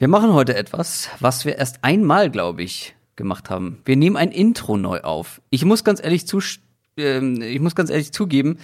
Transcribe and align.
Wir 0.00 0.06
machen 0.06 0.32
heute 0.32 0.54
etwas, 0.54 1.08
was 1.18 1.44
wir 1.44 1.56
erst 1.56 1.82
einmal, 1.82 2.30
glaube 2.30 2.62
ich, 2.62 2.94
gemacht 3.16 3.50
haben. 3.50 3.82
Wir 3.84 3.96
nehmen 3.96 4.16
ein 4.16 4.30
Intro 4.30 4.76
neu 4.76 5.00
auf. 5.00 5.40
Ich 5.50 5.64
muss 5.64 5.82
ganz 5.82 6.00
ehrlich 6.00 6.24
zu, 6.24 6.38
äh, 6.96 7.18
ich 7.18 7.58
muss 7.58 7.74
ganz 7.74 7.90
ehrlich 7.90 8.12
zugeben, 8.12 8.58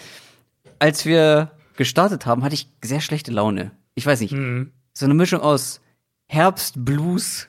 als 0.78 1.04
wir 1.04 1.50
gestartet 1.76 2.24
haben, 2.24 2.44
hatte 2.44 2.54
ich 2.54 2.68
sehr 2.84 3.00
schlechte 3.00 3.32
Laune. 3.32 3.72
Ich 3.96 4.06
weiß 4.06 4.20
nicht. 4.20 4.32
Mhm. 4.32 4.70
So 4.92 5.06
eine 5.06 5.14
Mischung 5.14 5.40
aus 5.40 5.80
Herbst, 6.28 6.84
Blues, 6.84 7.48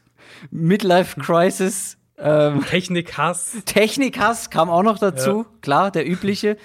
Midlife 0.49 1.19
Crisis, 1.21 1.97
ähm, 2.17 2.65
Technik-Hass. 2.65 3.57
Technik-Hass 3.65 4.49
kam 4.49 4.71
auch 4.71 4.81
noch 4.81 4.97
dazu, 4.97 5.45
ja. 5.47 5.57
klar, 5.61 5.91
der 5.91 6.09
übliche. 6.09 6.57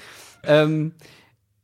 ähm, 0.43 0.93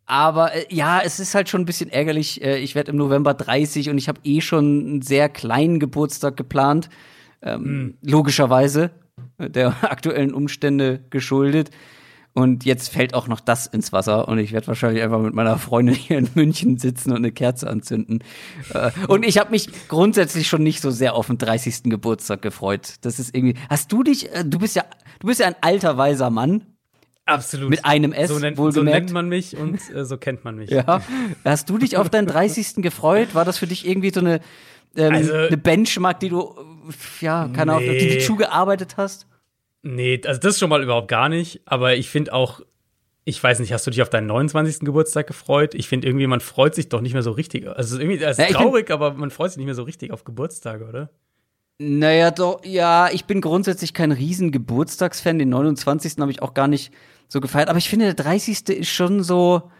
aber 0.06 0.54
äh, 0.54 0.66
ja, 0.70 1.00
es 1.04 1.20
ist 1.20 1.34
halt 1.34 1.48
schon 1.48 1.62
ein 1.62 1.66
bisschen 1.66 1.90
ärgerlich. 1.90 2.42
Äh, 2.42 2.58
ich 2.58 2.74
werde 2.74 2.92
im 2.92 2.96
November 2.96 3.34
30 3.34 3.90
und 3.90 3.98
ich 3.98 4.08
habe 4.08 4.20
eh 4.24 4.40
schon 4.40 4.86
einen 4.86 5.02
sehr 5.02 5.28
kleinen 5.28 5.80
Geburtstag 5.80 6.36
geplant. 6.36 6.88
Ähm, 7.42 7.62
mhm. 7.62 7.94
Logischerweise 8.02 8.92
äh, 9.38 9.50
der 9.50 9.74
aktuellen 9.82 10.32
Umstände 10.32 11.04
geschuldet. 11.10 11.70
Und 12.32 12.66
jetzt 12.66 12.90
fällt 12.90 13.14
auch 13.14 13.28
noch 13.28 13.40
das 13.40 13.66
ins 13.66 13.94
Wasser 13.94 14.28
und 14.28 14.38
ich 14.38 14.52
werde 14.52 14.66
wahrscheinlich 14.66 15.02
einfach 15.02 15.22
mit 15.22 15.32
meiner 15.32 15.56
Freundin 15.56 15.94
hier 15.94 16.18
in 16.18 16.28
München 16.34 16.76
sitzen 16.76 17.12
und 17.12 17.16
eine 17.16 17.32
Kerze 17.32 17.68
anzünden. 17.68 18.22
Äh, 18.74 18.90
und 19.08 19.24
ich 19.24 19.38
habe 19.38 19.50
mich 19.50 19.70
grundsätzlich 19.88 20.46
schon 20.46 20.62
nicht 20.62 20.82
so 20.82 20.90
sehr 20.90 21.14
auf 21.14 21.28
den 21.28 21.38
30. 21.38 21.84
Geburtstag 21.84 22.42
gefreut. 22.42 22.96
Das 23.00 23.18
ist 23.18 23.34
irgendwie. 23.34 23.58
Hast 23.70 23.90
du 23.90 24.02
dich? 24.02 24.30
Äh, 24.32 24.44
du 24.44 24.58
bist 24.58 24.76
ja, 24.76 24.84
du 25.18 25.26
bist 25.26 25.40
ja 25.40 25.46
ein 25.46 25.56
alter 25.62 25.96
weiser 25.96 26.28
Mann. 26.28 26.75
Absolut. 27.26 27.70
Mit 27.70 27.84
einem 27.84 28.12
S, 28.12 28.30
so 28.30 28.38
nennt, 28.38 28.56
wohlgemerkt. 28.56 28.74
So 28.74 28.98
nennt 28.98 29.12
man 29.12 29.28
mich 29.28 29.56
und 29.56 29.80
äh, 29.92 30.04
so 30.04 30.16
kennt 30.16 30.44
man 30.44 30.56
mich. 30.56 30.70
Ja. 30.70 31.02
Hast 31.44 31.68
du 31.68 31.76
dich 31.76 31.96
auf 31.96 32.08
deinen 32.08 32.28
30. 32.28 32.76
gefreut? 32.76 33.34
War 33.34 33.44
das 33.44 33.58
für 33.58 33.66
dich 33.66 33.86
irgendwie 33.86 34.10
so 34.10 34.20
eine, 34.20 34.40
ähm, 34.96 35.12
also, 35.12 35.32
eine 35.32 35.56
Benchmark, 35.56 36.20
die 36.20 36.28
du, 36.28 36.54
ja, 37.20 37.48
keine 37.48 37.72
Ahnung, 37.72 37.88
nee. 37.88 37.98
die 37.98 38.18
du 38.18 38.24
zugearbeitet 38.24 38.96
hast? 38.96 39.26
Nee, 39.82 40.20
also 40.24 40.40
das 40.40 40.58
schon 40.58 40.70
mal 40.70 40.82
überhaupt 40.82 41.08
gar 41.08 41.28
nicht. 41.28 41.62
Aber 41.64 41.96
ich 41.96 42.08
finde 42.08 42.32
auch, 42.32 42.60
ich 43.24 43.42
weiß 43.42 43.58
nicht, 43.58 43.72
hast 43.72 43.84
du 43.86 43.90
dich 43.90 44.02
auf 44.02 44.10
deinen 44.10 44.28
29. 44.28 44.80
Geburtstag 44.80 45.26
gefreut? 45.26 45.74
Ich 45.74 45.88
finde 45.88 46.06
irgendwie, 46.06 46.28
man 46.28 46.40
freut 46.40 46.76
sich 46.76 46.88
doch 46.88 47.00
nicht 47.00 47.12
mehr 47.12 47.22
so 47.22 47.32
richtig. 47.32 47.68
Also 47.68 47.98
irgendwie, 47.98 48.22
es 48.22 48.38
ist 48.38 48.50
ja, 48.50 48.56
traurig, 48.56 48.88
aber 48.92 49.14
man 49.14 49.32
freut 49.32 49.50
sich 49.50 49.58
nicht 49.58 49.66
mehr 49.66 49.74
so 49.74 49.82
richtig 49.82 50.12
auf 50.12 50.22
Geburtstage, 50.22 50.86
oder? 50.86 51.10
Naja, 51.78 52.30
doch, 52.30 52.64
ja, 52.64 53.10
ich 53.12 53.26
bin 53.26 53.40
grundsätzlich 53.40 53.92
kein 53.94 54.12
riesen 54.12 54.52
Geburtstagsfan. 54.52 55.40
Den 55.40 55.50
29. 55.50 56.14
habe 56.18 56.30
ich 56.30 56.40
auch 56.40 56.54
gar 56.54 56.68
nicht 56.68 56.92
so 57.28 57.40
gefeiert. 57.40 57.68
Aber 57.68 57.78
ich 57.78 57.88
finde, 57.88 58.06
der 58.06 58.14
30. 58.14 58.68
ist 58.68 58.88
schon 58.88 59.22
so, 59.22 59.70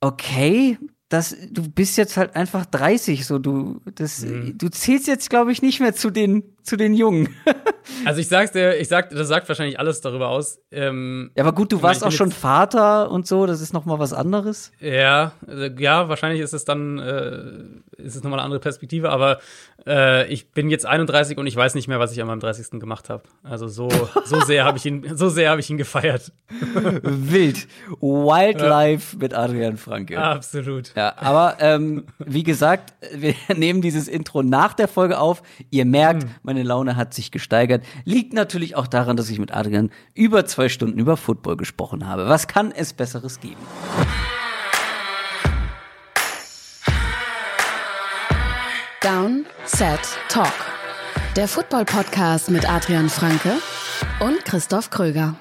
okay, 0.00 0.78
das, 1.08 1.36
du 1.50 1.68
bist 1.68 1.96
jetzt 1.96 2.16
halt 2.16 2.34
einfach 2.34 2.66
30, 2.66 3.26
so 3.26 3.38
du, 3.38 3.80
das, 3.94 4.22
mhm. 4.22 4.58
du 4.58 4.68
zählst 4.68 5.06
jetzt, 5.06 5.30
glaube 5.30 5.52
ich, 5.52 5.62
nicht 5.62 5.80
mehr 5.80 5.94
zu 5.94 6.10
den, 6.10 6.53
zu 6.64 6.76
den 6.76 6.94
Jungen. 6.94 7.34
also 8.04 8.20
ich 8.20 8.28
sag's 8.28 8.52
dir, 8.52 8.78
ich 8.78 8.88
sag, 8.88 9.10
das 9.10 9.28
sagt 9.28 9.48
wahrscheinlich 9.48 9.78
alles 9.78 10.00
darüber 10.00 10.28
aus. 10.28 10.58
Ähm, 10.72 11.30
ja, 11.36 11.44
aber 11.44 11.52
gut, 11.52 11.72
du 11.72 11.82
warst 11.82 12.02
auch 12.02 12.10
schon 12.10 12.32
Vater 12.32 13.10
und 13.10 13.26
so, 13.26 13.46
das 13.46 13.60
ist 13.60 13.72
noch 13.72 13.84
mal 13.84 13.98
was 13.98 14.12
anderes. 14.12 14.72
Ja, 14.80 15.32
äh, 15.46 15.70
ja, 15.78 16.08
wahrscheinlich 16.08 16.40
ist 16.40 16.54
es 16.54 16.64
dann, 16.64 16.98
äh, 16.98 18.02
ist 18.02 18.16
es 18.16 18.22
noch 18.22 18.30
mal 18.30 18.38
eine 18.38 18.44
andere 18.44 18.60
Perspektive, 18.60 19.10
aber 19.10 19.40
äh, 19.86 20.26
ich 20.32 20.52
bin 20.52 20.70
jetzt 20.70 20.86
31 20.86 21.36
und 21.36 21.46
ich 21.46 21.54
weiß 21.54 21.74
nicht 21.74 21.88
mehr, 21.88 22.00
was 22.00 22.12
ich 22.12 22.20
an 22.20 22.26
meinem 22.26 22.40
30. 22.40 22.80
gemacht 22.80 23.10
habe. 23.10 23.24
Also 23.42 23.68
so, 23.68 23.88
so 24.24 24.40
sehr 24.40 24.64
habe 24.64 24.78
ich 24.78 24.86
ihn, 24.86 25.16
so 25.16 25.28
sehr 25.28 25.50
habe 25.50 25.60
ich 25.60 25.68
ihn 25.68 25.76
gefeiert. 25.76 26.32
Wild. 27.02 27.68
Wildlife 28.00 29.16
ja. 29.16 29.22
mit 29.22 29.34
Adrian 29.34 29.76
Franke. 29.76 30.18
Absolut. 30.18 30.92
Ja, 30.96 31.14
aber 31.16 31.56
ähm, 31.60 32.06
wie 32.18 32.42
gesagt, 32.42 32.94
wir 33.14 33.34
nehmen 33.56 33.82
dieses 33.82 34.08
Intro 34.08 34.42
nach 34.42 34.72
der 34.72 34.88
Folge 34.88 35.18
auf. 35.18 35.42
Ihr 35.70 35.84
merkt, 35.84 36.22
hm. 36.24 36.30
Meine 36.54 36.66
Laune 36.66 36.96
hat 36.96 37.12
sich 37.14 37.30
gesteigert. 37.30 37.84
Liegt 38.04 38.32
natürlich 38.32 38.76
auch 38.76 38.86
daran, 38.86 39.16
dass 39.16 39.28
ich 39.28 39.38
mit 39.38 39.52
Adrian 39.52 39.90
über 40.14 40.46
zwei 40.46 40.68
Stunden 40.68 40.98
über 40.98 41.16
Football 41.16 41.56
gesprochen 41.56 42.06
habe. 42.06 42.28
Was 42.28 42.46
kann 42.46 42.70
es 42.70 42.92
Besseres 42.92 43.40
geben? 43.40 43.60
Down, 49.00 49.44
Set, 49.64 50.00
Talk. 50.28 50.52
Der 51.36 51.48
Football-Podcast 51.48 52.50
mit 52.50 52.70
Adrian 52.70 53.10
Franke 53.10 53.54
und 54.20 54.44
Christoph 54.44 54.90
Kröger. 54.90 55.34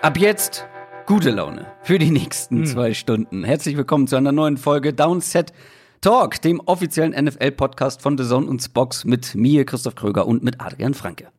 Ab 0.00 0.16
jetzt 0.16 0.64
gute 1.06 1.30
Laune 1.30 1.72
für 1.82 1.98
die 1.98 2.12
nächsten 2.12 2.58
hm. 2.58 2.66
zwei 2.66 2.94
Stunden. 2.94 3.42
Herzlich 3.42 3.76
willkommen 3.76 4.06
zu 4.06 4.14
einer 4.14 4.30
neuen 4.30 4.56
Folge 4.56 4.94
Downset 4.94 5.52
Talk, 6.00 6.40
dem 6.40 6.60
offiziellen 6.60 7.12
NFL-Podcast 7.24 8.00
von 8.00 8.16
The 8.16 8.22
Zone 8.22 8.46
und 8.46 8.62
Spox 8.62 9.04
mit 9.04 9.34
mir, 9.34 9.66
Christoph 9.66 9.96
Kröger 9.96 10.28
und 10.28 10.44
mit 10.44 10.60
Adrian 10.60 10.94
Franke. 10.94 11.32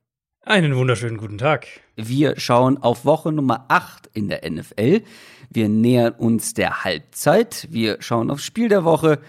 Einen 0.44 0.76
wunderschönen 0.76 1.16
guten 1.16 1.38
Tag. 1.38 1.68
Wir 1.96 2.38
schauen 2.38 2.78
auf 2.78 3.06
Woche 3.06 3.32
Nummer 3.32 3.64
8 3.70 4.10
in 4.14 4.28
der 4.28 4.42
NFL. 4.52 5.04
Wir 5.50 5.70
nähern 5.70 6.16
uns 6.16 6.54
der 6.54 6.84
Halbzeit. 6.84 7.66
Wir 7.72 8.02
schauen 8.02 8.30
aufs 8.30 8.44
Spiel 8.44 8.68
der 8.68 8.84
Woche, 8.84 9.20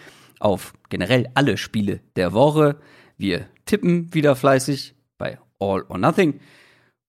auf 0.40 0.72
generell 0.88 1.30
alle 1.34 1.56
Spiele 1.56 2.00
der 2.16 2.32
Woche. 2.32 2.80
Wir 3.16 3.46
tippen 3.64 4.12
wieder 4.12 4.34
fleißig 4.34 4.96
bei 5.18 5.38
All 5.60 5.84
or 5.88 5.98
Nothing. 5.98 6.40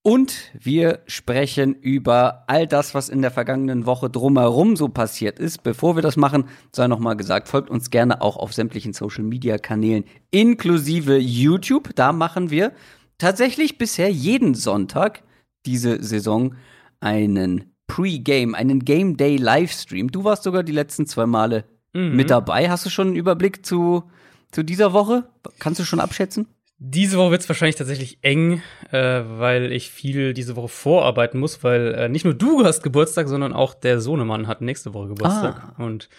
Und 0.03 0.51
wir 0.59 1.01
sprechen 1.05 1.75
über 1.75 2.43
all 2.47 2.65
das, 2.65 2.95
was 2.95 3.07
in 3.07 3.21
der 3.21 3.29
vergangenen 3.29 3.85
Woche 3.85 4.09
drumherum 4.09 4.75
so 4.75 4.89
passiert 4.89 5.37
ist. 5.37 5.61
Bevor 5.61 5.95
wir 5.95 6.01
das 6.01 6.17
machen, 6.17 6.45
sei 6.71 6.87
nochmal 6.87 7.15
gesagt, 7.15 7.47
folgt 7.47 7.69
uns 7.69 7.91
gerne 7.91 8.21
auch 8.21 8.35
auf 8.35 8.51
sämtlichen 8.51 8.93
Social 8.93 9.23
Media 9.23 9.59
Kanälen, 9.59 10.05
inklusive 10.31 11.17
YouTube. 11.17 11.91
Da 11.95 12.13
machen 12.13 12.49
wir 12.49 12.71
tatsächlich 13.19 13.77
bisher 13.77 14.09
jeden 14.09 14.55
Sonntag 14.55 15.21
diese 15.67 16.03
Saison 16.03 16.55
einen 16.99 17.71
Pre-Game, 17.85 18.55
einen 18.55 18.79
Game 18.83 19.17
Day 19.17 19.37
Livestream. 19.37 20.11
Du 20.11 20.23
warst 20.23 20.41
sogar 20.43 20.63
die 20.63 20.71
letzten 20.71 21.05
zwei 21.05 21.27
Male 21.27 21.65
mhm. 21.93 22.15
mit 22.15 22.31
dabei. 22.31 22.71
Hast 22.71 22.87
du 22.87 22.89
schon 22.89 23.07
einen 23.07 23.15
Überblick 23.17 23.63
zu, 23.63 24.03
zu 24.51 24.63
dieser 24.63 24.93
Woche? 24.93 25.29
Kannst 25.59 25.79
du 25.79 25.83
schon 25.83 25.99
abschätzen? 25.99 26.47
Diese 26.83 27.19
Woche 27.19 27.29
wird 27.29 27.41
es 27.43 27.47
wahrscheinlich 27.47 27.75
tatsächlich 27.75 28.17
eng, 28.23 28.63
äh, 28.89 29.21
weil 29.23 29.71
ich 29.71 29.91
viel 29.91 30.33
diese 30.33 30.55
Woche 30.55 30.67
vorarbeiten 30.67 31.39
muss, 31.39 31.63
weil 31.63 31.93
äh, 31.93 32.09
nicht 32.09 32.25
nur 32.25 32.33
du 32.33 32.65
hast 32.65 32.81
Geburtstag, 32.81 33.27
sondern 33.27 33.53
auch 33.53 33.75
der 33.75 34.01
Sohnemann 34.01 34.47
hat 34.47 34.61
nächste 34.61 34.95
Woche 34.95 35.09
Geburtstag. 35.09 35.75
Ah. 35.77 35.83
Und 35.83 36.09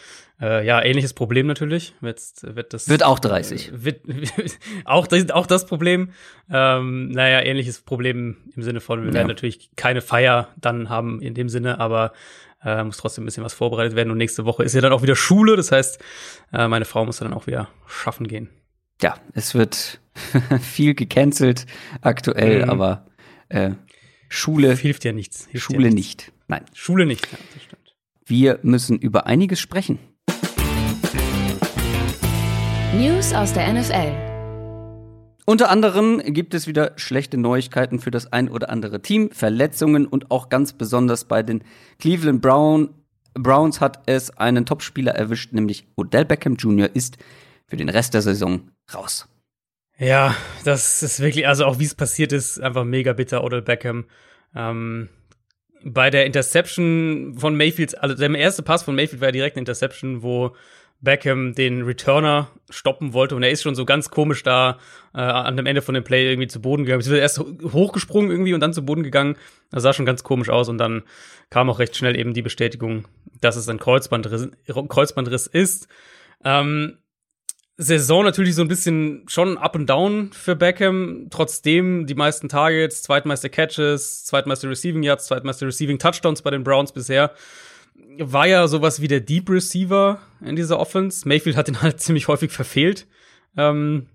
äh, 0.41 0.65
ja, 0.65 0.81
ähnliches 0.81 1.15
Problem 1.15 1.49
natürlich. 1.49 1.97
Jetzt 2.01 2.55
wird 2.55 2.75
das 2.75 2.89
wird 2.89 3.03
auch 3.03 3.19
30. 3.19 3.73
Äh, 3.73 3.85
wird, 3.85 4.03
auch, 4.85 5.09
das, 5.09 5.31
auch 5.31 5.49
das 5.49 5.67
Problem. 5.67 6.11
Ähm, 6.49 7.09
naja, 7.09 7.41
ähnliches 7.41 7.81
Problem 7.81 8.37
im 8.55 8.63
Sinne 8.63 8.81
von, 8.81 9.01
wir 9.01 9.09
ja. 9.09 9.15
werden 9.15 9.27
natürlich 9.27 9.71
keine 9.75 10.01
Feier 10.01 10.51
dann 10.61 10.89
haben 10.89 11.21
in 11.21 11.35
dem 11.35 11.49
Sinne, 11.49 11.81
aber 11.81 12.13
äh, 12.65 12.85
muss 12.85 12.99
trotzdem 12.99 13.25
ein 13.25 13.27
bisschen 13.27 13.43
was 13.43 13.53
vorbereitet 13.53 13.97
werden. 13.97 14.13
Und 14.13 14.19
nächste 14.19 14.45
Woche 14.45 14.63
ist 14.63 14.77
ja 14.77 14.81
dann 14.81 14.93
auch 14.93 15.03
wieder 15.03 15.17
Schule, 15.17 15.57
das 15.57 15.73
heißt, 15.73 16.01
äh, 16.53 16.69
meine 16.69 16.85
Frau 16.85 17.05
muss 17.05 17.19
dann 17.19 17.35
auch 17.35 17.49
wieder 17.49 17.69
schaffen 17.89 18.29
gehen 18.29 18.49
ja, 19.03 19.17
es 19.35 19.55
wird 19.55 20.01
viel 20.61 20.95
gecancelt 20.95 21.67
aktuell, 22.01 22.65
mhm. 22.65 22.71
aber 22.71 23.07
äh, 23.49 23.73
Schule 24.29 24.75
hilft 24.75 25.05
ja 25.05 25.13
nichts. 25.13 25.47
Hilft 25.51 25.67
Schule 25.67 25.89
ja 25.89 25.95
nichts. 25.95 26.27
nicht. 26.27 26.33
Nein. 26.49 26.65
Schule 26.73 27.05
nicht, 27.05 27.27
ja, 27.31 27.39
das 27.55 27.63
stimmt. 27.65 27.95
Wir 28.25 28.61
müssen 28.63 28.99
über 28.99 29.27
einiges 29.27 29.61
sprechen. 29.61 29.99
News 32.95 33.33
aus 33.33 33.53
der 33.53 33.73
NFL. 33.73 34.13
Unter 35.45 35.71
anderem 35.71 36.23
gibt 36.25 36.55
es 36.55 36.69
wieder 36.69 36.93
schlechte 36.97 37.37
Neuigkeiten 37.37 37.99
für 37.99 38.13
das 38.13 38.33
ein 38.33 38.49
oder 38.49 38.71
andere 38.71 39.03
Team, 39.03 39.31
Verletzungen 39.33 40.07
und 40.07 40.31
auch 40.31 40.49
ganz 40.49 40.73
besonders 40.73 41.25
bei 41.25 41.43
den 41.43 41.65
Cleveland 41.99 42.41
Brown, 42.41 42.91
Browns 43.35 43.81
hat 43.81 44.03
es 44.07 44.31
einen 44.31 44.67
Topspieler 44.67 45.13
erwischt, 45.13 45.53
nämlich 45.53 45.87
Odell 45.97 46.27
Beckham 46.27 46.57
Jr. 46.57 46.91
ist 46.95 47.17
für 47.67 47.77
den 47.77 47.89
Rest 47.89 48.15
der 48.15 48.23
Saison 48.23 48.71
raus. 48.93 49.29
Ja, 49.99 50.35
das 50.65 51.03
ist 51.03 51.21
wirklich, 51.21 51.47
also 51.47 51.65
auch 51.65 51.79
wie 51.79 51.85
es 51.85 51.95
passiert 51.95 52.33
ist, 52.33 52.61
einfach 52.61 52.85
mega 52.85 53.13
bitter, 53.13 53.45
Odell 53.45 53.63
Beckham. 53.63 54.07
Ähm, 54.55 55.09
bei 55.85 56.11
der 56.11 56.27
Interception 56.27 57.35
von 57.39 57.57
Mayfield, 57.57 58.01
also 58.03 58.15
der 58.15 58.31
erste 58.35 58.63
Pass 58.63 58.83
von 58.83 58.95
Mayfield 58.95 59.21
war 59.21 59.29
ja 59.29 59.33
direkt 59.33 59.57
eine 59.57 59.63
Interception, 59.63 60.23
wo 60.23 60.55
Beckham 61.03 61.55
den 61.55 61.83
Returner 61.83 62.49
stoppen 62.71 63.13
wollte 63.13 63.35
und 63.35 63.43
er 63.43 63.51
ist 63.51 63.63
schon 63.63 63.75
so 63.75 63.85
ganz 63.85 64.09
komisch 64.09 64.45
da 64.45 64.79
äh, 65.15 65.19
an 65.21 65.57
dem 65.57 65.67
Ende 65.67 65.83
von 65.83 65.95
dem 65.95 66.05
Play 66.05 66.31
irgendwie 66.31 66.47
zu 66.47 66.63
Boden 66.63 66.85
gegangen. 66.85 67.03
Er 67.03 67.21
ist 67.21 67.37
erst 67.37 67.41
hochgesprungen 67.41 68.31
irgendwie 68.31 68.55
und 68.55 68.61
dann 68.61 68.73
zu 68.73 68.85
Boden 68.85 69.03
gegangen. 69.03 69.37
Das 69.71 69.83
sah 69.83 69.93
schon 69.93 70.07
ganz 70.07 70.23
komisch 70.23 70.49
aus 70.49 70.69
und 70.69 70.79
dann 70.79 71.03
kam 71.51 71.69
auch 71.69 71.81
recht 71.81 71.97
schnell 71.97 72.17
eben 72.17 72.35
die 72.35 72.43
Bestätigung, 72.43 73.09
dass 73.41 73.57
es 73.57 73.69
ein 73.69 73.81
Kreuzbandriss, 73.81 74.49
Kreuzbandriss 74.67 75.49
ist. 75.49 75.89
Ähm, 76.45 76.99
Saison 77.83 78.25
natürlich 78.25 78.55
so 78.55 78.63
ein 78.63 78.69
bisschen 78.69 79.25
schon 79.27 79.59
up 79.59 79.77
and 79.77 79.89
down 79.89 80.31
für 80.33 80.57
Beckham. 80.57 81.27
Trotzdem 81.31 82.07
die 82.07 82.15
meisten 82.15 82.49
Targets, 82.49 83.03
zweitmeiste 83.03 83.51
Catches, 83.51 84.25
zweitmeiste 84.25 84.69
Receiving 84.69 85.03
Yards, 85.03 85.27
zweitmeiste 85.27 85.67
Receiving 85.67 85.99
Touchdowns 85.99 86.43
bei 86.43 86.51
den 86.51 86.65
Browns 86.65 86.93
bisher. 86.93 87.33
War 88.19 88.47
ja 88.47 88.69
sowas 88.69 89.01
wie 89.01 89.09
der 89.09 89.21
Deep 89.21 89.51
Receiver 89.51 90.21
in 90.45 90.57
dieser 90.57 90.79
Offense. 90.79 91.27
Mayfield 91.27 91.57
hat 91.57 91.69
ihn 91.69 91.83
halt 91.83 92.01
ziemlich 92.01 92.29
häufig 92.29 92.53
verfehlt. 92.53 93.07
Ähm, 93.57 94.07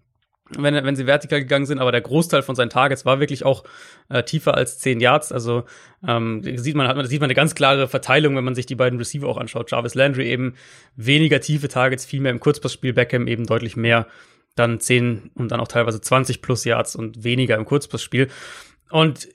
wenn, 0.56 0.74
wenn 0.74 0.96
sie 0.96 1.08
vertikal 1.08 1.40
gegangen 1.40 1.66
sind, 1.66 1.80
aber 1.80 1.92
der 1.92 2.02
Großteil 2.02 2.42
von 2.42 2.56
seinen 2.56 2.70
Targets 2.70 3.06
war 3.06 3.20
wirklich 3.20 3.44
auch 3.44 3.64
äh, 4.10 4.24
tiefer 4.24 4.56
als 4.56 4.80
10 4.80 5.00
Yards. 5.00 5.32
Also 5.32 5.64
ähm, 6.08 6.42
sieht 6.58 6.76
man, 6.76 6.88
hat 6.88 6.96
man, 6.96 7.06
sieht 7.06 7.20
man 7.20 7.28
eine 7.28 7.36
ganz 7.36 7.56
klare 7.56 7.88
Verteilung, 7.88 8.36
wenn 8.36 8.44
man 8.44 8.56
sich 8.56 8.66
die 8.66 8.76
beiden 8.76 9.00
Receiver 9.00 9.28
auch 9.28 9.38
anschaut. 9.38 9.72
Jarvis 9.72 9.96
Landry 9.96 10.30
eben 10.30 10.56
weniger 10.96 11.42
tiefe 11.42 11.68
Targets, 11.68 12.06
viel 12.06 12.22
mehr 12.22 12.32
im 12.32 12.40
Kurzpassspiel, 12.40 12.94
Beckham 12.94 13.28
eben 13.28 13.46
deutlich 13.46 13.76
mehr, 13.76 14.08
dann 14.56 14.80
10 14.80 15.32
und 15.36 15.52
dann 15.52 15.60
auch 15.60 15.68
teilweise 15.68 16.02
20 16.02 16.42
plus 16.42 16.66
Yards 16.66 16.96
und 16.96 17.24
weniger 17.24 17.56
im 17.56 17.66
Kurzpassspiel. 17.66 18.30
Und 18.90 19.28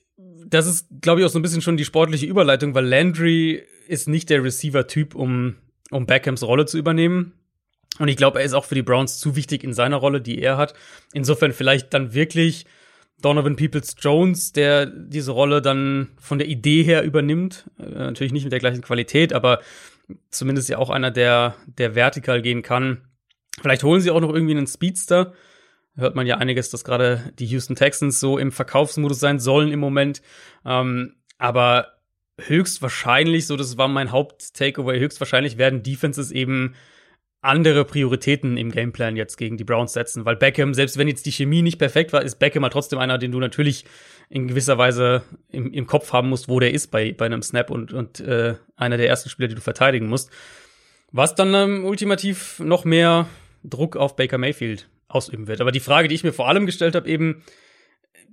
das 0.46 0.66
ist, 0.66 0.88
glaube 1.00 1.20
ich, 1.20 1.26
auch 1.26 1.30
so 1.30 1.38
ein 1.38 1.42
bisschen 1.42 1.62
schon 1.62 1.76
die 1.76 1.84
sportliche 1.84 2.26
Überleitung, 2.26 2.74
weil 2.74 2.86
Landry 2.86 3.62
ist 3.88 4.08
nicht 4.08 4.30
der 4.30 4.44
Receiver-Typ, 4.44 5.14
um, 5.14 5.56
um 5.90 6.06
Beckhams 6.06 6.42
Rolle 6.42 6.66
zu 6.66 6.78
übernehmen. 6.78 7.32
Und 7.98 8.08
ich 8.08 8.16
glaube, 8.16 8.38
er 8.38 8.44
ist 8.44 8.54
auch 8.54 8.64
für 8.64 8.74
die 8.74 8.82
Browns 8.82 9.18
zu 9.18 9.36
wichtig 9.36 9.64
in 9.64 9.74
seiner 9.74 9.96
Rolle, 9.96 10.20
die 10.20 10.40
er 10.40 10.56
hat. 10.56 10.74
Insofern 11.12 11.52
vielleicht 11.52 11.92
dann 11.92 12.14
wirklich 12.14 12.64
Donovan 13.20 13.56
Peoples 13.56 13.94
Jones, 13.98 14.52
der 14.52 14.86
diese 14.86 15.32
Rolle 15.32 15.62
dann 15.62 16.10
von 16.18 16.38
der 16.38 16.48
Idee 16.48 16.82
her 16.82 17.04
übernimmt. 17.04 17.70
Äh, 17.78 17.90
natürlich 17.90 18.32
nicht 18.32 18.44
mit 18.44 18.52
der 18.52 18.60
gleichen 18.60 18.82
Qualität, 18.82 19.32
aber 19.32 19.60
zumindest 20.30 20.68
ja 20.68 20.78
auch 20.78 20.90
einer, 20.90 21.10
der, 21.10 21.54
der 21.66 21.94
vertikal 21.94 22.42
gehen 22.42 22.62
kann. 22.62 23.08
Vielleicht 23.60 23.84
holen 23.84 24.00
sie 24.00 24.10
auch 24.10 24.20
noch 24.20 24.32
irgendwie 24.32 24.56
einen 24.56 24.66
Speedster. 24.66 25.32
Hört 25.94 26.16
man 26.16 26.26
ja 26.26 26.38
einiges, 26.38 26.70
dass 26.70 26.84
gerade 26.84 27.32
die 27.38 27.46
Houston 27.46 27.76
Texans 27.76 28.18
so 28.18 28.38
im 28.38 28.50
Verkaufsmodus 28.50 29.20
sein 29.20 29.38
sollen 29.38 29.70
im 29.70 29.80
Moment. 29.80 30.22
Ähm, 30.64 31.16
aber 31.38 31.92
höchstwahrscheinlich, 32.40 33.46
so 33.46 33.56
das 33.56 33.76
war 33.76 33.88
mein 33.88 34.10
Haupt-Takeaway, 34.10 34.98
höchstwahrscheinlich 34.98 35.58
werden 35.58 35.82
Defenses 35.82 36.30
eben 36.30 36.74
andere 37.42 37.84
Prioritäten 37.84 38.56
im 38.56 38.70
Gameplan 38.70 39.16
jetzt 39.16 39.36
gegen 39.36 39.56
die 39.56 39.64
Browns 39.64 39.92
setzen, 39.92 40.24
weil 40.24 40.36
Beckham, 40.36 40.74
selbst 40.74 40.96
wenn 40.96 41.08
jetzt 41.08 41.26
die 41.26 41.32
Chemie 41.32 41.62
nicht 41.62 41.78
perfekt 41.78 42.12
war, 42.12 42.22
ist 42.22 42.38
Beckham 42.38 42.62
halt 42.62 42.72
trotzdem 42.72 43.00
einer, 43.00 43.18
den 43.18 43.32
du 43.32 43.40
natürlich 43.40 43.84
in 44.30 44.46
gewisser 44.46 44.78
Weise 44.78 45.22
im, 45.50 45.72
im 45.72 45.86
Kopf 45.86 46.12
haben 46.12 46.28
musst, 46.28 46.48
wo 46.48 46.60
der 46.60 46.72
ist 46.72 46.92
bei, 46.92 47.12
bei 47.12 47.26
einem 47.26 47.42
Snap 47.42 47.70
und, 47.70 47.92
und 47.92 48.20
äh, 48.20 48.54
einer 48.76 48.96
der 48.96 49.08
ersten 49.08 49.28
Spieler, 49.28 49.48
die 49.48 49.56
du 49.56 49.60
verteidigen 49.60 50.06
musst. 50.06 50.30
Was 51.10 51.34
dann 51.34 51.52
ähm, 51.52 51.84
ultimativ 51.84 52.60
noch 52.60 52.84
mehr 52.84 53.28
Druck 53.64 53.96
auf 53.96 54.16
Baker 54.16 54.38
Mayfield 54.38 54.88
ausüben 55.08 55.48
wird. 55.48 55.60
Aber 55.60 55.72
die 55.72 55.80
Frage, 55.80 56.08
die 56.08 56.14
ich 56.14 56.24
mir 56.24 56.32
vor 56.32 56.48
allem 56.48 56.64
gestellt 56.64 56.94
habe, 56.94 57.08
eben, 57.08 57.42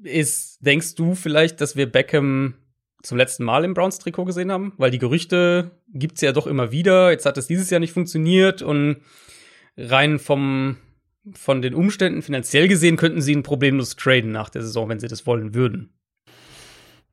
ist, 0.03 0.65
denkst 0.65 0.95
du 0.95 1.15
vielleicht, 1.15 1.59
dass 1.61 1.75
wir 1.75 1.91
Beckham 1.91 2.53
zum 3.01 3.17
letzten 3.17 3.43
Mal 3.43 3.63
im 3.63 3.73
Browns-Trikot 3.73 4.25
gesehen 4.25 4.51
haben, 4.51 4.73
weil 4.77 4.91
die 4.91 4.99
Gerüchte 4.99 5.71
gibt's 5.93 6.21
ja 6.21 6.31
doch 6.31 6.47
immer 6.47 6.71
wieder. 6.71 7.11
Jetzt 7.11 7.25
hat 7.25 7.37
es 7.37 7.47
dieses 7.47 7.69
Jahr 7.69 7.79
nicht 7.79 7.93
funktioniert 7.93 8.61
und 8.61 8.97
rein 9.77 10.19
vom 10.19 10.77
von 11.33 11.61
den 11.61 11.75
Umständen 11.75 12.21
finanziell 12.21 12.67
gesehen 12.67 12.95
könnten 12.95 13.21
sie 13.21 13.33
ihn 13.33 13.43
problemlos 13.43 13.95
traden 13.95 14.31
nach 14.31 14.49
der 14.49 14.61
Saison, 14.61 14.89
wenn 14.89 14.99
sie 14.99 15.07
das 15.07 15.27
wollen 15.27 15.53
würden. 15.53 15.93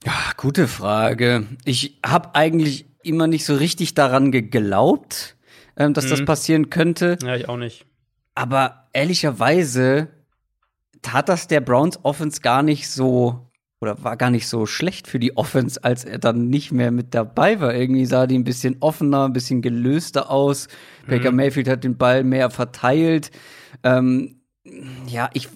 Ja, 0.05 0.15
gute 0.37 0.69
Frage. 0.69 1.47
Ich 1.65 1.99
habe 2.05 2.35
eigentlich 2.35 2.87
immer 3.03 3.27
nicht 3.27 3.45
so 3.45 3.55
richtig 3.57 3.95
daran 3.95 4.31
geglaubt, 4.33 5.37
ähm, 5.77 5.93
dass 5.93 6.07
mhm. 6.07 6.11
das 6.11 6.25
passieren 6.25 6.71
könnte. 6.71 7.19
Ja, 7.23 7.37
ich 7.37 7.49
auch 7.49 7.57
nicht. 7.57 7.87
Aber 8.35 8.89
ehrlicherweise 8.93 10.09
tat 11.03 11.29
das 11.29 11.49
der 11.49 11.61
Browns 11.61 11.99
Offense 12.05 12.41
gar 12.41 12.63
nicht 12.63 12.89
so 12.89 13.46
oder 13.81 14.03
war 14.03 14.17
gar 14.17 14.31
nicht 14.31 14.49
so 14.49 14.67
schlecht 14.67 15.07
für 15.07 15.19
die 15.19 15.37
Offense, 15.37 15.83
als 15.85 16.05
er 16.05 16.19
dann 16.19 16.49
nicht 16.49 16.73
mehr 16.73 16.91
mit 16.91 17.15
dabei 17.15 17.61
war. 17.61 17.75
Irgendwie 17.75 18.07
sah 18.07 18.27
die 18.27 18.39
ein 18.39 18.45
bisschen 18.45 18.77
offener, 18.81 19.27
ein 19.27 19.33
bisschen 19.33 19.61
gelöster 19.63 20.31
aus. 20.31 20.69
Mhm. 21.07 21.11
Baker 21.11 21.33
Mayfield 21.33 21.69
hat 21.69 21.85
den 21.85 21.97
Ball 21.97 22.25
mehr 22.25 22.51
verteilt. 22.51 23.31
Ähm, 23.83 24.41
ja, 25.07 25.29
ich, 25.35 25.49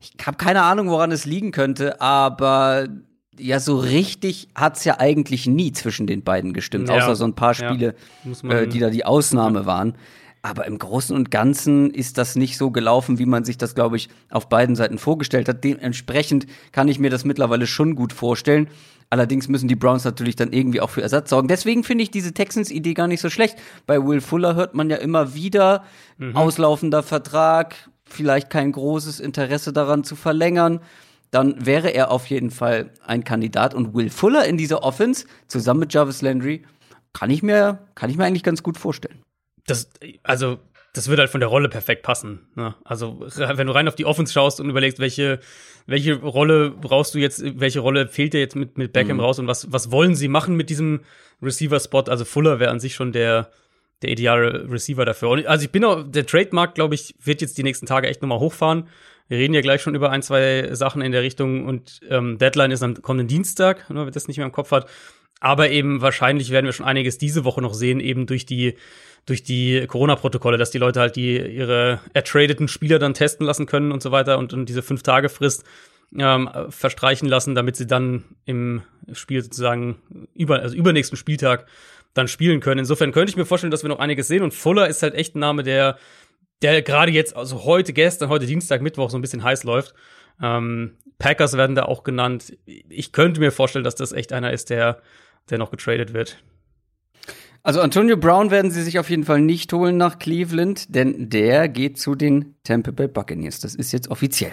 ich 0.00 0.14
habe 0.26 0.38
keine 0.38 0.62
Ahnung, 0.62 0.88
woran 0.88 1.12
es 1.12 1.26
liegen 1.26 1.52
könnte, 1.52 2.00
aber 2.00 2.88
ja, 3.38 3.60
so 3.60 3.78
richtig 3.78 4.48
hat's 4.54 4.84
ja 4.84 4.98
eigentlich 4.98 5.46
nie 5.46 5.72
zwischen 5.72 6.06
den 6.06 6.24
beiden 6.24 6.52
gestimmt, 6.52 6.88
ja. 6.88 6.96
außer 6.96 7.16
so 7.16 7.24
ein 7.24 7.34
paar 7.34 7.54
Spiele, 7.54 7.94
ja. 8.42 8.50
äh, 8.50 8.66
die 8.66 8.80
da 8.80 8.90
die 8.90 9.04
Ausnahme 9.04 9.66
waren. 9.66 9.94
Aber 10.42 10.66
im 10.66 10.78
Großen 10.78 11.14
und 11.16 11.30
Ganzen 11.30 11.90
ist 11.90 12.16
das 12.16 12.36
nicht 12.36 12.56
so 12.56 12.70
gelaufen, 12.70 13.18
wie 13.18 13.26
man 13.26 13.44
sich 13.44 13.58
das, 13.58 13.74
glaube 13.74 13.96
ich, 13.96 14.08
auf 14.30 14.48
beiden 14.48 14.76
Seiten 14.76 14.98
vorgestellt 14.98 15.48
hat. 15.48 15.64
Dementsprechend 15.64 16.46
kann 16.70 16.88
ich 16.88 16.98
mir 16.98 17.10
das 17.10 17.24
mittlerweile 17.24 17.66
schon 17.66 17.96
gut 17.96 18.12
vorstellen. 18.12 18.68
Allerdings 19.10 19.48
müssen 19.48 19.68
die 19.68 19.76
Browns 19.76 20.04
natürlich 20.04 20.36
dann 20.36 20.52
irgendwie 20.52 20.80
auch 20.80 20.90
für 20.90 21.02
Ersatz 21.02 21.30
sorgen. 21.30 21.48
Deswegen 21.48 21.82
finde 21.82 22.04
ich 22.04 22.10
diese 22.10 22.34
Texans-Idee 22.34 22.94
gar 22.94 23.08
nicht 23.08 23.20
so 23.20 23.30
schlecht. 23.30 23.58
Bei 23.86 24.04
Will 24.04 24.20
Fuller 24.20 24.54
hört 24.54 24.74
man 24.74 24.90
ja 24.90 24.96
immer 24.96 25.34
wieder, 25.34 25.84
mhm. 26.18 26.36
auslaufender 26.36 27.02
Vertrag, 27.02 27.74
vielleicht 28.04 28.50
kein 28.50 28.70
großes 28.70 29.18
Interesse 29.18 29.72
daran 29.72 30.04
zu 30.04 30.14
verlängern. 30.14 30.80
Dann 31.30 31.66
wäre 31.66 31.88
er 31.88 32.10
auf 32.10 32.26
jeden 32.26 32.50
Fall 32.50 32.90
ein 33.04 33.24
Kandidat. 33.24 33.74
Und 33.74 33.94
Will 33.94 34.10
Fuller 34.10 34.44
in 34.44 34.56
dieser 34.56 34.82
Offense 34.82 35.26
zusammen 35.48 35.80
mit 35.80 35.92
Jarvis 35.92 36.22
Landry 36.22 36.64
kann 37.12 37.30
ich 37.30 37.42
mir, 37.42 37.78
kann 37.94 38.10
ich 38.10 38.16
mir 38.16 38.24
eigentlich 38.24 38.44
ganz 38.44 38.62
gut 38.62 38.76
vorstellen 38.76 39.18
das, 39.70 39.90
also, 40.22 40.58
das 40.92 41.08
würde 41.08 41.22
halt 41.22 41.30
von 41.30 41.40
der 41.40 41.48
Rolle 41.48 41.68
perfekt 41.68 42.02
passen. 42.02 42.48
Ne? 42.54 42.74
Also, 42.84 43.20
wenn 43.36 43.66
du 43.66 43.74
rein 43.74 43.88
auf 43.88 43.94
die 43.94 44.04
Offense 44.04 44.32
schaust 44.32 44.60
und 44.60 44.68
überlegst, 44.68 44.98
welche, 44.98 45.40
welche 45.86 46.14
Rolle 46.14 46.70
brauchst 46.70 47.14
du 47.14 47.18
jetzt, 47.18 47.42
welche 47.60 47.80
Rolle 47.80 48.08
fehlt 48.08 48.34
dir 48.34 48.40
jetzt 48.40 48.56
mit, 48.56 48.78
mit 48.78 48.92
Beckham 48.92 49.18
mhm. 49.18 49.22
raus 49.22 49.38
und 49.38 49.46
was, 49.46 49.72
was 49.72 49.90
wollen 49.90 50.14
sie 50.14 50.28
machen 50.28 50.56
mit 50.56 50.70
diesem 50.70 51.00
Receiver-Spot? 51.42 52.04
Also, 52.08 52.24
Fuller 52.24 52.60
wäre 52.60 52.70
an 52.70 52.80
sich 52.80 52.94
schon 52.94 53.12
der, 53.12 53.50
der 54.02 54.10
ideale 54.10 54.70
Receiver 54.70 55.04
dafür. 55.04 55.30
Und 55.30 55.46
also, 55.46 55.64
ich 55.64 55.70
bin 55.70 55.84
auch, 55.84 56.04
der 56.06 56.26
Trademark, 56.26 56.74
glaube 56.74 56.94
ich, 56.94 57.14
wird 57.22 57.40
jetzt 57.40 57.58
die 57.58 57.62
nächsten 57.62 57.86
Tage 57.86 58.08
echt 58.08 58.22
nochmal 58.22 58.40
hochfahren. 58.40 58.88
Wir 59.28 59.36
reden 59.36 59.52
ja 59.52 59.60
gleich 59.60 59.82
schon 59.82 59.94
über 59.94 60.10
ein, 60.10 60.22
zwei 60.22 60.74
Sachen 60.74 61.02
in 61.02 61.12
der 61.12 61.22
Richtung 61.22 61.66
und 61.66 62.00
ähm, 62.08 62.38
Deadline 62.38 62.70
ist 62.70 62.82
am 62.82 63.00
kommenden 63.02 63.28
Dienstag, 63.28 63.90
nur 63.90 64.06
wer 64.06 64.10
das 64.10 64.26
nicht 64.26 64.38
mehr 64.38 64.46
im 64.46 64.52
Kopf 64.52 64.70
hat. 64.70 64.88
Aber 65.40 65.70
eben 65.70 66.00
wahrscheinlich 66.00 66.50
werden 66.50 66.66
wir 66.66 66.72
schon 66.72 66.86
einiges 66.86 67.18
diese 67.18 67.44
Woche 67.44 67.62
noch 67.62 67.74
sehen, 67.74 68.00
eben 68.00 68.26
durch 68.26 68.46
die 68.46 68.76
durch 69.26 69.42
die 69.42 69.86
Corona-Protokolle, 69.86 70.56
dass 70.56 70.70
die 70.70 70.78
Leute 70.78 71.00
halt 71.00 71.16
die 71.16 71.36
ihre 71.36 72.00
ertradeten 72.14 72.66
Spieler 72.66 72.98
dann 72.98 73.12
testen 73.12 73.44
lassen 73.44 73.66
können 73.66 73.92
und 73.92 74.02
so 74.02 74.10
weiter 74.10 74.38
und, 74.38 74.54
und 74.54 74.66
diese 74.70 74.82
fünf 74.82 75.02
Tage 75.02 75.28
Frist 75.28 75.64
ähm, 76.18 76.48
verstreichen 76.70 77.28
lassen, 77.28 77.54
damit 77.54 77.76
sie 77.76 77.86
dann 77.86 78.24
im 78.46 78.82
Spiel 79.12 79.42
sozusagen 79.42 79.96
über 80.34 80.60
also 80.60 80.74
übernächsten 80.74 81.18
Spieltag 81.18 81.66
dann 82.14 82.26
spielen 82.26 82.60
können. 82.60 82.78
Insofern 82.78 83.12
könnte 83.12 83.30
ich 83.30 83.36
mir 83.36 83.44
vorstellen, 83.44 83.70
dass 83.70 83.82
wir 83.82 83.90
noch 83.90 83.98
einiges 83.98 84.28
sehen 84.28 84.42
und 84.42 84.54
Fuller 84.54 84.88
ist 84.88 85.02
halt 85.02 85.14
echt 85.14 85.36
ein 85.36 85.40
Name, 85.40 85.62
der 85.62 85.98
der 86.62 86.82
gerade 86.82 87.12
jetzt 87.12 87.36
also 87.36 87.64
heute 87.64 87.92
gestern 87.92 88.30
heute 88.30 88.46
Dienstag 88.46 88.80
Mittwoch 88.80 89.10
so 89.10 89.18
ein 89.18 89.20
bisschen 89.20 89.44
heiß 89.44 89.64
läuft. 89.64 89.94
Ähm, 90.42 90.96
Packers 91.18 91.56
werden 91.56 91.76
da 91.76 91.84
auch 91.84 92.04
genannt. 92.04 92.56
Ich 92.66 93.12
könnte 93.12 93.40
mir 93.40 93.52
vorstellen, 93.52 93.84
dass 93.84 93.94
das 93.94 94.12
echt 94.12 94.32
einer 94.32 94.52
ist, 94.52 94.70
der 94.70 95.02
der 95.50 95.58
noch 95.58 95.70
getradet 95.70 96.12
wird. 96.14 96.42
Also 97.62 97.80
Antonio 97.80 98.16
Brown 98.16 98.50
werden 98.50 98.70
sie 98.70 98.82
sich 98.82 98.98
auf 98.98 99.10
jeden 99.10 99.24
Fall 99.24 99.40
nicht 99.40 99.72
holen 99.72 99.96
nach 99.96 100.18
Cleveland, 100.18 100.94
denn 100.94 101.28
der 101.28 101.68
geht 101.68 101.98
zu 101.98 102.14
den 102.14 102.54
Tampa 102.64 102.92
Bay 102.92 103.08
Buccaneers. 103.08 103.60
Das 103.60 103.74
ist 103.74 103.92
jetzt 103.92 104.08
offiziell. 104.10 104.52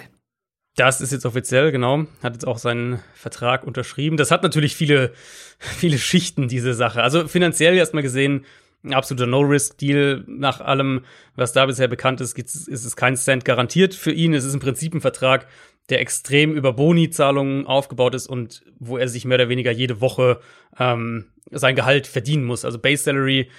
Das 0.76 1.00
ist 1.00 1.12
jetzt 1.12 1.24
offiziell, 1.24 1.72
genau. 1.72 2.04
Hat 2.22 2.34
jetzt 2.34 2.46
auch 2.46 2.58
seinen 2.58 3.00
Vertrag 3.14 3.64
unterschrieben. 3.64 4.18
Das 4.18 4.30
hat 4.30 4.42
natürlich 4.42 4.76
viele, 4.76 5.12
viele 5.58 5.98
Schichten, 5.98 6.48
diese 6.48 6.74
Sache. 6.74 7.02
Also 7.02 7.26
finanziell 7.28 7.74
erstmal 7.74 8.02
gesehen, 8.02 8.44
ein 8.84 8.92
absoluter 8.92 9.26
No-Risk-Deal. 9.26 10.24
Nach 10.26 10.60
allem, 10.60 11.04
was 11.34 11.52
da 11.54 11.64
bisher 11.64 11.88
bekannt 11.88 12.20
ist, 12.20 12.38
ist 12.38 12.68
es 12.68 12.96
kein 12.96 13.16
Cent 13.16 13.44
garantiert 13.44 13.94
für 13.94 14.12
ihn. 14.12 14.34
Es 14.34 14.44
ist 14.44 14.54
im 14.54 14.60
Prinzip 14.60 14.94
ein 14.94 15.00
Vertrag, 15.00 15.46
der 15.88 16.00
extrem 16.00 16.54
über 16.54 16.72
Boni-Zahlungen 16.72 17.66
aufgebaut 17.66 18.14
ist 18.14 18.26
und 18.26 18.62
wo 18.78 18.98
er 18.98 19.08
sich 19.08 19.24
mehr 19.24 19.36
oder 19.36 19.48
weniger 19.48 19.70
jede 19.70 20.00
Woche 20.00 20.40
ähm, 20.78 21.26
sein 21.50 21.76
Gehalt 21.76 22.06
verdienen 22.06 22.44
muss. 22.44 22.64
Also 22.64 22.78
Base 22.78 23.04
Salary 23.04 23.50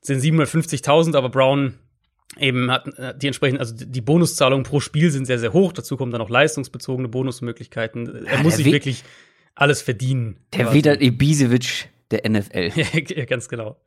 sind 0.00 0.20
750.000, 0.20 1.16
aber 1.16 1.28
Brown 1.28 1.74
eben 2.38 2.70
hat 2.70 2.86
äh, 2.98 3.16
die 3.16 3.28
entsprechend, 3.28 3.60
also 3.60 3.74
die 3.76 4.00
Bonuszahlungen 4.00 4.64
pro 4.64 4.80
Spiel 4.80 5.10
sind 5.10 5.26
sehr, 5.26 5.38
sehr 5.38 5.52
hoch. 5.52 5.72
Dazu 5.72 5.96
kommen 5.96 6.12
dann 6.12 6.20
auch 6.20 6.30
leistungsbezogene 6.30 7.08
Bonusmöglichkeiten. 7.08 8.26
Er 8.26 8.36
ja, 8.36 8.42
muss 8.42 8.56
sich 8.56 8.66
wirklich 8.66 9.04
alles 9.54 9.80
verdienen. 9.82 10.36
Der 10.52 10.72
wieder 10.72 11.00
Ibisevic 11.00 11.88
der 12.10 12.28
NFL. 12.28 12.72
ja, 13.16 13.24
ganz 13.24 13.48
genau. 13.48 13.80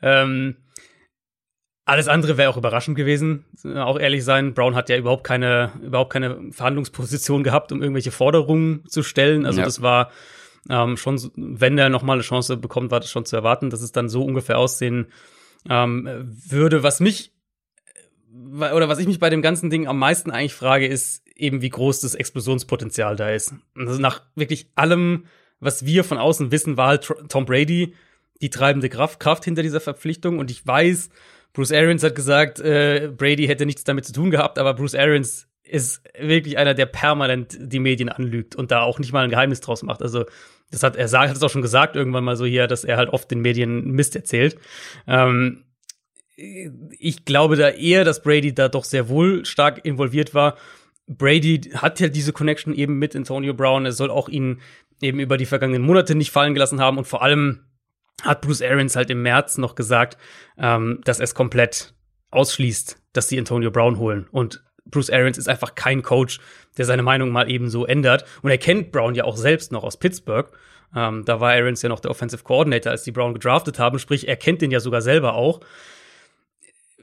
Ähm, 0.00 0.56
alles 1.88 2.06
andere 2.06 2.36
wäre 2.36 2.50
auch 2.50 2.58
überraschend 2.58 2.96
gewesen, 2.96 3.46
auch 3.64 3.98
ehrlich 3.98 4.22
sein. 4.22 4.52
Brown 4.52 4.74
hat 4.74 4.90
ja 4.90 4.98
überhaupt 4.98 5.24
keine, 5.24 5.72
überhaupt 5.82 6.12
keine 6.12 6.52
Verhandlungsposition 6.52 7.42
gehabt, 7.42 7.72
um 7.72 7.80
irgendwelche 7.80 8.10
Forderungen 8.10 8.84
zu 8.86 9.02
stellen. 9.02 9.46
Also 9.46 9.60
ja. 9.60 9.64
das 9.64 9.80
war 9.80 10.10
ähm, 10.68 10.98
schon, 10.98 11.18
wenn 11.34 11.78
er 11.78 11.88
nochmal 11.88 12.16
eine 12.16 12.22
Chance 12.22 12.58
bekommt, 12.58 12.90
war 12.90 13.00
das 13.00 13.10
schon 13.10 13.24
zu 13.24 13.36
erwarten, 13.36 13.70
dass 13.70 13.80
es 13.80 13.90
dann 13.90 14.10
so 14.10 14.22
ungefähr 14.22 14.58
aussehen 14.58 15.06
ähm, 15.66 16.28
würde. 16.28 16.82
Was 16.82 17.00
mich 17.00 17.32
oder 18.30 18.90
was 18.90 18.98
ich 18.98 19.06
mich 19.06 19.18
bei 19.18 19.30
dem 19.30 19.40
ganzen 19.40 19.70
Ding 19.70 19.86
am 19.86 19.98
meisten 19.98 20.30
eigentlich 20.30 20.54
frage, 20.54 20.86
ist 20.86 21.26
eben, 21.34 21.62
wie 21.62 21.70
groß 21.70 22.00
das 22.00 22.14
Explosionspotenzial 22.14 23.16
da 23.16 23.30
ist. 23.30 23.54
Also 23.74 23.98
nach 23.98 24.22
wirklich 24.34 24.70
allem, 24.74 25.24
was 25.58 25.86
wir 25.86 26.04
von 26.04 26.18
außen 26.18 26.52
wissen, 26.52 26.76
war 26.76 26.88
halt 26.88 27.10
Tom 27.30 27.46
Brady 27.46 27.94
die 28.42 28.50
treibende 28.50 28.90
Kraft, 28.90 29.20
Kraft 29.20 29.44
hinter 29.44 29.62
dieser 29.62 29.80
Verpflichtung. 29.80 30.38
Und 30.38 30.50
ich 30.50 30.66
weiß, 30.66 31.08
Bruce 31.58 31.72
Arians 31.72 32.04
hat 32.04 32.14
gesagt, 32.14 32.60
äh, 32.60 33.10
Brady 33.12 33.48
hätte 33.48 33.66
nichts 33.66 33.82
damit 33.82 34.04
zu 34.04 34.12
tun 34.12 34.30
gehabt, 34.30 34.60
aber 34.60 34.74
Bruce 34.74 34.94
Arians 34.94 35.48
ist 35.64 36.00
wirklich 36.16 36.56
einer, 36.56 36.72
der 36.72 36.86
permanent 36.86 37.58
die 37.60 37.80
Medien 37.80 38.08
anlügt 38.08 38.54
und 38.54 38.70
da 38.70 38.82
auch 38.82 39.00
nicht 39.00 39.12
mal 39.12 39.24
ein 39.24 39.30
Geheimnis 39.30 39.60
draus 39.60 39.82
macht. 39.82 40.00
Also 40.00 40.24
das 40.70 40.84
hat 40.84 40.94
er 40.94 41.08
sagt, 41.08 41.30
hat 41.30 41.36
es 41.36 41.42
auch 41.42 41.50
schon 41.50 41.62
gesagt 41.62 41.96
irgendwann 41.96 42.22
mal 42.22 42.36
so 42.36 42.46
hier, 42.46 42.68
dass 42.68 42.84
er 42.84 42.96
halt 42.96 43.08
oft 43.08 43.28
den 43.32 43.40
Medien 43.40 43.90
Mist 43.90 44.14
erzählt. 44.14 44.56
Ähm, 45.08 45.64
ich 46.36 47.24
glaube 47.24 47.56
da 47.56 47.70
eher, 47.70 48.04
dass 48.04 48.22
Brady 48.22 48.54
da 48.54 48.68
doch 48.68 48.84
sehr 48.84 49.08
wohl 49.08 49.44
stark 49.44 49.84
involviert 49.84 50.34
war. 50.34 50.56
Brady 51.08 51.72
hat 51.74 51.98
ja 51.98 52.06
diese 52.06 52.32
Connection 52.32 52.72
eben 52.72 53.00
mit 53.00 53.16
Antonio 53.16 53.52
Brown. 53.52 53.84
Er 53.84 53.90
soll 53.90 54.12
auch 54.12 54.28
ihn 54.28 54.60
eben 55.02 55.18
über 55.18 55.36
die 55.36 55.46
vergangenen 55.46 55.82
Monate 55.82 56.14
nicht 56.14 56.30
fallen 56.30 56.54
gelassen 56.54 56.80
haben 56.80 56.98
und 56.98 57.08
vor 57.08 57.20
allem 57.20 57.64
hat 58.22 58.40
Bruce 58.40 58.62
Arians 58.62 58.96
halt 58.96 59.10
im 59.10 59.22
März 59.22 59.58
noch 59.58 59.74
gesagt, 59.74 60.18
ähm, 60.58 61.00
dass 61.04 61.20
er 61.20 61.24
es 61.24 61.34
komplett 61.34 61.94
ausschließt, 62.30 63.00
dass 63.12 63.28
sie 63.28 63.38
Antonio 63.38 63.70
Brown 63.70 63.98
holen. 63.98 64.26
Und 64.30 64.62
Bruce 64.86 65.10
Arians 65.10 65.38
ist 65.38 65.48
einfach 65.48 65.74
kein 65.74 66.02
Coach, 66.02 66.40
der 66.76 66.84
seine 66.84 67.02
Meinung 67.02 67.30
mal 67.30 67.50
eben 67.50 67.68
so 67.68 67.86
ändert. 67.86 68.24
Und 68.42 68.50
er 68.50 68.58
kennt 68.58 68.90
Brown 68.92 69.14
ja 69.14 69.24
auch 69.24 69.36
selbst 69.36 69.72
noch 69.72 69.84
aus 69.84 69.98
Pittsburgh. 69.98 70.50
Ähm, 70.94 71.24
da 71.24 71.40
war 71.40 71.52
Arians 71.52 71.82
ja 71.82 71.88
noch 71.88 72.00
der 72.00 72.10
Offensive 72.10 72.42
Coordinator, 72.42 72.90
als 72.90 73.02
die 73.02 73.12
Brown 73.12 73.34
gedraftet 73.34 73.78
haben. 73.78 73.98
Sprich, 73.98 74.26
er 74.26 74.36
kennt 74.36 74.62
den 74.62 74.70
ja 74.70 74.80
sogar 74.80 75.02
selber 75.02 75.34
auch. 75.34 75.60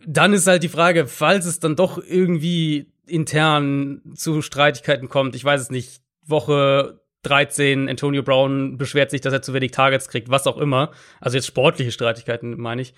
Dann 0.08 0.34
ist 0.34 0.48
halt 0.48 0.64
die 0.64 0.70
Frage, 0.70 1.08
falls 1.08 1.46
es 1.46 1.60
dann 1.60 1.76
doch 1.76 1.98
irgendwie 1.98 2.92
intern 3.08 4.02
zu 4.16 4.42
Streitigkeiten 4.42 5.10
kommt, 5.10 5.36
ich 5.36 5.46
weiß 5.46 5.62
es 5.62 5.70
nicht, 5.70 6.02
Woche 6.26 7.00
13, 7.26 7.90
Antonio 7.90 8.24
Brown 8.24 8.78
beschwert 8.78 9.12
sich, 9.12 9.22
dass 9.22 9.34
er 9.34 9.42
zu 9.42 9.54
wenig 9.54 9.72
Targets 9.72 10.08
kriegt, 10.08 10.30
was 10.30 10.48
auch 10.48 10.58
immer. 10.58 10.92
Also 11.20 11.38
jetzt 11.38 11.48
sportliche 11.48 11.92
Streitigkeiten, 11.92 12.60
meine 12.60 12.82
ich. 12.82 12.94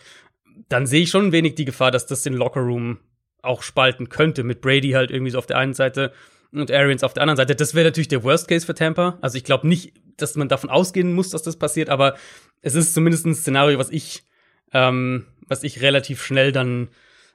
Dann 0.69 0.85
sehe 0.85 1.03
ich 1.03 1.09
schon 1.09 1.27
ein 1.27 1.31
wenig 1.31 1.55
die 1.55 1.65
Gefahr, 1.65 1.91
dass 1.91 2.07
das 2.07 2.23
den 2.23 2.33
Lockerroom 2.33 2.99
auch 3.41 3.61
spalten 3.61 4.09
könnte. 4.09 4.43
Mit 4.43 4.61
Brady 4.61 4.91
halt 4.91 5.11
irgendwie 5.11 5.31
so 5.31 5.37
auf 5.37 5.45
der 5.45 5.57
einen 5.57 5.73
Seite 5.73 6.11
und 6.51 6.71
Arians 6.71 7.03
auf 7.03 7.13
der 7.13 7.23
anderen 7.23 7.37
Seite. 7.37 7.55
Das 7.55 7.75
wäre 7.75 7.85
natürlich 7.85 8.07
der 8.07 8.23
Worst 8.23 8.47
Case 8.47 8.65
für 8.65 8.73
Tampa. 8.73 9.17
Also 9.21 9.37
ich 9.37 9.43
glaube 9.43 9.67
nicht, 9.67 9.93
dass 10.17 10.35
man 10.35 10.49
davon 10.49 10.69
ausgehen 10.69 11.13
muss, 11.13 11.29
dass 11.29 11.43
das 11.43 11.57
passiert, 11.57 11.89
aber 11.89 12.15
es 12.61 12.75
ist 12.75 12.93
zumindest 12.93 13.25
ein 13.25 13.35
Szenario, 13.35 13.77
was 13.77 13.89
ich, 13.89 14.23
ähm, 14.73 15.25
was 15.47 15.63
ich 15.63 15.81
relativ 15.81 16.23
schnell 16.23 16.51
dann 16.51 16.89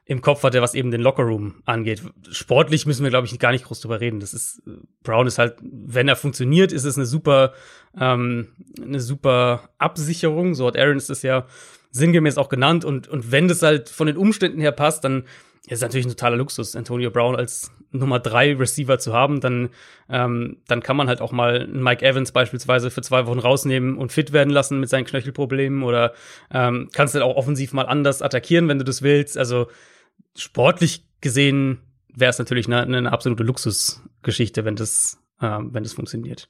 im 0.05 0.21
Kopf 0.21 0.43
hatte, 0.43 0.61
was 0.61 0.75
eben 0.75 0.91
den 0.91 1.01
Lockerroom 1.01 1.63
angeht. 1.65 2.03
Sportlich 2.31 2.87
müssen 2.87 3.05
wir, 3.05 3.11
glaube 3.11 3.27
ich, 3.27 3.39
gar 3.39 3.53
nicht 3.53 3.65
groß 3.65 3.81
drüber 3.81 4.01
reden. 4.01 4.21
Das 4.21 4.35
ist, 4.35 4.63
Brown 5.03 5.27
ist 5.27 5.39
halt, 5.39 5.57
wenn 5.63 6.09
er 6.09 6.17
funktioniert, 6.17 6.73
ist 6.73 6.85
es 6.85 6.97
eine 6.97 7.07
super, 7.07 7.53
ähm, 7.99 8.49
eine 8.83 9.01
super 9.01 9.71
Absicherung. 9.79 10.55
So 10.55 10.67
hat 10.67 10.77
Aaron 10.77 10.97
es 10.97 11.23
ja 11.23 11.47
sinngemäß 11.93 12.37
auch 12.37 12.49
genannt. 12.49 12.85
Und, 12.85 13.07
und 13.07 13.31
wenn 13.31 13.47
das 13.47 13.63
halt 13.63 13.89
von 13.89 14.09
den 14.09 14.17
Umständen 14.17 14.61
her 14.61 14.73
passt, 14.73 15.05
dann 15.05 15.25
ist 15.67 15.81
natürlich 15.81 16.07
ein 16.07 16.11
totaler 16.11 16.37
Luxus, 16.37 16.75
Antonio 16.75 17.11
Brown 17.11 17.37
als 17.37 17.71
Nummer 17.93 18.19
drei 18.19 18.55
Receiver 18.55 18.99
zu 18.99 19.13
haben. 19.13 19.41
Dann, 19.41 19.71
ähm, 20.09 20.57
dann 20.67 20.83
kann 20.83 20.97
man 20.97 21.09
halt 21.09 21.21
auch 21.21 21.31
mal 21.31 21.69
Mike 21.69 22.05
Evans 22.05 22.33
beispielsweise 22.33 22.91
für 22.91 23.03
zwei 23.03 23.27
Wochen 23.27 23.39
rausnehmen 23.39 23.97
und 23.97 24.11
fit 24.11 24.33
werden 24.33 24.51
lassen 24.51 24.81
mit 24.81 24.89
seinen 24.89 25.05
Knöchelproblemen 25.05 25.85
oder 25.85 26.15
ähm, 26.51 26.89
kannst 26.93 27.15
du 27.15 27.21
halt 27.21 27.31
auch 27.31 27.37
offensiv 27.37 27.73
mal 27.73 27.87
anders 27.87 28.23
attackieren, 28.23 28.67
wenn 28.69 28.79
du 28.79 28.85
das 28.85 29.03
willst. 29.03 29.39
Also 29.39 29.69
sportlich 30.37 31.05
gesehen 31.21 31.79
wäre 32.13 32.31
es 32.31 32.39
natürlich 32.39 32.67
eine, 32.67 32.83
eine, 32.83 33.13
absolute 33.13 33.45
Luxusgeschichte, 33.45 34.65
wenn 34.65 34.77
das, 34.77 35.19
äh, 35.41 35.59
wenn 35.61 35.85
das 35.85 35.93
funktioniert. 35.93 36.49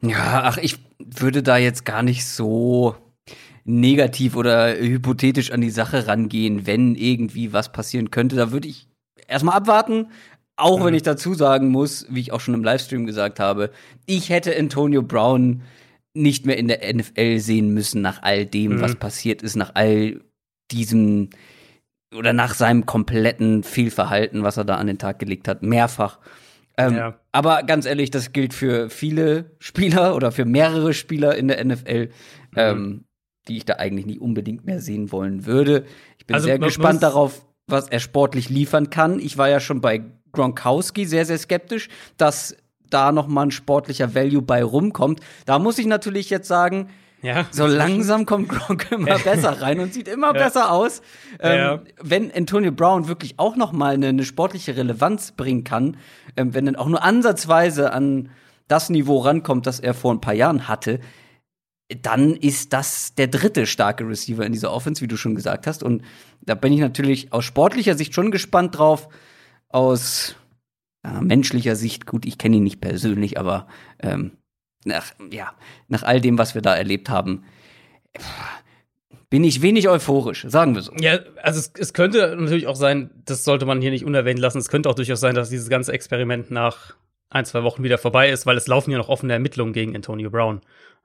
Ja, 0.00 0.42
ach, 0.44 0.56
ich 0.56 0.78
würde 0.98 1.42
da 1.42 1.58
jetzt 1.58 1.84
gar 1.84 2.02
nicht 2.02 2.26
so 2.26 2.96
negativ 3.68 4.34
oder 4.34 4.74
hypothetisch 4.74 5.52
an 5.52 5.60
die 5.60 5.70
Sache 5.70 6.06
rangehen, 6.06 6.66
wenn 6.66 6.94
irgendwie 6.94 7.52
was 7.52 7.70
passieren 7.70 8.10
könnte. 8.10 8.34
Da 8.34 8.50
würde 8.50 8.66
ich 8.66 8.88
erstmal 9.28 9.56
abwarten. 9.56 10.08
Auch 10.56 10.80
mhm. 10.80 10.84
wenn 10.84 10.94
ich 10.94 11.02
dazu 11.02 11.34
sagen 11.34 11.68
muss, 11.68 12.06
wie 12.08 12.20
ich 12.20 12.32
auch 12.32 12.40
schon 12.40 12.54
im 12.54 12.64
Livestream 12.64 13.04
gesagt 13.04 13.38
habe, 13.38 13.70
ich 14.06 14.30
hätte 14.30 14.58
Antonio 14.58 15.02
Brown 15.02 15.62
nicht 16.14 16.46
mehr 16.46 16.56
in 16.56 16.66
der 16.66 16.80
NFL 16.92 17.38
sehen 17.40 17.74
müssen 17.74 18.00
nach 18.00 18.22
all 18.22 18.46
dem, 18.46 18.76
mhm. 18.76 18.80
was 18.80 18.96
passiert 18.96 19.42
ist, 19.42 19.54
nach 19.54 19.72
all 19.74 20.22
diesem 20.70 21.28
oder 22.16 22.32
nach 22.32 22.54
seinem 22.54 22.86
kompletten 22.86 23.62
Fehlverhalten, 23.64 24.42
was 24.42 24.56
er 24.56 24.64
da 24.64 24.76
an 24.76 24.86
den 24.86 24.96
Tag 24.96 25.18
gelegt 25.18 25.46
hat, 25.46 25.62
mehrfach. 25.62 26.18
Ähm, 26.78 26.96
ja. 26.96 27.20
Aber 27.32 27.62
ganz 27.64 27.84
ehrlich, 27.84 28.10
das 28.10 28.32
gilt 28.32 28.54
für 28.54 28.88
viele 28.88 29.50
Spieler 29.58 30.16
oder 30.16 30.32
für 30.32 30.46
mehrere 30.46 30.94
Spieler 30.94 31.36
in 31.36 31.48
der 31.48 31.62
NFL, 31.62 32.06
mhm. 32.06 32.56
ähm, 32.56 33.04
die 33.48 33.56
ich 33.56 33.64
da 33.64 33.74
eigentlich 33.74 34.06
nicht 34.06 34.20
unbedingt 34.20 34.66
mehr 34.66 34.80
sehen 34.80 35.12
wollen 35.12 35.46
würde. 35.46 35.84
Ich 36.18 36.26
bin 36.26 36.34
also, 36.34 36.46
sehr 36.46 36.58
gespannt 36.58 37.02
darauf, 37.02 37.44
was 37.66 37.88
er 37.88 38.00
sportlich 38.00 38.48
liefern 38.48 38.90
kann. 38.90 39.20
Ich 39.20 39.38
war 39.38 39.48
ja 39.48 39.60
schon 39.60 39.80
bei 39.80 40.02
Gronkowski 40.32 41.06
sehr, 41.06 41.24
sehr 41.24 41.38
skeptisch, 41.38 41.88
dass 42.16 42.56
da 42.90 43.12
noch 43.12 43.26
mal 43.26 43.42
ein 43.42 43.50
sportlicher 43.50 44.14
Value 44.14 44.42
bei 44.42 44.62
rumkommt. 44.62 45.20
Da 45.46 45.58
muss 45.58 45.78
ich 45.78 45.86
natürlich 45.86 46.30
jetzt 46.30 46.48
sagen, 46.48 46.88
ja. 47.20 47.46
So 47.50 47.66
langsam 47.66 48.26
kommt 48.26 48.48
Gronk 48.48 48.92
immer 48.92 49.18
besser 49.18 49.60
rein 49.60 49.80
und 49.80 49.92
sieht 49.92 50.06
immer 50.06 50.28
ja. 50.28 50.32
besser 50.44 50.70
aus. 50.70 51.02
Ähm, 51.40 51.58
ja. 51.58 51.82
Wenn 52.00 52.32
Antonio 52.32 52.70
Brown 52.70 53.08
wirklich 53.08 53.38
auch 53.38 53.56
noch 53.56 53.72
mal 53.72 53.94
eine, 53.94 54.08
eine 54.08 54.24
sportliche 54.24 54.76
Relevanz 54.76 55.32
bringen 55.32 55.64
kann, 55.64 55.96
ähm, 56.36 56.54
wenn 56.54 56.68
er 56.68 56.80
auch 56.80 56.86
nur 56.86 57.02
ansatzweise 57.02 57.92
an 57.92 58.30
das 58.68 58.88
Niveau 58.90 59.18
rankommt, 59.18 59.66
das 59.66 59.80
er 59.80 59.94
vor 59.94 60.12
ein 60.12 60.20
paar 60.20 60.34
Jahren 60.34 60.68
hatte, 60.68 61.00
dann 61.88 62.34
ist 62.34 62.72
das 62.72 63.14
der 63.14 63.28
dritte 63.28 63.66
starke 63.66 64.06
Receiver 64.06 64.44
in 64.44 64.52
dieser 64.52 64.72
Offense, 64.72 65.00
wie 65.00 65.08
du 65.08 65.16
schon 65.16 65.34
gesagt 65.34 65.66
hast. 65.66 65.82
Und 65.82 66.02
da 66.42 66.54
bin 66.54 66.72
ich 66.72 66.80
natürlich 66.80 67.32
aus 67.32 67.44
sportlicher 67.44 67.94
Sicht 67.94 68.14
schon 68.14 68.30
gespannt 68.30 68.78
drauf. 68.78 69.08
Aus 69.70 70.36
ja, 71.04 71.20
menschlicher 71.20 71.76
Sicht, 71.76 72.06
gut, 72.06 72.26
ich 72.26 72.38
kenne 72.38 72.56
ihn 72.56 72.64
nicht 72.64 72.80
persönlich, 72.80 73.38
aber 73.38 73.66
ähm, 74.00 74.32
nach, 74.84 75.12
ja, 75.30 75.52
nach 75.88 76.02
all 76.02 76.20
dem, 76.20 76.38
was 76.38 76.54
wir 76.54 76.62
da 76.62 76.74
erlebt 76.74 77.08
haben, 77.08 77.44
bin 79.30 79.44
ich 79.44 79.62
wenig 79.62 79.88
euphorisch, 79.88 80.46
sagen 80.48 80.74
wir 80.74 80.82
so. 80.82 80.92
Ja, 80.98 81.18
also 81.42 81.60
es, 81.60 81.72
es, 81.78 81.92
könnte 81.92 82.34
natürlich 82.36 82.66
auch 82.66 82.76
sein, 82.76 83.10
das 83.24 83.44
sollte 83.44 83.66
man 83.66 83.80
hier 83.80 83.90
nicht 83.90 84.04
unerwähnt 84.04 84.38
lassen, 84.38 84.58
es 84.58 84.68
könnte 84.68 84.88
auch 84.88 84.94
durchaus 84.94 85.20
sein, 85.20 85.34
dass 85.34 85.50
dieses 85.50 85.68
ganze 85.68 85.92
Experiment 85.92 86.50
nach 86.50 86.96
ein, 87.30 87.44
zwei 87.44 87.62
Wochen 87.62 87.82
wieder 87.82 87.98
vorbei 87.98 88.30
ist, 88.30 88.46
weil 88.46 88.56
es 88.56 88.66
laufen 88.66 88.90
ja 88.90 88.98
noch 88.98 89.08
offene 89.08 89.32
Ermittlungen 89.32 89.72
gegen 89.72 89.94
Antonio 89.94 90.30
Brown. 90.30 90.60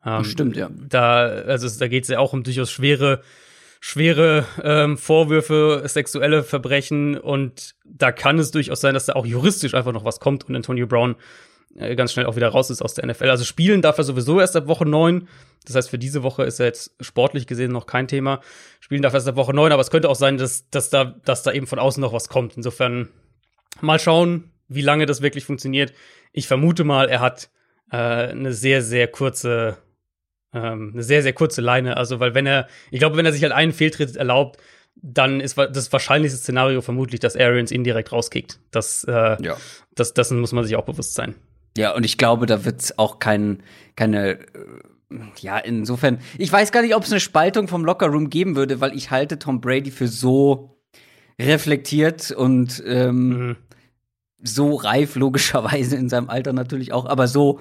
Ähm, 0.06 0.24
Stimmt, 0.24 0.56
ja. 0.58 0.70
Da, 0.72 1.26
also 1.26 1.68
da 1.80 1.88
geht 1.88 2.04
es 2.04 2.10
ja 2.10 2.20
auch 2.20 2.34
um 2.34 2.44
durchaus 2.44 2.72
schwere, 2.72 3.22
schwere 3.80 4.46
ähm, 4.62 4.98
Vorwürfe, 4.98 5.84
sexuelle 5.86 6.44
Verbrechen 6.44 7.18
und 7.18 7.76
da 7.86 8.12
kann 8.12 8.40
es 8.40 8.52
durchaus 8.52 8.82
sein, 8.82 8.94
dass 8.94 9.06
da 9.06 9.14
auch 9.14 9.26
juristisch 9.26 9.74
einfach 9.74 9.94
noch 9.94 10.06
was 10.06 10.20
kommt 10.20 10.48
und 10.48 10.56
Antonio 10.56 10.88
Brown 10.88 11.16
äh, 11.76 11.96
ganz 11.96 12.14
schnell 12.14 12.26
auch 12.26 12.36
wieder 12.36 12.50
raus 12.50 12.70
ist 12.70 12.82
aus 12.82 12.94
der 12.94 13.06
NFL. 13.06 13.30
Also 13.30 13.44
spielen 13.44 13.82
darf 13.82 13.98
er 13.98 14.04
sowieso 14.04 14.40
erst 14.40 14.56
ab 14.56 14.68
Woche 14.68 14.86
9. 14.86 15.28
Das 15.66 15.76
heißt, 15.76 15.90
für 15.90 15.98
diese 15.98 16.24
Woche 16.24 16.44
ist 16.44 16.60
er 16.60 16.68
jetzt 16.68 16.96
sportlich 17.00 17.48
gesehen 17.48 17.72
noch 17.72 17.86
kein 17.86 18.08
Thema. 18.08 18.42
Spielen 18.80 19.02
darf 19.02 19.14
er 19.14 19.18
erst 19.18 19.28
ab 19.28 19.36
Woche 19.36 19.54
9, 19.54 19.72
aber 19.72 19.82
es 19.82 19.90
könnte 19.90 20.10
auch 20.10 20.16
sein, 20.16 20.38
dass, 20.38 20.70
dass, 20.70 20.90
da, 20.90 21.16
dass 21.26 21.44
da 21.44 21.52
eben 21.52 21.68
von 21.68 21.80
außen 21.80 22.02
noch 22.02 22.14
was 22.14 22.30
kommt. 22.30 22.58
Insofern 22.58 23.10
mal 23.82 24.00
schauen, 24.00 24.53
wie 24.68 24.82
lange 24.82 25.06
das 25.06 25.22
wirklich 25.22 25.46
funktioniert. 25.46 25.94
Ich 26.32 26.48
vermute 26.48 26.84
mal, 26.84 27.10
er 27.10 27.20
hat 27.20 27.50
äh, 27.92 27.98
eine 27.98 28.54
sehr, 28.54 28.82
sehr 28.82 29.08
kurze, 29.08 29.78
ähm, 30.54 30.92
eine 30.94 31.04
sehr, 31.04 31.22
sehr 31.22 31.34
kurze 31.34 31.62
Leine. 31.62 31.98
Also, 31.98 32.20
weil 32.20 32.34
wenn 32.34 32.46
er, 32.46 32.68
ich 32.92 33.00
glaube, 33.00 33.18
wenn 33.18 33.26
er 33.26 33.34
sich 33.34 33.44
halt 33.44 33.54
einen 33.54 33.74
Fehltritt 33.74 34.16
erlaubt, 34.16 34.58
dann 34.96 35.40
ist 35.40 35.58
das 35.58 35.92
wahrscheinlichste 35.92 36.40
Szenario 36.40 36.82
vermutlich, 36.82 37.20
dass 37.20 37.36
Arians 37.36 37.72
ihn 37.72 37.84
direkt 37.84 38.12
rauskickt. 38.12 38.60
Das, 38.72 39.04
äh, 39.06 39.44
ja. 39.44 39.58
das, 39.96 40.14
dessen 40.14 40.40
muss 40.40 40.52
man 40.52 40.64
sich 40.64 40.76
auch 40.76 40.86
bewusst 40.86 41.16
sein. 41.16 41.36
Ja, 41.78 41.96
und 41.96 42.06
ich 42.06 42.18
glaube, 42.18 42.46
da 42.46 42.66
wird 42.66 42.82
es 42.82 42.98
auch 43.00 43.20
kein, 43.20 43.64
keine, 43.96 44.40
äh, 44.40 44.40
ja, 45.40 45.58
insofern, 45.58 46.20
ich 46.38 46.52
weiß 46.52 46.72
gar 46.72 46.84
nicht, 46.84 46.96
ob 46.96 47.04
es 47.04 47.12
eine 47.12 47.20
Spaltung 47.20 47.68
vom 47.68 47.84
Lockerroom 47.84 48.30
geben 48.30 48.56
würde, 48.56 48.82
weil 48.82 48.96
ich 48.96 49.10
halte 49.12 49.40
Tom 49.40 49.62
Brady 49.62 49.92
für 49.92 50.08
so 50.08 50.78
reflektiert 51.40 52.32
und 52.32 52.84
ähm, 52.86 53.30
mhm. 53.30 53.56
So 54.44 54.76
reif, 54.76 55.16
logischerweise 55.16 55.96
in 55.96 56.10
seinem 56.10 56.30
Alter 56.30 56.54
natürlich 56.54 56.94
auch, 56.94 57.06
aber 57.06 57.28
so, 57.28 57.60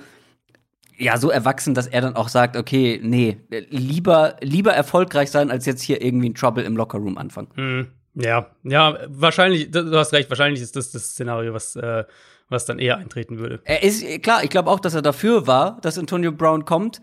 ja, 0.99 1.17
so 1.17 1.31
erwachsen, 1.31 1.75
dass 1.75 1.87
er 1.87 2.01
dann 2.01 2.17
auch 2.17 2.29
sagt, 2.29 2.57
okay, 2.57 3.01
nee, 3.03 3.39
lieber, 3.71 4.37
lieber 4.41 4.73
erfolgreich 4.73 5.31
sein, 5.31 5.51
als 5.51 5.67
jetzt 5.67 5.83
hier 5.83 6.03
irgendwie 6.03 6.29
ein 6.29 6.35
Trouble 6.35 6.65
im 6.65 6.77
Lockerroom 6.77 7.19
anfangen. 7.19 7.49
Mhm. 7.57 7.87
Ja, 8.15 8.51
ja, 8.63 8.99
wahrscheinlich, 9.09 9.71
du 9.71 9.97
hast 9.97 10.13
recht, 10.13 10.29
wahrscheinlich 10.29 10.61
ist 10.61 10.77
das 10.77 10.91
das 10.91 11.11
Szenario, 11.13 11.55
was 11.55 11.77
äh, 11.77 12.05
was 12.53 12.67
dann 12.67 12.79
eher 12.79 12.99
eintreten 12.99 13.39
würde. 13.39 13.61
Er 13.65 13.83
ist, 13.83 14.05
klar, 14.23 14.45
ich 14.45 14.51
glaube 14.51 14.71
auch, 14.71 14.79
dass 14.79 14.95
er 14.95 15.03
dafür 15.03 15.49
war, 15.49 15.81
dass 15.81 15.99
Antonio 15.99 16.31
Brown 16.31 16.65
kommt. 16.65 17.01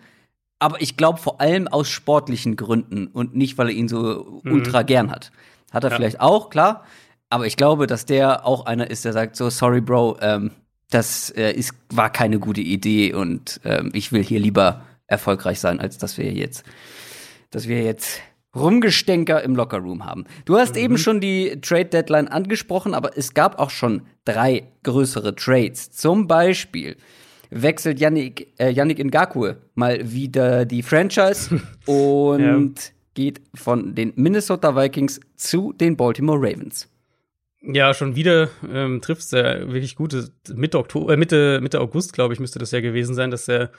Aber 0.60 0.82
ich 0.82 0.98
glaube 0.98 1.20
vor 1.20 1.42
allem 1.42 1.68
aus 1.68 1.90
sportlichen 1.90 2.56
Gründen 2.56 3.08
und 3.08 3.36
nicht, 3.36 3.58
weil 3.58 3.68
er 3.68 3.74
ihn 3.74 3.88
so 3.88 4.42
mhm. 4.44 4.52
ultra 4.52 4.84
gern 4.84 5.10
hat. 5.10 5.32
Hat 5.72 5.84
er 5.84 5.90
ja. 5.90 5.96
vielleicht 5.96 6.22
auch, 6.22 6.50
klar. 6.50 6.86
Aber 7.30 7.46
ich 7.46 7.58
glaube, 7.58 7.88
dass 7.88 8.06
der 8.06 8.46
auch 8.46 8.66
einer 8.66 8.90
ist, 8.90 9.06
der 9.06 9.14
sagt 9.14 9.36
so, 9.36 9.50
sorry, 9.50 9.82
Bro, 9.82 10.18
ähm, 10.22 10.52
das 10.90 11.30
äh, 11.32 11.52
ist, 11.52 11.74
war 11.92 12.12
keine 12.12 12.40
gute 12.40 12.62
Idee 12.62 13.14
und 13.14 13.62
ähm, 13.64 13.92
ich 13.94 14.12
will 14.12 14.24
hier 14.24 14.40
lieber 14.40 14.82
erfolgreich 15.08 15.60
sein, 15.60 15.80
als 15.80 15.98
dass 15.98 16.18
wir 16.18 16.32
jetzt, 16.32 16.64
dass 17.52 17.68
wir 17.68 17.84
jetzt 17.84 18.22
Rumgestänker 18.56 19.44
im 19.44 19.56
Lockerroom 19.56 20.06
haben. 20.06 20.26
Du 20.46 20.58
hast 20.58 20.76
mhm. 20.76 20.82
eben 20.82 20.98
schon 20.98 21.22
die 21.22 21.62
Trade 21.62 21.86
Deadline 21.86 22.28
angesprochen, 22.28 22.96
aber 22.96 23.16
es 23.18 23.34
gab 23.36 23.60
auch 23.60 23.70
schon 23.70 24.02
drei 24.26 24.64
größere 24.84 25.36
Trades. 25.36 25.92
Zum 25.92 26.28
Beispiel 26.28 26.98
wechselt 27.52 28.00
Yannick, 28.00 28.54
äh, 28.60 28.72
Yannick 28.72 29.04
Ngakwe 29.04 29.58
mal 29.76 30.12
wieder 30.12 30.66
die 30.66 30.82
Franchise 30.82 31.62
und 31.86 32.40
ja. 32.80 32.92
geht 33.14 33.42
von 33.54 33.94
den 33.94 34.14
Minnesota 34.16 34.76
Vikings 34.76 35.20
zu 35.36 35.74
den 35.74 35.96
Baltimore 35.96 36.40
Ravens. 36.40 36.89
Ja, 37.62 37.94
schon 37.94 38.16
wieder 38.16 38.50
ähm, 38.72 39.02
trifft 39.02 39.22
es 39.22 39.32
ja 39.32 39.68
wirklich 39.68 39.96
gut. 39.96 40.16
Mitte, 40.54 40.80
Oktober, 40.80 41.14
äh, 41.14 41.18
Mitte, 41.18 41.60
Mitte 41.62 41.82
August, 41.82 42.14
glaube 42.14 42.34
ich, 42.34 42.40
müsste 42.40 42.60
das 42.60 42.72
ja 42.72 42.80
gewesen 42.80 43.16
sein, 43.16 43.32
dass 43.32 43.50
er 43.50 43.72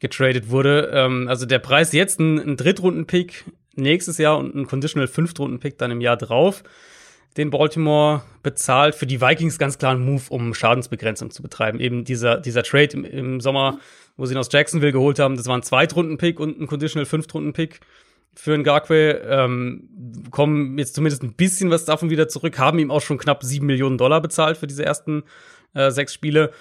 getradet 0.00 0.50
wurde. 0.50 0.90
Ähm, 0.92 1.28
also 1.28 1.46
der 1.46 1.60
Preis 1.60 1.92
jetzt 1.92 2.18
ein, 2.18 2.38
ein 2.38 2.56
Drittrunden-Pick 2.56 3.44
nächstes 3.76 4.18
Jahr 4.18 4.36
und 4.38 4.54
ein 4.54 4.66
Conditional 4.66 5.06
Fünftrunden-Pick 5.06 5.78
dann 5.78 5.92
im 5.92 6.00
Jahr 6.00 6.16
drauf, 6.16 6.64
den 7.36 7.50
Baltimore 7.50 8.22
bezahlt. 8.42 8.96
Für 8.96 9.06
die 9.06 9.20
Vikings 9.20 9.58
ganz 9.58 9.78
klar 9.78 9.94
ein 9.94 10.04
Move, 10.04 10.24
um 10.30 10.52
Schadensbegrenzung 10.52 11.30
zu 11.30 11.42
betreiben. 11.42 11.78
Eben 11.78 12.04
dieser, 12.04 12.38
dieser 12.38 12.64
Trade 12.64 12.94
im, 12.94 13.04
im 13.04 13.40
Sommer, 13.40 13.78
wo 14.16 14.26
sie 14.26 14.34
ihn 14.34 14.38
aus 14.38 14.50
Jacksonville 14.50 14.92
geholt 14.92 15.20
haben, 15.20 15.36
das 15.36 15.46
war 15.46 15.56
ein 15.56 15.62
Zweitrunden-Pick 15.62 16.40
und 16.40 16.60
ein 16.60 16.66
Conditional 16.66 17.06
Fünftrunden-Pick 17.06 17.80
für 18.34 18.56
Ngakwe, 18.56 19.22
ähm, 19.28 19.88
kommen 20.30 20.78
jetzt 20.78 20.94
zumindest 20.94 21.22
ein 21.22 21.34
bisschen 21.34 21.70
was 21.70 21.84
davon 21.84 22.10
wieder 22.10 22.28
zurück, 22.28 22.58
haben 22.58 22.78
ihm 22.78 22.90
auch 22.90 23.02
schon 23.02 23.18
knapp 23.18 23.42
sieben 23.42 23.66
Millionen 23.66 23.98
Dollar 23.98 24.20
bezahlt 24.20 24.56
für 24.56 24.66
diese 24.66 24.84
ersten 24.84 25.24
äh, 25.74 25.90
sechs 25.90 26.14
Spiele. 26.14 26.52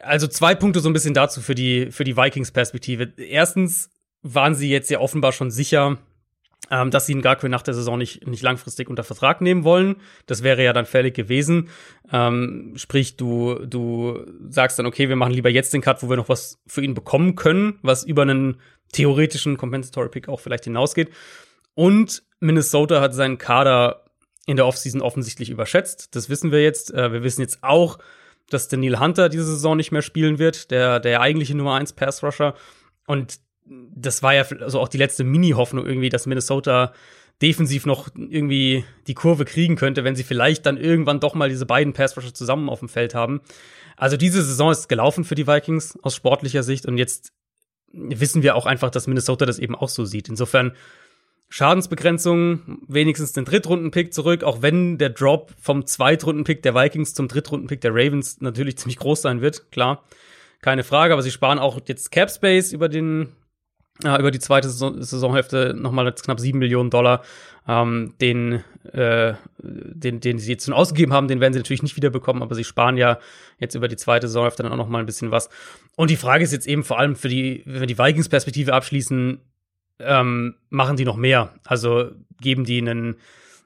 Also 0.00 0.28
zwei 0.28 0.54
Punkte 0.54 0.80
so 0.80 0.88
ein 0.88 0.92
bisschen 0.92 1.14
dazu 1.14 1.40
für 1.40 1.54
die, 1.54 1.90
für 1.90 2.04
die 2.04 2.16
Vikings-Perspektive. 2.16 3.12
Erstens 3.16 3.90
waren 4.22 4.54
sie 4.54 4.70
jetzt 4.70 4.90
ja 4.90 5.00
offenbar 5.00 5.32
schon 5.32 5.50
sicher, 5.50 5.98
ähm, 6.70 6.90
dass 6.90 7.06
sie 7.06 7.14
Ngakwe 7.14 7.48
nach 7.48 7.62
der 7.62 7.74
Saison 7.74 7.98
nicht, 7.98 8.26
nicht 8.26 8.42
langfristig 8.42 8.88
unter 8.88 9.04
Vertrag 9.04 9.40
nehmen 9.40 9.64
wollen. 9.64 9.96
Das 10.26 10.42
wäre 10.42 10.62
ja 10.62 10.72
dann 10.72 10.86
fällig 10.86 11.14
gewesen. 11.14 11.68
Ähm, 12.12 12.74
sprich, 12.76 13.16
du, 13.16 13.66
du 13.66 14.24
sagst 14.48 14.78
dann, 14.78 14.86
okay, 14.86 15.08
wir 15.08 15.16
machen 15.16 15.32
lieber 15.32 15.50
jetzt 15.50 15.74
den 15.74 15.80
Cut, 15.80 16.02
wo 16.02 16.08
wir 16.08 16.16
noch 16.16 16.28
was 16.28 16.60
für 16.66 16.82
ihn 16.82 16.94
bekommen 16.94 17.34
können, 17.34 17.78
was 17.82 18.04
über 18.04 18.22
einen 18.22 18.60
theoretischen 18.92 19.56
Compensatory 19.56 20.08
Pick 20.08 20.28
auch 20.28 20.40
vielleicht 20.40 20.64
hinausgeht. 20.64 21.10
Und 21.74 22.22
Minnesota 22.40 23.00
hat 23.00 23.14
seinen 23.14 23.38
Kader 23.38 24.04
in 24.46 24.56
der 24.56 24.66
Offseason 24.66 25.02
offensichtlich 25.02 25.50
überschätzt. 25.50 26.14
Das 26.16 26.28
wissen 26.28 26.52
wir 26.52 26.62
jetzt. 26.62 26.92
Äh, 26.92 27.12
wir 27.12 27.22
wissen 27.22 27.42
jetzt 27.42 27.62
auch, 27.62 27.98
dass 28.48 28.68
Daniel 28.68 28.98
Hunter 28.98 29.28
diese 29.28 29.44
Saison 29.44 29.76
nicht 29.76 29.92
mehr 29.92 30.02
spielen 30.02 30.38
wird, 30.38 30.70
der, 30.70 31.00
der 31.00 31.20
eigentliche 31.20 31.54
Nummer 31.54 31.74
1 31.74 31.92
Pass 31.92 32.22
Rusher. 32.22 32.54
Und 33.06 33.40
das 33.66 34.22
war 34.22 34.34
ja 34.34 34.44
also 34.60 34.80
auch 34.80 34.88
die 34.88 34.96
letzte 34.96 35.24
Mini-Hoffnung 35.24 35.86
irgendwie, 35.86 36.08
dass 36.08 36.26
Minnesota 36.26 36.92
defensiv 37.42 37.86
noch 37.86 38.08
irgendwie 38.16 38.84
die 39.06 39.14
Kurve 39.14 39.44
kriegen 39.44 39.76
könnte, 39.76 40.02
wenn 40.02 40.16
sie 40.16 40.24
vielleicht 40.24 40.66
dann 40.66 40.76
irgendwann 40.76 41.20
doch 41.20 41.34
mal 41.34 41.48
diese 41.48 41.66
beiden 41.66 41.92
Pass-Rusher 41.92 42.34
zusammen 42.34 42.68
auf 42.68 42.80
dem 42.80 42.88
Feld 42.88 43.14
haben. 43.14 43.40
Also 43.96 44.16
diese 44.16 44.42
Saison 44.42 44.70
ist 44.70 44.88
gelaufen 44.88 45.24
für 45.24 45.34
die 45.34 45.46
Vikings 45.46 45.98
aus 46.02 46.16
sportlicher 46.16 46.62
Sicht 46.62 46.86
und 46.86 46.98
jetzt 46.98 47.32
wissen 47.92 48.42
wir 48.42 48.56
auch 48.56 48.66
einfach, 48.66 48.90
dass 48.90 49.06
Minnesota 49.06 49.46
das 49.46 49.58
eben 49.58 49.74
auch 49.74 49.88
so 49.88 50.04
sieht. 50.04 50.28
Insofern 50.28 50.72
Schadensbegrenzung, 51.50 52.82
wenigstens 52.88 53.32
den 53.32 53.46
Drittrunden-Pick 53.46 54.12
zurück, 54.12 54.44
auch 54.44 54.60
wenn 54.60 54.98
der 54.98 55.10
Drop 55.10 55.52
vom 55.58 55.86
Zweitrunden-Pick 55.86 56.62
der 56.62 56.74
Vikings 56.74 57.14
zum 57.14 57.28
Drittrunden-Pick 57.28 57.80
der 57.80 57.92
Ravens 57.92 58.40
natürlich 58.40 58.76
ziemlich 58.78 58.98
groß 58.98 59.22
sein 59.22 59.40
wird, 59.40 59.72
klar. 59.72 60.04
Keine 60.60 60.84
Frage, 60.84 61.12
aber 61.12 61.22
sie 61.22 61.30
sparen 61.30 61.58
auch 61.58 61.78
jetzt 61.86 62.10
Cap 62.10 62.30
Space 62.30 62.72
über 62.72 62.88
den 62.88 63.28
äh, 64.04 64.18
über 64.18 64.30
die 64.30 64.40
zweite 64.40 64.68
Saison 64.68 65.00
Saisonhälfte 65.02 65.74
nochmal 65.74 66.12
knapp 66.12 66.40
sieben 66.40 66.58
Millionen 66.58 66.90
Dollar. 66.90 67.22
Ähm, 67.66 68.14
den, 68.20 68.64
äh, 68.92 69.34
den, 69.58 70.20
den 70.20 70.38
sie 70.38 70.52
jetzt 70.52 70.64
schon 70.64 70.74
ausgegeben 70.74 71.12
haben, 71.12 71.28
den 71.28 71.40
werden 71.40 71.52
sie 71.52 71.58
natürlich 71.58 71.82
nicht 71.82 71.96
wiederbekommen, 71.96 72.42
aber 72.42 72.54
sie 72.54 72.64
sparen 72.64 72.96
ja 72.96 73.18
jetzt 73.58 73.74
über 73.74 73.88
die 73.88 73.96
zweite 73.96 74.28
Saisonhälfte 74.28 74.62
dann 74.62 74.72
auch 74.72 74.76
noch 74.76 74.88
mal 74.88 75.00
ein 75.00 75.06
bisschen 75.06 75.30
was. 75.30 75.48
Und 75.96 76.10
die 76.10 76.16
Frage 76.16 76.44
ist 76.44 76.52
jetzt 76.52 76.66
eben 76.66 76.84
vor 76.84 76.98
allem 76.98 77.16
für 77.16 77.28
die, 77.28 77.62
wenn 77.66 77.80
wir 77.80 77.86
die 77.86 77.98
Vikings-Perspektive 77.98 78.72
abschließen, 78.72 79.40
ähm, 80.00 80.54
machen 80.70 80.96
die 80.96 81.04
noch 81.04 81.16
mehr? 81.16 81.54
Also 81.64 82.10
geben 82.40 82.64
die 82.64 82.78
einen, 82.78 83.16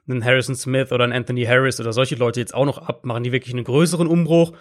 einen 0.07 0.25
Harrison 0.25 0.55
Smith 0.55 0.91
oder 0.91 1.03
einen 1.03 1.13
Anthony 1.13 1.45
Harris 1.45 1.79
oder 1.79 1.93
solche 1.93 2.15
Leute 2.15 2.39
jetzt 2.39 2.53
auch 2.53 2.65
noch 2.65 2.79
ab? 2.79 3.05
Machen 3.05 3.23
die 3.23 3.31
wirklich 3.31 3.53
einen 3.53 3.63
größeren 3.63 4.07
Umbruch? 4.07 4.53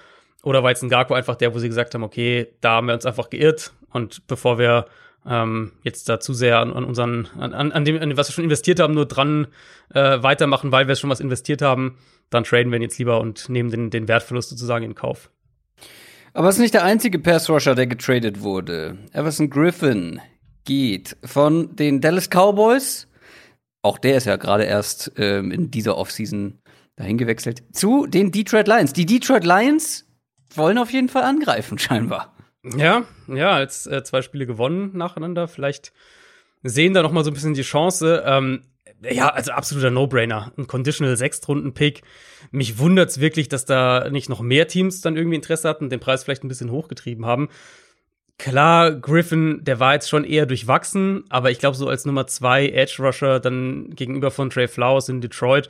Oder 0.42 0.62
war 0.62 0.70
jetzt 0.70 0.82
ein 0.82 0.88
Garko 0.88 1.14
einfach 1.14 1.36
der, 1.36 1.54
wo 1.54 1.58
sie 1.58 1.68
gesagt 1.68 1.94
haben, 1.94 2.02
okay, 2.02 2.48
da 2.60 2.72
haben 2.72 2.88
wir 2.88 2.94
uns 2.94 3.06
einfach 3.06 3.30
geirrt 3.30 3.72
und 3.90 4.26
bevor 4.26 4.58
wir 4.58 4.86
ähm, 5.26 5.72
jetzt 5.82 6.08
da 6.08 6.20
zu 6.20 6.34
sehr 6.34 6.58
an, 6.58 6.72
an 6.72 6.84
unseren, 6.84 7.28
an, 7.38 7.72
an, 7.72 7.84
dem, 7.84 8.00
an 8.00 8.16
was 8.16 8.28
wir 8.28 8.34
schon 8.34 8.44
investiert 8.44 8.80
haben, 8.80 8.94
nur 8.94 9.06
dran 9.06 9.48
äh, 9.94 10.22
weitermachen, 10.22 10.72
weil 10.72 10.88
wir 10.88 10.96
schon 10.96 11.10
was 11.10 11.20
investiert 11.20 11.62
haben, 11.62 11.98
dann 12.30 12.44
traden 12.44 12.72
wir 12.72 12.76
ihn 12.78 12.82
jetzt 12.82 12.98
lieber 12.98 13.20
und 13.20 13.48
nehmen 13.48 13.70
den, 13.70 13.90
den 13.90 14.08
Wertverlust 14.08 14.50
sozusagen 14.50 14.84
in 14.84 14.94
Kauf. 14.94 15.30
Aber 16.34 16.48
es 16.48 16.56
ist 16.56 16.62
nicht 16.62 16.74
der 16.74 16.84
einzige 16.84 17.18
Pass-Rusher, 17.18 17.74
der 17.74 17.86
getradet 17.86 18.40
wurde. 18.40 18.96
Everson 19.12 19.50
Griffin 19.50 20.20
geht 20.64 21.16
von 21.24 21.76
den 21.76 22.00
Dallas 22.00 22.28
Cowboys, 22.30 23.06
auch 23.82 23.98
der 23.98 24.16
ist 24.16 24.26
ja 24.26 24.36
gerade 24.36 24.64
erst 24.64 25.12
ähm, 25.16 25.50
in 25.50 25.70
dieser 25.70 25.98
Offseason 25.98 26.58
dahin 26.96 27.18
gewechselt, 27.18 27.62
zu 27.72 28.06
den 28.06 28.30
Detroit 28.30 28.68
Lions. 28.68 28.92
Die 28.92 29.06
Detroit 29.06 29.44
Lions 29.44 30.06
wollen 30.54 30.78
auf 30.78 30.90
jeden 30.90 31.08
Fall 31.08 31.24
angreifen, 31.24 31.78
scheinbar. 31.78 32.34
Ja, 32.64 33.04
ja, 33.26 33.60
jetzt 33.60 33.86
äh, 33.86 34.04
zwei 34.04 34.22
Spiele 34.22 34.46
gewonnen 34.46 34.96
nacheinander. 34.96 35.48
Vielleicht 35.48 35.92
sehen 36.62 36.94
da 36.94 37.02
noch 37.02 37.12
mal 37.12 37.24
so 37.24 37.30
ein 37.30 37.34
bisschen 37.34 37.54
die 37.54 37.62
Chance. 37.62 38.22
Ähm, 38.24 38.62
ja, 39.02 39.28
also 39.28 39.50
absoluter 39.50 39.90
No-Brainer. 39.90 40.52
Ein 40.56 40.68
Conditional 40.68 41.16
Sechstrunden-Pick. 41.16 42.02
Mich 42.52 42.78
wundert's 42.78 43.18
wirklich, 43.18 43.48
dass 43.48 43.64
da 43.64 44.08
nicht 44.10 44.28
noch 44.28 44.40
mehr 44.40 44.68
Teams 44.68 45.00
dann 45.00 45.16
irgendwie 45.16 45.36
Interesse 45.36 45.68
hatten, 45.68 45.90
den 45.90 45.98
Preis 45.98 46.22
vielleicht 46.22 46.44
ein 46.44 46.48
bisschen 46.48 46.70
hochgetrieben 46.70 47.26
haben. 47.26 47.48
Klar, 48.38 48.92
Griffin, 48.92 49.60
der 49.62 49.78
war 49.78 49.94
jetzt 49.94 50.08
schon 50.08 50.24
eher 50.24 50.46
durchwachsen, 50.46 51.24
aber 51.28 51.50
ich 51.50 51.58
glaube, 51.58 51.76
so 51.76 51.88
als 51.88 52.06
Nummer 52.06 52.26
zwei 52.26 52.68
Edge 52.68 52.96
Rusher 52.98 53.40
dann 53.40 53.90
gegenüber 53.90 54.30
von 54.30 54.50
Trey 54.50 54.68
Flowers 54.68 55.08
in 55.08 55.20
Detroit 55.20 55.68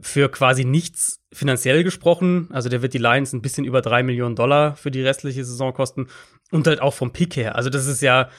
für 0.00 0.30
quasi 0.30 0.64
nichts 0.64 1.20
finanziell 1.32 1.84
gesprochen. 1.84 2.48
Also 2.50 2.68
der 2.68 2.82
wird 2.82 2.94
die 2.94 2.98
Lions 2.98 3.32
ein 3.32 3.42
bisschen 3.42 3.64
über 3.64 3.82
drei 3.82 4.02
Millionen 4.02 4.36
Dollar 4.36 4.76
für 4.76 4.90
die 4.90 5.02
restliche 5.02 5.44
Saison 5.44 5.72
kosten. 5.72 6.08
Und 6.50 6.66
halt 6.66 6.80
auch 6.80 6.94
vom 6.94 7.12
Pick 7.12 7.36
her. 7.36 7.56
Also 7.56 7.68
das 7.68 7.86
ist 7.86 8.00
ja, 8.00 8.30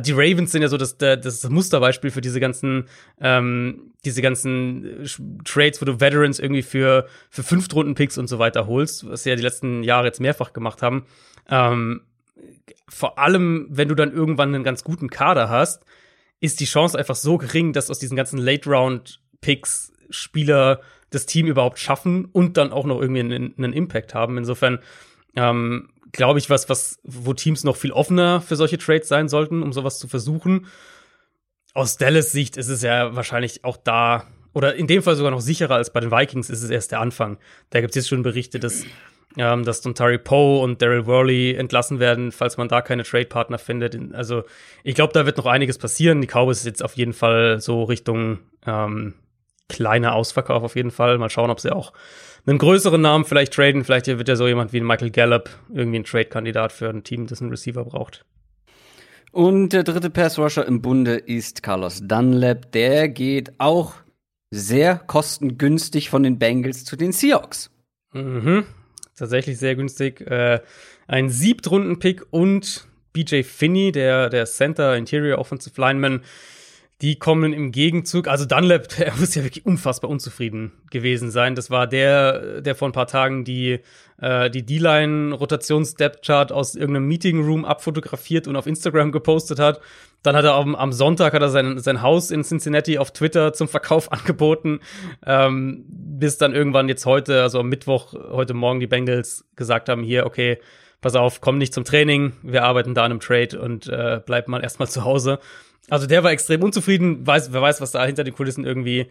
die 0.00 0.12
Ravens 0.12 0.52
sind 0.52 0.62
ja 0.62 0.68
so 0.68 0.78
das, 0.78 0.96
das 0.96 1.48
Musterbeispiel 1.48 2.10
für 2.10 2.22
diese 2.22 2.40
ganzen, 2.40 2.88
ähm, 3.20 3.92
diese 4.04 4.22
ganzen 4.22 5.06
Trades, 5.44 5.80
wo 5.80 5.84
du 5.84 6.00
Veterans 6.00 6.38
irgendwie 6.38 6.62
für, 6.62 7.06
für 7.28 7.42
Fünftrunden-Picks 7.42 8.16
und 8.16 8.28
so 8.28 8.38
weiter 8.38 8.66
holst, 8.66 9.08
was 9.08 9.24
sie 9.24 9.30
ja 9.30 9.36
die 9.36 9.42
letzten 9.42 9.82
Jahre 9.82 10.06
jetzt 10.06 10.20
mehrfach 10.20 10.54
gemacht 10.54 10.80
haben. 10.80 11.04
Ähm, 11.50 12.02
vor 12.88 13.18
allem, 13.18 13.66
wenn 13.68 13.88
du 13.88 13.94
dann 13.94 14.12
irgendwann 14.12 14.54
einen 14.54 14.64
ganz 14.64 14.84
guten 14.84 15.10
Kader 15.10 15.50
hast, 15.50 15.84
ist 16.40 16.60
die 16.60 16.66
Chance 16.66 16.98
einfach 16.98 17.14
so 17.14 17.38
gering, 17.38 17.72
dass 17.72 17.90
aus 17.90 17.98
diesen 17.98 18.16
ganzen 18.16 18.38
Late-Round-Picks 18.38 19.93
Spieler 20.10 20.80
das 21.10 21.26
Team 21.26 21.46
überhaupt 21.46 21.78
schaffen 21.78 22.24
und 22.26 22.56
dann 22.56 22.72
auch 22.72 22.86
noch 22.86 23.00
irgendwie 23.00 23.20
einen, 23.20 23.54
einen 23.56 23.72
Impact 23.72 24.14
haben. 24.14 24.36
Insofern 24.38 24.80
ähm, 25.36 25.88
glaube 26.14 26.38
ich, 26.38 26.48
was, 26.48 26.68
was, 26.68 26.98
wo 27.02 27.34
Teams 27.34 27.64
noch 27.64 27.76
viel 27.76 27.92
offener 27.92 28.40
für 28.40 28.56
solche 28.56 28.78
Trades 28.78 29.08
sein 29.08 29.28
sollten, 29.28 29.62
um 29.62 29.72
sowas 29.72 29.98
zu 29.98 30.08
versuchen. 30.08 30.66
Aus 31.74 31.96
Dallas 31.96 32.32
Sicht 32.32 32.56
ist 32.56 32.68
es 32.68 32.82
ja 32.82 33.14
wahrscheinlich 33.16 33.64
auch 33.64 33.76
da, 33.76 34.24
oder 34.52 34.76
in 34.76 34.86
dem 34.86 35.02
Fall 35.02 35.16
sogar 35.16 35.32
noch 35.32 35.40
sicherer 35.40 35.74
als 35.74 35.92
bei 35.92 36.00
den 36.00 36.12
Vikings, 36.12 36.50
ist 36.50 36.62
es 36.62 36.70
erst 36.70 36.92
der 36.92 37.00
Anfang. 37.00 37.38
Da 37.70 37.80
gibt 37.80 37.90
es 37.90 37.96
jetzt 37.96 38.08
schon 38.08 38.22
Berichte, 38.22 38.60
dass, 38.60 38.84
ähm, 39.36 39.64
dass 39.64 39.80
Dontari 39.80 40.18
Poe 40.18 40.62
und 40.62 40.80
Daryl 40.80 41.06
Worley 41.06 41.54
entlassen 41.54 41.98
werden, 41.98 42.30
falls 42.30 42.56
man 42.56 42.68
da 42.68 42.80
keine 42.80 43.02
Trade-Partner 43.02 43.58
findet. 43.58 43.98
Also 44.14 44.44
ich 44.84 44.94
glaube, 44.94 45.12
da 45.12 45.26
wird 45.26 45.36
noch 45.36 45.46
einiges 45.46 45.78
passieren. 45.78 46.20
Die 46.20 46.28
Cowboys 46.28 46.58
ist 46.58 46.66
jetzt 46.66 46.84
auf 46.84 46.94
jeden 46.94 47.12
Fall 47.12 47.60
so 47.60 47.82
Richtung 47.82 48.38
ähm, 48.64 49.14
kleiner 49.68 50.14
Ausverkauf 50.14 50.62
auf 50.62 50.76
jeden 50.76 50.90
Fall. 50.90 51.18
Mal 51.18 51.30
schauen, 51.30 51.50
ob 51.50 51.60
sie 51.60 51.74
auch 51.74 51.92
einen 52.46 52.58
größeren 52.58 53.00
Namen 53.00 53.24
vielleicht 53.24 53.54
traden. 53.54 53.84
Vielleicht 53.84 54.06
wird 54.06 54.28
ja 54.28 54.36
so 54.36 54.46
jemand 54.46 54.72
wie 54.72 54.80
Michael 54.80 55.10
Gallup 55.10 55.50
irgendwie 55.72 56.00
ein 56.00 56.04
Trade-Kandidat 56.04 56.72
für 56.72 56.88
ein 56.88 57.04
Team, 57.04 57.26
das 57.26 57.40
einen 57.40 57.50
Receiver 57.50 57.84
braucht. 57.84 58.24
Und 59.32 59.70
der 59.70 59.82
dritte 59.82 60.10
Pass-Rusher 60.10 60.64
im 60.66 60.80
Bunde 60.80 61.16
ist 61.16 61.62
Carlos 61.62 62.02
Dunlap. 62.04 62.70
Der 62.72 63.08
geht 63.08 63.52
auch 63.58 63.94
sehr 64.50 64.96
kostengünstig 64.96 66.08
von 66.08 66.22
den 66.22 66.38
Bengals 66.38 66.84
zu 66.84 66.96
den 66.96 67.10
Seahawks. 67.10 67.70
Mhm. 68.12 68.64
Tatsächlich 69.16 69.58
sehr 69.58 69.74
günstig. 69.74 70.20
Äh, 70.20 70.60
ein 71.08 71.30
Siebtrunden-Pick 71.30 72.26
und 72.30 72.86
BJ 73.12 73.42
Finney, 73.42 73.92
der, 73.92 74.28
der 74.28 74.44
Center 74.46 74.96
Interior 74.96 75.38
Offensive 75.38 75.80
Lineman, 75.80 76.22
Die 77.04 77.18
kommen 77.18 77.52
im 77.52 77.70
Gegenzug, 77.70 78.28
also 78.28 78.46
Dunlap, 78.46 78.88
der 78.96 79.12
muss 79.16 79.34
ja 79.34 79.44
wirklich 79.44 79.66
unfassbar 79.66 80.10
unzufrieden 80.10 80.72
gewesen 80.90 81.30
sein. 81.30 81.54
Das 81.54 81.68
war 81.68 81.86
der, 81.86 82.62
der 82.62 82.74
vor 82.74 82.88
ein 82.88 82.92
paar 82.92 83.06
Tagen 83.06 83.44
die 83.44 83.80
äh, 84.22 84.50
D-Line-Rotations-Depth-Chart 84.50 86.50
aus 86.50 86.74
irgendeinem 86.74 87.06
Meeting-Room 87.08 87.66
abfotografiert 87.66 88.48
und 88.48 88.56
auf 88.56 88.66
Instagram 88.66 89.12
gepostet 89.12 89.58
hat. 89.58 89.82
Dann 90.22 90.34
hat 90.34 90.46
er 90.46 90.54
am, 90.54 90.74
am 90.74 90.94
Sonntag 90.94 91.34
hat 91.34 91.42
er 91.42 91.50
sein, 91.50 91.78
sein 91.78 92.00
Haus 92.00 92.30
in 92.30 92.42
Cincinnati 92.42 92.96
auf 92.96 93.10
Twitter 93.10 93.52
zum 93.52 93.68
Verkauf 93.68 94.10
angeboten, 94.12 94.80
ähm, 95.26 95.84
bis 95.86 96.38
dann 96.38 96.54
irgendwann 96.54 96.88
jetzt 96.88 97.04
heute, 97.04 97.42
also 97.42 97.60
am 97.60 97.68
Mittwoch, 97.68 98.14
heute 98.14 98.54
Morgen 98.54 98.80
die 98.80 98.86
Bengals 98.86 99.44
gesagt 99.56 99.90
haben, 99.90 100.04
hier, 100.04 100.24
okay, 100.24 100.58
pass 101.02 101.16
auf, 101.16 101.42
komm 101.42 101.58
nicht 101.58 101.74
zum 101.74 101.84
Training, 101.84 102.32
wir 102.42 102.64
arbeiten 102.64 102.94
da 102.94 103.04
an 103.04 103.10
einem 103.10 103.20
Trade 103.20 103.60
und 103.60 103.88
äh, 103.88 104.22
bleib 104.24 104.48
mal 104.48 104.62
erstmal 104.62 104.88
zu 104.88 105.04
Hause. 105.04 105.38
Also 105.90 106.06
der 106.06 106.24
war 106.24 106.30
extrem 106.30 106.62
unzufrieden, 106.62 107.26
weiß, 107.26 107.52
wer 107.52 107.62
weiß, 107.62 107.80
was 107.80 107.92
da 107.92 108.04
hinter 108.04 108.24
den 108.24 108.34
Kulissen 108.34 108.64
irgendwie, 108.64 109.10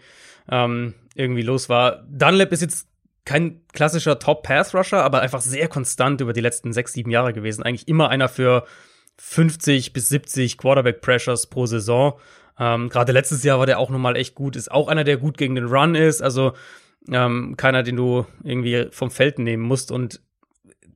ähm, 0.50 0.94
irgendwie 1.16 1.44
los 1.44 1.70
war. 1.70 2.04
Dunlap 2.10 2.52
ist 2.52 2.62
jetzt 2.62 2.88
kein 3.26 3.62
klassischer 3.72 4.20
Top-Pass-Rusher, 4.20 5.04
aber 5.04 5.22
einfach 5.22 5.42
sehr 5.42 5.68
konstant 5.68 6.20
über 6.22 6.34
die 6.34 6.42
letzten 6.42 6.74
sechs, 6.74 6.94
sieben 6.94 7.12
Jahre 7.12 7.34
gewesen. 7.34 7.64
Eigentlich 7.64 7.88
immer 7.88 8.10
einer 8.10 8.28
für 8.28 8.66
50 9.18 9.94
bis 9.94 10.10
70 10.10 10.58
Quarterback-Pressures 10.58 11.48
pro 11.48 11.66
Saison. 11.66 12.20
Ähm, 12.60 12.90
Gerade 12.90 13.12
letztes 13.12 13.44
Jahr 13.44 13.60
war 13.60 13.66
der 13.66 13.80
auch 13.80 13.90
nochmal 13.90 14.18
echt 14.18 14.36
gut. 14.36 14.56
Ist 14.56 14.72
auch 14.72 14.88
einer, 14.88 15.04
der 15.04 15.18
gut 15.18 15.38
gegen 15.38 15.56
den 15.56 15.68
Run 15.68 15.96
ist. 15.96 16.22
Also 16.22 16.54
ähm, 17.10 17.56
keiner, 17.58 17.84
den 17.84 17.96
du 17.96 18.26
irgendwie 18.44 18.88
vom 18.92 19.12
Feld 19.12 19.40
nehmen 19.40 19.64
musst. 19.64 19.92
Und 19.92 20.22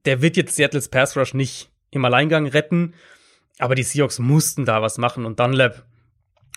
der 0.06 0.22
wird 0.22 0.38
jetzt 0.38 0.56
Seattles 0.56 0.90
Pass 0.90 1.16
Rush 1.16 1.34
nicht 1.34 1.70
im 1.92 2.04
Alleingang 2.04 2.48
retten. 2.48 2.94
Aber 3.60 3.76
die 3.76 3.84
Seahawks 3.84 4.20
mussten 4.20 4.65
da 4.65 4.82
was 4.82 4.98
machen. 4.98 5.26
Und 5.26 5.39
Dunlap 5.39 5.84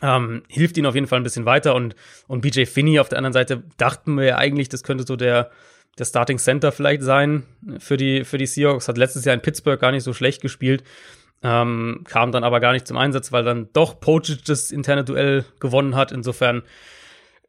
ähm, 0.02 0.42
hilft 0.48 0.76
ihnen 0.76 0.86
auf 0.86 0.94
jeden 0.94 1.06
Fall 1.06 1.20
ein 1.20 1.24
bisschen 1.24 1.44
weiter. 1.44 1.74
Und, 1.74 1.94
und 2.26 2.40
BJ 2.40 2.64
Finney 2.64 3.00
auf 3.00 3.08
der 3.08 3.18
anderen 3.18 3.32
Seite 3.32 3.62
dachten 3.76 4.16
wir 4.16 4.24
ja 4.24 4.38
eigentlich, 4.38 4.68
das 4.68 4.82
könnte 4.82 5.04
so 5.06 5.16
der, 5.16 5.50
der 5.98 6.04
Starting 6.04 6.38
Center 6.38 6.72
vielleicht 6.72 7.02
sein 7.02 7.44
für 7.78 7.96
die, 7.96 8.24
für 8.24 8.38
die 8.38 8.46
Seahawks. 8.46 8.88
Hat 8.88 8.98
letztes 8.98 9.24
Jahr 9.24 9.34
in 9.34 9.42
Pittsburgh 9.42 9.80
gar 9.80 9.92
nicht 9.92 10.04
so 10.04 10.12
schlecht 10.12 10.42
gespielt. 10.42 10.84
Ähm, 11.42 12.04
kam 12.04 12.32
dann 12.32 12.44
aber 12.44 12.60
gar 12.60 12.72
nicht 12.72 12.86
zum 12.86 12.98
Einsatz, 12.98 13.32
weil 13.32 13.44
dann 13.44 13.70
doch 13.72 13.98
Pochic 13.98 14.44
das 14.44 14.70
interne 14.70 15.04
Duell 15.04 15.46
gewonnen 15.58 15.96
hat. 15.96 16.12
Insofern 16.12 16.62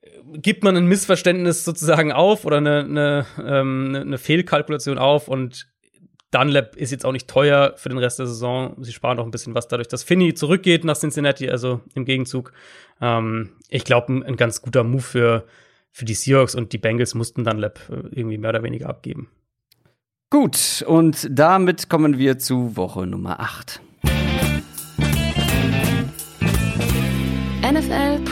äh, 0.02 0.38
gibt 0.38 0.64
man 0.64 0.78
ein 0.78 0.86
Missverständnis 0.86 1.66
sozusagen 1.66 2.14
auf 2.14 2.46
oder 2.46 2.58
eine, 2.58 2.80
eine, 2.80 3.26
ähm, 3.44 3.94
eine 3.96 4.18
Fehlkalkulation 4.18 4.98
auf 4.98 5.28
und 5.28 5.68
Dunlap 6.32 6.76
ist 6.78 6.92
jetzt 6.92 7.06
auch 7.06 7.12
nicht 7.12 7.28
teuer 7.28 7.74
für 7.76 7.90
den 7.90 7.98
Rest 7.98 8.20
der 8.20 8.28
Saison. 8.28 8.76
Sie 8.80 8.94
sparen 8.94 9.20
auch 9.20 9.26
ein 9.26 9.32
bisschen 9.32 9.54
was 9.54 9.68
dadurch, 9.68 9.90
dass 9.90 10.04
Finney 10.04 10.34
zurückgeht 10.34 10.86
nach 10.86 10.98
Cincinnati, 10.98 11.50
also 11.50 11.82
im 11.94 12.06
Gegenzug. 12.06 12.54
Ähm, 13.02 13.50
ich 13.70 13.84
glaube, 13.84 14.14
ein, 14.14 14.24
ein, 14.24 14.38
ganz 14.38 14.62
guter 14.62 14.84
Move 14.84 15.02
für, 15.02 15.46
für 15.92 16.06
die 16.06 16.14
Seahawks 16.14 16.56
und 16.56 16.72
die 16.72 16.78
Bengals 16.78 17.14
mussten 17.14 17.44
Dunlap 17.44 17.80
äh, 17.90 17.96
irgendwie 18.12 18.38
mehr 18.38 18.52
oder 18.52 18.64
weniger 18.64 18.90
abgeben. 18.90 19.30
Gut, 20.30 20.86
und 20.88 21.28
damit 21.30 21.90
kommen 21.90 22.18
wir 22.18 22.40
zu 22.40 22.78
Woche 22.78 23.06
Nummer 23.06 23.42
8. 23.42 23.82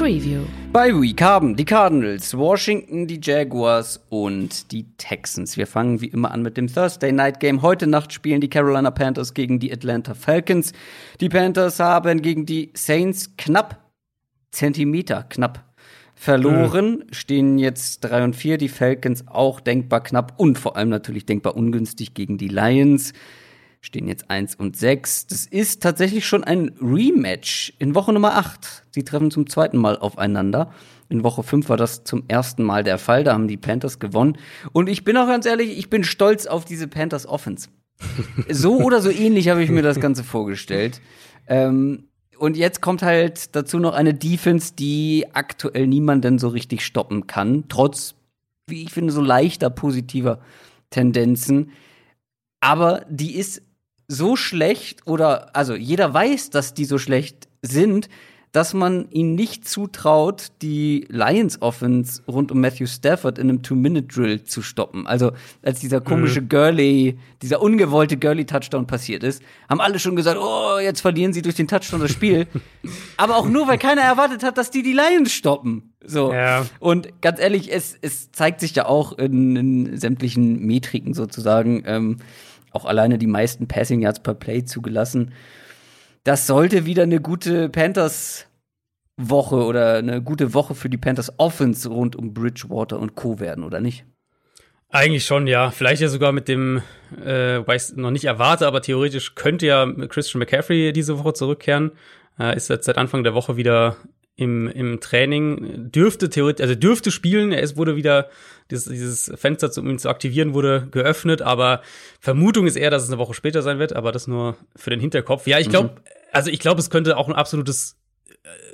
Preview. 0.10 0.42
Bei 0.74 0.90
Week 0.92 1.22
haben 1.22 1.56
die 1.56 1.66
Cardinals, 1.66 2.36
Washington, 2.36 3.06
die 3.06 3.20
Jaguars 3.22 4.04
und 4.10 4.72
die 4.72 4.88
Texans. 4.98 5.56
Wir 5.56 5.68
fangen 5.68 6.02
wie 6.02 6.08
immer 6.08 6.32
an 6.32 6.42
mit 6.42 6.58
dem 6.58 6.66
Thursday 6.66 7.12
Night 7.12 7.40
Game. 7.40 7.62
Heute 7.62 7.86
Nacht 7.86 8.12
spielen 8.12 8.42
die 8.42 8.50
Carolina 8.50 8.90
Panthers 8.90 9.36
gegen 9.36 9.60
die 9.60 9.72
Atlanta 9.72 10.16
Falcons. 10.16 10.74
Die 11.22 11.30
Panthers 11.30 11.80
haben 11.80 12.24
gegen 12.24 12.48
die 12.48 12.72
Saints 12.74 13.38
knapp 13.38 13.88
Zentimeter 14.50 15.28
knapp 15.30 15.64
verloren, 16.16 17.04
mhm. 17.06 17.14
stehen 17.14 17.60
jetzt 17.60 18.00
3 18.00 18.24
und 18.24 18.36
4, 18.36 18.58
die 18.58 18.68
Falcons 18.68 19.28
auch 19.28 19.60
denkbar 19.60 20.02
knapp 20.02 20.34
und 20.38 20.58
vor 20.58 20.76
allem 20.76 20.90
natürlich 20.90 21.28
denkbar 21.28 21.56
ungünstig 21.56 22.16
gegen 22.16 22.40
die 22.40 22.48
Lions. 22.48 23.14
Stehen 23.82 24.08
jetzt 24.08 24.30
1 24.30 24.56
und 24.56 24.76
6. 24.76 25.28
Das 25.28 25.46
ist 25.46 25.82
tatsächlich 25.82 26.28
schon 26.28 26.44
ein 26.44 26.72
Rematch 26.82 27.74
in 27.80 27.96
Woche 27.96 28.12
Nummer 28.12 28.36
8. 28.36 28.84
Sie 28.92 29.04
treffen 29.04 29.32
zum 29.32 29.50
zweiten 29.50 29.78
Mal 29.78 29.98
aufeinander. 29.98 30.74
In 31.08 31.24
Woche 31.24 31.44
5 31.44 31.70
war 31.70 31.78
das 31.78 32.04
zum 32.04 32.24
ersten 32.28 32.64
Mal 32.64 32.84
der 32.84 32.98
Fall. 32.98 33.24
Da 33.24 33.34
haben 33.34 33.48
die 33.48 33.58
Panthers 33.58 34.00
gewonnen. 34.00 34.38
Und 34.74 34.90
ich 34.90 35.06
bin 35.06 35.16
auch 35.16 35.28
ganz 35.28 35.46
ehrlich, 35.46 35.78
ich 35.78 35.90
bin 35.90 36.04
stolz 36.04 36.46
auf 36.46 36.66
diese 36.66 36.88
Panthers 36.88 37.26
Offense. 37.26 37.70
so 38.50 38.80
oder 38.80 39.02
so 39.02 39.10
ähnlich 39.10 39.50
habe 39.50 39.64
ich 39.64 39.70
mir 39.70 39.82
das 39.82 40.00
Ganze 40.00 40.24
vorgestellt. 40.24 41.02
Ähm, 41.48 42.10
und 42.38 42.56
jetzt 42.56 42.82
kommt 42.82 43.02
halt 43.02 43.56
dazu 43.56 43.80
noch 43.80 43.94
eine 43.94 44.14
Defense, 44.14 44.74
die 44.78 45.26
aktuell 45.34 45.88
niemanden 45.88 46.40
so 46.40 46.48
richtig 46.48 46.86
stoppen 46.86 47.28
kann, 47.28 47.66
trotz, 47.68 48.16
wie 48.68 48.84
ich 48.84 48.92
finde, 48.92 49.12
so 49.12 49.22
leichter 49.22 49.70
positiver 49.70 50.40
Tendenzen. 50.90 51.72
Aber 52.62 53.06
die 53.10 53.36
ist 53.36 53.62
so 54.10 54.36
schlecht 54.36 55.08
oder, 55.08 55.56
also 55.56 55.76
jeder 55.76 56.14
weiß, 56.14 56.50
dass 56.50 56.74
die 56.74 56.86
so 56.86 56.98
schlecht 56.98 57.48
sind, 57.62 58.10
dass 58.52 58.74
man 58.74 59.08
ihnen 59.12 59.36
nicht 59.36 59.68
zutraut, 59.68 60.48
die 60.64 61.06
Lions 61.10 61.62
Offense 61.62 62.24
rund 62.28 62.52
um 62.52 62.60
Matthew 62.60 62.88
Stafford 62.88 63.38
in 63.38 63.48
einem 63.48 63.62
Two-Minute-Drill 63.62 64.44
zu 64.44 64.64
stoppen. 64.64 65.06
Also, 65.06 65.34
als 65.62 65.80
dieser 65.80 66.02
komische 66.02 66.42
mhm. 66.42 66.50
Gurley, 66.50 67.20
dieser 67.44 67.62
ungewollte 67.62 68.18
Gurley-Touchdown 68.18 68.88
passiert 68.88 69.24
ist, 69.24 69.44
haben 69.70 69.80
alle 69.80 70.00
schon 70.00 70.16
gesagt, 70.16 70.40
oh, 70.42 70.80
jetzt 70.80 71.02
verlieren 71.02 71.32
sie 71.32 71.44
durch 71.44 71.56
den 71.56 71.68
Touchdown 71.68 72.00
das 72.00 72.12
Spiel. 72.12 72.48
Aber 73.18 73.38
auch 73.38 73.48
nur, 73.48 73.68
weil 73.68 73.78
keiner 73.78 74.02
erwartet 74.02 74.42
hat, 74.42 74.58
dass 74.58 74.72
die 74.72 74.82
die 74.82 74.94
Lions 74.94 75.32
stoppen. 75.32 75.94
So. 76.04 76.34
Ja. 76.34 76.66
Und 76.80 77.22
ganz 77.22 77.40
ehrlich, 77.40 77.72
es, 77.72 77.96
es 78.02 78.32
zeigt 78.32 78.62
sich 78.62 78.74
ja 78.74 78.88
auch 78.88 79.16
in, 79.20 79.56
in 79.56 79.98
sämtlichen 79.98 80.66
Metriken 80.66 81.14
sozusagen, 81.14 81.84
ähm, 81.86 82.18
auch 82.72 82.86
alleine 82.86 83.18
die 83.18 83.28
meisten 83.28 83.68
Passing 83.68 84.02
Yards 84.02 84.22
per 84.22 84.34
Play 84.34 84.64
zugelassen 84.64 85.34
das 86.24 86.48
sollte 86.48 86.86
wieder 86.86 87.04
eine 87.04 87.22
gute 87.22 87.70
Panthers 87.70 88.48
Woche 89.18 89.56
oder 89.56 89.96
eine 89.96 90.22
gute 90.22 90.54
Woche 90.54 90.76
für 90.76 90.90
die 90.90 90.98
Panthers 90.98 91.34
Offense 91.38 91.90
rund 91.90 92.16
um 92.16 92.34
Bridgewater 92.34 93.00
und 93.00 93.16
Co. 93.16 93.40
werden, 93.40 93.64
oder 93.64 93.82
nicht? 93.82 94.06
Eigentlich 94.90 95.26
schon, 95.26 95.46
ja. 95.46 95.72
Vielleicht 95.72 96.02
ja 96.02 96.08
sogar 96.08 96.32
mit 96.32 96.48
dem, 96.48 96.82
äh, 97.24 97.66
weiß 97.66 97.96
noch 97.98 98.12
nicht 98.12 98.26
erwarte, 98.26 98.66
aber 98.66 98.82
theoretisch 98.82 99.36
könnte 99.36 99.68
ja 99.68 99.86
Christian 100.08 100.40
McCaffrey 100.40 100.94
diese 100.94 101.20
Woche 101.20 101.34
zurückkehren. 101.34 101.92
Äh, 102.40 102.56
ist 102.56 102.70
jetzt 102.70 102.86
seit 102.86 102.98
Anfang 102.98 103.24
der 103.24 103.34
Woche 103.34 103.58
wieder 103.58 103.98
im, 104.40 104.68
im 104.70 105.00
Training. 105.02 105.92
Dürfte 105.92 106.30
theoretisch, 106.30 106.64
also 106.64 106.76
dürfte 106.76 107.12
spielen. 107.12 107.52
Es 107.52 107.76
wurde 107.76 107.96
wieder, 107.96 108.30
dieses, 108.72 108.86
dieses 108.86 109.32
Fenster, 109.36 109.70
um 109.78 109.90
ihn 109.90 110.00
zu 110.00 110.10
aktivieren, 110.10 110.54
wurde 110.54 110.88
geöffnet. 110.92 111.42
Aber 111.42 111.82
Vermutung 112.22 112.66
ist 112.66 112.78
eher, 112.78 112.90
dass 112.90 113.04
es 113.04 113.10
eine 113.10 113.18
Woche 113.18 113.34
später 113.34 113.62
sein 113.62 113.80
wird. 113.80 113.94
Aber 113.94 114.12
das 114.12 114.28
nur 114.28 114.56
für 114.76 114.90
den 114.92 115.02
Hinterkopf. 115.02 115.46
Ja, 115.46 115.60
ich 115.60 115.70
glaube, 115.70 115.90
mhm. 115.90 116.02
also 116.32 116.50
ich 116.50 116.60
glaube, 116.60 116.80
es 116.80 116.90
könnte 116.90 117.18
auch 117.18 117.28
ein 117.28 117.36
absolutes, 117.36 117.98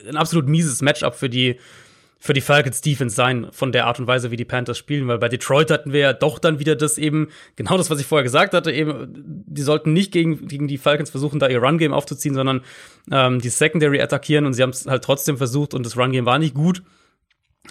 ein 0.08 0.18
absolut 0.18 0.48
mieses 0.48 0.82
Matchup 0.84 1.16
für 1.16 1.30
die 1.30 1.60
für 2.26 2.34
die 2.34 2.42
Falcons 2.42 2.82
Defense 2.82 3.16
sein, 3.16 3.50
von 3.52 3.72
der 3.72 3.86
Art 3.86 4.00
und 4.00 4.08
Weise, 4.08 4.32
wie 4.32 4.36
die 4.36 4.46
Panthers 4.46 4.80
spielen, 4.80 5.08
weil 5.08 5.20
bei 5.20 5.30
Detroit 5.30 5.70
hatten 5.70 5.94
wir 5.94 6.00
ja 6.00 6.12
doch 6.12 6.40
dann 6.40 6.58
wieder 6.58 6.76
das 6.76 6.98
eben, 6.98 7.28
genau 7.56 7.78
das, 7.78 7.92
was 7.92 8.00
ich 8.00 8.08
vorher 8.08 8.24
gesagt 8.24 8.56
hatte, 8.56 8.72
eben, 8.72 9.14
die 9.46 9.62
sollten 9.62 9.94
nicht 9.94 10.12
gegen, 10.12 10.48
gegen 10.48 10.68
die 10.68 10.80
Falcons 10.80 11.12
versuchen, 11.12 11.40
da 11.40 11.48
ihr 11.48 11.62
Run-Game 11.62 11.94
aufzuziehen, 11.94 12.34
sondern 12.34 12.62
ähm, 13.12 13.42
die 13.42 13.50
Secondary 13.50 14.02
attackieren 14.02 14.48
und 14.48 14.54
sie 14.54 14.64
haben 14.64 14.72
es 14.72 14.88
halt 14.88 15.04
trotzdem 15.04 15.38
versucht 15.38 15.76
und 15.76 15.86
das 15.86 15.96
Run-Game 15.98 16.26
war 16.26 16.40
nicht 16.40 16.56
gut. 16.56 16.82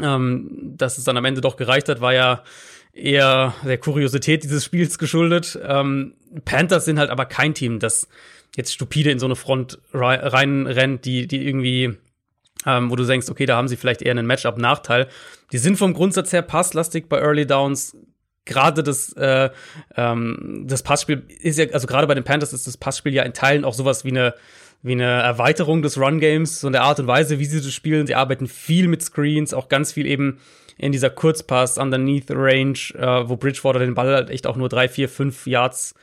Ähm, 0.00 0.74
dass 0.76 0.98
es 0.98 1.04
dann 1.04 1.16
am 1.16 1.24
Ende 1.24 1.40
doch 1.40 1.56
gereicht 1.56 1.88
hat, 1.88 2.00
war 2.00 2.14
ja 2.14 2.44
eher 2.92 3.54
der 3.64 3.78
Kuriosität 3.78 4.44
dieses 4.44 4.64
Spiels 4.64 4.98
geschuldet. 4.98 5.58
Ähm, 5.66 6.14
Panthers 6.44 6.84
sind 6.84 7.00
halt 7.00 7.10
aber 7.10 7.26
kein 7.26 7.54
Team, 7.54 7.80
das 7.80 8.06
jetzt 8.56 8.72
stupide 8.72 9.10
in 9.10 9.18
so 9.18 9.26
eine 9.26 9.34
Front 9.34 9.80
reinrennt, 9.92 11.04
die, 11.04 11.26
die 11.26 11.44
irgendwie 11.44 11.96
ähm, 12.66 12.90
wo 12.90 12.96
du 12.96 13.04
denkst, 13.04 13.28
okay, 13.30 13.46
da 13.46 13.56
haben 13.56 13.68
sie 13.68 13.76
vielleicht 13.76 14.02
eher 14.02 14.12
einen 14.12 14.26
Matchup-Nachteil. 14.26 15.08
Die 15.52 15.58
sind 15.58 15.76
vom 15.76 15.94
Grundsatz 15.94 16.32
her 16.32 16.42
passlastig 16.42 17.08
bei 17.08 17.18
Early 17.20 17.46
Downs. 17.46 17.96
Gerade 18.44 18.82
das, 18.82 19.12
äh, 19.14 19.50
ähm, 19.96 20.64
das 20.66 20.82
Passspiel 20.82 21.22
ist 21.40 21.58
ja, 21.58 21.66
also 21.72 21.86
gerade 21.86 22.06
bei 22.06 22.14
den 22.14 22.24
Panthers 22.24 22.52
ist 22.52 22.66
das 22.66 22.76
Passspiel 22.76 23.14
ja 23.14 23.22
in 23.22 23.32
Teilen 23.32 23.64
auch 23.64 23.74
sowas 23.74 24.04
wie 24.04 24.10
eine, 24.10 24.34
wie 24.82 24.92
eine 24.92 25.04
Erweiterung 25.04 25.80
des 25.80 25.98
Run-Games, 25.98 26.62
in 26.62 26.72
der 26.72 26.82
Art 26.82 27.00
und 27.00 27.06
Weise, 27.06 27.38
wie 27.38 27.46
sie 27.46 27.62
das 27.62 27.72
spielen. 27.72 28.06
Sie 28.06 28.14
arbeiten 28.14 28.46
viel 28.46 28.88
mit 28.88 29.02
Screens, 29.02 29.54
auch 29.54 29.68
ganz 29.68 29.92
viel 29.92 30.06
eben 30.06 30.40
in 30.76 30.92
dieser 30.92 31.10
Kurzpass, 31.10 31.78
Underneath 31.78 32.30
Range, 32.30 32.78
äh, 32.94 33.28
wo 33.28 33.36
Bridgewater 33.36 33.78
den 33.78 33.94
Ball 33.94 34.14
halt 34.14 34.30
echt 34.30 34.46
auch 34.46 34.56
nur 34.56 34.68
drei, 34.68 34.88
vier, 34.88 35.08
fünf 35.08 35.46
Yards 35.46 35.94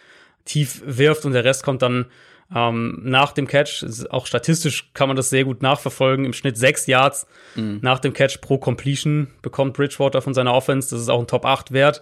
tief 0.45 0.82
wirft 0.86 1.26
und 1.26 1.34
der 1.34 1.43
Rest 1.43 1.63
kommt 1.63 1.82
dann 1.82 2.06
ähm, 2.53 2.99
nach 3.03 3.31
dem 3.31 3.47
Catch. 3.47 3.85
Auch 4.09 4.25
statistisch 4.25 4.91
kann 4.93 5.07
man 5.07 5.15
das 5.15 5.29
sehr 5.29 5.45
gut 5.45 5.61
nachverfolgen. 5.61 6.25
Im 6.25 6.33
Schnitt 6.33 6.57
sechs 6.57 6.87
Yards 6.87 7.27
mhm. 7.55 7.79
nach 7.81 7.99
dem 7.99 8.13
Catch 8.13 8.41
pro 8.41 8.57
Completion 8.57 9.27
bekommt 9.41 9.73
Bridgewater 9.73 10.21
von 10.21 10.33
seiner 10.33 10.53
Offense. 10.53 10.89
Das 10.89 11.01
ist 11.01 11.09
auch 11.09 11.19
ein 11.19 11.27
Top 11.27 11.45
8 11.45 11.71
Wert 11.71 12.01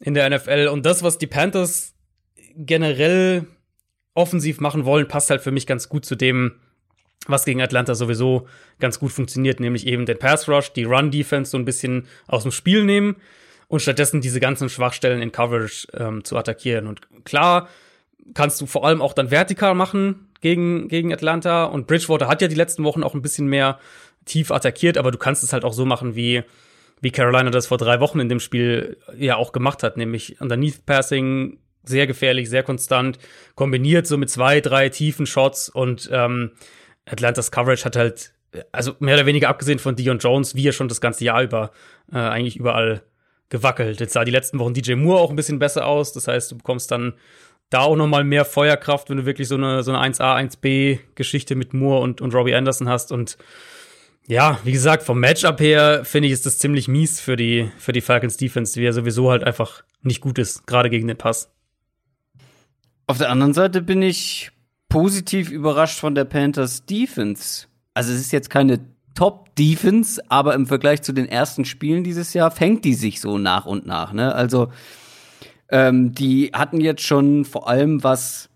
in 0.00 0.14
der 0.14 0.28
NFL. 0.28 0.68
Und 0.72 0.84
das, 0.84 1.02
was 1.02 1.18
die 1.18 1.26
Panthers 1.26 1.94
generell 2.56 3.46
offensiv 4.14 4.60
machen 4.60 4.84
wollen, 4.84 5.08
passt 5.08 5.30
halt 5.30 5.42
für 5.42 5.50
mich 5.50 5.66
ganz 5.66 5.88
gut 5.88 6.04
zu 6.04 6.16
dem, 6.16 6.52
was 7.26 7.44
gegen 7.44 7.60
Atlanta 7.60 7.94
sowieso 7.94 8.46
ganz 8.78 8.98
gut 8.98 9.12
funktioniert, 9.12 9.60
nämlich 9.60 9.86
eben 9.86 10.06
den 10.06 10.18
Pass 10.18 10.48
Rush, 10.48 10.72
die 10.72 10.84
Run 10.84 11.10
Defense 11.10 11.50
so 11.50 11.58
ein 11.58 11.64
bisschen 11.64 12.06
aus 12.26 12.42
dem 12.42 12.52
Spiel 12.52 12.84
nehmen 12.84 13.16
und 13.68 13.82
stattdessen 13.82 14.20
diese 14.20 14.40
ganzen 14.40 14.68
Schwachstellen 14.68 15.20
in 15.20 15.32
Coverage 15.32 15.88
ähm, 15.94 16.24
zu 16.24 16.36
attackieren. 16.36 16.86
Und 16.86 17.24
klar 17.24 17.68
kannst 18.34 18.60
du 18.60 18.66
vor 18.66 18.84
allem 18.86 19.02
auch 19.02 19.12
dann 19.12 19.30
vertikal 19.30 19.74
machen 19.74 20.28
gegen, 20.40 20.88
gegen 20.88 21.12
Atlanta 21.12 21.64
und 21.64 21.86
Bridgewater 21.86 22.28
hat 22.28 22.42
ja 22.42 22.48
die 22.48 22.54
letzten 22.54 22.84
Wochen 22.84 23.02
auch 23.02 23.14
ein 23.14 23.22
bisschen 23.22 23.46
mehr 23.46 23.78
tief 24.24 24.50
attackiert, 24.50 24.98
aber 24.98 25.10
du 25.10 25.18
kannst 25.18 25.42
es 25.42 25.52
halt 25.52 25.64
auch 25.64 25.72
so 25.72 25.84
machen, 25.84 26.14
wie, 26.16 26.42
wie 27.00 27.10
Carolina 27.10 27.50
das 27.50 27.66
vor 27.66 27.78
drei 27.78 28.00
Wochen 28.00 28.20
in 28.20 28.28
dem 28.28 28.40
Spiel 28.40 28.98
ja 29.16 29.36
auch 29.36 29.52
gemacht 29.52 29.82
hat, 29.82 29.96
nämlich 29.96 30.40
Underneath 30.40 30.84
Passing, 30.84 31.58
sehr 31.84 32.06
gefährlich, 32.06 32.50
sehr 32.50 32.64
konstant, 32.64 33.18
kombiniert 33.54 34.06
so 34.06 34.18
mit 34.18 34.28
zwei, 34.28 34.60
drei 34.60 34.88
tiefen 34.88 35.26
Shots 35.26 35.68
und 35.68 36.10
ähm, 36.12 36.52
Atlantas 37.06 37.52
Coverage 37.52 37.84
hat 37.84 37.96
halt, 37.96 38.32
also 38.72 38.94
mehr 38.98 39.14
oder 39.14 39.26
weniger 39.26 39.48
abgesehen 39.48 39.78
von 39.78 39.94
Dion 39.94 40.18
Jones, 40.18 40.56
wie 40.56 40.66
er 40.66 40.72
schon 40.72 40.88
das 40.88 41.00
ganze 41.00 41.24
Jahr 41.24 41.42
über 41.42 41.70
äh, 42.12 42.16
eigentlich 42.16 42.56
überall 42.56 43.02
gewackelt. 43.48 44.00
Jetzt 44.00 44.12
sah 44.12 44.24
die 44.24 44.32
letzten 44.32 44.58
Wochen 44.58 44.74
DJ 44.74 44.94
Moore 44.94 45.20
auch 45.20 45.30
ein 45.30 45.36
bisschen 45.36 45.58
besser 45.58 45.86
aus. 45.86 46.12
Das 46.12 46.26
heißt, 46.26 46.50
du 46.50 46.56
bekommst 46.56 46.90
dann 46.90 47.14
da 47.70 47.80
auch 47.80 47.96
noch 47.96 48.06
mal 48.06 48.24
mehr 48.24 48.44
Feuerkraft, 48.44 49.10
wenn 49.10 49.16
du 49.18 49.26
wirklich 49.26 49.48
so 49.48 49.56
eine, 49.56 49.82
so 49.82 49.92
eine 49.92 50.14
1A, 50.14 50.36
1B 50.36 51.00
Geschichte 51.14 51.56
mit 51.56 51.74
Moore 51.74 52.00
und, 52.02 52.20
und 52.20 52.34
Robbie 52.34 52.54
Anderson 52.54 52.88
hast. 52.88 53.10
Und 53.12 53.36
ja, 54.26 54.58
wie 54.64 54.72
gesagt, 54.72 55.02
vom 55.02 55.20
Matchup 55.20 55.60
her 55.60 56.04
finde 56.04 56.28
ich, 56.28 56.32
ist 56.32 56.46
das 56.46 56.58
ziemlich 56.58 56.88
mies 56.88 57.20
für 57.20 57.36
die, 57.36 57.70
für 57.78 57.92
die 57.92 58.00
Falcons 58.00 58.36
Defense, 58.36 58.74
die 58.74 58.82
ja 58.82 58.92
sowieso 58.92 59.30
halt 59.30 59.44
einfach 59.44 59.82
nicht 60.02 60.20
gut 60.20 60.38
ist, 60.38 60.66
gerade 60.66 60.90
gegen 60.90 61.08
den 61.08 61.16
Pass. 61.16 61.50
Auf 63.08 63.18
der 63.18 63.30
anderen 63.30 63.54
Seite 63.54 63.82
bin 63.82 64.02
ich 64.02 64.50
positiv 64.88 65.50
überrascht 65.50 65.98
von 65.98 66.14
der 66.14 66.24
Panthers 66.24 66.86
Defense. 66.86 67.66
Also 67.94 68.12
es 68.12 68.20
ist 68.20 68.32
jetzt 68.32 68.50
keine 68.50 68.80
Top-Defense, 69.14 70.22
aber 70.28 70.54
im 70.54 70.66
Vergleich 70.66 71.02
zu 71.02 71.12
den 71.12 71.26
ersten 71.26 71.64
Spielen 71.64 72.04
dieses 72.04 72.34
Jahr 72.34 72.50
fängt 72.50 72.84
die 72.84 72.94
sich 72.94 73.20
so 73.20 73.38
nach 73.38 73.66
und 73.66 73.86
nach. 73.86 74.12
Ne? 74.12 74.34
Also 74.34 74.70
ähm, 75.70 76.12
die 76.12 76.50
hatten 76.52 76.80
jetzt 76.80 77.02
schon 77.02 77.44
vor 77.44 77.68
allem, 77.68 78.02
was 78.02 78.48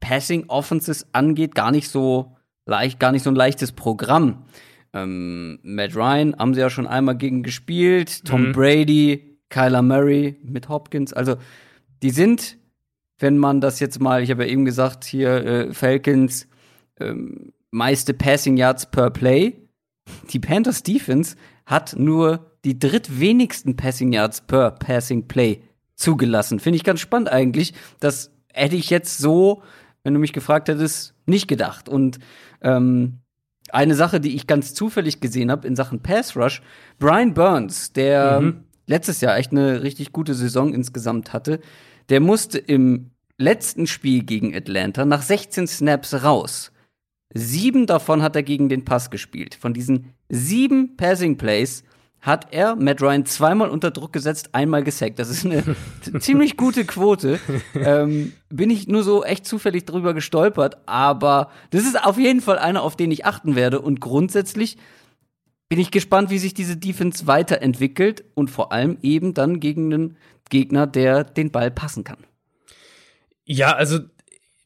Passing 0.00 0.44
Offenses 0.48 1.06
angeht, 1.12 1.54
gar 1.54 1.70
nicht 1.70 1.88
so 1.88 2.36
leicht, 2.66 2.98
gar 2.98 3.12
nicht 3.12 3.22
so 3.22 3.30
ein 3.30 3.36
leichtes 3.36 3.72
Programm. 3.72 4.44
Ähm, 4.92 5.58
Matt 5.62 5.94
Ryan 5.96 6.36
haben 6.38 6.54
sie 6.54 6.60
ja 6.60 6.70
schon 6.70 6.86
einmal 6.86 7.16
gegen 7.16 7.42
gespielt, 7.42 8.24
Tom 8.24 8.48
mhm. 8.48 8.52
Brady, 8.52 9.38
Kyler 9.48 9.82
Murray 9.82 10.36
mit 10.42 10.68
Hopkins. 10.68 11.12
Also 11.12 11.36
die 12.02 12.10
sind 12.10 12.58
wenn 13.22 13.38
man 13.38 13.60
das 13.60 13.80
jetzt 13.80 14.00
mal, 14.00 14.22
ich 14.22 14.30
habe 14.30 14.44
ja 14.44 14.50
eben 14.50 14.64
gesagt, 14.64 15.04
hier 15.04 15.30
äh, 15.46 15.72
Falcons 15.72 16.48
ähm, 16.98 17.52
meiste 17.70 18.12
Passing 18.12 18.56
Yards 18.56 18.90
per 18.90 19.10
Play. 19.10 19.56
Die 20.30 20.40
Panthers 20.40 20.82
Defense 20.82 21.36
hat 21.64 21.94
nur 21.96 22.50
die 22.64 22.78
drittwenigsten 22.78 23.76
Passing 23.76 24.12
Yards 24.12 24.40
per 24.42 24.72
Passing 24.72 25.28
Play 25.28 25.62
zugelassen. 26.02 26.60
Finde 26.60 26.76
ich 26.76 26.84
ganz 26.84 27.00
spannend 27.00 27.30
eigentlich. 27.30 27.72
Das 28.00 28.32
hätte 28.52 28.76
ich 28.76 28.90
jetzt 28.90 29.18
so, 29.18 29.62
wenn 30.02 30.14
du 30.14 30.20
mich 30.20 30.32
gefragt 30.32 30.68
hättest, 30.68 31.14
nicht 31.26 31.48
gedacht. 31.48 31.88
Und 31.88 32.18
ähm, 32.60 33.20
eine 33.70 33.94
Sache, 33.94 34.20
die 34.20 34.34
ich 34.34 34.46
ganz 34.46 34.74
zufällig 34.74 35.20
gesehen 35.20 35.50
habe 35.50 35.66
in 35.66 35.76
Sachen 35.76 36.02
Pass 36.02 36.36
Rush, 36.36 36.62
Brian 36.98 37.34
Burns, 37.34 37.92
der 37.92 38.40
mhm. 38.40 38.64
letztes 38.86 39.20
Jahr 39.20 39.36
echt 39.38 39.52
eine 39.52 39.82
richtig 39.82 40.12
gute 40.12 40.34
Saison 40.34 40.74
insgesamt 40.74 41.32
hatte, 41.32 41.60
der 42.08 42.20
musste 42.20 42.58
im 42.58 43.10
letzten 43.38 43.86
Spiel 43.86 44.24
gegen 44.24 44.54
Atlanta 44.54 45.04
nach 45.04 45.22
16 45.22 45.66
Snaps 45.66 46.22
raus. 46.22 46.72
Sieben 47.34 47.86
davon 47.86 48.22
hat 48.22 48.36
er 48.36 48.42
gegen 48.42 48.68
den 48.68 48.84
Pass 48.84 49.10
gespielt. 49.10 49.54
Von 49.54 49.72
diesen 49.72 50.12
sieben 50.28 50.96
Passing 50.96 51.38
Plays 51.38 51.82
hat 52.22 52.52
er 52.52 52.76
Matt 52.76 53.02
Ryan 53.02 53.26
zweimal 53.26 53.68
unter 53.68 53.90
Druck 53.90 54.12
gesetzt, 54.12 54.50
einmal 54.52 54.84
gesackt. 54.84 55.18
Das 55.18 55.28
ist 55.28 55.44
eine 55.44 55.76
ziemlich 56.20 56.56
gute 56.56 56.84
Quote. 56.84 57.40
Ähm, 57.74 58.32
bin 58.48 58.70
ich 58.70 58.86
nur 58.86 59.02
so 59.02 59.24
echt 59.24 59.44
zufällig 59.44 59.84
drüber 59.84 60.14
gestolpert, 60.14 60.78
aber 60.86 61.50
das 61.70 61.82
ist 61.82 62.02
auf 62.02 62.18
jeden 62.18 62.40
Fall 62.40 62.58
einer, 62.58 62.82
auf 62.82 62.96
den 62.96 63.10
ich 63.10 63.26
achten 63.26 63.56
werde. 63.56 63.80
Und 63.80 64.00
grundsätzlich 64.00 64.78
bin 65.68 65.80
ich 65.80 65.90
gespannt, 65.90 66.30
wie 66.30 66.38
sich 66.38 66.54
diese 66.54 66.76
Defense 66.76 67.26
weiterentwickelt 67.26 68.24
und 68.34 68.50
vor 68.50 68.72
allem 68.72 68.98
eben 69.02 69.34
dann 69.34 69.58
gegen 69.58 69.92
einen 69.92 70.16
Gegner, 70.48 70.86
der 70.86 71.24
den 71.24 71.50
Ball 71.50 71.72
passen 71.72 72.04
kann. 72.04 72.18
Ja, 73.44 73.74
also 73.74 73.98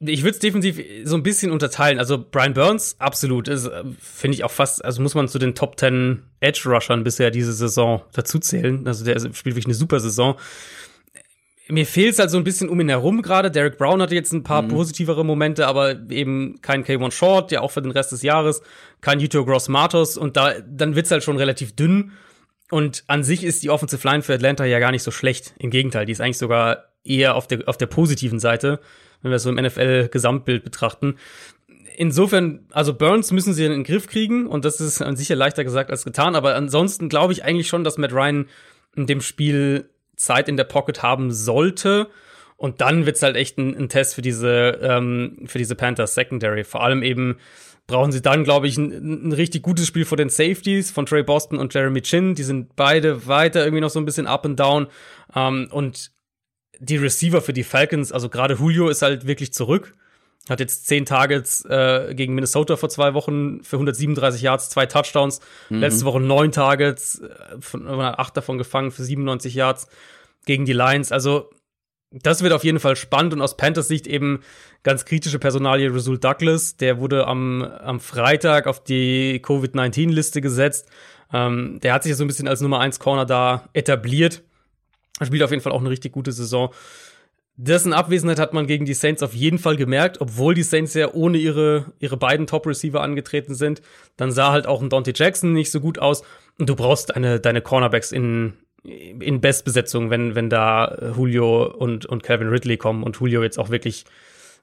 ich 0.01 0.23
würde 0.23 0.33
es 0.33 0.39
defensiv 0.41 0.81
so 1.05 1.17
ein 1.17 1.23
bisschen 1.23 1.51
unterteilen. 1.51 1.99
Also 1.99 2.23
Brian 2.31 2.53
Burns, 2.53 2.97
absolut, 2.99 3.49
ist, 3.49 3.67
äh, 3.67 3.83
finde 3.99 4.35
ich 4.35 4.45
auch 4.45 4.51
fast, 4.51 4.85
also 4.85 5.01
muss 5.01 5.15
man 5.15 5.29
zu 5.29 5.39
den 5.39 5.55
Top 5.55 5.79
10 5.79 6.23
Edge-Rushern 6.41 7.03
bisher 7.03 7.31
diese 7.31 7.53
Saison 7.53 8.03
dazuzählen. 8.13 8.87
Also 8.87 9.05
der 9.05 9.19
spielt 9.19 9.57
wirklich 9.57 9.67
eine 9.67 9.75
super 9.75 10.01
Saison. 10.01 10.37
Mir 11.69 11.87
fehlt 11.87 12.13
es 12.13 12.19
halt 12.19 12.31
so 12.31 12.37
ein 12.37 12.45
bisschen 12.45 12.69
um 12.69 12.79
ihn 12.81 12.91
herum 12.91 13.23
gerade. 13.23 13.51
Derek 13.51 13.79
Brown 13.79 14.01
hatte 14.03 14.15
jetzt 14.15 14.33
ein 14.33 14.45
paar 14.45 14.63
mhm. 14.63 14.69
positivere 14.69 15.25
Momente, 15.25 15.67
aber 15.67 15.97
eben 16.11 16.61
kein 16.61 16.85
K1 16.85 17.13
Short, 17.13 17.51
ja 17.51 17.63
auch 17.63 17.71
für 17.71 17.83
den 17.83 17.91
Rest 17.91 18.13
des 18.13 18.23
Jahres, 18.23 18.63
kein 19.01 19.19
Utah 19.19 19.43
Gross 19.43 19.69
Matos 19.69 20.17
und 20.17 20.37
da, 20.37 20.55
dann 20.61 20.95
wird's 20.95 21.11
halt 21.11 21.25
schon 21.25 21.39
relativ 21.39 21.75
dünn. 21.75 22.13
Und 22.71 23.05
an 23.07 23.25
sich 23.25 23.45
ist 23.45 23.63
die 23.63 23.71
Offensive 23.71 24.07
Line 24.07 24.23
für 24.23 24.35
Atlanta 24.35 24.65
ja 24.65 24.79
gar 24.79 24.91
nicht 24.91 25.03
so 25.03 25.11
schlecht. 25.11 25.55
Im 25.59 25.71
Gegenteil, 25.71 26.05
die 26.05 26.13
ist 26.13 26.21
eigentlich 26.21 26.39
sogar 26.39 26.85
eher 27.05 27.37
auf 27.37 27.47
der, 27.47 27.69
auf 27.69 27.79
der 27.79 27.87
positiven 27.87 28.41
Seite, 28.41 28.81
wenn 29.27 29.33
wir 29.33 29.37
es 29.37 29.43
so 29.43 29.51
im 29.51 29.57
NFL-Gesamtbild 29.57 30.63
betrachten. 30.63 31.17
Insofern, 31.97 32.67
also 32.71 32.95
Burns 32.95 33.33
müssen 33.33 33.55
sie 33.55 33.65
in 33.65 33.73
den 33.73 33.85
Griff 33.85 34.07
kriegen 34.07 34.47
und 34.47 34.65
das 34.65 34.81
ist 34.81 34.97
sicher 34.99 35.35
leichter 35.35 35.65
gesagt 35.65 35.91
als 35.91 36.05
getan, 36.05 36.37
aber 36.37 36.55
ansonsten 36.55 37.09
glaube 37.09 37.33
ich 37.33 37.43
eigentlich 37.43 37.69
schon, 37.69 37.85
dass 37.85 37.99
Matt 37.99 38.13
Ryan 38.13 38.47
in 38.95 39.07
dem 39.07 39.21
Spiel 39.21 39.91
Zeit 40.17 40.49
in 40.49 40.57
der 40.57 40.65
Pocket 40.65 41.03
haben 41.03 41.33
sollte. 41.33 42.09
Und 42.57 42.81
dann 42.81 43.05
wird's 43.05 43.23
halt 43.23 43.37
echt 43.37 43.59
ein, 43.59 43.77
ein 43.77 43.89
Test 43.89 44.15
für 44.15 44.23
diese, 44.23 44.79
ähm, 44.81 45.43
für 45.47 45.59
diese 45.59 45.75
Panthers 45.75 46.15
Secondary. 46.15 46.65
Vor 46.65 46.83
allem 46.83 47.03
eben 47.03 47.37
brauchen 47.87 48.13
sie 48.13 48.23
dann, 48.23 48.45
glaube 48.45 48.67
ich, 48.67 48.79
ein, 48.79 49.29
ein, 49.29 49.33
richtig 49.33 49.63
gutes 49.63 49.87
Spiel 49.87 50.05
vor 50.05 50.17
den 50.17 50.31
Safeties 50.31 50.91
von 50.91 51.07
Trey 51.07 51.23
Boston 51.23 51.59
und 51.59 51.75
Jeremy 51.75 52.01
Chin. 52.01 52.35
Die 52.35 52.43
sind 52.43 52.75
beide 52.75 53.27
weiter 53.27 53.63
irgendwie 53.63 53.83
noch 53.83 53.91
so 53.91 54.01
ein 54.01 54.07
bisschen 54.07 54.27
up 54.27 54.47
and 54.47 54.59
down. 54.59 54.87
Ähm, 55.35 55.69
und 55.71 56.13
die 56.79 56.97
Receiver 56.97 57.43
für 57.43 57.53
die 57.53 57.65
Falcons, 57.65 58.13
also 58.13 58.29
gerade 58.29 58.55
Julio 58.55 58.89
ist 58.89 59.03
halt 59.03 59.27
wirklich 59.27 59.53
zurück. 59.53 59.95
Hat 60.49 60.61
jetzt 60.61 60.87
zehn 60.87 61.05
Targets 61.05 61.65
äh, 61.65 62.15
gegen 62.15 62.35
Minnesota 62.35 62.77
vor 62.77 62.89
zwei 62.89 63.15
Wochen 63.15 63.65
für 63.65 63.77
137 63.77 64.43
Yards, 64.43 64.69
zwei 64.69 64.87
Touchdowns. 64.87 65.41
Mhm. 65.71 65.81
Letzte 65.81 66.05
Woche 66.05 66.21
neun 66.21 66.53
Targets, 66.53 67.21
äh, 67.21 67.61
von, 67.61 67.89
acht 67.89 68.37
davon 68.37 68.57
gefangen 68.57 68.93
für 68.93 69.03
97 69.03 69.55
Yards 69.55 69.89
gegen 70.45 70.65
die 70.65 70.73
Lions. 70.73 71.11
Also 71.11 71.51
das 72.13 72.43
wird 72.43 72.53
auf 72.53 72.63
jeden 72.63 72.79
Fall 72.79 72.95
spannend 72.95 73.33
und 73.33 73.43
aus 73.43 73.57
Panthers 73.57 73.89
Sicht 73.89 74.07
eben 74.07 74.41
ganz 74.85 75.05
kritische 75.05 75.41
Personalie 75.41 75.93
Rasul 75.93 76.19
Douglas. 76.19 76.77
Der 76.77 76.99
wurde 77.01 77.27
am, 77.27 77.63
am 77.63 77.99
Freitag 77.99 78.69
auf 78.69 78.83
die 78.83 79.41
Covid-19-Liste 79.43 80.41
gesetzt. 80.41 80.89
Ähm, 81.33 81.81
der 81.83 81.93
hat 81.93 82.05
sich 82.05 82.15
so 82.15 82.23
ein 82.25 82.29
bisschen 82.29 82.47
als 82.47 82.61
Nummer 82.61 82.79
1 82.79 83.01
Corner 83.01 83.27
da 83.27 83.69
etabliert. 83.73 84.43
Spielt 85.23 85.43
auf 85.43 85.51
jeden 85.51 85.63
Fall 85.63 85.73
auch 85.73 85.81
eine 85.81 85.91
richtig 85.91 86.13
gute 86.13 86.33
Saison. 86.33 86.73
Dessen 87.59 87.95
Abwesenheit 87.95 88.39
hat 88.39 88.53
man 88.53 88.67
gegen 88.67 88.85
die 88.85 88.93
Saints 88.93 89.23
auf 89.23 89.33
jeden 89.33 89.59
Fall 89.59 89.77
gemerkt, 89.77 90.21
obwohl 90.21 90.55
die 90.55 90.63
Saints 90.63 90.93
ja 90.93 91.15
ohne 91.15 91.39
ihre, 91.39 91.87
ihre 92.01 92.19
beiden 92.19 92.47
Top-Receiver 92.47 93.01
angetreten 93.01 93.55
sind. 93.55 93.81
Dann 94.19 94.31
sah 94.31 94.53
halt 94.53 94.67
auch 94.67 94.83
ein 94.83 94.91
Dante 94.91 95.13
Jackson 95.15 95.55
nicht 95.55 95.71
so 95.71 95.81
gut 95.81 95.99
aus. 95.99 96.23
Und 96.59 96.69
du 96.69 96.77
brauchst 96.77 97.17
eine, 97.17 97.41
deine 97.41 97.63
Cornerbacks 97.63 98.13
in, 98.13 98.53
in 98.85 99.41
Bestbesetzung, 99.41 100.11
wenn, 100.11 100.35
wenn 100.35 100.51
da 100.51 101.13
Julio 101.17 101.65
und, 101.65 102.05
und 102.05 102.23
Calvin 102.23 102.49
Ridley 102.49 102.77
kommen 102.77 103.03
und 103.03 103.17
Julio 103.17 103.43
jetzt 103.43 103.59
auch 103.59 103.71
wirklich 103.71 104.05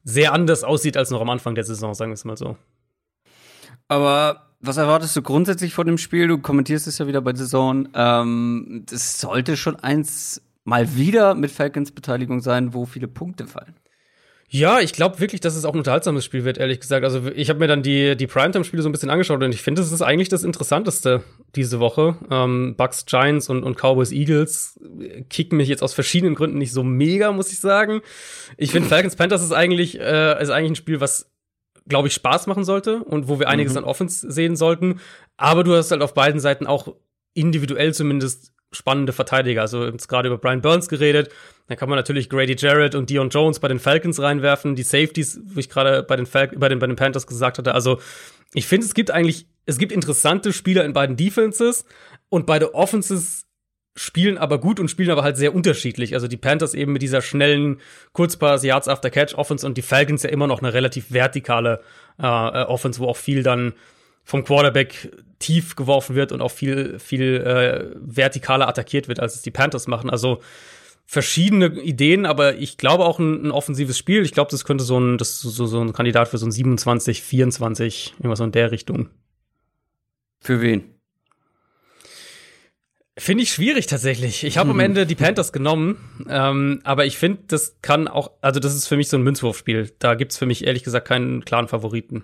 sehr 0.04 0.32
anders 0.32 0.64
aussieht 0.64 0.96
als 0.96 1.10
noch 1.10 1.22
am 1.22 1.30
Anfang 1.32 1.56
der 1.56 1.64
Saison, 1.64 1.96
sagen 1.96 2.12
wir 2.12 2.16
es 2.16 2.26
mal 2.26 2.38
so. 2.38 2.58
Aber 3.88 4.53
was 4.64 4.78
erwartest 4.78 5.16
du 5.16 5.22
grundsätzlich 5.22 5.74
von 5.74 5.86
dem 5.86 5.98
Spiel? 5.98 6.28
Du 6.28 6.38
kommentierst 6.38 6.88
es 6.88 6.98
ja 6.98 7.06
wieder 7.06 7.22
bei 7.22 7.34
Saison. 7.34 7.90
Ähm, 7.94 8.84
das 8.90 9.20
sollte 9.20 9.58
schon 9.58 9.76
eins 9.76 10.42
mal 10.64 10.96
wieder 10.96 11.36
mit 11.36 11.52
Falcons 11.52 11.92
Beteiligung 11.92 12.40
sein, 12.40 12.74
wo 12.74 12.86
viele 12.86 13.10
Punkte 13.10 13.46
fallen. 13.46 13.76
Ja, 14.48 14.80
ich 14.80 14.94
glaube 14.94 15.20
wirklich, 15.20 15.42
dass 15.42 15.56
es 15.56 15.66
auch 15.66 15.74
ein 15.74 15.80
unterhaltsames 15.80 16.24
Spiel 16.24 16.46
wird, 16.46 16.60
ehrlich 16.60 16.80
gesagt. 16.80 17.04
Also 17.04 17.28
ich 17.36 17.50
habe 17.50 17.60
mir 17.60 17.68
dann 17.68 17.82
die, 17.82 18.16
die 18.16 18.28
Primetime-Spiele 18.28 18.84
so 18.84 18.88
ein 18.88 18.92
bisschen 18.92 19.10
angeschaut 19.10 19.42
und 19.42 19.52
ich 19.52 19.64
finde, 19.64 19.82
es 19.82 19.92
ist 19.92 20.04
eigentlich 20.04 20.30
das 20.30 20.44
Interessanteste 20.44 21.24
diese 21.56 21.80
Woche. 21.80 22.16
Ähm, 22.30 22.76
Bucks, 22.78 23.06
Giants 23.08 23.50
und, 23.50 23.64
und 23.64 23.78
Cowboys, 23.78 24.12
Eagles 24.12 24.80
kicken 25.30 25.58
mich 25.58 25.70
jetzt 25.70 25.82
aus 25.82 25.96
verschiedenen 25.96 26.36
Gründen 26.36 26.60
nicht 26.60 26.72
so 26.72 26.84
mega, 26.84 27.32
muss 27.32 27.52
ich 27.52 27.60
sagen. 27.60 28.02
Ich 28.56 28.72
finde, 28.72 28.88
Falcons, 28.88 29.16
Panthers 29.16 29.42
ist 29.42 29.54
eigentlich, 29.54 30.00
äh, 30.00 30.42
ist 30.42 30.52
eigentlich 30.52 30.72
ein 30.72 30.76
Spiel, 30.76 31.02
was 31.02 31.33
glaube 31.88 32.08
ich, 32.08 32.14
Spaß 32.14 32.48
machen 32.48 32.64
sollte 32.64 33.04
und 33.04 33.28
wo 33.28 33.40
wir 33.40 33.50
einiges 33.50 33.74
mhm. 33.74 33.80
an 33.80 33.84
Offense 33.86 34.32
sehen 34.32 34.56
sollten. 34.56 35.00
Aber 35.38 35.64
du 35.64 35.76
hast 35.76 35.92
halt 35.92 36.02
auf 36.02 36.14
beiden 36.14 36.40
Seiten 36.40 36.68
auch 36.68 36.96
individuell 37.34 37.94
zumindest 37.94 38.54
spannende 38.72 39.14
Verteidiger. 39.14 39.62
Also 39.62 39.86
jetzt 39.86 40.08
gerade 40.08 40.28
über 40.28 40.38
Brian 40.38 40.62
Burns 40.62 40.88
geredet. 40.88 41.30
Dann 41.68 41.78
kann 41.78 41.90
man 41.90 41.98
natürlich 41.98 42.30
Grady 42.30 42.56
Jarrett 42.58 42.96
und 42.96 43.10
Dion 43.10 43.30
Jones 43.30 43.60
bei 43.60 43.68
den 43.68 43.80
Falcons 43.80 44.20
reinwerfen. 44.20 44.76
Die 44.76 44.84
Safeties, 44.84 45.40
wo 45.46 45.60
ich 45.60 45.70
gerade 45.70 46.04
bei 46.04 46.16
den 46.16 46.26
Fal 46.26 46.48
bei 46.56 46.70
den 46.70 46.80
bei 46.80 46.88
den 46.88 46.96
Panthers 46.96 47.28
gesagt 47.28 47.58
hatte. 47.58 47.74
Also 47.74 48.00
ich 48.54 48.68
finde, 48.68 48.86
es 48.86 48.94
gibt 48.94 49.12
eigentlich 49.12 49.48
es 49.66 49.78
gibt 49.78 49.92
interessante 49.92 50.52
Spieler 50.52 50.84
in 50.84 50.94
beiden 50.94 51.16
Defenses 51.16 51.86
und 52.30 52.46
beide 52.46 52.74
Offenses 52.74 53.43
spielen 53.96 54.38
aber 54.38 54.60
gut 54.60 54.80
und 54.80 54.90
spielen 54.90 55.12
aber 55.12 55.24
halt 55.24 55.38
sehr 55.38 55.54
unterschiedlich. 55.54 56.16
Also 56.16 56.28
die 56.28 56.38
Panthers 56.38 56.74
eben 56.74 56.94
mit 56.94 57.02
dieser 57.02 57.22
schnellen 57.22 57.80
Kurzpass, 58.12 58.64
Yards 58.64 58.88
after 58.88 59.10
Catch 59.10 59.36
Offense 59.36 59.66
und 59.66 59.78
die 59.78 59.84
Falcons 59.84 60.24
ja 60.24 60.30
immer 60.30 60.48
noch 60.48 60.62
eine 60.62 60.74
relativ 60.74 61.12
vertikale 61.12 61.82
äh, 62.20 62.26
äh, 62.26 62.66
Offense, 62.66 63.00
wo 63.00 63.08
auch 63.08 63.18
viel 63.18 63.44
dann 63.44 63.74
vom 64.24 64.44
Quarterback 64.44 65.12
tief 65.40 65.76
geworfen 65.76 66.16
wird 66.16 66.32
und 66.32 66.42
auch 66.42 66.52
viel 66.52 66.98
viel 66.98 67.38
äh, 67.38 67.96
vertikaler 68.10 68.68
attackiert 68.68 69.08
wird, 69.08 69.20
als 69.20 69.36
es 69.36 69.42
die 69.42 69.52
Panthers 69.52 69.88
machen. 69.88 70.10
Also 70.10 70.40
verschiedene 71.06 71.68
Ideen, 71.82 72.26
aber 72.26 72.56
ich 72.56 72.78
glaube 72.78 73.06
auch 73.06 73.20
ein, 73.20 73.48
ein 73.48 73.52
offensives 73.52 73.98
Spiel. 73.98 74.24
Ich 74.24 74.32
glaube, 74.32 74.50
das 74.50 74.66
könnte 74.66 74.84
so 74.86 75.00
ein 75.00 75.18
das 75.18 75.40
so, 75.40 75.66
so 75.68 75.82
ein 75.82 75.94
Kandidat 75.94 76.30
für 76.30 76.38
so 76.38 76.48
ein 76.48 76.52
27 76.52 77.22
24 77.22 78.16
irgendwas 78.18 78.40
so 78.40 78.46
in 78.46 78.52
der 78.52 78.72
Richtung. 78.72 79.10
Für 80.40 80.62
wen? 80.62 80.93
Finde 83.18 83.44
ich 83.44 83.52
schwierig 83.52 83.86
tatsächlich. 83.86 84.44
Ich 84.44 84.58
habe 84.58 84.72
am 84.72 84.80
Ende 84.80 85.06
die 85.06 85.14
Panthers 85.16 85.54
genommen, 85.54 85.98
ähm, 86.28 86.80
aber 86.84 87.06
ich 87.06 87.18
finde, 87.18 87.44
das 87.48 87.76
kann 87.84 88.08
auch, 88.08 88.32
also 88.42 88.60
das 88.60 88.74
ist 88.74 88.88
für 88.88 88.98
mich 88.98 89.08
so 89.08 89.18
ein 89.18 89.24
Münzwurfspiel. 89.24 89.92
Da 90.00 90.16
gibt's 90.16 90.38
für 90.38 90.48
mich 90.48 90.66
ehrlich 90.66 90.84
gesagt 90.84 91.08
keinen 91.08 91.46
klaren 91.46 91.68
Favoriten. 91.68 92.24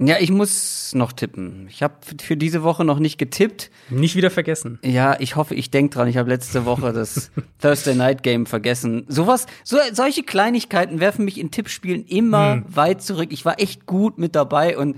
Ja, 0.00 0.16
ich 0.20 0.30
muss 0.30 0.92
noch 0.94 1.12
tippen. 1.12 1.66
Ich 1.68 1.82
habe 1.82 1.94
für 2.20 2.36
diese 2.36 2.62
Woche 2.62 2.84
noch 2.84 3.00
nicht 3.00 3.18
getippt. 3.18 3.70
Nicht 3.90 4.14
wieder 4.14 4.30
vergessen. 4.30 4.78
Ja, 4.84 5.16
ich 5.18 5.34
hoffe, 5.34 5.54
ich 5.56 5.70
denk 5.72 5.90
dran. 5.92 6.06
Ich 6.08 6.16
habe 6.16 6.30
letzte 6.30 6.64
Woche 6.64 6.92
das 6.92 7.32
Thursday 7.60 7.96
Night 7.96 8.22
Game 8.22 8.46
vergessen. 8.46 9.04
Sowas, 9.08 9.46
so, 9.64 9.76
solche 9.92 10.22
Kleinigkeiten 10.22 11.00
werfen 11.00 11.24
mich 11.24 11.38
in 11.38 11.50
Tippspielen 11.50 12.04
immer 12.06 12.54
Hm. 12.54 12.64
weit 12.68 13.02
zurück. 13.02 13.28
Ich 13.32 13.44
war 13.44 13.60
echt 13.60 13.86
gut 13.86 14.18
mit 14.18 14.34
dabei 14.36 14.78
und 14.78 14.96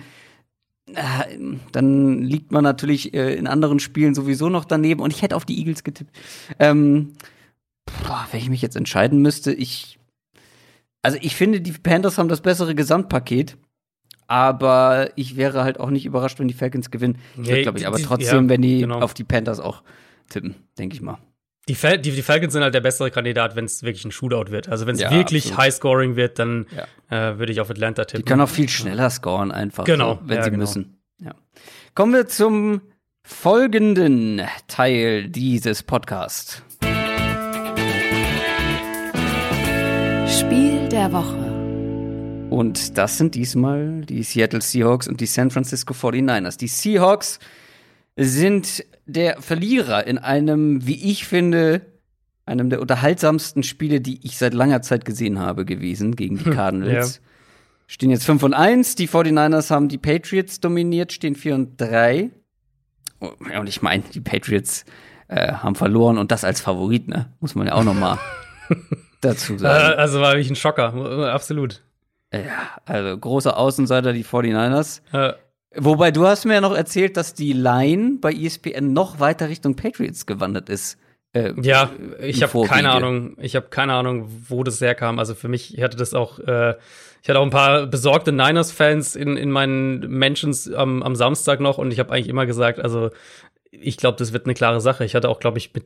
dann 1.73 2.23
liegt 2.23 2.53
man 2.53 2.65
natürlich 2.65 3.15
äh, 3.15 3.35
in 3.35 3.47
anderen 3.47 3.81
Spielen 3.81 4.15
sowieso 4.15 4.49
noch 4.49 4.65
daneben 4.65 5.01
und 5.01 5.13
ich 5.13 5.23
hätte 5.23 5.37
auf 5.37 5.45
die 5.45 5.59
Eagles 5.59 5.85
getippt. 5.85 6.17
Ähm, 6.59 7.13
boah, 8.07 8.27
wenn 8.31 8.41
ich 8.41 8.51
mich 8.51 8.63
jetzt 8.63 8.77
entscheiden 8.77 9.21
müsste, 9.23 9.53
ich 9.53 9.99
also 11.03 11.19
ich 11.21 11.35
finde, 11.35 11.61
die 11.61 11.73
Panthers 11.73 12.19
haben 12.19 12.29
das 12.29 12.41
bessere 12.41 12.75
Gesamtpaket. 12.75 13.57
Aber 14.27 15.11
ich 15.17 15.37
wäre 15.37 15.65
halt 15.65 15.81
auch 15.81 15.91
nicht 15.91 16.07
überrascht, 16.07 16.39
wenn 16.39 16.47
die 16.47 16.55
Falcons 16.55 16.93
gewinnen. 16.93 17.19
Ich 17.35 17.49
Nee, 17.49 17.63
glaube 17.63 17.79
ich, 17.79 17.87
aber 17.89 17.99
trotzdem, 17.99 18.45
ja, 18.45 18.49
wenn 18.49 18.63
die 18.63 18.79
genau. 18.79 19.01
auf 19.01 19.13
die 19.13 19.25
Panthers 19.25 19.59
auch 19.59 19.83
tippen, 20.29 20.55
denke 20.79 20.95
ich 20.95 21.03
mal. 21.03 21.19
Die, 21.69 21.75
Fal 21.75 21.99
die, 21.99 22.11
die 22.11 22.23
Falcons 22.23 22.53
sind 22.53 22.63
halt 22.63 22.75
der 22.75 22.81
bessere 22.81 23.11
Kandidat, 23.11 23.55
wenn 23.55 23.65
es 23.67 23.83
wirklich 23.83 24.05
ein 24.05 24.11
Shootout 24.11 24.51
wird. 24.51 24.69
Also 24.69 24.87
wenn 24.87 24.95
es 24.97 25.01
Ja, 25.03 25.11
wirklich 25.11 25.45
absolut. 25.45 25.59
High-Scoring 25.59 26.17
wird, 26.17 26.39
dann 26.39 26.67
äh, 27.11 27.39
würde 27.39 27.53
ich 27.53 27.61
auf 27.61 27.71
Atlanta 27.71 28.03
Die 28.05 28.13
tippen. 28.13 28.25
können 28.25 28.41
auch 28.41 28.49
viel 28.49 28.69
schneller 28.69 29.09
scoren, 29.11 29.53
einfach. 29.53 29.85
Genau, 29.85 30.15
so, 30.15 30.21
wenn 30.29 30.37
ja, 30.39 30.43
sie 30.45 30.51
genau. 30.51 30.61
müssen. 30.63 31.01
Ja. 31.19 31.33
Kommen 31.95 32.15
wir 32.15 32.27
zum 32.27 32.81
folgenden 33.23 34.43
Teil 34.67 35.29
dieses 35.29 35.83
Podcasts. 35.83 36.63
Spiel 40.27 40.89
der 40.89 41.13
Woche. 41.13 41.37
Und 42.51 42.99
das 42.99 43.19
sind 43.19 43.35
diesmal 43.35 44.01
die 44.07 44.23
Seattle 44.25 44.61
Seahawks 44.61 45.07
und 45.07 45.21
die 45.21 45.27
San 45.27 45.51
Francisco 45.51 45.95
49ers. 45.95 46.59
Die 46.59 46.67
Seahawks 46.67 47.39
sind 48.17 48.85
der 49.13 49.41
Verlierer 49.41 50.07
in 50.07 50.19
einem, 50.19 50.87
wie 50.87 51.11
ich 51.11 51.27
finde, 51.27 51.83
einem 52.47 52.71
der 52.71 52.81
unterhaltsamsten 52.81 53.63
Spiele, 53.63 54.01
die 54.01 54.21
ich 54.25 54.39
seit 54.39 54.55
langer 54.55 54.83
Zeit 54.83 55.05
gesehen 55.05 55.39
habe, 55.39 55.65
gewesen 55.65 56.17
gegen 56.17 56.39
die 56.39 56.51
Cardinals. 56.51 57.21
Stehen 57.87 58.11
jetzt 58.11 58.25
5 58.25 58.43
und 58.45 58.55
1. 58.55 58.95
Die 58.95 59.09
49ers 59.09 59.71
haben 59.71 59.89
die 59.89 59.99
Patriots 59.99 60.61
dominiert, 60.61 61.13
stehen 61.13 61.35
4 61.35 61.55
und 61.55 61.81
3. 61.81 62.31
Oh, 63.21 63.33
ja, 63.53 63.61
Und 63.61 63.69
ich 63.69 63.83
meine, 63.83 64.03
die 64.15 64.21
Patriots 64.21 64.85
äh, 65.29 65.53
haben 65.53 65.75
verloren 65.75 66.19
und 66.19 66.31
das 66.33 66.45
als 66.45 66.61
Favorit, 66.61 67.09
ne? 67.09 67.33
Muss 67.41 67.55
man 67.55 67.67
ja 67.67 67.75
auch 67.75 67.85
noch 67.85 67.95
mal 67.95 68.19
dazu 69.21 69.55
äh, 69.55 69.59
sagen. 69.59 69.99
also 69.99 70.21
war 70.21 70.33
wirklich 70.33 70.51
ein 70.51 70.57
Schocker, 70.57 70.95
äh, 70.95 71.31
absolut. 71.31 71.83
Ja, 72.33 72.41
also 72.85 73.19
große 73.19 73.57
Außenseiter, 73.57 74.13
die 74.13 74.25
49ers. 74.25 75.03
Äh, 75.13 75.35
Wobei 75.77 76.11
du 76.11 76.27
hast 76.27 76.45
mir 76.45 76.55
ja 76.55 76.61
noch 76.61 76.75
erzählt, 76.75 77.17
dass 77.17 77.35
die 77.35 77.53
Line 77.53 78.19
bei 78.21 78.33
ESPN 78.33 78.93
noch 78.93 79.21
weiter 79.21 79.49
Richtung 79.49 79.77
Patriots 79.77 80.27
gewandert 80.27 80.69
ist. 80.69 80.99
Äh, 81.33 81.53
Ja, 81.61 81.91
ich 82.21 82.43
habe 82.43 82.67
keine 82.67 82.91
Ahnung. 82.91 83.37
Ich 83.41 83.55
habe 83.55 83.69
keine 83.69 83.93
Ahnung, 83.95 84.29
wo 84.49 84.65
das 84.65 84.81
herkam. 84.81 85.19
Also 85.21 85.35
für 85.35 85.49
mich 85.49 85.77
ich 85.77 85.83
hatte 85.83 85.97
das 85.97 86.13
auch. 86.15 86.41
Äh, 86.41 86.75
ich 87.23 87.29
hatte 87.29 87.39
auch 87.39 87.45
ein 87.45 87.51
paar 87.51 87.87
besorgte 87.87 88.33
Niners-Fans 88.33 89.15
in, 89.15 89.37
in 89.37 89.51
meinen 89.51 90.01
Mentions 90.09 90.73
am, 90.73 91.03
am 91.03 91.15
Samstag 91.15 91.61
noch 91.61 91.77
und 91.79 91.93
ich 91.93 91.99
habe 92.01 92.13
eigentlich 92.13 92.29
immer 92.29 92.47
gesagt, 92.47 92.81
also 92.81 93.11
ich 93.71 93.99
glaube, 93.99 94.17
das 94.19 94.33
wird 94.33 94.47
eine 94.47 94.55
klare 94.55 94.81
Sache. 94.81 95.05
Ich 95.05 95.15
hatte 95.15 95.29
auch, 95.29 95.39
glaube 95.39 95.59
ich, 95.59 95.73
mit 95.75 95.85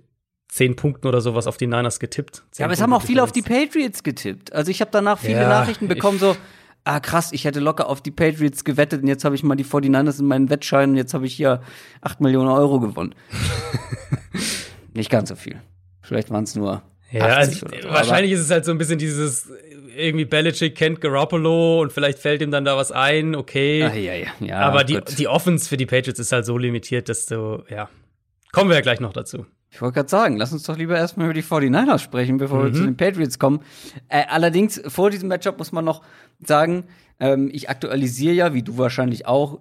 zehn 0.48 0.76
Punkten 0.76 1.08
oder 1.08 1.20
sowas 1.20 1.46
auf 1.48 1.56
die 1.56 1.66
Niners 1.66 1.98
getippt. 1.98 2.44
Ja, 2.56 2.66
aber 2.66 2.74
es 2.74 2.80
haben 2.80 2.92
auch 2.92 3.02
viele 3.02 3.22
auf 3.24 3.32
die 3.32 3.42
Patriots 3.42 4.04
getippt. 4.04 4.52
Also 4.52 4.70
ich 4.70 4.80
habe 4.80 4.92
danach 4.92 5.18
viele 5.18 5.40
Ja, 5.40 5.48
Nachrichten 5.48 5.88
bekommen, 5.88 6.18
so, 6.20 6.36
ah 6.84 7.00
krass, 7.00 7.32
ich 7.32 7.44
hätte 7.44 7.60
locker 7.60 7.88
auf 7.88 8.02
die 8.02 8.10
Patriots 8.10 8.64
gewettet 8.64 9.02
und 9.02 9.08
jetzt 9.08 9.24
habe 9.24 9.34
ich 9.34 9.42
mal 9.42 9.56
die 9.56 9.64
49ers 9.64 10.20
in 10.20 10.26
meinen 10.26 10.50
Wettschein 10.50 10.90
und 10.90 10.96
jetzt 10.96 11.14
habe 11.14 11.26
ich 11.26 11.34
hier 11.34 11.62
8 12.02 12.20
Millionen 12.20 12.48
Euro 12.48 12.80
gewonnen. 12.80 13.14
Nicht 14.94 15.10
ganz 15.10 15.30
so 15.30 15.34
viel. 15.34 15.60
Vielleicht 16.02 16.30
waren 16.30 16.44
es 16.44 16.54
nur 16.54 16.82
Ja, 17.10 17.38
80 17.38 17.38
also, 17.38 17.66
oder 17.66 17.82
so. 17.82 17.88
wahrscheinlich 17.88 18.32
ist 18.32 18.40
es 18.40 18.50
halt 18.50 18.64
so 18.64 18.70
ein 18.70 18.78
bisschen 18.78 18.98
dieses, 18.98 19.50
irgendwie 19.96 20.24
Belichick 20.24 20.74
kennt 20.76 21.00
Garoppolo 21.00 21.80
und 21.80 21.92
vielleicht 21.92 22.18
fällt 22.18 22.42
ihm 22.42 22.50
dann 22.50 22.64
da 22.64 22.76
was 22.76 22.92
ein, 22.92 23.34
okay. 23.34 23.82
Aber, 23.82 23.94
ah, 23.94 23.96
ja, 23.96 24.14
ja, 24.14 24.26
ja, 24.40 24.60
aber 24.60 24.84
die, 24.84 24.94
gut. 24.94 25.18
die 25.18 25.28
Offense 25.28 25.68
für 25.68 25.76
die 25.76 25.86
Patriots 25.86 26.20
ist 26.20 26.32
halt 26.32 26.44
so 26.44 26.58
limitiert, 26.58 27.08
dass 27.08 27.26
du, 27.26 27.64
ja. 27.68 27.88
Kommen 28.52 28.70
wir 28.70 28.76
ja 28.76 28.82
gleich 28.82 29.00
noch 29.00 29.12
dazu. 29.12 29.46
Ich 29.74 29.82
wollte 29.82 29.94
gerade 29.94 30.08
sagen, 30.08 30.36
lass 30.36 30.52
uns 30.52 30.62
doch 30.62 30.76
lieber 30.76 30.96
erstmal 30.96 31.26
über 31.26 31.34
die 31.34 31.42
49ers 31.42 31.98
sprechen, 31.98 32.36
bevor 32.36 32.62
wir 32.62 32.72
zu 32.72 32.84
den 32.84 32.96
Patriots 32.96 33.40
kommen. 33.40 33.58
Äh, 34.08 34.22
allerdings, 34.28 34.80
vor 34.86 35.10
diesem 35.10 35.28
Matchup 35.28 35.58
muss 35.58 35.72
man 35.72 35.84
noch 35.84 36.02
sagen, 36.38 36.84
ähm, 37.18 37.50
ich 37.52 37.68
aktualisiere 37.68 38.34
ja, 38.34 38.54
wie 38.54 38.62
du 38.62 38.78
wahrscheinlich 38.78 39.26
auch, 39.26 39.58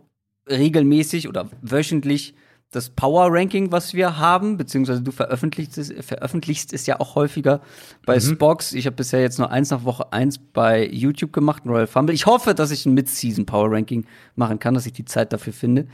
regelmäßig 0.48 1.28
oder 1.28 1.50
wöchentlich 1.64 2.36
das 2.70 2.92
Power-Ranking, 2.92 3.72
was 3.72 3.96
wir 3.96 4.20
haben, 4.20 4.58
beziehungsweise 4.58 5.02
du 5.02 5.12
veröffentlichst 5.12 5.80
es, 5.80 5.92
veröffentlichst 6.06 6.74
es 6.74 6.86
ja 6.86 7.00
auch 7.00 7.16
häufiger 7.16 7.62
bei 8.06 8.20
Spox. 8.20 8.74
Ich 8.74 8.86
habe 8.86 8.96
bisher 8.96 9.22
jetzt 9.22 9.40
nur 9.40 9.50
eins 9.50 9.72
nach 9.72 9.84
Woche 9.84 10.14
eins 10.14 10.38
bei 10.38 10.88
YouTube 10.88 11.34
gemacht, 11.34 11.64
Royal 11.66 11.88
Fumble. 11.88 12.14
Ich 12.14 12.28
hoffe, 12.28 12.54
dass 12.54 12.70
ich 12.70 12.86
ein 12.86 12.94
Mid-Season-Power-Ranking 12.94 14.06
machen 14.36 14.60
kann, 14.60 14.76
dass 14.76 14.86
ich 14.86 14.94
die 14.94 15.06
Zeit 15.06 15.34
dafür 15.34 15.54
finde. 15.54 15.88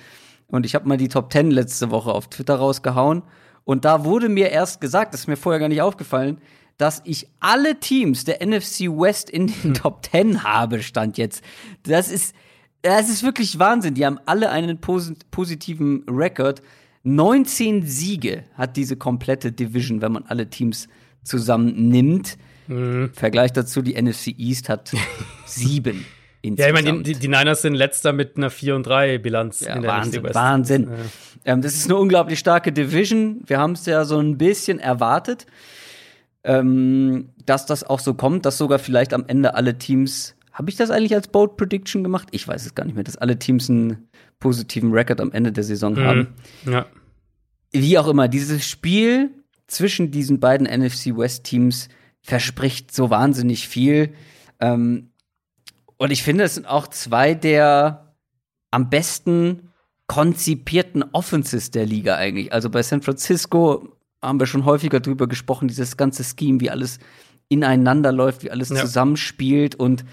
Und 0.48 0.66
ich 0.66 0.76
habe 0.76 0.90
mal 0.90 0.98
die 0.98 1.08
Top 1.08 1.32
10 1.32 1.52
letzte 1.52 1.90
Woche 1.90 2.12
auf 2.12 2.28
Twitter 2.28 2.56
rausgehauen. 2.56 3.24
Und 3.70 3.86
da 3.86 4.04
wurde 4.04 4.30
mir 4.30 4.50
erst 4.50 4.82
gesagt, 4.82 5.14
das 5.14 5.22
ist 5.22 5.28
mir 5.28 5.38
vorher 5.38 5.60
gar 5.60 5.70
nicht 5.70 5.84
aufgefallen, 5.84 6.40
dass 6.78 7.04
ich 7.06 7.28
alle 7.40 7.80
Teams 7.80 8.26
der 8.26 8.44
NFC 8.44 8.90
West 8.90 9.30
in 9.30 9.46
den 9.46 9.76
Top 9.76 10.04
10 10.12 10.42
habe, 10.42 10.82
stand 10.82 11.20
jetzt. 11.20 11.44
Das 11.84 12.10
ist, 12.12 12.34
das 12.82 13.10
ist 13.10 13.22
wirklich 13.22 13.60
Wahnsinn. 13.60 13.94
Die 13.94 14.08
haben 14.08 14.20
alle 14.26 14.50
einen 14.50 14.82
posit 14.82 15.30
positiven 15.30 16.04
Rekord. 16.10 16.64
19 17.04 17.86
Siege 17.86 18.44
hat 18.56 18.76
diese 18.76 18.98
komplette 18.98 19.52
Division, 19.52 20.02
wenn 20.02 20.14
man 20.14 20.24
alle 20.24 20.50
Teams 20.50 20.88
zusammennimmt. 21.22 22.40
Vergleich 23.14 23.54
dazu, 23.54 23.84
die 23.84 24.02
NFC 24.02 24.30
East 24.40 24.68
hat 24.68 24.94
sieben. 25.46 26.08
Ja, 26.44 26.52
ich 26.52 26.58
meine, 26.74 26.78
insgesamt. 26.78 27.08
die, 27.08 27.14
die, 27.16 27.28
Niners 27.28 27.62
sind 27.62 27.74
letzter 27.74 28.14
mit 28.14 28.38
einer 28.38 28.50
4 28.50 28.76
und 28.76 28.84
3 28.84 29.18
Bilanz 29.18 29.60
Ja, 29.62 29.76
in 29.76 29.82
der 29.82 29.92
Wahnsinn, 29.92 30.22
NFC 30.22 30.24
West. 30.24 30.36
Wahnsinn. 30.36 30.90
Ähm, 31.46 31.62
das 31.62 31.76
ist 31.76 31.86
eine 31.86 31.98
unglaublich 31.98 32.40
starke 32.40 32.72
Division. 32.72 33.42
Wir 33.46 33.60
haben 33.60 33.74
es 33.74 33.86
ja 33.86 34.06
so 34.06 34.20
ein 34.20 34.38
bisschen 34.38 34.80
erwartet, 34.80 35.48
ähm, 36.44 37.30
dass 37.46 37.66
das 37.66 37.84
auch 37.84 38.00
so 38.00 38.14
kommt, 38.14 38.46
dass 38.46 38.58
sogar 38.58 38.80
vielleicht 38.80 39.14
am 39.14 39.26
Ende 39.28 39.56
alle 39.56 39.78
Teams. 39.78 40.36
Habe 40.54 40.70
ich 40.70 40.78
das 40.78 40.92
eigentlich 40.92 41.14
als 41.14 41.28
Bold 41.28 41.58
Prediction 41.58 42.04
gemacht? 42.04 42.30
Ich 42.32 42.48
weiß 42.48 42.66
es 42.66 42.76
gar 42.76 42.86
nicht 42.86 42.96
mehr, 42.96 43.04
dass 43.04 43.18
alle 43.18 43.38
Teams 43.38 43.70
einen 43.70 44.10
positiven 44.40 44.94
Record 44.94 45.20
am 45.22 45.32
Ende 45.32 45.52
der 45.52 45.64
Saison 45.64 45.98
haben. 45.98 46.36
Mhm. 46.64 46.72
Ja. 46.72 46.86
Wie 47.72 47.98
auch 47.98 48.08
immer, 48.08 48.28
dieses 48.28 48.68
Spiel 48.68 49.32
zwischen 49.68 50.12
diesen 50.12 50.40
beiden 50.40 50.66
NFC 50.66 51.16
West 51.16 51.44
Teams 51.44 51.90
verspricht 52.22 52.94
so 52.94 53.10
wahnsinnig 53.10 53.68
viel. 53.68 54.14
Ähm, 54.60 55.09
und 56.00 56.12
ich 56.12 56.24
finde, 56.24 56.44
es 56.46 56.56
sind 56.56 56.66
auch 56.68 56.88
zwei 56.88 57.36
der 57.36 58.16
am 58.72 58.90
besten 58.90 59.70
konzipierten 60.08 61.04
Offenses 61.14 61.70
der 61.72 61.86
Liga 61.86 62.16
eigentlich. 62.16 62.52
Also 62.52 62.70
bei 62.72 62.82
San 62.82 63.02
Francisco 63.04 63.90
haben 64.24 64.40
wir 64.40 64.48
schon 64.48 64.66
häufiger 64.66 65.00
drüber 65.00 65.28
gesprochen, 65.28 65.68
dieses 65.68 65.98
ganze 65.98 66.24
Scheme, 66.24 66.60
wie 66.60 66.70
alles 66.72 66.98
ineinander 67.48 68.12
läuft, 68.12 68.44
wie 68.44 68.52
alles 68.52 68.70
Ja. 68.70 68.78
zusammenspielt. 68.78 69.76
Und 69.76 70.04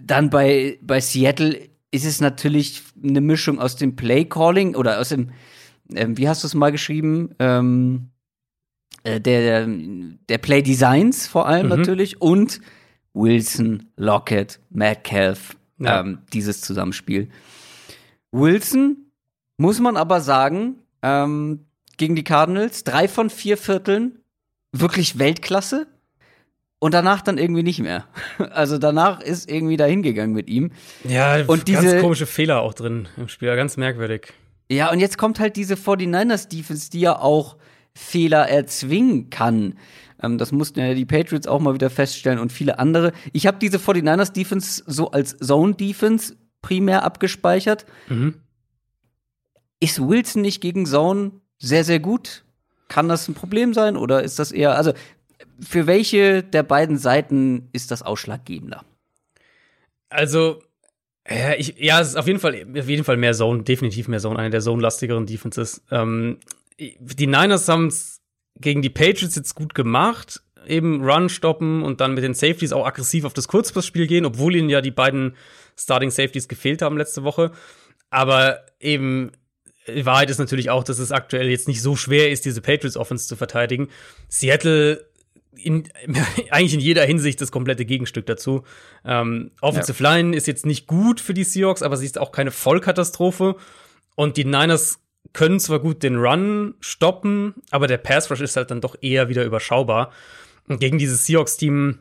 dann 0.00 0.30
bei, 0.30 0.78
bei 0.82 1.00
Seattle 1.00 1.58
ist 1.90 2.04
es 2.04 2.20
natürlich 2.20 2.82
eine 3.02 3.20
Mischung 3.20 3.58
aus 3.58 3.76
dem 3.76 3.96
Play-Calling 3.96 4.74
oder 4.76 5.00
aus 5.00 5.08
dem, 5.08 5.30
ähm, 5.94 6.16
wie 6.18 6.28
hast 6.28 6.42
du 6.42 6.46
es 6.46 6.54
mal 6.54 6.70
geschrieben? 6.70 7.34
Ähm, 7.38 8.10
äh, 9.04 9.20
der, 9.20 9.66
der 9.66 10.38
Play 10.38 10.62
Designs 10.62 11.26
vor 11.26 11.46
allem 11.46 11.68
Mhm. 11.68 11.76
natürlich 11.76 12.20
und 12.20 12.60
Wilson, 13.18 13.88
Lockett, 13.96 14.60
Metcalf, 14.70 15.56
Ja. 15.78 16.00
ähm, 16.00 16.18
dieses 16.32 16.60
Zusammenspiel. 16.60 17.28
Wilson 18.32 18.96
muss 19.56 19.80
man 19.80 19.96
aber 19.96 20.20
sagen, 20.20 20.76
ähm, 21.02 21.64
gegen 21.96 22.14
die 22.14 22.24
Cardinals, 22.24 22.84
drei 22.84 23.08
von 23.08 23.30
vier 23.30 23.56
Vierteln 23.56 24.20
wirklich 24.72 25.18
Weltklasse 25.18 25.86
und 26.78 26.94
danach 26.94 27.22
dann 27.22 27.38
irgendwie 27.38 27.62
nicht 27.64 27.80
mehr. 27.80 28.04
Also 28.50 28.78
danach 28.78 29.20
ist 29.20 29.50
irgendwie 29.50 29.76
dahin 29.76 30.02
gegangen 30.02 30.32
mit 30.32 30.48
ihm. 30.48 30.70
Ja, 31.04 31.36
Und 31.46 31.48
ganz 31.48 31.64
diese- 31.64 32.00
komische 32.00 32.26
Fehler 32.26 32.60
auch 32.60 32.74
drin 32.74 33.08
im 33.16 33.28
Spiel, 33.28 33.54
ganz 33.56 33.76
merkwürdig. 33.76 34.32
Ja, 34.70 34.90
und 34.92 35.00
jetzt 35.00 35.16
kommt 35.18 35.40
halt 35.40 35.56
diese 35.56 35.74
49ers 35.76 36.48
Defense, 36.48 36.90
die 36.90 37.00
ja 37.00 37.18
auch 37.18 37.56
Fehler 37.94 38.48
erzwingen 38.48 39.30
kann. 39.30 39.74
Ähm, 40.22 40.38
das 40.38 40.52
mussten 40.52 40.80
ja 40.80 40.94
die 40.94 41.04
Patriots 41.04 41.46
auch 41.46 41.60
mal 41.60 41.74
wieder 41.74 41.90
feststellen 41.90 42.38
und 42.38 42.52
viele 42.52 42.78
andere. 42.78 43.12
Ich 43.32 43.46
habe 43.46 43.58
diese 43.58 43.78
49ers 43.78 44.32
Defense 44.32 44.82
so 44.86 45.10
als 45.10 45.36
Zone 45.38 45.74
Defense 45.74 46.36
primär 46.62 47.02
abgespeichert. 47.04 47.86
Mhm. 48.08 48.34
Ist 49.80 50.00
Wilson 50.00 50.42
nicht 50.42 50.60
gegen 50.60 50.86
Zone 50.86 51.32
sehr, 51.58 51.84
sehr 51.84 52.00
gut? 52.00 52.44
Kann 52.88 53.08
das 53.08 53.28
ein 53.28 53.34
Problem 53.34 53.74
sein 53.74 53.96
oder 53.96 54.22
ist 54.22 54.38
das 54.38 54.50
eher, 54.50 54.76
also 54.76 54.92
für 55.60 55.86
welche 55.86 56.42
der 56.42 56.62
beiden 56.62 56.98
Seiten 56.98 57.68
ist 57.72 57.90
das 57.90 58.02
ausschlaggebender? 58.02 58.84
Also, 60.08 60.62
ja, 61.28 61.54
ich, 61.54 61.74
ja, 61.78 62.00
es 62.00 62.08
ist 62.08 62.16
auf 62.16 62.26
jeden 62.26 62.40
Fall, 62.40 62.66
auf 62.76 62.88
jeden 62.88 63.04
Fall 63.04 63.18
mehr 63.18 63.34
Zone, 63.34 63.62
definitiv 63.62 64.08
mehr 64.08 64.20
Zone, 64.20 64.38
eine 64.38 64.50
der 64.50 64.60
Zone-lastigeren 64.60 65.26
Defenses. 65.26 65.82
Ähm, 65.90 66.38
die 66.78 67.26
Niners 67.26 67.68
haben 67.68 67.88
es 67.88 68.17
gegen 68.60 68.82
die 68.82 68.90
Patriots 68.90 69.36
jetzt 69.36 69.54
gut 69.54 69.74
gemacht, 69.74 70.42
eben 70.66 71.04
Run 71.04 71.28
stoppen 71.28 71.82
und 71.82 72.00
dann 72.00 72.14
mit 72.14 72.24
den 72.24 72.34
Safeties 72.34 72.72
auch 72.72 72.86
aggressiv 72.86 73.24
auf 73.24 73.34
das 73.34 73.48
Kurzpassspiel 73.48 74.06
gehen, 74.06 74.24
obwohl 74.24 74.56
ihnen 74.56 74.68
ja 74.68 74.80
die 74.80 74.90
beiden 74.90 75.36
Starting 75.76 76.10
Safeties 76.10 76.48
gefehlt 76.48 76.82
haben 76.82 76.96
letzte 76.96 77.24
Woche. 77.24 77.52
Aber 78.10 78.60
eben, 78.80 79.32
die 79.86 80.06
Wahrheit 80.06 80.30
ist 80.30 80.38
natürlich 80.38 80.70
auch, 80.70 80.84
dass 80.84 80.98
es 80.98 81.12
aktuell 81.12 81.48
jetzt 81.48 81.68
nicht 81.68 81.82
so 81.82 81.96
schwer 81.96 82.30
ist, 82.30 82.44
diese 82.44 82.60
Patriots 82.60 82.96
Offense 82.96 83.28
zu 83.28 83.36
verteidigen. 83.36 83.88
Seattle 84.28 85.08
in, 85.56 85.88
eigentlich 86.50 86.74
in 86.74 86.80
jeder 86.80 87.04
Hinsicht 87.04 87.40
das 87.40 87.52
komplette 87.52 87.84
Gegenstück 87.84 88.26
dazu. 88.26 88.64
Ähm, 89.04 89.52
Offensive 89.60 90.02
Line 90.02 90.36
ist 90.36 90.46
jetzt 90.46 90.66
nicht 90.66 90.86
gut 90.86 91.20
für 91.20 91.34
die 91.34 91.44
Seahawks, 91.44 91.82
aber 91.82 91.96
sie 91.96 92.06
ist 92.06 92.18
auch 92.18 92.32
keine 92.32 92.50
Vollkatastrophe. 92.50 93.56
Und 94.14 94.36
die 94.36 94.44
Niners 94.44 94.98
können 95.32 95.60
zwar 95.60 95.80
gut 95.80 96.02
den 96.02 96.16
Run 96.16 96.74
stoppen, 96.80 97.54
aber 97.70 97.86
der 97.86 97.98
Pass 97.98 98.30
Rush 98.30 98.40
ist 98.40 98.56
halt 98.56 98.70
dann 98.70 98.80
doch 98.80 98.96
eher 99.00 99.28
wieder 99.28 99.44
überschaubar. 99.44 100.12
Und 100.66 100.80
gegen 100.80 100.98
dieses 100.98 101.26
Seahawks-Team 101.26 101.98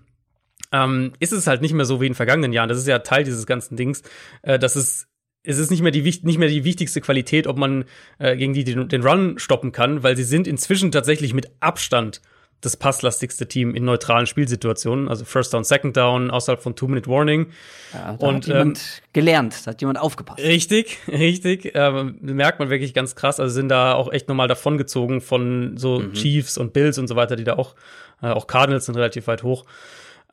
ähm, 0.71 1.13
ist 1.19 1.33
es 1.33 1.47
halt 1.47 1.61
nicht 1.61 1.73
mehr 1.73 1.85
so 1.85 2.01
wie 2.01 2.07
in 2.07 2.11
den 2.11 2.15
vergangenen 2.15 2.53
Jahren. 2.53 2.69
Das 2.69 2.77
ist 2.77 2.87
ja 2.87 2.99
Teil 2.99 3.23
dieses 3.23 3.45
ganzen 3.45 3.77
Dings. 3.77 4.03
Äh, 4.41 4.59
das 4.59 4.75
ist 4.75 5.07
es 5.43 5.59
ist 5.59 5.71
nicht 5.71 5.81
mehr 5.81 5.93
die, 5.93 6.01
nicht 6.01 6.37
mehr 6.37 6.49
die 6.49 6.65
wichtigste 6.65 6.99
Qualität, 6.99 7.47
ob 7.47 7.57
man 7.57 7.85
äh, 8.19 8.35
gegen 8.35 8.53
die 8.53 8.65
den, 8.65 8.89
den 8.89 9.01
Run 9.01 9.39
stoppen 9.39 9.71
kann, 9.71 10.03
weil 10.03 10.17
sie 10.17 10.23
sind 10.23 10.45
inzwischen 10.45 10.91
tatsächlich 10.91 11.33
mit 11.33 11.49
Abstand 11.61 12.21
das 12.61 12.75
passlastigste 12.75 13.47
Team 13.47 13.75
in 13.75 13.85
neutralen 13.85 14.25
Spielsituationen, 14.25 15.07
also 15.09 15.25
First 15.25 15.53
Down, 15.53 15.63
Second 15.63 15.95
Down, 15.95 16.31
außerhalb 16.31 16.61
von 16.61 16.75
Two-Minute-Warning. 16.75 17.47
Ja, 17.93 18.17
da 18.17 18.27
Und, 18.27 18.35
hat 18.35 18.47
jemand 18.47 19.01
gelernt, 19.13 19.55
da 19.65 19.71
hat 19.71 19.81
jemand 19.81 19.99
aufgepasst. 19.99 20.39
Richtig, 20.39 20.97
richtig. 21.07 21.71
Ähm, 21.75 22.17
merkt 22.21 22.59
man 22.59 22.69
wirklich 22.69 22.95
ganz 22.95 23.15
krass. 23.15 23.39
Also 23.39 23.53
sind 23.53 23.69
da 23.69 23.93
auch 23.93 24.11
echt 24.11 24.27
nochmal 24.27 24.47
davongezogen 24.47 25.21
von 25.21 25.77
so 25.77 26.03
Chiefs 26.13 26.57
und 26.57 26.73
Bills 26.73 26.97
und 26.97 27.07
so 27.07 27.15
weiter, 27.15 27.35
die 27.35 27.43
da 27.43 27.53
auch, 27.53 27.75
äh, 28.23 28.27
auch 28.27 28.47
Cardinals 28.47 28.85
sind 28.85 28.95
relativ 28.95 29.27
weit 29.27 29.43
hoch. 29.43 29.65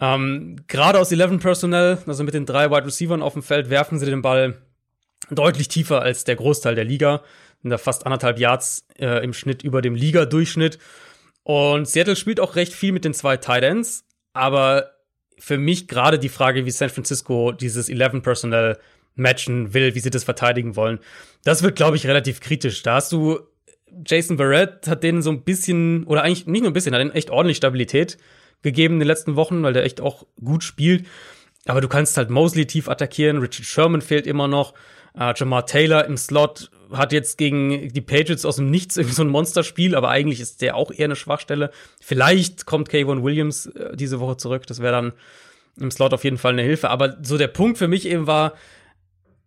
Ähm, 0.01 0.57
Gerade 0.67 0.99
aus 0.99 1.13
11 1.13 1.41
Personnel, 1.41 1.99
also 2.07 2.25
mit 2.25 2.35
den 2.35 2.47
drei 2.47 2.71
Wide 2.71 2.87
Receivers 2.87 3.21
auf 3.21 3.35
dem 3.35 3.43
Feld, 3.43 3.69
werfen 3.69 3.99
sie 3.99 4.07
den 4.07 4.23
Ball 4.23 4.55
deutlich 5.31 5.69
tiefer 5.69 6.03
als 6.03 6.25
der 6.25 6.37
Großteil 6.37 6.75
der 6.75 6.85
Liga. 6.85 7.23
Sind 7.63 7.71
da 7.71 7.79
fast 7.79 8.07
anderthalb 8.07 8.39
Yards 8.39 8.87
äh, 8.99 9.23
im 9.23 9.33
Schnitt 9.33 9.63
über 9.63 9.83
dem 9.83 9.95
Liga-Durchschnitt. 9.95 10.79
Und 11.45 11.87
Seattle 11.87 12.17
spielt 12.17 12.41
auch 12.41 12.57
recht 12.57 12.73
viel 12.73 12.93
mit 12.93 13.05
den 13.05 13.15
zwei 13.15 13.37
Tight 13.37 13.63
Ends, 13.63 14.05
aber 14.33 14.91
für 15.39 15.59
mich 15.59 15.89
gerade 15.89 16.19
die 16.19 16.29
Frage, 16.29 16.65
wie 16.67 16.71
San 16.71 16.89
Francisco 16.89 17.53
dieses 17.53 17.89
11 17.89 18.23
Personnel 18.23 18.79
matchen 19.15 19.75
will, 19.75 19.95
wie 19.95 20.01
sie 20.01 20.11
das 20.11 20.25
verteidigen 20.25 20.75
wollen, 20.75 20.99
das 21.45 21.63
wird, 21.63 21.77
glaube 21.77 21.97
ich, 21.97 22.07
relativ 22.07 22.41
kritisch. 22.41 22.83
Da 22.83 22.97
hast 22.97 23.13
du 23.13 23.41
Jason 24.05 24.37
Barrett 24.37 24.89
hat 24.89 25.03
denen 25.05 25.23
so 25.23 25.31
ein 25.31 25.45
bisschen, 25.45 26.05
oder 26.05 26.23
eigentlich 26.23 26.47
nicht 26.47 26.63
nur 26.63 26.71
ein 26.71 26.75
bisschen, 26.75 26.95
hat 26.95 27.01
denen 27.01 27.13
echt 27.13 27.31
ordentlich 27.31 27.59
Stabilität 27.59 28.19
gegeben 28.63 28.95
in 28.95 29.01
den 29.01 29.09
letzten 29.09 29.37
Wochen, 29.37 29.63
weil 29.63 29.73
der 29.73 29.85
echt 29.85 30.01
auch 30.01 30.27
gut 30.43 30.65
spielt. 30.65 31.07
Aber 31.67 31.81
du 31.81 31.89
kannst 31.89 32.17
halt 32.17 32.31
Mosley 32.31 32.67
tief 32.67 32.89
attackieren, 32.89 33.39
Richard 33.39 33.67
Sherman 33.67 34.01
fehlt 34.01 34.27
immer 34.27 34.49
noch, 34.49 34.75
äh, 35.19 35.33
Jamar 35.37 35.67
Taylor 35.67 36.05
im 36.05 36.17
Slot 36.17 36.71
hat 36.93 37.13
jetzt 37.13 37.39
gegen 37.39 37.89
die 37.93 38.01
Patriots 38.01 38.45
aus 38.45 38.57
dem 38.57 38.71
Nichts 38.71 38.97
irgendwie 38.97 39.15
so 39.15 39.23
ein 39.23 39.29
Monsterspiel, 39.29 39.95
aber 39.95 40.11
eigentlich 40.11 40.41
ist 40.41 40.63
der 40.63 40.77
auch 40.77 40.91
eher 40.91 41.07
eine 41.07 41.17
Schwachstelle. 41.17 41.71
Vielleicht 42.01 42.67
kommt 42.67 42.89
Kayvon 42.89 43.23
Williams 43.23 43.67
äh, 43.67 43.97
diese 43.97 44.21
Woche 44.21 44.37
zurück, 44.37 44.67
das 44.67 44.81
wäre 44.81 44.93
dann 44.93 45.13
im 45.77 45.91
Slot 45.91 46.15
auf 46.15 46.25
jeden 46.25 46.39
Fall 46.39 46.53
eine 46.53 46.63
Hilfe. 46.63 46.91
Aber 46.91 47.17
so 47.23 47.37
der 47.37 47.49
Punkt 47.49 47.79
für 47.79 47.89
mich 47.89 48.07
eben 48.07 48.27
war, 48.27 48.55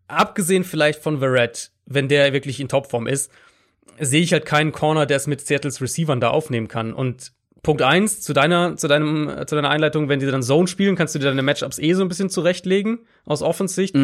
abgesehen 0.08 0.64
vielleicht 0.64 1.02
von 1.02 1.20
Verrett, 1.20 1.72
wenn 1.86 2.10
der 2.10 2.34
wirklich 2.34 2.60
in 2.60 2.68
Topform 2.68 3.08
ist, 3.08 3.32
sehe 4.00 4.22
ich 4.22 4.34
halt 4.34 4.46
keinen 4.46 4.72
Corner, 4.72 5.06
der 5.06 5.18
es 5.18 5.28
mit 5.28 5.46
Seattles 5.46 5.82
Receivern 5.82 6.20
da 6.20 6.30
aufnehmen 6.30 6.68
kann. 6.68 6.94
Und 6.94 7.32
Punkt 7.68 7.82
eins 7.84 8.22
zu 8.22 8.34
deiner, 8.34 8.76
zu 8.78 8.88
deinem, 8.88 9.30
zu 9.46 9.56
deiner 9.56 9.70
Einleitung, 9.70 10.10
wenn 10.10 10.20
die 10.20 10.26
dann 10.26 10.42
Zone 10.42 10.68
spielen, 10.68 10.96
kannst 10.96 11.14
du 11.16 11.20
dir 11.20 11.26
deine 11.26 11.42
Matchups 11.44 11.78
eh 11.80 11.94
so 11.94 12.02
ein 12.02 12.08
bisschen 12.08 12.30
zurechtlegen, 12.30 13.00
aus 13.26 13.42
Offensicht. 13.42 13.96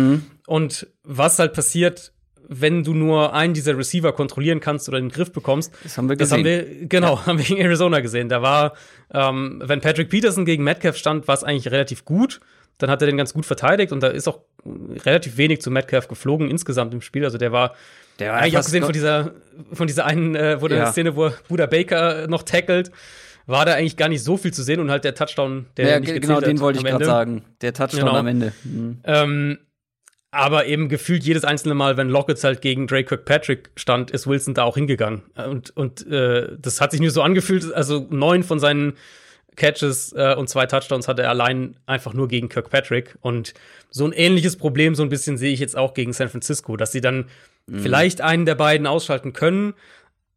Und 0.46 0.88
was 1.04 1.40
halt 1.40 1.54
passiert, 1.54 2.12
wenn 2.50 2.84
du 2.84 2.94
nur 2.94 3.34
einen 3.34 3.54
dieser 3.54 3.78
Receiver 3.78 4.12
kontrollieren 4.12 4.60
kannst 4.60 4.90
oder 4.90 4.98
in 4.98 5.06
den 5.06 5.12
Griff 5.14 5.32
bekommst. 5.32 5.74
Das 5.82 5.98
haben 5.98 6.10
wir 6.10 6.18
Das 6.18 6.32
haben 6.34 6.44
gesehen. 6.44 6.68
wir, 6.82 6.88
genau, 6.88 7.20
haben 7.26 7.38
wir 7.38 7.46
gegen 7.46 7.62
Arizona 7.62 8.02
gesehen. 8.02 8.28
Da 8.28 8.42
war, 8.42 8.74
ähm, 9.14 9.62
wenn 9.66 9.80
Patrick 9.80 10.10
Peterson 10.10 10.44
gegen 10.46 10.64
Metcalf 10.64 10.98
stand, 10.98 11.28
war 11.28 11.36
es 11.36 11.44
eigentlich 11.46 11.72
relativ 11.72 12.04
gut. 12.06 12.42
Dann 12.80 12.90
hat 12.90 13.02
er 13.02 13.06
den 13.06 13.16
ganz 13.18 13.34
gut 13.34 13.46
verteidigt 13.46 13.92
und 13.94 14.02
da 14.04 14.08
ist 14.08 14.28
auch 14.28 14.42
relativ 15.06 15.38
wenig 15.38 15.62
zu 15.62 15.72
Metcalf 15.72 16.08
geflogen 16.10 16.50
insgesamt 16.50 16.94
im 16.94 17.02
Spiel. 17.02 17.24
Also 17.24 17.38
der 17.38 17.52
war, 17.54 17.76
Der 18.20 18.32
war 18.34 18.40
eigentlich 18.42 18.58
abgesehen 18.58 18.84
von 18.84 18.94
dieser, 18.94 19.32
von 19.72 19.88
dieser 19.88 20.06
einen, 20.06 20.36
äh, 20.36 20.62
wo 20.62 20.68
der 20.68 20.80
Ja. 20.80 20.92
Szene, 20.92 21.16
wo 21.16 21.32
Buda 21.48 21.66
Baker 21.68 22.28
noch 22.28 22.44
tackelt, 22.44 22.92
war 23.46 23.66
da 23.66 23.74
eigentlich 23.74 23.98
gar 23.98 24.10
nicht 24.10 24.24
so 24.24 24.38
viel 24.38 24.54
zu 24.54 24.64
sehen 24.64 24.80
und 24.80 24.90
halt 24.90 25.04
der 25.04 25.16
Touchdown, 25.16 25.66
der 25.78 25.90
ja, 25.90 26.00
nicht 26.00 26.22
genau, 26.22 26.40
den 26.40 26.60
wollte 26.60 26.80
ich 26.80 26.86
gerade 26.86 27.06
sagen. 27.06 27.44
Der 27.62 27.74
Touchdown 27.74 28.02
Genau. 28.02 28.16
am 28.16 28.28
Ende. 28.28 28.54
Mhm. 28.64 29.00
Ähm, 29.04 29.58
aber 30.32 30.66
eben 30.66 30.90
gefühlt 30.90 31.24
jedes 31.24 31.44
einzelne 31.44 31.76
Mal, 31.76 31.96
wenn 31.96 32.10
Lockett 32.10 32.44
halt 32.44 32.62
gegen 32.62 32.88
Drake 32.88 33.06
Kirkpatrick 33.06 33.70
stand, 33.76 34.10
ist 34.10 34.26
Wilson 34.26 34.56
da 34.56 34.64
auch 34.64 34.76
hingegangen. 34.76 35.22
Und, 35.36 35.76
und 35.78 36.08
äh, 36.08 36.58
das 36.60 36.82
hat 36.82 36.92
sich 36.92 37.02
nur 37.02 37.12
so 37.12 37.22
angefühlt, 37.22 37.72
also 37.72 38.08
neun 38.10 38.44
von 38.44 38.60
seinen 38.60 38.94
Catches 39.56 40.12
äh, 40.14 40.34
und 40.34 40.50
zwei 40.50 40.66
Touchdowns 40.66 41.08
hatte 41.08 41.22
er 41.22 41.30
allein 41.30 41.76
einfach 41.86 42.16
nur 42.16 42.28
gegen 42.28 42.50
Kirkpatrick. 42.50 43.16
Und 43.22 43.54
so 43.92 44.06
ein 44.06 44.12
ähnliches 44.12 44.58
Problem, 44.58 44.96
so 44.96 45.04
ein 45.04 45.10
bisschen 45.10 45.38
sehe 45.38 45.54
ich 45.54 45.60
jetzt 45.60 45.78
auch 45.78 45.94
gegen 45.94 46.14
San 46.14 46.30
Francisco, 46.30 46.78
dass 46.78 46.92
sie 46.92 47.02
dann 47.02 47.26
vielleicht 47.72 48.20
einen 48.20 48.46
der 48.46 48.56
beiden 48.56 48.88
ausschalten 48.88 49.32
können, 49.32 49.74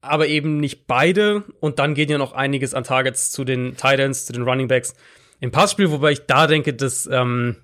aber 0.09 0.27
eben 0.29 0.59
nicht 0.59 0.87
beide. 0.87 1.45
Und 1.61 1.79
dann 1.79 1.95
geht 1.95 2.11
ja 2.11 2.19
noch 2.19 2.33
einiges 2.33 2.75
an 2.75 2.85
Targets 2.85 3.31
zu 3.31 3.45
den 3.45 3.77
Titans, 3.77 4.27
zu 4.27 4.33
den 4.33 4.43
Running 4.43 4.69
Backs 4.69 4.95
im 5.41 5.51
Passspiel, 5.51 5.91
wobei 5.91 6.13
ich 6.13 6.27
da 6.27 6.47
denke, 6.47 6.73
dass, 6.73 7.07
ähm, 7.13 7.57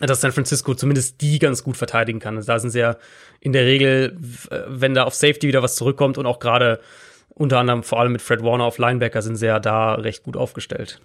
dass 0.00 0.20
San 0.20 0.32
Francisco 0.32 0.74
zumindest 0.74 1.20
die 1.20 1.38
ganz 1.38 1.62
gut 1.62 1.76
verteidigen 1.76 2.18
kann. 2.18 2.36
Also 2.36 2.46
da 2.48 2.58
sind 2.58 2.70
sie 2.70 2.80
ja 2.80 2.96
in 3.40 3.52
der 3.52 3.64
Regel, 3.64 4.16
w- 4.18 4.48
wenn 4.66 4.94
da 4.94 5.04
auf 5.04 5.14
Safety 5.14 5.46
wieder 5.46 5.62
was 5.62 5.76
zurückkommt 5.76 6.18
und 6.18 6.26
auch 6.26 6.40
gerade 6.40 6.80
unter 7.28 7.58
anderem 7.58 7.82
vor 7.82 8.00
allem 8.00 8.12
mit 8.12 8.22
Fred 8.22 8.42
Warner 8.42 8.64
auf 8.64 8.78
Linebacker 8.78 9.22
sind 9.22 9.36
sie 9.36 9.46
ja 9.46 9.60
da 9.60 9.94
recht 9.94 10.22
gut 10.22 10.36
aufgestellt. 10.36 11.00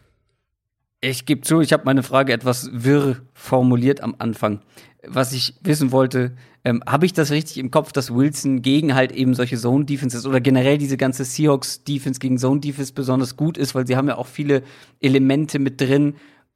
Ich 1.01 1.25
gebe 1.25 1.41
zu, 1.41 1.61
ich 1.61 1.71
habe 1.71 1.83
meine 1.85 2.03
Frage 2.03 2.33
etwas 2.33 2.69
wirr 2.73 3.17
formuliert 3.33 4.01
am 4.01 4.15
Anfang. 4.19 4.61
Was 5.07 5.31
ich 5.31 5.55
wissen 5.61 5.91
wollte, 5.91 6.35
ähm, 6.65 6.83
habe 6.85 7.05
ich 7.05 7.13
das 7.13 7.31
richtig 7.31 7.57
im 7.57 7.71
Kopf, 7.71 7.91
dass 7.93 8.13
Wilson 8.13 8.61
gegen 8.61 8.95
halt 8.95 9.11
eben 9.11 9.33
solche 9.33 9.57
Zone-Defenses 9.57 10.25
oder 10.25 10.41
generell 10.41 10.77
diese 10.77 10.97
ganze 10.97 11.23
Seahawks-Defense 11.23 12.19
gegen 12.19 12.37
Zone-Defense 12.37 12.93
besonders 12.93 13.37
gut 13.37 13.57
ist, 13.57 13.75
weil 13.75 13.87
sie 13.87 13.95
haben 13.95 14.09
ja 14.09 14.17
auch 14.17 14.27
viele 14.27 14.63
Elemente 14.99 15.57
mit 15.57 15.79
drin, 15.79 16.15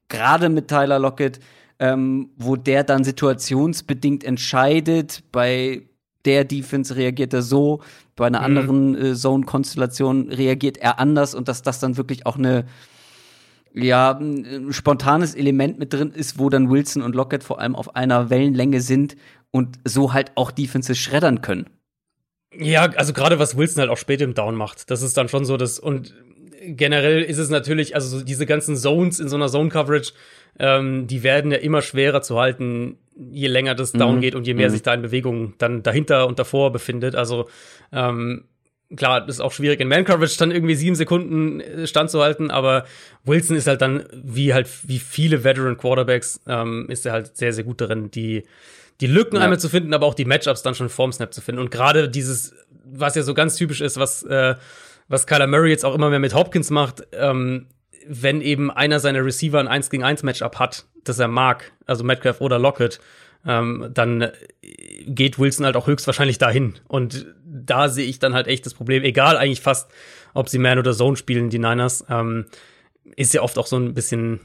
gerade 0.10 0.50
mit 0.50 0.68
Tyler 0.68 1.00
Lockett, 1.00 1.40
ähm, 1.80 2.32
wo 2.36 2.56
der 2.56 2.84
dann 2.84 3.04
situationsbedingt 3.04 4.24
entscheidet. 4.24 5.24
Bei 5.32 5.84
der 6.26 6.44
Defense 6.44 6.96
reagiert 6.96 7.34
er 7.34 7.42
so, 7.42 7.82
bei 8.16 8.28
einer 8.28 8.42
anderen 8.42 8.96
äh, 8.96 9.16
Zone-Konstellation 9.16 10.30
reagiert 10.30 10.78
er 10.78 11.00
anders 11.00 11.34
und 11.34 11.48
dass 11.48 11.62
das 11.62 11.80
dann 11.80 11.98
wirklich 11.98 12.26
auch 12.26 12.38
eine 12.38 12.66
ja, 13.74 14.12
ein 14.12 14.72
spontanes 14.72 15.36
Element 15.36 15.80
mit 15.80 15.94
drin 15.94 16.12
ist, 16.12 16.38
wo 16.40 16.50
dann 16.50 16.70
Wilson 16.70 17.02
und 17.02 17.16
Lockett 17.16 17.44
vor 17.44 17.60
allem 17.60 17.76
auf 17.76 17.96
einer 17.96 18.30
Wellenlänge 18.30 18.82
sind 18.82 19.16
und 19.52 19.80
so 19.86 20.14
halt 20.14 20.32
auch 20.36 20.52
Defenses 20.52 20.98
schreddern 20.98 21.42
können. 21.42 21.68
Ja, 22.56 22.84
also 22.84 23.14
gerade 23.14 23.40
was 23.40 23.58
Wilson 23.58 23.82
halt 23.82 23.90
auch 23.90 23.98
später 23.98 24.24
im 24.26 24.36
Down 24.36 24.56
macht, 24.56 24.92
das 24.92 25.02
ist 25.02 25.18
dann 25.18 25.28
schon 25.28 25.44
so 25.46 25.58
das 25.58 25.80
und 25.80 26.14
generell 26.66 27.24
ist 27.24 27.40
es 27.40 27.50
natürlich, 27.50 27.96
also 27.96 28.20
so 28.20 28.24
diese 28.24 28.46
ganzen 28.46 28.76
Zones 28.78 29.20
in 29.20 29.28
so 29.28 29.36
einer 29.36 29.48
Zone-Coverage, 29.50 30.14
ähm, 30.60 31.08
die 31.08 31.24
werden 31.24 31.52
ja 31.52 31.58
immer 31.58 31.82
schwerer 31.82 32.22
zu 32.22 32.40
halten, 32.40 32.98
je 33.16 33.48
länger 33.48 33.76
das 33.76 33.92
Down 33.92 34.18
Mhm. 34.18 34.22
geht 34.22 34.36
und 34.36 34.46
je 34.48 34.54
mehr 34.54 34.70
Mhm. 34.70 34.74
sich 34.74 34.82
da 34.84 34.94
in 34.94 35.02
Bewegung 35.02 35.56
dann 35.58 35.84
dahinter 35.84 36.28
und 36.28 36.40
davor 36.40 36.72
befindet. 36.72 37.16
Also 37.16 37.50
ähm, 37.92 38.46
klar, 38.96 39.22
das 39.26 39.36
ist 39.36 39.42
auch 39.42 39.52
schwierig 39.52 39.80
in 39.80 39.88
Man-Coverage 39.88 40.38
dann 40.38 40.52
irgendwie 40.52 40.76
sieben 40.76 40.96
Sekunden 40.96 41.60
äh, 41.62 41.88
standzuhalten, 41.88 42.52
aber 42.52 42.86
Wilson 43.24 43.56
ist 43.58 43.68
halt 43.68 43.82
dann, 43.82 44.06
wie 44.14 44.54
halt 44.54 44.70
wie 44.84 45.00
viele 45.00 45.44
Veteran-Quarterbacks, 45.44 46.42
ähm, 46.48 46.88
ist 46.90 47.06
er 47.06 47.14
halt 47.14 47.36
sehr, 47.38 47.54
sehr 47.54 47.64
gut 47.64 47.82
darin, 47.82 48.12
die 48.12 48.44
die 49.02 49.08
Lücken 49.08 49.38
Ja. 49.38 49.42
einmal 49.42 49.60
zu 49.60 49.70
finden, 49.70 49.94
aber 49.94 50.06
auch 50.06 50.14
die 50.14 50.24
Matchups 50.26 50.62
dann 50.62 50.76
schon 50.76 50.88
vorm 50.88 51.12
Snap 51.12 51.34
zu 51.34 51.42
finden. 51.42 51.60
Und 51.60 51.72
gerade 51.72 52.10
dieses, 52.10 52.54
was 52.86 53.16
ja 53.16 53.24
so 53.24 53.34
ganz 53.34 53.56
typisch 53.56 53.82
ist, 53.82 53.98
was, 53.98 54.24
äh, 54.24 54.56
was 55.08 55.26
Kyler 55.28 55.48
Murray 55.48 55.72
jetzt 55.72 55.84
auch 55.84 55.96
immer 55.96 56.10
mehr 56.10 56.20
mit 56.20 56.34
Hopkins 56.36 56.70
macht, 56.70 57.02
ähm, 57.12 57.68
wenn 58.08 58.40
eben 58.42 58.70
einer 58.70 59.00
seiner 59.00 59.26
Receiver 59.26 59.60
ein 59.60 59.68
1 59.68 59.90
gegen 59.90 60.04
1 60.04 60.24
Matchup 60.24 60.60
hat, 60.60 60.86
das 61.04 61.20
er 61.20 61.28
mag, 61.28 61.72
also 61.86 62.04
Metcalf 62.04 62.40
oder 62.40 62.60
Lockett, 62.60 63.00
ähm, 63.46 63.90
dann 63.94 64.22
äh, 64.22 64.32
geht 65.06 65.40
Wilson 65.40 65.66
halt 65.66 65.76
auch 65.76 65.88
höchstwahrscheinlich 65.88 66.38
dahin. 66.38 66.76
Und 66.88 67.26
da 67.46 67.90
sehe 67.90 68.06
ich 68.06 68.20
dann 68.20 68.34
halt 68.34 68.48
echt 68.48 68.66
das 68.66 68.74
Problem, 68.74 69.04
egal 69.04 69.38
eigentlich 69.38 69.62
fast, 69.62 69.92
ob 70.34 70.50
sie 70.50 70.60
Man 70.60 70.80
oder 70.80 70.94
Zone 70.94 71.18
spielen, 71.18 71.50
die 71.50 71.60
Niners, 71.60 72.06
ähm, 72.10 72.46
ist 73.16 73.34
ja 73.34 73.42
oft 73.42 73.58
auch 73.58 73.68
so 73.68 73.78
ein 73.78 73.94
bisschen 73.94 74.40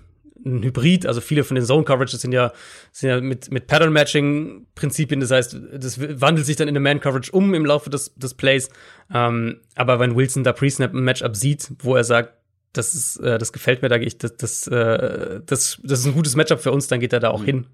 ein 0.45 0.63
Hybrid. 0.63 1.07
Also 1.07 1.21
viele 1.21 1.45
von 1.45 1.55
den 1.55 1.65
Zone 1.65 1.85
Coverages 1.85 2.21
sind 2.21 2.33
ja, 2.33 2.53
sind 2.93 3.11
ja 3.11 3.21
mit, 3.21 3.51
mit 3.51 3.67
Pattern 3.67 3.93
Matching 3.93 4.67
Prinzipien. 4.75 5.21
Das 5.21 5.31
heißt, 5.31 5.57
das 5.75 6.01
wandelt 6.21 6.47
sich 6.47 6.57
dann 6.57 6.69
in 6.69 6.77
eine 6.77 6.81
Man 6.81 7.01
Coverage 7.01 7.33
um 7.33 7.55
im 7.55 7.65
Laufe 7.65 7.91
des, 7.91 8.15
des 8.15 8.35
Plays. 8.35 8.69
Ähm, 9.13 9.61
aber 9.75 10.01
wenn 10.01 10.17
Wilson 10.17 10.45
da 10.45 10.53
Pre-Snap 10.53 10.93
ein 10.93 11.05
Matchup 11.05 11.37
sieht, 11.37 11.71
wo 11.81 11.97
er 11.97 12.05
sagt, 12.05 12.35
das 12.73 12.95
ist, 12.95 13.17
äh, 13.19 13.39
das 13.39 13.53
gefällt 13.53 13.83
mir, 13.83 13.89
da 13.89 13.99
gehe 13.99 14.07
ich, 14.07 14.19
das, 14.19 14.37
das, 14.37 14.67
äh, 14.69 15.41
das, 15.45 15.81
das 15.83 16.01
ist 16.01 16.07
ein 16.07 16.15
gutes 16.15 16.37
Matchup 16.37 16.61
für 16.61 16.73
uns, 16.73 16.87
dann 16.87 17.01
geht 17.01 17.13
er 17.13 17.21
da 17.21 17.31
auch 17.31 17.45
hin. 17.45 17.67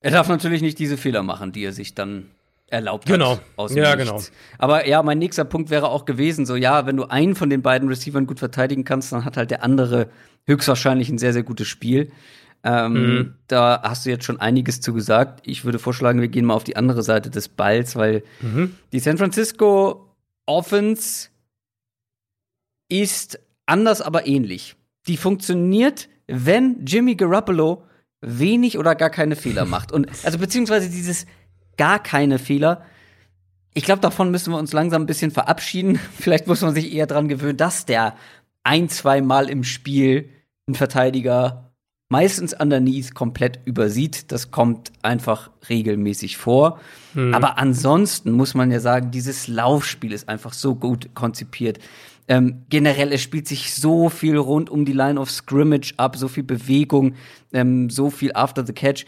Er 0.00 0.10
darf 0.10 0.28
natürlich 0.28 0.62
nicht 0.62 0.78
diese 0.78 0.96
Fehler 0.96 1.22
machen, 1.22 1.52
die 1.52 1.62
er 1.64 1.72
sich 1.72 1.94
dann 1.94 2.30
erlaubt 2.68 3.06
Genau. 3.06 3.32
hat. 3.32 3.42
Aus 3.56 3.74
Ja, 3.74 3.94
dem 3.94 3.98
genau. 4.00 4.14
Nichts. 4.14 4.32
Aber 4.58 4.86
ja, 4.86 5.02
mein 5.02 5.18
nächster 5.18 5.44
Punkt 5.44 5.70
wäre 5.70 5.88
auch 5.88 6.04
gewesen, 6.04 6.46
so 6.46 6.56
ja, 6.56 6.86
wenn 6.86 6.96
du 6.96 7.04
einen 7.04 7.34
von 7.34 7.50
den 7.50 7.62
beiden 7.62 7.88
Receivern 7.88 8.26
gut 8.26 8.38
verteidigen 8.38 8.84
kannst, 8.84 9.12
dann 9.12 9.24
hat 9.24 9.36
halt 9.36 9.50
der 9.50 9.62
andere 9.64 10.08
höchstwahrscheinlich 10.46 11.08
ein 11.10 11.18
sehr, 11.18 11.32
sehr 11.32 11.42
gutes 11.42 11.68
Spiel. 11.68 12.10
Ähm, 12.62 12.92
Mhm. 12.92 13.34
Da 13.48 13.80
hast 13.82 14.06
du 14.06 14.10
jetzt 14.10 14.24
schon 14.24 14.38
einiges 14.40 14.80
zu 14.80 14.92
gesagt. 14.94 15.40
Ich 15.46 15.64
würde 15.64 15.78
vorschlagen, 15.78 16.20
wir 16.20 16.28
gehen 16.28 16.44
mal 16.44 16.54
auf 16.54 16.64
die 16.64 16.76
andere 16.76 17.02
Seite 17.02 17.28
des 17.30 17.48
Balls, 17.48 17.96
weil 17.96 18.22
Mhm. 18.40 18.76
die 18.92 19.00
San 19.00 19.18
Francisco 19.18 20.06
Offense 20.46 21.28
ist 22.88 23.38
anders, 23.66 24.00
aber 24.02 24.26
ähnlich. 24.26 24.76
Die 25.06 25.16
funktioniert, 25.16 26.08
wenn 26.26 26.84
Jimmy 26.84 27.14
Garoppolo 27.14 27.82
wenig 28.20 28.78
oder 28.78 28.94
gar 28.94 29.10
keine 29.10 29.36
Fehler 29.36 29.64
macht. 29.64 29.92
Und 29.92 30.08
also 30.24 30.38
beziehungsweise 30.38 30.90
dieses 30.90 31.26
gar 31.76 32.02
keine 32.02 32.38
Fehler. 32.38 32.82
Ich 33.72 33.84
glaube, 33.84 34.00
davon 34.00 34.30
müssen 34.30 34.52
wir 34.52 34.58
uns 34.58 34.72
langsam 34.72 35.02
ein 35.02 35.06
bisschen 35.06 35.30
verabschieden. 35.30 35.98
Vielleicht 36.18 36.46
muss 36.46 36.60
man 36.60 36.74
sich 36.74 36.92
eher 36.92 37.06
dran 37.06 37.28
gewöhnen, 37.28 37.56
dass 37.56 37.86
der 37.86 38.14
ein, 38.62 38.88
zwei 38.88 39.22
Mal 39.22 39.48
im 39.48 39.64
Spiel 39.64 40.28
ein 40.68 40.74
Verteidiger 40.74 41.72
meistens 42.10 42.52
underneath 42.52 43.14
komplett 43.14 43.60
übersieht. 43.64 44.32
Das 44.32 44.50
kommt 44.50 44.92
einfach 45.00 45.50
regelmäßig 45.68 46.36
vor. 46.36 46.80
Aber 47.32 47.56
ansonsten 47.58 48.32
muss 48.32 48.54
man 48.54 48.70
ja 48.70 48.80
sagen, 48.80 49.10
dieses 49.12 49.48
Laufspiel 49.48 50.12
ist 50.12 50.28
einfach 50.28 50.52
so 50.52 50.74
gut 50.74 51.14
konzipiert. 51.14 51.78
Ähm, 52.30 52.62
generell, 52.68 53.12
es 53.12 53.22
spielt 53.22 53.48
sich 53.48 53.74
so 53.74 54.08
viel 54.08 54.36
rund 54.36 54.70
um 54.70 54.84
die 54.84 54.92
Line 54.92 55.20
of 55.20 55.32
Scrimmage 55.32 55.94
ab, 55.96 56.14
so 56.14 56.28
viel 56.28 56.44
Bewegung, 56.44 57.16
ähm, 57.52 57.90
so 57.90 58.08
viel 58.08 58.30
After 58.34 58.64
the 58.64 58.72
Catch. 58.72 59.04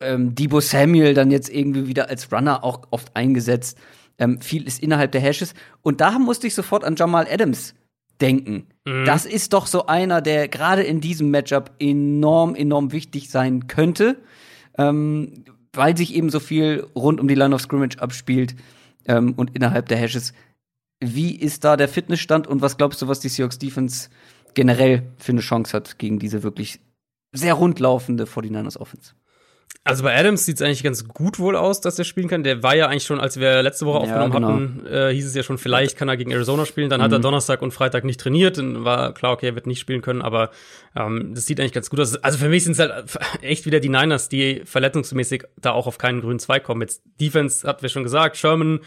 Ähm, 0.00 0.34
Debo 0.34 0.60
Samuel 0.60 1.12
dann 1.12 1.30
jetzt 1.30 1.50
irgendwie 1.50 1.86
wieder 1.86 2.08
als 2.08 2.32
Runner 2.32 2.64
auch 2.64 2.84
oft 2.92 3.14
eingesetzt. 3.14 3.76
Ähm, 4.18 4.40
viel 4.40 4.66
ist 4.66 4.82
innerhalb 4.82 5.12
der 5.12 5.20
Hashes. 5.20 5.52
Und 5.82 6.00
da 6.00 6.18
musste 6.18 6.46
ich 6.46 6.54
sofort 6.54 6.82
an 6.82 6.96
Jamal 6.96 7.26
Adams 7.30 7.74
denken. 8.22 8.68
Das 9.04 9.26
ist 9.26 9.52
doch 9.52 9.66
so 9.66 9.86
einer, 9.86 10.22
der 10.22 10.48
gerade 10.48 10.82
in 10.82 11.02
diesem 11.02 11.30
Matchup 11.30 11.72
enorm, 11.78 12.54
enorm 12.54 12.92
wichtig 12.92 13.28
sein 13.28 13.66
könnte, 13.66 14.16
ähm, 14.78 15.44
weil 15.74 15.94
sich 15.94 16.14
eben 16.14 16.30
so 16.30 16.40
viel 16.40 16.86
rund 16.94 17.20
um 17.20 17.28
die 17.28 17.34
Line 17.34 17.54
of 17.54 17.60
Scrimmage 17.60 17.98
abspielt 17.98 18.56
ähm, 19.06 19.34
und 19.36 19.54
innerhalb 19.54 19.88
der 19.88 19.98
Hashes. 19.98 20.32
Wie 21.00 21.34
ist 21.34 21.64
da 21.64 21.76
der 21.76 21.88
Fitnessstand 21.88 22.46
und 22.46 22.60
was 22.62 22.76
glaubst 22.76 23.00
du, 23.02 23.08
was 23.08 23.20
die 23.20 23.28
Seahawks 23.28 23.58
Defense 23.58 24.10
generell 24.54 25.02
für 25.18 25.32
eine 25.32 25.40
Chance 25.40 25.74
hat 25.76 25.98
gegen 25.98 26.18
diese 26.18 26.42
wirklich 26.42 26.80
sehr 27.32 27.54
rundlaufende 27.54 28.24
49ers 28.24 28.76
Offense? 28.78 29.12
Also 29.82 30.02
bei 30.02 30.14
Adams 30.14 30.44
sieht 30.44 30.56
es 30.56 30.62
eigentlich 30.62 30.82
ganz 30.82 31.08
gut 31.08 31.38
wohl 31.38 31.56
aus, 31.56 31.80
dass 31.80 31.98
er 31.98 32.04
spielen 32.04 32.28
kann. 32.28 32.42
Der 32.42 32.62
war 32.62 32.76
ja 32.76 32.88
eigentlich 32.88 33.04
schon, 33.04 33.18
als 33.18 33.40
wir 33.40 33.62
letzte 33.62 33.86
Woche 33.86 34.06
Ja, 34.06 34.20
aufgenommen 34.20 34.32
genau. 34.32 34.48
hatten, 34.52 34.86
äh, 34.86 35.14
hieß 35.14 35.26
es 35.26 35.34
ja 35.34 35.42
schon, 35.42 35.56
vielleicht 35.56 35.96
kann 35.96 36.08
er 36.08 36.18
gegen 36.18 36.32
Arizona 36.32 36.66
spielen. 36.66 36.90
Dann 36.90 37.00
hat 37.00 37.12
er 37.12 37.18
Mhm. 37.18 37.22
Donnerstag 37.22 37.62
und 37.62 37.72
Freitag 37.72 38.04
nicht 38.04 38.20
trainiert. 38.20 38.58
Dann 38.58 38.84
war 38.84 39.14
klar, 39.14 39.32
okay, 39.32 39.46
er 39.46 39.54
wird 39.54 39.66
nicht 39.66 39.80
spielen 39.80 40.02
können. 40.02 40.20
Aber 40.20 40.50
ähm, 40.94 41.32
das 41.34 41.46
sieht 41.46 41.60
eigentlich 41.60 41.72
ganz 41.72 41.88
gut 41.88 41.98
aus. 42.00 42.14
Also 42.16 42.36
für 42.36 42.50
mich 42.50 42.64
sind 42.64 42.72
es 42.72 42.78
halt 42.78 43.16
echt 43.42 43.64
wieder 43.64 43.80
die 43.80 43.88
Niners, 43.88 44.28
die 44.28 44.60
verletzungsmäßig 44.66 45.44
da 45.56 45.70
auch 45.72 45.86
auf 45.86 45.96
keinen 45.96 46.20
grünen 46.20 46.40
Zweig 46.40 46.62
kommen. 46.64 46.82
Jetzt 46.82 47.02
Defense, 47.18 47.66
hatten 47.66 47.80
wir 47.80 47.88
schon 47.88 48.02
gesagt, 48.02 48.36
Sherman, 48.36 48.80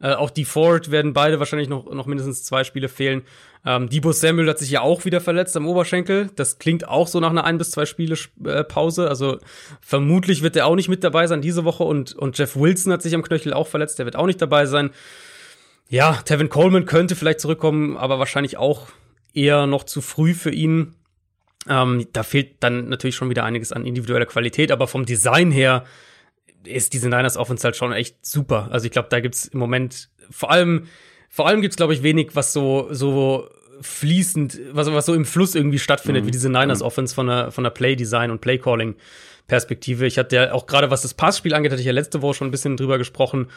äh, 0.00 0.14
auch 0.14 0.30
die 0.30 0.44
Ford 0.44 0.90
werden 0.90 1.12
beide 1.12 1.38
wahrscheinlich 1.38 1.68
noch, 1.68 1.92
noch 1.92 2.06
mindestens 2.06 2.42
zwei 2.42 2.64
Spiele 2.64 2.88
fehlen. 2.88 3.22
Ähm, 3.66 3.90
Debo 3.90 4.12
Samuel 4.12 4.48
hat 4.48 4.58
sich 4.58 4.70
ja 4.70 4.80
auch 4.80 5.04
wieder 5.04 5.20
verletzt 5.20 5.56
am 5.56 5.66
Oberschenkel. 5.66 6.30
Das 6.36 6.58
klingt 6.58 6.88
auch 6.88 7.06
so 7.06 7.20
nach 7.20 7.30
einer 7.30 7.44
ein 7.44 7.58
bis 7.58 7.70
zwei 7.70 7.84
Spiele 7.84 8.16
äh, 8.44 8.64
Pause. 8.64 9.08
Also 9.08 9.38
vermutlich 9.82 10.42
wird 10.42 10.56
er 10.56 10.66
auch 10.66 10.76
nicht 10.76 10.88
mit 10.88 11.04
dabei 11.04 11.26
sein 11.26 11.42
diese 11.42 11.64
Woche. 11.64 11.84
Und, 11.84 12.14
und 12.14 12.38
Jeff 12.38 12.56
Wilson 12.56 12.92
hat 12.92 13.02
sich 13.02 13.14
am 13.14 13.22
Knöchel 13.22 13.52
auch 13.52 13.66
verletzt. 13.66 13.98
Der 13.98 14.06
wird 14.06 14.16
auch 14.16 14.26
nicht 14.26 14.40
dabei 14.40 14.64
sein. 14.64 14.90
Ja, 15.90 16.14
Tevin 16.24 16.48
Coleman 16.48 16.86
könnte 16.86 17.16
vielleicht 17.16 17.40
zurückkommen, 17.40 17.98
aber 17.98 18.18
wahrscheinlich 18.18 18.56
auch 18.56 18.86
eher 19.34 19.66
noch 19.66 19.84
zu 19.84 20.00
früh 20.00 20.32
für 20.32 20.50
ihn. 20.50 20.94
Ähm, 21.68 22.06
da 22.14 22.22
fehlt 22.22 22.54
dann 22.60 22.88
natürlich 22.88 23.16
schon 23.16 23.28
wieder 23.28 23.44
einiges 23.44 23.72
an 23.72 23.84
individueller 23.84 24.24
Qualität, 24.24 24.72
aber 24.72 24.86
vom 24.86 25.04
Design 25.04 25.50
her 25.50 25.84
ist 26.64 26.92
diese 26.92 27.08
Niners 27.08 27.36
Offense 27.36 27.64
halt 27.64 27.76
schon 27.76 27.92
echt 27.92 28.24
super. 28.24 28.68
Also 28.70 28.86
ich 28.86 28.92
glaube, 28.92 29.08
da 29.10 29.20
gibt's 29.20 29.46
im 29.46 29.58
Moment 29.58 30.10
vor 30.30 30.50
allem, 30.50 30.86
vor 31.28 31.46
allem 31.46 31.60
gibt's 31.60 31.76
glaube 31.76 31.94
ich 31.94 32.02
wenig, 32.02 32.34
was 32.34 32.52
so 32.52 32.88
so 32.90 33.48
fließend, 33.80 34.60
was, 34.72 34.92
was 34.92 35.06
so 35.06 35.14
im 35.14 35.24
Fluss 35.24 35.54
irgendwie 35.54 35.78
stattfindet, 35.78 36.26
wie 36.26 36.30
diese 36.30 36.50
Niners 36.50 36.82
Offense 36.82 37.14
von 37.14 37.26
der 37.26 37.50
von 37.50 37.64
der 37.64 37.70
Play 37.70 37.96
Design 37.96 38.30
und 38.30 38.40
Play 38.40 38.58
Calling 38.58 38.96
Perspektive. 39.46 40.06
Ich 40.06 40.18
hatte 40.18 40.36
ja 40.36 40.52
auch 40.52 40.66
gerade 40.66 40.90
was 40.90 41.02
das 41.02 41.14
Passspiel 41.14 41.54
angeht, 41.54 41.72
hatte 41.72 41.80
ich 41.80 41.86
ja 41.86 41.92
letzte 41.92 42.22
Woche 42.22 42.34
schon 42.34 42.48
ein 42.48 42.52
bisschen 42.52 42.76
drüber 42.76 42.98
gesprochen, 42.98 43.48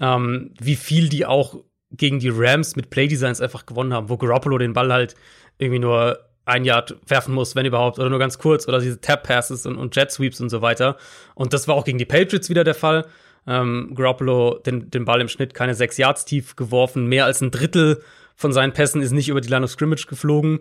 ähm, 0.00 0.52
wie 0.60 0.76
viel 0.76 1.08
die 1.08 1.26
auch 1.26 1.56
gegen 1.90 2.20
die 2.20 2.30
Rams 2.32 2.76
mit 2.76 2.90
Play 2.90 3.08
Designs 3.08 3.40
einfach 3.40 3.66
gewonnen 3.66 3.92
haben, 3.92 4.08
wo 4.08 4.16
Garoppolo 4.16 4.58
den 4.58 4.74
Ball 4.74 4.92
halt 4.92 5.16
irgendwie 5.58 5.80
nur 5.80 6.18
ein 6.44 6.64
Yard 6.64 6.96
werfen 7.06 7.34
muss, 7.34 7.54
wenn 7.54 7.66
überhaupt, 7.66 7.98
oder 7.98 8.10
nur 8.10 8.18
ganz 8.18 8.38
kurz, 8.38 8.66
oder 8.66 8.80
diese 8.80 9.00
Tap 9.00 9.22
Passes 9.22 9.66
und, 9.66 9.76
und 9.76 9.94
Jet 9.94 10.10
Sweeps 10.10 10.40
und 10.40 10.48
so 10.48 10.62
weiter. 10.62 10.96
Und 11.34 11.52
das 11.52 11.68
war 11.68 11.74
auch 11.74 11.84
gegen 11.84 11.98
die 11.98 12.04
Patriots 12.04 12.48
wieder 12.48 12.64
der 12.64 12.74
Fall. 12.74 13.06
Ähm, 13.46 13.92
Garoppolo 13.94 14.58
den, 14.58 14.90
den 14.90 15.04
Ball 15.04 15.20
im 15.20 15.28
Schnitt 15.28 15.54
keine 15.54 15.74
sechs 15.74 15.96
Yards 15.96 16.24
tief 16.24 16.56
geworfen, 16.56 17.06
mehr 17.06 17.24
als 17.24 17.40
ein 17.40 17.50
Drittel 17.50 18.02
von 18.36 18.52
seinen 18.52 18.72
Pässen 18.72 19.02
ist 19.02 19.12
nicht 19.12 19.28
über 19.28 19.40
die 19.40 19.48
Line 19.48 19.64
of 19.64 19.70
Scrimmage 19.70 20.06
geflogen. 20.06 20.60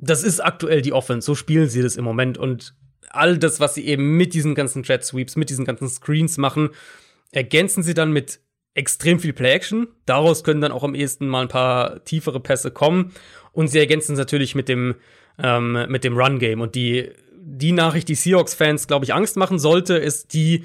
Das 0.00 0.22
ist 0.22 0.40
aktuell 0.40 0.82
die 0.82 0.92
Offense, 0.92 1.24
so 1.24 1.34
spielen 1.34 1.68
sie 1.68 1.82
das 1.82 1.96
im 1.96 2.04
Moment 2.04 2.38
und 2.38 2.74
all 3.10 3.38
das, 3.38 3.60
was 3.60 3.74
sie 3.74 3.86
eben 3.86 4.16
mit 4.16 4.34
diesen 4.34 4.54
ganzen 4.54 4.82
Jet 4.82 5.04
Sweeps, 5.04 5.36
mit 5.36 5.50
diesen 5.50 5.64
ganzen 5.64 5.88
Screens 5.88 6.36
machen, 6.36 6.70
ergänzen 7.30 7.82
sie 7.82 7.94
dann 7.94 8.12
mit 8.12 8.40
extrem 8.74 9.20
viel 9.20 9.32
Play-Action. 9.32 9.88
Daraus 10.04 10.44
können 10.44 10.60
dann 10.60 10.72
auch 10.72 10.82
am 10.82 10.94
ehesten 10.94 11.28
mal 11.28 11.42
ein 11.42 11.48
paar 11.48 12.04
tiefere 12.04 12.40
Pässe 12.40 12.70
kommen. 12.70 13.12
Und 13.54 13.68
sie 13.68 13.78
ergänzen 13.78 14.12
es 14.12 14.18
natürlich 14.18 14.54
mit 14.54 14.68
dem, 14.68 14.96
ähm, 15.38 15.86
mit 15.88 16.04
dem 16.04 16.16
Run-Game. 16.16 16.60
Und 16.60 16.74
die, 16.74 17.10
die 17.40 17.72
Nachricht, 17.72 18.08
die 18.08 18.14
Seahawks-Fans, 18.14 18.86
glaube 18.86 19.04
ich, 19.04 19.14
Angst 19.14 19.36
machen 19.36 19.58
sollte, 19.58 19.96
ist 19.96 20.34
die, 20.34 20.64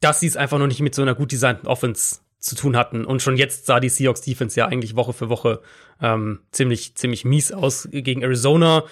dass 0.00 0.20
sie 0.20 0.26
es 0.26 0.36
einfach 0.36 0.58
noch 0.58 0.66
nicht 0.66 0.80
mit 0.80 0.94
so 0.94 1.02
einer 1.02 1.14
gut 1.14 1.30
designten 1.30 1.68
Offense 1.68 2.20
zu 2.38 2.56
tun 2.56 2.76
hatten. 2.76 3.04
Und 3.04 3.22
schon 3.22 3.36
jetzt 3.36 3.66
sah 3.66 3.80
die 3.80 3.88
Seahawks-Defense 3.88 4.58
ja 4.58 4.66
eigentlich 4.66 4.96
Woche 4.96 5.12
für 5.12 5.28
Woche 5.28 5.60
ähm, 6.00 6.40
ziemlich, 6.52 6.94
ziemlich 6.94 7.24
mies 7.24 7.52
aus 7.52 7.88
gegen 7.90 8.22
Arizona. 8.22 8.84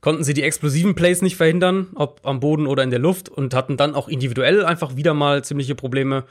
Konnten 0.00 0.24
sie 0.24 0.32
die 0.32 0.42
explosiven 0.42 0.94
Plays 0.94 1.20
nicht 1.20 1.36
verhindern, 1.36 1.88
ob 1.94 2.20
am 2.24 2.40
Boden 2.40 2.66
oder 2.66 2.82
in 2.82 2.90
der 2.90 2.98
Luft, 2.98 3.28
und 3.28 3.52
hatten 3.52 3.76
dann 3.76 3.94
auch 3.94 4.08
individuell 4.08 4.64
einfach 4.64 4.96
wieder 4.96 5.12
mal 5.12 5.44
ziemliche 5.44 5.74
Probleme 5.74 6.24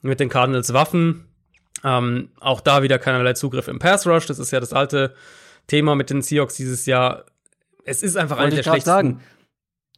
mit 0.00 0.18
den 0.18 0.28
Cardinals 0.28 0.72
Waffen. 0.72 1.26
Ähm, 1.84 2.30
auch 2.40 2.60
da 2.60 2.82
wieder 2.82 2.98
keinerlei 2.98 3.34
Zugriff 3.34 3.68
im 3.68 3.78
Pass 3.78 4.06
Rush. 4.06 4.26
Das 4.26 4.40
ist 4.40 4.50
ja 4.50 4.58
das 4.58 4.72
alte 4.72 5.14
Thema 5.66 5.94
mit 5.94 6.10
den 6.10 6.22
Seahawks 6.22 6.54
dieses 6.54 6.86
Jahr. 6.86 7.24
Es 7.84 8.02
ist 8.02 8.16
einfach 8.16 8.36
eine 8.36 8.52
Wollte 8.52 8.56
der 8.56 8.60
ich 8.60 8.66
gerade 8.66 8.80
schlechtesten. 8.82 9.18
sagen. 9.18 9.20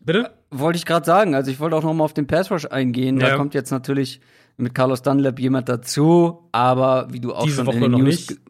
Bitte? 0.01 0.31
Wollte 0.51 0.77
ich 0.77 0.87
gerade 0.87 1.05
sagen. 1.07 1.35
Also 1.35 1.51
ich 1.51 1.61
wollte 1.61 1.77
auch 1.77 1.83
noch 1.83 1.95
mal 1.95 2.05
auf 2.05 2.15
den 2.15 2.27
Pass 2.27 2.51
Rush 2.51 2.67
eingehen. 2.67 3.19
Da 3.19 3.29
Ja. 3.31 3.37
kommt 3.37 3.55
jetzt 3.55 3.71
natürlich 3.71 4.21
mit 4.57 4.75
Carlos 4.75 5.03
Dunlap 5.03 5.39
jemand 5.41 5.69
dazu, 5.69 6.49
aber 6.53 7.09
wie 7.11 7.21
du 7.21 7.35
auch 7.35 7.45
Diese 7.45 7.57
schon 7.57 7.67
Woche 7.67 7.77
in 7.77 7.83
den 7.83 7.91
noch 7.93 7.99
News 7.99 8.29
nicht. 8.29 8.41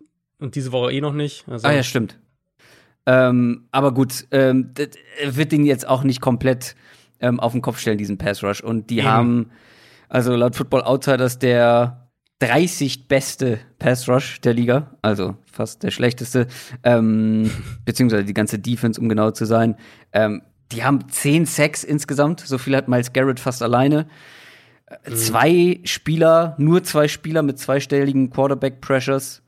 Und 0.40 0.54
diese 0.56 0.72
Woche 0.72 0.92
eh 0.92 1.00
noch 1.00 1.14
nicht. 1.14 1.48
Also, 1.48 1.66
Ah 1.66 1.72
ja, 1.72 1.82
stimmt. 1.82 2.18
Ähm, 3.06 3.68
aber 3.70 3.92
gut, 3.92 4.26
ähm, 4.30 4.70
das 4.74 4.88
wird 5.24 5.52
den 5.52 5.64
jetzt 5.64 5.86
auch 5.86 6.04
nicht 6.04 6.20
komplett 6.20 6.74
ähm, 7.20 7.38
auf 7.40 7.52
den 7.52 7.62
Kopf 7.62 7.78
stellen, 7.78 7.98
diesen 7.98 8.18
Pass 8.18 8.42
Rush. 8.42 8.60
Und 8.62 8.90
die 8.90 8.98
Eben. 8.98 9.06
haben, 9.08 9.50
also 10.08 10.34
laut 10.34 10.56
Football 10.56 10.82
Outsiders, 10.82 11.38
der 11.38 12.03
30 12.44 13.08
beste 13.08 13.58
Pass 13.78 14.08
Rush 14.08 14.40
der 14.42 14.52
Liga, 14.52 14.96
also 15.00 15.36
fast 15.50 15.82
der 15.82 15.90
schlechteste, 15.90 16.46
ähm, 16.82 17.50
beziehungsweise 17.84 18.24
die 18.24 18.34
ganze 18.34 18.58
Defense, 18.58 19.00
um 19.00 19.08
genau 19.08 19.30
zu 19.30 19.46
sein. 19.46 19.76
Ähm, 20.12 20.42
die 20.72 20.84
haben 20.84 21.08
10 21.08 21.46
Sacks 21.46 21.84
insgesamt, 21.84 22.40
so 22.40 22.58
viel 22.58 22.76
hat 22.76 22.88
Miles 22.88 23.12
Garrett 23.12 23.40
fast 23.40 23.62
alleine. 23.62 24.06
Äh, 24.86 25.12
Zwei 25.12 25.80
Spieler, 25.84 26.54
nur 26.58 26.82
zwei 26.82 27.08
Spieler 27.08 27.42
mit 27.42 27.58
zweistelligen 27.58 28.28
Quarterback-Pressures. 28.30 29.42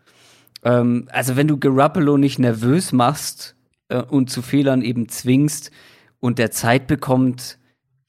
Ähm, 0.65 1.09
also 1.11 1.37
wenn 1.37 1.49
du 1.49 1.59
Garoppolo 1.59 2.17
nicht 2.17 2.39
nervös 2.39 2.93
machst 2.93 3.57
äh, 3.89 4.01
und 4.01 4.31
zu 4.31 4.41
Fehlern 4.41 4.81
eben 4.81 5.09
zwingst 5.09 5.71
und 6.19 6.39
der 6.39 6.51
Zeit 6.51 6.87
bekommt, 6.87 7.59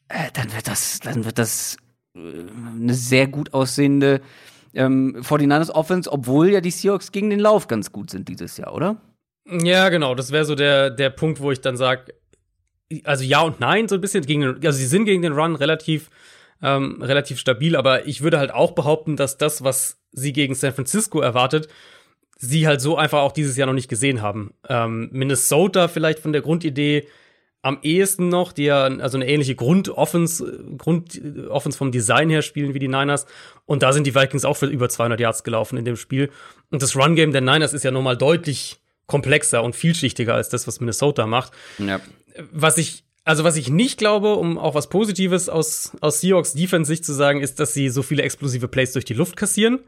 äh, 0.08 0.32
dann 0.34 0.54
wird 0.54 0.68
das, 0.68 1.00
dann 1.00 1.26
wird 1.26 1.40
das 1.40 1.76
äh, 2.16 2.20
eine 2.82 2.94
sehr 2.94 3.28
gut 3.28 3.54
aussehende 3.54 4.22
ähm, 4.74 5.18
49ers 5.22 5.72
Offense, 5.72 6.12
obwohl 6.12 6.50
ja 6.50 6.62
die 6.62 6.72
Seahawks 6.72 7.12
gegen 7.12 7.30
den 7.30 7.40
Lauf 7.40 7.68
ganz 7.68 7.92
gut 7.92 8.10
sind 8.10 8.28
dieses 8.30 8.58
Jahr, 8.58 8.74
oder? 8.74 8.98
Ja, 9.50 9.90
genau. 9.90 10.16
Das 10.16 10.32
wäre 10.32 10.46
so 10.46 10.56
der, 10.56 10.90
der 10.90 11.10
Punkt, 11.10 11.40
wo 11.40 11.52
ich 11.52 11.62
dann 11.62 11.78
sage, 11.78 12.14
also 13.04 13.24
ja 13.24 13.42
und 13.42 13.60
nein, 13.60 13.88
so 13.88 13.96
ein 13.96 14.02
bisschen 14.02 14.26
gegen, 14.26 14.44
also 14.66 14.78
sie 14.78 14.86
sind 14.86 15.06
gegen 15.06 15.22
den 15.22 15.34
Run 15.34 15.56
relativ, 15.56 16.10
ähm, 16.62 17.02
relativ 17.02 17.40
stabil, 17.40 17.76
aber 17.76 18.08
ich 18.08 18.22
würde 18.22 18.40
halt 18.40 18.52
auch 18.52 18.72
behaupten, 18.72 19.16
dass 19.16 19.38
das, 19.38 19.64
was 19.64 20.00
sie 20.12 20.34
gegen 20.34 20.56
San 20.56 20.74
Francisco 20.74 21.20
erwartet, 21.20 21.68
sie 22.38 22.68
halt 22.68 22.82
so 22.82 22.98
einfach 22.98 23.20
auch 23.20 23.32
dieses 23.32 23.58
Jahr 23.58 23.68
noch 23.68 23.74
nicht 23.74 23.90
gesehen 23.90 24.22
haben. 24.22 24.54
Ähm, 24.70 25.10
Minnesota 25.12 25.88
vielleicht 25.88 26.20
von 26.20 26.34
der 26.34 26.42
Grundidee 26.42 27.08
am 27.68 27.80
ehesten 27.82 28.30
noch, 28.30 28.54
die 28.54 28.64
ja 28.64 28.86
also 28.86 29.18
eine 29.18 29.28
ähnliche 29.28 29.54
Grundoffense, 29.54 30.64
Grundoffense 30.78 31.78
vom 31.78 31.92
Design 31.92 32.30
her 32.30 32.42
spielen 32.42 32.74
wie 32.74 32.80
die 32.80 32.88
Niners. 32.88 33.26
Und 33.66 33.84
da 33.84 33.92
sind 33.92 34.08
die 34.08 34.16
Vikings 34.16 34.46
auch 34.46 34.56
für 34.56 34.68
über 34.68 34.88
200 34.88 35.20
Yards 35.20 35.44
gelaufen 35.44 35.78
in 35.78 35.84
dem 35.84 35.98
Spiel. 35.98 36.30
Und 36.72 36.82
das 36.82 36.96
Run-Game 36.96 37.34
der 37.34 37.42
Niners 37.42 37.74
ist 37.74 37.84
ja 37.84 37.92
nochmal 37.92 38.16
deutlich 38.16 38.78
komplexer 39.06 39.64
und 39.64 39.76
vielschichtiger 39.76 40.34
als 40.34 40.48
das, 40.48 40.66
was 40.66 40.80
Minnesota 40.80 41.28
macht. 41.28 41.52
Ja. 41.78 42.00
Was 42.54 42.78
ich, 42.78 43.04
also 43.26 43.44
was 43.44 43.58
ich 43.58 43.70
nicht 43.70 43.98
glaube, 43.98 44.36
um 44.36 44.58
auch 44.58 44.74
was 44.74 44.88
Positives 44.88 45.50
aus, 45.50 45.92
aus 46.00 46.22
Seahawks 46.22 46.54
Defense-Sicht 46.54 47.04
zu 47.04 47.12
sagen, 47.12 47.42
ist, 47.42 47.60
dass 47.60 47.74
sie 47.74 47.90
so 47.90 48.02
viele 48.02 48.24
explosive 48.24 48.70
Plays 48.70 48.94
durch 48.94 49.04
die 49.04 49.14
Luft 49.14 49.36
kassieren. 49.36 49.80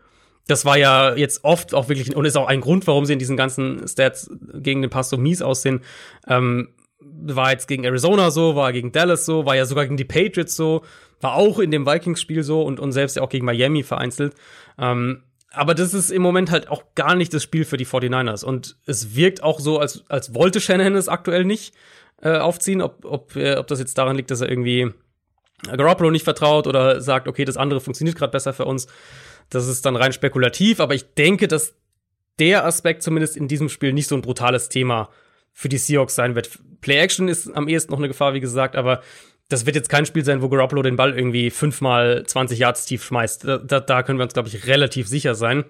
Das 0.48 0.66
war 0.66 0.78
ja 0.78 1.16
jetzt 1.16 1.46
oft 1.46 1.74
auch 1.74 1.88
wirklich, 1.88 2.14
und 2.14 2.26
ist 2.26 2.36
auch 2.36 2.48
ein 2.48 2.60
Grund, 2.60 2.88
warum 2.88 3.06
sie 3.06 3.14
in 3.14 3.20
diesen 3.20 3.38
ganzen 3.38 3.88
Stats 3.88 4.30
gegen 4.54 4.82
den 4.82 4.90
Pass 4.90 5.10
so 5.10 5.18
mies 5.18 5.42
aussehen. 5.42 5.82
Ähm, 6.28 6.70
war 7.00 7.52
jetzt 7.52 7.68
gegen 7.68 7.84
Arizona 7.84 8.32
so, 8.32 8.56
war 8.56 8.74
gegen 8.74 8.92
Dallas 8.92 9.26
so, 9.26 9.46
war 9.46 9.56
ja 9.56 9.66
sogar 9.66 9.86
gegen 9.86 9.98
die 9.98 10.06
Patriots 10.06 10.56
so, 10.56 10.84
war 11.22 11.36
auch 11.36 11.60
in 11.60 11.72
dem 11.72 11.86
Vikings-Spiel 11.86 12.44
so 12.44 12.62
und, 12.62 12.80
und 12.80 12.92
selbst 12.92 13.16
ja 13.16 13.22
auch 13.22 13.30
gegen 13.30 13.46
Miami 13.46 13.84
vereinzelt. 13.84 14.36
Ähm, 14.78 15.24
aber 15.52 15.74
das 15.74 15.94
ist 15.94 16.12
im 16.12 16.22
Moment 16.22 16.52
halt 16.52 16.70
auch 16.70 16.84
gar 16.96 17.16
nicht 17.16 17.34
das 17.34 17.44
Spiel 17.44 17.66
für 17.66 17.78
die 17.78 17.88
49ers. 17.88 18.44
Und 18.46 18.78
es 18.86 19.16
wirkt 19.16 19.42
auch 19.42 19.60
so, 19.60 19.80
als, 19.80 20.04
als 20.10 20.34
wollte 20.34 20.60
Shanahan 20.62 20.96
es 20.96 21.08
aktuell 21.08 21.44
nicht 21.44 21.74
äh, 22.22 22.38
aufziehen, 22.38 22.82
ob, 22.82 23.04
ob, 23.06 23.36
äh, 23.36 23.56
ob 23.56 23.68
das 23.68 23.80
jetzt 23.80 23.98
daran 23.98 24.16
liegt, 24.16 24.30
dass 24.30 24.42
er 24.42 24.50
irgendwie 24.50 24.92
Garoppolo 25.64 26.12
nicht 26.12 26.24
vertraut 26.24 26.68
oder 26.68 27.02
sagt, 27.02 27.28
okay, 27.28 27.46
das 27.46 27.58
andere 27.58 27.82
funktioniert 27.82 28.18
gerade 28.18 28.32
besser 28.32 28.54
für 28.54 28.66
uns. 28.66 28.88
Das 29.50 29.68
ist 29.68 29.86
dann 29.86 29.96
rein 29.96 30.14
spekulativ, 30.14 30.80
aber 30.80 30.94
ich 30.94 31.14
denke, 31.16 31.48
dass 31.48 31.74
der 32.38 32.66
Aspekt 32.66 33.04
zumindest 33.04 33.36
in 33.36 33.48
diesem 33.48 33.70
Spiel 33.70 33.92
nicht 33.92 34.08
so 34.08 34.16
ein 34.16 34.22
brutales 34.22 34.70
Thema 34.70 35.10
für 35.54 35.70
die 35.70 35.78
Seahawks 35.78 36.16
sein 36.16 36.36
wird. 36.36 36.60
Play-Action 36.82 37.28
ist 37.28 37.50
am 37.56 37.68
ehesten 37.68 37.92
noch 37.92 38.00
eine 38.00 38.08
Gefahr, 38.08 38.34
wie 38.34 38.40
gesagt, 38.40 38.76
aber 38.76 39.02
das 39.50 39.66
wird 39.66 39.76
jetzt 39.76 39.90
kein 39.90 40.06
Spiel 40.06 40.24
sein, 40.24 40.42
wo 40.42 40.50
Garoppolo 40.50 40.84
den 40.84 40.96
Ball 40.96 41.18
irgendwie 41.18 41.50
fünfmal 41.50 42.24
20 42.26 42.60
Yards 42.60 42.86
tief 42.86 43.04
schmeißt. 43.04 43.46
Da, 43.46 43.58
da, 43.58 43.80
da 43.80 44.04
können 44.04 44.20
wir 44.20 44.24
uns, 44.24 44.34
glaube 44.34 44.48
ich, 44.48 44.68
relativ 44.68 45.08
sicher 45.08 45.36
sein. 45.36 45.66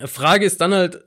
Frage 0.00 0.46
ist 0.46 0.60
dann 0.60 0.72
halt, 0.72 1.02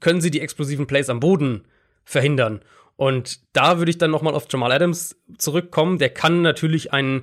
können 0.00 0.20
sie 0.20 0.30
die 0.30 0.40
explosiven 0.40 0.86
Plays 0.86 1.10
am 1.10 1.20
Boden 1.20 1.66
verhindern? 2.04 2.62
Und 2.96 3.40
da 3.54 3.78
würde 3.78 3.90
ich 3.90 3.98
dann 3.98 4.10
noch 4.10 4.22
mal 4.22 4.34
auf 4.34 4.46
Jamal 4.50 4.72
Adams 4.72 5.16
zurückkommen. 5.38 5.98
Der 5.98 6.10
kann 6.10 6.42
natürlich 6.42 6.92
ein, 6.92 7.22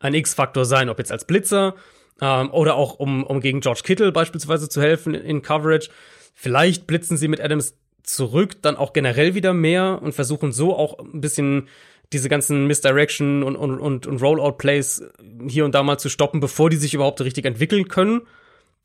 ein 0.00 0.14
X-Faktor 0.14 0.64
sein, 0.64 0.88
ob 0.88 0.98
jetzt 0.98 1.12
als 1.12 1.24
Blitzer 1.24 1.74
ähm, 2.20 2.50
oder 2.50 2.74
auch 2.74 2.98
um, 2.98 3.24
um 3.24 3.40
gegen 3.40 3.60
George 3.60 3.80
Kittle 3.84 4.12
beispielsweise 4.12 4.68
zu 4.68 4.80
helfen 4.80 5.14
in, 5.14 5.24
in 5.24 5.42
Coverage. 5.42 5.88
Vielleicht 6.34 6.86
blitzen 6.86 7.16
sie 7.16 7.28
mit 7.28 7.40
Adams 7.40 7.78
zurück, 8.06 8.62
dann 8.62 8.76
auch 8.76 8.92
generell 8.92 9.34
wieder 9.34 9.52
mehr 9.52 10.00
und 10.02 10.14
versuchen 10.14 10.52
so 10.52 10.74
auch 10.74 10.98
ein 10.98 11.20
bisschen 11.20 11.68
diese 12.12 12.28
ganzen 12.28 12.66
Misdirection 12.66 13.42
und, 13.42 13.56
und, 13.56 13.80
und, 13.80 14.06
und 14.06 14.22
Rollout-Plays 14.22 15.04
hier 15.48 15.64
und 15.64 15.74
da 15.74 15.82
mal 15.82 15.98
zu 15.98 16.08
stoppen, 16.08 16.40
bevor 16.40 16.70
die 16.70 16.76
sich 16.76 16.94
überhaupt 16.94 17.20
richtig 17.20 17.44
entwickeln 17.44 17.88
können. 17.88 18.22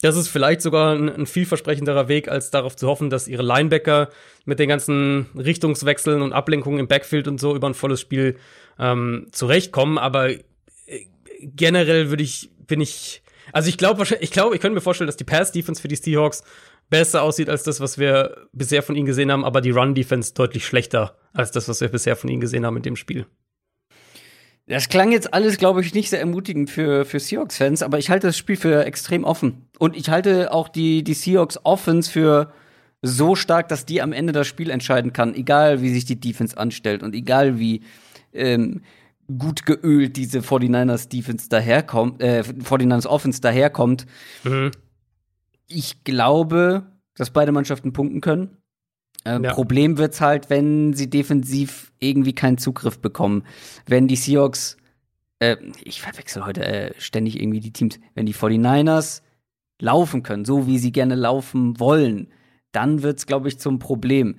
Das 0.01 0.15
ist 0.15 0.29
vielleicht 0.29 0.61
sogar 0.61 0.95
ein, 0.95 1.09
ein 1.09 1.25
vielversprechenderer 1.27 2.07
Weg, 2.07 2.27
als 2.27 2.49
darauf 2.49 2.75
zu 2.75 2.87
hoffen, 2.87 3.11
dass 3.11 3.27
ihre 3.27 3.43
Linebacker 3.43 4.09
mit 4.45 4.57
den 4.57 4.67
ganzen 4.67 5.27
Richtungswechseln 5.37 6.23
und 6.23 6.33
Ablenkungen 6.33 6.79
im 6.79 6.87
Backfield 6.87 7.27
und 7.27 7.39
so 7.39 7.55
über 7.55 7.69
ein 7.69 7.75
volles 7.75 8.01
Spiel 8.01 8.37
ähm, 8.79 9.27
zurechtkommen. 9.31 9.99
Aber 9.99 10.31
äh, 10.31 10.39
generell 11.43 12.09
würde 12.09 12.23
ich, 12.23 12.49
bin 12.65 12.81
ich, 12.81 13.21
also 13.53 13.69
ich 13.69 13.77
glaube, 13.77 14.03
ich 14.19 14.31
glaube, 14.31 14.55
ich 14.55 14.61
könnte 14.61 14.73
mir 14.73 14.81
vorstellen, 14.81 15.07
dass 15.07 15.17
die 15.17 15.23
Pass-Defense 15.23 15.79
für 15.79 15.87
die 15.87 15.95
Seahawks 15.95 16.43
besser 16.91 17.23
aussieht 17.23 17.49
als 17.49 17.63
das, 17.63 17.79
was 17.79 17.97
wir 17.97 18.47
bisher 18.51 18.83
von 18.83 18.95
ihnen 18.95 19.07
gesehen 19.07 19.31
haben, 19.31 19.43
aber 19.43 19.61
die 19.61 19.71
Run-Defense 19.71 20.35
deutlich 20.35 20.65
schlechter 20.65 21.17
als 21.33 21.49
das, 21.49 21.67
was 21.67 21.81
wir 21.81 21.87
bisher 21.87 22.15
von 22.15 22.29
ihnen 22.29 22.41
gesehen 22.41 22.65
haben 22.65 22.77
in 22.77 22.83
dem 22.83 22.95
Spiel. 22.95 23.25
Das 24.67 24.89
klang 24.89 25.11
jetzt 25.11 25.33
alles, 25.33 25.57
glaube 25.57 25.81
ich, 25.81 25.93
nicht 25.93 26.11
sehr 26.11 26.19
ermutigend 26.19 26.69
für, 26.69 27.03
für 27.05 27.19
Seahawks-Fans, 27.19 27.81
aber 27.81 27.97
ich 27.97 28.09
halte 28.09 28.27
das 28.27 28.37
Spiel 28.37 28.57
für 28.57 28.85
extrem 28.85 29.23
offen. 29.23 29.67
Und 29.79 29.95
ich 29.95 30.09
halte 30.09 30.53
auch 30.53 30.69
die, 30.69 31.03
die 31.03 31.13
Seahawks-Offense 31.13 32.11
für 32.11 32.53
so 33.01 33.35
stark, 33.35 33.69
dass 33.69 33.85
die 33.85 34.01
am 34.01 34.13
Ende 34.13 34.33
das 34.33 34.47
Spiel 34.47 34.69
entscheiden 34.69 35.13
kann, 35.13 35.33
egal 35.33 35.81
wie 35.81 35.89
sich 35.89 36.05
die 36.05 36.19
Defense 36.19 36.57
anstellt 36.57 37.03
und 37.03 37.15
egal 37.15 37.57
wie 37.57 37.81
ähm, 38.33 38.81
gut 39.37 39.65
geölt 39.65 40.17
diese 40.17 40.39
49ers 40.39 41.09
Defense 41.09 41.49
daherkommt, 41.49 42.21
äh, 42.21 42.41
49ers 42.41 43.07
Offense 43.07 43.41
daherkommt. 43.41 44.05
Mhm. 44.43 44.71
Ich 45.71 46.03
glaube, 46.03 46.91
dass 47.15 47.29
beide 47.31 47.51
Mannschaften 47.51 47.93
punkten 47.93 48.21
können. 48.21 48.57
Äh, 49.23 49.41
Ja. 49.41 49.53
Problem 49.53 49.97
wird's 49.97 50.21
halt, 50.21 50.49
wenn 50.49 50.93
sie 50.93 51.09
defensiv 51.09 51.91
irgendwie 51.99 52.33
keinen 52.33 52.57
Zugriff 52.57 52.99
bekommen. 52.99 53.43
Wenn 53.85 54.07
die 54.07 54.15
Seahawks, 54.15 54.77
äh, 55.39 55.57
ich 55.83 56.01
verwechsel 56.01 56.45
heute 56.45 56.65
äh, 56.65 56.93
ständig 56.99 57.39
irgendwie 57.39 57.59
die 57.59 57.73
Teams, 57.73 57.99
wenn 58.15 58.25
die 58.25 58.33
49ers 58.33 59.21
laufen 59.79 60.23
können, 60.23 60.45
so 60.45 60.67
wie 60.67 60.77
sie 60.77 60.91
gerne 60.91 61.15
laufen 61.15 61.79
wollen, 61.79 62.27
dann 62.71 63.03
wird's, 63.03 63.25
glaube 63.25 63.47
ich, 63.47 63.59
zum 63.59 63.79
Problem. 63.79 64.37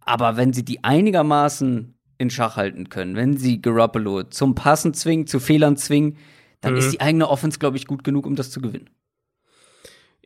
Aber 0.00 0.36
wenn 0.36 0.52
sie 0.52 0.64
die 0.64 0.84
einigermaßen 0.84 1.94
in 2.18 2.30
Schach 2.30 2.56
halten 2.56 2.88
können, 2.88 3.16
wenn 3.16 3.36
sie 3.36 3.60
Garoppolo 3.62 4.24
zum 4.24 4.54
Passen 4.54 4.92
zwingen, 4.94 5.26
zu 5.26 5.40
Fehlern 5.40 5.76
zwingen, 5.76 6.16
dann 6.60 6.72
Mhm. 6.74 6.78
ist 6.78 6.92
die 6.92 7.00
eigene 7.00 7.28
Offense, 7.28 7.58
glaube 7.58 7.76
ich, 7.76 7.86
gut 7.86 8.04
genug, 8.04 8.26
um 8.26 8.36
das 8.36 8.50
zu 8.50 8.60
gewinnen. 8.60 8.88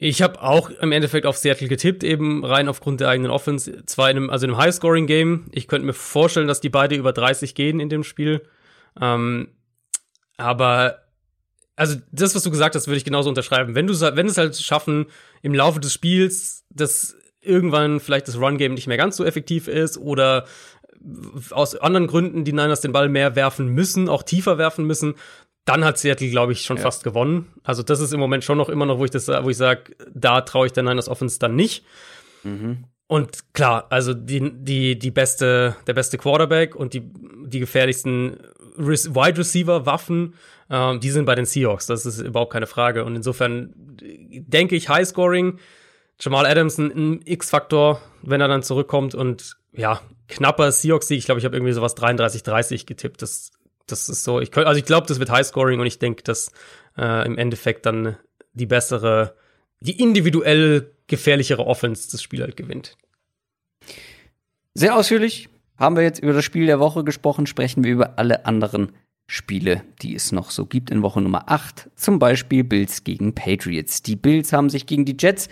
Ich 0.01 0.23
habe 0.23 0.41
auch 0.41 0.71
im 0.71 0.93
Endeffekt 0.93 1.27
auf 1.27 1.37
Seattle 1.37 1.67
getippt, 1.67 2.05
eben 2.05 2.45
rein 2.45 2.69
aufgrund 2.69 3.01
der 3.01 3.09
eigenen 3.09 3.33
Offense. 3.33 3.85
Zwar 3.87 4.11
in 4.11 4.17
einem, 4.17 4.31
also 4.31 4.47
in 4.47 4.53
einem 4.53 4.61
High-Scoring-Game. 4.61 5.47
Ich 5.51 5.67
könnte 5.67 5.87
mir 5.87 5.93
vorstellen, 5.93 6.47
dass 6.47 6.61
die 6.61 6.69
beide 6.69 6.95
über 6.95 7.13
30 7.13 7.57
gehen 7.57 7.81
in 7.81 7.89
dem 7.89 8.05
Spiel. 8.05 8.43
Ähm, 9.01 9.49
aber, 10.37 11.03
also 11.75 11.97
das, 12.13 12.37
was 12.37 12.45
du 12.45 12.51
gesagt 12.51 12.77
hast, 12.77 12.87
würde 12.87 12.99
ich 12.99 13.05
genauso 13.05 13.29
unterschreiben. 13.29 13.75
Wenn 13.75 13.89
du, 13.89 14.01
wenn 14.01 14.27
es 14.27 14.39
halt 14.39 14.57
schaffen, 14.57 15.07
im 15.43 15.53
Laufe 15.53 15.81
des 15.81 15.93
Spiels, 15.93 16.65
dass 16.71 17.17
irgendwann 17.41 17.99
vielleicht 17.99 18.29
das 18.29 18.39
Run-Game 18.39 18.75
nicht 18.75 18.87
mehr 18.87 18.99
ganz 18.99 19.17
so 19.17 19.25
effektiv 19.25 19.67
ist 19.67 19.99
oder 19.99 20.45
aus 21.51 21.75
anderen 21.75 22.07
Gründen 22.07 22.45
die 22.45 22.53
Niners 22.53 22.81
den 22.81 22.93
Ball 22.93 23.09
mehr 23.09 23.35
werfen 23.35 23.69
müssen, 23.69 24.09
auch 24.09 24.23
tiefer 24.23 24.59
werfen 24.59 24.85
müssen, 24.85 25.15
dann 25.69 25.85
hat 25.85 25.99
Seattle, 25.99 26.31
glaube 26.31 26.53
ich, 26.53 26.63
schon 26.63 26.77
Ja. 26.79 26.83
fast 26.85 27.05
gewonnen. 27.05 27.47
Also 27.63 27.83
das 27.83 28.01
ist 28.01 28.13
im 28.13 28.21
Moment 28.21 28.43
schon 28.45 28.59
noch 28.59 28.69
immer 28.69 28.87
noch, 28.87 28.99
wo 28.99 29.05
ich 29.05 29.11
das, 29.11 29.29
wo 29.29 29.51
ich 29.51 29.57
sage, 29.57 29.95
da 30.15 30.41
traue 30.41 30.67
ich 30.67 30.73
der 30.73 30.83
Niners 30.83 31.09
Offense 31.09 31.39
dann 31.39 31.55
nicht. 31.57 31.85
Und 33.07 33.53
klar, 33.55 33.87
also 33.91 34.15
die, 34.15 34.53
die, 34.55 34.99
die 34.99 35.11
beste, 35.11 35.77
der 35.87 35.95
beste 35.95 36.19
Quarterback 36.19 36.75
und 36.75 36.95
die, 36.95 37.03
die 37.47 37.59
gefährlichsten 37.61 38.39
Wide 38.77 39.39
Receiver 39.39 39.87
Waffen, 39.87 40.35
ähm, 40.71 41.01
die 41.01 41.11
sind 41.11 41.25
bei 41.25 41.35
den 41.35 41.45
Seahawks. 41.45 41.87
Das 41.87 42.07
ist 42.07 42.21
überhaupt 42.21 42.53
keine 42.53 42.67
Frage. 42.67 43.05
Und 43.05 43.17
insofern 43.17 43.75
denke 44.01 44.77
ich 44.77 44.89
High 44.89 45.07
Scoring, 45.09 45.59
Jamal 46.21 46.47
Adams 46.47 46.79
ein, 46.79 46.91
ein 46.91 47.21
X-Faktor, 47.25 48.01
wenn 48.23 48.41
er 48.41 48.49
dann 48.49 48.63
zurückkommt 48.63 49.15
und 49.15 49.57
ja, 49.73 50.01
knapper 50.29 50.71
Seahawks-Sieg. 50.73 51.19
Ich 51.19 51.25
glaube, 51.27 51.39
ich 51.39 51.45
habe 51.45 51.57
irgendwie 51.57 51.73
sowas 51.73 51.97
33-30 51.97 52.87
getippt. 52.87 53.23
Das, 53.23 53.51
das 53.91 54.09
ist 54.09 54.25
so, 54.25 54.41
ich 54.41 54.51
könnt, 54.51 54.67
also 54.67 54.79
ich 54.79 54.85
glaube, 54.85 55.07
das 55.07 55.19
wird 55.19 55.31
High-Scoring 55.31 55.81
und 55.81 55.87
ich 55.87 55.99
denke, 55.99 56.23
dass 56.23 56.51
äh, 56.97 57.27
im 57.27 57.39
Endeffekt 57.39 57.87
dann 57.87 58.17
die 58.53 58.67
bessere, 58.67 59.35
die 59.81 60.01
individuell 60.01 60.93
gefährlichere 61.07 61.67
Offense 61.67 62.11
das 62.11 62.23
Spiel 62.23 62.43
halt 62.43 62.57
gewinnt. 62.57 62.97
Sehr 64.75 64.95
ausführlich 64.95 65.49
haben 65.77 65.97
wir 65.97 66.03
jetzt 66.03 66.21
über 66.21 66.33
das 66.33 66.45
Spiel 66.45 66.67
der 66.67 66.81
Woche 66.81 67.05
gesprochen, 67.05 67.47
sprechen 67.47 67.85
wir 67.85 67.93
über 67.93 68.19
alle 68.19 68.47
anderen 68.47 68.93
Spiele, 69.27 69.83
die 70.01 70.15
es 70.15 70.33
noch 70.33 70.51
so 70.51 70.65
gibt 70.65 70.91
in 70.91 71.03
Woche 71.03 71.21
Nummer 71.21 71.51
8. 71.51 71.91
Zum 71.97 72.19
Beispiel 72.19 72.65
Bills 72.65 73.05
gegen 73.05 73.35
Patriots. 73.35 74.03
Die 74.03 74.17
Bills 74.17 74.53
haben 74.53 74.71
sich 74.71 74.87
gegen 74.87 75.05
die 75.05 75.17
Jets 75.19 75.49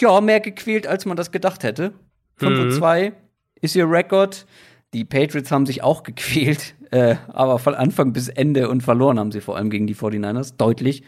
ja 0.00 0.20
mehr 0.20 0.40
gequält, 0.40 0.86
als 0.86 1.04
man 1.04 1.16
das 1.16 1.30
gedacht 1.30 1.62
hätte. 1.62 1.92
5 2.36 2.58
mhm. 2.58 2.70
2 2.70 3.12
ist 3.60 3.76
ihr 3.76 3.88
Rekord. 3.88 4.46
Die 4.94 5.04
Patriots 5.04 5.50
haben 5.50 5.66
sich 5.66 5.82
auch 5.82 6.04
gequält, 6.04 6.74
äh, 6.90 7.16
aber 7.28 7.58
von 7.58 7.74
Anfang 7.74 8.12
bis 8.12 8.28
Ende 8.28 8.68
und 8.68 8.82
verloren 8.82 9.18
haben 9.18 9.32
sie 9.32 9.40
vor 9.40 9.56
allem 9.56 9.70
gegen 9.70 9.86
die 9.86 9.94
49ers. 9.94 10.56
Deutlich. 10.56 11.02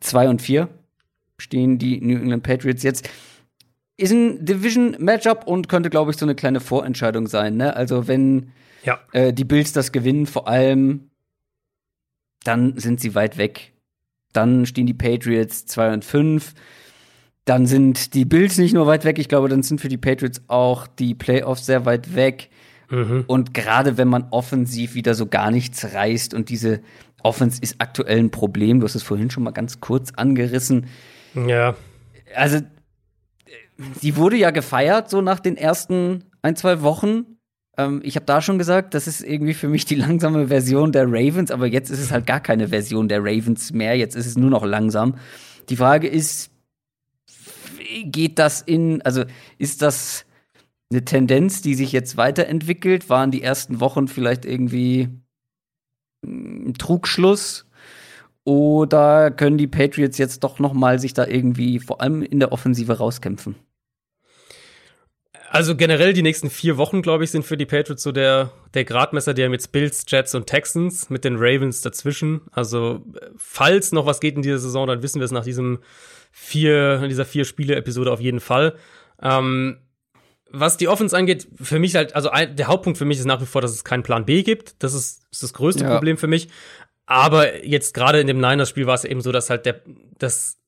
2 0.00 0.28
und 0.28 0.42
4 0.42 0.68
stehen 1.38 1.78
die 1.78 2.00
New 2.00 2.16
England 2.16 2.42
Patriots 2.42 2.82
jetzt. 2.82 3.08
Ist 3.96 4.12
ein 4.12 4.44
Division-Matchup 4.44 5.46
und 5.46 5.68
könnte, 5.68 5.90
glaube 5.90 6.10
ich, 6.10 6.16
so 6.16 6.26
eine 6.26 6.34
kleine 6.34 6.60
Vorentscheidung 6.60 7.26
sein. 7.26 7.56
Ne? 7.56 7.76
Also, 7.76 8.08
wenn 8.08 8.52
ja. 8.84 8.98
äh, 9.12 9.32
die 9.32 9.44
Bills 9.44 9.72
das 9.72 9.92
gewinnen, 9.92 10.26
vor 10.26 10.48
allem 10.48 11.10
dann 12.44 12.78
sind 12.78 13.00
sie 13.00 13.14
weit 13.14 13.38
weg. 13.38 13.72
Dann 14.32 14.66
stehen 14.66 14.86
die 14.86 14.94
Patriots 14.94 15.66
2 15.66 15.92
und 15.92 16.04
5. 16.04 16.54
Dann 17.44 17.66
sind 17.66 18.14
die 18.14 18.24
Bills 18.24 18.58
nicht 18.58 18.72
nur 18.72 18.86
weit 18.86 19.04
weg, 19.04 19.18
ich 19.18 19.28
glaube, 19.28 19.48
dann 19.48 19.62
sind 19.62 19.80
für 19.80 19.88
die 19.88 19.98
Patriots 19.98 20.42
auch 20.46 20.86
die 20.86 21.14
Playoffs 21.14 21.66
sehr 21.66 21.84
weit 21.84 22.14
weg. 22.14 22.50
Mhm. 22.92 23.24
Und 23.26 23.54
gerade 23.54 23.96
wenn 23.96 24.08
man 24.08 24.26
offensiv 24.30 24.94
wieder 24.94 25.14
so 25.14 25.26
gar 25.26 25.50
nichts 25.50 25.94
reißt 25.94 26.34
und 26.34 26.50
diese 26.50 26.82
Offense 27.22 27.58
ist 27.62 27.76
aktuell 27.78 28.18
ein 28.18 28.30
Problem, 28.30 28.80
du 28.80 28.84
hast 28.84 28.94
es 28.94 29.02
vorhin 29.02 29.30
schon 29.30 29.44
mal 29.44 29.52
ganz 29.52 29.80
kurz 29.80 30.10
angerissen. 30.14 30.86
Ja. 31.34 31.74
Also, 32.34 32.58
die 34.02 34.16
wurde 34.16 34.36
ja 34.36 34.50
gefeiert, 34.50 35.08
so 35.08 35.22
nach 35.22 35.40
den 35.40 35.56
ersten 35.56 36.24
ein, 36.42 36.54
zwei 36.54 36.82
Wochen. 36.82 37.38
Ähm, 37.78 38.02
ich 38.04 38.16
habe 38.16 38.26
da 38.26 38.42
schon 38.42 38.58
gesagt, 38.58 38.92
das 38.92 39.06
ist 39.06 39.22
irgendwie 39.22 39.54
für 39.54 39.68
mich 39.68 39.86
die 39.86 39.94
langsame 39.94 40.48
Version 40.48 40.92
der 40.92 41.06
Ravens, 41.06 41.50
aber 41.50 41.66
jetzt 41.66 41.88
ist 41.88 42.00
es 42.00 42.12
halt 42.12 42.26
gar 42.26 42.40
keine 42.40 42.68
Version 42.68 43.08
der 43.08 43.20
Ravens 43.20 43.72
mehr. 43.72 43.96
Jetzt 43.96 44.16
ist 44.16 44.26
es 44.26 44.36
nur 44.36 44.50
noch 44.50 44.66
langsam. 44.66 45.16
Die 45.70 45.76
Frage 45.76 46.08
ist, 46.08 46.50
geht 48.04 48.38
das 48.38 48.60
in, 48.60 49.00
also 49.00 49.24
ist 49.56 49.80
das 49.80 50.26
eine 50.92 51.04
Tendenz, 51.04 51.62
die 51.62 51.74
sich 51.74 51.92
jetzt 51.92 52.16
weiterentwickelt? 52.16 53.08
Waren 53.08 53.30
die 53.30 53.42
ersten 53.42 53.80
Wochen 53.80 54.08
vielleicht 54.08 54.44
irgendwie 54.44 55.08
ein 56.24 56.74
Trugschluss? 56.78 57.66
Oder 58.44 59.30
können 59.30 59.58
die 59.58 59.68
Patriots 59.68 60.18
jetzt 60.18 60.42
doch 60.42 60.58
noch 60.58 60.72
mal 60.72 60.98
sich 60.98 61.14
da 61.14 61.26
irgendwie 61.26 61.78
vor 61.78 62.00
allem 62.00 62.22
in 62.22 62.40
der 62.40 62.52
Offensive 62.52 62.98
rauskämpfen? 62.98 63.54
Also 65.48 65.76
generell 65.76 66.14
die 66.14 66.22
nächsten 66.22 66.48
vier 66.48 66.78
Wochen, 66.78 67.02
glaube 67.02 67.24
ich, 67.24 67.30
sind 67.30 67.44
für 67.44 67.58
die 67.58 67.66
Patriots 67.66 68.02
so 68.02 68.10
der, 68.10 68.52
der 68.72 68.84
Gradmesser, 68.84 69.34
der 69.34 69.50
mit 69.50 69.70
Bills, 69.70 70.04
Jets 70.08 70.34
und 70.34 70.46
Texans, 70.46 71.10
mit 71.10 71.24
den 71.24 71.36
Ravens 71.36 71.82
dazwischen. 71.82 72.40
Also 72.52 73.04
falls 73.36 73.92
noch 73.92 74.06
was 74.06 74.20
geht 74.20 74.34
in 74.34 74.42
dieser 74.42 74.58
Saison, 74.58 74.86
dann 74.86 75.02
wissen 75.02 75.20
wir 75.20 75.26
es 75.26 75.30
nach 75.30 75.44
diesem 75.44 75.80
vier, 76.30 77.06
dieser 77.06 77.26
vier 77.26 77.44
Spiele-Episode 77.44 78.10
auf 78.10 78.20
jeden 78.20 78.40
Fall. 78.40 78.76
Ähm, 79.20 79.76
was 80.52 80.76
die 80.76 80.88
Offense 80.88 81.16
angeht, 81.16 81.48
für 81.60 81.78
mich 81.78 81.94
halt, 81.96 82.14
also 82.14 82.30
ein, 82.30 82.56
der 82.56 82.68
Hauptpunkt 82.68 82.98
für 82.98 83.04
mich 83.04 83.18
ist 83.18 83.24
nach 83.24 83.40
wie 83.40 83.46
vor, 83.46 83.62
dass 83.62 83.72
es 83.72 83.84
keinen 83.84 84.02
Plan 84.02 84.24
B 84.24 84.42
gibt. 84.42 84.82
Das 84.82 84.94
ist, 84.94 85.22
ist 85.30 85.42
das 85.42 85.54
größte 85.54 85.84
ja. 85.84 85.90
Problem 85.90 86.18
für 86.18 86.26
mich. 86.26 86.48
Aber 87.06 87.64
jetzt 87.64 87.94
gerade 87.94 88.20
in 88.20 88.26
dem 88.26 88.38
Niners-Spiel 88.38 88.86
war 88.86 88.94
es 88.94 89.04
eben 89.04 89.20
so, 89.20 89.32
dass 89.32 89.50
halt 89.50 89.66
der, 89.66 89.80
das, 90.18 90.58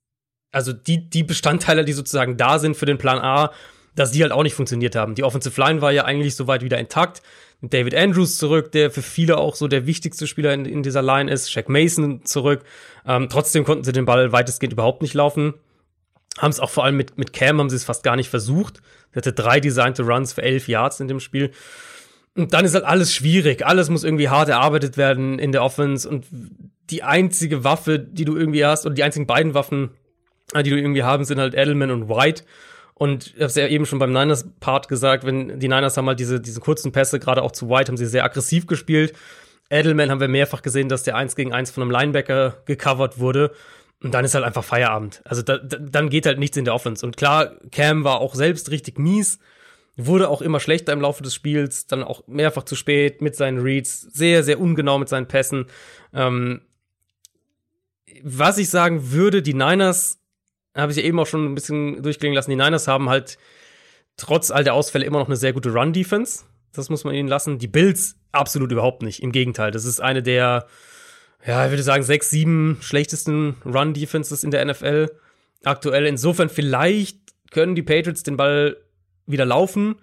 also 0.51 0.73
die, 0.73 1.09
die 1.09 1.23
Bestandteile, 1.23 1.85
die 1.85 1.93
sozusagen 1.93 2.37
da 2.37 2.59
sind 2.59 2.77
für 2.77 2.87
den 2.87 2.99
Plan 2.99 3.19
A, 3.19 3.53
dass 3.95 4.11
die 4.11 4.23
halt 4.23 4.33
auch 4.33 4.43
nicht 4.43 4.55
funktioniert 4.55 4.97
haben. 4.97 5.15
Die 5.15 5.23
Offensive 5.23 5.61
Line 5.61 5.81
war 5.81 5.93
ja 5.93 6.05
eigentlich 6.05 6.35
soweit 6.35 6.63
wieder 6.63 6.79
intakt. 6.79 7.23
David 7.63 7.95
Andrews 7.95 8.37
zurück, 8.37 8.73
der 8.73 8.91
für 8.91 9.03
viele 9.03 9.39
auch 9.39 9.55
so 9.55 9.69
der 9.69 9.87
wichtigste 9.87 10.27
Spieler 10.27 10.53
in, 10.53 10.67
in 10.67 10.83
dieser 10.83 11.03
Line 11.03 11.31
ist. 11.31 11.51
Shaq 11.51 11.69
Mason 11.69 12.25
zurück. 12.25 12.65
Ähm, 13.07 13.29
trotzdem 13.31 13.65
konnten 13.65 13.85
sie 13.85 13.93
den 13.93 14.05
Ball 14.05 14.33
weitestgehend 14.33 14.73
überhaupt 14.73 15.03
nicht 15.03 15.15
laufen. 15.15 15.55
Haben 16.39 16.51
es 16.51 16.61
auch 16.61 16.71
vor 16.71 16.85
allem 16.85 16.97
mit, 16.97 17.17
mit 17.17 17.33
Cam 17.33 17.61
haben 17.61 17.71
sie 17.71 17.77
es 17.77 17.85
fast 17.85 18.03
gar 18.03 18.17
nicht 18.17 18.29
versucht. 18.29 18.81
Er 19.13 19.19
hatte 19.19 19.33
drei 19.33 19.61
designte 19.61 20.03
Runs 20.03 20.33
für 20.33 20.43
elf 20.43 20.69
Yards 20.69 21.01
in 21.01 21.09
dem 21.09 21.21
Spiel. 21.21 21.53
Und 22.37 22.53
dann 22.53 22.65
ist 22.65 22.75
halt 22.75 22.85
alles 22.85 23.15
schwierig. 23.15 23.65
Alles 23.65 23.89
muss 23.91 24.03
irgendwie 24.03 24.29
hart 24.29 24.49
erarbeitet 24.49 24.97
werden 24.97 25.39
in 25.39 25.53
der 25.53 25.63
Offense. 25.63 26.09
Und 26.09 26.27
die 26.91 27.03
einzige 27.03 27.63
Waffe, 27.63 27.99
die 27.99 28.25
du 28.25 28.37
irgendwie 28.37 28.65
hast, 28.65 28.85
oder 28.85 28.95
die 28.95 29.05
einzigen 29.05 29.27
beiden 29.27 29.55
Waffen, 29.55 29.91
die 30.55 30.71
du 30.71 30.77
irgendwie 30.77 31.05
haben, 31.05 31.25
sind 31.25 31.39
halt 31.39 31.55
Edelman 31.55 31.91
und 31.91 32.09
White. 32.09 32.43
Und 32.95 33.29
ich 33.29 33.35
habe 33.35 33.47
es 33.47 33.55
ja 33.55 33.67
eben 33.67 33.87
schon 33.87 33.99
beim 33.99 34.13
Niners-Part 34.13 34.89
gesagt, 34.89 35.25
wenn 35.25 35.59
die 35.59 35.69
Niners 35.69 35.97
haben 35.97 36.07
halt 36.07 36.21
diese, 36.21 36.41
diese 36.41 36.61
kurzen 36.61 36.93
Pässe, 36.93 37.19
gerade 37.19 37.43
auch 37.43 37.53
zu 37.53 37.69
White, 37.69 37.89
haben 37.89 37.97
sie 37.97 38.07
sehr 38.07 38.25
aggressiv 38.25 38.67
gespielt. 38.67 39.15
Edelman 39.71 40.11
haben 40.11 40.21
wir 40.21 40.29
mehrfach 40.29 40.63
gesehen, 40.63 40.89
dass 40.89 41.03
der 41.03 41.17
eins 41.17 41.35
gegen 41.35 41.53
eins 41.53 41.71
von 41.71 41.83
einem 41.83 41.91
Linebacker 41.91 42.59
gecovert 42.67 43.19
wurde. 43.19 43.53
Und 44.05 44.13
dann 44.13 44.25
ist 44.27 44.35
halt 44.35 44.45
einfach 44.45 44.63
Feierabend. 44.63 45.23
Also 45.25 45.41
da, 45.41 45.57
da, 45.57 45.79
dann 45.79 46.11
geht 46.11 46.27
halt 46.27 46.39
nichts 46.39 46.59
in 46.59 46.67
der 46.67 46.75
Offense. 46.75 47.07
Und 47.07 47.17
klar, 47.17 47.59
Cam 47.73 48.05
war 48.05 48.21
auch 48.21 48.35
selbst 48.35 48.71
richtig 48.71 48.99
mies, 48.99 49.39
wurde 49.97 50.29
auch 50.29 50.43
immer 50.43 50.61
schlechter 50.61 50.93
im 50.93 51.01
Laufe 51.01 51.23
des 51.23 51.35
Spiels, 51.35 51.87
dann 51.87 52.05
auch 52.05 52.23
mehrfach 52.27 52.65
zu 52.65 52.77
spät 52.77 53.23
mit 53.23 53.35
seinen 53.35 53.61
Reads, 53.61 54.03
sehr, 54.03 54.43
sehr 54.43 54.61
ungenau 54.61 54.99
mit 54.99 55.09
seinen 55.09 55.27
Pässen. 55.27 55.69
Ähm, 56.13 56.61
was 58.23 58.59
ich 58.59 58.69
sagen 58.69 59.11
würde, 59.11 59.41
die 59.41 59.55
Niners 59.55 60.21
habe 60.77 60.93
ich 60.93 60.99
ja 60.99 61.05
eben 61.05 61.19
auch 61.19 61.27
schon 61.27 61.47
ein 61.47 61.55
bisschen 61.55 62.03
durchklingen 62.03 62.35
lassen, 62.35 62.51
die 62.51 62.57
Niners 62.57 62.87
haben 62.87 63.09
halt 63.09 63.39
trotz 64.19 64.51
all 64.51 64.65
der 64.65 64.75
Ausfälle 64.75 65.07
immer 65.07 65.19
noch 65.19 65.29
eine 65.29 65.37
sehr 65.37 65.55
gute 65.55 65.73
Run-Defense. 65.73 66.45
Das 66.75 66.91
muss 66.91 67.05
man 67.05 67.15
ihnen 67.15 67.29
lassen. 67.29 67.59
Die 67.59 67.69
Bills 67.69 68.17
absolut 68.33 68.71
überhaupt 68.71 69.03
nicht. 69.03 69.23
Im 69.23 69.33
Gegenteil, 69.33 69.71
das 69.71 69.87
ist 69.87 70.03
eine 70.03 70.23
der, 70.23 70.67
ja, 71.47 71.65
ich 71.65 71.71
würde 71.71 71.83
sagen, 71.83 72.03
sechs, 72.03 72.31
sieben 72.31 72.79
schlechtesten 72.81 73.57
Run-Defenses 73.65 74.45
in 74.45 74.51
der 74.51 74.65
NFL 74.65 75.11
aktuell. 75.63 76.07
Insofern 76.07 76.49
vielleicht 76.49 77.19
können 77.51 77.75
die 77.75 77.83
Patriots 77.83 78.23
den 78.23 78.37
Ball 78.37 78.77
wieder 79.27 79.45
laufen. 79.45 79.97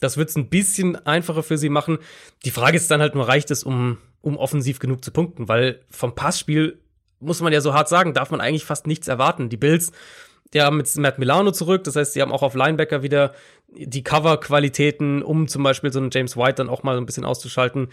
Das 0.00 0.16
wird 0.16 0.30
es 0.30 0.36
ein 0.36 0.48
bisschen 0.48 0.96
einfacher 1.06 1.42
für 1.42 1.58
sie 1.58 1.68
machen. 1.68 1.98
Die 2.44 2.50
Frage 2.50 2.76
ist 2.76 2.90
dann 2.90 3.00
halt 3.00 3.14
nur, 3.14 3.28
reicht 3.28 3.50
es, 3.50 3.64
um, 3.64 3.98
um 4.20 4.36
offensiv 4.36 4.78
genug 4.78 5.04
zu 5.04 5.10
punkten? 5.10 5.48
Weil 5.48 5.80
vom 5.90 6.14
Passspiel 6.14 6.80
muss 7.20 7.40
man 7.40 7.52
ja 7.52 7.60
so 7.60 7.74
hart 7.74 7.88
sagen, 7.88 8.14
darf 8.14 8.30
man 8.30 8.40
eigentlich 8.40 8.64
fast 8.64 8.86
nichts 8.86 9.08
erwarten. 9.08 9.48
Die 9.48 9.56
Bills, 9.56 9.92
die 10.54 10.62
haben 10.62 10.78
jetzt 10.78 10.96
Matt 10.98 11.18
Milano 11.18 11.50
zurück, 11.50 11.84
das 11.84 11.96
heißt, 11.96 12.12
sie 12.14 12.22
haben 12.22 12.32
auch 12.32 12.42
auf 12.42 12.54
Linebacker 12.54 13.02
wieder 13.02 13.34
die 13.68 14.04
Cover-Qualitäten, 14.04 15.22
um 15.22 15.48
zum 15.48 15.62
Beispiel 15.62 15.92
so 15.92 15.98
einen 15.98 16.10
James 16.10 16.36
White 16.36 16.54
dann 16.54 16.70
auch 16.70 16.84
mal 16.84 16.96
ein 16.96 17.06
bisschen 17.06 17.24
auszuschalten. 17.24 17.88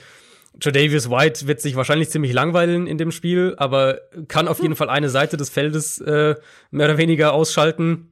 Jadavius 0.62 1.10
White 1.10 1.48
wird 1.48 1.62
sich 1.62 1.76
wahrscheinlich 1.76 2.10
ziemlich 2.10 2.34
langweilen 2.34 2.88
in 2.88 2.98
dem 2.98 3.12
Spiel, 3.12 3.56
aber 3.58 4.00
kann 4.28 4.48
auf 4.48 4.62
jeden 4.62 4.76
Fall 4.76 4.90
eine 4.90 5.10
Seite 5.10 5.38
des 5.38 5.50
Feldes 5.50 6.00
äh, 6.00 6.36
mehr 6.72 6.88
oder 6.88 6.98
weniger 6.98 7.34
ausschalten. 7.34 8.12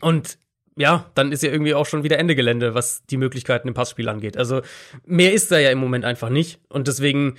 Und 0.00 0.38
ja, 0.76 1.10
dann 1.14 1.32
ist 1.32 1.42
ja 1.42 1.50
irgendwie 1.50 1.74
auch 1.74 1.86
schon 1.86 2.02
wieder 2.02 2.18
Ende 2.18 2.34
Gelände, 2.34 2.74
was 2.74 3.04
die 3.06 3.16
Möglichkeiten 3.16 3.68
im 3.68 3.74
Passspiel 3.74 4.08
angeht. 4.08 4.36
Also 4.36 4.62
mehr 5.04 5.32
ist 5.32 5.50
da 5.50 5.58
ja 5.58 5.70
im 5.70 5.78
Moment 5.78 6.04
einfach 6.04 6.30
nicht. 6.30 6.60
Und 6.68 6.88
deswegen 6.88 7.36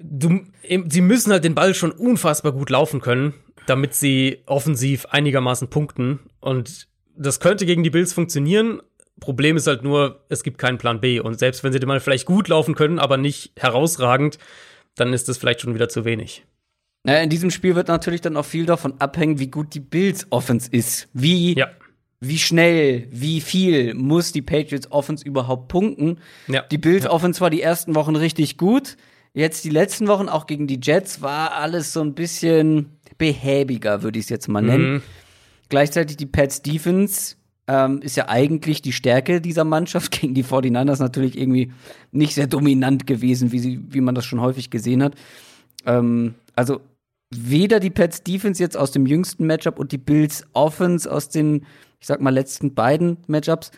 du, 0.00 0.40
sie 0.62 1.00
müssen 1.00 1.32
halt 1.32 1.44
den 1.44 1.54
Ball 1.54 1.74
schon 1.74 1.92
unfassbar 1.92 2.52
gut 2.52 2.70
laufen 2.70 3.00
können, 3.00 3.34
damit 3.66 3.94
sie 3.94 4.42
offensiv 4.46 5.06
einigermaßen 5.06 5.68
punkten. 5.68 6.20
Und 6.40 6.88
das 7.16 7.40
könnte 7.40 7.66
gegen 7.66 7.82
die 7.82 7.90
Bills 7.90 8.12
funktionieren. 8.12 8.80
Problem 9.20 9.56
ist 9.56 9.66
halt 9.66 9.82
nur, 9.82 10.24
es 10.28 10.42
gibt 10.42 10.58
keinen 10.58 10.78
Plan 10.78 11.00
B. 11.00 11.20
Und 11.20 11.38
selbst 11.38 11.64
wenn 11.64 11.72
sie 11.72 11.80
den 11.80 11.88
Ball 11.88 12.00
vielleicht 12.00 12.26
gut 12.26 12.48
laufen 12.48 12.74
können, 12.74 12.98
aber 12.98 13.16
nicht 13.16 13.52
herausragend, 13.56 14.38
dann 14.94 15.12
ist 15.12 15.28
das 15.28 15.38
vielleicht 15.38 15.60
schon 15.60 15.74
wieder 15.74 15.88
zu 15.88 16.04
wenig. 16.04 16.44
Naja, 17.04 17.20
in 17.20 17.30
diesem 17.30 17.50
Spiel 17.50 17.74
wird 17.74 17.88
natürlich 17.88 18.20
dann 18.20 18.36
auch 18.36 18.44
viel 18.44 18.66
davon 18.66 19.00
abhängen, 19.00 19.38
wie 19.38 19.48
gut 19.48 19.74
die 19.74 19.80
Bills 19.80 20.26
Offense 20.30 20.68
ist. 20.70 21.08
Wie, 21.12 21.56
ja. 21.56 21.68
wie 22.20 22.38
schnell, 22.38 23.06
wie 23.10 23.40
viel 23.40 23.94
muss 23.94 24.32
die 24.32 24.42
Patriots 24.42 24.90
Offense 24.90 25.24
überhaupt 25.24 25.68
punkten? 25.68 26.18
Ja. 26.48 26.62
Die 26.62 26.78
Bills 26.78 27.06
Offense 27.06 27.40
war 27.40 27.50
die 27.50 27.62
ersten 27.62 27.94
Wochen 27.94 28.16
richtig 28.16 28.58
gut 28.58 28.96
Jetzt 29.38 29.64
die 29.64 29.70
letzten 29.70 30.08
Wochen 30.08 30.28
auch 30.28 30.46
gegen 30.46 30.66
die 30.66 30.80
Jets 30.82 31.22
war 31.22 31.52
alles 31.52 31.92
so 31.92 32.00
ein 32.00 32.14
bisschen 32.14 32.98
behäbiger, 33.18 34.02
würde 34.02 34.18
ich 34.18 34.24
es 34.24 34.30
jetzt 34.30 34.48
mal 34.48 34.62
nennen. 34.62 34.94
Mhm. 34.94 35.02
Gleichzeitig 35.68 36.16
die 36.16 36.26
Pets 36.26 36.62
Defense 36.62 37.36
ähm, 37.68 38.00
ist 38.00 38.16
ja 38.16 38.28
eigentlich 38.28 38.82
die 38.82 38.92
Stärke 38.92 39.40
dieser 39.40 39.64
Mannschaft 39.64 40.10
gegen 40.20 40.34
die 40.34 40.44
49ers 40.44 41.00
natürlich 41.00 41.38
irgendwie 41.38 41.72
nicht 42.10 42.34
sehr 42.34 42.46
dominant 42.46 43.06
gewesen, 43.06 43.52
wie, 43.52 43.58
sie, 43.58 43.80
wie 43.90 44.00
man 44.00 44.14
das 44.14 44.24
schon 44.24 44.40
häufig 44.40 44.70
gesehen 44.70 45.02
hat. 45.02 45.14
Ähm, 45.84 46.34
also 46.56 46.80
weder 47.30 47.78
die 47.78 47.90
Pets 47.90 48.22
Defense 48.22 48.62
jetzt 48.62 48.76
aus 48.76 48.90
dem 48.90 49.06
jüngsten 49.06 49.46
Matchup 49.46 49.78
und 49.78 49.92
die 49.92 49.98
Bills 49.98 50.44
Offense 50.54 51.10
aus 51.10 51.28
den, 51.28 51.66
ich 52.00 52.06
sag 52.06 52.20
mal, 52.20 52.30
letzten 52.30 52.74
beiden 52.74 53.18
Matchups 53.26 53.70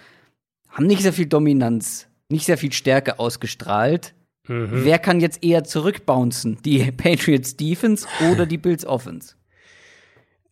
haben 0.68 0.86
nicht 0.86 1.02
sehr 1.02 1.12
viel 1.12 1.26
Dominanz, 1.26 2.06
nicht 2.30 2.46
sehr 2.46 2.58
viel 2.58 2.72
Stärke 2.72 3.18
ausgestrahlt. 3.18 4.14
Mhm. 4.46 4.84
Wer 4.84 5.00
kann 5.00 5.18
jetzt 5.18 5.42
eher 5.42 5.64
zurückbouncen? 5.64 6.58
Die 6.64 6.92
Patriots 6.96 7.56
Defense 7.56 8.06
oder 8.30 8.46
die 8.46 8.58
Bills 8.58 8.86
Offense? 8.86 9.34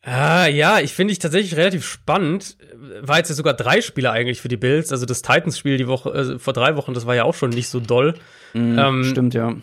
Ah, 0.02 0.46
ja, 0.46 0.80
ich 0.80 0.92
finde 0.92 1.12
ich 1.12 1.18
tatsächlich 1.18 1.56
relativ 1.56 1.84
spannend. 1.84 2.56
War 3.00 3.18
jetzt 3.18 3.28
ja 3.28 3.34
sogar 3.34 3.54
drei 3.54 3.80
Spiele 3.80 4.10
eigentlich 4.10 4.40
für 4.40 4.48
die 4.48 4.56
Bills. 4.56 4.92
Also 4.92 5.06
das 5.06 5.22
Titans-Spiel 5.22 5.76
die 5.76 5.88
Woche, 5.88 6.10
äh, 6.10 6.38
vor 6.38 6.52
drei 6.52 6.76
Wochen, 6.76 6.94
das 6.94 7.06
war 7.06 7.14
ja 7.14 7.24
auch 7.24 7.34
schon 7.34 7.50
nicht 7.50 7.68
so 7.68 7.80
doll. 7.80 8.14
Mm, 8.54 8.78
ähm, 8.78 9.04
stimmt, 9.04 9.34
ja. 9.34 9.56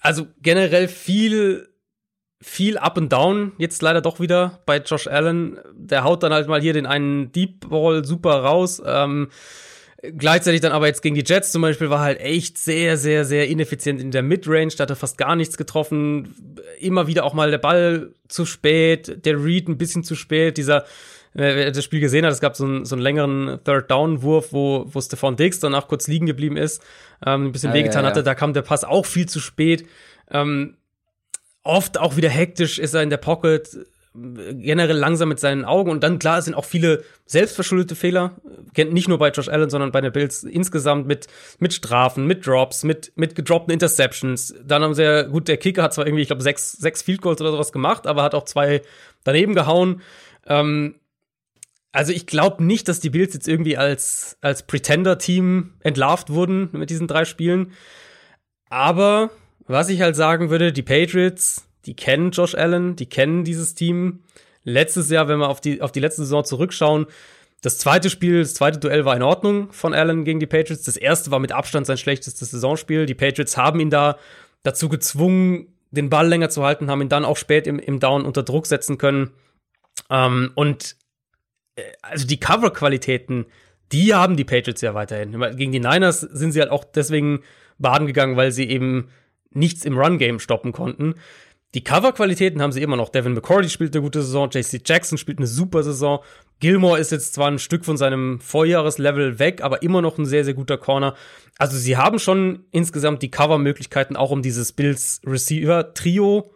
Also 0.00 0.26
generell 0.42 0.86
viel, 0.86 1.68
viel 2.42 2.76
up 2.76 2.98
and 2.98 3.10
down. 3.12 3.52
Jetzt 3.56 3.80
leider 3.80 4.02
doch 4.02 4.20
wieder 4.20 4.60
bei 4.66 4.78
Josh 4.78 5.06
Allen. 5.06 5.58
Der 5.74 6.04
haut 6.04 6.22
dann 6.22 6.34
halt 6.34 6.46
mal 6.46 6.60
hier 6.60 6.74
den 6.74 6.86
einen 6.86 7.32
Deep 7.32 7.68
Ball 7.70 8.04
super 8.04 8.42
raus. 8.42 8.82
Ähm, 8.84 9.30
Gleichzeitig 10.02 10.60
dann 10.60 10.72
aber 10.72 10.88
jetzt 10.88 11.00
gegen 11.00 11.14
die 11.14 11.22
Jets 11.24 11.52
zum 11.52 11.62
Beispiel 11.62 11.88
war 11.88 12.00
halt 12.00 12.20
echt 12.20 12.58
sehr, 12.58 12.96
sehr, 12.96 13.24
sehr 13.24 13.48
ineffizient 13.48 14.00
in 14.00 14.10
der 14.10 14.22
Midrange. 14.22 14.72
Da 14.76 14.82
hat 14.82 14.90
er 14.90 14.96
fast 14.96 15.16
gar 15.16 15.36
nichts 15.36 15.56
getroffen. 15.56 16.34
Immer 16.80 17.06
wieder 17.06 17.22
auch 17.22 17.34
mal 17.34 17.52
der 17.52 17.58
Ball 17.58 18.12
zu 18.26 18.44
spät, 18.44 19.24
der 19.24 19.44
Read 19.44 19.68
ein 19.68 19.78
bisschen 19.78 20.02
zu 20.02 20.16
spät. 20.16 20.56
Dieser, 20.56 20.86
wer 21.34 21.70
das 21.70 21.84
Spiel 21.84 22.00
gesehen 22.00 22.26
hat, 22.26 22.32
es 22.32 22.40
gab 22.40 22.56
so 22.56 22.64
einen, 22.64 22.84
so 22.84 22.96
einen 22.96 23.02
längeren 23.02 23.60
Third-Down-Wurf, 23.64 24.52
wo, 24.52 24.86
wo 24.88 25.00
Stefan 25.00 25.36
Diggs 25.36 25.60
danach 25.60 25.86
kurz 25.86 26.08
liegen 26.08 26.26
geblieben 26.26 26.56
ist, 26.56 26.82
ähm, 27.24 27.46
ein 27.46 27.52
bisschen 27.52 27.70
ah, 27.70 27.74
wehgetan 27.74 28.02
ja, 28.02 28.08
ja. 28.08 28.10
hatte. 28.10 28.24
Da 28.24 28.34
kam 28.34 28.54
der 28.54 28.62
Pass 28.62 28.82
auch 28.82 29.06
viel 29.06 29.28
zu 29.28 29.38
spät. 29.38 29.86
Ähm, 30.32 30.78
oft 31.62 32.00
auch 32.00 32.16
wieder 32.16 32.28
hektisch 32.28 32.80
ist 32.80 32.94
er 32.94 33.04
in 33.04 33.10
der 33.10 33.18
Pocket 33.18 33.68
generell 34.14 34.96
langsam 34.96 35.30
mit 35.30 35.40
seinen 35.40 35.64
Augen 35.64 35.90
und 35.90 36.02
dann 36.02 36.18
klar 36.18 36.42
sind 36.42 36.54
auch 36.54 36.66
viele 36.66 37.02
selbstverschuldete 37.24 37.94
Fehler, 37.94 38.36
nicht 38.76 39.08
nur 39.08 39.18
bei 39.18 39.30
Josh 39.30 39.48
Allen, 39.48 39.70
sondern 39.70 39.90
bei 39.90 40.02
den 40.02 40.12
Bills 40.12 40.44
insgesamt 40.44 41.06
mit 41.06 41.28
mit 41.58 41.72
Strafen, 41.72 42.26
mit 42.26 42.46
Drops, 42.46 42.84
mit 42.84 43.12
mit 43.16 43.34
gedroppten 43.34 43.72
Interceptions. 43.72 44.54
Dann 44.64 44.82
haben 44.82 44.94
sie 44.94 45.04
ja 45.04 45.22
gut, 45.22 45.48
der 45.48 45.56
Kicker 45.56 45.82
hat 45.82 45.94
zwar 45.94 46.06
irgendwie, 46.06 46.22
ich 46.22 46.28
glaube 46.28 46.42
sechs 46.42 46.72
sechs 46.72 47.00
Field 47.00 47.22
Goals 47.22 47.40
oder 47.40 47.52
sowas 47.52 47.72
gemacht, 47.72 48.06
aber 48.06 48.22
hat 48.22 48.34
auch 48.34 48.44
zwei 48.44 48.82
daneben 49.24 49.54
gehauen. 49.54 50.02
Ähm, 50.46 50.96
also 51.92 52.12
ich 52.12 52.26
glaube 52.26 52.62
nicht, 52.64 52.88
dass 52.88 53.00
die 53.00 53.10
Bills 53.10 53.32
jetzt 53.32 53.48
irgendwie 53.48 53.78
als 53.78 54.36
als 54.42 54.64
Pretender-Team 54.64 55.74
entlarvt 55.80 56.28
wurden 56.28 56.68
mit 56.72 56.90
diesen 56.90 57.06
drei 57.08 57.24
Spielen. 57.24 57.72
Aber 58.68 59.30
was 59.66 59.88
ich 59.88 60.02
halt 60.02 60.16
sagen 60.16 60.50
würde, 60.50 60.72
die 60.72 60.82
Patriots 60.82 61.66
die 61.86 61.94
kennen 61.94 62.30
Josh 62.30 62.54
Allen, 62.54 62.96
die 62.96 63.06
kennen 63.06 63.44
dieses 63.44 63.74
Team. 63.74 64.20
Letztes 64.64 65.10
Jahr, 65.10 65.28
wenn 65.28 65.38
wir 65.38 65.48
auf 65.48 65.60
die, 65.60 65.82
auf 65.82 65.92
die 65.92 66.00
letzte 66.00 66.22
Saison 66.22 66.44
zurückschauen, 66.44 67.06
das 67.62 67.78
zweite 67.78 68.10
Spiel, 68.10 68.40
das 68.40 68.54
zweite 68.54 68.80
Duell 68.80 69.04
war 69.04 69.16
in 69.16 69.22
Ordnung 69.22 69.72
von 69.72 69.94
Allen 69.94 70.24
gegen 70.24 70.40
die 70.40 70.46
Patriots. 70.46 70.82
Das 70.82 70.96
erste 70.96 71.30
war 71.30 71.38
mit 71.38 71.52
Abstand 71.52 71.86
sein 71.86 71.96
schlechtestes 71.96 72.50
Saisonspiel. 72.50 73.06
Die 73.06 73.14
Patriots 73.14 73.56
haben 73.56 73.78
ihn 73.78 73.90
da 73.90 74.18
dazu 74.64 74.88
gezwungen, 74.88 75.68
den 75.92 76.10
Ball 76.10 76.26
länger 76.26 76.48
zu 76.48 76.64
halten, 76.64 76.90
haben 76.90 77.02
ihn 77.02 77.08
dann 77.08 77.24
auch 77.24 77.36
spät 77.36 77.66
im, 77.66 77.78
im 77.78 78.00
Down 78.00 78.24
unter 78.24 78.42
Druck 78.42 78.66
setzen 78.66 78.98
können. 78.98 79.30
Ähm, 80.10 80.50
und 80.56 80.96
äh, 81.76 81.82
also 82.02 82.26
die 82.26 82.40
Cover-Qualitäten, 82.40 83.46
die 83.92 84.14
haben 84.14 84.36
die 84.36 84.44
Patriots 84.44 84.80
ja 84.80 84.94
weiterhin. 84.94 85.38
Gegen 85.56 85.70
die 85.70 85.80
Niners 85.80 86.20
sind 86.20 86.52
sie 86.52 86.60
halt 86.60 86.70
auch 86.70 86.84
deswegen 86.84 87.42
baden 87.78 88.06
gegangen, 88.06 88.36
weil 88.36 88.50
sie 88.50 88.68
eben 88.68 89.10
nichts 89.50 89.84
im 89.84 89.98
Run-Game 89.98 90.40
stoppen 90.40 90.72
konnten. 90.72 91.14
Die 91.74 91.82
Coverqualitäten 91.82 92.60
haben 92.60 92.72
sie 92.72 92.82
immer 92.82 92.96
noch. 92.96 93.08
Devin 93.08 93.32
McCordy 93.32 93.70
spielt 93.70 93.94
eine 93.94 94.02
gute 94.02 94.22
Saison, 94.22 94.50
JC 94.50 94.82
Jackson 94.84 95.16
spielt 95.16 95.38
eine 95.38 95.46
super 95.46 95.82
Saison. 95.82 96.20
Gilmore 96.60 97.00
ist 97.00 97.12
jetzt 97.12 97.34
zwar 97.34 97.48
ein 97.48 97.58
Stück 97.58 97.84
von 97.84 97.96
seinem 97.96 98.40
Vorjahreslevel 98.40 99.38
weg, 99.38 99.62
aber 99.62 99.82
immer 99.82 100.02
noch 100.02 100.18
ein 100.18 100.26
sehr, 100.26 100.44
sehr 100.44 100.54
guter 100.54 100.76
Corner. 100.76 101.14
Also 101.58 101.78
sie 101.78 101.96
haben 101.96 102.18
schon 102.18 102.66
insgesamt 102.70 103.22
die 103.22 103.30
Covermöglichkeiten, 103.30 104.16
auch 104.16 104.30
um 104.30 104.42
dieses 104.42 104.72
Bills 104.72 105.22
Receiver 105.26 105.94
Trio 105.94 106.52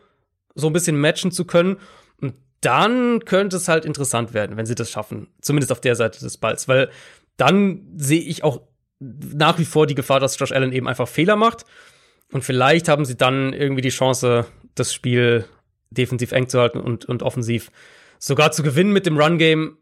so 0.54 0.66
ein 0.66 0.72
bisschen 0.72 1.00
matchen 1.00 1.32
zu 1.32 1.46
können. 1.46 1.78
Und 2.20 2.34
dann 2.60 3.24
könnte 3.24 3.56
es 3.56 3.68
halt 3.68 3.84
interessant 3.86 4.34
werden, 4.34 4.56
wenn 4.56 4.66
sie 4.66 4.74
das 4.74 4.90
schaffen. 4.90 5.28
Zumindest 5.40 5.72
auf 5.72 5.80
der 5.80 5.96
Seite 5.96 6.20
des 6.20 6.36
Balls, 6.36 6.68
weil 6.68 6.90
dann 7.38 7.86
sehe 7.96 8.20
ich 8.20 8.44
auch 8.44 8.60
nach 8.98 9.58
wie 9.58 9.64
vor 9.64 9.86
die 9.86 9.94
Gefahr, 9.94 10.20
dass 10.20 10.38
Josh 10.38 10.52
Allen 10.52 10.72
eben 10.72 10.88
einfach 10.88 11.08
Fehler 11.08 11.36
macht. 11.36 11.64
Und 12.32 12.42
vielleicht 12.42 12.88
haben 12.88 13.04
sie 13.04 13.16
dann 13.16 13.52
irgendwie 13.52 13.82
die 13.82 13.90
Chance, 13.90 14.46
das 14.78 14.94
Spiel 14.94 15.44
defensiv 15.90 16.32
eng 16.32 16.48
zu 16.48 16.60
halten 16.60 16.80
und, 16.80 17.04
und 17.04 17.22
offensiv 17.22 17.70
sogar 18.18 18.52
zu 18.52 18.62
gewinnen 18.62 18.92
mit 18.92 19.06
dem 19.06 19.18
Run-Game. 19.18 19.78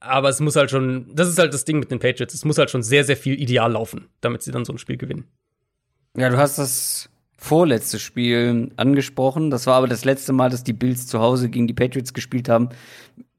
Aber 0.00 0.28
es 0.30 0.40
muss 0.40 0.56
halt 0.56 0.70
schon, 0.70 1.14
das 1.14 1.28
ist 1.28 1.38
halt 1.38 1.52
das 1.52 1.64
Ding 1.64 1.78
mit 1.78 1.90
den 1.90 1.98
Patriots, 1.98 2.32
es 2.32 2.44
muss 2.44 2.56
halt 2.56 2.70
schon 2.70 2.82
sehr, 2.82 3.04
sehr 3.04 3.16
viel 3.16 3.40
ideal 3.40 3.72
laufen, 3.72 4.08
damit 4.22 4.42
sie 4.42 4.50
dann 4.50 4.64
so 4.64 4.72
ein 4.72 4.78
Spiel 4.78 4.96
gewinnen. 4.96 5.24
Ja, 6.16 6.30
du 6.30 6.38
hast 6.38 6.58
das 6.58 7.10
vorletzte 7.36 7.98
Spiel 7.98 8.70
angesprochen. 8.76 9.50
Das 9.50 9.66
war 9.66 9.76
aber 9.76 9.88
das 9.88 10.04
letzte 10.04 10.32
Mal, 10.32 10.50
dass 10.50 10.62
die 10.62 10.74
Bills 10.74 11.06
zu 11.06 11.20
Hause 11.20 11.48
gegen 11.48 11.66
die 11.66 11.74
Patriots 11.74 12.12
gespielt 12.12 12.48
haben. 12.48 12.68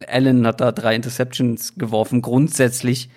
Allen 0.07 0.47
hat 0.47 0.59
da 0.59 0.71
drei 0.71 0.95
Interceptions 0.95 1.75
geworfen. 1.75 2.21
Grundsätzlich 2.21 3.09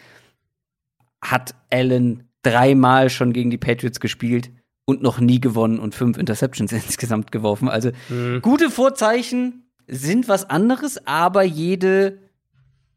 hat 1.22 1.54
Allen 1.70 2.28
dreimal 2.42 3.08
schon 3.08 3.32
gegen 3.32 3.50
die 3.50 3.58
Patriots 3.58 3.98
gespielt 3.98 4.50
und 4.84 5.02
noch 5.02 5.18
nie 5.18 5.40
gewonnen 5.40 5.78
und 5.78 5.94
fünf 5.94 6.18
Interceptions 6.18 6.72
insgesamt 6.72 7.32
geworfen. 7.32 7.68
Also 7.68 7.90
mhm. 8.08 8.42
gute 8.42 8.70
Vorzeichen 8.70 9.64
sind 9.86 10.28
was 10.28 10.48
anderes, 10.48 11.06
aber 11.06 11.42
jede, 11.42 12.18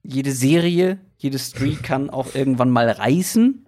jede 0.04 0.32
Serie, 0.32 1.00
jede 1.18 1.40
Streak 1.40 1.84
kann 1.84 2.10
auch 2.10 2.36
irgendwann 2.36 2.70
mal 2.70 2.90
reißen. 2.90 3.66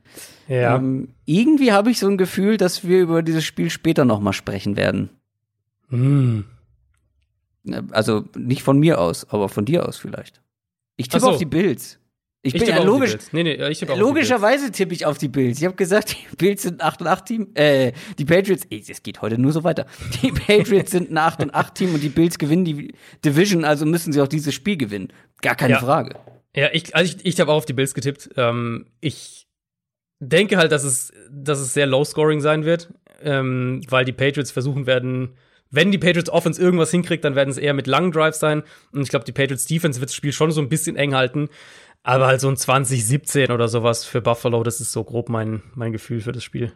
Ja. 0.48 0.78
Ähm, 0.78 1.10
irgendwie 1.26 1.72
habe 1.72 1.92
ich 1.92 2.00
so 2.00 2.08
ein 2.08 2.18
Gefühl, 2.18 2.58
dass 2.58 2.88
wir 2.88 3.02
über 3.02 3.22
dieses 3.22 3.44
Spiel 3.44 3.70
später 3.70 4.06
noch 4.06 4.20
mal 4.20 4.34
sprechen 4.34 4.76
werden. 4.76 5.10
Mhm. 5.90 6.46
Also 7.92 8.26
nicht 8.36 8.64
von 8.64 8.80
mir 8.80 9.00
aus, 9.00 9.30
aber 9.30 9.50
von 9.50 9.66
dir 9.66 9.88
aus 9.88 9.98
vielleicht. 9.98 10.42
Ich 10.96 11.08
tippe 11.08 11.22
so. 11.22 11.30
auf 11.32 11.38
die 11.38 11.46
Bills. 11.46 12.00
Ich, 12.42 12.56
ich 12.56 12.62
bin 12.62 12.70
ja 12.70 12.82
logisch. 12.82 13.18
Nee, 13.34 13.44
nee, 13.44 13.68
ich 13.68 13.80
tippe 13.80 13.96
logischerweise 13.96 14.72
tippe 14.72 14.94
ich 14.94 15.06
auf 15.06 15.18
die 15.18 15.28
Bills. 15.28 15.60
Ich 15.60 15.66
habe 15.66 15.76
gesagt, 15.76 16.16
die 16.32 16.36
Bills 16.38 16.62
sind 16.62 16.82
ein 16.82 16.88
8 16.88 17.02
und 17.02 17.08
8 17.08 17.26
Team. 17.26 17.48
Äh, 17.54 17.92
die 18.18 18.26
Patriots, 18.26 18.66
es 18.70 19.04
geht 19.04 19.22
heute 19.22 19.38
nur 19.38 19.52
so 19.52 19.64
weiter. 19.66 19.86
Die 20.22 20.32
Patriots 20.48 20.92
sind 20.92 21.12
ein 21.12 21.18
8 21.18 21.44
und 21.44 21.54
8 21.54 21.76
Team 21.76 21.94
und 21.94 22.02
die 22.02 22.10
Bills 22.10 22.38
gewinnen 22.38 22.64
die 22.64 22.94
Division, 23.26 23.66
also 23.66 23.86
müssen 23.86 24.14
sie 24.14 24.22
auch 24.22 24.28
dieses 24.28 24.54
Spiel 24.54 24.78
gewinnen. 24.78 25.12
Gar 25.42 25.56
keine 25.56 25.74
ja. 25.74 25.80
Frage. 25.80 26.16
Ja, 26.56 26.70
ich, 26.72 26.96
also 26.96 27.14
ich, 27.14 27.26
ich 27.26 27.40
habe 27.40 27.52
auch 27.52 27.58
auf 27.58 27.66
die 27.66 27.74
Bills 27.74 27.94
getippt. 27.94 28.30
Ähm, 28.38 28.88
ich 29.02 29.48
denke 30.20 30.58
halt, 30.58 30.72
dass 30.72 30.86
es, 30.86 31.12
dass 31.30 31.60
es 31.60 31.74
sehr 31.74 31.88
low 31.88 32.06
scoring 32.06 32.40
sein 32.40 32.64
wird, 32.64 32.94
ähm, 33.22 33.82
weil 33.90 34.06
die 34.06 34.14
Patriots 34.14 34.52
versuchen 34.52 34.88
werden, 34.88 35.36
wenn 35.72 35.92
die 35.92 35.98
Patriots 35.98 36.30
Offense 36.30 36.60
irgendwas 36.60 36.92
hinkriegt, 36.92 37.24
dann 37.24 37.36
werden 37.36 37.50
es 37.50 37.58
eher 37.58 37.74
mit 37.74 37.86
langen 37.86 38.12
Drives 38.12 38.40
sein. 38.40 38.64
Und 38.92 39.02
ich 39.04 39.10
glaube, 39.10 39.26
die 39.26 39.32
Patriots 39.32 39.68
Defense 39.68 40.00
wird 40.00 40.10
das 40.10 40.16
Spiel 40.16 40.34
schon 40.34 40.52
so 40.52 40.62
ein 40.62 40.70
bisschen 40.70 40.96
eng 40.96 41.14
halten. 41.14 41.50
Aber 42.04 42.28
halt 42.28 42.42
so 42.42 42.50
ein 42.50 42.58
2017 42.58 43.52
oder 43.52 43.68
sowas 43.68 44.06
für 44.06 44.22
Buffalo, 44.22 44.64
das 44.64 44.80
ist 44.82 44.92
so 44.92 45.04
grob 45.04 45.30
mein, 45.30 45.62
mein 45.76 45.92
Gefühl 45.92 46.22
für 46.22 46.32
das 46.32 46.44
Spiel. 46.44 46.74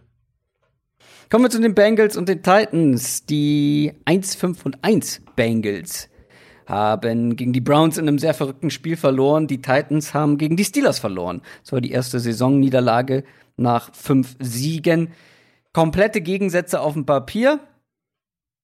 Kommen 1.29 1.45
wir 1.45 1.49
zu 1.49 1.61
den 1.61 1.73
Bengals 1.73 2.17
und 2.17 2.29
den 2.29 2.43
Titans. 2.43 3.25
Die 3.25 3.93
1, 4.05 4.35
5 4.35 4.65
und 4.65 4.83
1 4.83 5.21
Bengals 5.35 6.09
haben 6.67 7.35
gegen 7.35 7.53
die 7.53 7.61
Browns 7.61 7.97
in 7.97 8.07
einem 8.07 8.19
sehr 8.19 8.33
verrückten 8.33 8.69
Spiel 8.69 8.97
verloren. 8.97 9.47
Die 9.47 9.61
Titans 9.61 10.13
haben 10.13 10.37
gegen 10.37 10.57
die 10.57 10.65
Steelers 10.65 10.99
verloren. 10.99 11.41
Das 11.63 11.71
war 11.71 11.81
die 11.81 11.91
erste 11.91 12.19
Saisonniederlage 12.19 13.23
nach 13.57 13.93
fünf 13.93 14.35
Siegen. 14.39 15.13
Komplette 15.73 16.21
Gegensätze 16.21 16.79
auf 16.81 16.93
dem 16.93 17.05
Papier. 17.05 17.59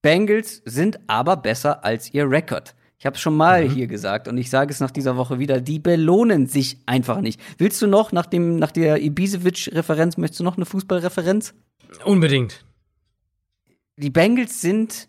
Bengals 0.01 0.61
sind 0.65 0.99
aber 1.07 1.37
besser 1.37 1.83
als 1.83 2.13
ihr 2.13 2.29
Rekord. 2.29 2.75
Ich 2.99 3.05
habe 3.05 3.15
es 3.15 3.21
schon 3.21 3.35
mal 3.35 3.65
mhm. 3.65 3.71
hier 3.71 3.87
gesagt 3.87 4.27
und 4.27 4.37
ich 4.37 4.49
sage 4.49 4.71
es 4.71 4.81
nach 4.81 4.91
dieser 4.91 5.15
Woche 5.15 5.39
wieder, 5.39 5.61
die 5.61 5.79
belohnen 5.79 6.47
sich 6.47 6.79
einfach 6.85 7.21
nicht. 7.21 7.39
Willst 7.57 7.81
du 7.81 7.87
noch 7.87 8.11
nach 8.11 8.25
dem 8.25 8.57
nach 8.57 8.71
der 8.71 9.01
Ibisevic-Referenz, 9.01 10.17
möchtest 10.17 10.41
du 10.41 10.43
noch 10.43 10.57
eine 10.57 10.65
Fußballreferenz? 10.65 11.53
Unbedingt. 12.03 12.65
Die 13.95 14.09
Bengals 14.09 14.59
sind 14.59 15.07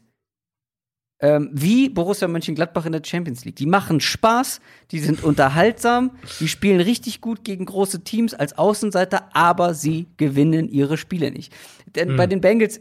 ähm, 1.18 1.50
wie 1.52 1.88
Borussia 1.88 2.28
Mönchengladbach 2.28 2.86
in 2.86 2.92
der 2.92 3.02
Champions 3.04 3.44
League. 3.44 3.56
Die 3.56 3.66
machen 3.66 4.00
Spaß, 4.00 4.60
die 4.92 5.00
sind 5.00 5.24
unterhaltsam, 5.24 6.12
die 6.38 6.46
spielen 6.48 6.80
richtig 6.80 7.20
gut 7.20 7.42
gegen 7.42 7.66
große 7.66 8.04
Teams 8.04 8.34
als 8.34 8.56
Außenseiter, 8.56 9.34
aber 9.34 9.74
sie 9.74 10.06
gewinnen 10.16 10.68
ihre 10.68 10.96
Spiele 10.96 11.32
nicht. 11.32 11.52
Denn 11.94 12.12
mhm. 12.12 12.16
bei 12.16 12.28
den 12.28 12.40
Bengals, 12.40 12.80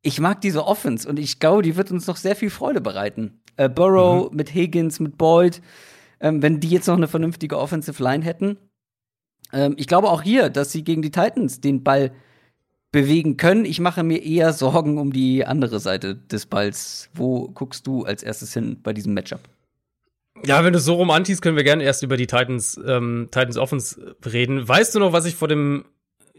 ich 0.00 0.20
mag 0.20 0.40
diese 0.40 0.64
Offense 0.64 1.06
und 1.06 1.18
ich 1.18 1.38
glaube, 1.38 1.62
die 1.62 1.76
wird 1.76 1.90
uns 1.90 2.06
noch 2.06 2.16
sehr 2.16 2.34
viel 2.34 2.50
Freude 2.50 2.80
bereiten. 2.80 3.42
Äh, 3.58 3.68
Burrow 3.68 4.30
mhm. 4.30 4.36
mit 4.36 4.54
Higgins, 4.54 5.00
mit 5.00 5.18
Boyd, 5.18 5.60
ähm, 6.20 6.42
wenn 6.42 6.60
die 6.60 6.70
jetzt 6.70 6.86
noch 6.86 6.96
eine 6.96 7.08
vernünftige 7.08 7.58
Offensive 7.58 8.02
Line 8.02 8.24
hätten. 8.24 8.56
Ähm, 9.52 9.74
ich 9.76 9.86
glaube 9.86 10.08
auch 10.08 10.22
hier, 10.22 10.48
dass 10.48 10.72
sie 10.72 10.84
gegen 10.84 11.02
die 11.02 11.10
Titans 11.10 11.60
den 11.60 11.82
Ball 11.82 12.12
bewegen 12.92 13.36
können. 13.36 13.64
Ich 13.64 13.80
mache 13.80 14.02
mir 14.02 14.22
eher 14.22 14.52
Sorgen 14.52 14.96
um 14.96 15.12
die 15.12 15.44
andere 15.44 15.80
Seite 15.80 16.16
des 16.16 16.46
Balls. 16.46 17.10
Wo 17.12 17.48
guckst 17.48 17.86
du 17.86 18.04
als 18.04 18.22
erstes 18.22 18.54
hin 18.54 18.78
bei 18.82 18.92
diesem 18.92 19.12
Matchup? 19.12 19.40
Ja, 20.44 20.64
wenn 20.64 20.72
du 20.72 20.78
so 20.78 20.94
romantisch 20.94 21.40
können 21.40 21.56
wir 21.56 21.64
gerne 21.64 21.82
erst 21.82 22.04
über 22.04 22.16
die 22.16 22.28
Titans, 22.28 22.80
ähm, 22.86 23.28
Titans 23.32 23.56
Offense 23.56 24.16
reden. 24.24 24.66
Weißt 24.66 24.94
du 24.94 25.00
noch, 25.00 25.12
was 25.12 25.26
ich 25.26 25.34
vor 25.34 25.48
dem 25.48 25.84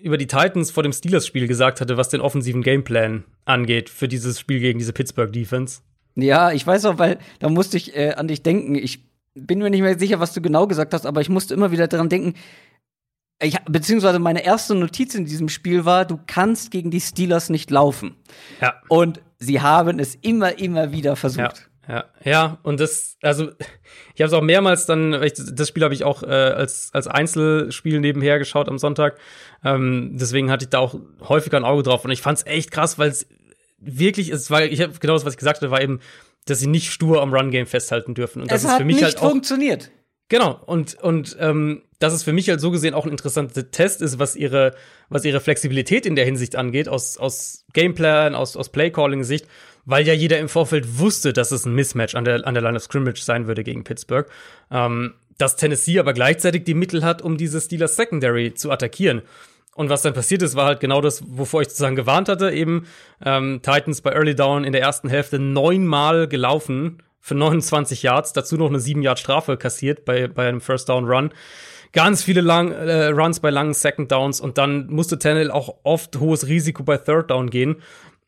über 0.01 0.17
die 0.17 0.27
Titans 0.27 0.71
vor 0.71 0.83
dem 0.83 0.93
Steelers-Spiel 0.93 1.45
gesagt 1.47 1.81
hatte, 1.81 1.97
was 1.97 2.07
den 2.07 2.21
offensiven 2.21 2.61
Gameplan 2.61 3.25
angeht 3.43 3.89
für 3.89 4.07
dieses 4.07 4.39
Spiel 4.39 4.61
gegen 4.61 4.79
diese 4.79 4.93
Pittsburgh 4.93 5.33
Defense? 5.33 5.81
Ja, 6.21 6.51
ich 6.51 6.65
weiß 6.65 6.85
auch, 6.85 6.97
weil 6.97 7.19
da 7.39 7.49
musste 7.49 7.77
ich 7.77 7.95
äh, 7.95 8.13
an 8.13 8.27
dich 8.27 8.43
denken. 8.43 8.75
Ich 8.75 9.03
bin 9.35 9.59
mir 9.59 9.69
nicht 9.69 9.81
mehr 9.81 9.97
sicher, 9.97 10.19
was 10.19 10.33
du 10.33 10.41
genau 10.41 10.67
gesagt 10.67 10.93
hast, 10.93 11.05
aber 11.05 11.21
ich 11.21 11.29
musste 11.29 11.53
immer 11.53 11.71
wieder 11.71 11.87
daran 11.87 12.09
denken. 12.09 12.33
Ich, 13.41 13.57
beziehungsweise 13.69 14.19
meine 14.19 14.43
erste 14.43 14.75
Notiz 14.75 15.15
in 15.15 15.25
diesem 15.25 15.47
Spiel 15.47 15.85
war, 15.85 16.05
du 16.05 16.19
kannst 16.27 16.71
gegen 16.71 16.91
die 16.91 16.99
Steelers 16.99 17.49
nicht 17.49 17.71
laufen. 17.71 18.15
Ja. 18.59 18.75
Und 18.89 19.21
sie 19.37 19.61
haben 19.61 19.99
es 19.99 20.15
immer, 20.15 20.59
immer 20.59 20.91
wieder 20.91 21.15
versucht. 21.15 21.69
Ja, 21.87 22.05
ja, 22.23 22.31
ja. 22.31 22.57
und 22.63 22.81
das, 22.81 23.17
also 23.21 23.49
ich 24.13 24.21
habe 24.21 24.27
es 24.27 24.33
auch 24.33 24.41
mehrmals 24.41 24.85
dann, 24.85 25.11
das 25.11 25.67
Spiel 25.67 25.83
habe 25.83 25.93
ich 25.93 26.03
auch 26.03 26.21
äh, 26.21 26.27
als, 26.27 26.89
als 26.93 27.07
Einzelspiel 27.07 28.01
nebenher 28.01 28.39
geschaut 28.39 28.67
am 28.67 28.77
Sonntag. 28.77 29.17
Ähm, 29.63 30.11
deswegen 30.19 30.51
hatte 30.51 30.65
ich 30.65 30.69
da 30.69 30.79
auch 30.79 30.95
häufiger 31.21 31.57
ein 31.57 31.63
Auge 31.63 31.83
drauf 31.83 32.03
und 32.03 32.11
ich 32.11 32.21
fand 32.21 32.39
es 32.39 32.45
echt 32.45 32.71
krass, 32.71 32.99
weil 32.99 33.09
es 33.09 33.25
wirklich 33.81 34.29
ist, 34.29 34.51
weil 34.51 34.71
ich 34.71 34.81
habe 34.81 34.93
genau 34.99 35.13
das, 35.13 35.25
was 35.25 35.33
ich 35.33 35.39
gesagt 35.39 35.57
hatte, 35.57 35.71
war 35.71 35.81
eben, 35.81 35.99
dass 36.45 36.59
sie 36.59 36.67
nicht 36.67 36.91
stur 36.91 37.21
am 37.21 37.33
Run-Game 37.33 37.67
festhalten 37.67 38.13
dürfen. 38.13 38.41
Und 38.41 38.51
das 38.51 38.59
es 38.59 38.63
ist 38.65 38.71
hat 38.71 38.77
für 38.79 38.85
mich 38.85 38.97
nicht 38.97 39.05
halt 39.05 39.17
auch, 39.17 39.29
funktioniert. 39.29 39.91
Genau, 40.29 40.61
und, 40.65 40.95
und 41.01 41.37
ähm, 41.39 41.81
dass 41.97 42.13
es 42.13 42.23
für 42.23 42.33
mich 42.33 42.49
halt 42.49 42.61
so 42.61 42.69
gesehen 42.69 42.93
auch 42.93 43.05
ein 43.05 43.11
interessanter 43.11 43.71
Test 43.71 44.01
ist, 44.01 44.19
was 44.19 44.35
ihre, 44.35 44.75
was 45.09 45.25
ihre 45.25 45.39
Flexibilität 45.39 46.05
in 46.05 46.15
der 46.15 46.25
Hinsicht 46.25 46.55
angeht, 46.55 46.87
aus, 46.87 47.17
aus 47.17 47.65
Gameplan, 47.73 48.35
aus, 48.35 48.55
aus 48.55 48.69
Playcalling-Sicht, 48.69 49.47
weil 49.85 50.05
ja 50.05 50.13
jeder 50.13 50.37
im 50.37 50.49
Vorfeld 50.49 50.99
wusste, 50.99 51.33
dass 51.33 51.51
es 51.51 51.65
ein 51.65 51.73
Mismatch 51.73 52.13
an 52.13 52.25
der, 52.25 52.45
an 52.45 52.53
der 52.53 52.61
Line 52.61 52.77
of 52.77 52.83
Scrimmage 52.83 53.21
sein 53.23 53.47
würde 53.47 53.63
gegen 53.63 53.83
Pittsburgh. 53.83 54.29
Ähm, 54.71 55.15
dass 55.39 55.55
Tennessee 55.55 55.99
aber 55.99 56.13
gleichzeitig 56.13 56.65
die 56.65 56.73
Mittel 56.75 57.03
hat, 57.03 57.21
um 57.21 57.37
diese 57.37 57.59
Steelers 57.59 57.95
Secondary 57.95 58.53
zu 58.53 58.71
attackieren. 58.71 59.23
Und 59.79 59.89
was 59.89 60.01
dann 60.01 60.13
passiert 60.13 60.41
ist, 60.41 60.57
war 60.57 60.65
halt 60.65 60.81
genau 60.81 60.99
das, 60.99 61.23
wovor 61.25 61.61
ich 61.61 61.69
sozusagen 61.69 61.95
gewarnt 61.95 62.27
hatte, 62.27 62.51
eben 62.51 62.85
ähm, 63.23 63.61
Titans 63.63 64.01
bei 64.01 64.11
Early 64.11 64.35
Down 64.35 64.65
in 64.65 64.73
der 64.73 64.81
ersten 64.81 65.07
Hälfte 65.07 65.39
neunmal 65.39 66.27
gelaufen 66.27 67.01
für 67.21 67.35
29 67.35 68.03
Yards, 68.03 68.33
dazu 68.33 68.57
noch 68.57 68.67
eine 68.67 68.81
7 68.81 69.01
Yard 69.01 69.19
Strafe 69.19 69.55
kassiert 69.55 70.03
bei, 70.03 70.27
bei 70.27 70.49
einem 70.49 70.59
First 70.59 70.89
Down 70.89 71.05
Run. 71.05 71.31
Ganz 71.93 72.23
viele 72.23 72.41
lang, 72.41 72.73
äh, 72.73 73.05
Runs 73.05 73.39
bei 73.39 73.51
langen 73.51 73.73
Second 73.73 74.11
Downs 74.11 74.41
und 74.41 74.57
dann 74.57 74.87
musste 74.87 75.17
Tannehill 75.17 75.49
auch 75.49 75.75
oft 75.83 76.19
hohes 76.19 76.47
Risiko 76.47 76.83
bei 76.83 76.97
Third 76.97 77.31
Down 77.31 77.49
gehen. 77.49 77.77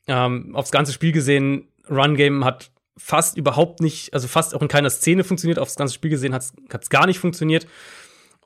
Ähm, 0.07 0.55
aufs 0.55 0.71
ganze 0.71 0.93
Spiel 0.93 1.11
gesehen, 1.11 1.67
Run 1.89 2.15
Game 2.15 2.45
hat 2.45 2.71
fast 2.97 3.35
überhaupt 3.35 3.81
nicht, 3.81 4.13
also 4.13 4.29
fast 4.29 4.55
auch 4.55 4.61
in 4.61 4.69
keiner 4.69 4.89
Szene 4.89 5.25
funktioniert. 5.25 5.59
Aufs 5.59 5.75
ganze 5.75 5.95
Spiel 5.95 6.11
gesehen 6.11 6.33
hat 6.33 6.43
es 6.43 6.89
gar 6.89 7.07
nicht 7.07 7.19
funktioniert. 7.19 7.67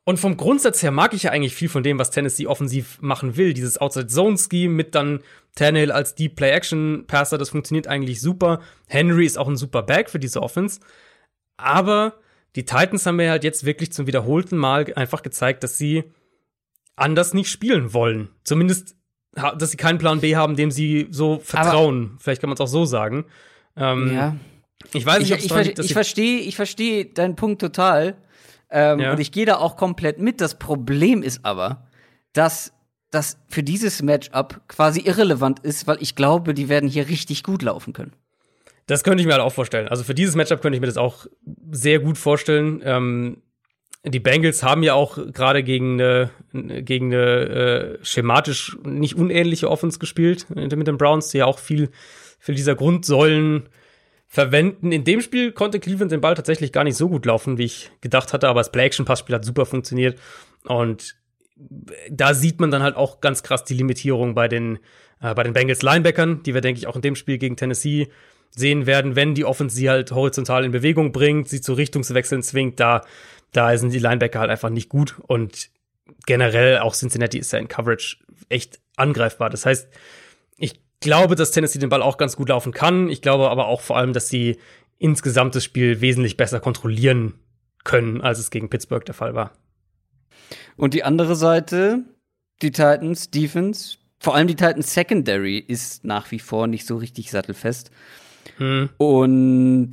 Und 0.08 0.20
vom 0.20 0.38
Grundsatz 0.38 0.84
her 0.84 0.92
mag 0.92 1.16
ich 1.16 1.24
ja 1.24 1.32
eigentlich 1.32 1.56
viel 1.56 1.68
von 1.68 1.82
dem, 1.82 1.98
was 1.98 2.12
Tennessee 2.12 2.46
offensiv 2.46 3.02
machen 3.02 3.38
will. 3.38 3.54
Dieses 3.54 3.80
Outside-Zone-Scheme 3.80 4.74
mit 4.74 4.94
dann 4.94 5.22
Tannehill 5.56 5.92
als 5.92 6.14
Deep 6.14 6.36
Play-Action-Passer, 6.36 7.40
das 7.40 7.50
funktioniert 7.50 7.88
eigentlich 7.88 8.22
super. 8.22 8.62
Henry 8.88 9.26
ist 9.26 9.38
auch 9.38 9.48
ein 9.48 9.58
super 9.58 9.82
Back 9.82 10.12
für 10.12 10.20
diese 10.20 10.44
Offense. 10.44 10.80
Aber 11.58 12.14
die 12.56 12.66
Titans 12.66 13.06
haben 13.06 13.16
mir 13.16 13.32
halt 13.32 13.44
jetzt 13.44 13.66
wirklich 13.66 13.92
zum 13.92 14.06
wiederholten 14.06 14.58
Mal 14.58 14.94
einfach 14.96 15.24
gezeigt, 15.24 15.64
dass 15.64 15.80
sie 15.80 16.04
anders 16.96 17.34
nicht 17.34 17.50
spielen 17.50 17.92
wollen. 17.92 18.30
Zumindest, 18.44 18.96
dass 19.34 19.72
sie 19.72 19.78
keinen 19.78 19.98
Plan 19.98 20.22
B 20.22 20.36
haben, 20.36 20.56
dem 20.56 20.70
sie 20.70 21.08
so 21.10 21.40
vertrauen. 21.40 22.12
Aber 22.12 22.20
Vielleicht 22.22 22.42
kann 22.42 22.50
man 22.50 22.56
es 22.56 22.62
auch 22.62 22.68
so 22.68 22.86
sagen. 22.86 23.26
Ähm, 23.76 24.14
ja. 24.14 24.36
Ich 24.94 25.04
weiß 25.04 25.20
nicht, 25.20 25.34
ob 25.34 25.40
ich, 25.40 25.70
ich, 25.70 25.80
ich 25.80 25.94
verstehe, 25.94 26.42
ich 26.42 26.56
verstehe 26.56 27.06
deinen 27.06 27.36
Punkt 27.36 27.60
total. 27.60 28.18
Ähm, 28.70 29.00
ja. 29.00 29.12
Und 29.12 29.20
ich 29.20 29.32
gehe 29.32 29.46
da 29.46 29.58
auch 29.58 29.78
komplett 29.78 30.20
mit. 30.20 30.42
Das 30.42 30.58
Problem 30.58 31.24
ist 31.24 31.46
aber, 31.46 31.88
dass 32.34 32.74
das 33.12 33.38
für 33.48 33.64
dieses 33.64 34.02
Matchup 34.02 34.62
quasi 34.68 35.02
irrelevant 35.02 35.60
ist, 35.60 35.88
weil 35.88 35.98
ich 36.02 36.16
glaube, 36.16 36.54
die 36.54 36.70
werden 36.70 36.90
hier 36.90 37.08
richtig 37.08 37.44
gut 37.44 37.62
laufen 37.62 37.94
können. 37.94 38.14
Das 38.88 39.04
könnte 39.04 39.22
ich 39.22 39.28
mir 39.28 39.34
halt 39.34 39.42
auch 39.42 39.54
vorstellen. 39.54 39.88
Also 39.88 40.04
für 40.04 40.14
dieses 40.14 40.36
Matchup 40.36 40.62
könnte 40.62 40.76
ich 40.76 40.82
mir 40.82 40.88
das 40.88 40.98
auch 40.98 41.26
sehr 41.72 42.00
gut 42.00 42.18
vorstellen. 42.18 42.82
Ähm, 42.84 43.42
die 44.04 44.20
Bengals 44.20 44.62
haben 44.62 44.84
ja 44.84 44.94
auch 44.94 45.18
gerade 45.32 45.64
gegen 45.64 46.00
eine, 46.00 46.30
gegen 46.54 47.12
eine 47.12 47.24
äh, 47.24 47.98
schematisch 48.04 48.78
nicht 48.84 49.16
unähnliche 49.16 49.72
Offense 49.72 49.98
gespielt 49.98 50.48
mit 50.50 50.88
den 50.88 50.98
Browns, 50.98 51.30
die 51.30 51.40
ja 51.40 51.46
auch 51.46 51.58
viel, 51.58 51.90
viel 52.38 52.54
dieser 52.54 52.76
Grundsäulen 52.76 53.68
verwenden. 54.36 54.92
In 54.92 55.06
dem 55.06 55.22
Spiel 55.22 55.54
konnte 55.54 55.80
Cleveland 55.80 56.12
den 56.12 56.20
Ball 56.20 56.36
tatsächlich 56.36 56.74
gar 56.74 56.84
nicht 56.84 56.98
so 56.98 57.08
gut 57.08 57.26
laufen, 57.26 57.58
wie 57.58 57.64
ich 57.64 57.90
gedacht 58.02 58.34
hatte, 58.34 58.50
aber 58.50 58.60
das 58.60 58.72
Play-Action-Passspiel 58.72 59.34
hat 59.34 59.46
super 59.46 59.66
funktioniert. 59.66 60.20
Und 60.66 61.16
da 62.12 62.34
sieht 62.34 62.60
man 62.60 62.70
dann 62.70 62.84
halt 62.84 62.98
auch 62.98 63.22
ganz 63.22 63.44
krass 63.44 63.64
die 63.64 63.76
Limitierung 63.76 64.36
bei 64.36 64.50
den, 64.50 64.80
äh, 65.22 65.34
bei 65.34 65.44
den 65.44 65.54
Bengals 65.54 65.84
Linebackern, 65.84 66.44
die 66.44 66.54
wir, 66.54 66.60
denke 66.60 66.80
ich, 66.80 66.88
auch 66.88 66.98
in 66.98 67.02
dem 67.02 67.16
Spiel 67.16 67.38
gegen 67.38 67.56
Tennessee 67.56 68.10
sehen 68.52 68.86
werden, 68.86 69.16
wenn 69.16 69.36
die 69.36 69.46
Offense 69.46 69.74
sie 69.74 69.90
halt 69.90 70.12
horizontal 70.12 70.66
in 70.66 70.72
Bewegung 70.72 71.14
bringt, 71.14 71.48
sie 71.48 71.62
zu 71.62 71.72
Richtungswechseln 71.74 72.44
zwingt, 72.44 72.82
da, 72.82 73.04
da 73.54 73.78
sind 73.78 73.94
die 73.94 74.00
Linebacker 74.00 74.42
halt 74.42 74.52
einfach 74.52 74.70
nicht 74.70 74.90
gut 74.90 75.16
und 75.28 75.70
generell 76.26 76.80
auch 76.80 76.94
Cincinnati 76.94 77.38
ist 77.38 77.54
ja 77.54 77.60
in 77.60 77.70
Coverage 77.70 78.18
echt 78.50 78.80
angreifbar. 78.98 79.50
Das 79.50 79.66
heißt, 79.66 79.88
ich 80.58 80.85
glaube, 81.06 81.36
dass 81.36 81.52
Tennessee 81.52 81.80
den 81.80 81.90
Ball 81.90 82.02
auch 82.02 82.18
ganz 82.18 82.36
gut 82.36 82.50
laufen 82.50 82.74
kann. 82.74 83.10
Ich 83.10 83.22
glaube 83.22 83.50
aber 83.50 83.68
auch 83.68 83.80
vor 83.80 83.96
allem, 83.96 84.12
dass 84.12 84.28
sie 84.28 84.58
insgesamt 84.98 85.56
das 85.56 85.64
Spiel 85.64 86.02
wesentlich 86.02 86.36
besser 86.36 86.60
kontrollieren 86.60 87.36
können, 87.86 88.22
als 88.22 88.40
es 88.40 88.52
gegen 88.52 88.70
Pittsburgh 88.70 89.06
der 89.06 89.14
Fall 89.14 89.36
war. 89.36 89.54
Und 90.76 90.94
die 90.94 91.04
andere 91.04 91.36
Seite, 91.36 92.04
die 92.62 92.72
Titans 92.72 93.30
Defense, 93.30 93.98
vor 94.20 94.36
allem 94.36 94.48
die 94.48 94.56
Titans 94.56 94.94
Secondary 94.94 95.60
ist 95.60 96.04
nach 96.04 96.32
wie 96.32 96.40
vor 96.40 96.68
nicht 96.68 96.86
so 96.86 96.98
richtig 96.98 97.32
sattelfest. 97.32 97.92
Hm. 98.58 98.90
Und 98.98 99.92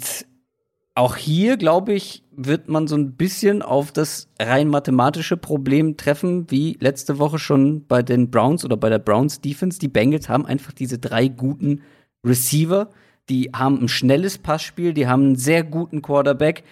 auch 0.94 1.16
hier, 1.16 1.56
glaube 1.56 1.92
ich, 1.92 2.21
wird 2.34 2.68
man 2.68 2.86
so 2.86 2.96
ein 2.96 3.12
bisschen 3.12 3.62
auf 3.62 3.92
das 3.92 4.28
rein 4.40 4.68
mathematische 4.68 5.36
Problem 5.36 5.96
treffen, 5.96 6.50
wie 6.50 6.76
letzte 6.80 7.18
Woche 7.18 7.38
schon 7.38 7.86
bei 7.86 8.02
den 8.02 8.30
Browns 8.30 8.64
oder 8.64 8.76
bei 8.76 8.88
der 8.88 8.98
Browns 8.98 9.40
Defense. 9.40 9.78
Die 9.78 9.88
Bengals 9.88 10.28
haben 10.28 10.46
einfach 10.46 10.72
diese 10.72 10.98
drei 10.98 11.28
guten 11.28 11.82
Receiver. 12.24 12.90
Die 13.28 13.50
haben 13.54 13.80
ein 13.80 13.88
schnelles 13.88 14.38
Passspiel, 14.38 14.94
die 14.94 15.06
haben 15.06 15.24
einen 15.24 15.36
sehr 15.36 15.62
guten 15.62 16.02
Quarterback. 16.02 16.64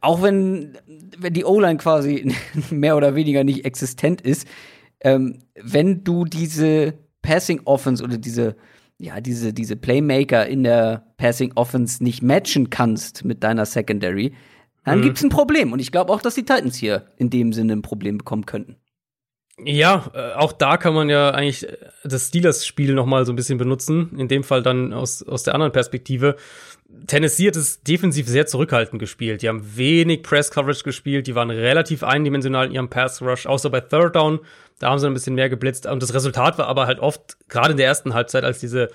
Auch 0.00 0.22
wenn, 0.22 0.76
wenn 1.18 1.32
die 1.32 1.44
O-Line 1.44 1.78
quasi 1.78 2.34
mehr 2.70 2.96
oder 2.96 3.14
weniger 3.14 3.44
nicht 3.44 3.64
existent 3.64 4.20
ist, 4.20 4.46
ähm, 5.00 5.40
wenn 5.54 6.04
du 6.04 6.24
diese 6.24 6.94
Passing 7.22 7.62
Offense 7.64 8.02
oder 8.02 8.18
diese 8.18 8.56
ja, 8.98 9.20
diese, 9.20 9.52
diese 9.52 9.76
Playmaker 9.76 10.46
in 10.46 10.64
der 10.64 11.06
Passing 11.16 11.52
Offense 11.56 12.02
nicht 12.02 12.22
matchen 12.22 12.70
kannst 12.70 13.24
mit 13.24 13.42
deiner 13.42 13.66
Secondary, 13.66 14.34
dann 14.84 14.98
mhm. 14.98 15.02
gibt's 15.02 15.24
ein 15.24 15.30
Problem. 15.30 15.72
Und 15.72 15.80
ich 15.80 15.92
glaube 15.92 16.12
auch, 16.12 16.22
dass 16.22 16.34
die 16.34 16.44
Titans 16.44 16.76
hier 16.76 17.06
in 17.16 17.30
dem 17.30 17.52
Sinne 17.52 17.74
ein 17.74 17.82
Problem 17.82 18.18
bekommen 18.18 18.46
könnten. 18.46 18.76
Ja, 19.62 20.10
äh, 20.14 20.32
auch 20.34 20.52
da 20.52 20.76
kann 20.76 20.94
man 20.94 21.08
ja 21.08 21.30
eigentlich 21.30 21.66
das 22.02 22.28
Steelers-Spiel 22.28 22.92
noch 22.94 23.06
mal 23.06 23.24
so 23.24 23.32
ein 23.32 23.36
bisschen 23.36 23.58
benutzen. 23.58 24.18
In 24.18 24.26
dem 24.26 24.42
Fall 24.42 24.62
dann 24.62 24.92
aus, 24.92 25.22
aus 25.22 25.44
der 25.44 25.54
anderen 25.54 25.72
Perspektive. 25.72 26.36
Tennessee 27.06 27.48
hat 27.48 27.56
es 27.56 27.82
defensiv 27.82 28.26
sehr 28.28 28.46
zurückhaltend 28.46 28.98
gespielt. 28.98 29.42
Die 29.42 29.48
haben 29.48 29.76
wenig 29.76 30.22
Press-Coverage 30.22 30.82
gespielt. 30.82 31.26
Die 31.28 31.34
waren 31.34 31.50
relativ 31.50 32.02
eindimensional 32.02 32.66
in 32.66 32.72
ihrem 32.72 32.90
Pass-Rush, 32.90 33.46
außer 33.46 33.70
bei 33.70 33.80
Third 33.80 34.16
Down. 34.16 34.40
Da 34.78 34.90
haben 34.90 34.98
sie 34.98 35.06
ein 35.06 35.14
bisschen 35.14 35.34
mehr 35.34 35.48
geblitzt. 35.48 35.86
Und 35.86 36.02
das 36.02 36.14
Resultat 36.14 36.58
war 36.58 36.66
aber 36.66 36.86
halt 36.86 37.00
oft, 37.00 37.36
gerade 37.48 37.72
in 37.72 37.76
der 37.76 37.86
ersten 37.86 38.14
Halbzeit, 38.14 38.44
als 38.44 38.58
diese, 38.58 38.90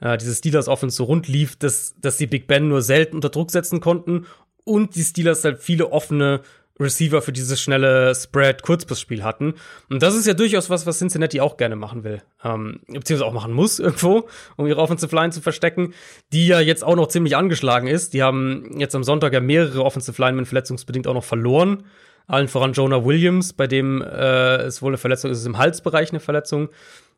äh, 0.00 0.16
diese 0.16 0.34
Steelers-Offense 0.34 0.96
so 0.96 1.04
rund 1.04 1.28
lief, 1.28 1.56
dass, 1.56 1.94
dass 2.00 2.16
die 2.16 2.26
Big 2.26 2.46
Ben 2.46 2.68
nur 2.68 2.82
selten 2.82 3.16
unter 3.16 3.30
Druck 3.30 3.50
setzen 3.50 3.80
konnten 3.80 4.26
und 4.64 4.94
die 4.94 5.02
Steelers 5.02 5.44
halt 5.44 5.62
viele 5.62 5.92
offene 5.92 6.40
Receiver 6.80 7.22
für 7.22 7.32
dieses 7.32 7.60
schnelle 7.60 8.14
Spread-Kurzpassspiel 8.14 9.22
hatten. 9.22 9.54
Und 9.88 10.02
das 10.02 10.16
ist 10.16 10.26
ja 10.26 10.34
durchaus 10.34 10.70
was, 10.70 10.86
was 10.86 10.98
Cincinnati 10.98 11.40
auch 11.40 11.56
gerne 11.56 11.76
machen 11.76 12.02
will. 12.02 12.22
Ähm, 12.42 12.80
beziehungsweise 12.88 13.26
auch 13.26 13.32
machen 13.32 13.52
muss 13.52 13.78
irgendwo, 13.80 14.28
um 14.56 14.66
ihre 14.66 14.80
Offensive 14.80 15.14
Line 15.14 15.30
zu 15.30 15.40
verstecken, 15.40 15.94
die 16.32 16.48
ja 16.48 16.60
jetzt 16.60 16.82
auch 16.82 16.96
noch 16.96 17.08
ziemlich 17.08 17.36
angeschlagen 17.36 17.86
ist. 17.86 18.12
Die 18.12 18.22
haben 18.22 18.78
jetzt 18.78 18.94
am 18.94 19.04
Sonntag 19.04 19.32
ja 19.32 19.40
mehrere 19.40 19.84
Offensive 19.84 20.20
Linemen 20.20 20.46
verletzungsbedingt 20.46 21.06
auch 21.06 21.14
noch 21.14 21.24
verloren. 21.24 21.84
Allen 22.26 22.48
voran 22.48 22.72
Jonah 22.72 23.04
Williams, 23.04 23.52
bei 23.52 23.66
dem 23.66 24.02
äh, 24.02 24.56
es 24.62 24.82
wohl 24.82 24.90
eine 24.90 24.98
Verletzung 24.98 25.30
ist, 25.30 25.38
ist 25.38 25.46
im 25.46 25.58
Halsbereich 25.58 26.10
eine 26.10 26.20
Verletzung. 26.20 26.68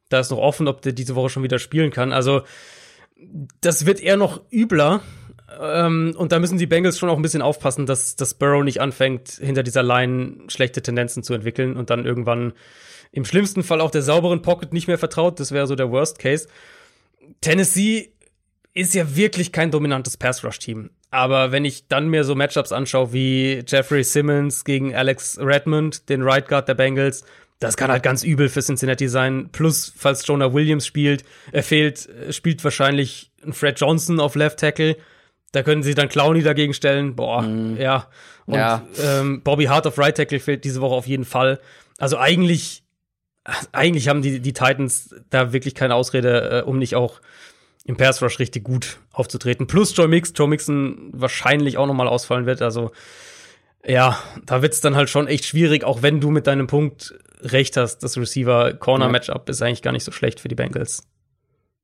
Da 0.08 0.20
ist 0.20 0.30
noch 0.30 0.38
offen, 0.38 0.68
ob 0.68 0.82
der 0.82 0.92
diese 0.92 1.14
Woche 1.14 1.30
schon 1.30 1.42
wieder 1.42 1.58
spielen 1.58 1.90
kann. 1.90 2.12
Also, 2.12 2.42
das 3.60 3.86
wird 3.86 4.00
eher 4.00 4.16
noch 4.16 4.42
übler 4.52 5.00
ähm, 5.60 6.14
und 6.16 6.32
da 6.32 6.38
müssen 6.38 6.58
die 6.58 6.66
Bengals 6.66 6.98
schon 6.98 7.08
auch 7.08 7.16
ein 7.16 7.22
bisschen 7.22 7.42
aufpassen, 7.42 7.86
dass, 7.86 8.16
dass 8.16 8.34
Burrow 8.34 8.64
nicht 8.64 8.80
anfängt, 8.80 9.30
hinter 9.40 9.62
dieser 9.62 9.82
Line 9.82 10.38
schlechte 10.48 10.82
Tendenzen 10.82 11.22
zu 11.22 11.34
entwickeln 11.34 11.76
und 11.76 11.90
dann 11.90 12.04
irgendwann 12.04 12.52
im 13.12 13.24
schlimmsten 13.24 13.62
Fall 13.62 13.80
auch 13.80 13.90
der 13.90 14.02
sauberen 14.02 14.42
Pocket 14.42 14.72
nicht 14.72 14.88
mehr 14.88 14.98
vertraut. 14.98 15.40
Das 15.40 15.52
wäre 15.52 15.66
so 15.66 15.76
der 15.76 15.90
Worst 15.90 16.18
Case. 16.18 16.48
Tennessee 17.40 18.12
ist 18.76 18.94
ja 18.94 19.16
wirklich 19.16 19.52
kein 19.52 19.70
dominantes 19.70 20.18
Pass-Rush-Team. 20.18 20.90
Aber 21.10 21.50
wenn 21.50 21.64
ich 21.64 21.88
dann 21.88 22.08
mir 22.08 22.24
so 22.24 22.34
Matchups 22.34 22.72
anschaue 22.72 23.12
wie 23.12 23.64
Jeffrey 23.66 24.04
Simmons 24.04 24.64
gegen 24.64 24.94
Alex 24.94 25.38
Redmond, 25.40 26.10
den 26.10 26.20
Right 26.20 26.46
Guard 26.46 26.68
der 26.68 26.74
Bengals, 26.74 27.24
das 27.58 27.78
kann 27.78 27.90
halt 27.90 28.02
ganz 28.02 28.22
übel 28.22 28.50
für 28.50 28.60
Cincinnati 28.60 29.08
sein. 29.08 29.48
Plus, 29.50 29.90
falls 29.96 30.26
Jonah 30.26 30.52
Williams 30.52 30.86
spielt, 30.86 31.24
er 31.52 31.62
fehlt, 31.62 32.06
spielt 32.30 32.62
wahrscheinlich 32.62 33.32
ein 33.42 33.54
Fred 33.54 33.80
Johnson 33.80 34.20
auf 34.20 34.34
Left 34.34 34.58
Tackle. 34.58 34.98
Da 35.52 35.62
können 35.62 35.82
sie 35.82 35.94
dann 35.94 36.10
Clowny 36.10 36.42
dagegen 36.42 36.74
stellen. 36.74 37.16
Boah, 37.16 37.40
mm. 37.42 37.78
ja. 37.78 38.08
Und 38.44 38.56
ja. 38.56 38.86
Ähm, 39.02 39.40
Bobby 39.42 39.64
Hart 39.64 39.86
auf 39.86 39.98
Right 39.98 40.14
Tackle 40.14 40.38
fehlt 40.38 40.64
diese 40.64 40.82
Woche 40.82 40.94
auf 40.94 41.06
jeden 41.06 41.24
Fall. 41.24 41.60
Also 41.96 42.18
eigentlich, 42.18 42.84
eigentlich 43.72 44.08
haben 44.08 44.20
die, 44.20 44.40
die 44.40 44.52
Titans 44.52 45.14
da 45.30 45.54
wirklich 45.54 45.74
keine 45.74 45.94
Ausrede, 45.94 46.58
äh, 46.58 46.62
um 46.62 46.78
nicht 46.78 46.94
auch 46.94 47.22
im 47.86 47.96
Pass 47.96 48.20
Rush 48.20 48.38
richtig 48.38 48.64
gut 48.64 48.98
aufzutreten. 49.12 49.66
Plus 49.66 49.96
Joe 49.96 50.08
Mix, 50.08 50.32
Joe 50.34 50.48
Mixon 50.48 51.10
wahrscheinlich 51.12 51.78
auch 51.78 51.86
nochmal 51.86 52.08
ausfallen 52.08 52.44
wird. 52.44 52.60
Also 52.60 52.90
ja, 53.86 54.18
da 54.44 54.62
wird's 54.62 54.80
dann 54.80 54.96
halt 54.96 55.08
schon 55.08 55.28
echt 55.28 55.44
schwierig, 55.44 55.84
auch 55.84 56.02
wenn 56.02 56.20
du 56.20 56.30
mit 56.30 56.48
deinem 56.48 56.66
Punkt 56.66 57.14
recht 57.40 57.76
hast, 57.76 57.98
das 57.98 58.16
Receiver-Corner-Matchup 58.16 59.48
ja. 59.48 59.50
ist 59.50 59.62
eigentlich 59.62 59.82
gar 59.82 59.92
nicht 59.92 60.04
so 60.04 60.10
schlecht 60.10 60.40
für 60.40 60.48
die 60.48 60.56
Bengals. 60.56 61.06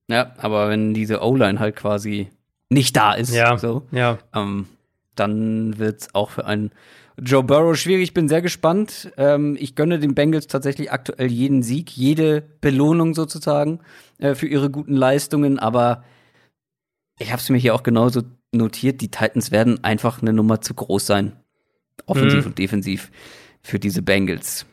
Ja, 0.09 0.35
aber 0.39 0.69
wenn 0.69 0.95
diese 0.95 1.23
O-Line 1.23 1.61
halt 1.61 1.77
quasi 1.77 2.31
nicht 2.71 2.97
da 2.97 3.13
ist, 3.13 3.33
ja, 3.33 3.57
so, 3.57 3.87
ja. 3.93 4.19
Ähm, 4.35 4.67
dann 5.15 5.79
wird's 5.79 6.15
auch 6.15 6.31
für 6.31 6.47
einen 6.47 6.73
Joe 7.19 7.43
Burrow 7.43 7.77
schwierig. 7.77 8.05
Ich 8.05 8.15
bin 8.15 8.29
sehr 8.29 8.43
gespannt. 8.43 9.13
Ähm, 9.17 9.57
ich 9.59 9.75
gönne 9.75 9.99
den 9.99 10.15
Bengals 10.15 10.47
tatsächlich 10.47 10.91
aktuell 10.91 11.31
jeden 11.31 11.63
Sieg, 11.63 11.91
jede 11.91 12.43
Belohnung 12.61 13.15
sozusagen 13.15 13.81
äh, 14.19 14.35
für 14.35 14.47
ihre 14.47 14.71
guten 14.71 14.95
Leistungen. 14.95 15.59
Aber 15.59 16.05
ich 17.19 17.31
habe 17.31 17.41
es 17.41 17.49
mir 17.51 17.59
hier 17.59 17.75
auch 17.75 17.83
genauso 17.83 18.23
notiert. 18.53 19.01
Die 19.01 19.11
Titans 19.11 19.51
werden 19.51 19.85
einfach 19.85 20.23
eine 20.23 20.33
Nummer 20.33 20.61
zu 20.61 20.75
groß 20.75 21.07
sein, 21.07 21.37
offensiv 22.07 22.41
mhm. 22.41 22.47
und 22.47 22.59
defensiv 22.59 23.11
für 23.63 23.79
diese 23.79 24.03
Bengals. 24.03 24.67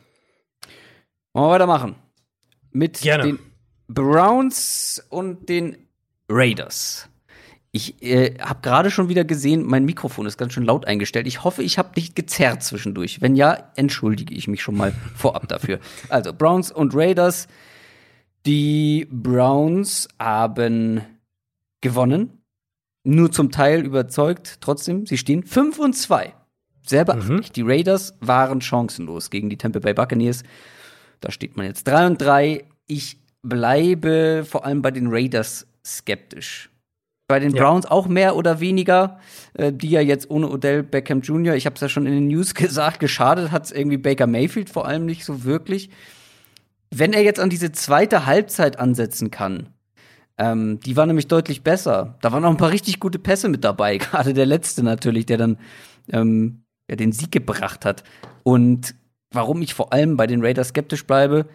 Wollen 1.32 1.46
wir 1.46 1.50
weitermachen? 1.52 1.94
Mit 2.72 3.00
Gerne. 3.00 3.24
den 3.24 3.38
Browns 3.88 5.04
und 5.10 5.48
den 5.48 5.76
Raiders. 6.28 7.08
Ich 7.72 8.02
äh, 8.02 8.34
habe 8.40 8.60
gerade 8.62 8.90
schon 8.90 9.08
wieder 9.08 9.24
gesehen, 9.24 9.64
mein 9.64 9.84
Mikrofon 9.84 10.26
ist 10.26 10.36
ganz 10.36 10.52
schön 10.52 10.64
laut 10.64 10.86
eingestellt. 10.86 11.28
Ich 11.28 11.44
hoffe, 11.44 11.62
ich 11.62 11.78
habe 11.78 11.90
nicht 11.94 12.16
gezerrt 12.16 12.64
zwischendurch. 12.64 13.20
Wenn 13.20 13.36
ja, 13.36 13.70
entschuldige 13.76 14.34
ich 14.34 14.48
mich 14.48 14.62
schon 14.62 14.76
mal 14.76 14.92
vorab 15.14 15.46
dafür. 15.46 15.78
Also 16.08 16.32
Browns 16.32 16.72
und 16.72 16.94
Raiders. 16.94 17.46
Die 18.44 19.06
Browns 19.10 20.08
haben 20.18 21.02
gewonnen. 21.80 22.42
Nur 23.04 23.30
zum 23.30 23.52
Teil 23.52 23.84
überzeugt. 23.84 24.58
Trotzdem, 24.60 25.06
sie 25.06 25.16
stehen 25.16 25.44
5 25.44 25.78
und 25.78 25.94
2. 25.94 26.34
Sehr 26.84 27.04
beachtlich. 27.04 27.50
Mhm. 27.50 27.52
Die 27.54 27.62
Raiders 27.62 28.14
waren 28.20 28.60
chancenlos 28.60 29.30
gegen 29.30 29.48
die 29.48 29.56
Tampa 29.56 29.78
Bay 29.78 29.94
Buccaneers. 29.94 30.42
Da 31.20 31.30
steht 31.30 31.56
man 31.56 31.66
jetzt 31.66 31.84
3 31.84 32.06
und 32.08 32.20
3. 32.20 32.64
Ich 32.86 33.18
bleibe 33.42 34.44
vor 34.48 34.64
allem 34.64 34.82
bei 34.82 34.90
den 34.90 35.06
Raiders 35.08 35.66
skeptisch. 35.84 36.69
Bei 37.30 37.38
den 37.38 37.54
ja. 37.54 37.62
Browns 37.62 37.86
auch 37.86 38.08
mehr 38.08 38.34
oder 38.34 38.58
weniger, 38.58 39.20
äh, 39.54 39.72
die 39.72 39.90
ja 39.90 40.00
jetzt 40.00 40.28
ohne 40.30 40.50
Odell 40.50 40.82
Beckham 40.82 41.20
Jr., 41.20 41.54
ich 41.54 41.64
habe 41.64 41.76
es 41.76 41.80
ja 41.80 41.88
schon 41.88 42.04
in 42.04 42.12
den 42.12 42.26
News 42.26 42.54
gesagt, 42.56 42.98
geschadet 42.98 43.52
hat 43.52 43.66
es 43.66 43.70
irgendwie 43.70 43.98
Baker 43.98 44.26
Mayfield 44.26 44.68
vor 44.68 44.84
allem 44.84 45.06
nicht 45.06 45.24
so 45.24 45.44
wirklich. 45.44 45.90
Wenn 46.90 47.12
er 47.12 47.22
jetzt 47.22 47.38
an 47.38 47.48
diese 47.48 47.70
zweite 47.70 48.26
Halbzeit 48.26 48.80
ansetzen 48.80 49.30
kann, 49.30 49.68
ähm, 50.38 50.80
die 50.80 50.96
war 50.96 51.06
nämlich 51.06 51.28
deutlich 51.28 51.62
besser. 51.62 52.18
Da 52.20 52.32
waren 52.32 52.42
noch 52.42 52.50
ein 52.50 52.56
paar 52.56 52.72
richtig 52.72 52.98
gute 52.98 53.20
Pässe 53.20 53.48
mit 53.48 53.62
dabei, 53.62 53.96
gerade 53.98 54.34
der 54.34 54.46
letzte 54.46 54.82
natürlich, 54.82 55.26
der 55.26 55.36
dann 55.36 55.56
ähm, 56.12 56.64
ja, 56.90 56.96
den 56.96 57.12
Sieg 57.12 57.30
gebracht 57.30 57.84
hat. 57.84 58.02
Und 58.42 58.96
warum 59.30 59.62
ich 59.62 59.72
vor 59.72 59.92
allem 59.92 60.16
bei 60.16 60.26
den 60.26 60.44
Raiders 60.44 60.70
skeptisch 60.70 61.06
bleibe, 61.06 61.46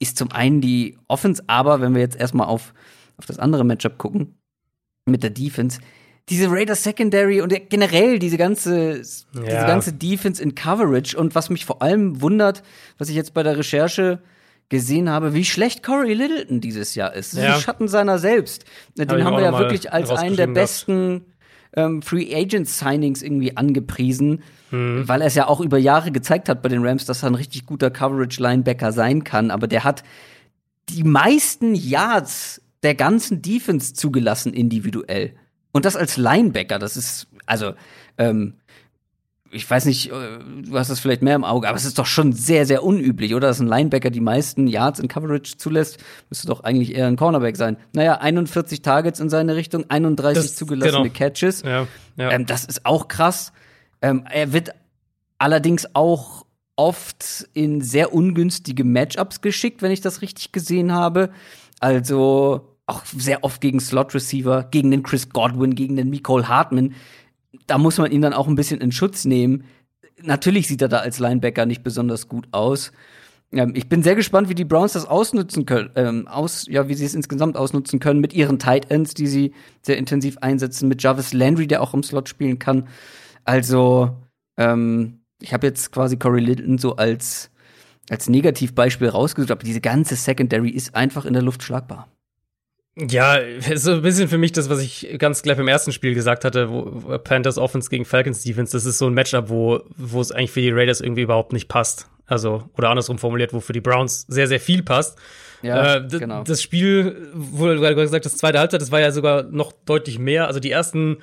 ist 0.00 0.18
zum 0.18 0.32
einen 0.32 0.60
die 0.60 0.98
Offense, 1.06 1.44
aber 1.46 1.80
wenn 1.80 1.94
wir 1.94 2.00
jetzt 2.00 2.16
erstmal 2.16 2.48
auf, 2.48 2.74
auf 3.16 3.26
das 3.26 3.38
andere 3.38 3.62
Matchup 3.62 3.96
gucken, 3.96 4.37
mit 5.08 5.22
der 5.22 5.30
Defense. 5.30 5.80
Diese 6.28 6.50
Raiders 6.50 6.84
Secondary 6.84 7.40
und 7.40 7.54
generell 7.70 8.18
diese 8.18 8.36
ganze, 8.36 8.98
ja. 8.98 9.02
diese 9.32 9.66
ganze 9.66 9.92
Defense 9.94 10.42
in 10.42 10.54
Coverage 10.54 11.16
und 11.16 11.34
was 11.34 11.48
mich 11.48 11.64
vor 11.64 11.80
allem 11.80 12.20
wundert, 12.20 12.62
was 12.98 13.08
ich 13.08 13.16
jetzt 13.16 13.32
bei 13.32 13.42
der 13.42 13.56
Recherche 13.56 14.20
gesehen 14.68 15.08
habe, 15.08 15.32
wie 15.32 15.44
schlecht 15.44 15.82
Corey 15.82 16.12
Littleton 16.12 16.60
dieses 16.60 16.94
Jahr 16.94 17.14
ist. 17.14 17.32
Das 17.32 17.42
ja. 17.42 17.48
ist 17.50 17.54
ein 17.54 17.60
Schatten 17.62 17.88
seiner 17.88 18.18
selbst. 18.18 18.64
Den 18.96 19.08
Hab 19.10 19.22
haben 19.22 19.36
wir 19.36 19.44
ja 19.44 19.58
wirklich 19.58 19.92
als 19.92 20.10
einen 20.10 20.36
der 20.36 20.48
besten 20.48 21.24
ähm, 21.74 22.02
Free 22.02 22.34
Agent 22.34 22.68
Signings 22.68 23.22
irgendwie 23.22 23.56
angepriesen, 23.56 24.42
hm. 24.70 25.08
weil 25.08 25.22
er 25.22 25.28
es 25.28 25.34
ja 25.34 25.46
auch 25.46 25.60
über 25.60 25.78
Jahre 25.78 26.12
gezeigt 26.12 26.48
hat 26.48 26.62
bei 26.62 26.68
den 26.68 26.84
Rams, 26.84 27.06
dass 27.06 27.22
er 27.22 27.30
ein 27.30 27.34
richtig 27.34 27.66
guter 27.66 27.90
Coverage 27.90 28.42
Linebacker 28.42 28.92
sein 28.92 29.24
kann. 29.24 29.50
Aber 29.50 29.66
der 29.66 29.84
hat 29.84 30.02
die 30.90 31.04
meisten 31.04 31.74
Yards 31.74 32.62
der 32.82 32.94
ganzen 32.94 33.42
Defense 33.42 33.94
zugelassen 33.94 34.52
individuell. 34.52 35.34
Und 35.72 35.84
das 35.84 35.96
als 35.96 36.16
Linebacker, 36.16 36.78
das 36.78 36.96
ist, 36.96 37.28
also, 37.46 37.72
ähm, 38.16 38.54
ich 39.50 39.68
weiß 39.68 39.86
nicht, 39.86 40.10
äh, 40.10 40.38
du 40.62 40.78
hast 40.78 40.90
das 40.90 41.00
vielleicht 41.00 41.22
mehr 41.22 41.34
im 41.34 41.44
Auge, 41.44 41.68
aber 41.68 41.76
es 41.76 41.84
ist 41.84 41.98
doch 41.98 42.06
schon 42.06 42.32
sehr, 42.32 42.66
sehr 42.66 42.84
unüblich, 42.84 43.34
oder? 43.34 43.48
Dass 43.48 43.60
ein 43.60 43.66
Linebacker 43.66 44.10
die 44.10 44.20
meisten 44.20 44.66
Yards 44.66 44.98
in 44.98 45.08
Coverage 45.08 45.56
zulässt, 45.56 45.98
müsste 46.28 46.46
doch 46.46 46.64
eigentlich 46.64 46.94
eher 46.94 47.06
ein 47.06 47.16
Cornerback 47.16 47.56
sein. 47.56 47.76
Naja, 47.94 48.18
41 48.18 48.82
Targets 48.82 49.20
in 49.20 49.30
seine 49.30 49.56
Richtung, 49.56 49.88
31 49.88 50.42
das, 50.42 50.56
zugelassene 50.56 51.10
genau. 51.10 51.14
Catches. 51.14 51.62
Ja, 51.62 51.86
ja. 52.16 52.30
Ähm, 52.30 52.46
das 52.46 52.64
ist 52.64 52.84
auch 52.84 53.08
krass. 53.08 53.52
Ähm, 54.02 54.24
er 54.30 54.52
wird 54.52 54.70
allerdings 55.38 55.94
auch 55.94 56.44
oft 56.76 57.48
in 57.54 57.80
sehr 57.80 58.12
ungünstige 58.14 58.84
Matchups 58.84 59.40
geschickt, 59.40 59.82
wenn 59.82 59.90
ich 59.90 60.00
das 60.00 60.22
richtig 60.22 60.52
gesehen 60.52 60.92
habe. 60.92 61.30
Also 61.80 62.76
auch 62.86 63.04
sehr 63.04 63.44
oft 63.44 63.60
gegen 63.60 63.80
Slot 63.80 64.14
Receiver, 64.14 64.64
gegen 64.70 64.90
den 64.90 65.02
Chris 65.02 65.28
Godwin, 65.28 65.74
gegen 65.74 65.96
den 65.96 66.10
Nicole 66.10 66.48
Hartman. 66.48 66.94
Da 67.66 67.78
muss 67.78 67.98
man 67.98 68.10
ihn 68.10 68.22
dann 68.22 68.32
auch 68.32 68.48
ein 68.48 68.54
bisschen 68.54 68.80
in 68.80 68.92
Schutz 68.92 69.24
nehmen. 69.24 69.64
Natürlich 70.22 70.66
sieht 70.68 70.82
er 70.82 70.88
da 70.88 70.98
als 70.98 71.18
Linebacker 71.18 71.66
nicht 71.66 71.82
besonders 71.82 72.28
gut 72.28 72.48
aus. 72.50 72.92
Ähm, 73.52 73.72
ich 73.74 73.88
bin 73.88 74.02
sehr 74.02 74.14
gespannt, 74.14 74.48
wie 74.48 74.54
die 74.54 74.64
Browns 74.64 74.92
das 74.92 75.06
ausnutzen 75.06 75.66
können, 75.66 75.90
ähm, 75.96 76.28
aus, 76.28 76.66
ja, 76.68 76.88
wie 76.88 76.94
sie 76.94 77.04
es 77.04 77.14
insgesamt 77.14 77.56
ausnutzen 77.56 78.00
können 78.00 78.20
mit 78.20 78.32
ihren 78.32 78.58
Tight 78.58 78.90
Ends, 78.90 79.14
die 79.14 79.26
sie 79.26 79.52
sehr 79.82 79.98
intensiv 79.98 80.38
einsetzen, 80.38 80.88
mit 80.88 81.02
Jarvis 81.02 81.32
Landry, 81.32 81.66
der 81.66 81.82
auch 81.82 81.94
im 81.94 82.02
Slot 82.02 82.28
spielen 82.28 82.58
kann. 82.58 82.88
Also, 83.44 84.16
ähm, 84.56 85.20
ich 85.40 85.52
habe 85.52 85.66
jetzt 85.66 85.92
quasi 85.92 86.16
Corey 86.16 86.40
Littleton 86.40 86.78
so 86.78 86.96
als 86.96 87.50
als 88.10 88.28
Negativbeispiel 88.28 89.08
rausgesucht, 89.08 89.50
aber 89.50 89.64
diese 89.64 89.80
ganze 89.80 90.16
Secondary 90.16 90.70
ist 90.70 90.94
einfach 90.94 91.24
in 91.24 91.32
der 91.32 91.42
Luft 91.42 91.62
schlagbar. 91.62 92.08
Ja, 92.96 93.38
so 93.76 93.92
ein 93.92 94.02
bisschen 94.02 94.28
für 94.28 94.38
mich 94.38 94.52
das, 94.52 94.68
was 94.68 94.80
ich 94.80 95.16
ganz 95.18 95.42
gleich 95.42 95.56
beim 95.56 95.68
ersten 95.68 95.92
Spiel 95.92 96.14
gesagt 96.14 96.44
hatte, 96.44 96.68
wo 96.70 97.18
Panthers 97.18 97.56
Offense 97.56 97.90
gegen 97.90 98.04
Falcons 98.04 98.42
Defense, 98.42 98.72
das 98.72 98.86
ist 98.86 98.98
so 98.98 99.06
ein 99.06 99.14
Matchup, 99.14 99.48
wo, 99.48 99.80
wo 99.96 100.20
es 100.20 100.32
eigentlich 100.32 100.50
für 100.50 100.60
die 100.60 100.70
Raiders 100.70 101.00
irgendwie 101.00 101.22
überhaupt 101.22 101.52
nicht 101.52 101.68
passt. 101.68 102.08
Also, 102.26 102.68
oder 102.76 102.90
andersrum 102.90 103.18
formuliert, 103.18 103.52
wo 103.52 103.60
für 103.60 103.72
die 103.72 103.80
Browns 103.80 104.26
sehr, 104.28 104.48
sehr 104.48 104.60
viel 104.60 104.82
passt. 104.82 105.18
Ja, 105.62 105.96
äh, 105.96 106.08
genau. 106.08 106.42
Das 106.42 106.60
Spiel, 106.60 107.30
wo 107.34 107.66
du 107.66 107.76
gerade 107.76 107.94
gesagt 107.94 108.24
hast, 108.24 108.32
das 108.32 108.38
zweite 108.38 108.58
Halbzeit, 108.58 108.82
das 108.82 108.92
war 108.92 109.00
ja 109.00 109.12
sogar 109.12 109.44
noch 109.44 109.72
deutlich 109.72 110.18
mehr. 110.18 110.46
Also 110.46 110.60
die 110.60 110.70
ersten 110.70 111.18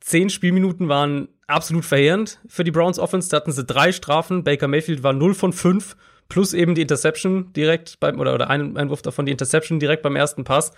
zehn 0.00 0.30
Spielminuten 0.30 0.88
waren 0.88 1.28
absolut 1.46 1.84
verheerend 1.84 2.40
für 2.46 2.64
die 2.64 2.70
Browns 2.70 2.98
Offense. 2.98 3.30
Da 3.30 3.38
hatten 3.38 3.52
sie 3.52 3.64
drei 3.64 3.92
Strafen. 3.92 4.44
Baker 4.44 4.68
Mayfield 4.68 5.02
war 5.02 5.12
0 5.12 5.34
von 5.34 5.52
5 5.52 5.96
plus 6.30 6.54
eben 6.54 6.74
die 6.74 6.80
Interception 6.80 7.52
direkt 7.52 8.00
beim, 8.00 8.18
oder, 8.18 8.34
oder 8.34 8.48
ein 8.48 8.78
Einwurf 8.78 9.02
davon, 9.02 9.26
die 9.26 9.32
Interception 9.32 9.78
direkt 9.78 10.02
beim 10.02 10.16
ersten 10.16 10.44
Pass. 10.44 10.72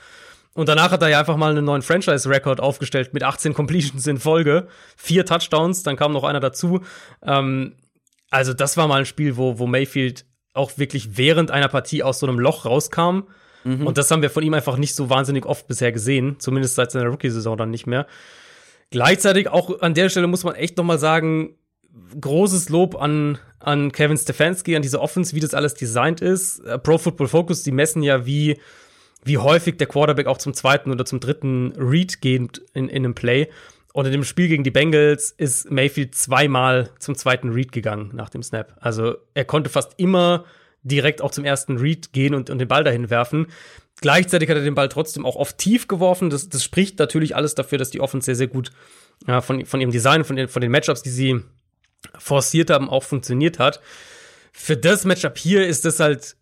Und 0.55 0.69
danach 0.69 0.91
hat 0.91 1.01
er 1.03 1.09
ja 1.09 1.21
einfach 1.21 1.37
mal 1.37 1.53
einen 1.53 1.65
neuen 1.65 1.83
Franchise-Rekord 1.83 2.61
aufgestellt 2.61 3.15
mit 3.15 3.23
18 3.23 3.55
Completions 3.55 4.07
in 4.07 4.19
Folge, 4.19 4.67
vier 4.97 5.25
Touchdowns, 5.25 5.85
dann 5.85 5.97
kam 5.97 6.13
noch 6.13 6.25
einer 6.25 6.41
dazu. 6.41 6.81
Ähm, 7.23 7.77
also 8.31 8.53
das 8.53 8.77
war 8.77 8.89
mal 8.89 9.01
ein 9.01 9.07
Spiel, 9.07 9.37
wo, 9.37 9.59
wo 9.59 9.67
Mayfield 9.67 10.27
auch 10.55 10.77
wirklich 10.77 11.17
während 11.17 11.51
einer 11.51 11.69
Partie 11.69 12.03
aus 12.03 12.19
so 12.19 12.27
einem 12.27 12.39
Loch 12.39 12.67
rauskam. 12.67 13.23
Mhm. 13.65 13.87
Und 13.87 13.97
das 13.97 14.11
haben 14.11 14.23
wir 14.23 14.31
von 14.31 14.43
ihm 14.43 14.55
einfach 14.55 14.77
nicht 14.77 14.95
so 14.95 15.09
wahnsinnig 15.09 15.47
oft 15.47 15.69
bisher 15.69 15.93
gesehen, 15.93 16.37
zumindest 16.39 16.75
seit 16.75 16.91
seiner 16.91 17.09
Rookie-Saison 17.09 17.57
dann 17.57 17.71
nicht 17.71 17.87
mehr. 17.87 18.07
Gleichzeitig 18.91 19.49
auch 19.49 19.81
an 19.81 19.95
der 19.95 20.11
Stelle 20.11 20.27
muss 20.27 20.45
man 20.45 20.55
echt 20.55 20.77
noch 20.77 20.85
mal 20.85 20.99
sagen, 20.99 21.57
großes 22.21 22.69
Lob 22.69 23.01
an, 23.01 23.39
an 23.59 23.93
Kevin 23.93 24.17
Stefanski, 24.17 24.77
an 24.77 24.83
diese 24.83 25.01
Offense, 25.01 25.35
wie 25.35 25.41
das 25.41 25.55
alles 25.55 25.75
designt 25.75 26.21
ist. 26.21 26.61
Äh, 26.61 26.79
Pro 26.79 26.99
Football 26.99 27.29
Focus, 27.29 27.63
die 27.63 27.73
messen 27.73 28.03
ja, 28.03 28.27
wie 28.27 28.59
wie 29.25 29.39
häufig 29.39 29.77
der 29.77 29.87
Quarterback 29.87 30.27
auch 30.27 30.39
zum 30.39 30.55
zweiten 30.55 30.91
oder 30.91 31.05
zum 31.05 31.21
dritten 31.21 31.73
Read 31.77 32.21
geht 32.21 32.59
in, 32.75 32.89
in 32.89 33.05
einem 33.05 33.15
Play. 33.15 33.49
Und 33.93 34.07
in 34.07 34.13
dem 34.13 34.25
Spiel 34.25 34.49
gegen 34.49 34.65
die 34.65 34.71
Bengals 34.71 35.31
ist 35.31 35.71
Mayfield 35.71 36.15
zweimal 36.15 36.91
zum 36.99 37.15
zweiten 37.15 37.51
Read 37.51 37.73
gegangen 37.73 38.11
nach 38.15 38.31
dem 38.31 38.43
Snap. 38.43 38.75
Also 38.81 39.17
er 39.35 39.45
konnte 39.45 39.71
fast 39.71 39.93
immer 39.99 40.45
direkt 40.83 41.21
auch 41.23 41.31
zum 41.31 41.45
ersten 41.45 41.77
Read 41.77 42.13
gehen 42.13 42.35
und, 42.35 42.51
und 42.51 42.59
den 42.59 42.69
Ball 42.69 42.85
dahin 42.85 43.11
werfen. 43.11 43.47
Gleichzeitig 44.01 44.49
hat 44.49 44.57
er 44.57 44.65
den 44.65 44.75
Ball 44.75 44.89
trotzdem 44.89 45.27
auch 45.27 45.37
oft 45.37 45.59
tief 45.59 45.87
geworfen. 45.87 46.31
Das, 46.31 46.49
das 46.49 46.65
spricht 46.65 46.99
natürlich 46.99 47.37
alles 47.37 47.55
dafür, 47.55 47.79
dass 47.79 47.91
die 47.91 48.01
Offense 48.01 48.25
sehr, 48.25 48.35
sehr 48.35 48.49
gut 48.49 48.73
ja, 49.29 49.41
von, 49.41 49.65
von 49.67 49.81
ihrem 49.81 49.93
Design, 49.93 50.25
von 50.25 50.49
von 50.49 50.63
den 50.63 50.73
Matchups, 50.73 51.03
die 51.03 51.11
sie 51.11 51.43
forciert 52.19 52.71
haben, 52.71 52.89
auch 52.89 53.03
funktioniert 53.05 53.59
hat. 53.59 53.81
für 54.55 54.77
das 54.77 55.05
Matchup 55.07 55.39
hier 55.39 55.67
ist 55.67 55.85
das 55.87 55.99
halt, 55.99 56.37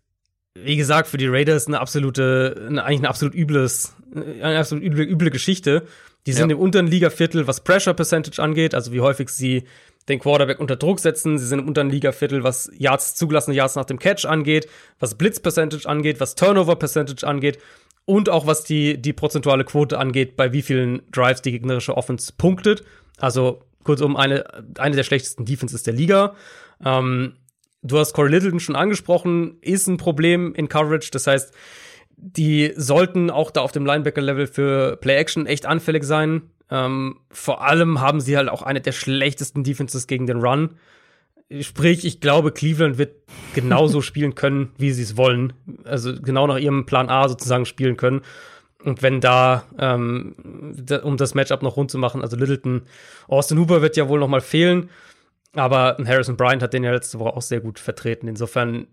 wie 0.53 0.75
gesagt, 0.75 1.07
für 1.07 1.17
die 1.17 1.27
Raiders 1.27 1.67
eine 1.67 1.79
absolute, 1.79 2.65
eine, 2.67 2.83
eigentlich 2.83 2.99
eine 2.99 3.09
absolut 3.09 3.33
übles, 3.33 3.95
eine 4.13 4.59
absolut 4.59 4.83
üble, 4.83 5.05
üble 5.05 5.29
Geschichte. 5.29 5.83
Die 6.27 6.33
sind 6.33 6.49
Ja. 6.49 6.55
im 6.57 6.61
unteren 6.61 6.87
Ligaviertel, 6.87 7.47
was 7.47 7.61
Pressure 7.61 7.93
Percentage 7.93 8.41
angeht, 8.43 8.75
also 8.75 8.91
wie 8.91 8.99
häufig 8.99 9.29
sie 9.29 9.63
den 10.09 10.19
Quarterback 10.19 10.59
unter 10.59 10.75
Druck 10.75 10.99
setzen. 10.99 11.37
Sie 11.39 11.45
sind 11.45 11.59
im 11.59 11.67
unteren 11.69 11.89
Ligaviertel, 11.89 12.43
was 12.43 12.69
Yards, 12.77 13.15
zugelassene 13.15 13.55
Yards 13.55 13.75
nach 13.75 13.85
dem 13.85 13.97
Catch 13.97 14.25
angeht, 14.25 14.67
was 14.99 15.15
Blitz 15.15 15.39
Percentage 15.39 15.87
angeht, 15.87 16.19
was 16.19 16.35
Turnover 16.35 16.75
Percentage 16.75 17.25
angeht 17.25 17.59
und 18.05 18.27
auch 18.27 18.45
was 18.45 18.63
die, 18.65 19.01
die 19.01 19.13
prozentuale 19.13 19.63
Quote 19.63 19.97
angeht, 19.97 20.35
bei 20.35 20.51
wie 20.51 20.63
vielen 20.63 21.01
Drives 21.11 21.41
die 21.43 21.51
gegnerische 21.53 21.95
Offense 21.95 22.33
punktet. 22.37 22.83
Also 23.19 23.63
kurzum, 23.83 24.15
eine, 24.15 24.45
eine 24.77 24.95
der 24.95 25.03
schlechtesten 25.03 25.45
Defenses 25.45 25.83
der 25.83 25.93
Liga. 25.93 26.35
Ähm, 26.83 27.33
du 27.81 27.97
hast 27.97 28.13
Corey 28.13 28.31
Littleton 28.31 28.59
schon 28.59 28.75
angesprochen, 28.75 29.57
ist 29.61 29.87
ein 29.87 29.97
Problem 29.97 30.53
in 30.55 30.69
Coverage. 30.69 31.09
Das 31.11 31.27
heißt, 31.27 31.53
die 32.17 32.73
sollten 32.75 33.29
auch 33.31 33.51
da 33.51 33.61
auf 33.61 33.71
dem 33.71 33.85
Linebacker-Level 33.85 34.47
für 34.47 34.97
Play-Action 34.97 35.47
echt 35.47 35.65
anfällig 35.65 36.03
sein. 36.03 36.43
Ähm, 36.69 37.19
vor 37.29 37.63
allem 37.63 37.99
haben 37.99 38.21
sie 38.21 38.37
halt 38.37 38.49
auch 38.49 38.61
eine 38.61 38.81
der 38.81 38.91
schlechtesten 38.91 39.63
Defenses 39.63 40.07
gegen 40.07 40.27
den 40.27 40.39
Run. 40.39 40.75
Sprich, 41.59 42.05
ich 42.05 42.21
glaube, 42.21 42.51
Cleveland 42.51 42.97
wird 42.97 43.15
genauso 43.53 44.01
spielen 44.01 44.35
können, 44.35 44.71
wie 44.77 44.91
sie 44.91 45.03
es 45.03 45.17
wollen. 45.17 45.53
Also 45.83 46.13
genau 46.21 46.47
nach 46.47 46.59
ihrem 46.59 46.85
Plan 46.85 47.09
A 47.09 47.27
sozusagen 47.27 47.65
spielen 47.65 47.97
können. 47.97 48.21
Und 48.83 49.01
wenn 49.01 49.21
da, 49.21 49.63
ähm, 49.77 50.35
da, 50.75 51.03
um 51.03 51.17
das 51.17 51.35
Matchup 51.35 51.61
noch 51.61 51.77
rund 51.77 51.91
zu 51.91 51.97
machen, 51.97 52.21
also 52.21 52.35
Littleton, 52.35 52.83
Austin 53.27 53.59
Hooper 53.59 53.81
wird 53.81 53.97
ja 53.97 54.09
wohl 54.09 54.19
noch 54.19 54.27
mal 54.27 54.41
fehlen, 54.41 54.89
aber 55.53 55.97
Harrison 56.05 56.37
Bryant 56.37 56.63
hat 56.63 56.73
den 56.73 56.83
ja 56.83 56.91
letzte 56.91 57.19
Woche 57.19 57.35
auch 57.35 57.41
sehr 57.41 57.59
gut 57.59 57.79
vertreten. 57.79 58.27
Insofern, 58.27 58.87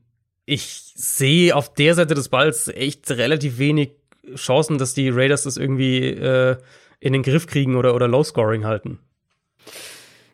ich 0.44 0.92
sehe 0.94 1.54
auf 1.54 1.72
der 1.72 1.94
Seite 1.94 2.14
des 2.14 2.28
Balls 2.28 2.68
echt 2.68 3.10
relativ 3.10 3.58
wenig 3.58 3.92
Chancen, 4.34 4.78
dass 4.78 4.94
die 4.94 5.08
Raiders 5.08 5.44
das 5.44 5.56
irgendwie 5.56 6.08
äh, 6.08 6.56
in 7.00 7.12
den 7.12 7.22
Griff 7.22 7.46
kriegen 7.46 7.76
oder, 7.76 7.94
oder 7.94 8.08
Low-Scoring 8.08 8.64
halten. 8.64 8.98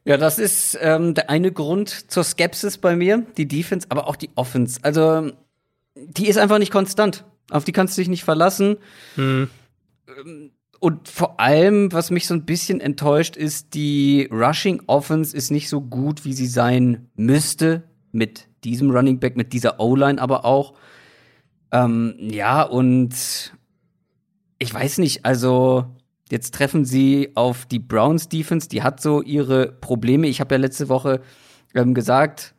Ja, 0.05 0.17
das 0.17 0.39
ist 0.39 0.79
ähm, 0.81 1.15
der 1.15 1.31
eine 1.31 1.51
Grund 1.51 2.11
zur 2.11 2.25
Skepsis 2.25 2.79
bei 2.79 2.95
mir, 2.95 3.25
die 3.37 3.49
Defense, 3.49 3.87
aber 3.91 4.07
auch 4.07 4.17
die 4.17 4.31
Offense. 4.35 4.79
Also, 4.83 5.31
die 5.95 6.29
ist 6.29 6.37
einfach 6.37 6.59
nicht 6.59 6.73
konstant. 6.73 7.25
Auf 7.51 7.65
die 7.65 7.73
kannst 7.73 7.97
du 7.97 8.01
dich 8.01 8.09
nicht 8.09 8.25
verlassen. 8.25 8.77
Hm. 9.17 9.49
Und 10.81 11.09
vor 11.09 11.41
allem, 11.41 11.93
was 11.93 12.11
mich 12.11 12.27
so 12.27 12.35
ein 12.35 12.45
bisschen 12.45 12.81
enttäuscht, 12.81 13.37
ist, 13.37 13.75
die 13.75 14.29
Rushing 14.31 14.83
Offense 14.87 15.37
ist 15.37 15.51
nicht 15.51 15.69
so 15.69 15.81
gut, 15.81 16.25
wie 16.25 16.33
sie 16.35 16.47
sein 16.47 17.09
müsste. 17.17 17.85
Mit 18.13 18.49
diesem 18.65 18.91
Running 18.91 19.19
Back, 19.19 19.37
mit 19.37 19.53
dieser 19.53 19.81
O-Line 19.81 20.21
aber 20.21 20.45
auch. 20.45 20.75
Ähm, 21.73 22.15
ja, 22.19 22.63
und 22.63 23.15
ich 24.59 24.73
weiß 24.73 24.99
nicht, 24.99 25.25
also 25.25 25.87
jetzt 26.31 26.55
treffen 26.55 26.85
sie 26.85 27.33
auf 27.35 27.67
die 27.67 27.79
Browns 27.79 28.29
Defense, 28.29 28.69
die 28.69 28.83
hat 28.83 29.01
so 29.01 29.23
ihre 29.23 29.73
Probleme. 29.73 30.27
Ich 30.29 30.41
habe 30.41 30.55
ja 30.55 30.61
letzte 30.61 30.89
Woche 30.89 31.21
ähm, 31.75 31.95
gesagt, 31.95 32.55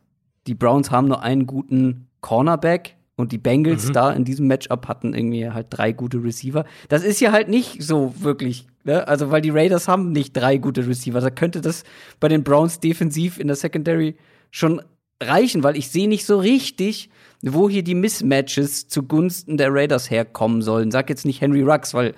die 0.48 0.56
Browns 0.56 0.92
haben 0.92 1.08
nur 1.08 1.24
einen 1.24 1.48
guten 1.48 2.08
Cornerback 2.22 2.95
und 3.18 3.32
die 3.32 3.38
Bengals 3.38 3.92
da 3.92 4.12
in 4.12 4.26
diesem 4.26 4.48
Matchup 4.48 4.88
hatten 4.88 5.14
irgendwie 5.14 5.50
halt 5.50 5.68
drei 5.70 5.92
gute 5.94 6.24
Receiver. 6.24 6.66
Das 6.90 7.04
ist 7.04 7.22
ja 7.22 7.32
halt 7.32 7.48
nicht 7.48 7.82
so 7.82 8.14
wirklich, 8.20 8.68
ne? 8.84 9.08
Also, 9.08 9.32
weil 9.32 9.42
die 9.42 9.52
Raiders 9.52 9.88
haben 9.88 10.12
nicht 10.12 10.36
drei 10.36 10.58
gute 10.58 10.86
Receiver. 10.86 11.22
Da 11.22 11.30
könnte 11.30 11.62
das 11.62 11.84
bei 12.20 12.28
den 12.28 12.44
Browns 12.44 12.80
defensiv 12.80 13.40
in 13.40 13.48
der 13.48 13.56
Secondary 13.56 14.16
schon 14.52 14.82
reichen, 15.24 15.64
weil 15.64 15.78
ich 15.78 15.90
sehe 15.90 16.10
nicht 16.10 16.26
so 16.26 16.40
richtig, 16.40 17.10
wo 17.42 17.70
hier 17.70 17.84
die 17.84 17.96
Mismatches 17.96 18.88
zugunsten 18.88 19.58
der 19.58 19.74
Raiders 19.74 20.10
herkommen 20.10 20.62
sollen. 20.62 20.92
Sag 20.92 21.10
jetzt 21.10 21.26
nicht 21.26 21.42
Henry 21.42 21.62
Rux, 21.62 21.94
weil 21.94 22.16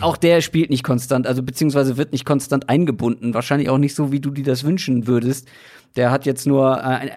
auch 0.00 0.16
der 0.16 0.40
spielt 0.40 0.70
nicht 0.70 0.84
konstant, 0.84 1.26
also 1.26 1.42
beziehungsweise 1.42 1.96
wird 1.96 2.12
nicht 2.12 2.24
konstant 2.24 2.68
eingebunden. 2.68 3.34
Wahrscheinlich 3.34 3.68
auch 3.68 3.78
nicht 3.78 3.94
so, 3.94 4.10
wie 4.10 4.20
du 4.20 4.30
dir 4.30 4.44
das 4.44 4.64
wünschen 4.64 5.06
würdest. 5.06 5.48
Der 5.96 6.10
hat 6.10 6.26
jetzt 6.26 6.46
nur, 6.46 6.82
äh, 6.82 7.10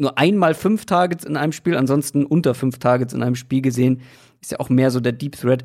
nur 0.00 0.18
einmal 0.18 0.54
fünf 0.54 0.86
Targets 0.86 1.24
in 1.24 1.36
einem 1.36 1.52
Spiel, 1.52 1.76
ansonsten 1.76 2.24
unter 2.26 2.54
fünf 2.54 2.78
Targets 2.78 3.12
in 3.12 3.22
einem 3.22 3.34
Spiel 3.36 3.60
gesehen. 3.62 4.02
Ist 4.40 4.52
ja 4.52 4.60
auch 4.60 4.68
mehr 4.68 4.90
so 4.90 5.00
der 5.00 5.12
Deep 5.12 5.36
Threat. 5.36 5.64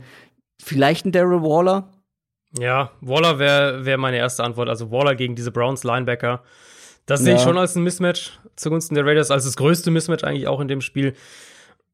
Vielleicht 0.61 1.05
ein 1.05 1.11
Daryl 1.11 1.41
Waller? 1.41 1.91
Ja, 2.57 2.91
Waller 3.01 3.39
wäre 3.39 3.85
wär 3.85 3.97
meine 3.97 4.17
erste 4.17 4.43
Antwort. 4.43 4.69
Also 4.69 4.91
Waller 4.91 5.15
gegen 5.15 5.35
diese 5.35 5.51
Browns 5.51 5.83
Linebacker. 5.83 6.43
Das 7.05 7.21
sehe 7.21 7.33
ich 7.35 7.41
Ja. 7.41 7.47
schon 7.47 7.57
als 7.57 7.75
ein 7.75 7.83
Mismatch 7.83 8.39
zugunsten 8.55 8.95
der 8.95 9.05
Raiders, 9.05 9.29
als 9.31 9.43
das 9.45 9.57
größte 9.57 9.91
Mismatch 9.91 10.23
eigentlich 10.23 10.47
auch 10.47 10.59
in 10.59 10.67
dem 10.67 10.81
Spiel. 10.81 11.13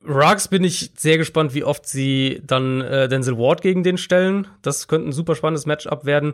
Ruggs 0.07 0.47
bin 0.47 0.63
ich 0.63 0.91
sehr 0.97 1.17
gespannt, 1.17 1.53
wie 1.53 1.63
oft 1.63 1.87
sie 1.87 2.41
dann 2.45 2.81
äh, 2.81 3.07
Denzel 3.07 3.37
Ward 3.37 3.61
gegen 3.61 3.83
den 3.83 3.97
stellen. 3.97 4.47
Das 4.61 4.87
könnte 4.87 5.09
ein 5.09 5.13
super 5.13 5.35
spannendes 5.35 5.65
Matchup 5.65 6.05
werden. 6.05 6.33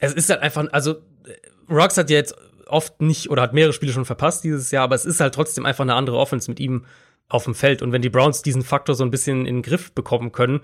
Es 0.00 0.14
ist 0.14 0.30
halt 0.30 0.40
einfach, 0.40 0.66
also 0.72 0.92
äh, 1.26 1.72
Ruggs 1.72 1.96
hat 1.98 2.08
ja 2.10 2.16
jetzt 2.16 2.34
oft 2.72 3.00
nicht 3.00 3.30
oder 3.30 3.42
hat 3.42 3.52
mehrere 3.52 3.72
Spiele 3.72 3.92
schon 3.92 4.04
verpasst 4.04 4.44
dieses 4.44 4.70
Jahr, 4.70 4.84
aber 4.84 4.94
es 4.94 5.04
ist 5.04 5.20
halt 5.20 5.34
trotzdem 5.34 5.66
einfach 5.66 5.84
eine 5.84 5.94
andere 5.94 6.16
Offense 6.18 6.50
mit 6.50 6.60
ihm 6.60 6.84
auf 7.28 7.44
dem 7.44 7.54
Feld. 7.54 7.82
Und 7.82 7.92
wenn 7.92 8.02
die 8.02 8.10
Browns 8.10 8.42
diesen 8.42 8.62
Faktor 8.62 8.94
so 8.94 9.04
ein 9.04 9.10
bisschen 9.10 9.46
in 9.46 9.56
den 9.56 9.62
Griff 9.62 9.92
bekommen 9.92 10.32
können, 10.32 10.60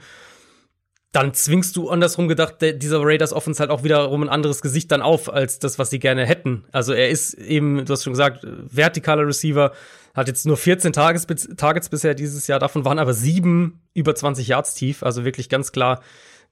dann 1.12 1.32
zwingst 1.32 1.74
du 1.76 1.88
andersrum 1.88 2.28
gedacht 2.28 2.56
dieser 2.60 3.00
Raiders 3.02 3.32
Offense 3.32 3.60
halt 3.60 3.70
auch 3.70 3.82
wiederum 3.82 4.22
ein 4.22 4.28
anderes 4.28 4.60
Gesicht 4.60 4.92
dann 4.92 5.00
auf 5.00 5.32
als 5.32 5.58
das, 5.58 5.78
was 5.78 5.88
sie 5.88 5.98
gerne 5.98 6.26
hätten. 6.26 6.66
Also 6.70 6.92
er 6.92 7.08
ist 7.08 7.32
eben, 7.34 7.84
du 7.84 7.92
hast 7.92 8.04
schon 8.04 8.12
gesagt, 8.12 8.46
vertikaler 8.68 9.26
Receiver, 9.26 9.72
hat 10.14 10.28
jetzt 10.28 10.46
nur 10.46 10.56
14 10.56 10.92
Tages, 10.92 11.26
Targets 11.56 11.88
bisher 11.88 12.14
dieses 12.14 12.46
Jahr, 12.46 12.58
davon 12.58 12.84
waren 12.84 12.98
aber 12.98 13.14
sieben 13.14 13.80
über 13.94 14.14
20 14.14 14.48
Yards 14.48 14.74
tief, 14.74 15.02
also 15.02 15.24
wirklich 15.24 15.48
ganz 15.48 15.72
klar 15.72 16.02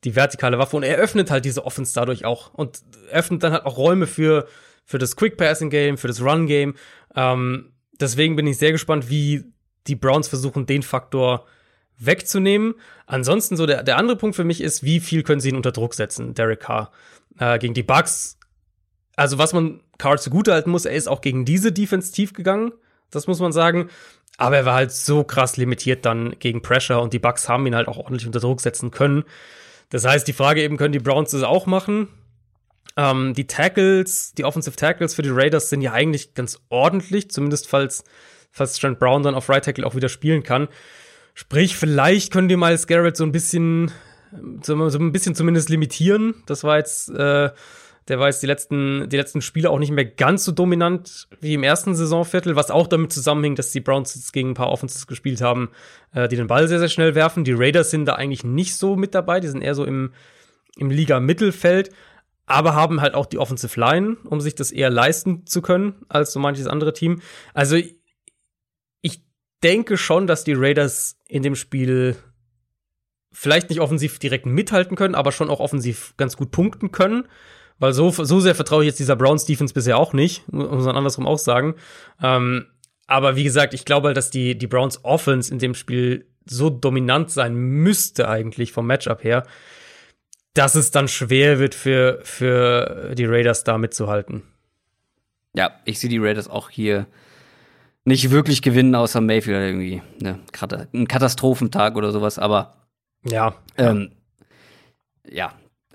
die 0.05 0.15
vertikale 0.15 0.59
Waffe 0.59 0.77
und 0.77 0.85
er 0.85 0.97
öffnet 0.97 1.31
halt 1.31 1.45
diese 1.45 1.65
Offense 1.65 1.93
dadurch 1.95 2.25
auch 2.25 2.55
und 2.55 2.83
öffnet 3.11 3.43
dann 3.43 3.53
halt 3.53 3.67
auch 3.67 3.77
Räume 3.77 4.07
für, 4.07 4.47
für 4.87 4.99
das 4.99 5.17
Quick 5.17 5.37
Passing 5.37 5.69
Game, 5.69 5.99
für 5.99 6.09
das 6.09 6.23
Run 6.23 6.47
Game. 6.47 6.75
Ähm, 7.15 7.73
deswegen 8.01 8.37
bin 8.37 8.47
ich 8.47 8.57
sehr 8.57 8.73
gespannt, 8.73 9.11
wie 9.11 9.45
die 9.87 9.97
Browns 9.97 10.29
versuchen, 10.29 10.65
den 10.65 10.83
Faktor 10.83 11.45
wegzunehmen. 11.99 12.75
Ansonsten 13.07 13.57
so 13.57 13.67
der, 13.67 13.83
der 13.83 13.99
andere 13.99 14.17
Punkt 14.17 14.37
für 14.37 14.45
mich 14.45 14.61
ist, 14.61 14.83
wie 14.83 15.01
viel 15.01 15.23
können 15.23 15.41
sie 15.41 15.51
ihn 15.51 15.57
unter 15.57 15.73
Druck 15.73 15.95
setzen, 15.95 16.35
Derek 16.35 16.61
Carr, 16.61 16.93
äh, 17.39 17.59
gegen 17.59 17.75
die 17.75 17.83
Bucks. 17.83 18.39
Also 19.17 19.39
was 19.39 19.53
man 19.53 19.81
Carr 19.99 20.19
zugutehalten 20.19 20.71
muss, 20.71 20.85
er 20.85 20.95
ist 20.95 21.09
auch 21.09 21.21
gegen 21.21 21.45
diese 21.45 21.73
Defense 21.73 22.13
tief 22.13 22.33
gegangen, 22.33 22.73
das 23.11 23.27
muss 23.27 23.41
man 23.41 23.53
sagen. 23.53 23.89
Aber 24.39 24.59
er 24.59 24.67
war 24.67 24.75
halt 24.75 24.93
so 24.93 25.25
krass 25.25 25.57
limitiert 25.57 26.05
dann 26.05 26.39
gegen 26.39 26.61
Pressure 26.61 27.01
und 27.01 27.15
die 27.15 27.19
Bucks 27.19 27.49
haben 27.49 27.67
ihn 27.67 27.75
halt 27.75 27.89
auch 27.89 27.97
ordentlich 27.97 28.27
unter 28.27 28.41
Druck 28.41 28.61
setzen 28.61 28.91
können. 28.91 29.25
Das 29.89 30.05
heißt, 30.05 30.29
die 30.29 30.35
Frage 30.35 30.63
eben, 30.63 30.77
können 30.77 30.93
die 30.93 30.99
Browns 30.99 31.31
das 31.31 31.43
auch 31.43 31.65
machen? 31.65 32.09
Ähm, 32.97 33.35
die 33.35 33.47
Tackles, 33.47 34.33
die 34.33 34.45
Offensive 34.45 34.77
Tackles 34.77 35.15
für 35.15 35.23
die 35.23 35.31
Raiders 35.31 35.69
sind 35.69 35.83
ja 35.83 35.93
eigentlich 35.93 36.35
ganz 36.35 36.59
ordentlich, 36.71 37.31
zumindest 37.31 37.69
falls, 37.69 38.05
falls 38.51 38.79
Trent 38.79 38.99
Brown 38.99 39.23
dann 39.23 39.35
auf 39.35 39.49
Right 39.49 39.65
Tackle 39.65 39.87
auch 39.87 39.95
wieder 39.95 40.09
spielen 40.09 40.43
kann. 40.43 40.69
Sprich, 41.35 41.77
vielleicht 41.77 42.33
können 42.33 42.49
die 42.49 42.57
Miles 42.57 42.87
Garrett 42.87 43.17
so 43.17 43.25
ein 43.25 43.33
bisschen, 43.33 43.91
so, 44.63 44.89
so 44.89 44.99
ein 44.99 45.13
bisschen 45.13 45.35
zumindest 45.35 45.69
limitieren. 45.69 46.35
Das 46.47 46.65
war 46.65 46.79
jetzt, 46.79 47.11
äh, 47.11 47.51
der 48.09 48.19
war 48.19 48.29
jetzt 48.29 48.43
die 48.43 48.47
letzten, 48.47 49.09
die 49.11 49.17
letzten 49.17 49.43
Spiele 49.43 49.69
auch 49.69 49.79
nicht 49.79 49.91
mehr 49.91 50.07
ganz 50.07 50.45
so 50.45 50.53
dominant 50.53 51.29
wie 51.41 51.53
im 51.53 51.63
ersten 51.63 51.95
Saisonviertel, 51.95 52.57
was 52.57 52.71
auch 52.71 52.87
damit 52.87 53.13
zusammenhängt, 53.13 53.59
dass 53.59 53.73
die 53.73 53.81
Browns 53.81 54.15
jetzt 54.15 54.33
gegen 54.33 54.51
ein 54.51 54.55
paar 54.55 54.71
Offenses 54.71 55.07
gespielt 55.07 55.43
haben, 55.43 55.71
äh, 56.15 56.27
die 56.29 56.37
den 56.37 56.47
Ball 56.47 56.69
sehr, 56.69 56.79
sehr 56.79 56.89
schnell 56.89 57.15
werfen. 57.15 57.45
Die 57.45 57.53
Raiders 57.53 57.91
sind 57.91 58.07
da 58.07 58.15
eigentlich 58.15 58.45
nicht 58.45 58.75
so 58.77 58.97
mit 58.97 59.15
dabei, 59.15 59.41
die 59.41 59.49
sind 59.49 59.61
eher 59.61 59.75
so 59.75 59.85
im, 59.85 60.13
im 60.79 60.91
Liga-Mittelfeld, 60.91 61.91
aber 62.47 62.75
haben 62.75 63.01
halt 63.01 63.15
auch 63.15 63.27
die 63.27 63.39
Offensive 63.39 63.79
Line, 63.79 64.17
um 64.25 64.41
sich 64.41 64.55
das 64.55 64.71
eher 64.71 64.91
leisten 64.91 65.47
zu 65.47 65.63
können 65.63 66.05
als 66.09 66.33
so 66.33 66.41
manches 66.41 66.67
andere 66.67 66.93
Team. 66.93 67.21
Also 67.55 67.77
ich 67.77 69.23
denke 69.63 69.97
schon, 69.97 70.27
dass 70.27 70.45
die 70.45 70.55
Raiders 70.55 71.19
in 71.27 71.43
dem 71.43 71.57
Spiel 71.57 72.17
vielleicht 73.33 73.69
nicht 73.69 73.81
offensiv 73.81 74.19
direkt 74.19 74.47
mithalten 74.47 74.97
können, 74.97 75.15
aber 75.15 75.33
schon 75.33 75.51
auch 75.51 75.61
offensiv 75.61 76.15
ganz 76.17 76.37
gut 76.37 76.53
punkten 76.53 76.93
können. 76.93 77.27
Weil 77.79 77.93
so, 77.93 78.11
so 78.11 78.41
sehr 78.41 78.55
vertraue 78.55 78.85
ich 78.85 78.87
jetzt 78.87 79.01
dieser 79.01 79.17
Browns 79.17 79.45
Defense 79.45 79.75
bisher 79.75 79.99
auch 79.99 80.15
nicht, 80.15 80.51
muss 80.51 80.87
man 80.87 80.97
andersrum 80.97 81.27
auch 81.27 81.39
sagen. 81.39 81.75
Ähm, 82.23 82.67
aber 83.07 83.37
wie 83.37 83.45
gesagt, 83.45 83.75
ich 83.75 83.85
glaube 83.85 84.09
halt, 84.09 84.17
dass 84.17 84.31
die, 84.31 84.57
die 84.57 84.67
Browns 84.67 85.05
Offense 85.05 85.53
in 85.53 85.59
dem 85.59 85.75
Spiel 85.75 86.27
so 86.47 86.71
dominant 86.71 87.31
sein 87.31 87.55
müsste 87.55 88.29
eigentlich 88.29 88.73
vom 88.73 88.87
Matchup 88.87 89.25
her, 89.25 89.47
dass 90.57 90.75
es 90.75 90.91
dann 90.91 91.09
schwer 91.09 91.59
wird 91.59 91.75
für, 91.75 92.21
für 92.23 93.15
die 93.15 93.27
Raiders 93.27 93.65
da 93.65 93.79
mitzuhalten. 93.79 94.43
Ja, 95.55 95.73
ich 95.85 95.99
sehe 95.99 96.11
die 96.11 96.19
Raiders 96.19 96.49
auch 96.49 96.71
hier 96.71 97.07
nicht 98.05 98.31
wirklich 98.31 98.63
gewinnen, 98.63 98.95
außer 98.95 99.21
Mayfield 99.21 99.59
irgendwie. 99.59 100.03
Ne, 100.21 100.39
ein 100.93 101.09
Katastrophentag 101.09 101.97
oder 101.97 102.13
sowas, 102.13 102.39
aber 102.39 102.75
ja. 103.25 103.55
Ähm, 103.77 104.13
ja, 105.29 105.53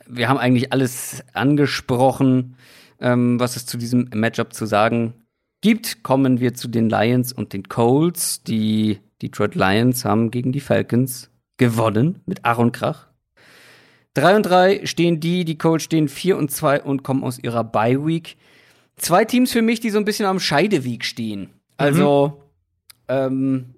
wir 0.07 0.27
haben 0.27 0.37
eigentlich 0.37 0.73
alles 0.73 1.23
angesprochen, 1.33 2.57
ähm, 2.99 3.39
was 3.39 3.55
es 3.55 3.65
zu 3.65 3.77
diesem 3.77 4.09
Matchup 4.13 4.53
zu 4.53 4.65
sagen 4.65 5.13
gibt, 5.61 6.03
kommen 6.03 6.39
wir 6.39 6.53
zu 6.53 6.67
den 6.67 6.89
Lions 6.89 7.31
und 7.31 7.53
den 7.53 7.69
Colts. 7.69 8.43
Die 8.43 8.99
Detroit 9.21 9.55
Lions 9.55 10.03
haben 10.03 10.31
gegen 10.31 10.51
die 10.51 10.59
Falcons 10.59 11.29
gewonnen 11.57 12.21
mit 12.25 12.43
Aaron 12.43 12.71
Krach. 12.71 13.10
3 14.15 14.35
und 14.35 14.43
3 14.43 14.85
stehen 14.85 15.19
die, 15.19 15.45
die 15.45 15.57
Colts 15.57 15.83
stehen 15.83 16.07
4 16.07 16.37
und 16.37 16.51
2 16.51 16.83
und 16.83 17.03
kommen 17.03 17.23
aus 17.23 17.39
ihrer 17.39 17.63
Bye 17.63 18.05
Week. 18.05 18.37
Zwei 18.97 19.25
Teams 19.25 19.51
für 19.51 19.61
mich, 19.61 19.79
die 19.79 19.89
so 19.89 19.97
ein 19.97 20.05
bisschen 20.05 20.25
am 20.25 20.39
Scheideweg 20.39 21.05
stehen. 21.05 21.49
Also, 21.77 22.41
mhm. 23.07 23.15
ähm, 23.15 23.75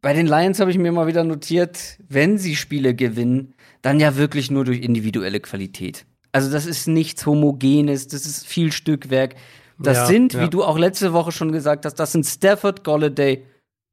bei 0.00 0.14
den 0.14 0.26
Lions 0.26 0.58
habe 0.58 0.70
ich 0.70 0.78
mir 0.78 0.90
mal 0.90 1.06
wieder 1.06 1.22
notiert, 1.22 1.98
wenn 2.08 2.36
sie 2.36 2.56
Spiele 2.56 2.94
gewinnen, 2.94 3.54
dann 3.82 4.00
ja 4.00 4.16
wirklich 4.16 4.50
nur 4.50 4.64
durch 4.64 4.80
individuelle 4.80 5.38
Qualität. 5.38 6.04
Also 6.32 6.50
das 6.50 6.66
ist 6.66 6.88
nichts 6.88 7.24
Homogenes, 7.24 8.08
das 8.08 8.26
ist 8.26 8.46
viel 8.46 8.72
Stückwerk. 8.72 9.36
Das 9.78 9.98
ja, 9.98 10.06
sind, 10.06 10.32
ja. 10.32 10.42
wie 10.42 10.50
du 10.50 10.64
auch 10.64 10.78
letzte 10.78 11.12
Woche 11.12 11.30
schon 11.30 11.52
gesagt 11.52 11.84
hast, 11.84 11.94
das 11.94 12.12
sind 12.12 12.24
Stafford, 12.24 12.82
Golladay 12.84 13.44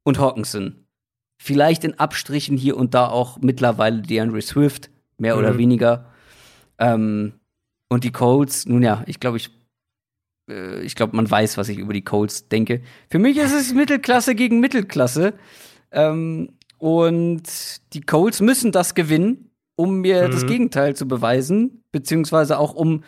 und 0.03 0.19
Hawkinson. 0.19 0.85
Vielleicht 1.41 1.83
in 1.83 1.99
Abstrichen 1.99 2.57
hier 2.57 2.75
und 2.75 2.93
da 2.93 3.07
auch 3.07 3.37
mittlerweile 3.39 4.01
DeAndre 4.01 4.41
Swift, 4.41 4.89
mehr 5.19 5.35
mhm. 5.35 5.39
oder 5.39 5.57
weniger. 5.57 6.05
Ähm, 6.77 7.33
und 7.89 8.03
die 8.03 8.11
Colts, 8.11 8.65
nun 8.65 8.83
ja, 8.83 9.03
ich 9.07 9.19
glaube, 9.19 9.37
ich, 9.37 9.49
äh, 10.49 10.81
ich 10.81 10.95
glaube, 10.95 11.15
man 11.15 11.29
weiß, 11.29 11.57
was 11.57 11.69
ich 11.69 11.77
über 11.77 11.93
die 11.93 12.03
Colts 12.03 12.47
denke. 12.47 12.81
Für 13.09 13.19
mich 13.19 13.37
ist 13.37 13.53
es 13.53 13.73
Mittelklasse 13.73 14.35
gegen 14.35 14.59
Mittelklasse. 14.59 15.33
Ähm, 15.91 16.53
und 16.77 17.43
die 17.93 18.01
Colts 18.01 18.41
müssen 18.41 18.71
das 18.71 18.95
gewinnen, 18.95 19.49
um 19.75 20.01
mir 20.01 20.27
mhm. 20.27 20.31
das 20.31 20.45
Gegenteil 20.45 20.95
zu 20.95 21.07
beweisen, 21.07 21.83
beziehungsweise 21.91 22.57
auch 22.57 22.73
um 22.73 23.03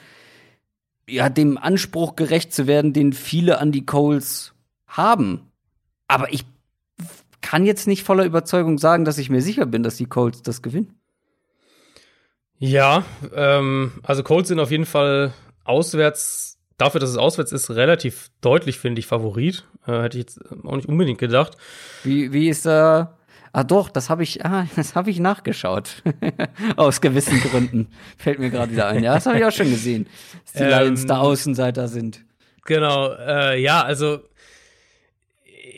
ja 1.08 1.30
dem 1.30 1.58
Anspruch 1.58 2.16
gerecht 2.16 2.54
zu 2.54 2.68
werden, 2.68 2.94
den 2.94 3.14
viele 3.14 3.60
an 3.60 3.72
die 3.72 3.86
Colts 3.86 4.54
haben. 4.88 5.42
Aber 6.08 6.34
ich 6.34 6.46
kann 7.42 7.66
jetzt 7.66 7.88
nicht 7.88 8.04
voller 8.04 8.26
Überzeugung 8.26 8.78
sagen, 8.78 9.06
dass 9.06 9.18
ich 9.18 9.30
mir 9.30 9.42
sicher 9.42 9.66
bin, 9.66 9.84
dass 9.84 9.98
die 9.98 10.06
Colts 10.06 10.42
das 10.42 10.62
gewinnen. 10.62 11.01
Ja, 12.64 13.06
ähm, 13.34 13.92
also 14.04 14.22
Colts 14.22 14.50
sind 14.50 14.60
auf 14.60 14.70
jeden 14.70 14.86
Fall 14.86 15.34
auswärts, 15.64 16.60
dafür, 16.78 17.02
dass 17.02 17.10
es 17.10 17.18
auswärts 17.18 17.52
ist, 17.52 17.72
relativ 17.72 18.30
deutlich, 18.40 18.78
finde 18.78 19.00
ich, 19.00 19.08
Favorit. 19.08 19.66
Äh, 19.88 20.04
hätte 20.04 20.20
ich 20.20 20.26
jetzt 20.26 20.40
auch 20.64 20.76
nicht 20.76 20.88
unbedingt 20.88 21.18
gedacht. 21.18 21.58
Wie, 22.04 22.32
wie 22.32 22.50
ist 22.50 22.68
da. 22.68 23.18
Ah 23.52 23.64
doch, 23.64 23.90
das 23.90 24.12
habe 24.12 24.22
ich, 24.22 24.46
ah, 24.46 24.68
das 24.76 24.94
habe 24.94 25.10
ich 25.10 25.20
nachgeschaut. 25.20 26.04
Aus 26.76 27.02
gewissen 27.02 27.42
Gründen. 27.42 27.88
Fällt 28.18 28.38
mir 28.38 28.52
gerade 28.52 28.72
wieder 28.72 28.90
ein. 28.90 29.04
Ja, 29.04 29.16
das 29.16 29.26
habe 29.26 29.40
ich 29.40 29.46
auch 29.46 29.52
schon 29.52 29.72
gesehen. 29.72 30.06
Dass 30.44 30.54
die 30.54 30.64
ähm, 30.64 30.70
Lions 30.70 31.08
da 31.08 31.18
Außenseiter 31.18 31.88
sind. 31.88 32.24
Genau, 32.66 33.12
äh, 33.16 33.60
ja, 33.60 33.82
also 33.82 34.20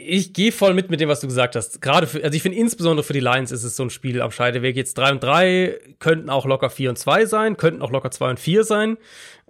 ich 0.06 0.34
gehe 0.34 0.52
voll 0.52 0.74
mit 0.74 0.90
mit 0.90 1.00
dem, 1.00 1.10
was 1.10 1.20
du 1.20 1.28
gesagt 1.28 1.56
hast. 1.56 1.82
Gerade 1.82 2.08
für, 2.08 2.24
also 2.24 2.36
ich 2.36 2.42
finde 2.42 2.58
insbesondere 2.58 3.04
für 3.04 3.14
die 3.14 3.20
Lions 3.20 3.52
ist 3.52 3.64
es 3.64 3.76
so 3.76 3.84
ein 3.84 3.90
Spiel 3.90 4.22
am 4.22 4.32
Scheideweg. 4.32 4.76
Jetzt 4.76 4.98
3 4.98 5.12
und 5.12 5.24
3 5.24 5.80
könnten 6.00 6.30
auch 6.30 6.46
locker 6.46 6.70
4 6.70 6.90
und 6.90 6.98
2 6.98 7.26
sein, 7.26 7.58
könnten 7.58 7.82
auch 7.82 7.92
locker 7.92 8.12
2 8.12 8.32
und 8.32 8.40
4 8.40 8.64
sein. 8.64 8.98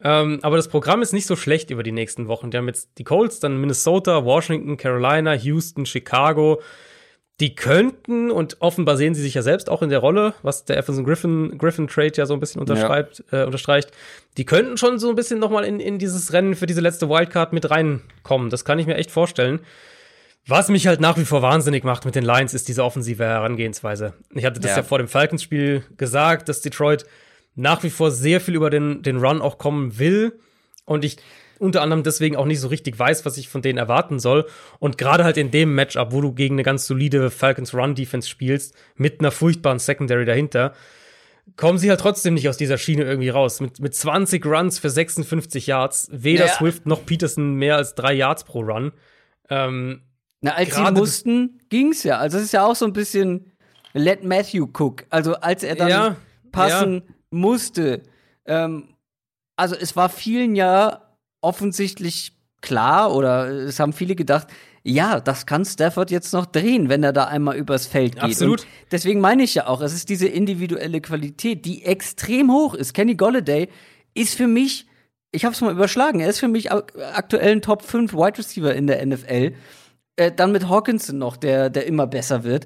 Ähm, 0.04 0.40
aber 0.42 0.58
das 0.58 0.68
Programm 0.68 1.02
ist 1.02 1.14
nicht 1.14 1.26
so 1.26 1.36
schlecht 1.36 1.70
über 1.70 1.84
die 1.84 1.92
nächsten 1.92 2.28
Wochen. 2.28 2.52
Die 2.52 2.58
haben 2.58 2.68
jetzt 2.68 2.98
die 2.98 3.04
Colts, 3.04 3.40
dann 3.40 3.60
Minnesota, 3.60 4.26
Washington, 4.26 4.78
Carolina, 4.78 5.34
Houston, 5.34 5.86
Chicago. 5.86 6.62
Die 7.40 7.56
könnten, 7.56 8.30
und 8.30 8.58
offenbar 8.62 8.96
sehen 8.96 9.16
sie 9.16 9.22
sich 9.22 9.34
ja 9.34 9.42
selbst 9.42 9.70
auch 9.70 9.82
in 9.82 9.90
der 9.90 10.00
Rolle, 10.00 10.36
was 10.44 10.66
der 10.66 10.78
Everson 10.78 11.04
Griffin, 11.04 11.58
Griffin 11.58 11.88
Trade 11.88 12.14
ja 12.16 12.26
so 12.26 12.34
ein 12.36 12.40
bisschen 12.40 12.62
unterschreibt, 12.62 13.24
ja. 13.32 13.42
äh, 13.42 13.46
unterstreicht, 13.46 13.92
die 14.38 14.46
könnten 14.46 14.78
schon 14.78 15.00
so 15.00 15.10
ein 15.10 15.16
bisschen 15.16 15.40
nochmal 15.40 15.66
in, 15.66 15.80
in 15.80 15.98
dieses 15.98 16.32
Rennen 16.32 16.56
für 16.56 16.68
diese 16.68 16.82
letzte 16.82 17.10
Wildcard 17.10 17.52
mit 17.52 17.72
reinkommen. 17.72 18.50
Das 18.52 18.66
kann 18.66 18.78
ich 18.78 18.86
mir 18.86 18.96
echt 18.96 19.10
vorstellen. 19.10 19.62
Was 20.46 20.68
mich 20.68 20.88
halt 20.88 21.00
nach 21.00 21.18
wie 21.18 21.26
vor 21.26 21.42
wahnsinnig 21.42 21.84
macht 21.84 22.06
mit 22.06 22.16
den 22.16 22.26
Lions, 22.26 22.54
ist 22.54 22.68
diese 22.68 22.84
offensive 22.84 23.24
Herangehensweise. 23.24 24.14
Ich 24.34 24.44
hatte 24.44 24.60
das 24.60 24.72
ja, 24.72 24.78
ja 24.78 24.84
vor 24.84 24.98
dem 24.98 25.08
Falcons-Spiel 25.08 25.84
gesagt, 25.96 26.50
dass 26.50 26.62
Detroit 26.62 27.06
nach 27.56 27.84
wie 27.84 27.90
vor 27.90 28.12
sehr 28.12 28.42
viel 28.42 28.56
über 28.56 28.70
den, 28.70 29.04
den 29.04 29.18
Run 29.18 29.42
auch 29.42 29.58
kommen 29.58 29.98
will. 30.00 30.40
Und 30.86 31.06
ich 31.06 31.18
unter 31.60 31.82
anderem 31.82 32.04
deswegen 32.04 32.36
auch 32.36 32.46
nicht 32.46 32.60
so 32.60 32.68
richtig 32.68 33.00
weiß, 33.00 33.26
was 33.26 33.38
ich 33.38 33.48
von 33.48 33.62
denen 33.62 33.78
erwarten 33.78 34.20
soll. 34.20 34.46
Und 34.80 34.98
gerade 34.98 35.24
halt 35.24 35.38
in 35.38 35.50
dem 35.50 35.74
Matchup, 35.76 36.12
wo 36.12 36.20
du 36.20 36.34
gegen 36.34 36.56
eine 36.56 36.64
ganz 36.64 36.86
solide 36.88 37.30
Falcons 37.30 37.74
Run 37.74 37.96
Defense 37.96 38.28
spielst, 38.28 38.76
mit 38.96 39.22
einer 39.22 39.32
furchtbaren 39.32 39.80
Secondary 39.80 40.26
dahinter, 40.26 40.74
kommen 41.56 41.78
sie 41.78 41.90
halt 41.90 42.02
trotzdem 42.02 42.34
nicht 42.34 42.50
aus 42.50 42.58
dieser 42.58 42.78
Schiene 42.78 43.04
irgendwie 43.04 43.30
raus. 43.30 43.62
Mit, 43.62 43.80
mit 43.80 43.96
20 43.96 44.46
Runs 44.46 44.80
für 44.80 44.90
56 44.90 45.68
Yards, 45.68 46.10
weder 46.12 46.46
naja. 46.46 46.58
Swift 46.58 46.86
noch 46.86 47.06
Peterson 47.06 47.56
mehr 47.56 47.78
als 47.78 47.96
drei 47.96 48.14
Yards 48.14 48.44
pro 48.44 48.60
Run. 48.60 48.92
Ähm, 49.50 50.02
na, 50.44 50.56
als 50.56 50.76
sie 50.76 50.92
mussten, 50.92 51.60
ging's 51.70 52.04
ja. 52.04 52.18
Also 52.18 52.38
es 52.38 52.44
ist 52.44 52.52
ja 52.52 52.66
auch 52.66 52.76
so 52.76 52.86
ein 52.86 52.92
bisschen 52.94 53.52
Let 53.94 54.24
Matthew 54.26 54.68
cook. 54.78 55.06
Also 55.10 55.36
als 55.36 55.64
er 55.64 55.76
dann 55.76 55.90
ja, 55.90 56.16
passen 56.52 56.96
ja. 56.96 57.14
musste. 57.32 58.04
Ähm, 58.46 58.96
also 59.56 59.76
es 59.76 59.96
war 59.96 60.10
vielen 60.10 60.56
ja 60.56 61.02
offensichtlich 61.42 62.34
klar 62.62 63.16
oder 63.16 63.48
es 63.48 63.80
haben 63.80 63.94
viele 63.94 64.16
gedacht, 64.16 64.48
ja, 64.84 65.22
das 65.22 65.46
kann 65.46 65.64
Stafford 65.64 66.12
jetzt 66.12 66.34
noch 66.34 66.46
drehen, 66.46 66.90
wenn 66.90 67.04
er 67.04 67.14
da 67.14 67.26
einmal 67.26 67.56
übers 67.56 67.88
Feld 67.88 68.16
geht. 68.16 68.24
Absolut. 68.24 68.62
Und 68.62 68.68
deswegen 68.92 69.22
meine 69.22 69.44
ich 69.44 69.56
ja 69.56 69.68
auch, 69.68 69.80
es 69.80 69.94
ist 69.94 70.10
diese 70.10 70.28
individuelle 70.28 71.00
Qualität, 71.00 71.64
die 71.64 71.86
extrem 71.86 72.52
hoch 72.52 72.74
ist. 72.74 72.94
Kenny 72.94 73.16
Golladay 73.16 73.70
ist 74.14 74.36
für 74.36 74.48
mich, 74.48 74.88
ich 75.32 75.46
habe 75.46 75.56
es 75.56 75.62
mal 75.62 75.72
überschlagen, 75.72 76.20
er 76.20 76.28
ist 76.28 76.40
für 76.40 76.50
mich 76.50 76.70
aktuell 76.70 77.54
ein 77.54 77.62
Top 77.62 77.82
5 77.82 78.14
Wide 78.14 78.38
Receiver 78.38 78.76
in 78.76 78.88
der 78.88 79.06
NFL. 79.06 79.54
Äh, 80.16 80.32
dann 80.32 80.52
mit 80.52 80.70
Hawkinson 80.70 81.18
noch, 81.18 81.38
der, 81.38 81.70
der 81.70 81.88
immer 81.88 82.08
besser 82.08 82.44
wird. 82.44 82.66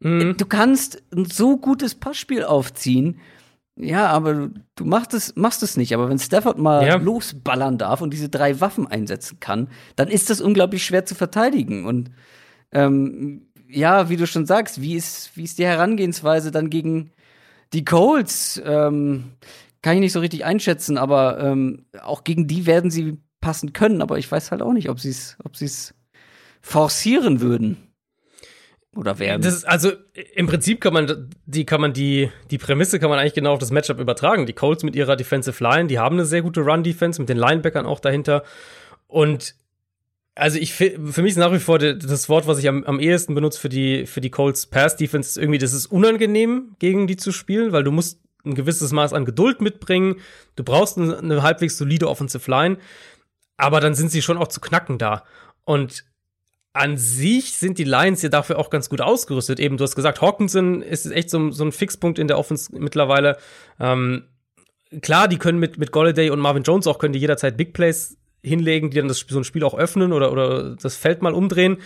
Mhm. 0.00 0.20
Äh, 0.20 0.34
du 0.34 0.46
kannst 0.46 1.02
ein 1.14 1.26
so 1.26 1.56
gutes 1.56 1.94
Passspiel 1.94 2.44
aufziehen. 2.44 3.20
Ja, 3.78 4.06
aber 4.06 4.32
du, 4.32 4.48
du 4.74 4.84
machst 4.86 5.12
es, 5.12 5.36
machst 5.36 5.62
es 5.62 5.76
nicht. 5.76 5.94
Aber 5.94 6.08
wenn 6.08 6.18
Stafford 6.18 6.58
mal 6.58 6.86
ja. 6.86 6.96
losballern 6.96 7.76
darf 7.76 8.00
und 8.00 8.12
diese 8.12 8.30
drei 8.30 8.60
Waffen 8.60 8.86
einsetzen 8.86 9.38
kann, 9.40 9.68
dann 9.96 10.08
ist 10.08 10.30
das 10.30 10.40
unglaublich 10.40 10.84
schwer 10.84 11.04
zu 11.04 11.14
verteidigen. 11.14 11.84
Und 11.84 12.10
ähm, 12.72 13.48
ja, 13.68 14.08
wie 14.08 14.16
du 14.16 14.26
schon 14.26 14.46
sagst, 14.46 14.80
wie 14.80 14.94
ist, 14.94 15.36
wie 15.36 15.44
ist 15.44 15.58
die 15.58 15.66
Herangehensweise 15.66 16.50
dann 16.50 16.70
gegen 16.70 17.10
die 17.74 17.84
Colts? 17.84 18.60
Ähm, 18.64 19.32
kann 19.82 19.94
ich 19.94 20.00
nicht 20.00 20.12
so 20.12 20.20
richtig 20.20 20.44
einschätzen, 20.44 20.96
aber 20.96 21.38
ähm, 21.40 21.84
auch 22.02 22.24
gegen 22.24 22.46
die 22.46 22.64
werden 22.64 22.90
sie 22.90 23.18
passen 23.42 23.74
können. 23.74 24.00
Aber 24.00 24.18
ich 24.18 24.30
weiß 24.30 24.50
halt 24.50 24.62
auch 24.62 24.72
nicht, 24.72 24.88
ob 24.88 25.00
sie 25.00 25.10
es, 25.10 25.36
ob 25.44 25.54
sie 25.54 25.66
es 25.66 25.94
forcieren 26.66 27.40
würden. 27.40 27.76
Oder 28.96 29.20
werden. 29.20 29.40
Das 29.42 29.54
ist, 29.54 29.64
also 29.64 29.92
im 30.34 30.48
Prinzip 30.48 30.80
kann 30.80 30.94
man 30.94 31.30
die 31.44 31.64
kann 31.64 31.80
man 31.80 31.92
die 31.92 32.30
die 32.50 32.58
Prämisse 32.58 32.98
kann 32.98 33.08
man 33.08 33.20
eigentlich 33.20 33.34
genau 33.34 33.52
auf 33.52 33.60
das 33.60 33.70
Matchup 33.70 34.00
übertragen. 34.00 34.46
Die 34.46 34.52
Colts 34.52 34.82
mit 34.82 34.96
ihrer 34.96 35.14
Defensive 35.14 35.62
Line, 35.62 35.86
die 35.86 36.00
haben 36.00 36.16
eine 36.16 36.24
sehr 36.24 36.42
gute 36.42 36.62
Run 36.62 36.82
Defense 36.82 37.20
mit 37.20 37.28
den 37.28 37.36
Linebackern 37.36 37.86
auch 37.86 38.00
dahinter 38.00 38.42
und 39.06 39.54
also 40.34 40.58
ich 40.58 40.74
für 40.74 41.22
mich 41.22 41.32
ist 41.32 41.36
nach 41.36 41.52
wie 41.52 41.60
vor 41.60 41.78
das 41.78 42.28
Wort, 42.28 42.48
was 42.48 42.58
ich 42.58 42.68
am, 42.68 42.82
am 42.84 42.98
ehesten 42.98 43.34
benutze 43.34 43.60
für 43.60 43.68
die 43.68 44.06
für 44.06 44.20
die 44.20 44.30
Colts 44.30 44.66
Pass 44.66 44.96
Defense 44.96 45.40
irgendwie, 45.40 45.58
das 45.58 45.72
ist 45.72 45.86
unangenehm 45.86 46.74
gegen 46.80 47.06
die 47.06 47.16
zu 47.16 47.30
spielen, 47.30 47.70
weil 47.70 47.84
du 47.84 47.92
musst 47.92 48.20
ein 48.44 48.54
gewisses 48.54 48.90
Maß 48.92 49.12
an 49.12 49.24
Geduld 49.24 49.60
mitbringen. 49.60 50.16
Du 50.56 50.64
brauchst 50.64 50.98
eine 50.98 51.42
halbwegs 51.42 51.78
solide 51.78 52.08
Offensive 52.08 52.50
Line, 52.50 52.78
aber 53.56 53.80
dann 53.80 53.94
sind 53.94 54.10
sie 54.10 54.22
schon 54.22 54.38
auch 54.38 54.48
zu 54.48 54.60
knacken 54.60 54.98
da. 54.98 55.24
Und 55.64 56.04
an 56.76 56.98
sich 56.98 57.52
sind 57.52 57.78
die 57.78 57.84
Lions 57.84 58.20
ja 58.20 58.28
dafür 58.28 58.58
auch 58.58 58.68
ganz 58.68 58.90
gut 58.90 59.00
ausgerüstet. 59.00 59.58
Eben, 59.58 59.78
du 59.78 59.84
hast 59.84 59.96
gesagt, 59.96 60.20
Hawkinson 60.20 60.82
ist 60.82 61.06
echt 61.06 61.30
so, 61.30 61.50
so 61.50 61.64
ein 61.64 61.72
Fixpunkt 61.72 62.18
in 62.18 62.28
der 62.28 62.38
Offense 62.38 62.70
mittlerweile. 62.76 63.38
Ähm, 63.80 64.24
klar, 65.00 65.26
die 65.26 65.38
können 65.38 65.58
mit, 65.58 65.78
mit 65.78 65.90
Golladay 65.90 66.28
und 66.30 66.38
Marvin 66.38 66.64
Jones 66.64 66.86
auch 66.86 66.98
können 66.98 67.14
die 67.14 67.18
jederzeit 67.18 67.56
Big 67.56 67.72
Plays 67.72 68.18
hinlegen, 68.42 68.90
die 68.90 68.98
dann 68.98 69.08
das, 69.08 69.24
so 69.26 69.38
ein 69.38 69.44
Spiel 69.44 69.64
auch 69.64 69.74
öffnen 69.74 70.12
oder, 70.12 70.30
oder 70.30 70.76
das 70.76 70.96
Feld 70.96 71.22
mal 71.22 71.32
umdrehen. 71.32 71.78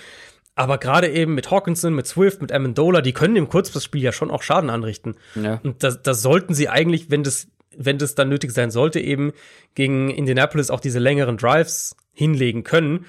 Aber 0.56 0.76
gerade 0.78 1.08
eben 1.08 1.36
mit 1.36 1.50
Hawkinson, 1.52 1.94
mit 1.94 2.08
Swift, 2.08 2.42
mit 2.42 2.50
Amendola, 2.50 3.00
die 3.00 3.12
können 3.12 3.36
im 3.36 3.48
Kurzpassspiel 3.48 4.02
ja 4.02 4.12
schon 4.12 4.30
auch 4.30 4.42
Schaden 4.42 4.70
anrichten. 4.70 5.14
Ja. 5.36 5.60
Und 5.62 5.84
das, 5.84 6.02
das 6.02 6.20
sollten 6.20 6.52
sie 6.52 6.68
eigentlich, 6.68 7.10
wenn 7.10 7.22
das, 7.22 7.46
wenn 7.76 7.98
das 7.98 8.16
dann 8.16 8.28
nötig 8.28 8.50
sein 8.50 8.72
sollte, 8.72 8.98
eben 8.98 9.32
gegen 9.76 10.10
Indianapolis 10.10 10.68
auch 10.70 10.80
diese 10.80 10.98
längeren 10.98 11.36
Drives 11.36 11.94
hinlegen 12.12 12.64
können 12.64 13.06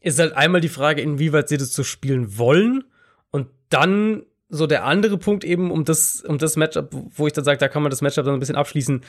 ist 0.00 0.18
halt 0.18 0.32
einmal 0.34 0.60
die 0.60 0.68
Frage, 0.68 1.02
inwieweit 1.02 1.48
sie 1.48 1.56
das 1.56 1.72
zu 1.72 1.84
spielen 1.84 2.38
wollen. 2.38 2.84
Und 3.30 3.48
dann 3.68 4.22
so 4.48 4.66
der 4.66 4.84
andere 4.84 5.18
Punkt 5.18 5.44
eben 5.44 5.70
um 5.70 5.84
das, 5.84 6.22
um 6.22 6.38
das 6.38 6.56
Matchup, 6.56 6.90
wo 6.92 7.26
ich 7.26 7.32
dann 7.32 7.44
sage, 7.44 7.58
da 7.58 7.68
kann 7.68 7.82
man 7.82 7.90
das 7.90 8.00
Matchup 8.00 8.24
dann 8.24 8.34
ein 8.34 8.40
bisschen 8.40 8.56
abschließen. 8.56 9.02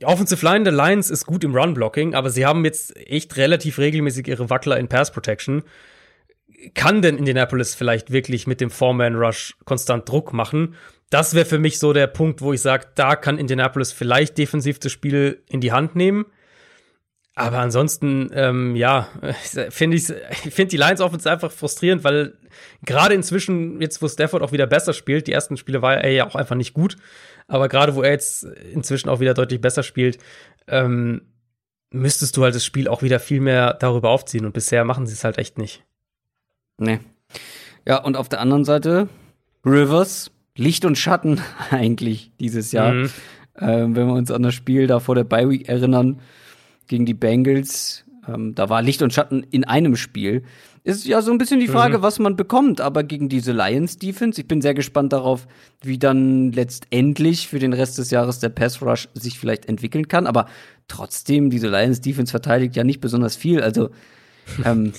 Die 0.00 0.06
Offensive 0.06 0.44
Line 0.44 0.64
der 0.64 0.72
Lions 0.72 1.10
ist 1.10 1.26
gut 1.26 1.44
im 1.44 1.54
Run-Blocking, 1.54 2.14
aber 2.14 2.30
sie 2.30 2.46
haben 2.46 2.64
jetzt 2.64 2.96
echt 2.96 3.36
relativ 3.36 3.78
regelmäßig 3.78 4.28
ihre 4.28 4.48
Wackler 4.48 4.78
in 4.78 4.88
Pass-Protection. 4.88 5.62
Kann 6.74 7.02
denn 7.02 7.18
Indianapolis 7.18 7.74
vielleicht 7.74 8.10
wirklich 8.10 8.46
mit 8.46 8.60
dem 8.60 8.70
Four-Man-Rush 8.70 9.56
konstant 9.64 10.08
Druck 10.08 10.32
machen? 10.32 10.74
Das 11.10 11.34
wäre 11.34 11.44
für 11.44 11.58
mich 11.58 11.78
so 11.78 11.92
der 11.92 12.06
Punkt, 12.06 12.40
wo 12.40 12.52
ich 12.52 12.60
sage, 12.60 12.86
da 12.94 13.16
kann 13.16 13.36
Indianapolis 13.36 13.92
vielleicht 13.92 14.38
defensiv 14.38 14.78
das 14.78 14.92
Spiel 14.92 15.42
in 15.48 15.60
die 15.60 15.72
Hand 15.72 15.96
nehmen. 15.96 16.26
Aber 17.40 17.60
ansonsten, 17.60 18.30
ähm, 18.34 18.76
ja, 18.76 19.08
finde 19.70 19.96
ich, 19.96 20.10
ich 20.44 20.54
finde 20.54 20.72
die 20.72 20.76
Lions 20.76 21.00
Offense 21.00 21.30
einfach 21.30 21.50
frustrierend, 21.50 22.04
weil 22.04 22.34
gerade 22.84 23.14
inzwischen, 23.14 23.80
jetzt 23.80 24.02
wo 24.02 24.08
Stafford 24.08 24.42
auch 24.42 24.52
wieder 24.52 24.66
besser 24.66 24.92
spielt, 24.92 25.26
die 25.26 25.32
ersten 25.32 25.56
Spiele 25.56 25.80
war 25.80 25.96
er 25.96 26.12
ja 26.12 26.26
auch 26.26 26.34
einfach 26.34 26.54
nicht 26.54 26.74
gut, 26.74 26.98
aber 27.48 27.70
gerade 27.70 27.94
wo 27.94 28.02
er 28.02 28.10
jetzt 28.10 28.44
inzwischen 28.44 29.08
auch 29.08 29.20
wieder 29.20 29.32
deutlich 29.32 29.58
besser 29.58 29.82
spielt, 29.82 30.18
ähm, 30.68 31.22
müsstest 31.90 32.36
du 32.36 32.44
halt 32.44 32.54
das 32.54 32.64
Spiel 32.64 32.88
auch 32.88 33.00
wieder 33.00 33.18
viel 33.18 33.40
mehr 33.40 33.72
darüber 33.72 34.10
aufziehen 34.10 34.44
und 34.44 34.52
bisher 34.52 34.84
machen 34.84 35.06
sie 35.06 35.14
es 35.14 35.24
halt 35.24 35.38
echt 35.38 35.56
nicht. 35.56 35.82
Nee. 36.76 37.00
Ja, 37.86 38.02
und 38.04 38.18
auf 38.18 38.28
der 38.28 38.40
anderen 38.40 38.66
Seite 38.66 39.08
Rivers, 39.64 40.30
Licht 40.58 40.84
und 40.84 40.98
Schatten 40.98 41.40
eigentlich 41.70 42.32
dieses 42.38 42.70
Jahr. 42.72 42.92
Mhm. 42.92 43.10
Ähm, 43.58 43.96
wenn 43.96 44.08
wir 44.08 44.14
uns 44.14 44.30
an 44.30 44.42
das 44.42 44.54
Spiel 44.54 44.86
da 44.86 45.00
vor 45.00 45.14
der 45.14 45.24
Bye 45.24 45.48
Week 45.48 45.68
erinnern, 45.70 46.20
gegen 46.90 47.06
die 47.06 47.14
Bengals. 47.14 48.04
Ähm, 48.28 48.54
da 48.54 48.68
war 48.68 48.82
Licht 48.82 49.00
und 49.00 49.14
Schatten 49.14 49.46
in 49.50 49.64
einem 49.64 49.96
Spiel. 49.96 50.42
Ist 50.82 51.06
ja 51.06 51.22
so 51.22 51.30
ein 51.30 51.38
bisschen 51.38 51.60
die 51.60 51.68
Frage, 51.68 51.98
mhm. 51.98 52.02
was 52.02 52.18
man 52.18 52.36
bekommt, 52.36 52.80
aber 52.80 53.02
gegen 53.04 53.28
diese 53.28 53.52
Lions 53.52 53.98
Defense, 53.98 54.40
ich 54.40 54.48
bin 54.48 54.60
sehr 54.60 54.74
gespannt 54.74 55.12
darauf, 55.12 55.46
wie 55.82 55.98
dann 55.98 56.52
letztendlich 56.52 57.48
für 57.48 57.58
den 57.58 57.72
Rest 57.72 57.98
des 57.98 58.10
Jahres 58.10 58.38
der 58.38 58.48
Pass 58.48 58.82
Rush 58.82 59.08
sich 59.14 59.38
vielleicht 59.38 59.66
entwickeln 59.66 60.08
kann, 60.08 60.26
aber 60.26 60.46
trotzdem, 60.88 61.50
diese 61.50 61.68
Lions 61.68 62.00
Defense 62.00 62.30
verteidigt 62.30 62.76
ja 62.76 62.84
nicht 62.84 63.00
besonders 63.00 63.36
viel, 63.36 63.62
also 63.62 63.90
ähm, 64.64 64.92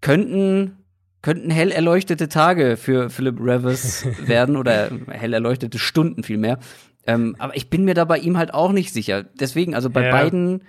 könnten 0.00 0.76
könnten 1.22 1.50
hell 1.50 1.70
erleuchtete 1.70 2.28
Tage 2.28 2.76
für 2.76 3.08
Philip 3.08 3.38
Rivers 3.38 4.04
werden 4.26 4.56
oder 4.56 4.90
hell 5.08 5.32
erleuchtete 5.32 5.78
Stunden 5.78 6.24
vielmehr. 6.24 6.58
Ähm, 7.06 7.36
aber 7.38 7.56
ich 7.56 7.70
bin 7.70 7.84
mir 7.84 7.94
da 7.94 8.04
bei 8.04 8.18
ihm 8.18 8.38
halt 8.38 8.52
auch 8.52 8.72
nicht 8.72 8.92
sicher. 8.92 9.22
Deswegen, 9.22 9.76
also 9.76 9.88
bei 9.88 10.06
ja. 10.06 10.10
beiden 10.10 10.62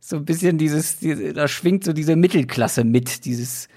so 0.00 0.16
ein 0.16 0.24
bisschen 0.24 0.58
dieses, 0.58 0.98
diese, 0.98 1.32
da 1.34 1.46
schwingt 1.46 1.84
so 1.84 1.92
diese 1.92 2.16
Mittelklasse 2.16 2.84
mit, 2.84 3.24
dieses, 3.26 3.68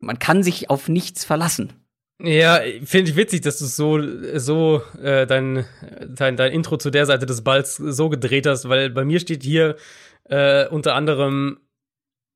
man 0.00 0.18
kann 0.18 0.42
sich 0.42 0.68
auf 0.68 0.88
nichts 0.88 1.24
verlassen. 1.24 1.72
Ja, 2.20 2.60
finde 2.84 3.10
ich 3.10 3.16
witzig, 3.16 3.40
dass 3.40 3.58
du 3.58 3.64
so, 3.64 4.00
so 4.38 4.82
äh, 5.02 5.26
dein, 5.26 5.64
dein, 6.06 6.36
dein 6.36 6.52
Intro 6.52 6.76
zu 6.76 6.90
der 6.90 7.06
Seite 7.06 7.26
des 7.26 7.42
Balls 7.42 7.76
so 7.76 8.08
gedreht 8.08 8.46
hast, 8.46 8.68
weil 8.68 8.90
bei 8.90 9.04
mir 9.04 9.18
steht 9.18 9.42
hier 9.42 9.76
äh, 10.24 10.68
unter 10.68 10.94
anderem, 10.94 11.58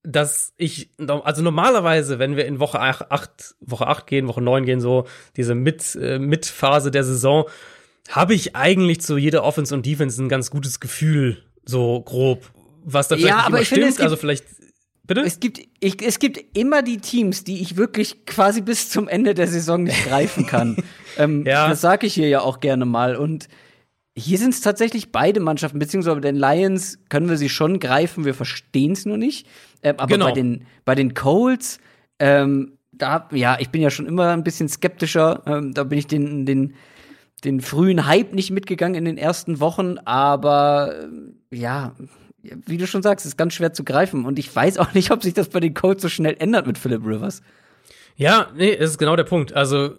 dass 0.02 0.54
ich, 0.56 0.90
also 0.98 1.42
normalerweise, 1.42 2.18
wenn 2.18 2.36
wir 2.36 2.46
in 2.46 2.58
Woche 2.58 2.80
8, 2.80 3.56
Woche 3.60 3.86
8 3.86 4.06
gehen, 4.06 4.28
Woche 4.28 4.42
9 4.42 4.64
gehen, 4.64 4.80
so 4.80 5.06
diese 5.36 5.54
Mit, 5.54 5.96
äh, 5.96 6.18
Mitphase 6.18 6.90
der 6.90 7.04
Saison, 7.04 7.44
habe 8.08 8.34
ich 8.34 8.54
eigentlich 8.56 9.00
zu 9.00 9.18
jeder 9.18 9.44
Offense 9.44 9.74
und 9.74 9.84
Defense 9.84 10.22
ein 10.22 10.28
ganz 10.28 10.50
gutes 10.50 10.80
Gefühl, 10.80 11.42
so 11.64 12.00
grob 12.02 12.52
was 12.86 13.08
da 13.08 13.16
vielleicht 13.16 13.28
ja, 13.28 13.36
nicht 13.36 13.46
aber 13.46 13.60
ich 13.60 13.66
stimmt, 13.66 13.84
finde, 13.84 14.02
also 14.02 14.16
vielleicht 14.16 14.44
Bitte? 15.06 15.20
Es 15.20 15.38
gibt, 15.38 15.60
ich, 15.80 16.02
es 16.02 16.18
gibt 16.18 16.56
immer 16.56 16.82
die 16.82 16.98
Teams, 16.98 17.44
die 17.44 17.60
ich 17.60 17.76
wirklich 17.76 18.26
quasi 18.26 18.60
bis 18.60 18.90
zum 18.90 19.06
Ende 19.08 19.34
der 19.34 19.46
Saison 19.46 19.84
nicht 19.84 20.04
greifen 20.08 20.46
kann. 20.46 20.76
ähm, 21.16 21.44
ja. 21.46 21.68
Das 21.68 21.80
sage 21.80 22.06
ich 22.06 22.14
hier 22.14 22.28
ja 22.28 22.40
auch 22.40 22.60
gerne 22.60 22.84
mal. 22.86 23.16
Und 23.16 23.48
hier 24.16 24.38
sind 24.38 24.54
es 24.54 24.62
tatsächlich 24.62 25.12
beide 25.12 25.40
Mannschaften, 25.40 25.78
beziehungsweise 25.78 26.16
bei 26.16 26.22
den 26.22 26.36
Lions 26.36 26.98
können 27.08 27.28
wir 27.28 27.36
sie 27.36 27.48
schon 27.48 27.78
greifen, 27.78 28.24
wir 28.24 28.34
verstehen 28.34 28.92
es 28.92 29.06
nur 29.06 29.16
nicht. 29.16 29.46
Ähm, 29.82 29.96
aber 29.98 30.08
genau. 30.08 30.26
bei, 30.26 30.32
den, 30.32 30.66
bei 30.84 30.94
den 30.94 31.14
Colts, 31.14 31.78
ähm, 32.18 32.72
da, 32.90 33.28
ja, 33.30 33.58
ich 33.60 33.68
bin 33.68 33.82
ja 33.82 33.90
schon 33.90 34.06
immer 34.06 34.30
ein 34.30 34.42
bisschen 34.42 34.68
skeptischer. 34.68 35.42
Ähm, 35.46 35.72
da 35.72 35.84
bin 35.84 35.98
ich 35.98 36.06
den, 36.08 36.46
den, 36.46 36.74
den 37.44 37.60
frühen 37.60 38.06
Hype 38.06 38.32
nicht 38.32 38.50
mitgegangen 38.50 38.96
in 38.96 39.04
den 39.04 39.18
ersten 39.18 39.60
Wochen, 39.60 39.98
aber 40.04 40.94
äh, 41.52 41.56
ja 41.56 41.94
wie 42.66 42.76
du 42.76 42.86
schon 42.86 43.02
sagst, 43.02 43.26
ist 43.26 43.36
ganz 43.36 43.54
schwer 43.54 43.72
zu 43.72 43.84
greifen. 43.84 44.24
Und 44.24 44.38
ich 44.38 44.54
weiß 44.54 44.78
auch 44.78 44.92
nicht, 44.94 45.10
ob 45.10 45.22
sich 45.22 45.34
das 45.34 45.48
bei 45.48 45.60
den 45.60 45.74
Colts 45.74 46.02
so 46.02 46.08
schnell 46.08 46.36
ändert 46.38 46.66
mit 46.66 46.78
Philip 46.78 47.04
Rivers. 47.04 47.42
Ja, 48.16 48.50
nee, 48.54 48.76
das 48.76 48.90
ist 48.90 48.98
genau 48.98 49.16
der 49.16 49.24
Punkt. 49.24 49.52
Also, 49.52 49.86
äh, 49.86 49.92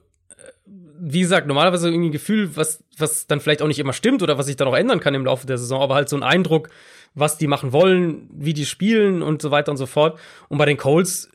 wie 0.99 1.21
gesagt, 1.21 1.47
normalerweise 1.47 1.89
irgendwie 1.89 2.09
ein 2.09 2.13
Gefühl, 2.13 2.55
was, 2.55 2.83
was 2.97 3.27
dann 3.27 3.39
vielleicht 3.39 3.61
auch 3.61 3.67
nicht 3.67 3.79
immer 3.79 3.93
stimmt 3.93 4.23
oder 4.23 4.37
was 4.37 4.47
sich 4.47 4.55
dann 4.55 4.67
auch 4.67 4.75
ändern 4.75 4.99
kann 4.99 5.13
im 5.13 5.25
Laufe 5.25 5.45
der 5.45 5.57
Saison, 5.57 5.81
aber 5.81 5.95
halt 5.95 6.09
so 6.09 6.15
ein 6.15 6.23
Eindruck, 6.23 6.69
was 7.13 7.37
die 7.37 7.47
machen 7.47 7.71
wollen, 7.71 8.29
wie 8.31 8.53
die 8.53 8.65
spielen 8.65 9.21
und 9.21 9.41
so 9.41 9.51
weiter 9.51 9.71
und 9.71 9.77
so 9.77 9.85
fort. 9.85 10.19
Und 10.49 10.57
bei 10.57 10.65
den 10.65 10.77
Colts 10.77 11.29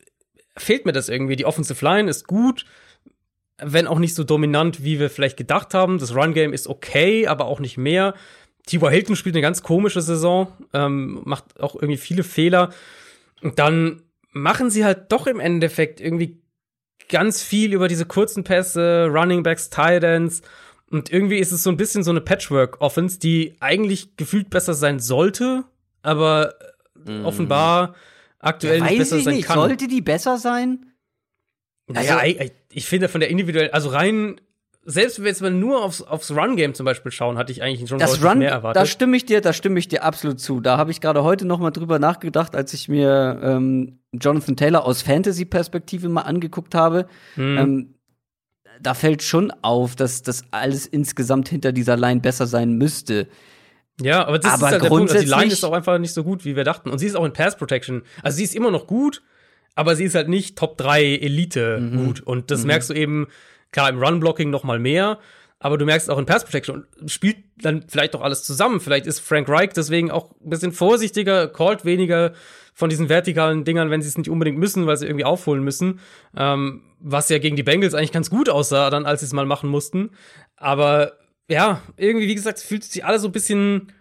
fehlt 0.56 0.86
mir 0.86 0.92
das 0.92 1.08
irgendwie. 1.08 1.36
Die 1.36 1.46
Offensive 1.46 1.84
Line 1.84 2.10
ist 2.10 2.26
gut, 2.26 2.66
wenn 3.58 3.86
auch 3.86 3.98
nicht 3.98 4.14
so 4.14 4.24
dominant, 4.24 4.84
wie 4.84 4.98
wir 4.98 5.10
vielleicht 5.10 5.36
gedacht 5.36 5.74
haben. 5.74 5.98
Das 5.98 6.14
Run-Game 6.14 6.52
ist 6.52 6.66
okay, 6.66 7.26
aber 7.26 7.46
auch 7.46 7.60
nicht 7.60 7.78
mehr. 7.78 8.14
Tibor 8.66 8.90
Hilton 8.90 9.16
spielt 9.16 9.34
eine 9.34 9.42
ganz 9.42 9.62
komische 9.62 10.02
Saison, 10.02 10.52
ähm, 10.72 11.20
macht 11.24 11.60
auch 11.60 11.74
irgendwie 11.74 11.96
viele 11.96 12.22
Fehler. 12.22 12.70
Und 13.40 13.58
dann 13.58 14.02
machen 14.30 14.70
sie 14.70 14.84
halt 14.84 15.10
doch 15.10 15.26
im 15.26 15.40
Endeffekt 15.40 16.00
irgendwie 16.00 16.40
ganz 17.08 17.42
viel 17.42 17.72
über 17.72 17.88
diese 17.88 18.06
kurzen 18.06 18.44
Pässe, 18.44 19.08
Running 19.10 19.42
Backs, 19.42 19.70
Tight 19.70 20.04
Ends. 20.04 20.42
Und 20.90 21.12
irgendwie 21.12 21.38
ist 21.38 21.52
es 21.52 21.62
so 21.62 21.70
ein 21.70 21.76
bisschen 21.76 22.04
so 22.04 22.10
eine 22.10 22.20
Patchwork-Offense, 22.20 23.18
die 23.18 23.56
eigentlich 23.60 24.16
gefühlt 24.16 24.50
besser 24.50 24.74
sein 24.74 25.00
sollte, 25.00 25.64
aber 26.02 26.54
mm. 27.04 27.24
offenbar 27.24 27.94
aktuell 28.38 28.78
ja, 28.78 28.84
nicht 28.84 28.98
besser 28.98 29.20
sein 29.20 29.36
nicht. 29.36 29.46
kann. 29.46 29.56
Sollte 29.58 29.88
die 29.88 30.02
besser 30.02 30.38
sein? 30.38 30.86
Naja, 31.86 32.18
also, 32.18 32.40
ich, 32.40 32.52
ich 32.70 32.86
finde 32.86 33.08
von 33.08 33.20
der 33.20 33.30
individuellen, 33.30 33.72
also 33.72 33.88
rein 33.88 34.40
selbst 34.84 35.18
wenn 35.18 35.24
wir 35.24 35.30
jetzt 35.30 35.42
mal 35.42 35.50
nur 35.50 35.84
aufs, 35.84 36.02
aufs 36.02 36.30
Run-Game 36.30 36.74
zum 36.74 36.84
Beispiel 36.84 37.12
schauen, 37.12 37.38
hatte 37.38 37.52
ich 37.52 37.62
eigentlich 37.62 37.88
schon 37.88 37.98
das 37.98 38.22
Run, 38.24 38.38
mehr 38.38 38.50
erwartet. 38.50 38.80
Da 38.80 38.86
stimme 38.86 39.16
ich 39.16 39.24
dir, 39.24 39.40
da 39.40 39.52
stimme 39.52 39.78
ich 39.78 39.88
dir 39.88 40.02
absolut 40.02 40.40
zu. 40.40 40.60
Da 40.60 40.76
habe 40.76 40.90
ich 40.90 41.00
gerade 41.00 41.22
heute 41.22 41.44
noch 41.44 41.60
mal 41.60 41.70
drüber 41.70 41.98
nachgedacht, 41.98 42.56
als 42.56 42.72
ich 42.72 42.88
mir 42.88 43.40
ähm, 43.42 44.00
Jonathan 44.12 44.56
Taylor 44.56 44.84
aus 44.84 45.02
Fantasy-Perspektive 45.02 46.08
mal 46.08 46.22
angeguckt 46.22 46.74
habe. 46.74 47.06
Mhm. 47.36 47.58
Ähm, 47.58 47.94
da 48.80 48.94
fällt 48.94 49.22
schon 49.22 49.52
auf, 49.62 49.94
dass 49.94 50.22
das 50.22 50.42
alles 50.50 50.86
insgesamt 50.86 51.48
hinter 51.48 51.72
dieser 51.72 51.96
Line 51.96 52.20
besser 52.20 52.46
sein 52.48 52.72
müsste. 52.72 53.28
Ja, 54.00 54.26
aber 54.26 54.38
das 54.38 54.54
aber 54.54 54.66
ist 54.66 54.72
halt 54.72 54.82
der 54.82 54.88
Punkt. 54.88 55.12
Also 55.12 55.22
die 55.22 55.30
Line 55.30 55.52
ist 55.52 55.64
auch 55.64 55.72
einfach 55.72 55.98
nicht 55.98 56.14
so 56.14 56.24
gut, 56.24 56.44
wie 56.44 56.56
wir 56.56 56.64
dachten. 56.64 56.90
Und 56.90 56.98
sie 56.98 57.06
ist 57.06 57.14
auch 57.14 57.24
in 57.24 57.32
Pass 57.32 57.56
Protection. 57.56 58.02
Also 58.22 58.36
sie 58.38 58.44
ist 58.44 58.54
immer 58.54 58.72
noch 58.72 58.88
gut, 58.88 59.22
aber 59.76 59.94
sie 59.94 60.04
ist 60.04 60.16
halt 60.16 60.28
nicht 60.28 60.58
Top 60.58 60.76
3 60.78 61.04
Elite 61.04 61.78
mhm. 61.78 62.04
gut. 62.04 62.20
Und 62.20 62.50
das 62.50 62.62
mhm. 62.62 62.66
merkst 62.68 62.90
du 62.90 62.94
eben 62.94 63.28
Klar, 63.72 63.88
im 63.88 64.02
Run-Blocking 64.02 64.50
noch 64.50 64.64
mehr, 64.78 65.18
aber 65.58 65.78
du 65.78 65.84
merkst 65.84 66.10
auch 66.10 66.18
in 66.18 66.26
Pass 66.26 66.44
Protection 66.44 66.86
spielt 67.06 67.38
dann 67.56 67.84
vielleicht 67.88 68.14
doch 68.14 68.20
alles 68.20 68.42
zusammen. 68.42 68.80
Vielleicht 68.80 69.06
ist 69.06 69.20
Frank 69.20 69.48
Reich 69.48 69.70
deswegen 69.70 70.10
auch 70.10 70.30
ein 70.40 70.50
bisschen 70.50 70.72
vorsichtiger, 70.72 71.48
callt 71.48 71.84
weniger 71.84 72.32
von 72.74 72.90
diesen 72.90 73.08
vertikalen 73.08 73.64
Dingern, 73.64 73.90
wenn 73.90 74.02
sie 74.02 74.08
es 74.08 74.18
nicht 74.18 74.30
unbedingt 74.30 74.58
müssen, 74.58 74.86
weil 74.86 74.96
sie 74.96 75.06
irgendwie 75.06 75.24
aufholen 75.24 75.62
müssen. 75.62 76.00
Ähm, 76.36 76.82
was 76.98 77.28
ja 77.28 77.38
gegen 77.38 77.56
die 77.56 77.62
Bengals 77.62 77.94
eigentlich 77.94 78.12
ganz 78.12 78.30
gut 78.30 78.48
aussah, 78.48 78.90
dann 78.90 79.06
als 79.06 79.20
sie 79.20 79.26
es 79.26 79.32
mal 79.32 79.46
machen 79.46 79.68
mussten. 79.68 80.10
Aber 80.56 81.12
ja, 81.48 81.80
irgendwie, 81.96 82.28
wie 82.28 82.34
gesagt, 82.34 82.58
fühlt 82.58 82.84
sich 82.84 83.04
alle 83.04 83.18
so 83.18 83.28
ein 83.28 83.32
bisschen 83.32 83.92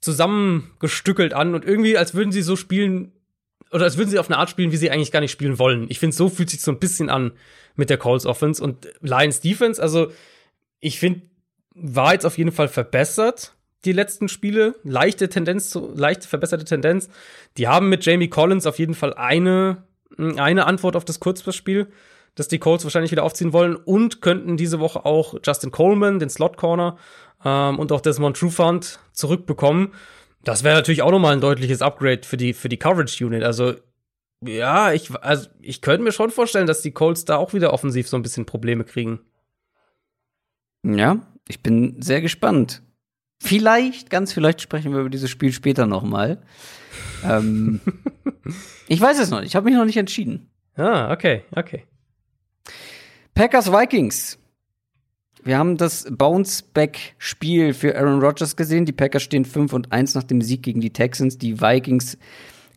zusammengestückelt 0.00 1.34
an 1.34 1.54
und 1.54 1.64
irgendwie, 1.64 1.96
als 1.96 2.14
würden 2.14 2.32
sie 2.32 2.42
so 2.42 2.56
spielen, 2.56 3.12
oder 3.72 3.84
als 3.84 3.96
würden 3.96 4.10
sie 4.10 4.18
auf 4.18 4.28
eine 4.28 4.38
Art 4.38 4.50
spielen, 4.50 4.72
wie 4.72 4.76
sie 4.76 4.90
eigentlich 4.90 5.12
gar 5.12 5.20
nicht 5.20 5.30
spielen 5.30 5.58
wollen. 5.58 5.86
Ich 5.88 5.98
finde, 5.98 6.16
so 6.16 6.28
fühlt 6.28 6.50
sich 6.50 6.60
so 6.60 6.70
ein 6.72 6.78
bisschen 6.78 7.08
an 7.08 7.32
mit 7.76 7.90
der 7.90 7.98
Colts 7.98 8.26
Offense 8.26 8.62
und 8.62 8.88
Lions 9.00 9.40
Defense. 9.40 9.80
Also, 9.80 10.10
ich 10.80 10.98
finde, 10.98 11.22
war 11.74 12.12
jetzt 12.12 12.26
auf 12.26 12.36
jeden 12.36 12.52
Fall 12.52 12.68
verbessert, 12.68 13.54
die 13.84 13.92
letzten 13.92 14.28
Spiele. 14.28 14.74
Leichte 14.82 15.28
Tendenz, 15.28 15.70
zu, 15.70 15.92
leicht 15.94 16.24
verbesserte 16.24 16.64
Tendenz. 16.64 17.08
Die 17.56 17.68
haben 17.68 17.88
mit 17.88 18.04
Jamie 18.04 18.28
Collins 18.28 18.66
auf 18.66 18.78
jeden 18.78 18.94
Fall 18.94 19.14
eine, 19.14 19.84
eine 20.18 20.66
Antwort 20.66 20.96
auf 20.96 21.04
das 21.04 21.20
Kurzpassspiel, 21.20 21.88
das 22.34 22.48
die 22.48 22.58
Colts 22.58 22.84
wahrscheinlich 22.84 23.12
wieder 23.12 23.22
aufziehen 23.22 23.52
wollen 23.52 23.76
und 23.76 24.20
könnten 24.20 24.56
diese 24.56 24.80
Woche 24.80 25.04
auch 25.04 25.34
Justin 25.44 25.70
Coleman, 25.70 26.18
den 26.18 26.30
Slot 26.30 26.56
Corner, 26.56 26.98
ähm, 27.44 27.78
und 27.78 27.92
auch 27.92 28.00
Desmond 28.00 28.36
Trufant 28.36 29.00
zurückbekommen. 29.12 29.92
Das 30.42 30.64
wäre 30.64 30.74
natürlich 30.74 31.02
auch 31.02 31.10
nochmal 31.10 31.34
ein 31.34 31.40
deutliches 31.40 31.82
Upgrade 31.82 32.22
für 32.24 32.36
die, 32.36 32.54
für 32.54 32.68
die 32.68 32.78
Coverage 32.78 33.24
Unit. 33.24 33.42
Also, 33.42 33.74
ja, 34.42 34.92
ich, 34.92 35.10
also, 35.22 35.48
ich 35.60 35.82
könnte 35.82 36.02
mir 36.02 36.12
schon 36.12 36.30
vorstellen, 36.30 36.66
dass 36.66 36.80
die 36.80 36.92
Colts 36.92 37.24
da 37.24 37.36
auch 37.36 37.52
wieder 37.52 37.72
offensiv 37.72 38.08
so 38.08 38.16
ein 38.16 38.22
bisschen 38.22 38.46
Probleme 38.46 38.84
kriegen. 38.84 39.20
Ja, 40.82 41.18
ich 41.46 41.62
bin 41.62 42.00
sehr 42.00 42.22
gespannt. 42.22 42.82
Vielleicht, 43.42 44.10
ganz 44.10 44.32
vielleicht 44.32 44.60
sprechen 44.62 44.92
wir 44.92 45.00
über 45.00 45.10
dieses 45.10 45.30
Spiel 45.30 45.52
später 45.52 45.86
nochmal. 45.86 46.42
ähm, 47.24 47.80
ich 48.88 49.00
weiß 49.00 49.18
es 49.18 49.30
noch 49.30 49.40
nicht, 49.40 49.48
ich 49.48 49.56
habe 49.56 49.66
mich 49.66 49.74
noch 49.74 49.84
nicht 49.84 49.96
entschieden. 49.98 50.50
Ah, 50.74 51.12
okay, 51.12 51.44
okay. 51.54 51.84
Packers 53.34 53.70
Vikings. 53.70 54.39
Wir 55.42 55.56
haben 55.56 55.76
das 55.78 56.06
Bounce-Back-Spiel 56.10 57.72
für 57.72 57.96
Aaron 57.96 58.20
Rodgers 58.20 58.56
gesehen. 58.56 58.84
Die 58.84 58.92
Packers 58.92 59.22
stehen 59.22 59.44
5 59.44 59.72
und 59.72 59.92
1 59.92 60.14
nach 60.14 60.24
dem 60.24 60.42
Sieg 60.42 60.62
gegen 60.62 60.80
die 60.80 60.92
Texans. 60.92 61.38
Die 61.38 61.60
Vikings 61.60 62.18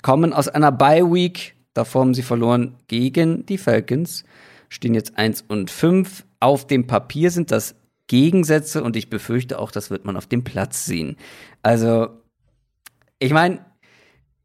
kommen 0.02 0.32
aus 0.32 0.48
einer 0.48 0.72
Bye-Week. 0.72 1.56
Davor 1.74 2.02
haben 2.02 2.14
sie 2.14 2.22
verloren 2.22 2.76
gegen 2.88 3.46
die 3.46 3.58
Falcons. 3.58 4.24
Stehen 4.70 4.94
jetzt 4.94 5.18
1 5.18 5.46
und 5.48 5.72
5. 5.72 6.26
Auf 6.40 6.66
dem 6.66 6.88
Papier 6.88 7.32
sind 7.32 7.52
das 7.52 7.76
Gegensätze 8.08 8.84
und 8.84 8.96
ich 8.96 9.10
befürchte 9.10 9.60
auch, 9.60 9.72
das 9.72 9.90
wird 9.90 10.06
man 10.06 10.16
auf 10.16 10.28
dem 10.28 10.44
Platz 10.44 10.86
sehen. 10.86 11.18
Also, 11.64 12.10
ich 13.20 13.34
meine, 13.34 13.66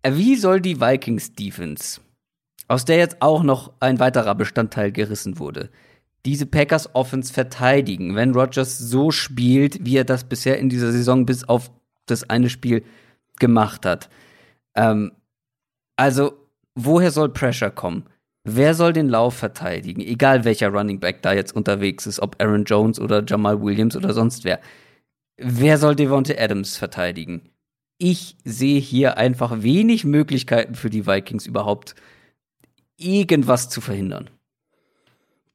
wie 0.07 0.37
soll 0.37 0.61
die 0.61 0.81
Vikings 0.81 1.35
Defense, 1.35 2.01
aus 2.67 2.85
der 2.85 2.99
jetzt 2.99 3.21
auch 3.21 3.43
noch 3.43 3.73
ein 3.81 4.01
weiterer 4.01 4.35
Bestandteil 4.35 4.91
gerissen 4.93 5.39
wurde, 5.39 5.71
diese 6.27 6.47
Packers 6.47 6.95
Offense 6.95 7.33
verteidigen, 7.33 8.15
wenn 8.15 8.35
Rodgers 8.35 8.79
so 8.79 9.11
spielt, 9.11 9.85
wie 9.85 9.97
er 9.97 10.05
das 10.05 10.25
bisher 10.25 10.59
in 10.59 10.69
dieser 10.69 10.93
Saison 10.93 11.27
bis 11.27 11.45
auf 11.45 11.71
das 12.07 12.29
eine 12.29 12.51
Spiel 12.51 12.85
gemacht 13.39 13.87
hat? 13.87 14.09
Ähm, 14.75 15.13
also, 15.97 16.33
woher 16.75 17.11
soll 17.11 17.31
Pressure 17.31 17.71
kommen? 17.71 18.05
Wer 18.45 18.75
soll 18.75 18.93
den 18.93 19.09
Lauf 19.09 19.35
verteidigen? 19.35 20.01
Egal 20.01 20.45
welcher 20.45 20.69
Running 20.69 21.01
Back 21.01 21.23
da 21.23 21.33
jetzt 21.33 21.55
unterwegs 21.55 22.07
ist, 22.07 22.21
ob 22.21 22.41
Aaron 22.41 22.65
Jones 22.65 22.99
oder 22.99 23.23
Jamal 23.27 23.61
Williams 23.61 23.97
oder 23.97 24.15
sonst 24.15 24.45
wer. 24.45 24.61
Wer 25.37 25.79
soll 25.79 25.95
Devonte 25.95 26.41
Adams 26.41 26.77
verteidigen? 26.77 27.51
Ich 27.99 28.37
sehe 28.45 28.81
hier 28.81 29.19
einfach 29.19 29.63
wenig 29.63 30.05
Möglichkeiten 30.05 30.75
für 30.75 30.89
die 30.89 31.07
Vikings 31.07 31.47
überhaupt 31.47 31.95
irgendwas 32.97 33.69
zu 33.69 33.81
verhindern. 33.81 34.31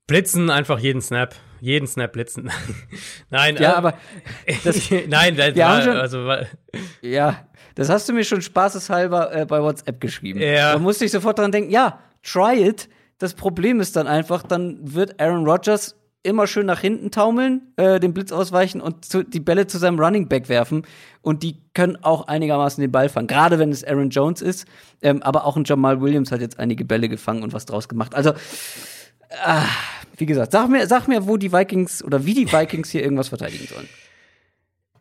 Blitzen 0.08 0.50
einfach 0.50 0.80
jeden 0.80 1.02
Snap. 1.02 1.36
Jeden 1.62 1.88
Snap 1.88 2.12
blitzen. 2.12 2.52
nein, 3.30 3.56
ja, 3.56 3.72
äh, 3.72 3.76
aber 3.76 3.94
das, 4.66 4.92
nein, 5.08 5.38
das 5.38 5.56
war, 5.56 5.82
schon, 5.82 5.96
also 5.96 6.30
ja, 7.02 7.48
das 7.76 7.90
hast 7.90 8.10
du 8.10 8.14
mir 8.14 8.26
schon 8.26 8.42
spaßeshalber 8.42 9.34
äh, 9.34 9.46
bei 9.46 9.62
WhatsApp 9.62 10.02
geschrieben. 10.02 10.42
Ja. 10.42 10.74
Da 10.74 10.80
musste 10.80 11.06
ich 11.06 11.12
sofort 11.12 11.40
dran 11.40 11.54
denken, 11.54 11.72
ja, 11.72 12.00
try 12.22 12.68
it. 12.68 12.90
Das 13.18 13.34
Problem 13.34 13.80
ist 13.80 13.96
dann 13.96 14.08
einfach, 14.08 14.44
dann 14.44 14.80
wird 14.82 15.22
Aaron 15.22 15.48
Rodgers 15.48 15.96
immer 16.24 16.48
schön 16.48 16.66
nach 16.66 16.80
hinten 16.80 17.12
taumeln, 17.12 17.74
äh, 17.76 18.00
den 18.00 18.14
Blitz 18.14 18.32
ausweichen 18.32 18.82
und 18.82 19.06
zu, 19.06 19.24
die 19.24 19.40
Bälle 19.40 19.68
zu 19.68 19.78
seinem 19.78 20.00
Running 20.00 20.28
Back 20.28 20.50
werfen. 20.50 20.86
Und 21.22 21.44
die 21.44 21.62
können 21.74 21.98
auch 22.02 22.28
einigermaßen 22.28 22.82
den 22.82 22.92
Ball 22.92 23.10
fangen, 23.10 23.28
gerade 23.28 23.60
wenn 23.60 23.72
es 23.72 23.84
Aaron 23.84 24.10
Jones 24.10 24.42
ist. 24.42 24.66
Ähm, 25.02 25.22
aber 25.22 25.46
auch 25.46 25.58
ein 25.58 25.66
Jamal 25.66 26.02
Williams 26.02 26.32
hat 26.32 26.42
jetzt 26.42 26.60
einige 26.60 26.86
Bälle 26.86 27.10
gefangen 27.10 27.44
und 27.44 27.54
was 27.54 27.66
draus 27.66 27.88
gemacht. 27.88 28.16
Also, 28.16 28.34
ah, 29.44 29.68
wie 30.18 30.26
gesagt, 30.26 30.52
sag 30.52 30.70
mir, 30.70 30.88
sag 30.88 31.08
mir, 31.08 31.28
wo 31.28 31.38
die 31.38 31.52
Vikings 31.52 32.04
oder 32.04 32.26
wie 32.26 32.34
die 32.34 32.52
Vikings 32.52 32.90
hier 32.90 33.04
irgendwas 33.04 33.30
verteidigen 33.30 33.68
sollen. 33.68 33.90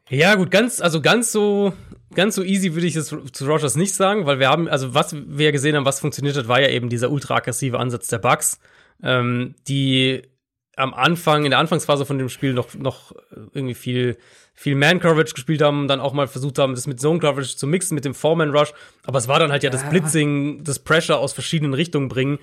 Ja, 0.09 0.35
gut, 0.35 0.51
ganz, 0.51 0.81
also 0.81 1.01
ganz 1.01 1.33
so, 1.33 1.73
ganz 2.15 2.35
so 2.35 2.43
easy 2.43 2.75
würde 2.75 2.87
ich 2.87 2.97
es 2.97 3.07
zu 3.07 3.47
Rogers 3.47 3.77
nicht 3.77 3.95
sagen, 3.95 4.27
weil 4.27 4.39
wir 4.39 4.49
haben, 4.49 4.69
also 4.69 4.95
was 4.95 5.15
wir 5.15 5.53
gesehen 5.53 5.77
haben, 5.77 5.85
was 5.85 6.01
funktioniert 6.01 6.37
hat, 6.37 6.49
war 6.49 6.61
ja 6.61 6.69
eben 6.69 6.89
dieser 6.89 7.11
ultra 7.11 7.37
aggressive 7.37 7.79
Ansatz 7.79 8.09
der 8.09 8.19
Bugs, 8.19 8.59
ähm, 9.03 9.55
die 9.69 10.23
am 10.77 10.95
Anfang, 10.95 11.45
in 11.45 11.51
der 11.51 11.61
Anfangsphase 11.61 12.07
von 12.07 12.19
dem 12.19 12.29
Spiel 12.29 12.55
noch, 12.55 12.75
noch 12.75 13.13
irgendwie 13.53 13.75
viel, 13.75 14.17
viel 14.55 14.75
Man-Coverage 14.75 15.35
gespielt 15.35 15.61
haben, 15.61 15.87
dann 15.87 16.01
auch 16.01 16.15
mal 16.15 16.27
versucht 16.27 16.59
haben, 16.59 16.75
das 16.75 16.87
mit 16.87 16.99
Zone-Coverage 16.99 17.57
zu 17.57 17.67
mixen, 17.67 17.95
mit 17.95 18.05
dem 18.05 18.15
Foreman-Rush. 18.15 18.73
Aber 19.05 19.19
es 19.19 19.29
war 19.29 19.39
dann 19.39 19.53
halt 19.53 19.63
ja, 19.63 19.71
ja 19.71 19.73
das 19.73 19.89
Blitzing, 19.89 20.65
das 20.65 20.79
Pressure 20.79 21.19
aus 21.19 21.35
verschiedenen 21.35 21.75
Richtungen 21.75 22.09
bringen, 22.09 22.39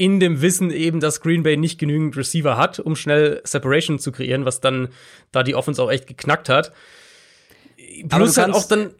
in 0.00 0.18
dem 0.18 0.40
Wissen 0.40 0.70
eben, 0.70 0.98
dass 0.98 1.20
Green 1.20 1.42
Bay 1.42 1.58
nicht 1.58 1.78
genügend 1.78 2.16
Receiver 2.16 2.56
hat, 2.56 2.80
um 2.80 2.96
schnell 2.96 3.42
Separation 3.44 3.98
zu 3.98 4.12
kreieren, 4.12 4.46
was 4.46 4.62
dann 4.62 4.88
da 5.30 5.42
die 5.42 5.54
Offense 5.54 5.82
auch 5.82 5.90
echt 5.90 6.06
geknackt 6.06 6.48
hat. 6.48 6.72
Plus 8.08 8.38
halt 8.38 8.54
auch 8.54 8.66
dann, 8.66 8.94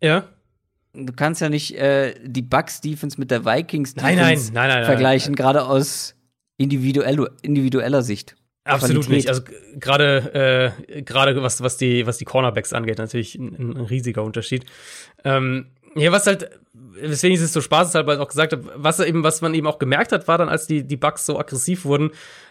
ja. 0.00 0.28
Du 0.92 1.12
kannst 1.12 1.40
ja 1.40 1.48
nicht 1.48 1.76
äh, 1.76 2.14
die 2.22 2.42
Bucks 2.42 2.80
Defense 2.80 3.18
mit 3.18 3.32
der 3.32 3.44
Vikings 3.44 3.94
Defense 3.94 4.52
nein, 4.52 4.68
nein, 4.68 4.68
nein, 4.68 4.84
vergleichen, 4.84 5.34
gerade 5.34 5.64
aus 5.64 6.14
individuell, 6.58 7.28
individueller 7.42 8.02
Sicht. 8.02 8.36
Absolut 8.62 9.06
Qualität. 9.06 9.16
nicht. 9.16 9.28
Also 9.28 9.42
gerade 9.80 10.72
äh, 10.86 11.02
gerade 11.02 11.42
was 11.42 11.60
was 11.60 11.76
die 11.76 12.06
was 12.06 12.18
die 12.18 12.24
Cornerbacks 12.24 12.72
angeht, 12.72 12.98
natürlich 12.98 13.34
ein, 13.34 13.56
ein 13.58 13.80
riesiger 13.80 14.22
Unterschied. 14.22 14.64
Ähm, 15.24 15.66
ja, 15.96 16.12
was 16.12 16.26
halt, 16.26 16.50
weswegen 16.72 17.36
ich 17.36 17.42
es 17.42 17.52
so 17.52 17.60
spaßeshalber 17.60 18.20
auch 18.20 18.28
gesagt 18.28 18.52
habe, 18.52 18.70
was 18.76 19.00
eben 19.00 19.22
was 19.22 19.40
man 19.40 19.54
eben 19.54 19.66
auch 19.66 19.78
gemerkt 19.78 20.12
hat, 20.12 20.28
war 20.28 20.38
dann, 20.38 20.48
als 20.48 20.66
die 20.66 20.86
die 20.86 20.96
Bugs 20.96 21.26
so 21.26 21.38
aggressiv 21.38 21.84
wurden, 21.84 22.10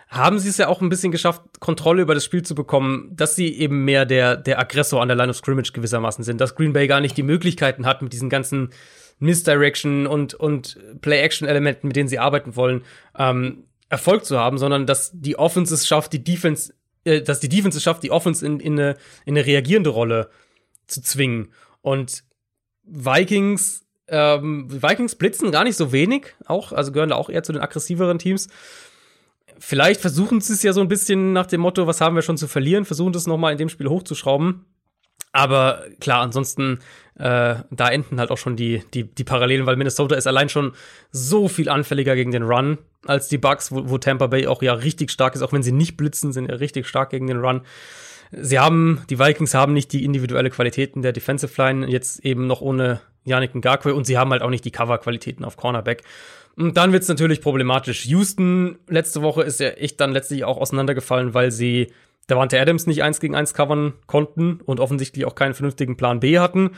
haben 0.09 0.39
sie 0.39 0.49
es 0.49 0.57
ja 0.57 0.67
auch 0.67 0.81
ein 0.81 0.89
bisschen 0.89 1.11
geschafft, 1.11 1.41
Kontrolle 1.59 2.01
über 2.01 2.13
das 2.13 2.25
Spiel 2.25 2.43
zu 2.43 2.55
bekommen, 2.55 3.09
dass 3.11 3.35
sie 3.35 3.53
eben 3.57 3.85
mehr 3.85 4.05
der 4.05 4.37
der 4.37 4.59
Aggressor 4.59 5.01
an 5.01 5.07
der 5.07 5.17
Line 5.17 5.29
of 5.29 5.37
scrimmage 5.37 5.71
gewissermaßen 5.73 6.23
sind, 6.23 6.39
dass 6.41 6.55
Green 6.55 6.73
Bay 6.73 6.87
gar 6.87 7.01
nicht 7.01 7.17
die 7.17 7.23
Möglichkeiten 7.23 7.85
hat 7.85 8.01
mit 8.01 8.13
diesen 8.13 8.29
ganzen 8.29 8.69
Misdirection 9.19 10.07
und 10.07 10.33
und 10.33 10.77
Play-Action-Elementen, 11.01 11.87
mit 11.87 11.95
denen 11.95 12.09
sie 12.09 12.19
arbeiten 12.19 12.55
wollen. 12.55 12.83
Ähm, 13.17 13.65
Erfolg 13.93 14.25
zu 14.25 14.39
haben, 14.39 14.57
sondern 14.57 14.87
dass 14.87 15.11
die 15.13 15.37
Offense 15.37 15.73
es 15.73 15.87
schafft, 15.87 16.13
die 16.13 16.23
Defense, 16.23 16.73
äh, 17.05 17.21
dass 17.21 17.39
die 17.39 17.49
Defense 17.49 17.77
es 17.77 17.83
schafft, 17.83 18.01
die 18.01 18.09
Offense 18.09 18.43
in, 18.43 18.59
in, 18.59 18.73
eine, 18.73 18.97
in 19.25 19.35
eine 19.37 19.45
reagierende 19.45 19.91
Rolle 19.91 20.29
zu 20.87 21.01
zwingen. 21.01 21.53
Und 21.81 22.23
Vikings, 22.83 23.85
ähm, 24.07 24.67
Vikings 24.69 25.15
blitzen 25.15 25.51
gar 25.51 25.63
nicht 25.63 25.77
so 25.77 25.91
wenig, 25.91 26.35
auch, 26.45 26.71
also 26.71 26.91
gehören 26.91 27.09
da 27.09 27.15
auch 27.15 27.29
eher 27.29 27.43
zu 27.43 27.53
den 27.53 27.61
aggressiveren 27.61 28.19
Teams. 28.19 28.47
Vielleicht 29.59 30.01
versuchen 30.01 30.41
sie 30.41 30.53
es 30.53 30.63
ja 30.63 30.73
so 30.73 30.81
ein 30.81 30.87
bisschen 30.87 31.33
nach 31.33 31.45
dem 31.45 31.61
Motto, 31.61 31.87
was 31.87 32.01
haben 32.01 32.15
wir 32.15 32.21
schon 32.21 32.37
zu 32.37 32.47
verlieren, 32.47 32.85
versuchen 32.85 33.13
das 33.13 33.27
nochmal 33.27 33.53
in 33.53 33.57
dem 33.57 33.69
Spiel 33.69 33.87
hochzuschrauben. 33.87 34.65
Aber 35.31 35.83
klar, 35.99 36.21
ansonsten, 36.21 36.79
äh, 37.15 37.55
da 37.71 37.89
enden 37.89 38.19
halt 38.19 38.29
auch 38.29 38.37
schon 38.37 38.55
die, 38.55 38.83
die, 38.93 39.03
die 39.03 39.23
Parallelen, 39.23 39.65
weil 39.65 39.75
Minnesota 39.77 40.15
ist 40.15 40.27
allein 40.27 40.47
schon 40.47 40.73
so 41.11 41.47
viel 41.47 41.69
anfälliger 41.69 42.15
gegen 42.15 42.31
den 42.31 42.43
Run 42.43 42.77
als 43.05 43.29
die 43.29 43.39
Bucks, 43.39 43.71
wo, 43.71 43.89
wo 43.89 43.97
Tampa 43.97 44.27
Bay 44.27 44.45
auch 44.45 44.61
ja 44.61 44.73
richtig 44.73 45.09
stark 45.11 45.33
ist, 45.33 45.41
auch 45.41 45.51
wenn 45.51 45.63
sie 45.63 45.71
nicht 45.71 45.97
blitzen, 45.97 46.33
sind 46.33 46.49
ja 46.49 46.55
richtig 46.55 46.87
stark 46.87 47.09
gegen 47.09 47.27
den 47.27 47.39
Run. 47.39 47.61
Sie 48.35 48.59
haben, 48.59 49.01
die 49.09 49.19
Vikings 49.19 49.53
haben 49.53 49.73
nicht 49.73 49.91
die 49.93 50.03
individuelle 50.03 50.49
Qualitäten 50.49 51.01
der 51.01 51.13
Defensive 51.13 51.53
Line, 51.61 51.87
jetzt 51.87 52.23
eben 52.25 52.47
noch 52.47 52.61
ohne 52.61 53.01
Yannick 53.25 53.55
Ngakwe 53.55 53.93
und 53.93 54.05
sie 54.05 54.17
haben 54.17 54.31
halt 54.31 54.41
auch 54.41 54.49
nicht 54.49 54.65
die 54.65 54.71
Cover-Qualitäten 54.71 55.45
auf 55.45 55.57
Cornerback. 55.57 56.03
Und 56.55 56.77
dann 56.77 56.91
wird's 56.91 57.07
natürlich 57.07 57.41
problematisch. 57.41 58.05
Houston 58.05 58.77
letzte 58.87 59.21
Woche 59.21 59.43
ist 59.43 59.59
ja 59.59 59.69
echt 59.69 59.99
dann 59.99 60.11
letztlich 60.11 60.43
auch 60.43 60.57
auseinandergefallen, 60.57 61.33
weil 61.33 61.51
sie 61.51 61.91
Davante 62.27 62.59
Adams 62.59 62.87
nicht 62.87 63.03
eins 63.03 63.19
gegen 63.19 63.35
eins 63.35 63.53
covern 63.53 63.93
konnten 64.07 64.61
und 64.61 64.79
offensichtlich 64.79 65.25
auch 65.25 65.35
keinen 65.35 65.55
vernünftigen 65.55 65.97
Plan 65.97 66.19
B 66.19 66.39
hatten. 66.39 66.71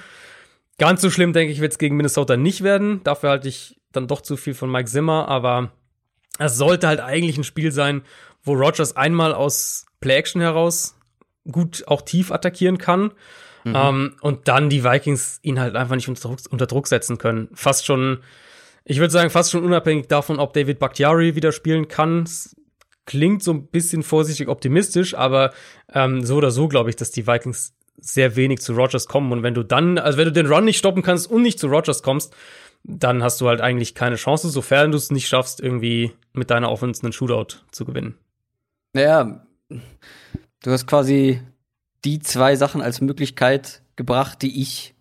Ganz 0.77 1.02
so 1.02 1.10
schlimm, 1.10 1.34
denke 1.34 1.53
ich, 1.53 1.61
wird 1.61 1.72
es 1.72 1.77
gegen 1.77 1.95
Minnesota 1.95 2.36
nicht 2.36 2.64
werden. 2.64 3.02
Dafür 3.03 3.30
halte 3.30 3.48
ich 3.48 3.80
dann 3.91 4.07
doch 4.07 4.22
zu 4.22 4.38
viel 4.38 4.53
von 4.53 4.72
Mike 4.72 4.90
Zimmer, 4.90 5.27
aber 5.27 5.72
es 6.40 6.57
sollte 6.57 6.88
halt 6.88 6.99
eigentlich 6.99 7.38
ein 7.38 7.44
Spiel 7.44 7.72
sein, 7.72 8.02
wo 8.44 8.53
Rogers 8.53 8.98
einmal 8.98 9.34
aus 9.34 9.86
Play-Action 10.02 10.41
heraus 10.41 10.95
gut 11.49 11.84
auch 11.88 12.01
tief 12.01 12.31
attackieren 12.31 12.77
kann. 12.77 13.11
Mhm. 13.63 13.73
Ähm, 13.76 14.15
und 14.22 14.47
dann 14.47 14.69
die 14.69 14.84
Vikings 14.84 15.39
ihn 15.41 15.59
halt 15.59 15.76
einfach 15.76 15.95
nicht 15.95 16.07
unter 16.07 16.22
Druck, 16.22 16.39
unter 16.49 16.67
Druck 16.67 16.88
setzen 16.88 17.17
können. 17.17 17.49
Fast 17.53 17.85
schon, 17.85 18.19
ich 18.84 18.99
würde 18.99 19.11
sagen, 19.11 19.30
fast 19.30 19.51
schon 19.51 19.63
unabhängig 19.63 20.07
davon, 20.07 20.39
ob 20.39 20.53
David 20.53 20.80
Bakhtiari 20.80 21.35
wieder 21.35 21.51
spielen 21.51 21.88
kann 21.88 22.27
klingt 23.05 23.43
so 23.43 23.51
ein 23.51 23.67
bisschen 23.67 24.03
vorsichtig 24.03 24.47
optimistisch, 24.47 25.13
aber 25.15 25.53
ähm, 25.93 26.23
so 26.23 26.35
oder 26.35 26.51
so 26.51 26.67
glaube 26.67 26.89
ich, 26.89 26.95
dass 26.95 27.11
die 27.11 27.27
Vikings 27.27 27.73
sehr 27.97 28.35
wenig 28.35 28.61
zu 28.61 28.73
Rogers 28.73 29.07
kommen. 29.07 29.31
Und 29.31 29.43
wenn 29.43 29.53
du 29.53 29.63
dann, 29.63 29.97
also 29.97 30.17
wenn 30.17 30.26
du 30.26 30.31
den 30.31 30.47
Run 30.47 30.65
nicht 30.65 30.77
stoppen 30.77 31.01
kannst 31.01 31.30
und 31.30 31.41
nicht 31.41 31.59
zu 31.59 31.67
Rogers 31.67 32.03
kommst, 32.03 32.35
dann 32.84 33.23
hast 33.23 33.41
du 33.41 33.47
halt 33.47 33.61
eigentlich 33.61 33.95
keine 33.95 34.15
Chance, 34.15 34.49
sofern 34.49 34.91
du 34.91 34.97
es 34.97 35.11
nicht 35.11 35.27
schaffst, 35.27 35.59
irgendwie 35.59 36.11
mit 36.34 36.51
deiner 36.51 36.72
Offense 36.72 37.03
einen 37.03 37.13
Shootout 37.13 37.59
zu 37.72 37.85
gewinnen. 37.85 38.15
Naja, 38.93 39.45
du 40.65 40.71
hast 40.71 40.87
quasi 40.87 41.41
die 42.03 42.19
zwei 42.19 42.55
Sachen 42.55 42.81
als 42.81 42.99
Möglichkeit 42.99 43.81
gebracht, 43.95 44.41
die 44.41 44.61
ich 44.61 44.95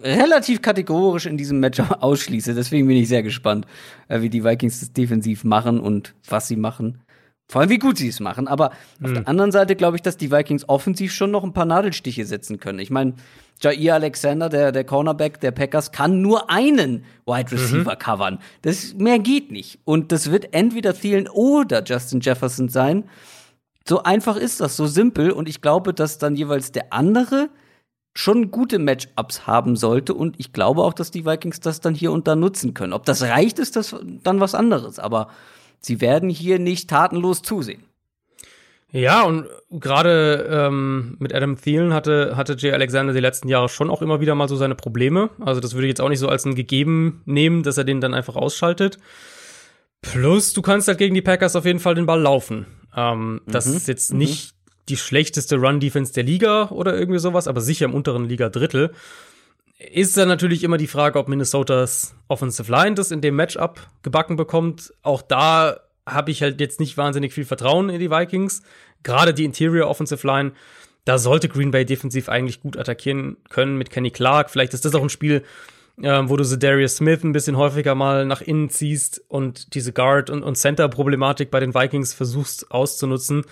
relativ 0.00 0.62
kategorisch 0.62 1.26
in 1.26 1.36
diesem 1.36 1.58
Matchup 1.58 1.98
ausschließe. 2.02 2.54
Deswegen 2.54 2.86
bin 2.86 2.96
ich 2.96 3.08
sehr 3.08 3.22
gespannt, 3.22 3.66
äh, 4.08 4.20
wie 4.20 4.30
die 4.30 4.44
Vikings 4.44 4.80
das 4.80 4.92
defensiv 4.92 5.42
machen 5.42 5.80
und 5.80 6.14
was 6.28 6.48
sie 6.48 6.56
machen. 6.56 7.00
Vor 7.50 7.62
allem, 7.62 7.70
wie 7.70 7.78
gut 7.78 7.96
sie 7.96 8.08
es 8.08 8.20
machen. 8.20 8.46
Aber 8.46 8.70
mhm. 8.98 9.06
auf 9.06 9.12
der 9.12 9.20
hm. 9.22 9.26
anderen 9.26 9.52
Seite 9.52 9.74
glaube 9.74 9.96
ich, 9.96 10.02
dass 10.02 10.18
die 10.18 10.30
Vikings 10.30 10.68
offensiv 10.68 11.14
schon 11.14 11.30
noch 11.30 11.44
ein 11.44 11.54
paar 11.54 11.64
Nadelstiche 11.64 12.26
setzen 12.26 12.60
können. 12.60 12.78
Ich 12.78 12.90
meine, 12.90 13.14
Jair 13.60 13.94
Alexander, 13.94 14.50
der, 14.50 14.70
der 14.70 14.84
Cornerback 14.84 15.40
der 15.40 15.50
Packers, 15.50 15.90
kann 15.90 16.20
nur 16.20 16.50
einen 16.50 17.04
Wide 17.26 17.50
Receiver 17.50 17.94
mhm. 17.94 17.98
covern. 17.98 18.38
Das, 18.62 18.94
mehr 18.94 19.18
geht 19.18 19.50
nicht. 19.50 19.78
Und 19.84 20.12
das 20.12 20.30
wird 20.30 20.52
entweder 20.52 20.92
Thielen 20.92 21.26
oder 21.26 21.82
Justin 21.82 22.20
Jefferson 22.20 22.68
sein. 22.68 23.04
So 23.88 24.02
einfach 24.02 24.36
ist 24.36 24.60
das, 24.60 24.76
so 24.76 24.86
simpel. 24.86 25.30
Und 25.30 25.48
ich 25.48 25.60
glaube, 25.60 25.94
dass 25.94 26.18
dann 26.18 26.36
jeweils 26.36 26.72
der 26.72 26.92
andere 26.92 27.48
schon 28.14 28.50
gute 28.50 28.78
Matchups 28.78 29.46
haben 29.46 29.76
sollte. 29.76 30.12
Und 30.14 30.38
ich 30.38 30.52
glaube 30.52 30.82
auch, 30.82 30.92
dass 30.92 31.10
die 31.10 31.24
Vikings 31.24 31.60
das 31.60 31.80
dann 31.80 31.94
hier 31.94 32.12
und 32.12 32.26
da 32.28 32.36
nutzen 32.36 32.74
können. 32.74 32.92
Ob 32.92 33.04
das 33.04 33.22
reicht, 33.22 33.58
ist 33.58 33.76
das 33.76 33.94
dann 34.22 34.40
was 34.40 34.54
anderes. 34.54 34.98
Aber 34.98 35.28
sie 35.80 36.00
werden 36.00 36.28
hier 36.28 36.58
nicht 36.58 36.90
tatenlos 36.90 37.42
zusehen. 37.42 37.84
Ja, 38.90 39.22
und 39.22 39.46
gerade 39.70 40.48
ähm, 40.50 41.16
mit 41.18 41.34
Adam 41.34 41.60
Thielen 41.60 41.92
hatte, 41.92 42.36
hatte 42.36 42.56
Jay 42.58 42.72
Alexander 42.72 43.12
die 43.12 43.20
letzten 43.20 43.48
Jahre 43.48 43.68
schon 43.68 43.90
auch 43.90 44.00
immer 44.00 44.20
wieder 44.20 44.34
mal 44.34 44.48
so 44.48 44.56
seine 44.56 44.74
Probleme. 44.74 45.28
Also 45.40 45.60
das 45.60 45.74
würde 45.74 45.86
ich 45.86 45.90
jetzt 45.90 46.00
auch 46.00 46.08
nicht 46.08 46.20
so 46.20 46.28
als 46.28 46.46
ein 46.46 46.54
gegeben 46.54 47.20
nehmen, 47.26 47.62
dass 47.62 47.76
er 47.76 47.84
den 47.84 48.00
dann 48.00 48.14
einfach 48.14 48.34
ausschaltet. 48.34 48.98
Plus, 50.00 50.52
du 50.52 50.62
kannst 50.62 50.88
halt 50.88 50.98
gegen 50.98 51.14
die 51.14 51.22
Packers 51.22 51.56
auf 51.56 51.64
jeden 51.64 51.80
Fall 51.80 51.94
den 51.94 52.06
Ball 52.06 52.20
laufen. 52.20 52.66
Ähm, 52.96 53.34
mhm. 53.34 53.40
Das 53.46 53.66
ist 53.66 53.88
jetzt 53.88 54.12
mhm. 54.12 54.18
nicht 54.18 54.54
die 54.88 54.96
schlechteste 54.96 55.56
Run-Defense 55.56 56.12
der 56.12 56.22
Liga 56.22 56.68
oder 56.70 56.96
irgendwie 56.96 57.18
sowas, 57.18 57.46
aber 57.46 57.60
sicher 57.60 57.84
im 57.84 57.94
unteren 57.94 58.24
Liga-Drittel. 58.24 58.92
ist 59.78 60.16
dann 60.16 60.28
natürlich 60.28 60.64
immer 60.64 60.78
die 60.78 60.86
Frage, 60.86 61.18
ob 61.18 61.28
Minnesotas 61.28 62.14
Offensive 62.28 62.70
Line 62.70 62.94
das 62.94 63.10
in 63.10 63.20
dem 63.20 63.36
Matchup 63.36 63.86
gebacken 64.02 64.36
bekommt. 64.36 64.94
Auch 65.02 65.22
da 65.22 65.80
habe 66.06 66.30
ich 66.30 66.42
halt 66.42 66.60
jetzt 66.60 66.80
nicht 66.80 66.96
wahnsinnig 66.96 67.34
viel 67.34 67.44
Vertrauen 67.44 67.90
in 67.90 68.00
die 68.00 68.10
Vikings. 68.10 68.62
Gerade 69.02 69.34
die 69.34 69.44
Interior 69.44 69.88
Offensive 69.88 70.26
Line, 70.26 70.52
da 71.04 71.18
sollte 71.18 71.48
Green 71.48 71.70
Bay 71.70 71.84
defensiv 71.84 72.28
eigentlich 72.28 72.60
gut 72.60 72.76
attackieren 72.76 73.36
können 73.50 73.76
mit 73.76 73.90
Kenny 73.90 74.10
Clark. 74.10 74.50
Vielleicht 74.50 74.74
ist 74.74 74.84
das 74.84 74.94
auch 74.94 75.02
ein 75.02 75.10
Spiel, 75.10 75.44
äh, 76.02 76.28
wo 76.28 76.36
du 76.36 76.44
Darius 76.44 76.96
Smith 76.96 77.24
ein 77.24 77.32
bisschen 77.32 77.56
häufiger 77.56 77.94
mal 77.94 78.24
nach 78.24 78.40
innen 78.40 78.70
ziehst 78.70 79.22
und 79.28 79.74
diese 79.74 79.92
Guard- 79.92 80.30
und, 80.30 80.42
und 80.42 80.56
Center-Problematik 80.56 81.50
bei 81.50 81.60
den 81.60 81.74
Vikings 81.74 82.14
versuchst 82.14 82.70
auszunutzen. 82.70 83.44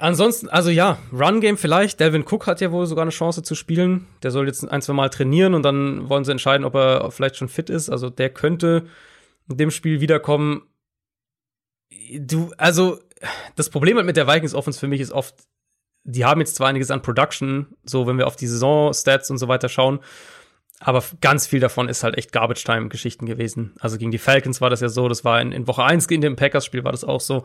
Ansonsten, 0.00 0.48
also 0.48 0.70
ja, 0.70 0.98
Run-Game 1.12 1.56
vielleicht. 1.56 1.98
Delvin 1.98 2.24
Cook 2.24 2.46
hat 2.46 2.60
ja 2.60 2.70
wohl 2.70 2.86
sogar 2.86 3.02
eine 3.02 3.10
Chance 3.10 3.42
zu 3.42 3.56
spielen. 3.56 4.06
Der 4.22 4.30
soll 4.30 4.46
jetzt 4.46 4.64
ein, 4.64 4.80
zwei 4.80 4.92
Mal 4.92 5.08
trainieren 5.08 5.54
und 5.54 5.64
dann 5.64 6.08
wollen 6.08 6.24
sie 6.24 6.30
entscheiden, 6.30 6.64
ob 6.64 6.76
er 6.76 7.10
vielleicht 7.10 7.36
schon 7.36 7.48
fit 7.48 7.68
ist. 7.68 7.90
Also 7.90 8.08
der 8.08 8.30
könnte 8.30 8.86
in 9.50 9.56
dem 9.56 9.72
Spiel 9.72 10.00
wiederkommen. 10.00 10.62
Du, 12.16 12.52
also, 12.58 13.00
das 13.56 13.70
Problem 13.70 13.96
halt 13.96 14.06
mit 14.06 14.16
der 14.16 14.28
Vikings 14.28 14.54
Offense 14.54 14.78
für 14.78 14.86
mich 14.86 15.00
ist 15.00 15.10
oft, 15.10 15.34
die 16.04 16.24
haben 16.24 16.40
jetzt 16.40 16.54
zwar 16.54 16.68
einiges 16.68 16.92
an 16.92 17.02
Production, 17.02 17.74
so 17.84 18.06
wenn 18.06 18.18
wir 18.18 18.28
auf 18.28 18.36
die 18.36 18.46
Saison-Stats 18.46 19.30
und 19.30 19.38
so 19.38 19.48
weiter 19.48 19.68
schauen, 19.68 19.98
aber 20.80 21.02
ganz 21.20 21.46
viel 21.46 21.60
davon 21.60 21.88
ist 21.88 22.04
halt 22.04 22.16
echt 22.16 22.32
Garbage-Time-Geschichten 22.32 23.26
gewesen. 23.26 23.74
Also 23.80 23.98
gegen 23.98 24.10
die 24.10 24.18
Falcons 24.18 24.60
war 24.60 24.70
das 24.70 24.80
ja 24.80 24.88
so, 24.88 25.08
das 25.08 25.24
war 25.24 25.40
in, 25.40 25.52
in 25.52 25.66
Woche 25.66 25.84
1 25.84 26.06
in 26.06 26.20
dem 26.20 26.36
Packers-Spiel 26.36 26.84
war 26.84 26.92
das 26.92 27.04
auch 27.04 27.20
so 27.20 27.44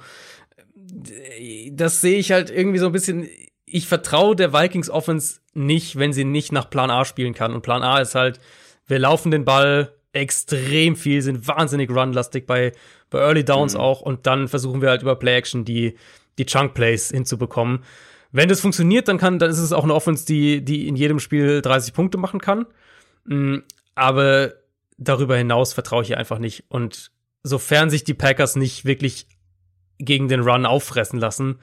das 1.71 2.01
sehe 2.01 2.17
ich 2.17 2.31
halt 2.31 2.49
irgendwie 2.49 2.79
so 2.79 2.87
ein 2.87 2.91
bisschen. 2.91 3.27
Ich 3.65 3.87
vertraue 3.87 4.35
der 4.35 4.53
Vikings 4.53 4.89
Offense 4.89 5.39
nicht, 5.53 5.97
wenn 5.97 6.13
sie 6.13 6.25
nicht 6.25 6.51
nach 6.51 6.69
Plan 6.69 6.91
A 6.91 7.05
spielen 7.05 7.33
kann. 7.33 7.53
Und 7.53 7.63
Plan 7.63 7.81
A 7.81 7.99
ist 7.99 8.15
halt, 8.15 8.39
wir 8.87 8.99
laufen 8.99 9.31
den 9.31 9.45
Ball 9.45 9.93
extrem 10.11 10.95
viel, 10.95 11.21
sind 11.23 11.47
wahnsinnig 11.47 11.89
runlastig 11.89 12.45
bei, 12.45 12.73
bei 13.09 13.19
Early 13.19 13.43
Downs 13.43 13.73
mhm. 13.73 13.79
auch. 13.79 14.01
Und 14.01 14.27
dann 14.27 14.47
versuchen 14.47 14.81
wir 14.81 14.89
halt 14.89 15.01
über 15.01 15.15
Play 15.15 15.35
Action 15.35 15.65
die, 15.65 15.95
die 16.37 16.45
Chunk 16.45 16.75
Plays 16.75 17.09
hinzubekommen. 17.09 17.83
Wenn 18.31 18.49
das 18.49 18.61
funktioniert, 18.61 19.07
dann 19.07 19.17
kann, 19.17 19.39
dann 19.39 19.49
ist 19.49 19.59
es 19.59 19.73
auch 19.73 19.83
eine 19.83 19.93
Offense, 19.93 20.25
die, 20.25 20.63
die 20.63 20.87
in 20.87 20.95
jedem 20.95 21.19
Spiel 21.19 21.61
30 21.61 21.93
Punkte 21.93 22.17
machen 22.17 22.41
kann. 22.41 22.67
Mm, 23.25 23.59
aber 23.95 24.53
darüber 24.97 25.37
hinaus 25.37 25.73
vertraue 25.73 26.03
ich 26.03 26.11
ihr 26.11 26.17
einfach 26.17 26.39
nicht. 26.39 26.65
Und 26.69 27.11
sofern 27.43 27.89
sich 27.89 28.03
die 28.03 28.13
Packers 28.13 28.55
nicht 28.55 28.85
wirklich 28.85 29.27
gegen 29.99 30.27
den 30.27 30.41
Run 30.41 30.65
auffressen 30.65 31.19
lassen, 31.19 31.59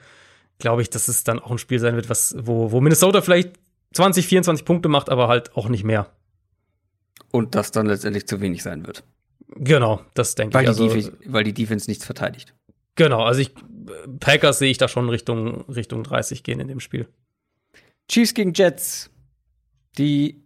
glaube 0.59 0.81
ich, 0.81 0.89
dass 0.89 1.07
es 1.07 1.23
dann 1.23 1.39
auch 1.39 1.51
ein 1.51 1.57
Spiel 1.57 1.79
sein 1.79 1.95
wird, 1.95 2.09
was, 2.09 2.35
wo, 2.39 2.71
wo 2.71 2.81
Minnesota 2.81 3.21
vielleicht 3.21 3.53
20, 3.93 4.27
24 4.27 4.65
Punkte 4.65 4.89
macht, 4.89 5.09
aber 5.09 5.27
halt 5.27 5.55
auch 5.55 5.67
nicht 5.67 5.83
mehr. 5.83 6.09
Und 7.31 7.55
das 7.55 7.71
dann 7.71 7.87
letztendlich 7.87 8.27
zu 8.27 8.41
wenig 8.41 8.63
sein 8.63 8.85
wird. 8.85 9.03
Genau, 9.55 10.01
das 10.13 10.35
denke 10.35 10.53
weil 10.53 10.69
ich. 10.69 10.77
Die 10.77 10.89
also, 10.89 11.11
weil 11.25 11.43
die 11.43 11.53
Defense 11.53 11.89
nichts 11.89 12.05
verteidigt. 12.05 12.53
Genau, 12.95 13.23
also 13.23 13.41
ich, 13.41 13.51
Packers 14.19 14.59
sehe 14.59 14.69
ich 14.69 14.77
da 14.77 14.87
schon 14.87 15.09
Richtung, 15.09 15.61
Richtung 15.69 16.03
30 16.03 16.43
gehen 16.43 16.59
in 16.59 16.67
dem 16.67 16.79
Spiel. 16.79 17.07
Chiefs 18.07 18.33
gegen 18.33 18.53
Jets. 18.53 19.09
Die 19.97 20.43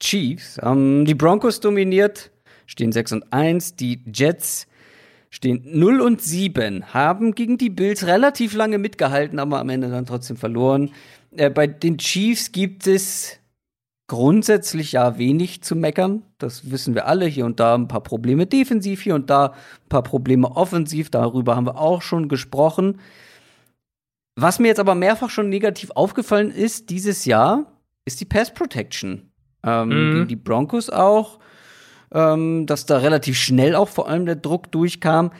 Chiefs 0.00 0.58
haben 0.58 1.04
die 1.04 1.14
Broncos 1.14 1.60
dominiert, 1.60 2.30
stehen 2.66 2.92
6 2.92 3.12
und 3.12 3.32
1. 3.32 3.76
Die 3.76 4.02
Jets 4.12 4.66
stehen 5.30 5.62
0 5.66 6.00
und 6.00 6.22
7, 6.22 6.94
haben 6.94 7.34
gegen 7.34 7.58
die 7.58 7.70
Bills 7.70 8.06
relativ 8.06 8.54
lange 8.54 8.78
mitgehalten, 8.78 9.38
aber 9.38 9.58
am 9.58 9.68
Ende 9.68 9.90
dann 9.90 10.06
trotzdem 10.06 10.36
verloren. 10.36 10.90
Äh, 11.36 11.50
bei 11.50 11.66
den 11.66 11.98
Chiefs 11.98 12.52
gibt 12.52 12.86
es 12.86 13.40
grundsätzlich 14.06 14.92
ja 14.92 15.18
wenig 15.18 15.62
zu 15.62 15.74
meckern. 15.74 16.22
Das 16.38 16.70
wissen 16.70 16.94
wir 16.94 17.06
alle. 17.06 17.26
Hier 17.26 17.46
und 17.46 17.58
da 17.58 17.74
ein 17.74 17.88
paar 17.88 18.02
Probleme 18.02 18.46
defensiv, 18.46 19.02
hier 19.02 19.14
und 19.14 19.30
da 19.30 19.46
ein 19.46 19.88
paar 19.88 20.02
Probleme 20.02 20.50
offensiv. 20.50 21.10
Darüber 21.10 21.56
haben 21.56 21.66
wir 21.66 21.80
auch 21.80 22.02
schon 22.02 22.28
gesprochen. 22.28 23.00
Was 24.36 24.58
mir 24.58 24.68
jetzt 24.68 24.80
aber 24.80 24.94
mehrfach 24.94 25.30
schon 25.30 25.48
negativ 25.48 25.90
aufgefallen 25.92 26.50
ist 26.50 26.90
dieses 26.90 27.24
Jahr, 27.24 27.66
ist 28.04 28.20
die 28.20 28.24
Pass 28.24 28.52
Protection. 28.52 29.30
Ähm, 29.64 30.20
mhm. 30.20 30.28
Die 30.28 30.36
Broncos 30.36 30.90
auch 30.90 31.38
ähm, 32.14 32.66
dass 32.66 32.86
da 32.86 32.98
relativ 32.98 33.36
schnell 33.36 33.74
auch 33.74 33.88
vor 33.88 34.08
allem 34.08 34.24
der 34.24 34.36
Druck 34.36 34.70
durchkam. 34.72 35.32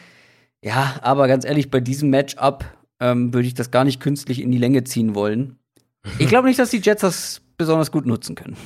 Ja, 0.62 0.96
aber 1.02 1.28
ganz 1.28 1.44
ehrlich, 1.44 1.70
bei 1.70 1.80
diesem 1.80 2.10
Matchup 2.10 2.64
ähm, 3.00 3.32
würde 3.32 3.46
ich 3.46 3.54
das 3.54 3.70
gar 3.70 3.84
nicht 3.84 4.00
künstlich 4.00 4.42
in 4.42 4.50
die 4.50 4.58
Länge 4.58 4.84
ziehen 4.84 5.14
wollen. 5.14 5.58
Ich 6.18 6.28
glaube 6.28 6.48
nicht, 6.48 6.58
dass 6.58 6.68
die 6.68 6.82
Jets 6.82 7.00
das 7.00 7.40
besonders 7.56 7.90
gut 7.90 8.04
nutzen 8.04 8.34
können. 8.34 8.58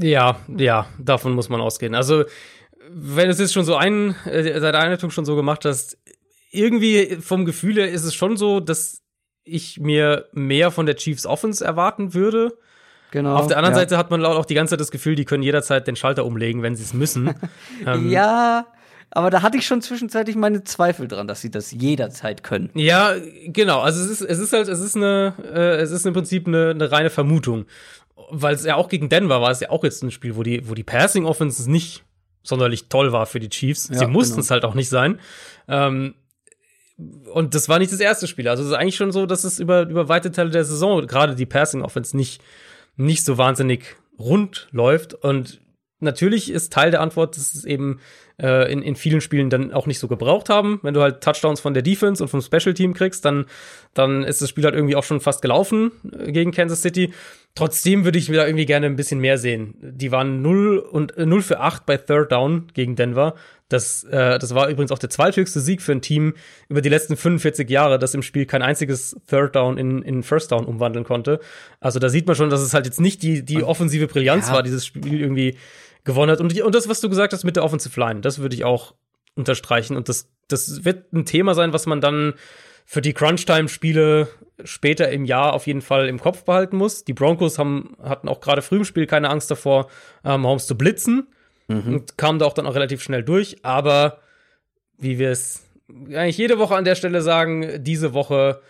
Ja, 0.00 0.40
ja, 0.48 0.86
davon 0.98 1.34
muss 1.34 1.48
man 1.48 1.60
ausgehen. 1.60 1.94
Also, 1.94 2.24
wenn 2.90 3.30
es 3.30 3.38
jetzt 3.38 3.52
schon 3.52 3.64
so 3.64 3.76
ein, 3.76 4.16
äh, 4.24 4.58
seit 4.58 4.74
der 4.74 4.80
Einleitung 4.80 5.10
schon 5.10 5.24
so 5.24 5.36
gemacht 5.36 5.64
hast, 5.64 5.98
irgendwie 6.50 7.18
vom 7.20 7.44
Gefühl 7.44 7.76
her 7.76 7.88
ist 7.88 8.02
es 8.02 8.12
schon 8.12 8.36
so, 8.36 8.58
dass 8.58 9.02
ich 9.44 9.78
mir 9.78 10.30
mehr 10.32 10.72
von 10.72 10.84
der 10.84 10.96
Chiefs 10.96 11.26
Offense 11.26 11.64
erwarten 11.64 12.12
würde. 12.12 12.58
Genau. 13.12 13.36
Auf 13.36 13.46
der 13.46 13.58
anderen 13.58 13.74
ja. 13.74 13.80
Seite 13.80 13.98
hat 13.98 14.10
man 14.10 14.24
auch 14.24 14.46
die 14.46 14.54
ganze 14.54 14.72
Zeit 14.72 14.80
das 14.80 14.90
Gefühl, 14.90 15.14
die 15.14 15.26
können 15.26 15.42
jederzeit 15.42 15.86
den 15.86 15.96
Schalter 15.96 16.24
umlegen, 16.24 16.62
wenn 16.62 16.74
sie 16.74 16.82
es 16.82 16.94
müssen. 16.94 17.34
ähm, 17.86 18.10
ja, 18.10 18.66
aber 19.10 19.28
da 19.28 19.42
hatte 19.42 19.58
ich 19.58 19.66
schon 19.66 19.82
zwischenzeitlich 19.82 20.34
meine 20.34 20.64
Zweifel 20.64 21.06
dran, 21.06 21.28
dass 21.28 21.42
sie 21.42 21.50
das 21.50 21.70
jederzeit 21.72 22.42
können. 22.42 22.70
Ja, 22.72 23.14
genau. 23.46 23.80
Also 23.80 24.02
es 24.02 24.10
ist, 24.10 24.22
es 24.22 24.38
ist 24.38 24.54
halt, 24.54 24.66
es 24.68 24.80
ist 24.80 24.96
eine, 24.96 25.34
äh, 25.44 25.76
es 25.82 25.90
ist 25.90 26.06
im 26.06 26.14
Prinzip 26.14 26.46
eine, 26.46 26.70
eine 26.70 26.90
reine 26.90 27.10
Vermutung, 27.10 27.66
weil 28.30 28.54
es 28.54 28.64
ja 28.64 28.76
auch 28.76 28.88
gegen 28.88 29.10
Denver 29.10 29.42
war, 29.42 29.50
es 29.50 29.60
ja 29.60 29.68
auch 29.68 29.84
jetzt 29.84 30.02
ein 30.02 30.10
Spiel, 30.10 30.34
wo 30.34 30.42
die, 30.42 30.66
wo 30.66 30.74
die 30.74 30.82
Passing 30.82 31.26
Offense 31.26 31.70
nicht 31.70 32.04
sonderlich 32.42 32.88
toll 32.88 33.12
war 33.12 33.26
für 33.26 33.40
die 33.40 33.50
Chiefs. 33.50 33.90
Ja, 33.90 33.98
sie 33.98 34.06
mussten 34.06 34.40
es 34.40 34.48
genau. 34.48 34.54
halt 34.54 34.64
auch 34.64 34.74
nicht 34.74 34.88
sein. 34.88 35.20
Ähm, 35.68 36.14
und 37.34 37.54
das 37.54 37.68
war 37.68 37.78
nicht 37.78 37.92
das 37.92 38.00
erste 38.00 38.26
Spiel. 38.26 38.48
Also 38.48 38.62
es 38.62 38.70
ist 38.70 38.74
eigentlich 38.74 38.96
schon 38.96 39.12
so, 39.12 39.26
dass 39.26 39.44
es 39.44 39.58
über, 39.58 39.82
über 39.82 40.08
weite 40.08 40.30
Teile 40.30 40.48
der 40.48 40.64
Saison 40.64 41.06
gerade 41.06 41.34
die 41.34 41.46
Passing 41.46 41.82
Offense 41.82 42.16
nicht 42.16 42.42
nicht 42.96 43.24
so 43.24 43.38
wahnsinnig 43.38 43.96
rund 44.18 44.68
läuft. 44.72 45.14
Und 45.14 45.60
natürlich 46.00 46.50
ist 46.50 46.72
Teil 46.72 46.90
der 46.90 47.00
Antwort, 47.00 47.36
dass 47.36 47.54
es 47.54 47.64
eben 47.64 48.00
äh, 48.40 48.70
in, 48.70 48.82
in 48.82 48.96
vielen 48.96 49.20
Spielen 49.20 49.50
dann 49.50 49.72
auch 49.72 49.86
nicht 49.86 49.98
so 49.98 50.08
gebraucht 50.08 50.48
haben. 50.48 50.80
Wenn 50.82 50.94
du 50.94 51.00
halt 51.00 51.22
Touchdowns 51.22 51.60
von 51.60 51.74
der 51.74 51.82
Defense 51.82 52.22
und 52.22 52.28
vom 52.28 52.42
Special 52.42 52.74
Team 52.74 52.94
kriegst, 52.94 53.24
dann, 53.24 53.46
dann 53.94 54.24
ist 54.24 54.42
das 54.42 54.48
Spiel 54.48 54.64
halt 54.64 54.74
irgendwie 54.74 54.96
auch 54.96 55.04
schon 55.04 55.20
fast 55.20 55.42
gelaufen 55.42 55.92
äh, 56.18 56.32
gegen 56.32 56.52
Kansas 56.52 56.82
City. 56.82 57.12
Trotzdem 57.54 58.04
würde 58.04 58.18
ich 58.18 58.28
da 58.28 58.46
irgendwie 58.46 58.64
gerne 58.64 58.86
ein 58.86 58.96
bisschen 58.96 59.20
mehr 59.20 59.36
sehen. 59.36 59.74
Die 59.82 60.10
waren 60.10 60.40
0 60.40 60.78
und 60.78 61.16
äh, 61.18 61.26
0 61.26 61.42
für 61.42 61.60
8 61.60 61.84
bei 61.84 61.98
Third 61.98 62.32
Down 62.32 62.68
gegen 62.72 62.96
Denver. 62.96 63.34
Das, 63.68 64.04
äh, 64.04 64.38
das 64.38 64.54
war 64.54 64.68
übrigens 64.68 64.90
auch 64.90 64.98
der 64.98 65.10
zweithöchste 65.10 65.60
Sieg 65.60 65.82
für 65.82 65.92
ein 65.92 66.00
Team 66.00 66.34
über 66.70 66.80
die 66.80 66.88
letzten 66.88 67.16
45 67.16 67.68
Jahre, 67.68 67.98
das 67.98 68.14
im 68.14 68.22
Spiel 68.22 68.46
kein 68.46 68.62
einziges 68.62 69.16
Third 69.26 69.54
Down 69.54 69.76
in, 69.76 70.02
in 70.02 70.22
First 70.22 70.50
Down 70.50 70.64
umwandeln 70.64 71.04
konnte. 71.04 71.40
Also 71.78 71.98
da 71.98 72.08
sieht 72.08 72.26
man 72.26 72.36
schon, 72.36 72.48
dass 72.48 72.62
es 72.62 72.72
halt 72.72 72.86
jetzt 72.86 73.00
nicht 73.00 73.22
die, 73.22 73.44
die 73.44 73.62
offensive 73.62 74.06
Brillanz 74.06 74.48
ja. 74.48 74.54
war, 74.54 74.62
dieses 74.62 74.86
Spiel 74.86 75.20
irgendwie 75.20 75.58
gewonnen 76.04 76.32
hat. 76.32 76.40
Und, 76.40 76.58
und 76.58 76.74
das, 76.74 76.88
was 76.88 77.00
du 77.00 77.10
gesagt 77.10 77.34
hast 77.34 77.44
mit 77.44 77.56
der 77.56 77.64
Offensive 77.64 77.98
Line, 78.00 78.22
das 78.22 78.38
würde 78.38 78.54
ich 78.54 78.64
auch 78.64 78.94
unterstreichen. 79.34 79.96
Und 79.96 80.08
das, 80.08 80.30
das 80.48 80.86
wird 80.86 81.12
ein 81.12 81.26
Thema 81.26 81.54
sein, 81.54 81.74
was 81.74 81.84
man 81.84 82.00
dann 82.00 82.34
für 82.84 83.00
die 83.00 83.12
Crunch-Time-Spiele 83.12 84.28
später 84.64 85.10
im 85.10 85.24
Jahr 85.24 85.54
auf 85.54 85.66
jeden 85.66 85.82
Fall 85.82 86.08
im 86.08 86.20
Kopf 86.20 86.44
behalten 86.44 86.76
muss. 86.76 87.04
Die 87.04 87.14
Broncos 87.14 87.58
haben, 87.58 87.96
hatten 88.02 88.28
auch 88.28 88.40
gerade 88.40 88.62
früh 88.62 88.76
im 88.76 88.84
Spiel 88.84 89.06
keine 89.06 89.30
Angst 89.30 89.50
davor, 89.50 89.88
ähm, 90.24 90.46
Holmes 90.46 90.66
zu 90.66 90.76
blitzen 90.76 91.28
mhm. 91.68 91.94
und 91.94 92.18
kam 92.18 92.38
da 92.38 92.46
auch 92.46 92.54
dann 92.54 92.66
auch 92.66 92.74
relativ 92.74 93.02
schnell 93.02 93.22
durch. 93.22 93.64
Aber 93.64 94.20
wie 94.98 95.18
wir 95.18 95.30
es 95.30 95.64
eigentlich 95.88 96.38
jede 96.38 96.58
Woche 96.58 96.76
an 96.76 96.84
der 96.84 96.94
Stelle 96.94 97.22
sagen, 97.22 97.82
diese 97.82 98.14
Woche 98.14 98.60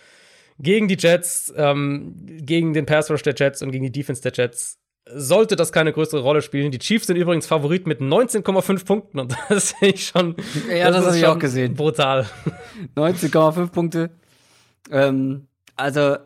gegen 0.59 0.89
die 0.89 0.97
Jets, 0.99 1.53
ähm, 1.57 2.15
gegen 2.43 2.73
den 2.73 2.87
Pass 2.87 3.11
Rush 3.11 3.23
der 3.23 3.35
Jets 3.37 3.63
und 3.63 3.71
gegen 3.73 3.85
die 3.85 3.93
Defense 3.93 4.23
der 4.23 4.33
Jets 4.33 4.79
sollte 5.07 5.57
das 5.57 5.73
keine 5.73 5.93
größere 5.93 6.21
Rolle 6.21 6.43
spielen. 6.43 6.71
Die 6.71 6.79
Chiefs 6.79 7.07
sind 7.07 7.17
übrigens 7.17 7.47
Favorit 7.47 7.87
mit 7.87 8.01
19,5 8.01 8.85
Punkten 8.85 9.19
und 9.19 9.35
das 9.49 9.71
sehe 9.71 9.91
ich 9.91 10.07
schon. 10.07 10.37
Ja, 10.69 10.91
das, 10.91 10.99
das 10.99 11.07
habe 11.07 11.19
ich 11.19 11.27
auch 11.27 11.39
gesehen. 11.39 11.75
Brutal. 11.75 12.27
19,5 12.97 13.71
Punkte. 13.71 14.11
Ähm, 14.91 15.47
also 15.77 16.17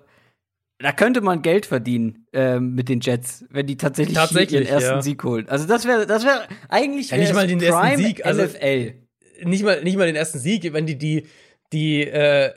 da 0.79 0.93
könnte 0.93 1.23
man 1.23 1.41
Geld 1.41 1.65
verdienen 1.67 2.27
ähm, 2.33 2.75
mit 2.75 2.89
den 2.89 3.01
Jets, 3.01 3.47
wenn 3.51 3.67
die 3.67 3.77
tatsächlich, 3.77 4.17
tatsächlich 4.17 4.61
ihren 4.61 4.67
ersten 4.67 4.97
ja. 4.97 5.03
Sieg 5.03 5.25
holen. 5.25 5.49
Also 5.49 5.67
das 5.67 5.87
wäre, 5.87 6.07
das 6.07 6.25
wäre 6.25 6.43
eigentlich 6.69 7.11
ja, 7.11 7.17
nicht 7.17 7.33
mal 7.33 7.47
den 7.47 7.59
Prime 7.59 7.73
ersten 7.73 8.03
Sieg, 8.03 8.27
also 8.27 8.45
NFL. 8.45 8.95
Nicht 9.45 9.65
mal, 9.65 9.83
nicht 9.83 9.97
mal 9.97 10.07
den 10.07 10.17
ersten 10.17 10.39
Sieg, 10.39 10.71
wenn 10.73 10.87
die 10.87 10.99
die 10.99 11.27
die 11.73 12.03
äh, 12.03 12.53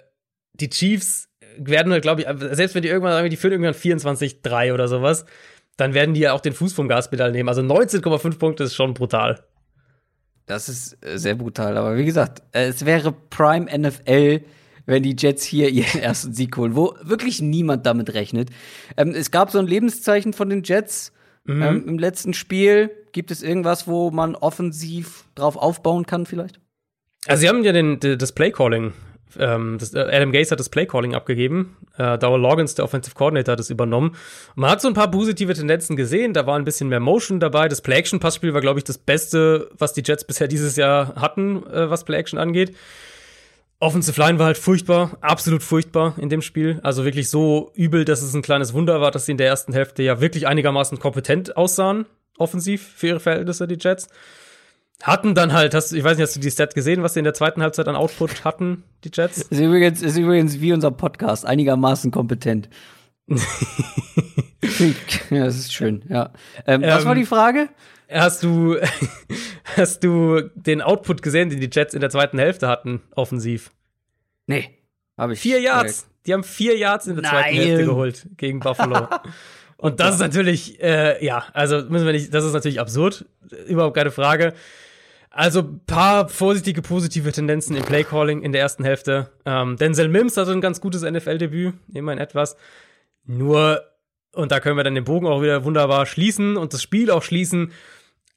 die 0.53 0.69
Chiefs 0.69 1.29
werden 1.57 1.91
halt, 1.91 2.03
glaube 2.03 2.21
ich, 2.21 2.27
selbst 2.55 2.75
wenn 2.75 2.81
die 2.81 2.89
irgendwann 2.89 3.13
sagen, 3.13 3.29
die 3.29 3.37
führen 3.37 3.51
irgendwann 3.51 3.73
24-3 3.73 4.73
oder 4.73 4.87
sowas, 4.87 5.25
dann 5.79 5.93
werden 5.93 6.13
die 6.13 6.21
ja 6.21 6.33
auch 6.33 6.41
den 6.41 6.53
Fuß 6.53 6.73
vom 6.73 6.87
Gaspedal 6.87 7.31
nehmen. 7.31 7.49
Also 7.49 7.61
19,5 7.61 8.37
Punkte 8.37 8.63
ist 8.63 8.75
schon 8.75 8.93
brutal. 8.93 9.43
Das 10.45 10.67
ist 10.67 10.97
äh, 11.05 11.17
sehr 11.17 11.35
brutal, 11.35 11.77
aber 11.77 11.95
wie 11.95 12.05
gesagt, 12.05 12.41
äh, 12.53 12.67
es 12.67 12.85
wäre 12.85 13.11
Prime 13.11 13.65
NFL 13.65 14.41
wenn 14.89 15.03
die 15.03 15.15
Jets 15.17 15.43
hier 15.43 15.69
ihren 15.69 16.01
ersten 16.01 16.33
Sieg 16.33 16.57
holen, 16.57 16.75
wo 16.75 16.95
wirklich 17.01 17.41
niemand 17.41 17.85
damit 17.85 18.13
rechnet. 18.13 18.49
Ähm, 18.97 19.13
es 19.15 19.31
gab 19.31 19.51
so 19.51 19.59
ein 19.59 19.67
Lebenszeichen 19.67 20.33
von 20.33 20.49
den 20.49 20.63
Jets. 20.63 21.13
mhm. 21.45 21.61
ähm, 21.61 21.87
im 21.87 21.99
letzten 21.99 22.33
Spiel. 22.33 22.91
Gibt 23.11 23.31
es 23.31 23.41
irgendwas, 23.41 23.87
wo 23.87 24.11
man 24.11 24.35
offensiv 24.35 25.25
drauf 25.35 25.55
aufbauen 25.55 26.05
kann, 26.05 26.25
vielleicht? 26.25 26.59
Also, 27.27 27.41
sie 27.41 27.49
haben 27.49 27.63
ja 27.63 27.71
den, 27.71 27.99
das 27.99 28.31
Play-Calling 28.33 28.93
ähm, 29.37 29.77
das, 29.79 29.93
äh, 29.93 29.99
Adam 29.99 30.31
Gase 30.31 30.51
hat 30.51 30.59
das 30.59 30.69
Playcalling 30.69 31.13
abgegeben. 31.13 31.77
Äh, 31.97 32.17
Dower 32.17 32.39
Loggins, 32.39 32.75
der 32.75 32.85
Offensive 32.85 33.15
Coordinator, 33.15 33.53
hat 33.53 33.59
es 33.59 33.69
übernommen. 33.69 34.09
Und 34.09 34.57
man 34.57 34.71
hat 34.71 34.81
so 34.81 34.87
ein 34.87 34.93
paar 34.93 35.11
positive 35.11 35.53
Tendenzen 35.53 35.95
gesehen. 35.95 36.33
Da 36.33 36.47
war 36.47 36.57
ein 36.57 36.65
bisschen 36.65 36.89
mehr 36.89 36.99
Motion 36.99 37.39
dabei. 37.39 37.67
Das 37.67 37.81
Play-Action-Passspiel 37.81 38.53
war, 38.53 38.61
glaube 38.61 38.79
ich, 38.79 38.83
das 38.83 38.97
Beste, 38.97 39.69
was 39.77 39.93
die 39.93 40.03
Jets 40.03 40.23
bisher 40.23 40.47
dieses 40.47 40.75
Jahr 40.75 41.15
hatten, 41.15 41.65
äh, 41.67 41.89
was 41.89 42.05
Play-Action 42.05 42.39
angeht. 42.39 42.75
Offensive 43.81 44.19
Line 44.19 44.39
war 44.39 44.47
halt 44.47 44.57
furchtbar, 44.57 45.17
absolut 45.21 45.63
furchtbar 45.63 46.15
in 46.17 46.27
dem 46.27 46.41
Spiel. 46.41 46.79
Also 46.83 47.05
wirklich 47.05 47.29
so 47.29 47.71
übel, 47.75 48.03
dass 48.03 48.21
es 48.21 48.33
ein 48.33 48.41
kleines 48.41 48.73
Wunder 48.73 48.99
war, 48.99 49.11
dass 49.11 49.25
sie 49.25 49.31
in 49.31 49.37
der 49.37 49.47
ersten 49.47 49.71
Hälfte 49.71 50.03
ja 50.03 50.19
wirklich 50.19 50.47
einigermaßen 50.47 50.99
kompetent 50.99 51.55
aussahen, 51.55 52.05
offensiv 52.37 52.93
für 52.95 53.07
ihre 53.07 53.19
Verhältnisse, 53.21 53.67
die 53.67 53.77
Jets. 53.79 54.09
Hatten 55.01 55.33
dann 55.33 55.53
halt, 55.53 55.73
hast, 55.73 55.93
ich 55.93 56.03
weiß 56.03 56.17
nicht, 56.17 56.27
hast 56.27 56.35
du 56.35 56.41
die 56.41 56.51
Stat 56.51 56.75
gesehen, 56.75 57.03
was 57.03 57.13
sie 57.13 57.19
in 57.19 57.23
der 57.23 57.33
zweiten 57.33 57.61
Halbzeit 57.61 57.87
an 57.87 57.95
Output 57.95 58.43
hatten, 58.43 58.83
die 59.05 59.11
Jets? 59.13 59.37
Ist 59.49 59.59
übrigens, 59.59 60.01
ist 60.01 60.17
übrigens 60.17 60.59
wie 60.59 60.73
unser 60.73 60.91
Podcast, 60.91 61.45
einigermaßen 61.45 62.11
kompetent. 62.11 62.67
ja, 63.27 63.37
das 65.45 65.55
ist 65.55 65.73
schön, 65.73 66.03
ja. 66.09 66.33
Ähm, 66.65 66.81
was 66.81 67.05
war 67.05 67.15
die 67.15 67.21
ähm, 67.21 67.27
Frage? 67.27 67.69
Hast 68.11 68.43
du, 68.43 68.75
hast 69.77 70.03
du 70.03 70.41
den 70.55 70.81
Output 70.81 71.21
gesehen, 71.21 71.49
den 71.49 71.61
die 71.61 71.69
Jets 71.71 71.93
in 71.93 72.01
der 72.01 72.09
zweiten 72.09 72.39
Hälfte 72.39 72.67
hatten, 72.67 73.01
offensiv? 73.15 73.71
Nee, 74.47 74.69
habe 75.17 75.31
ich. 75.33 75.39
Vier 75.39 75.61
Yards. 75.61 76.01
Direkt. 76.01 76.25
Die 76.25 76.33
haben 76.33 76.43
vier 76.43 76.77
Yards 76.77 77.07
in 77.07 77.15
der 77.15 77.23
Nein. 77.23 77.31
zweiten 77.31 77.55
Hälfte 77.55 77.85
geholt 77.85 78.27
gegen 78.35 78.59
Buffalo. 78.59 79.07
Und 79.77 80.01
das 80.01 80.15
ist 80.15 80.21
natürlich, 80.21 80.83
äh, 80.83 81.23
ja, 81.23 81.45
also 81.53 81.83
müssen 81.83 82.05
wir 82.05 82.11
nicht, 82.11 82.33
das 82.33 82.43
ist 82.43 82.51
natürlich 82.51 82.81
absurd, 82.81 83.23
überhaupt 83.67 83.95
keine 83.95 84.11
Frage. 84.11 84.53
Also 85.31 85.63
paar 85.85 86.27
vorsichtige, 86.27 86.81
positive 86.81 87.31
Tendenzen 87.31 87.75
im 87.75 87.83
Playcalling 87.83 88.41
in 88.41 88.51
der 88.51 88.61
ersten 88.61 88.83
Hälfte. 88.83 89.29
Ähm, 89.45 89.77
Denzel 89.77 90.09
Mims 90.09 90.37
hatte 90.37 90.51
ein 90.51 90.61
ganz 90.61 90.81
gutes 90.81 91.03
NFL-Debüt, 91.03 91.75
immerhin 91.93 92.19
etwas. 92.19 92.57
Nur, 93.25 93.83
und 94.33 94.51
da 94.51 94.59
können 94.59 94.75
wir 94.75 94.83
dann 94.83 94.95
den 94.95 95.03
Bogen 95.03 95.27
auch 95.27 95.41
wieder 95.43 95.63
wunderbar 95.63 96.07
schließen 96.07 96.57
und 96.57 96.73
das 96.73 96.81
Spiel 96.81 97.11
auch 97.11 97.21
schließen. 97.21 97.71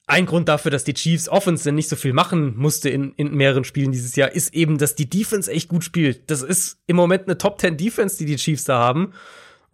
Ein 0.07 0.27
Grund 0.27 0.49
dafür, 0.49 0.71
dass 0.71 0.85
die 0.85 0.93
Chiefs 0.93 1.31
Offense 1.31 1.71
nicht 1.73 1.89
so 1.89 1.97
viel 1.97 2.13
machen 2.13 2.57
musste 2.57 2.91
in, 2.91 3.13
in 3.13 3.35
mehreren 3.35 3.65
Spielen 3.65 3.93
dieses 3.93 4.15
Jahr, 4.15 4.31
ist 4.31 4.53
eben, 4.53 4.77
dass 4.77 4.95
die 4.95 5.09
Defense 5.09 5.51
echt 5.51 5.69
gut 5.69 5.85
spielt. 5.85 6.31
Das 6.31 6.43
ist 6.43 6.79
im 6.87 6.97
Moment 6.97 7.25
eine 7.25 7.39
Top 7.39 7.59
10 7.59 7.79
Defense, 7.79 8.19
die 8.19 8.27
die 8.27 8.37
Chiefs 8.37 8.65
da 8.65 8.79
haben. 8.79 9.15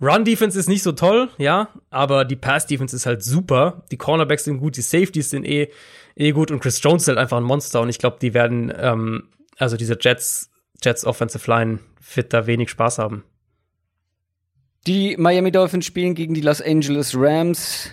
Run-Defense 0.01 0.57
ist 0.57 0.69
nicht 0.69 0.85
so 0.85 0.93
toll, 0.93 1.29
ja, 1.39 1.71
aber 1.91 2.25
die 2.25 2.37
Pass-Defense 2.37 2.95
ist 2.95 3.07
halt 3.07 3.25
super. 3.25 3.83
Die 3.91 3.97
Cornerbacks 3.97 4.45
sind 4.45 4.59
gut, 4.59 4.77
die 4.77 4.83
Safeties 4.83 5.31
sind 5.31 5.45
eh, 5.45 5.73
eh 6.19 6.33
gut 6.33 6.51
und 6.51 6.61
Chris 6.61 6.83
Jones 6.83 7.03
ist 7.03 7.09
halt 7.09 7.19
einfach 7.19 7.37
ein 7.37 7.45
Monster 7.45 7.81
und 7.81 7.89
ich 7.89 7.99
glaube, 7.99 8.19
die 8.21 8.35
werden, 8.35 8.73
ähm, 8.77 9.29
also 9.57 9.77
diese 9.77 9.97
Jets, 9.99 10.51
Jets 10.83 11.05
Offensive 11.05 11.49
Line 11.51 11.79
wird 12.15 12.33
da 12.33 12.47
wenig 12.47 12.71
Spaß 12.71 12.99
haben. 12.99 13.25
Die 14.87 15.17
Miami 15.17 15.53
Dolphins 15.53 15.87
spielen 15.87 16.15
gegen 16.15 16.35
die 16.35 16.41
Los 16.41 16.63
Angeles 16.63 17.15
Rams. 17.17 17.91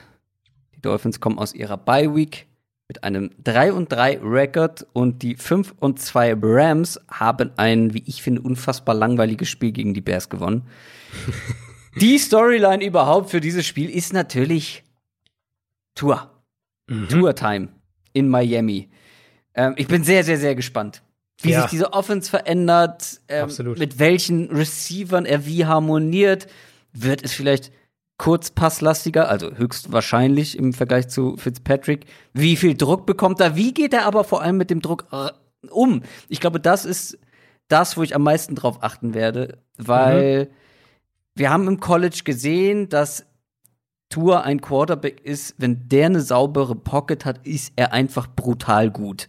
Die 0.76 0.82
Dolphins 0.82 1.20
kommen 1.20 1.40
aus 1.40 1.54
ihrer 1.54 1.78
Bye 1.78 2.16
Week 2.16 2.48
mit 2.88 3.04
einem 3.04 3.32
3 3.44 3.74
und 3.74 3.92
3 3.92 4.20
Record 4.22 4.86
und 4.94 5.24
die 5.24 5.36
5 5.36 5.74
und 5.80 6.00
2 6.00 6.38
Rams 6.42 7.00
haben 7.10 7.52
ein, 7.58 7.94
wie 7.94 8.04
ich 8.06 8.22
finde, 8.22 8.42
unfassbar 8.42 8.96
langweiliges 8.96 9.50
Spiel 9.50 9.72
gegen 9.72 9.94
die 9.94 10.02
Bears 10.02 10.30
gewonnen. 10.30 10.68
Die 11.98 12.18
Storyline 12.18 12.86
überhaupt 12.86 13.30
für 13.30 13.40
dieses 13.40 13.66
Spiel 13.66 13.90
ist 13.90 14.12
natürlich 14.12 14.84
Tour. 15.96 16.30
Mhm. 16.88 17.08
Tour-Time 17.08 17.70
in 18.16 18.30
Miami. 18.30 18.90
Ähm, 19.54 19.76
ich 19.78 19.88
bin 19.88 20.04
sehr, 20.04 20.24
sehr, 20.24 20.38
sehr 20.38 20.56
gespannt, 20.56 21.04
wie 21.42 21.52
ja. 21.52 21.62
sich 21.62 21.70
diese 21.70 21.94
Offense 21.94 22.30
verändert, 22.30 23.22
ähm, 23.28 23.50
mit 23.78 24.00
welchen 24.00 24.50
Receivern 24.50 25.26
er 25.26 25.46
wie 25.46 25.66
harmoniert. 25.66 26.48
Wird 26.94 27.24
es 27.24 27.34
vielleicht 27.34 27.72
kurzpasslastiger, 28.18 29.30
also 29.30 29.52
höchstwahrscheinlich 29.52 30.58
im 30.58 30.74
Vergleich 30.74 31.10
zu 31.10 31.36
Fitzpatrick. 31.36 32.06
Wie 32.34 32.56
viel 32.56 32.76
Druck 32.76 33.06
bekommt 33.06 33.42
er? 33.42 33.56
Wie 33.56 33.74
geht 33.74 33.94
er 33.94 34.06
aber 34.06 34.24
vor 34.24 34.42
allem 34.42 34.58
mit 34.58 34.70
dem 34.70 34.82
Druck 34.82 35.06
äh, 35.12 35.30
um? 35.70 36.02
Ich 36.30 36.40
glaube, 36.40 36.60
das 36.60 36.86
ist 36.86 37.20
das, 37.68 37.98
wo 37.98 38.04
ich 38.04 38.16
am 38.16 38.24
meisten 38.24 38.56
drauf 38.56 38.82
achten 38.82 39.14
werde, 39.14 39.60
weil 39.78 40.46
mhm 40.46 40.66
wir 41.36 41.50
haben 41.50 41.68
im 41.68 41.80
College 41.80 42.22
gesehen, 42.24 42.90
dass 42.90 43.26
Tour 44.16 44.46
ein 44.46 44.62
Quarterback 44.62 45.26
ist, 45.26 45.56
wenn 45.58 45.90
der 45.90 46.06
eine 46.06 46.22
saubere 46.22 46.74
Pocket 46.74 47.26
hat, 47.26 47.46
ist 47.46 47.74
er 47.76 47.92
einfach 47.92 48.28
brutal 48.34 48.90
gut. 48.90 49.28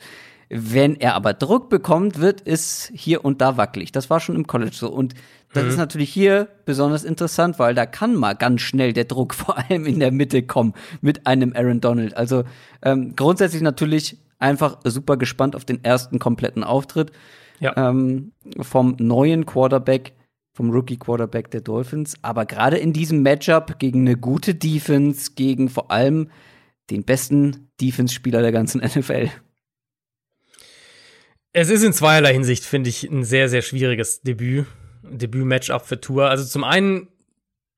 Wenn 0.48 0.94
er 0.94 1.14
aber 1.14 1.32
Druck 1.34 1.70
bekommt, 1.70 2.20
wird 2.20 2.40
es 2.44 2.92
hier 2.94 3.24
und 3.24 3.40
da 3.40 3.56
wackelig. 3.56 3.90
Das 3.90 4.10
war 4.10 4.20
schon 4.20 4.36
im 4.36 4.46
College 4.46 4.76
so. 4.76 4.88
Und 4.88 5.14
das 5.52 5.64
mhm. 5.64 5.70
ist 5.70 5.76
natürlich 5.78 6.12
hier 6.12 6.46
besonders 6.66 7.02
interessant, 7.02 7.58
weil 7.58 7.74
da 7.74 7.84
kann 7.84 8.14
mal 8.14 8.34
ganz 8.34 8.60
schnell 8.60 8.92
der 8.92 9.06
Druck 9.06 9.34
vor 9.34 9.58
allem 9.58 9.86
in 9.86 9.98
der 9.98 10.12
Mitte 10.12 10.44
kommen 10.44 10.72
mit 11.00 11.26
einem 11.26 11.52
Aaron 11.56 11.80
Donald. 11.80 12.16
Also 12.16 12.44
ähm, 12.82 13.16
grundsätzlich 13.16 13.62
natürlich 13.62 14.18
einfach 14.38 14.78
super 14.84 15.16
gespannt 15.16 15.56
auf 15.56 15.64
den 15.64 15.82
ersten 15.82 16.20
kompletten 16.20 16.62
Auftritt 16.62 17.10
ja. 17.58 17.76
ähm, 17.76 18.30
vom 18.60 18.94
neuen 19.00 19.46
Quarterback 19.46 20.12
vom 20.57 20.70
Rookie-Quarterback 20.70 21.51
der 21.51 21.61
Dolphins. 21.61 22.16
Aber 22.23 22.47
gerade 22.47 22.78
in 22.78 22.95
diesem 22.95 23.23
Matchup 23.23 23.78
gegen 23.78 24.01
eine 24.01 24.16
gute 24.16 24.55
Defense, 24.55 25.33
gegen 25.35 25.69
vor 25.69 25.91
allem 25.91 26.31
den 26.91 27.05
besten 27.05 27.69
Defense-Spieler 27.81 28.41
der 28.41 28.53
ganzen 28.53 28.81
NFL. 28.85 29.28
Es 31.53 31.69
ist 31.69 31.85
in 31.85 31.93
zweierlei 31.93 32.33
Hinsicht, 32.33 32.65
finde 32.65 32.89
ich, 32.89 33.05
ein 33.05 33.23
sehr, 33.23 33.49
sehr 33.49 33.62
schwieriges 33.62 34.23
Debüt. 34.23 34.66
Debüt-Matchup 35.03 35.87
für 35.87 36.01
Tour. 36.01 36.31
Also 36.31 36.45
zum 36.45 36.65
einen 36.65 37.09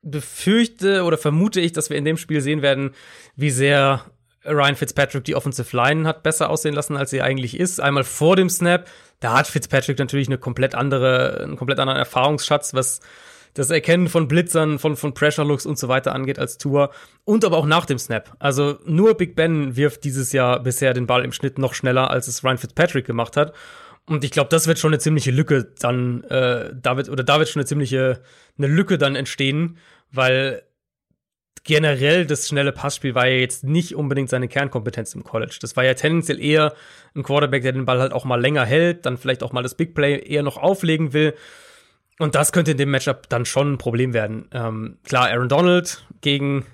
befürchte 0.02 1.02
oder 1.02 1.18
vermute 1.18 1.60
ich, 1.60 1.72
dass 1.72 1.90
wir 1.90 1.96
in 1.96 2.04
dem 2.04 2.16
Spiel 2.16 2.40
sehen 2.40 2.62
werden, 2.62 2.92
wie 3.34 3.50
sehr 3.50 4.04
Ryan 4.48 4.76
Fitzpatrick 4.76 5.24
die 5.24 5.34
Offensive 5.34 5.76
Line 5.76 6.06
hat 6.06 6.22
besser 6.22 6.50
aussehen 6.50 6.74
lassen, 6.74 6.96
als 6.96 7.10
sie 7.10 7.22
eigentlich 7.22 7.58
ist. 7.58 7.80
Einmal 7.80 8.04
vor 8.04 8.36
dem 8.36 8.48
Snap, 8.48 8.88
da 9.20 9.38
hat 9.38 9.46
Fitzpatrick 9.46 9.98
natürlich 9.98 10.28
eine 10.28 10.38
komplett 10.38 10.74
andere, 10.74 11.40
einen 11.42 11.56
komplett 11.56 11.78
anderen 11.78 11.98
Erfahrungsschatz, 11.98 12.74
was 12.74 13.00
das 13.54 13.70
Erkennen 13.70 14.08
von 14.08 14.28
Blitzern, 14.28 14.78
von, 14.78 14.96
von 14.96 15.14
Pressure 15.14 15.44
Looks 15.44 15.66
und 15.66 15.78
so 15.78 15.88
weiter 15.88 16.14
angeht 16.14 16.38
als 16.38 16.58
Tour. 16.58 16.90
Und 17.24 17.44
aber 17.44 17.56
auch 17.56 17.66
nach 17.66 17.86
dem 17.86 17.98
Snap. 17.98 18.36
Also 18.38 18.78
nur 18.84 19.14
Big 19.16 19.34
Ben 19.34 19.76
wirft 19.76 20.04
dieses 20.04 20.32
Jahr 20.32 20.60
bisher 20.62 20.94
den 20.94 21.06
Ball 21.06 21.24
im 21.24 21.32
Schnitt 21.32 21.58
noch 21.58 21.74
schneller, 21.74 22.10
als 22.10 22.28
es 22.28 22.44
Ryan 22.44 22.58
Fitzpatrick 22.58 23.06
gemacht 23.06 23.36
hat. 23.36 23.52
Und 24.06 24.24
ich 24.24 24.30
glaube, 24.30 24.48
das 24.48 24.66
wird 24.66 24.78
schon 24.78 24.92
eine 24.92 25.00
ziemliche 25.00 25.30
Lücke 25.30 25.72
dann, 25.80 26.24
äh, 26.24 26.70
da 26.74 26.96
wird, 26.96 27.08
oder 27.08 27.24
da 27.24 27.38
wird 27.38 27.48
schon 27.48 27.60
eine 27.60 27.66
ziemliche, 27.66 28.22
eine 28.56 28.66
Lücke 28.66 28.96
dann 28.96 29.16
entstehen, 29.16 29.76
weil 30.10 30.62
generell 31.68 32.24
das 32.24 32.48
schnelle 32.48 32.72
Passspiel 32.72 33.14
war 33.14 33.26
ja 33.26 33.36
jetzt 33.36 33.62
nicht 33.62 33.94
unbedingt 33.94 34.30
seine 34.30 34.48
Kernkompetenz 34.48 35.14
im 35.14 35.22
College. 35.22 35.58
Das 35.60 35.76
war 35.76 35.84
ja 35.84 35.92
tendenziell 35.92 36.40
eher 36.40 36.72
ein 37.14 37.22
Quarterback, 37.22 37.62
der 37.62 37.72
den 37.72 37.84
Ball 37.84 38.00
halt 38.00 38.14
auch 38.14 38.24
mal 38.24 38.40
länger 38.40 38.64
hält, 38.64 39.04
dann 39.04 39.18
vielleicht 39.18 39.42
auch 39.42 39.52
mal 39.52 39.62
das 39.62 39.74
Big 39.74 39.94
Play 39.94 40.18
eher 40.18 40.42
noch 40.42 40.56
auflegen 40.56 41.12
will. 41.12 41.34
Und 42.18 42.34
das 42.34 42.52
könnte 42.52 42.70
in 42.70 42.78
dem 42.78 42.90
Matchup 42.90 43.28
dann 43.28 43.44
schon 43.44 43.74
ein 43.74 43.78
Problem 43.78 44.14
werden. 44.14 44.48
Ähm, 44.50 44.96
klar, 45.04 45.28
Aaron 45.28 45.50
Donald 45.50 46.06
gegen, 46.22 46.64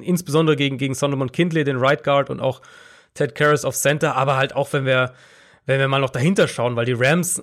insbesondere 0.00 0.54
gegen, 0.54 0.78
gegen 0.78 0.94
Solomon 0.94 1.32
Kindley, 1.32 1.64
den 1.64 1.78
Right 1.78 2.04
Guard 2.04 2.30
und 2.30 2.38
auch 2.38 2.62
Ted 3.14 3.34
Karras 3.34 3.64
auf 3.64 3.74
Center, 3.74 4.14
aber 4.14 4.36
halt 4.36 4.54
auch, 4.54 4.72
wenn 4.72 4.86
wir, 4.86 5.12
wenn 5.64 5.80
wir 5.80 5.88
mal 5.88 6.00
noch 6.00 6.10
dahinter 6.10 6.46
schauen, 6.46 6.76
weil 6.76 6.86
die 6.86 6.92
Rams 6.96 7.42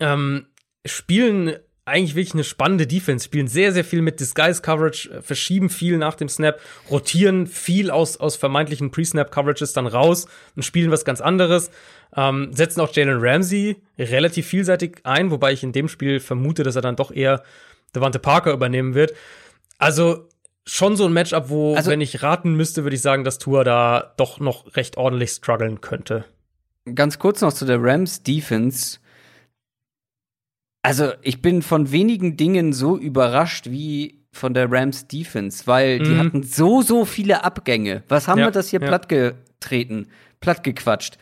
ähm, 0.00 0.46
spielen 0.84 1.54
eigentlich 1.84 2.14
wirklich 2.14 2.34
eine 2.34 2.44
spannende 2.44 2.86
Defense, 2.86 3.24
spielen 3.24 3.48
sehr, 3.48 3.72
sehr 3.72 3.84
viel 3.84 4.02
mit 4.02 4.20
Disguise 4.20 4.62
Coverage, 4.62 5.10
äh, 5.10 5.22
verschieben 5.22 5.70
viel 5.70 5.98
nach 5.98 6.14
dem 6.14 6.28
Snap, 6.28 6.60
rotieren 6.90 7.46
viel 7.46 7.90
aus, 7.90 8.18
aus 8.18 8.36
vermeintlichen 8.36 8.90
Pre-Snap 8.90 9.30
Coverages 9.30 9.72
dann 9.72 9.86
raus 9.86 10.26
und 10.56 10.62
spielen 10.62 10.90
was 10.90 11.04
ganz 11.04 11.20
anderes. 11.20 11.70
Ähm, 12.16 12.52
setzen 12.52 12.80
auch 12.80 12.92
Jalen 12.92 13.18
Ramsey 13.20 13.76
relativ 13.98 14.46
vielseitig 14.46 14.98
ein, 15.04 15.30
wobei 15.30 15.52
ich 15.52 15.62
in 15.62 15.72
dem 15.72 15.88
Spiel 15.88 16.20
vermute, 16.20 16.62
dass 16.62 16.76
er 16.76 16.82
dann 16.82 16.96
doch 16.96 17.12
eher 17.12 17.42
Devante 17.94 18.18
Parker 18.18 18.52
übernehmen 18.52 18.94
wird. 18.94 19.12
Also 19.78 20.28
schon 20.66 20.96
so 20.96 21.06
ein 21.06 21.12
Matchup, 21.12 21.48
wo, 21.48 21.74
also, 21.74 21.90
wenn 21.90 22.00
ich 22.00 22.22
raten 22.22 22.54
müsste, 22.54 22.84
würde 22.84 22.96
ich 22.96 23.02
sagen, 23.02 23.24
dass 23.24 23.38
Tour 23.38 23.64
da 23.64 24.14
doch 24.16 24.38
noch 24.40 24.76
recht 24.76 24.96
ordentlich 24.96 25.30
strugglen 25.30 25.80
könnte. 25.80 26.24
Ganz 26.94 27.18
kurz 27.18 27.40
noch 27.40 27.52
zu 27.52 27.64
der 27.64 27.82
Rams 27.82 28.22
Defense. 28.22 28.99
Also, 30.82 31.12
ich 31.22 31.42
bin 31.42 31.62
von 31.62 31.92
wenigen 31.92 32.36
Dingen 32.36 32.72
so 32.72 32.96
überrascht 32.96 33.70
wie 33.70 34.20
von 34.32 34.54
der 34.54 34.70
Rams 34.70 35.08
Defense, 35.08 35.66
weil 35.66 35.98
die 35.98 36.10
mhm. 36.10 36.18
hatten 36.18 36.42
so, 36.42 36.82
so 36.82 37.04
viele 37.04 37.44
Abgänge. 37.44 38.02
Was 38.08 38.28
haben 38.28 38.38
ja, 38.38 38.46
wir 38.46 38.50
das 38.50 38.68
hier 38.70 38.80
ja. 38.80 38.86
plattgetreten, 38.86 40.06
plattgequatscht? 40.40 41.18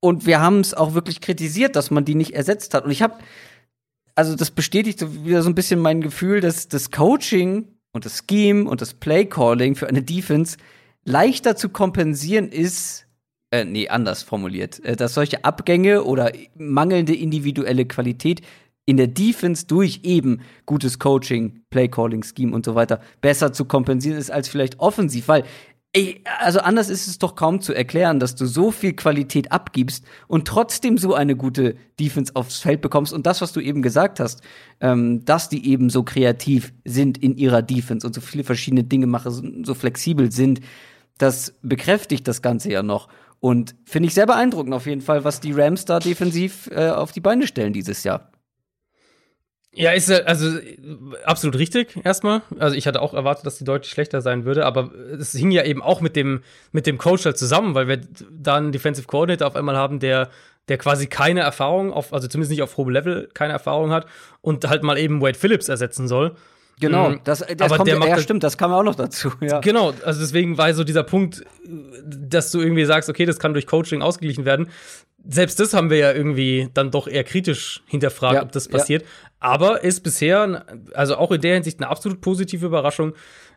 Und 0.00 0.26
wir 0.26 0.40
haben 0.40 0.60
es 0.60 0.74
auch 0.74 0.94
wirklich 0.94 1.20
kritisiert, 1.20 1.76
dass 1.76 1.90
man 1.90 2.04
die 2.04 2.14
nicht 2.14 2.34
ersetzt 2.34 2.74
hat. 2.74 2.84
Und 2.84 2.90
ich 2.90 3.02
habe, 3.02 3.18
also 4.14 4.34
das 4.34 4.50
bestätigt 4.50 5.04
wieder 5.24 5.42
so 5.42 5.50
ein 5.50 5.54
bisschen 5.54 5.80
mein 5.80 6.00
Gefühl, 6.00 6.40
dass 6.40 6.68
das 6.68 6.90
Coaching 6.90 7.68
und 7.92 8.04
das 8.04 8.24
Scheme 8.28 8.68
und 8.68 8.80
das 8.80 8.94
Play-Calling 8.94 9.74
für 9.74 9.88
eine 9.88 10.02
Defense 10.02 10.56
leichter 11.04 11.56
zu 11.56 11.68
kompensieren 11.68 12.48
ist, 12.48 13.06
äh, 13.50 13.64
nee, 13.64 13.88
anders 13.88 14.22
formuliert, 14.22 14.84
äh, 14.84 14.96
dass 14.96 15.14
solche 15.14 15.44
Abgänge 15.44 16.04
oder 16.04 16.32
mangelnde 16.56 17.14
individuelle 17.14 17.86
Qualität 17.86 18.42
in 18.84 18.96
der 18.96 19.06
Defense 19.06 19.66
durch 19.66 20.00
eben 20.02 20.40
gutes 20.64 20.98
Coaching, 20.98 21.62
Play-Calling, 21.70 22.22
Scheme 22.24 22.54
und 22.54 22.64
so 22.64 22.74
weiter 22.74 23.00
besser 23.20 23.52
zu 23.52 23.66
kompensieren 23.66 24.18
ist 24.18 24.30
als 24.30 24.48
vielleicht 24.48 24.78
offensiv, 24.80 25.28
weil 25.28 25.44
Ey, 25.94 26.22
also 26.38 26.60
anders 26.60 26.90
ist 26.90 27.08
es 27.08 27.18
doch 27.18 27.34
kaum 27.34 27.62
zu 27.62 27.72
erklären, 27.72 28.20
dass 28.20 28.34
du 28.34 28.44
so 28.44 28.70
viel 28.70 28.92
Qualität 28.92 29.50
abgibst 29.52 30.04
und 30.26 30.46
trotzdem 30.46 30.98
so 30.98 31.14
eine 31.14 31.34
gute 31.34 31.76
Defense 31.98 32.36
aufs 32.36 32.58
Feld 32.58 32.82
bekommst. 32.82 33.14
Und 33.14 33.24
das, 33.26 33.40
was 33.40 33.52
du 33.52 33.60
eben 33.60 33.80
gesagt 33.80 34.20
hast, 34.20 34.42
ähm, 34.80 35.24
dass 35.24 35.48
die 35.48 35.66
eben 35.66 35.88
so 35.88 36.02
kreativ 36.02 36.74
sind 36.84 37.16
in 37.16 37.38
ihrer 37.38 37.62
Defense 37.62 38.06
und 38.06 38.14
so 38.14 38.20
viele 38.20 38.44
verschiedene 38.44 38.84
Dinge 38.84 39.06
machen, 39.06 39.64
so 39.64 39.72
flexibel 39.72 40.30
sind, 40.30 40.60
das 41.16 41.54
bekräftigt 41.62 42.28
das 42.28 42.42
Ganze 42.42 42.70
ja 42.70 42.82
noch. 42.82 43.08
Und 43.40 43.76
finde 43.84 44.08
ich 44.08 44.14
sehr 44.14 44.26
beeindruckend 44.26 44.74
auf 44.74 44.86
jeden 44.86 45.00
Fall, 45.00 45.24
was 45.24 45.40
die 45.40 45.52
Rams 45.52 45.84
da 45.84 46.00
defensiv 46.00 46.68
äh, 46.72 46.88
auf 46.90 47.12
die 47.12 47.20
Beine 47.20 47.46
stellen 47.46 47.72
dieses 47.72 48.02
Jahr. 48.04 48.32
Ja, 49.72 49.92
ist 49.92 50.10
also 50.10 50.58
absolut 51.24 51.56
richtig 51.56 52.04
erstmal. 52.04 52.42
Also 52.58 52.74
ich 52.74 52.88
hatte 52.88 53.00
auch 53.00 53.14
erwartet, 53.14 53.46
dass 53.46 53.58
die 53.58 53.64
deutlich 53.64 53.92
schlechter 53.92 54.22
sein 54.22 54.44
würde, 54.44 54.66
aber 54.66 54.90
es 54.92 55.32
hing 55.32 55.52
ja 55.52 55.62
eben 55.62 55.82
auch 55.82 56.00
mit 56.00 56.16
dem 56.16 56.42
mit 56.72 56.86
dem 56.86 56.98
Coach 56.98 57.26
halt 57.26 57.38
zusammen, 57.38 57.76
weil 57.76 57.86
wir 57.86 58.00
da 58.30 58.56
einen 58.56 58.72
Defensive 58.72 59.06
Coordinator 59.06 59.46
auf 59.46 59.54
einmal 59.54 59.76
haben, 59.76 60.00
der 60.00 60.30
der 60.68 60.78
quasi 60.78 61.06
keine 61.06 61.42
Erfahrung 61.42 61.92
auf 61.92 62.12
also 62.12 62.26
zumindest 62.26 62.50
nicht 62.50 62.62
auf 62.62 62.76
hohem 62.76 62.88
Level 62.88 63.28
keine 63.34 63.52
Erfahrung 63.52 63.92
hat 63.92 64.06
und 64.40 64.68
halt 64.68 64.82
mal 64.82 64.98
eben 64.98 65.20
Wade 65.20 65.38
Phillips 65.38 65.68
ersetzen 65.68 66.08
soll. 66.08 66.34
Genau, 66.80 67.10
mhm. 67.10 67.20
das, 67.24 67.40
das 67.40 67.48
aber 67.60 67.76
kommt, 67.76 67.88
der 67.88 67.94
ja, 67.94 67.98
macht 67.98 68.08
ja, 68.10 68.14
das- 68.16 68.24
stimmt, 68.24 68.42
das 68.42 68.56
kam 68.56 68.72
auch 68.72 68.82
noch 68.82 68.94
dazu. 68.94 69.32
Ja. 69.40 69.60
Genau, 69.60 69.92
also 70.04 70.20
deswegen 70.20 70.58
war 70.58 70.72
so 70.74 70.84
dieser 70.84 71.02
Punkt, 71.02 71.44
dass 72.04 72.50
du 72.50 72.60
irgendwie 72.60 72.84
sagst, 72.84 73.08
okay, 73.08 73.24
das 73.24 73.38
kann 73.38 73.52
durch 73.52 73.66
Coaching 73.66 74.02
ausgeglichen 74.02 74.44
werden. 74.44 74.68
Selbst 75.26 75.58
das 75.60 75.74
haben 75.74 75.90
wir 75.90 75.96
ja 75.98 76.12
irgendwie 76.12 76.68
dann 76.74 76.90
doch 76.90 77.08
eher 77.08 77.24
kritisch 77.24 77.82
hinterfragt, 77.86 78.34
Ja, 78.34 78.42
ob 78.42 78.52
das 78.52 78.66
ja. 78.66 78.72
passiert. 78.72 79.04
Aber 79.40 79.82
ist 79.82 80.00
bisher, 80.00 80.64
also 80.94 81.16
auch 81.16 81.32
in 81.32 81.40
der 81.40 81.54
Hinsicht 81.54 81.80
eine 81.80 81.88
absolut 81.88 82.20
positive 82.20 82.64
Überraschung. 82.66 83.14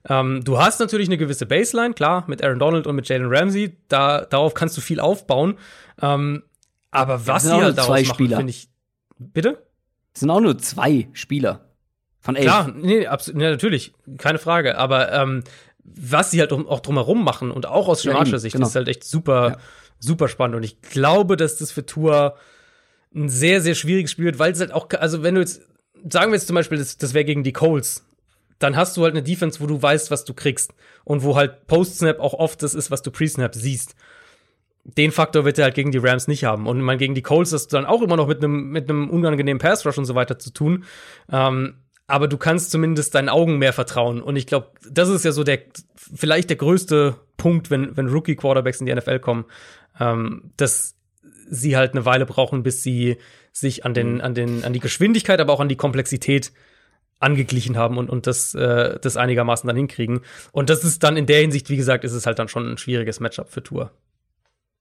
Ähm, 0.10 0.42
du 0.44 0.58
hast 0.58 0.80
natürlich 0.80 1.08
eine 1.08 1.18
gewisse 1.18 1.46
Baseline, 1.46 1.94
klar, 1.94 2.24
mit 2.28 2.44
Aaron 2.44 2.60
Donald 2.60 2.88
und 2.88 2.96
mit 2.96 3.08
Jalen 3.08 3.28
Ramsey. 3.28 3.78
Da, 3.88 4.22
darauf 4.22 4.54
kannst 4.54 4.76
du 4.78 4.82
viel 4.82 5.00
aufbauen. 5.00 5.58
Ähm, 6.02 6.44
aber 6.90 7.26
was 7.28 7.44
sind 7.44 7.52
sie 7.52 7.58
auch 7.58 7.62
halt 7.64 7.78
daraus 7.78 7.88
zwei 7.88 8.02
machen, 8.02 8.14
Spieler. 8.14 8.38
finde 8.38 8.50
ich. 8.52 8.70
Bitte? 9.18 9.66
Es 10.14 10.22
sind 10.22 10.30
auch 10.30 10.42
nur 10.42 10.58
zwei 10.58 11.08
Spieler 11.14 11.71
von 12.22 12.36
elf. 12.36 12.46
Klar, 12.46 12.72
nee, 12.76 13.06
absolut, 13.08 13.42
ja, 13.42 13.50
natürlich, 13.50 13.94
keine 14.18 14.40
Frage. 14.40 14.78
Aber 14.78 15.12
ähm, 15.12 15.44
was 15.84 16.32
sie 16.32 16.40
halt 16.40 16.54
auch 16.54 16.80
drumherum 16.80 17.24
machen 17.24 17.52
und 17.52 17.66
auch 17.66 17.88
aus 17.88 18.04
Ja, 18.04 18.12
schematischer 18.12 18.36
eben, 18.36 18.42
Sicht 18.42 18.54
genau. 18.56 18.68
ist 18.68 18.76
halt 18.76 18.88
echt 18.88 19.04
super, 19.04 19.50
Ja. 19.50 19.58
super 20.00 20.28
spannend. 20.28 20.56
Und 20.56 20.64
ich 20.64 20.82
glaube, 20.82 21.36
dass 21.38 21.58
das 21.58 21.72
für 21.72 21.86
Tour 21.86 22.36
ein 23.14 23.28
sehr, 23.28 23.60
sehr 23.62 23.76
schwieriges 23.76 24.12
Spiel 24.12 24.26
wird, 24.26 24.40
weil 24.40 24.52
es 24.54 24.60
halt 24.60 24.72
auch, 24.72 24.88
also 25.00 25.24
wenn 25.24 25.36
du 25.36 25.42
jetzt, 25.42 25.62
sagen 26.10 26.32
wir 26.32 26.38
jetzt 26.38 26.48
zum 26.48 26.56
Beispiel, 26.56 26.78
das, 26.78 26.98
das 26.98 27.14
wäre 27.14 27.26
gegen 27.26 27.44
die 27.44 27.52
Coles, 27.54 28.06
dann 28.60 28.76
hast 28.76 28.96
du 28.96 29.04
halt 29.04 29.14
eine 29.16 29.24
Defense, 29.24 29.60
wo 29.60 29.66
du 29.66 29.82
weißt, 29.82 30.12
was 30.12 30.24
du 30.24 30.34
kriegst. 30.36 30.74
Und 31.04 31.24
wo 31.24 31.36
halt 31.36 31.66
Post-Snap 31.66 32.20
auch 32.20 32.36
oft 32.36 32.62
das 32.62 32.76
ist, 32.76 32.92
was 32.92 33.02
du 33.02 33.10
Pre-Snap 33.10 33.56
siehst. 33.56 33.96
Den 34.84 35.12
Faktor 35.12 35.46
wird 35.46 35.58
er 35.58 35.66
halt 35.66 35.76
gegen 35.76 35.92
die 35.92 35.98
Rams 35.98 36.28
nicht 36.28 36.44
haben. 36.44 36.68
Und 36.68 36.80
man 36.82 36.98
gegen 37.00 37.16
die 37.16 37.22
Colts 37.24 37.52
hast 37.54 37.68
du 37.68 37.78
dann 37.78 37.86
auch 37.86 38.02
immer 38.04 38.18
noch 38.18 38.28
mit 38.28 38.44
einem 38.44 38.70
mit 38.70 38.90
einem 38.90 39.10
unangenehmen 39.10 39.60
Pass 39.60 39.86
Rush 39.86 39.98
und 39.98 40.06
so 40.06 40.14
weiter 40.16 40.38
zu 40.40 40.52
tun. 40.52 40.86
Ähm, 41.32 41.76
aber 42.12 42.28
du 42.28 42.38
kannst 42.38 42.72
zumindest 42.72 43.16
deinen 43.16 43.30
Augen 43.30 43.58
mehr 43.58 43.74
vertrauen. 43.74 44.22
Und 44.22 44.36
ich 44.36 44.48
glaube, 44.48 44.68
das 44.90 45.10
ist 45.10 45.26
ja 45.26 45.32
so 45.32 45.44
der 45.44 45.60
vielleicht 45.96 46.50
der 46.50 46.58
größte 46.58 47.16
Punkt, 47.38 47.72
wenn 47.72 47.96
wenn 47.96 48.08
Rookie 48.08 48.36
Quarterbacks 48.36 48.80
in 48.80 48.86
die 48.86 48.94
NFL 48.94 49.20
kommen, 49.20 49.46
ähm, 50.00 50.52
dass 50.58 50.96
sie 51.50 51.78
halt 51.78 51.94
eine 51.94 52.06
Weile 52.06 52.26
brauchen, 52.26 52.64
bis 52.64 52.84
sie 52.84 53.18
sich 53.52 53.86
an 53.86 53.94
den 53.94 54.22
an 54.22 54.36
den 54.36 54.64
an 54.64 54.74
die 54.74 54.80
Geschwindigkeit, 54.80 55.40
aber 55.40 55.54
auch 55.54 55.60
an 55.60 55.70
die 55.70 55.76
Komplexität 55.76 56.52
angeglichen 57.22 57.78
haben 57.78 57.98
und, 57.98 58.10
und 58.10 58.28
das, 58.28 58.56
äh, 58.56 59.00
das 59.00 59.16
einigermaßen 59.16 59.68
dann 59.68 59.76
hinkriegen. 59.78 60.22
Und 60.52 60.70
das 60.70 60.84
ist 60.84 61.04
dann 61.04 61.18
in 61.18 61.28
der 61.28 61.40
Hinsicht, 61.40 61.70
wie 61.70 61.78
gesagt, 61.78 62.04
ist 62.04 62.14
es 62.14 62.26
halt 62.26 62.40
dann 62.40 62.48
schon 62.48 62.72
ein 62.72 62.78
schwieriges 62.78 63.20
Matchup 63.20 63.50
für 63.50 63.62
Tour. 63.62 63.92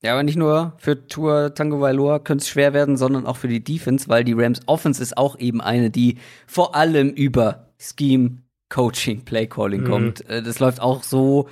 Ja, 0.02 0.12
aber 0.12 0.22
nicht 0.22 0.36
nur 0.38 0.72
für 0.78 1.06
Tour 1.08 1.54
Tango 1.54 1.80
Vailoa 1.80 2.20
könnte 2.20 2.42
es 2.42 2.48
schwer 2.48 2.72
werden, 2.72 2.96
sondern 2.96 3.26
auch 3.26 3.36
für 3.36 3.48
die 3.48 3.62
Defense, 3.62 4.08
weil 4.08 4.24
die 4.24 4.32
Rams 4.32 4.60
Offense 4.66 5.02
ist 5.02 5.16
auch 5.18 5.38
eben 5.38 5.60
eine, 5.60 5.90
die 5.90 6.16
vor 6.46 6.74
allem 6.74 7.10
über 7.10 7.68
Scheme, 7.78 8.38
Coaching, 8.70 9.24
Play 9.24 9.46
Calling 9.46 9.82
Mhm. 9.82 9.86
kommt. 9.86 10.28
Äh, 10.28 10.42
Das 10.42 10.58
läuft 10.58 10.80
auch 10.80 11.02
so 11.02 11.48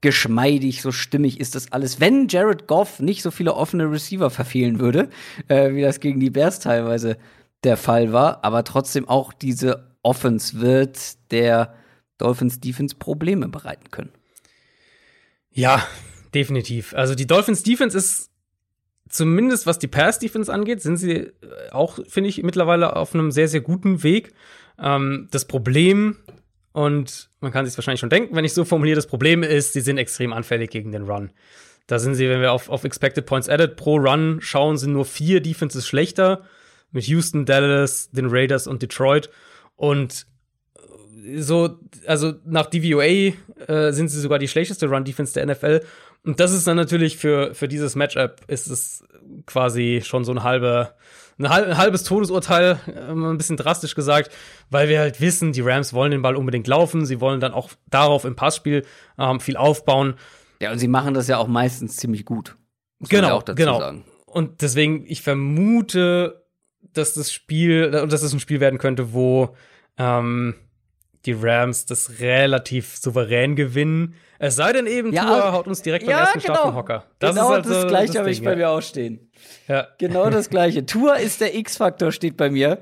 geschmeidig, 0.00 0.80
so 0.80 0.92
stimmig 0.92 1.40
ist 1.40 1.54
das 1.54 1.72
alles. 1.72 2.00
Wenn 2.00 2.28
Jared 2.28 2.66
Goff 2.66 3.00
nicht 3.00 3.20
so 3.22 3.30
viele 3.30 3.54
offene 3.54 3.90
Receiver 3.90 4.30
verfehlen 4.30 4.78
würde, 4.80 5.10
äh, 5.48 5.74
wie 5.74 5.82
das 5.82 6.00
gegen 6.00 6.20
die 6.20 6.30
Bears 6.30 6.58
teilweise 6.58 7.18
der 7.64 7.76
Fall 7.76 8.14
war, 8.14 8.42
aber 8.42 8.64
trotzdem 8.64 9.06
auch 9.10 9.34
diese 9.34 9.90
Offense 10.02 10.58
wird 10.62 10.98
der 11.32 11.74
Dolphins 12.16 12.60
Defense 12.60 12.96
Probleme 12.96 13.48
bereiten 13.50 13.90
können. 13.90 14.10
Ja, 15.52 15.82
definitiv. 16.34 16.94
Also 16.94 17.14
die 17.14 17.26
Dolphins 17.26 17.62
Defense 17.62 17.96
ist 17.96 18.30
zumindest 19.08 19.66
was 19.66 19.78
die 19.78 19.88
Pass 19.88 20.18
Defense 20.18 20.52
angeht, 20.52 20.80
sind 20.80 20.96
sie 20.96 21.12
äh, 21.12 21.32
auch, 21.72 21.98
finde 22.08 22.30
ich, 22.30 22.42
mittlerweile 22.42 22.96
auf 22.96 23.14
einem 23.14 23.30
sehr, 23.30 23.48
sehr 23.48 23.60
guten 23.60 24.02
Weg. 24.02 24.32
Ähm, 24.78 25.28
das 25.30 25.44
Problem, 25.44 26.16
und 26.72 27.28
man 27.40 27.52
kann 27.52 27.66
sich 27.66 27.76
wahrscheinlich 27.76 28.00
schon 28.00 28.10
denken, 28.10 28.34
wenn 28.36 28.44
ich 28.44 28.54
so 28.54 28.64
formuliere, 28.64 28.96
das 28.96 29.06
Problem 29.06 29.42
ist, 29.42 29.72
sie 29.72 29.80
sind 29.80 29.98
extrem 29.98 30.32
anfällig 30.32 30.70
gegen 30.70 30.92
den 30.92 31.02
Run. 31.02 31.32
Da 31.86 31.98
sind 31.98 32.14
sie, 32.14 32.28
wenn 32.28 32.40
wir 32.40 32.52
auf, 32.52 32.68
auf 32.68 32.84
Expected 32.84 33.26
Points 33.26 33.48
Added 33.48 33.76
pro 33.76 33.96
Run 33.96 34.38
schauen, 34.40 34.78
sind 34.78 34.92
nur 34.92 35.04
vier 35.04 35.40
Defenses 35.40 35.86
schlechter. 35.86 36.44
Mit 36.92 37.04
Houston, 37.04 37.46
Dallas, 37.46 38.10
den 38.10 38.26
Raiders 38.26 38.66
und 38.66 38.82
Detroit. 38.82 39.30
Und 39.76 40.26
so, 41.36 41.78
also 42.06 42.34
nach 42.44 42.66
DVOA 42.66 43.34
äh, 43.66 43.92
sind 43.92 44.08
sie 44.08 44.20
sogar 44.20 44.38
die 44.38 44.48
schlechteste 44.48 44.88
Run-Defense 44.88 45.34
der 45.34 45.46
NFL. 45.46 45.80
Und 46.24 46.38
das 46.38 46.52
ist 46.52 46.66
dann 46.66 46.76
natürlich 46.76 47.16
für, 47.16 47.54
für 47.54 47.68
dieses 47.68 47.96
Matchup 47.96 48.42
ist 48.46 48.68
es 48.68 49.04
quasi 49.46 50.02
schon 50.04 50.24
so 50.24 50.32
ein 50.32 50.42
halber, 50.42 50.94
ein, 51.38 51.48
halb, 51.48 51.66
ein 51.66 51.78
halbes 51.78 52.04
Todesurteil, 52.04 52.78
äh, 52.86 53.12
ein 53.12 53.38
bisschen 53.38 53.56
drastisch 53.56 53.94
gesagt, 53.94 54.30
weil 54.68 54.88
wir 54.88 55.00
halt 55.00 55.20
wissen, 55.20 55.52
die 55.52 55.62
Rams 55.62 55.94
wollen 55.94 56.10
den 56.10 56.22
Ball 56.22 56.36
unbedingt 56.36 56.66
laufen, 56.66 57.06
sie 57.06 57.20
wollen 57.20 57.40
dann 57.40 57.52
auch 57.52 57.70
darauf 57.88 58.24
im 58.24 58.36
Passspiel 58.36 58.84
ähm, 59.18 59.40
viel 59.40 59.56
aufbauen. 59.56 60.14
Ja, 60.60 60.72
und 60.72 60.78
sie 60.78 60.88
machen 60.88 61.14
das 61.14 61.26
ja 61.26 61.38
auch 61.38 61.48
meistens 61.48 61.96
ziemlich 61.96 62.26
gut. 62.26 62.56
Genau, 63.08 63.40
genau. 63.40 63.78
sagen. 63.78 64.04
Und 64.26 64.60
deswegen, 64.60 65.06
ich 65.06 65.22
vermute, 65.22 66.44
dass 66.92 67.14
das 67.14 67.32
Spiel, 67.32 67.90
dass 67.90 68.22
es 68.22 68.32
ein 68.32 68.40
Spiel 68.40 68.60
werden 68.60 68.78
könnte, 68.78 69.12
wo 69.14 69.56
ähm, 69.96 70.54
die 71.26 71.32
Rams 71.32 71.86
das 71.86 72.20
relativ 72.20 72.96
souverän 72.96 73.56
gewinnen. 73.56 74.14
Es 74.38 74.56
sei 74.56 74.72
denn 74.72 74.86
eben, 74.86 75.12
Ja, 75.12 75.24
Tua 75.24 75.34
also- 75.40 75.52
haut 75.52 75.66
uns 75.68 75.82
direkt 75.82 76.06
beim 76.06 76.12
Ja, 76.16 76.20
ersten 76.24 76.40
Start 76.40 76.58
genau. 76.58 76.68
vom 76.70 76.76
Hocker. 76.76 77.04
genau 77.18 77.30
ist 77.30 77.48
halt 77.50 77.66
das 77.66 77.86
gleiche 77.88 78.18
habe 78.18 78.30
ich 78.30 78.42
bei 78.42 78.50
ja. 78.52 78.56
mir 78.56 78.70
auch 78.70 78.80
stehen. 78.80 79.30
Ja. 79.68 79.88
Genau 79.98 80.30
das 80.30 80.48
gleiche. 80.48 80.86
Tour 80.86 81.16
ist 81.16 81.40
der 81.40 81.54
X-Faktor, 81.54 82.10
steht 82.12 82.36
bei 82.36 82.48
mir. 82.50 82.78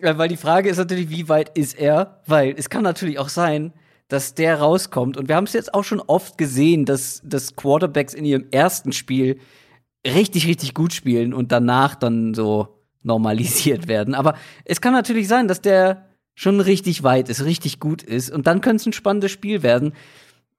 Äh, 0.00 0.16
Weil 0.18 0.28
die 0.28 0.36
Frage 0.36 0.68
ist 0.68 0.76
natürlich, 0.76 1.08
wie 1.10 1.28
weit 1.28 1.56
ist 1.56 1.78
er? 1.78 2.20
Weil 2.26 2.54
es 2.56 2.68
kann 2.70 2.82
natürlich 2.82 3.18
auch 3.18 3.30
sein, 3.30 3.72
dass 4.08 4.34
der 4.34 4.58
rauskommt. 4.60 5.16
Und 5.16 5.28
wir 5.28 5.36
haben 5.36 5.44
es 5.44 5.52
jetzt 5.54 5.74
auch 5.74 5.84
schon 5.84 6.00
oft 6.00 6.38
gesehen, 6.38 6.84
dass, 6.84 7.20
dass 7.24 7.56
Quarterbacks 7.56 8.14
in 8.14 8.24
ihrem 8.24 8.46
ersten 8.50 8.92
Spiel 8.92 9.38
richtig, 10.06 10.46
richtig 10.46 10.74
gut 10.74 10.92
spielen 10.92 11.34
und 11.34 11.52
danach 11.52 11.94
dann 11.94 12.32
so 12.34 12.78
normalisiert 13.02 13.88
werden. 13.88 14.14
Aber 14.14 14.34
es 14.64 14.80
kann 14.80 14.92
natürlich 14.92 15.26
sein, 15.28 15.48
dass 15.48 15.60
der 15.60 16.07
schon 16.38 16.60
richtig 16.60 17.02
weit 17.02 17.28
ist, 17.28 17.44
richtig 17.44 17.80
gut 17.80 18.00
ist. 18.00 18.30
Und 18.30 18.46
dann 18.46 18.60
könnte 18.60 18.76
es 18.76 18.86
ein 18.86 18.92
spannendes 18.92 19.32
Spiel 19.32 19.64
werden. 19.64 19.92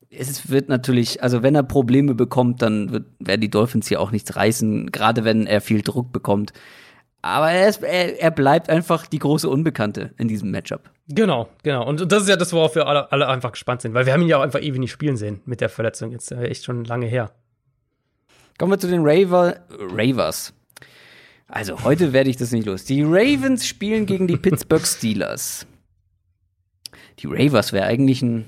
Es 0.09 0.49
wird 0.49 0.67
natürlich, 0.67 1.23
also 1.23 1.41
wenn 1.41 1.55
er 1.55 1.63
Probleme 1.63 2.15
bekommt, 2.15 2.61
dann 2.61 3.05
werden 3.19 3.39
die 3.39 3.49
Dolphins 3.49 3.87
hier 3.87 4.01
auch 4.01 4.11
nichts 4.11 4.35
reißen, 4.35 4.91
gerade 4.91 5.23
wenn 5.23 5.47
er 5.47 5.61
viel 5.61 5.81
Druck 5.81 6.11
bekommt. 6.11 6.51
Aber 7.21 7.49
er, 7.51 7.69
ist, 7.69 7.81
er, 7.81 8.21
er 8.21 8.31
bleibt 8.31 8.69
einfach 8.69 9.07
die 9.07 9.19
große 9.19 9.47
Unbekannte 9.47 10.13
in 10.17 10.27
diesem 10.27 10.51
Matchup. 10.51 10.89
Genau, 11.07 11.47
genau. 11.63 11.87
Und 11.87 12.11
das 12.11 12.23
ist 12.23 12.29
ja 12.29 12.35
das, 12.35 12.51
worauf 12.51 12.75
wir 12.75 12.85
alle, 12.85 13.09
alle 13.13 13.29
einfach 13.29 13.53
gespannt 13.53 13.81
sind, 13.81 13.93
weil 13.93 14.05
wir 14.05 14.11
haben 14.11 14.21
ihn 14.21 14.27
ja 14.27 14.37
auch 14.37 14.43
einfach 14.43 14.61
ewig 14.61 14.79
nicht 14.79 14.91
spielen 14.91 15.15
sehen 15.15 15.39
mit 15.45 15.61
der 15.61 15.69
Verletzung. 15.69 16.11
Jetzt 16.11 16.29
echt 16.33 16.65
schon 16.65 16.83
lange 16.83 17.05
her. 17.05 17.31
Kommen 18.57 18.73
wir 18.73 18.79
zu 18.79 18.87
den 18.87 19.01
Raver, 19.05 19.55
Ravers. 19.69 20.53
Also, 21.49 21.83
heute 21.83 22.13
werde 22.13 22.29
ich 22.29 22.37
das 22.37 22.51
nicht 22.51 22.67
los. 22.67 22.85
Die 22.85 23.01
Ravens 23.01 23.65
spielen 23.65 24.05
gegen 24.05 24.27
die 24.27 24.37
Pittsburgh 24.37 24.85
Steelers. 24.85 25.65
Die 27.19 27.27
Ravers 27.27 27.73
wäre 27.73 27.85
eigentlich 27.85 28.21
ein, 28.21 28.45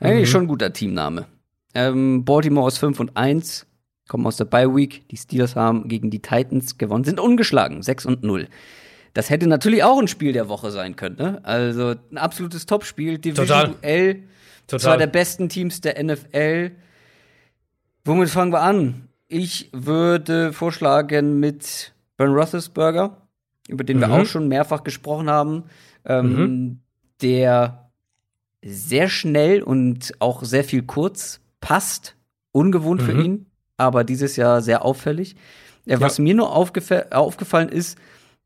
eigentlich 0.00 0.30
schon 0.30 0.44
ein 0.44 0.48
guter 0.48 0.72
Teamname. 0.72 1.26
Ähm, 1.74 2.24
Baltimore 2.24 2.68
ist 2.68 2.78
5 2.78 2.98
und 2.98 3.16
1, 3.16 3.66
kommen 4.08 4.26
aus 4.26 4.36
der 4.36 4.46
Bye 4.46 4.74
Week. 4.74 5.06
Die 5.08 5.16
Steelers 5.18 5.54
haben 5.54 5.86
gegen 5.88 6.10
die 6.10 6.20
Titans 6.20 6.78
gewonnen, 6.78 7.04
sind 7.04 7.20
ungeschlagen, 7.20 7.82
6 7.82 8.06
und 8.06 8.22
0. 8.22 8.48
Das 9.12 9.30
hätte 9.30 9.46
natürlich 9.46 9.84
auch 9.84 10.00
ein 10.00 10.08
Spiel 10.08 10.32
der 10.32 10.48
Woche 10.48 10.70
sein 10.70 10.96
können. 10.96 11.16
Ne? 11.16 11.40
Also 11.44 11.94
ein 12.10 12.18
absolutes 12.18 12.66
Topspiel, 12.66 13.18
Division-Duell, 13.18 14.24
zwei 14.66 14.96
der 14.96 15.06
besten 15.06 15.48
Teams 15.48 15.80
der 15.80 16.02
NFL. 16.02 16.72
Womit 18.04 18.30
fangen 18.30 18.52
wir 18.52 18.62
an? 18.62 19.08
Ich 19.28 19.68
würde 19.72 20.52
vorschlagen 20.52 21.38
mit 21.38 21.92
Ben 22.18 22.32
Roethlisberger, 22.32 23.16
über 23.68 23.84
den 23.84 23.96
mhm. 23.96 24.00
wir 24.00 24.10
auch 24.12 24.26
schon 24.26 24.48
mehrfach 24.48 24.84
gesprochen 24.84 25.30
haben, 25.30 25.64
ähm, 26.04 26.36
mhm. 26.36 26.80
der 27.22 27.90
sehr 28.62 29.08
schnell 29.08 29.62
und 29.62 30.12
auch 30.18 30.42
sehr 30.44 30.64
viel 30.64 30.82
kurz 30.82 31.40
passt. 31.60 32.16
Ungewohnt 32.52 33.02
mhm. 33.02 33.06
für 33.06 33.22
ihn, 33.22 33.46
aber 33.76 34.04
dieses 34.04 34.36
Jahr 34.36 34.60
sehr 34.60 34.84
auffällig. 34.84 35.36
Ja, 35.86 36.00
was 36.00 36.18
ja. 36.18 36.24
mir 36.24 36.34
nur 36.34 36.54
aufgefallen 36.54 37.68
ist, 37.68 37.96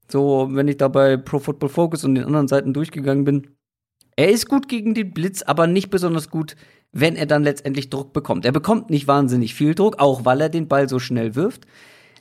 so 0.09 0.49
wenn 0.53 0.69
ich 0.69 0.77
da 0.77 0.89
bei 0.89 1.17
Pro 1.17 1.39
Football 1.39 1.71
Focus 1.71 2.05
und 2.05 2.15
den 2.15 2.25
anderen 2.25 2.49
Seiten 2.49 2.75
durchgegangen 2.75 3.25
bin, 3.25 3.49
er 4.17 4.31
ist 4.31 4.49
gut 4.49 4.69
gegen 4.69 4.95
den 4.95 5.13
Blitz, 5.13 5.43
aber 5.43 5.67
nicht 5.67 5.91
besonders 5.91 6.29
gut, 6.29 6.57
wenn 6.93 7.17
er 7.17 7.27
dann 7.27 7.43
letztendlich 7.43 7.89
Druck 7.89 8.13
bekommt. 8.13 8.45
Er 8.45 8.53
bekommt 8.53 8.91
nicht 8.91 9.09
wahnsinnig 9.09 9.55
viel 9.55 9.75
Druck, 9.75 9.99
auch 9.99 10.25
weil 10.27 10.43
er 10.43 10.51
den 10.51 10.69
Ball 10.69 10.89
so 10.89 10.99
schnell 10.99 11.35
wirft. 11.35 11.67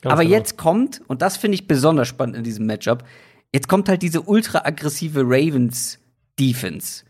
Ganz 0.02 0.12
aber 0.12 0.22
genau. 0.22 0.36
jetzt 0.36 0.58
kommt, 0.58 1.00
und 1.06 1.22
das 1.22 1.36
finde 1.36 1.54
ich 1.54 1.66
besonders 1.66 2.08
spannend 2.08 2.36
in 2.36 2.44
diesem 2.44 2.66
Matchup, 2.66 3.04
jetzt 3.54 3.68
kommt 3.68 3.88
halt 3.88 4.02
diese 4.02 4.20
ultra 4.20 4.62
aggressive 4.64 5.22
Ravens 5.24 5.98
Defense. 6.38 7.04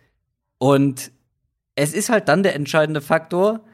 Und 0.58 1.10
es 1.74 1.94
ist 1.94 2.10
halt 2.10 2.28
dann 2.28 2.42
der 2.42 2.54
entscheidende 2.54 3.00
Faktor, 3.00 3.64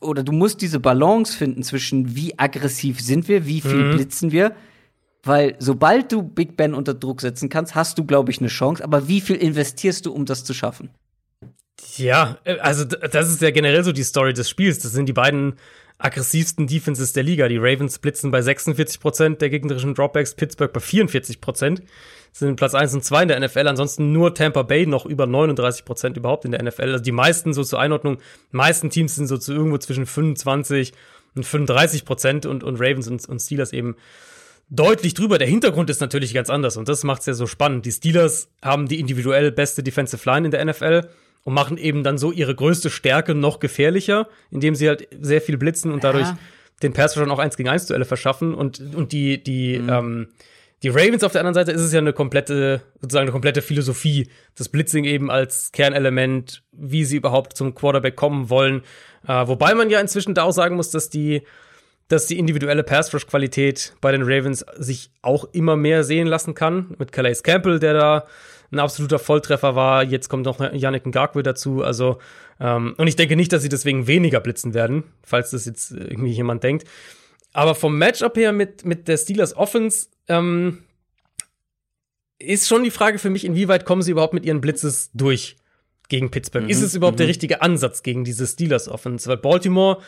oder 0.00 0.22
du 0.22 0.32
musst 0.32 0.60
diese 0.60 0.80
Balance 0.80 1.36
finden 1.36 1.62
zwischen 1.62 2.14
wie 2.14 2.38
aggressiv 2.38 3.00
sind 3.00 3.28
wir, 3.28 3.46
wie 3.46 3.60
viel 3.60 3.84
mhm. 3.84 3.96
blitzen 3.96 4.30
wir. 4.32 4.54
Weil 5.24 5.56
sobald 5.58 6.12
du 6.12 6.22
Big 6.22 6.56
Ben 6.56 6.74
unter 6.74 6.94
Druck 6.94 7.20
setzen 7.20 7.48
kannst, 7.48 7.74
hast 7.74 7.98
du, 7.98 8.04
glaube 8.04 8.30
ich, 8.30 8.38
eine 8.38 8.48
Chance. 8.48 8.84
Aber 8.84 9.08
wie 9.08 9.20
viel 9.20 9.36
investierst 9.36 10.06
du, 10.06 10.12
um 10.12 10.24
das 10.24 10.44
zu 10.44 10.54
schaffen? 10.54 10.90
Ja, 11.96 12.38
äh, 12.44 12.58
also 12.58 12.84
das 12.84 13.28
ist 13.28 13.42
ja 13.42 13.50
generell 13.50 13.82
so 13.82 13.92
die 13.92 14.04
Story 14.04 14.32
des 14.32 14.48
Spiels. 14.48 14.78
Das 14.78 14.92
sind 14.92 15.06
die 15.06 15.12
beiden 15.12 15.54
aggressivsten 15.98 16.66
Defenses 16.66 17.12
der 17.12 17.24
Liga. 17.24 17.48
Die 17.48 17.58
Ravens 17.58 17.98
blitzen 17.98 18.30
bei 18.30 18.40
46 18.40 19.00
Prozent 19.00 19.42
der 19.42 19.50
gegnerischen 19.50 19.94
Dropbacks, 19.94 20.34
Pittsburgh 20.34 20.72
bei 20.72 20.80
44 20.80 21.40
Prozent. 21.40 21.82
Sind 22.32 22.56
Platz 22.56 22.74
1 22.74 22.94
und 22.94 23.04
2 23.04 23.22
in 23.22 23.28
der 23.28 23.40
NFL. 23.40 23.66
Ansonsten 23.66 24.12
nur 24.12 24.34
Tampa 24.34 24.62
Bay 24.62 24.86
noch 24.86 25.06
über 25.06 25.26
39 25.26 25.84
Prozent 25.84 26.16
überhaupt 26.16 26.44
in 26.44 26.52
der 26.52 26.62
NFL. 26.62 26.92
Also 26.92 27.02
die 27.02 27.12
meisten 27.12 27.52
so 27.52 27.64
zur 27.64 27.80
Einordnung, 27.80 28.18
meisten 28.52 28.90
Teams 28.90 29.16
sind 29.16 29.26
so 29.26 29.38
zu 29.38 29.52
irgendwo 29.52 29.78
zwischen 29.78 30.06
25 30.06 30.92
und 31.34 31.44
35 31.44 32.04
Prozent 32.04 32.46
und, 32.46 32.62
und 32.62 32.76
Ravens 32.76 33.08
und, 33.08 33.28
und 33.28 33.40
Steelers 33.40 33.72
eben 33.72 33.96
deutlich 34.70 35.14
drüber. 35.14 35.38
Der 35.38 35.48
Hintergrund 35.48 35.90
ist 35.90 36.00
natürlich 36.00 36.32
ganz 36.32 36.50
anders 36.50 36.76
und 36.76 36.88
das 36.88 37.02
macht 37.02 37.20
es 37.20 37.26
ja 37.26 37.34
so 37.34 37.46
spannend. 37.46 37.86
Die 37.86 37.92
Steelers 37.92 38.48
haben 38.62 38.86
die 38.86 39.00
individuell 39.00 39.50
beste 39.50 39.82
Defensive 39.82 40.28
Line 40.30 40.46
in 40.46 40.50
der 40.50 40.64
NFL 40.64 41.08
und 41.48 41.54
machen 41.54 41.78
eben 41.78 42.02
dann 42.04 42.18
so 42.18 42.30
ihre 42.30 42.54
größte 42.54 42.90
Stärke 42.90 43.34
noch 43.34 43.58
gefährlicher, 43.58 44.28
indem 44.50 44.74
sie 44.74 44.86
halt 44.86 45.08
sehr 45.18 45.40
viel 45.40 45.56
blitzen 45.56 45.90
und 45.92 46.04
dadurch 46.04 46.26
ja. 46.26 46.38
den 46.82 46.92
Pass 46.92 47.14
schon 47.14 47.30
auch 47.30 47.38
eins 47.38 47.56
gegen 47.56 47.70
eins 47.70 47.86
Duelle 47.86 48.04
verschaffen 48.04 48.52
und 48.52 48.82
und 48.94 49.12
die 49.12 49.42
die 49.42 49.78
mhm. 49.78 49.88
ähm, 49.88 50.28
die 50.82 50.90
Ravens 50.90 51.24
auf 51.24 51.32
der 51.32 51.40
anderen 51.40 51.54
Seite 51.54 51.72
ist 51.72 51.80
es 51.80 51.90
ja 51.90 52.00
eine 52.00 52.12
komplette, 52.12 52.82
sozusagen 53.00 53.22
eine 53.22 53.32
komplette 53.32 53.62
Philosophie. 53.62 54.28
Das 54.58 54.68
Blitzing 54.68 55.04
eben 55.04 55.30
als 55.30 55.72
Kernelement, 55.72 56.62
wie 56.72 57.06
sie 57.06 57.16
überhaupt 57.16 57.56
zum 57.56 57.74
Quarterback 57.74 58.14
kommen 58.14 58.50
wollen. 58.50 58.82
Äh, 59.26 59.48
wobei 59.48 59.74
man 59.74 59.88
ja 59.88 60.00
inzwischen 60.00 60.34
da 60.34 60.42
auch 60.42 60.52
sagen 60.52 60.76
muss, 60.76 60.90
dass 60.90 61.08
die, 61.08 61.44
dass 62.08 62.26
die 62.26 62.38
individuelle 62.38 62.84
Pass-Rush-Qualität 62.84 63.94
bei 64.02 64.12
den 64.12 64.22
Ravens 64.22 64.66
sich 64.76 65.10
auch 65.22 65.46
immer 65.52 65.76
mehr 65.76 66.04
sehen 66.04 66.26
lassen 66.26 66.54
kann. 66.54 66.94
Mit 66.98 67.10
Calais 67.10 67.42
Campbell, 67.42 67.78
der 67.78 67.94
da 67.94 68.26
ein 68.70 68.78
absoluter 68.78 69.18
Volltreffer 69.18 69.74
war. 69.74 70.04
Jetzt 70.04 70.28
kommt 70.28 70.44
noch 70.44 70.60
Yannick 70.60 71.06
Ngakwe 71.06 71.42
dazu. 71.42 71.82
Also, 71.82 72.18
ähm, 72.60 72.94
und 72.98 73.06
ich 73.06 73.16
denke 73.16 73.36
nicht, 73.36 73.52
dass 73.52 73.62
sie 73.62 73.68
deswegen 73.68 74.06
weniger 74.06 74.40
blitzen 74.40 74.74
werden, 74.74 75.04
falls 75.22 75.50
das 75.50 75.64
jetzt 75.64 75.92
irgendwie 75.92 76.32
jemand 76.32 76.62
denkt. 76.62 76.86
Aber 77.52 77.74
vom 77.74 77.96
Matchup 77.96 78.36
her 78.36 78.52
mit, 78.52 78.84
mit 78.84 79.08
der 79.08 79.16
Steelers 79.16 79.56
Offense 79.56 80.08
ähm, 80.28 80.84
ist 82.38 82.68
schon 82.68 82.84
die 82.84 82.90
Frage 82.90 83.18
für 83.18 83.30
mich, 83.30 83.44
inwieweit 83.44 83.84
kommen 83.84 84.02
sie 84.02 84.12
überhaupt 84.12 84.34
mit 84.34 84.44
ihren 84.44 84.60
Blitzes 84.60 85.10
durch 85.14 85.56
gegen 86.08 86.30
Pittsburgh? 86.30 86.64
Mhm, 86.64 86.70
ist 86.70 86.82
es 86.82 86.94
überhaupt 86.94 87.16
mhm. 87.16 87.22
der 87.22 87.28
richtige 87.28 87.62
Ansatz 87.62 88.02
gegen 88.02 88.24
diese 88.24 88.46
Steelers 88.46 88.88
Offense? 88.88 89.28
Weil 89.28 89.38
Baltimore 89.38 89.98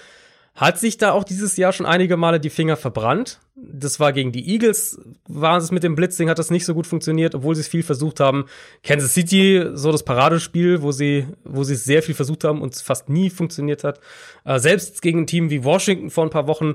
hat 0.54 0.78
sich 0.78 0.98
da 0.98 1.12
auch 1.12 1.24
dieses 1.24 1.56
Jahr 1.56 1.72
schon 1.72 1.86
einige 1.86 2.16
Male 2.16 2.40
die 2.40 2.50
Finger 2.50 2.76
verbrannt. 2.76 3.40
Das 3.54 4.00
war 4.00 4.12
gegen 4.12 4.32
die 4.32 4.48
Eagles, 4.52 5.00
war 5.28 5.56
es 5.58 5.70
mit 5.70 5.82
dem 5.82 5.94
Blitzing, 5.94 6.28
hat 6.28 6.38
das 6.38 6.50
nicht 6.50 6.64
so 6.64 6.74
gut 6.74 6.86
funktioniert, 6.86 7.34
obwohl 7.34 7.54
sie 7.54 7.60
es 7.60 7.68
viel 7.68 7.82
versucht 7.82 8.20
haben. 8.20 8.46
Kansas 8.82 9.14
City, 9.14 9.70
so 9.74 9.92
das 9.92 10.02
Paradespiel, 10.02 10.82
wo 10.82 10.92
sie, 10.92 11.26
wo 11.44 11.62
sie 11.62 11.74
es 11.74 11.84
sehr 11.84 12.02
viel 12.02 12.14
versucht 12.14 12.44
haben 12.44 12.62
und 12.62 12.74
es 12.74 12.82
fast 12.82 13.08
nie 13.08 13.30
funktioniert 13.30 13.84
hat. 13.84 14.00
Äh, 14.44 14.58
selbst 14.58 15.02
gegen 15.02 15.20
ein 15.20 15.26
Team 15.26 15.50
wie 15.50 15.64
Washington 15.64 16.10
vor 16.10 16.24
ein 16.24 16.30
paar 16.30 16.46
Wochen 16.46 16.74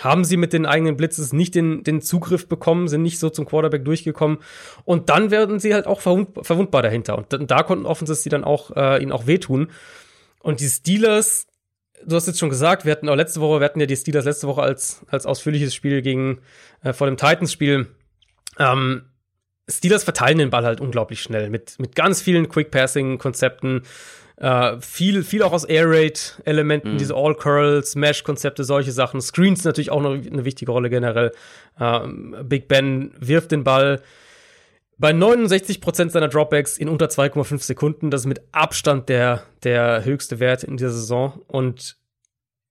haben 0.00 0.24
sie 0.24 0.36
mit 0.36 0.52
den 0.52 0.66
eigenen 0.66 0.96
Blitzes 0.96 1.32
nicht 1.32 1.54
den, 1.54 1.82
den 1.82 2.00
Zugriff 2.00 2.48
bekommen, 2.48 2.88
sind 2.88 3.02
nicht 3.02 3.18
so 3.18 3.30
zum 3.30 3.46
Quarterback 3.46 3.84
durchgekommen. 3.84 4.38
Und 4.84 5.08
dann 5.08 5.30
werden 5.30 5.58
sie 5.58 5.74
halt 5.74 5.86
auch 5.86 6.00
verwund, 6.00 6.28
verwundbar 6.42 6.82
dahinter. 6.82 7.18
Und 7.18 7.50
da 7.50 7.62
konnten 7.62 7.86
offensichtlich 7.86 8.22
sie 8.22 8.28
dann 8.28 8.44
auch, 8.44 8.70
äh, 8.76 9.02
ihnen 9.02 9.12
auch 9.12 9.26
wehtun. 9.26 9.70
Und 10.40 10.60
die 10.60 10.68
Steelers 10.68 11.46
du 12.06 12.16
hast 12.16 12.26
jetzt 12.26 12.38
schon 12.38 12.50
gesagt, 12.50 12.84
wir 12.84 12.92
hatten 12.92 13.08
auch 13.08 13.14
letzte 13.14 13.40
Woche, 13.40 13.60
wir 13.60 13.64
hatten 13.64 13.80
ja 13.80 13.86
die 13.86 13.96
Steelers 13.96 14.24
letzte 14.24 14.46
Woche 14.46 14.62
als, 14.62 15.04
als 15.08 15.26
ausführliches 15.26 15.74
Spiel 15.74 16.02
gegen, 16.02 16.40
äh, 16.82 16.92
vor 16.92 17.06
dem 17.06 17.16
Titans-Spiel. 17.16 17.88
Ähm, 18.58 19.02
Steelers 19.68 20.04
verteilen 20.04 20.38
den 20.38 20.50
Ball 20.50 20.64
halt 20.64 20.80
unglaublich 20.80 21.22
schnell 21.22 21.50
mit, 21.50 21.78
mit 21.78 21.94
ganz 21.94 22.22
vielen 22.22 22.48
Quick-Passing-Konzepten. 22.48 23.82
Äh, 24.36 24.80
viel, 24.80 25.24
viel 25.24 25.42
auch 25.42 25.52
aus 25.52 25.64
Air 25.64 25.90
Raid-Elementen, 25.90 26.94
mhm. 26.94 26.98
diese 26.98 27.14
All-Curls, 27.14 27.96
Mesh-Konzepte, 27.96 28.64
solche 28.64 28.92
Sachen. 28.92 29.20
Screens 29.20 29.64
natürlich 29.64 29.90
auch 29.90 30.00
noch 30.00 30.12
eine 30.12 30.44
wichtige 30.44 30.70
Rolle 30.70 30.90
generell. 30.90 31.32
Ähm, 31.78 32.36
Big 32.44 32.68
Ben 32.68 33.12
wirft 33.18 33.50
den 33.50 33.64
Ball 33.64 34.00
bei 34.98 35.12
69% 35.12 36.10
seiner 36.10 36.28
Dropbacks 36.28 36.76
in 36.76 36.88
unter 36.88 37.06
2,5 37.06 37.62
Sekunden, 37.62 38.10
das 38.10 38.22
ist 38.22 38.26
mit 38.26 38.42
Abstand 38.50 39.08
der, 39.08 39.44
der 39.62 40.04
höchste 40.04 40.40
Wert 40.40 40.64
in 40.64 40.76
dieser 40.76 40.90
Saison. 40.90 41.40
Und 41.46 41.96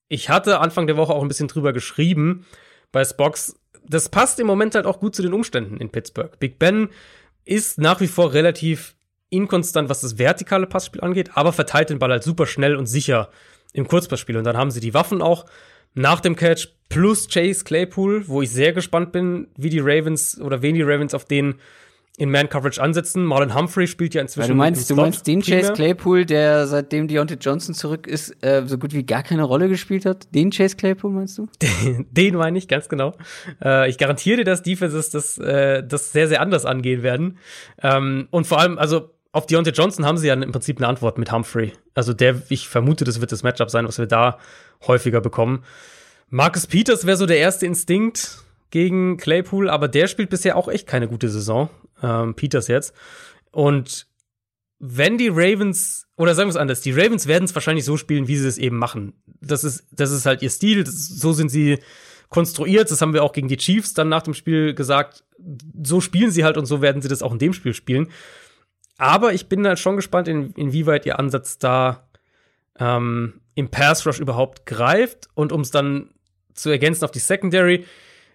ich 0.10 0.30
hatte 0.30 0.60
Anfang 0.60 0.88
der 0.88 0.98
Woche 0.98 1.14
auch 1.14 1.22
ein 1.22 1.30
bisschen 1.30 1.48
drüber 1.48 1.72
geschrieben 1.72 2.46
bei 2.92 3.04
Spox. 3.06 3.56
Das 3.88 4.10
passt 4.10 4.40
im 4.40 4.48
Moment 4.48 4.76
halt 4.76 4.86
auch 4.86 5.00
gut 5.00 5.16
zu 5.16 5.22
den 5.22 5.34
Umständen 5.34 5.78
in 5.78 5.90
Pittsburgh. 5.90 6.38
Big 6.40 6.60
Ben 6.60 6.90
ist 7.46 7.80
nach 7.80 8.02
wie 8.02 8.08
vor 8.08 8.34
relativ 8.34 8.96
inkonstant, 9.30 9.88
was 9.88 10.02
das 10.02 10.18
vertikale 10.18 10.68
Passspiel 10.68 11.02
angeht, 11.02 11.32
aber 11.36 11.54
verteilt 11.54 11.90
den 11.90 12.00
Ball 12.00 12.12
halt 12.12 12.24
super 12.24 12.46
schnell 12.46 12.76
und 12.76 12.88
sicher 12.88 13.30
im 13.72 13.88
Kurzpassspiel. 13.88 14.38
Und 14.38 14.44
dann 14.44 14.58
haben 14.58 14.72
sie 14.72 14.82
die 14.82 14.94
Waffen 14.94 15.22
auch 15.22 15.46
nach 15.94 16.20
dem 16.20 16.36
Catch 16.36 16.68
plus 16.90 17.28
Chase 17.30 17.64
Claypool, 17.64 18.28
wo 18.28 18.42
ich 18.42 18.52
sehr 18.52 18.74
gespannt 18.74 19.14
bin, 19.14 19.48
wie 19.58 19.70
die 19.70 19.80
Ravens 19.80 20.40
oder 20.40 20.62
wen 20.62 20.76
die 20.76 20.84
Ravens 20.84 21.14
auf 21.14 21.26
den 21.26 21.56
in 22.20 22.32
Man-Coverage 22.32 22.82
ansetzen. 22.82 23.24
Marlon 23.24 23.54
Humphrey 23.54 23.86
spielt 23.86 24.16
ja 24.16 24.22
inzwischen. 24.22 24.48
Ja, 24.48 24.54
du 24.54 24.58
meinst, 24.58 24.90
du 24.90 24.96
meinst 24.96 25.28
den 25.28 25.42
Chase 25.42 25.74
Claypool, 25.74 26.26
der 26.26 26.66
seitdem 26.66 27.08
Deontay 27.08 27.38
Johnson 27.40 27.76
zurück 27.76 28.08
ist, 28.08 28.44
äh, 28.44 28.64
so 28.66 28.80
gut 28.80 28.94
wie 28.94 29.06
gar 29.06 29.22
keine 29.22 29.44
Rolle 29.44 29.70
gespielt 29.70 30.04
hat? 30.06 30.34
Den 30.34 30.50
Chase 30.50 30.76
Claypool 30.76 31.12
meinst 31.12 31.38
du? 31.38 31.48
Den, 31.62 32.08
den 32.10 32.36
meine 32.36 32.58
ich, 32.58 32.68
ganz 32.68 32.90
genau. 32.90 33.14
Äh, 33.64 33.90
ich 33.90 34.00
garantiere 34.00 34.38
dir, 34.38 34.46
dass 34.46 34.64
Defenses 34.64 35.12
das, 35.12 35.38
äh, 35.38 35.84
das 35.88 36.12
sehr, 36.12 36.28
sehr 36.28 36.42
anders 36.42 36.66
angehen 36.66 37.04
werden. 37.04 37.38
Ähm, 37.84 38.28
und 38.32 38.48
vor 38.48 38.60
allem, 38.60 38.80
also 38.80 39.12
auf 39.32 39.46
Deontay 39.46 39.72
Johnson 39.72 40.04
haben 40.06 40.18
sie 40.18 40.28
ja 40.28 40.34
im 40.34 40.52
Prinzip 40.52 40.78
eine 40.78 40.88
Antwort 40.88 41.20
mit 41.20 41.32
Humphrey. 41.32 41.74
Also 41.94 42.14
der, 42.14 42.42
ich 42.50 42.68
vermute, 42.68 43.04
das 43.04 43.22
wird 43.22 43.32
das 43.32 43.44
Matchup 43.44 43.70
sein, 43.70 43.88
was 43.88 44.00
wir 44.00 44.08
da 44.08 44.40
häufiger 44.88 45.22
bekommen. 45.22 45.64
Marcus 46.30 46.66
Peters 46.66 47.06
wäre 47.06 47.18
so 47.18 47.28
der 47.28 47.38
erste 47.38 47.68
Instinkt 47.68 48.40
gegen 48.72 49.18
Claypool, 49.18 49.70
aber 49.70 49.88
der 49.88 50.08
spielt 50.08 50.32
bisher 50.32 50.58
auch 50.58 50.68
echt 50.68 50.88
keine 50.88 51.08
gute 51.08 51.30
Saison 51.30 51.70
ähm, 52.02 52.36
Peters 52.36 52.68
jetzt. 52.68 52.94
Und 53.52 54.08
wenn 54.80 55.18
die 55.18 55.30
Ravens, 55.30 56.08
oder 56.16 56.36
sagen 56.36 56.48
wir 56.48 56.52
es 56.52 56.58
anders, 56.58 56.82
die 56.82 56.92
Ravens 56.92 57.28
werden 57.28 57.46
es 57.46 57.56
wahrscheinlich 57.56 57.86
so 57.86 57.98
spielen, 57.98 58.28
wie 58.28 58.38
sie 58.38 58.48
es 58.48 58.58
eben 58.58 58.78
machen. 58.78 59.14
Das 59.42 59.64
ist, 59.64 59.88
das 59.92 60.12
ist 60.12 60.26
halt 60.26 60.42
ihr 60.42 60.50
Stil, 60.50 60.84
das, 60.84 61.08
so 61.08 61.34
sind 61.34 61.50
sie 61.50 61.80
konstruiert. 62.30 62.92
Das 62.92 63.02
haben 63.02 63.14
wir 63.14 63.24
auch 63.24 63.34
gegen 63.34 63.48
die 63.48 63.58
Chiefs 63.58 63.94
dann 63.94 64.10
nach 64.10 64.24
dem 64.24 64.34
Spiel 64.34 64.74
gesagt. 64.74 65.24
So 65.84 66.02
spielen 66.02 66.32
sie 66.32 66.44
halt 66.44 66.58
und 66.58 66.66
so 66.66 66.82
werden 66.82 67.02
sie 67.02 67.08
das 67.08 67.24
auch 67.24 67.34
in 67.34 67.40
dem 67.40 67.54
Spiel 67.54 67.74
spielen. 67.74 68.10
Aber 68.98 69.34
ich 69.34 69.48
bin 69.48 69.66
halt 69.66 69.80
schon 69.80 69.96
gespannt, 69.96 70.28
in, 70.28 70.52
inwieweit 70.52 71.06
ihr 71.06 71.20
Ansatz 71.20 71.58
da 71.58 72.08
ähm, 72.80 73.42
im 73.56 73.70
Pass 73.70 74.06
Rush 74.06 74.20
überhaupt 74.20 74.66
greift 74.66 75.30
und 75.34 75.52
um 75.52 75.62
es 75.62 75.72
dann 75.72 76.12
zu 76.54 76.70
ergänzen 76.70 77.06
auf 77.06 77.12
die 77.12 77.20
Secondary, 77.20 77.86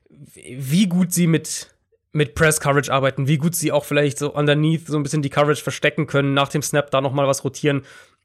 wie 0.09 0.87
gut 0.87 1.13
sie 1.13 1.27
mit 1.27 1.72
mit 2.13 2.35
Press 2.35 2.61
Coverage 2.61 2.93
arbeiten, 2.93 3.27
wie 3.27 3.39
gut 3.39 3.55
sie 3.55 3.73
auch 3.73 3.85
vielleicht 3.85 4.19
so 4.19 4.35
underneath 4.35 4.87
so 4.87 4.97
ein 4.97 5.03
bisschen 5.03 5.23
die 5.23 5.31
Coverage 5.31 5.63
verstecken 5.63 6.07
können, 6.07 6.35
nach 6.35 6.49
dem 6.49 6.63
Snap 6.63 6.91
da 6.91 7.01
noch 7.01 7.13
mal 7.13 7.27
was 7.27 7.43
rotieren, 7.43 7.83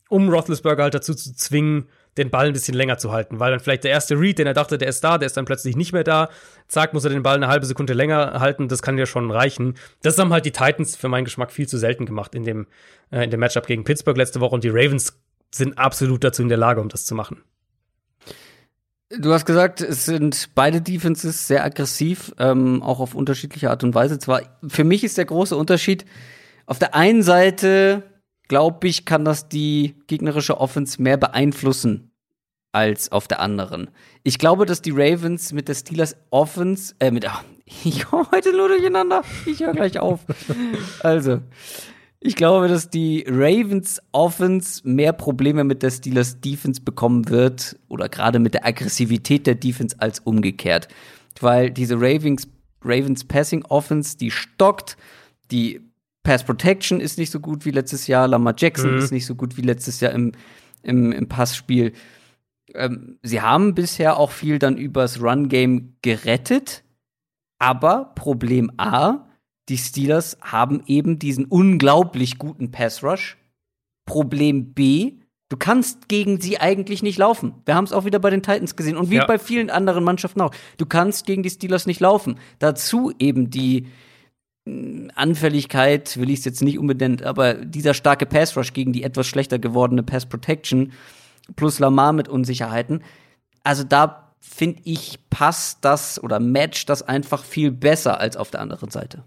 um 0.10 0.30
Roethlisberger 0.30 0.84
halt 0.84 0.94
dazu 0.94 1.14
zu 1.14 1.34
zwingen, 1.36 1.88
den 2.18 2.30
Ball 2.30 2.48
ein 2.48 2.54
bisschen 2.54 2.74
länger 2.74 2.98
zu 2.98 3.12
halten, 3.12 3.40
weil 3.40 3.52
dann 3.52 3.60
vielleicht 3.60 3.84
der 3.84 3.92
erste 3.92 4.20
Read, 4.20 4.40
den 4.40 4.48
er 4.48 4.54
dachte, 4.54 4.78
der 4.78 4.88
ist 4.88 5.04
da, 5.04 5.18
der 5.18 5.28
ist 5.28 5.38
dann 5.38 5.46
plötzlich 5.46 5.76
nicht 5.76 5.94
mehr 5.94 6.04
da. 6.04 6.30
Zack, 6.68 6.94
muss 6.94 7.04
er 7.04 7.12
den 7.12 7.24
Ball 7.24 7.36
eine 7.36 7.48
halbe 7.48 7.66
Sekunde 7.66 7.94
länger 7.94 8.40
halten, 8.40 8.68
das 8.68 8.82
kann 8.82 8.98
ja 8.98 9.06
schon 9.06 9.30
reichen. 9.30 9.76
Das 10.02 10.18
haben 10.18 10.34
halt 10.34 10.46
die 10.46 10.52
Titans 10.52 10.96
für 10.96 11.10
meinen 11.10 11.26
Geschmack 11.26 11.52
viel 11.52 11.68
zu 11.68 11.78
selten 11.78 12.06
gemacht 12.06 12.34
in 12.34 12.44
dem, 12.44 12.68
äh, 13.12 13.24
in 13.24 13.30
dem 13.30 13.40
Matchup 13.40 13.68
gegen 13.68 13.84
Pittsburgh 13.84 14.18
letzte 14.18 14.40
Woche 14.40 14.56
und 14.56 14.64
die 14.64 14.70
Ravens 14.70 15.20
sind 15.52 15.78
absolut 15.78 16.24
dazu 16.24 16.42
in 16.42 16.50
der 16.50 16.58
Lage, 16.58 16.82
um 16.82 16.90
das 16.90 17.06
zu 17.06 17.16
machen. 17.16 17.44
Du 19.10 19.32
hast 19.32 19.46
gesagt, 19.46 19.80
es 19.80 20.06
sind 20.06 20.50
beide 20.54 20.82
Defenses 20.82 21.48
sehr 21.48 21.64
aggressiv, 21.64 22.34
ähm, 22.40 22.84
auch 22.84 23.00
auf 23.00 23.16
unterschiedliche 23.16 23.70
Art 23.70 23.84
und 23.86 23.96
Weise. 23.96 24.20
Zwar, 24.20 24.42
für 24.68 24.84
mich 24.84 25.04
ist 25.06 25.18
der 25.18 25.24
große 25.24 25.56
Unterschied, 25.56 26.06
auf 26.66 26.78
der 26.78 26.94
einen 26.94 27.24
Seite, 27.24 28.04
glaube 28.50 28.86
ich, 28.88 29.06
kann 29.06 29.24
das 29.24 29.48
die 29.48 29.96
gegnerische 30.08 30.60
Offense 30.60 31.02
mehr 31.02 31.16
beeinflussen 31.16 32.12
als 32.74 33.10
auf 33.12 33.30
der 33.30 33.40
anderen. 33.40 33.90
Ich 34.24 34.40
glaube, 34.40 34.66
dass 34.66 34.82
die 34.82 34.92
Ravens 34.92 35.54
mit 35.54 35.70
der 35.70 35.76
Steelers 35.76 36.18
Offense, 36.30 36.94
äh, 37.00 37.10
mit, 37.10 37.26
ach, 37.26 37.46
ich 37.86 38.06
komme 38.06 38.28
heute 38.34 38.52
nur 38.52 38.68
durcheinander, 38.68 39.24
ich 39.46 39.62
höre 39.62 39.72
gleich 39.72 40.00
auf. 40.00 40.20
also, 41.00 41.40
ich 42.28 42.36
glaube, 42.36 42.68
dass 42.68 42.90
die 42.90 43.26
Ravens 43.28 44.02
Offense 44.12 44.82
mehr 44.88 45.14
Probleme 45.14 45.64
mit 45.64 45.82
der 45.82 45.92
Steelers 45.92 46.42
Defense 46.42 46.82
bekommen 46.82 47.30
wird 47.30 47.80
oder 47.88 48.10
gerade 48.10 48.40
mit 48.40 48.54
der 48.54 48.66
Aggressivität 48.66 49.48
der 49.48 49.56
Defense 49.56 49.96
als 50.00 50.20
umgekehrt. 50.20 50.90
Weil 51.40 51.72
diese 51.72 51.96
Ravens, 51.96 52.48
Ravens 52.82 53.24
Passing 53.24 53.64
Offense, 53.66 54.18
die 54.18 54.32
stockt, 54.32 54.98
die 55.52 55.82
Pass 56.24 56.44
Protection 56.44 57.00
ist 57.00 57.18
nicht 57.18 57.32
so 57.32 57.40
gut 57.40 57.64
wie 57.64 57.72
letztes 57.72 58.08
Jahr, 58.08 58.28
Lamar 58.28 58.56
Jackson 58.58 58.92
mhm. 58.92 58.98
ist 58.98 59.12
nicht 59.12 59.26
so 59.26 59.36
gut 59.36 59.56
wie 59.56 59.62
letztes 59.62 60.02
Jahr 60.02 60.12
im, 60.12 60.34
im, 60.84 61.14
im 61.14 61.30
Passspiel. 61.30 61.94
Ähm, 62.74 63.18
sie 63.24 63.42
haben 63.42 63.74
bisher 63.74 64.18
auch 64.18 64.32
viel 64.32 64.60
dann 64.60 64.78
übers 64.78 65.22
Run-Game 65.22 65.96
gerettet, 66.02 66.84
aber 67.60 68.12
Problem 68.16 68.70
A, 68.76 69.27
die 69.70 69.78
Steelers 69.78 70.38
haben 70.42 70.84
eben 70.88 71.20
diesen 71.20 71.46
unglaublich 71.46 72.38
guten 72.38 72.72
Pass 72.72 73.04
Rush. 73.04 73.38
Problem 74.06 74.74
B, 74.74 75.16
du 75.50 75.58
kannst 75.58 76.08
gegen 76.08 76.40
sie 76.40 76.60
eigentlich 76.60 77.04
nicht 77.04 77.18
laufen. 77.18 77.54
Wir 77.66 77.76
haben 77.76 77.84
es 77.84 77.92
auch 77.92 78.06
wieder 78.06 78.20
bei 78.20 78.30
den 78.30 78.42
Titans 78.42 78.76
gesehen 78.78 78.96
und 78.96 79.10
wie 79.10 79.16
ja. 79.16 79.26
bei 79.26 79.38
vielen 79.38 79.70
anderen 79.70 80.04
Mannschaften 80.04 80.42
auch. 80.42 80.54
Du 80.78 80.86
kannst 80.86 81.26
gegen 81.26 81.44
die 81.44 81.50
Steelers 81.50 81.86
nicht 81.86 82.00
laufen. 82.00 82.40
Dazu 82.60 83.12
eben 83.20 83.50
die 83.50 83.88
hm, 84.66 85.12
Anfälligkeit, 85.16 86.18
will 86.18 86.30
ich 86.30 86.40
es 86.40 86.46
jetzt 86.46 86.62
nicht 86.62 86.80
unbedingt, 86.80 87.24
aber 87.24 87.54
dieser 87.54 87.94
starke 87.94 88.26
Pass 88.26 88.56
Rush 88.56 88.72
gegen 88.72 88.94
die 88.94 89.04
etwas 89.04 89.28
schlechter 89.28 89.60
gewordene 89.60 90.04
Pass 90.04 90.26
Protection 90.26 90.94
plus 91.58 91.80
Lamar 91.80 92.14
mit 92.14 92.30
Unsicherheiten. 92.30 93.04
Also 93.64 93.84
da 93.84 94.34
finde 94.40 94.82
ich, 94.86 95.20
passt 95.30 95.84
das 95.84 96.24
oder 96.24 96.40
matcht 96.40 96.88
das 96.90 97.02
einfach 97.02 97.44
viel 97.44 97.72
besser 97.72 98.22
als 98.22 98.38
auf 98.38 98.52
der 98.52 98.62
anderen 98.62 98.90
Seite. 98.90 99.24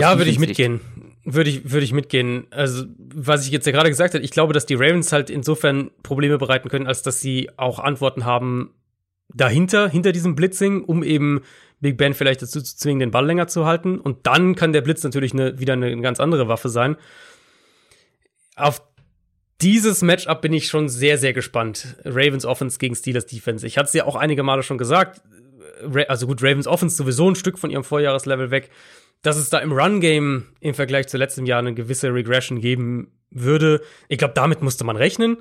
Ja, 0.00 0.18
würde 0.18 0.30
ich 0.30 0.38
mitgehen. 0.38 0.80
Würde 1.24 1.48
ich, 1.48 1.70
würde 1.70 1.84
ich 1.84 1.92
mitgehen. 1.92 2.46
Also, 2.50 2.84
was 2.98 3.46
ich 3.46 3.52
jetzt 3.52 3.66
ja 3.66 3.72
gerade 3.72 3.88
gesagt 3.88 4.14
habe, 4.14 4.24
ich 4.24 4.30
glaube, 4.30 4.52
dass 4.52 4.66
die 4.66 4.74
Ravens 4.74 5.10
halt 5.12 5.30
insofern 5.30 5.90
Probleme 6.02 6.36
bereiten 6.36 6.68
können, 6.68 6.86
als 6.86 7.02
dass 7.02 7.20
sie 7.20 7.50
auch 7.56 7.78
Antworten 7.78 8.24
haben 8.24 8.74
dahinter, 9.32 9.88
hinter 9.88 10.12
diesem 10.12 10.34
Blitzing, 10.34 10.84
um 10.84 11.02
eben 11.02 11.42
Big 11.80 11.96
Ben 11.96 12.14
vielleicht 12.14 12.42
dazu 12.42 12.60
zu 12.60 12.76
zwingen, 12.76 13.00
den 13.00 13.10
Ball 13.10 13.26
länger 13.26 13.46
zu 13.46 13.64
halten. 13.64 13.98
Und 13.98 14.26
dann 14.26 14.54
kann 14.54 14.72
der 14.72 14.82
Blitz 14.82 15.02
natürlich 15.02 15.32
eine, 15.32 15.58
wieder 15.58 15.72
eine 15.72 15.98
ganz 16.00 16.20
andere 16.20 16.48
Waffe 16.48 16.68
sein. 16.68 16.96
Auf 18.56 18.82
dieses 19.60 20.02
Matchup 20.02 20.42
bin 20.42 20.52
ich 20.52 20.68
schon 20.68 20.88
sehr, 20.88 21.16
sehr 21.16 21.32
gespannt. 21.32 21.96
Ravens 22.04 22.44
Offense 22.44 22.78
gegen 22.78 22.94
Steelers 22.94 23.26
Defense. 23.26 23.66
Ich 23.66 23.78
hatte 23.78 23.86
es 23.86 23.94
ja 23.94 24.04
auch 24.04 24.16
einige 24.16 24.42
Male 24.42 24.62
schon 24.62 24.78
gesagt. 24.78 25.22
Also 26.08 26.26
gut, 26.26 26.42
Ravens 26.42 26.66
Offense 26.66 26.96
sowieso 26.96 27.30
ein 27.30 27.34
Stück 27.34 27.58
von 27.58 27.70
ihrem 27.70 27.84
Vorjahreslevel 27.84 28.50
weg 28.50 28.70
dass 29.22 29.36
es 29.36 29.50
da 29.50 29.58
im 29.58 29.72
Run-Game 29.72 30.46
im 30.60 30.74
Vergleich 30.74 31.08
zu 31.08 31.16
letztem 31.16 31.46
Jahr 31.46 31.58
eine 31.58 31.74
gewisse 31.74 32.12
Regression 32.12 32.60
geben 32.60 33.12
würde. 33.30 33.82
Ich 34.08 34.18
glaube, 34.18 34.34
damit 34.34 34.62
musste 34.62 34.84
man 34.84 34.96
rechnen. 34.96 35.38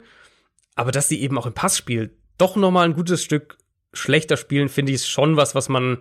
Aber 0.76 0.92
dass 0.92 1.08
sie 1.08 1.22
eben 1.22 1.38
auch 1.38 1.46
im 1.46 1.54
Passspiel 1.54 2.16
doch 2.38 2.56
noch 2.56 2.72
mal 2.72 2.86
ein 2.86 2.96
gutes 2.96 3.24
Stück 3.24 3.58
schlechter 3.94 4.38
spielen, 4.38 4.70
finde 4.70 4.92
ich 4.92 5.06
schon 5.06 5.38
was, 5.38 5.54
was 5.54 5.70
man 5.70 6.00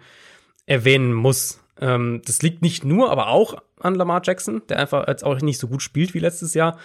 erwähnen 0.66 1.12
muss. 1.12 1.60
Ähm, 1.80 2.22
das 2.24 2.42
liegt 2.42 2.62
nicht 2.62 2.84
nur, 2.84 3.10
aber 3.10 3.28
auch 3.28 3.56
an 3.80 3.94
Lamar 3.94 4.22
Jackson, 4.24 4.62
der 4.68 4.78
einfach 4.78 5.06
jetzt 5.08 5.24
auch 5.24 5.40
nicht 5.40 5.58
so 5.58 5.68
gut 5.68 5.82
spielt 5.82 6.14
wie 6.14 6.20
letztes 6.20 6.54
Jahr. 6.54 6.78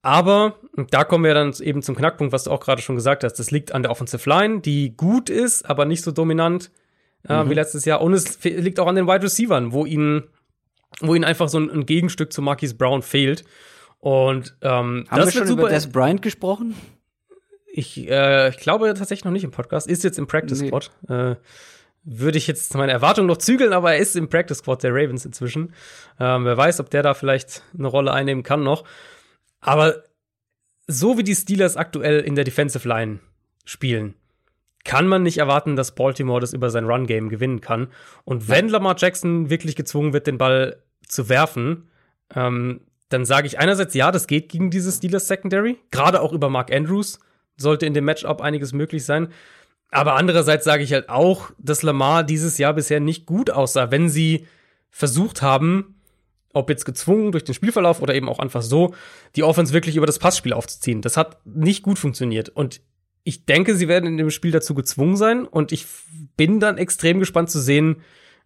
Aber 0.00 0.58
da 0.90 1.04
kommen 1.04 1.24
wir 1.24 1.34
dann 1.34 1.52
eben 1.60 1.82
zum 1.82 1.96
Knackpunkt, 1.96 2.32
was 2.32 2.44
du 2.44 2.50
auch 2.50 2.60
gerade 2.60 2.80
schon 2.80 2.94
gesagt 2.94 3.24
hast. 3.24 3.34
Das 3.34 3.50
liegt 3.50 3.72
an 3.72 3.82
der 3.82 3.90
Offensive 3.90 4.28
Line, 4.28 4.60
die 4.60 4.96
gut 4.96 5.28
ist, 5.28 5.68
aber 5.68 5.84
nicht 5.84 6.02
so 6.02 6.12
dominant 6.12 6.70
äh, 7.26 7.42
mhm. 7.42 7.50
wie 7.50 7.54
letztes 7.54 7.84
Jahr. 7.84 8.00
Und 8.00 8.12
es 8.12 8.42
liegt 8.44 8.78
auch 8.80 8.86
an 8.86 8.96
den 8.96 9.06
Wide 9.06 9.22
Receivers, 9.22 9.64
wo 9.68 9.86
ihnen, 9.86 10.24
wo 11.00 11.14
ihnen 11.14 11.24
einfach 11.24 11.48
so 11.48 11.58
ein, 11.58 11.70
ein 11.70 11.86
Gegenstück 11.86 12.32
zu 12.32 12.42
Marquis 12.42 12.74
Brown 12.74 13.02
fehlt. 13.02 13.44
Und 14.00 14.56
ähm, 14.62 15.06
haben 15.08 15.24
wir 15.24 15.30
schon 15.30 15.46
super 15.46 15.62
über 15.62 15.70
Des 15.70 15.90
Bryant 15.90 16.22
gesprochen? 16.22 16.74
Ich, 17.66 18.08
äh, 18.08 18.50
ich 18.50 18.58
glaube 18.58 18.92
tatsächlich 18.94 19.24
noch 19.24 19.32
nicht 19.32 19.44
im 19.44 19.50
Podcast. 19.50 19.88
Ist 19.88 20.04
jetzt 20.04 20.18
im 20.18 20.26
Practice 20.26 20.58
Squad. 20.58 20.90
Nee. 21.08 21.14
Äh, 21.14 21.36
würde 22.04 22.38
ich 22.38 22.46
jetzt 22.46 22.74
meine 22.74 22.92
Erwartung 22.92 23.26
noch 23.26 23.36
zügeln, 23.36 23.72
aber 23.72 23.92
er 23.92 23.98
ist 23.98 24.16
im 24.16 24.28
Practice 24.28 24.58
Squad 24.58 24.82
der 24.82 24.92
Ravens 24.94 25.26
inzwischen. 25.26 25.74
Ähm, 26.18 26.44
wer 26.44 26.56
weiß, 26.56 26.80
ob 26.80 26.90
der 26.90 27.02
da 27.02 27.12
vielleicht 27.12 27.62
eine 27.76 27.88
Rolle 27.88 28.12
einnehmen 28.12 28.42
kann 28.42 28.62
noch. 28.62 28.84
Aber 29.60 30.04
so 30.86 31.18
wie 31.18 31.24
die 31.24 31.34
Steelers 31.34 31.76
aktuell 31.76 32.20
in 32.20 32.34
der 32.34 32.44
Defensive 32.44 32.88
Line 32.88 33.18
spielen, 33.64 34.14
kann 34.84 35.06
man 35.06 35.22
nicht 35.22 35.38
erwarten, 35.38 35.76
dass 35.76 35.94
Baltimore 35.94 36.40
das 36.40 36.52
über 36.52 36.70
sein 36.70 36.86
Run-Game 36.86 37.28
gewinnen 37.28 37.60
kann. 37.60 37.88
Und 38.24 38.48
wenn 38.48 38.68
Lamar 38.68 38.96
Jackson 38.98 39.50
wirklich 39.50 39.76
gezwungen 39.76 40.12
wird, 40.12 40.26
den 40.26 40.38
Ball 40.38 40.82
zu 41.06 41.28
werfen, 41.28 41.88
ähm, 42.34 42.80
dann 43.08 43.24
sage 43.24 43.46
ich 43.46 43.58
einerseits, 43.58 43.94
ja, 43.94 44.10
das 44.10 44.26
geht 44.26 44.48
gegen 44.48 44.70
dieses 44.70 44.98
Steelers 44.98 45.28
Secondary. 45.28 45.78
Gerade 45.90 46.20
auch 46.20 46.32
über 46.32 46.50
Mark 46.50 46.72
Andrews 46.72 47.18
sollte 47.56 47.86
in 47.86 47.94
dem 47.94 48.04
Matchup 48.04 48.40
einiges 48.40 48.72
möglich 48.72 49.04
sein. 49.04 49.28
Aber 49.90 50.14
andererseits 50.14 50.64
sage 50.64 50.82
ich 50.82 50.92
halt 50.92 51.08
auch, 51.08 51.50
dass 51.58 51.82
Lamar 51.82 52.22
dieses 52.22 52.58
Jahr 52.58 52.74
bisher 52.74 53.00
nicht 53.00 53.24
gut 53.26 53.50
aussah, 53.50 53.90
wenn 53.90 54.08
sie 54.08 54.46
versucht 54.90 55.40
haben, 55.42 55.96
ob 56.52 56.68
jetzt 56.70 56.84
gezwungen 56.84 57.32
durch 57.32 57.44
den 57.44 57.54
Spielverlauf 57.54 58.02
oder 58.02 58.14
eben 58.14 58.28
auch 58.28 58.38
einfach 58.38 58.62
so, 58.62 58.94
die 59.36 59.42
Offense 59.42 59.72
wirklich 59.72 59.96
über 59.96 60.06
das 60.06 60.18
Passspiel 60.18 60.52
aufzuziehen. 60.52 61.02
Das 61.02 61.16
hat 61.16 61.38
nicht 61.46 61.82
gut 61.82 61.98
funktioniert. 61.98 62.50
Und 62.50 62.80
ich 63.28 63.44
denke, 63.44 63.76
sie 63.76 63.88
werden 63.88 64.06
in 64.06 64.16
dem 64.16 64.30
Spiel 64.30 64.52
dazu 64.52 64.72
gezwungen 64.72 65.16
sein 65.16 65.44
und 65.44 65.70
ich 65.70 65.84
bin 66.38 66.60
dann 66.60 66.78
extrem 66.78 67.18
gespannt 67.18 67.50
zu 67.50 67.60
sehen, 67.60 67.96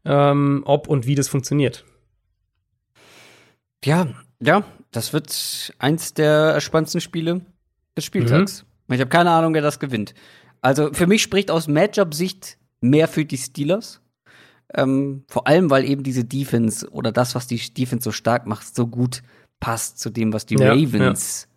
ähm, 0.05 0.63
ob 0.67 0.89
und 0.89 1.07
wie 1.07 1.15
das 1.15 1.29
funktioniert. 1.29 1.85
Ja, 3.85 4.09
ja, 4.41 4.65
das 4.91 5.13
wird 5.13 5.73
eins 5.79 6.15
der 6.15 6.61
spannendsten 6.61 7.01
Spiele 7.01 7.43
des 7.97 8.05
Spieltags. 8.05 8.65
Mhm. 8.89 8.95
Ich 8.95 9.01
habe 9.01 9.09
keine 9.09 9.31
Ahnung, 9.31 9.55
wer 9.55 9.63
das 9.63 9.79
gewinnt. 9.79 10.15
Also 10.63 10.93
für 10.93 11.07
mich 11.07 11.23
spricht 11.23 11.53
aus 11.53 11.69
Matchup-Sicht 11.69 12.59
mehr 12.81 13.07
für 13.07 13.25
die 13.25 13.39
Steelers. 13.39 14.01
Ähm, 14.75 15.23
vor 15.29 15.47
allem, 15.47 15.71
weil 15.71 15.85
eben 15.85 16.03
diese 16.03 16.25
Defense 16.25 16.91
oder 16.91 17.13
das, 17.13 17.37
was 17.37 17.47
die 17.47 17.59
Defense 17.73 18.03
so 18.03 18.11
stark 18.11 18.49
macht, 18.49 18.75
so 18.75 18.89
gut 18.89 19.23
passt 19.61 20.01
zu 20.01 20.11
dem, 20.11 20.33
was 20.33 20.45
die 20.45 20.57
ja, 20.57 20.73
Ravens 20.73 21.43
ja. 21.43 21.52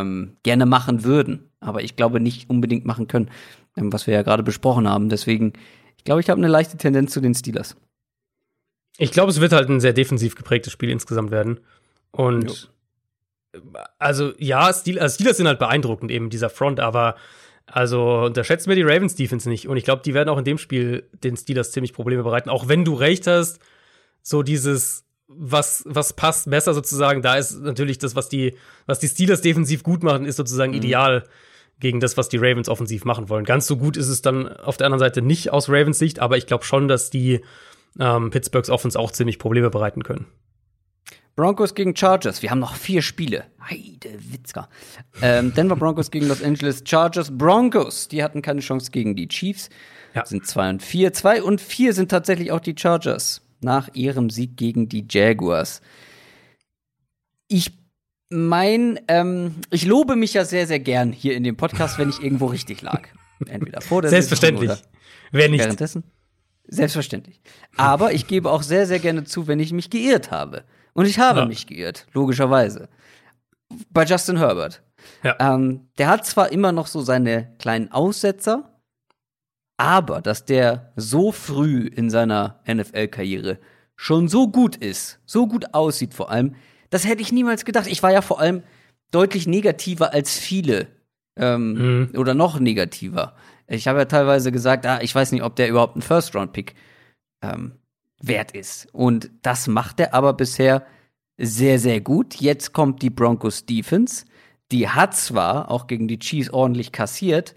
Ähm, 0.00 0.36
gerne 0.42 0.66
machen 0.66 1.04
würden 1.04 1.52
aber 1.62 1.82
ich 1.82 1.96
glaube 1.96 2.20
nicht 2.20 2.50
unbedingt 2.50 2.84
machen 2.84 3.08
können, 3.08 3.30
ähm, 3.76 3.92
was 3.92 4.06
wir 4.06 4.14
ja 4.14 4.22
gerade 4.22 4.42
besprochen 4.42 4.88
haben. 4.88 5.08
Deswegen, 5.08 5.52
ich 5.96 6.04
glaube, 6.04 6.20
ich 6.20 6.28
habe 6.28 6.38
eine 6.38 6.48
leichte 6.48 6.76
Tendenz 6.76 7.12
zu 7.12 7.20
den 7.20 7.34
Steelers. 7.34 7.76
Ich 8.98 9.12
glaube, 9.12 9.30
es 9.30 9.40
wird 9.40 9.52
halt 9.52 9.68
ein 9.70 9.80
sehr 9.80 9.94
defensiv 9.94 10.34
geprägtes 10.34 10.72
Spiel 10.72 10.90
insgesamt 10.90 11.30
werden. 11.30 11.60
Und 12.10 12.68
jo. 13.54 13.60
also 13.98 14.32
ja, 14.38 14.72
Stil, 14.72 14.98
also 14.98 15.14
Steelers 15.14 15.38
sind 15.38 15.46
halt 15.46 15.58
beeindruckend 15.58 16.10
eben 16.10 16.28
dieser 16.28 16.50
Front, 16.50 16.78
aber 16.78 17.16
also 17.64 18.24
unterschätzen 18.24 18.68
wir 18.68 18.76
die 18.76 18.82
Ravens 18.82 19.14
Defense 19.14 19.48
nicht. 19.48 19.66
Und 19.68 19.76
ich 19.76 19.84
glaube, 19.84 20.02
die 20.04 20.12
werden 20.12 20.28
auch 20.28 20.38
in 20.38 20.44
dem 20.44 20.58
Spiel 20.58 21.08
den 21.12 21.36
Steelers 21.36 21.72
ziemlich 21.72 21.94
Probleme 21.94 22.22
bereiten. 22.22 22.50
Auch 22.50 22.68
wenn 22.68 22.84
du 22.84 22.94
recht 22.94 23.26
hast, 23.26 23.60
so 24.20 24.42
dieses 24.42 25.04
was, 25.36 25.84
was 25.86 26.12
passt 26.12 26.50
besser 26.50 26.74
sozusagen, 26.74 27.22
da 27.22 27.36
ist 27.36 27.60
natürlich 27.60 27.98
das, 27.98 28.16
was 28.16 28.28
die, 28.28 28.56
was 28.86 28.98
die 28.98 29.08
Steelers 29.08 29.40
defensiv 29.40 29.82
gut 29.82 30.02
machen, 30.02 30.24
ist 30.24 30.36
sozusagen 30.36 30.72
mhm. 30.72 30.78
ideal 30.78 31.24
gegen 31.80 32.00
das, 32.00 32.16
was 32.16 32.28
die 32.28 32.36
Ravens 32.36 32.68
offensiv 32.68 33.04
machen 33.04 33.28
wollen. 33.28 33.44
Ganz 33.44 33.66
so 33.66 33.76
gut 33.76 33.96
ist 33.96 34.08
es 34.08 34.22
dann 34.22 34.48
auf 34.48 34.76
der 34.76 34.86
anderen 34.86 35.00
Seite 35.00 35.20
nicht 35.20 35.52
aus 35.52 35.68
Ravens 35.68 35.98
Sicht, 35.98 36.20
aber 36.20 36.36
ich 36.36 36.46
glaube 36.46 36.64
schon, 36.64 36.86
dass 36.88 37.10
die 37.10 37.40
ähm, 37.98 38.30
Pittsburghs 38.30 38.70
Offense 38.70 38.98
auch 38.98 39.10
ziemlich 39.10 39.38
Probleme 39.38 39.70
bereiten 39.70 40.02
können. 40.02 40.26
Broncos 41.34 41.74
gegen 41.74 41.96
Chargers. 41.96 42.42
Wir 42.42 42.50
haben 42.50 42.58
noch 42.58 42.76
vier 42.76 43.00
Spiele. 43.00 43.44
Heide 43.68 44.10
Witzka. 44.30 44.68
Ähm, 45.22 45.54
Denver 45.54 45.76
Broncos 45.76 46.10
gegen 46.10 46.28
Los 46.28 46.42
Angeles 46.42 46.84
Chargers. 46.86 47.36
Broncos, 47.36 48.08
die 48.08 48.22
hatten 48.22 48.42
keine 48.42 48.60
Chance 48.60 48.90
gegen 48.90 49.16
die 49.16 49.28
Chiefs. 49.28 49.70
Ja. 50.14 50.26
Sind 50.26 50.46
2 50.46 50.70
und 50.70 50.82
4. 50.82 51.14
2 51.14 51.42
und 51.42 51.60
4 51.60 51.94
sind 51.94 52.10
tatsächlich 52.10 52.52
auch 52.52 52.60
die 52.60 52.74
Chargers 52.78 53.40
nach 53.64 53.88
ihrem 53.94 54.30
Sieg 54.30 54.56
gegen 54.56 54.88
die 54.88 55.06
Jaguars. 55.08 55.80
Ich 57.48 57.72
mein, 58.30 58.98
ähm, 59.08 59.56
ich 59.70 59.84
lobe 59.84 60.16
mich 60.16 60.34
ja 60.34 60.44
sehr, 60.44 60.66
sehr 60.66 60.80
gern 60.80 61.12
hier 61.12 61.36
in 61.36 61.44
dem 61.44 61.56
Podcast, 61.56 61.98
wenn 61.98 62.08
ich 62.08 62.22
irgendwo 62.22 62.46
richtig 62.46 62.80
lag. 62.82 63.02
Entweder 63.46 63.80
vor 63.80 64.00
der 64.02 64.10
Selbstverständlich. 64.10 64.70
Saison 64.70 64.84
Wer 65.32 65.44
oder 65.44 65.50
nicht? 65.50 65.60
währenddessen. 65.64 66.04
Selbstverständlich. 66.68 67.40
Aber 67.76 68.12
ich 68.12 68.26
gebe 68.28 68.50
auch 68.50 68.62
sehr, 68.62 68.86
sehr 68.86 69.00
gerne 69.00 69.24
zu, 69.24 69.46
wenn 69.48 69.60
ich 69.60 69.72
mich 69.72 69.90
geirrt 69.90 70.30
habe. 70.30 70.64
Und 70.94 71.06
ich 71.06 71.18
habe 71.18 71.40
Ja. 71.40 71.46
mich 71.46 71.66
geirrt, 71.66 72.06
logischerweise. 72.12 72.88
Bei 73.90 74.04
Justin 74.04 74.38
Herbert. 74.38 74.82
Ja. 75.24 75.36
Ähm, 75.40 75.88
der 75.98 76.08
hat 76.08 76.24
zwar 76.24 76.52
immer 76.52 76.70
noch 76.72 76.86
so 76.86 77.00
seine 77.02 77.54
kleinen 77.58 77.90
Aussetzer, 77.90 78.71
aber 79.82 80.22
dass 80.22 80.44
der 80.44 80.92
so 80.94 81.32
früh 81.32 81.88
in 81.88 82.08
seiner 82.08 82.60
NFL-Karriere 82.68 83.58
schon 83.96 84.28
so 84.28 84.46
gut 84.46 84.76
ist, 84.76 85.18
so 85.26 85.48
gut 85.48 85.74
aussieht 85.74 86.14
vor 86.14 86.30
allem, 86.30 86.54
das 86.90 87.04
hätte 87.04 87.20
ich 87.20 87.32
niemals 87.32 87.64
gedacht. 87.64 87.88
Ich 87.88 88.00
war 88.00 88.12
ja 88.12 88.22
vor 88.22 88.38
allem 88.38 88.62
deutlich 89.10 89.48
negativer 89.48 90.12
als 90.12 90.38
viele 90.38 90.86
ähm, 91.36 92.10
oder 92.16 92.34
noch 92.34 92.60
negativer. 92.60 93.34
Ich 93.66 93.88
habe 93.88 93.98
ja 93.98 94.04
teilweise 94.04 94.52
gesagt, 94.52 94.86
ah, 94.86 95.00
ich 95.02 95.12
weiß 95.12 95.32
nicht, 95.32 95.42
ob 95.42 95.56
der 95.56 95.68
überhaupt 95.68 95.96
ein 95.96 96.02
First-Round-Pick 96.02 96.76
ähm, 97.42 97.72
wert 98.20 98.52
ist. 98.52 98.86
Und 98.92 99.30
das 99.42 99.66
macht 99.66 99.98
er 99.98 100.14
aber 100.14 100.34
bisher 100.34 100.86
sehr, 101.38 101.80
sehr 101.80 102.00
gut. 102.00 102.36
Jetzt 102.36 102.72
kommt 102.72 103.02
die 103.02 103.10
Broncos 103.10 103.66
Defense. 103.66 104.26
Die 104.70 104.88
hat 104.88 105.16
zwar 105.16 105.72
auch 105.72 105.88
gegen 105.88 106.06
die 106.06 106.20
Chiefs 106.20 106.50
ordentlich 106.50 106.92
kassiert, 106.92 107.56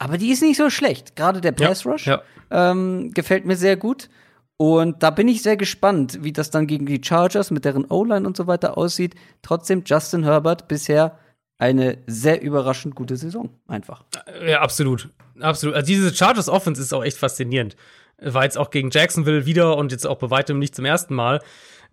aber 0.00 0.16
die 0.16 0.30
ist 0.30 0.42
nicht 0.42 0.56
so 0.56 0.70
schlecht. 0.70 1.14
Gerade 1.14 1.40
der 1.42 1.54
Ja, 1.58 1.68
Pass 1.68 1.84
Rush 1.84 2.06
ja. 2.06 2.22
ähm, 2.50 3.12
gefällt 3.12 3.44
mir 3.44 3.56
sehr 3.56 3.76
gut. 3.76 4.08
Und 4.56 5.02
da 5.02 5.10
bin 5.10 5.28
ich 5.28 5.42
sehr 5.42 5.56
gespannt, 5.56 6.18
wie 6.22 6.32
das 6.32 6.50
dann 6.50 6.66
gegen 6.66 6.86
die 6.86 7.00
Chargers 7.04 7.50
mit 7.50 7.64
deren 7.64 7.84
O-Line 7.84 8.26
und 8.26 8.36
so 8.36 8.46
weiter 8.46 8.76
aussieht. 8.78 9.14
Trotzdem 9.42 9.82
Justin 9.86 10.24
Herbert 10.24 10.68
bisher 10.68 11.18
eine 11.58 11.98
sehr 12.06 12.40
überraschend 12.40 12.94
gute 12.94 13.16
Saison. 13.16 13.50
Einfach. 13.68 14.04
Ja, 14.46 14.60
absolut. 14.60 15.10
Absolut. 15.38 15.76
Also 15.76 15.86
diese 15.86 16.14
Chargers 16.14 16.48
Offense 16.48 16.80
ist 16.80 16.94
auch 16.94 17.04
echt 17.04 17.18
faszinierend. 17.18 17.76
War 18.18 18.44
jetzt 18.44 18.56
auch 18.58 18.70
gegen 18.70 18.90
Jacksonville 18.90 19.44
wieder 19.44 19.76
und 19.76 19.92
jetzt 19.92 20.06
auch 20.06 20.18
bei 20.18 20.30
weitem 20.30 20.58
nicht 20.58 20.74
zum 20.74 20.86
ersten 20.86 21.14
Mal. 21.14 21.40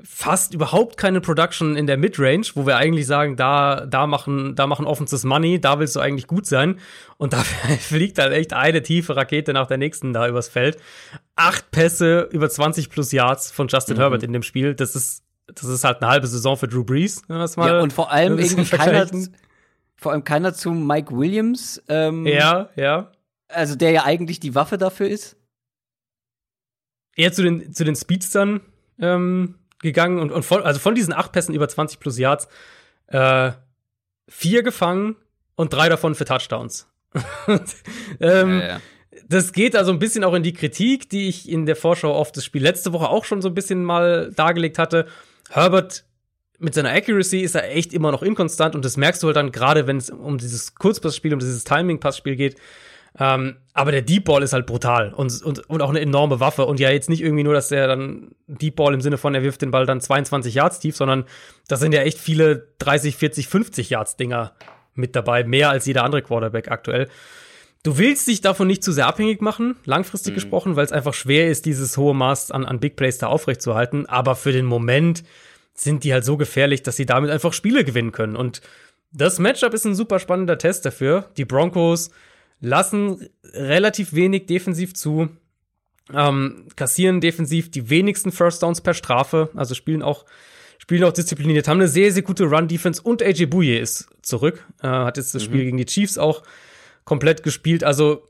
Fast 0.04 0.54
überhaupt 0.54 0.98
keine 0.98 1.22
Production 1.22 1.76
in 1.76 1.88
der 1.88 1.98
Midrange, 1.98 2.46
wo 2.54 2.68
wir 2.68 2.78
eigentlich 2.78 3.08
sagen, 3.08 3.36
da, 3.36 3.86
da 3.88 4.06
machen, 4.06 4.56
da 4.56 4.68
machen 4.68 4.86
Offenses 4.86 5.24
Money, 5.24 5.60
da 5.60 5.80
willst 5.80 5.96
du 5.96 6.00
eigentlich 6.00 6.28
gut 6.28 6.46
sein. 6.46 6.80
Und 7.18 7.34
da 7.34 7.38
fliegt 7.80 8.20
halt 8.20 8.32
echt 8.34 8.54
eine 8.54 8.84
tiefe 8.84 9.16
Rakete 9.16 9.54
nach 9.54 9.68
der 9.68 9.78
nächsten 9.78 10.14
da 10.14 10.28
übers 10.28 10.50
Feld. 10.50 10.78
Acht 11.36 11.72
Pässe 11.72 12.30
über 12.32 12.50
20 12.50 12.90
plus 12.90 13.12
Yards 13.12 13.52
von 13.52 13.68
Justin 13.68 13.98
Herbert 13.98 14.22
in 14.24 14.34
dem 14.34 14.44
Spiel. 14.44 14.76
Das 14.76 14.96
ist, 14.96 15.24
das 15.48 15.64
ist 15.66 15.84
halt 15.84 16.02
eine 16.02 16.12
halbe 16.12 16.28
Saison 16.28 16.58
für 16.58 16.68
Drew 16.68 16.84
Brees. 16.84 17.24
wenn 17.28 17.38
wir 17.38 17.42
das 17.42 17.58
mal 17.58 17.68
ja, 17.70 17.82
und 17.82 17.92
vor 17.92 18.12
allem 18.12 18.38
irgendwie 18.38 18.70
keiner, 18.78 19.08
vor 19.96 20.12
allem 20.12 20.24
keiner 20.24 20.54
zu 20.54 20.72
Mike 20.72 21.18
Williams, 21.18 21.82
ähm, 21.90 22.26
Ja, 22.28 22.70
ja. 22.76 23.12
also 23.48 23.76
der 23.76 23.92
ja 23.92 24.04
eigentlich 24.04 24.40
die 24.40 24.54
Waffe 24.54 24.78
dafür 24.78 25.08
ist. 25.08 25.38
eher 27.16 27.34
zu 27.34 27.42
den, 27.42 27.74
zu 27.74 27.84
den 27.84 27.96
Speedstern 27.96 28.62
ähm, 29.00 29.56
gegangen 29.80 30.20
und, 30.20 30.32
und 30.32 30.44
von, 30.44 30.64
also 30.64 30.80
von 30.80 30.96
diesen 30.96 31.14
acht 31.14 31.32
Pässen 31.32 31.54
über 31.54 31.68
20 31.68 32.00
plus 32.00 32.18
Yards 32.18 32.48
äh, 33.08 33.52
vier 34.28 34.64
gefangen 34.64 35.16
und 35.56 35.74
drei 35.74 35.90
davon 35.90 36.16
für 36.16 36.26
Touchdowns. 36.26 36.88
ähm, 38.20 38.60
Ja, 38.60 38.68
ja. 38.68 38.82
Das 39.30 39.52
geht 39.52 39.76
also 39.76 39.92
ein 39.92 40.00
bisschen 40.00 40.24
auch 40.24 40.34
in 40.34 40.44
die 40.44 40.54
Kritik, 40.54 41.10
die 41.10 41.28
ich 41.28 41.50
in 41.50 41.66
der 41.66 41.76
Vorschau 41.76 42.14
auf 42.14 42.32
das 42.32 42.46
Spiel 42.46 42.62
letzte 42.62 42.94
Woche 42.94 43.10
auch 43.10 43.26
schon 43.26 43.42
so 43.42 43.50
ein 43.50 43.54
bisschen 43.54 43.84
mal 43.84 44.32
dargelegt 44.36 44.78
hatte. 44.80 45.08
Herbert 45.50 46.06
mit 46.60 46.74
seiner 46.74 46.92
Accuracy 46.92 47.42
ist 47.42 47.56
er 47.56 47.70
echt 47.76 47.94
immer 47.94 48.12
noch 48.12 48.24
inkonstant 48.24 48.76
und 48.76 48.86
das 48.86 48.98
merkst 48.98 49.22
du 49.22 49.28
halt 49.28 49.36
dann 49.36 49.52
gerade, 49.52 49.86
wenn 49.88 49.98
es 49.98 50.10
um 50.10 50.38
dieses 50.38 50.76
Kurzpassspiel, 50.76 51.34
um 51.34 51.40
dieses 51.40 51.64
Timing-Passspiel 51.64 52.36
geht. 52.36 52.56
Ähm, 53.20 53.58
aber 53.74 53.92
der 53.92 54.02
Deep 54.02 54.26
Ball 54.26 54.44
ist 54.44 54.54
halt 54.54 54.66
brutal 54.66 55.14
und, 55.14 55.42
und, 55.42 55.70
und 55.70 55.82
auch 55.82 55.90
eine 55.90 56.02
enorme 56.02 56.40
Waffe. 56.40 56.66
Und 56.66 56.80
ja, 56.80 56.92
jetzt 56.92 57.10
nicht 57.10 57.22
irgendwie 57.22 57.44
nur, 57.44 57.54
dass 57.54 57.70
der 57.70 57.88
dann 57.88 58.32
Deep 58.48 58.76
Ball 58.76 58.94
im 58.94 59.02
Sinne 59.02 59.18
von, 59.18 59.34
er 59.34 59.44
wirft 59.44 59.62
den 59.62 59.72
Ball 59.72 59.86
dann 59.86 60.02
22 60.02 60.54
Yards 60.54 60.80
tief, 60.80 60.96
sondern 60.96 61.26
das 61.68 61.80
sind 61.80 61.94
ja 61.94 62.02
echt 62.02 62.20
viele 62.20 62.68
30, 62.80 63.16
40, 63.16 63.48
50 63.48 63.90
Yards 63.90 64.18
Dinger 64.18 64.54
mit 64.94 65.16
dabei. 65.16 65.44
Mehr 65.44 65.70
als 65.70 65.86
jeder 65.86 66.04
andere 66.04 66.22
Quarterback 66.22 66.70
aktuell. 66.70 67.08
Du 67.84 67.98
willst 67.98 68.28
dich 68.28 68.42
davon 68.42 68.68
nicht 68.68 68.84
zu 68.84 68.92
sehr 68.92 69.08
abhängig 69.08 69.42
machen, 69.42 69.78
langfristig 69.86 70.34
gesprochen, 70.34 70.76
weil 70.76 70.86
es 70.86 70.92
einfach 70.92 71.14
schwer 71.14 71.48
ist, 71.48 71.66
dieses 71.66 71.96
hohe 71.98 72.14
Maß 72.14 72.52
an, 72.52 72.66
an 72.66 72.80
Big 72.80 72.98
Plays 72.98 73.18
da 73.18 73.28
aufrechtzuerhalten. 73.28 74.06
Aber 74.08 74.36
für 74.36 74.52
den 74.52 74.66
Moment 74.66 75.24
sind 75.74 76.04
die 76.04 76.12
halt 76.12 76.26
so 76.26 76.38
gefährlich, 76.38 76.84
dass 76.84 76.98
sie 76.98 77.06
damit 77.06 77.30
einfach 77.30 77.54
Spiele 77.54 77.84
gewinnen 77.84 78.12
können. 78.12 78.36
Und 78.36 78.62
das 79.12 79.40
Matchup 79.40 79.74
ist 79.74 79.86
ein 79.86 79.96
super 79.96 80.20
spannender 80.20 80.58
Test 80.58 80.86
dafür. 80.86 81.30
Die 81.38 81.46
Broncos 81.46 82.10
lassen 82.60 83.28
relativ 83.54 84.14
wenig 84.14 84.46
defensiv 84.46 84.94
zu, 84.94 85.30
ähm, 86.14 86.68
kassieren 86.76 87.22
defensiv 87.22 87.70
die 87.70 87.90
wenigsten 87.90 88.32
First 88.32 88.64
Downs 88.64 88.82
per 88.82 88.94
Strafe, 88.94 89.50
also 89.56 89.76
spielen 89.76 90.02
auch 90.02 90.26
spielen 90.80 91.04
auch 91.04 91.14
diszipliniert, 91.14 91.68
haben 91.68 91.80
eine 91.80 91.90
sehr, 91.90 92.12
sehr 92.12 92.22
gute 92.22 92.46
Run-Defense 92.46 93.02
und 93.02 93.22
AJ 93.22 93.48
Bouye 93.48 93.78
ist 93.78 94.08
zurück, 94.22 94.66
äh, 94.82 94.88
hat 94.88 95.18
jetzt 95.18 95.36
das 95.36 95.44
Spiel 95.44 95.64
gegen 95.66 95.78
die 95.78 95.86
Chiefs 95.86 96.18
auch 96.18 96.44
komplett 97.04 97.44
gespielt. 97.44 97.84
Also 97.84 98.28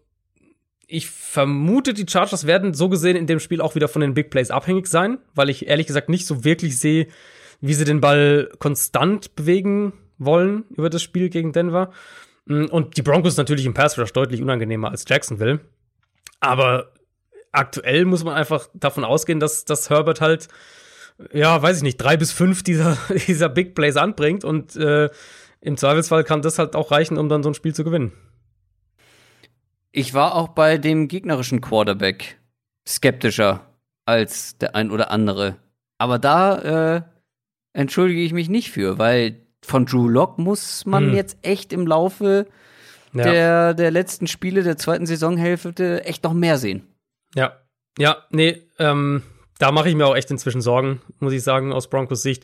ich 0.87 1.07
vermute, 1.09 1.93
die 1.93 2.05
Chargers 2.09 2.47
werden 2.47 2.73
so 2.73 2.89
gesehen 2.89 3.17
in 3.17 3.27
dem 3.27 3.39
Spiel 3.39 3.61
auch 3.61 3.75
wieder 3.75 3.87
von 3.87 4.01
den 4.01 4.13
Big 4.13 4.29
Plays 4.29 4.49
abhängig 4.49 4.87
sein, 4.87 5.19
weil 5.35 5.49
ich 5.49 5.67
ehrlich 5.67 5.87
gesagt 5.87 6.09
nicht 6.09 6.25
so 6.25 6.43
wirklich 6.43 6.79
sehe, 6.79 7.07
wie 7.59 7.73
sie 7.73 7.85
den 7.85 8.01
Ball 8.01 8.49
konstant 8.59 9.35
bewegen 9.35 9.93
wollen 10.17 10.63
über 10.75 10.89
das 10.89 11.03
Spiel 11.03 11.29
gegen 11.29 11.51
Denver. 11.51 11.91
Mm, 12.47 12.65
Und 12.65 12.97
die 12.97 13.01
Broncos 13.01 13.37
natürlich 13.37 13.65
im 13.65 13.73
Pass 13.73 13.97
Rush 13.99 14.13
deutlich 14.13 14.41
unangenehmer 14.41 14.89
als 14.89 15.05
Jacksonville. 15.07 15.59
Aber 16.39 16.93
aktuell 17.51 18.05
muss 18.05 18.23
man 18.23 18.35
einfach 18.35 18.67
davon 18.73 19.03
ausgehen, 19.03 19.39
dass, 19.39 19.65
dass 19.65 19.89
Herbert 19.89 20.21
halt, 20.21 20.47
ja, 21.33 21.61
weiß 21.61 21.77
ich 21.77 21.83
nicht, 21.83 21.97
drei 21.97 22.17
bis 22.17 22.31
fünf 22.31 22.63
dieser, 22.63 22.97
dieser 23.27 23.49
Big 23.49 23.75
Plays 23.75 23.97
anbringt 23.97 24.43
und 24.43 24.75
äh, 24.75 25.09
im 25.59 25.77
Zweifelsfall 25.77 26.23
kann 26.23 26.41
das 26.41 26.59
halt 26.59 26.75
auch 26.75 26.91
reichen, 26.91 27.17
um 27.17 27.29
dann 27.29 27.43
so 27.43 27.49
ein 27.49 27.55
Spiel 27.55 27.73
zu 27.73 27.83
gewinnen. 27.83 28.13
Ich 29.91 30.13
war 30.13 30.35
auch 30.35 30.49
bei 30.49 30.77
dem 30.77 31.07
gegnerischen 31.07 31.61
Quarterback 31.61 32.39
skeptischer 32.87 33.65
als 34.05 34.57
der 34.59 34.75
ein 34.75 34.91
oder 34.91 35.09
andere. 35.09 35.57
Aber 35.97 36.19
da 36.19 36.97
äh, 36.97 37.01
entschuldige 37.73 38.21
ich 38.21 38.33
mich 38.33 38.49
nicht 38.49 38.69
für, 38.69 38.99
weil 38.99 39.46
von 39.67 39.85
Drew 39.85 40.07
Lock 40.07 40.37
muss 40.37 40.85
man 40.85 41.07
Hm. 41.09 41.13
jetzt 41.15 41.37
echt 41.41 41.73
im 41.73 41.85
Laufe 41.87 42.47
Ja. 43.13 43.23
der, 43.23 43.73
der 43.73 43.91
letzten 43.91 44.27
Spiele 44.27 44.63
der 44.63 44.77
zweiten 44.77 45.05
Saisonhälfte 45.05 46.03
echt 46.05 46.23
noch 46.23 46.33
mehr 46.33 46.57
sehen. 46.57 46.87
Ja, 47.35 47.53
ja, 47.99 48.17
nee, 48.29 48.61
ähm, 48.79 49.23
da 49.59 49.71
mache 49.71 49.89
ich 49.89 49.95
mir 49.95 50.05
auch 50.07 50.15
echt 50.15 50.29
inzwischen 50.31 50.61
Sorgen, 50.61 51.01
muss 51.19 51.33
ich 51.33 51.43
sagen, 51.43 51.73
aus 51.73 51.89
Broncos 51.89 52.21
Sicht. 52.21 52.43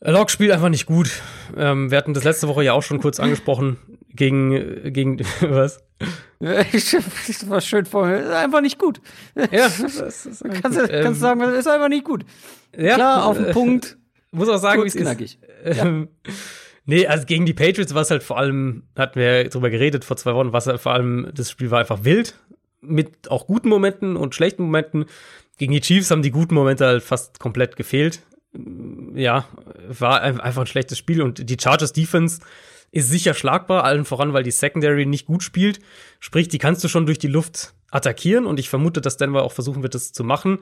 Locke 0.00 0.30
spielt 0.30 0.52
einfach 0.52 0.68
nicht 0.68 0.86
gut. 0.86 1.10
Ähm, 1.56 1.90
wir 1.90 1.98
hatten 1.98 2.14
das 2.14 2.22
letzte 2.24 2.46
Woche 2.46 2.62
ja 2.62 2.72
auch 2.72 2.82
schon 2.84 3.00
kurz 3.00 3.18
angesprochen. 3.18 3.78
Gegen, 4.10 4.92
gegen, 4.92 5.18
was? 5.40 5.82
das 6.38 7.48
war 7.50 7.60
schön 7.60 7.84
vorher. 7.84 8.20
Ist 8.20 8.30
einfach 8.30 8.60
nicht 8.60 8.78
gut. 8.78 9.00
Ja, 9.34 9.46
das 9.68 9.80
ist 10.26 10.44
Kannst, 10.62 10.78
du- 10.78 10.82
gut. 10.82 10.90
Ähm, 10.92 11.02
kannst 11.02 11.20
du 11.20 11.26
sagen, 11.26 11.40
das 11.40 11.52
ist 11.54 11.66
einfach 11.68 11.88
nicht 11.88 12.04
gut. 12.04 12.24
ja, 12.76 12.94
Klar, 12.94 13.26
auf 13.26 13.36
den 13.38 13.50
Punkt, 13.52 13.97
Muss 14.30 14.48
auch 14.48 14.58
sagen, 14.58 14.82
wie 14.82 14.88
es 14.88 14.94
ist. 14.94 15.38
Ähm, 15.64 16.08
nee, 16.84 17.06
also 17.06 17.26
gegen 17.26 17.44
die 17.46 17.54
Patriots 17.54 17.92
war 17.94 18.02
es 18.02 18.10
halt 18.10 18.22
vor 18.22 18.38
allem, 18.38 18.84
hatten 18.96 19.18
wir 19.18 19.42
ja 19.42 19.48
drüber 19.48 19.70
geredet 19.70 20.04
vor 20.04 20.16
zwei 20.16 20.34
Wochen, 20.34 20.52
was 20.52 20.66
halt 20.66 20.80
vor 20.80 20.92
allem, 20.92 21.30
das 21.34 21.50
Spiel 21.50 21.70
war 21.70 21.80
einfach 21.80 22.04
wild. 22.04 22.34
Mit 22.80 23.28
auch 23.30 23.46
guten 23.46 23.68
Momenten 23.68 24.16
und 24.16 24.34
schlechten 24.36 24.62
Momenten. 24.62 25.06
Gegen 25.58 25.72
die 25.72 25.80
Chiefs 25.80 26.10
haben 26.12 26.22
die 26.22 26.30
guten 26.30 26.54
Momente 26.54 26.86
halt 26.86 27.02
fast 27.02 27.40
komplett 27.40 27.74
gefehlt. 27.76 28.22
Ja, 29.14 29.46
war 29.88 30.22
ein- 30.22 30.40
einfach 30.40 30.62
ein 30.62 30.66
schlechtes 30.68 30.96
Spiel 30.96 31.20
und 31.22 31.50
die 31.50 31.56
Chargers 31.60 31.92
Defense 31.92 32.40
ist 32.92 33.10
sicher 33.10 33.34
schlagbar, 33.34 33.84
allen 33.84 34.04
voran, 34.04 34.32
weil 34.32 34.44
die 34.44 34.50
Secondary 34.52 35.04
nicht 35.04 35.26
gut 35.26 35.42
spielt. 35.42 35.80
Sprich, 36.20 36.48
die 36.48 36.58
kannst 36.58 36.82
du 36.84 36.88
schon 36.88 37.04
durch 37.06 37.18
die 37.18 37.26
Luft 37.26 37.74
attackieren 37.90 38.46
und 38.46 38.58
ich 38.60 38.68
vermute, 38.70 39.00
dass 39.00 39.16
Denver 39.16 39.42
auch 39.42 39.52
versuchen 39.52 39.82
wird, 39.82 39.94
das 39.94 40.12
zu 40.12 40.22
machen. 40.24 40.60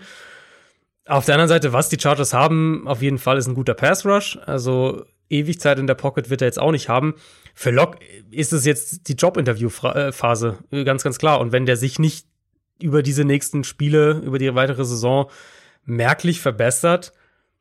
Auf 1.07 1.25
der 1.25 1.35
anderen 1.37 1.49
Seite, 1.49 1.73
was 1.73 1.89
die 1.89 1.99
Chargers 2.01 2.33
haben, 2.33 2.87
auf 2.87 3.01
jeden 3.03 3.19
Fall 3.19 3.39
ist 3.39 3.47
ein 3.47 3.55
guter 3.55 3.75
Pass 3.75 4.05
Rush. 4.05 4.39
Also 4.47 5.05
ewig 5.29 5.61
Zeit 5.61 5.79
in 5.79 5.87
der 5.87 5.95
Pocket 5.95 6.31
wird 6.31 6.43
er 6.43 6.49
jetzt 6.49 6.59
auch 6.59 6.73
nicht 6.73 6.89
haben. 6.89 7.15
Für 7.55 7.71
Locke 7.71 7.99
ist 8.31 8.53
es 8.53 8.65
jetzt 8.65 9.09
die 9.09 9.15
Job-Interview-Phase, 9.15 10.59
ganz, 10.85 11.03
ganz 11.05 11.19
klar. 11.19 11.41
Und 11.41 11.53
wenn 11.53 11.67
der 11.67 11.77
sich 11.77 11.99
nicht 11.99 12.27
über 12.81 13.03
diese 13.03 13.25
nächsten 13.25 13.65
Spiele, 13.65 14.21
über 14.25 14.39
die 14.39 14.55
weitere 14.55 14.85
Saison 14.85 15.31
merklich 15.85 16.41
verbessert, 16.41 17.13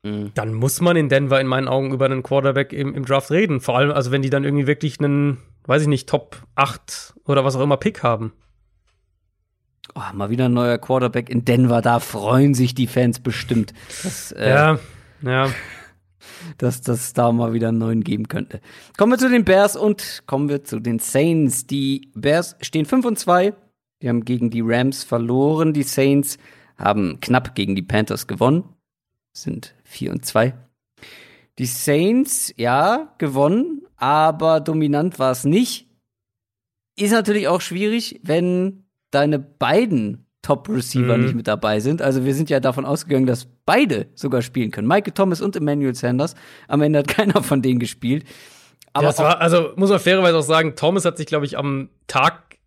Mhm. 0.06 0.32
dann 0.36 0.54
muss 0.54 0.82
man 0.82 0.96
in 0.96 1.10
Denver 1.10 1.42
in 1.42 1.48
meinen 1.48 1.68
Augen 1.68 1.92
über 1.92 2.06
einen 2.06 2.22
Quarterback 2.22 2.72
im, 2.74 2.94
im 2.94 3.06
Draft 3.06 3.32
reden. 3.32 3.60
Vor 3.60 3.76
allem, 3.76 3.92
also 3.92 4.12
wenn 4.12 4.22
die 4.22 4.30
dann 4.30 4.44
irgendwie 4.44 4.68
wirklich 4.68 5.00
einen, 5.00 5.40
weiß 5.66 5.82
ich 5.82 5.88
nicht, 5.88 6.08
Top 6.08 6.44
8 6.54 7.16
oder 7.26 7.44
was 7.44 7.56
auch 7.56 7.62
immer 7.62 7.78
Pick 7.78 8.04
haben. 8.04 8.32
Oh, 9.94 10.02
mal 10.14 10.30
wieder 10.30 10.46
ein 10.46 10.54
neuer 10.54 10.78
Quarterback 10.78 11.30
in 11.30 11.46
Denver, 11.46 11.82
da 11.82 12.00
freuen 12.00 12.54
sich 12.54 12.74
die 12.74 12.88
Fans 12.88 13.20
bestimmt. 13.20 13.74
Das, 14.04 14.32
äh, 14.32 14.50
Ja, 14.50 14.80
ja. 15.22 15.50
dass 16.58 16.82
das 16.82 17.14
da 17.14 17.32
mal 17.32 17.54
wieder 17.54 17.70
einen 17.70 17.78
neuen 17.78 18.04
geben 18.04 18.28
könnte. 18.28 18.62
Kommen 18.98 19.14
wir 19.14 19.20
zu 19.20 19.30
den 19.30 19.46
Bears 19.46 19.76
und 19.76 20.24
kommen 20.26 20.50
wir 20.50 20.64
zu 20.64 20.80
den 20.80 21.00
Saints. 21.00 21.68
Die 21.68 22.12
Bears 22.16 22.56
stehen 22.62 22.86
5 22.86 23.06
und 23.06 23.20
2. 23.20 23.54
Die 24.02 24.10
haben 24.10 24.26
gegen 24.26 24.50
die 24.50 24.62
Rams 24.64 25.04
verloren. 25.04 25.74
Die 25.74 25.84
Saints 25.84 26.38
haben 26.78 27.20
knapp 27.22 27.56
gegen 27.56 27.76
die 27.76 27.82
Panthers 27.82 28.28
gewonnen. 28.28 28.64
Sind 29.34 29.76
4 29.84 30.12
und 30.12 30.26
2. 30.26 30.54
Die 31.58 31.66
Saints, 31.66 32.54
ja, 32.58 33.14
gewonnen, 33.18 33.84
aber 33.96 34.60
dominant 34.60 35.20
war 35.20 35.32
es 35.32 35.46
nicht. 35.46 35.88
Ist 36.98 37.12
natürlich 37.12 37.48
auch 37.48 37.62
schwierig, 37.62 38.20
wenn 38.24 38.85
deine 39.16 39.40
beiden 39.40 40.26
Top-Receiver 40.42 41.18
mhm. 41.18 41.24
nicht 41.24 41.36
mit 41.36 41.48
dabei 41.48 41.80
sind. 41.80 42.04
Also 42.04 42.24
wir 42.24 42.36
sind 42.36 42.52
ja 42.52 42.60
davon 42.60 42.86
ausgegangen, 42.86 43.26
dass 43.26 43.48
beide 43.66 44.08
sogar 44.14 44.44
spielen 44.44 44.70
können. 44.70 44.88
Michael 44.88 45.14
Thomas 45.14 45.42
und 45.42 45.56
Emmanuel 45.56 45.96
Sanders. 45.96 46.36
Am 46.68 46.82
Ende 46.82 47.00
hat 47.00 47.08
keiner 47.10 47.42
von 47.42 47.62
denen 47.64 47.80
gespielt. 47.80 48.26
Aber 48.94 49.10
ja, 49.10 49.18
war, 49.18 49.42
also 49.42 49.72
muss 49.76 49.90
man 49.90 50.00
fairerweise 50.00 50.38
auch 50.38 50.44
sagen, 50.44 50.76
Thomas 50.76 51.04
hat 51.04 51.18
sich, 51.18 51.26
glaube 51.26 51.46
ich, 51.46 51.58
am 51.58 51.90
Tag, 52.08 52.58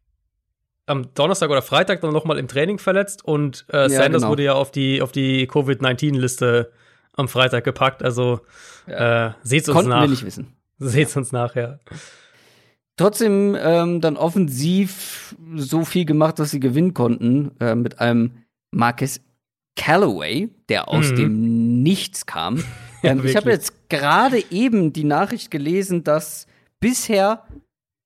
am 0.87 1.15
Donnerstag 1.15 1.51
oder 1.51 1.63
Freitag 1.63 2.01
dann 2.01 2.13
nochmal 2.13 2.39
im 2.39 2.49
Training 2.49 2.79
verletzt 2.79 3.25
und 3.25 3.65
äh, 3.73 3.83
ja, 3.83 3.89
Sanders 3.89 4.23
genau. 4.23 4.31
wurde 4.31 4.43
ja 4.43 4.53
auf 4.55 4.71
die, 4.71 5.01
auf 5.01 5.13
die 5.13 5.47
Covid-19-Liste 5.47 6.73
am 7.15 7.29
Freitag 7.29 7.65
gepackt. 7.65 8.03
Also 8.03 8.41
ja. 8.89 9.29
äh, 9.29 9.33
seht's 9.43 9.69
uns 9.69 9.77
Konnten 9.77 9.91
nach. 9.91 10.03
wir 10.03 10.09
nicht 10.09 10.25
wissen. 10.25 10.57
Seht's 10.79 11.17
uns 11.17 11.33
nachher. 11.33 11.81
Ja. 11.91 11.97
Trotzdem 12.99 13.57
ähm, 13.59 14.01
dann 14.01 14.17
offensiv 14.17 15.37
so 15.55 15.85
viel 15.85 16.05
gemacht, 16.05 16.39
dass 16.39 16.51
sie 16.51 16.61
gewinnen 16.61 16.95
konnten 16.95 17.53
äh, 17.61 17.75
mit 17.75 18.01
einem 18.01 18.33
Marcus 18.73 19.21
Callaway, 19.77 20.51
der 20.69 20.89
aus 20.89 21.13
mhm. 21.13 21.17
dem 21.17 21.83
Nichts 21.83 22.27
kam. 22.27 22.63
Ähm, 23.05 23.25
ich 23.25 23.37
habe 23.37 23.51
jetzt 23.51 23.89
gerade 23.89 24.43
eben 24.51 24.93
die 24.93 25.05
Nachricht 25.05 25.53
gelesen, 25.53 26.03
dass 26.03 26.49
bisher 26.81 27.45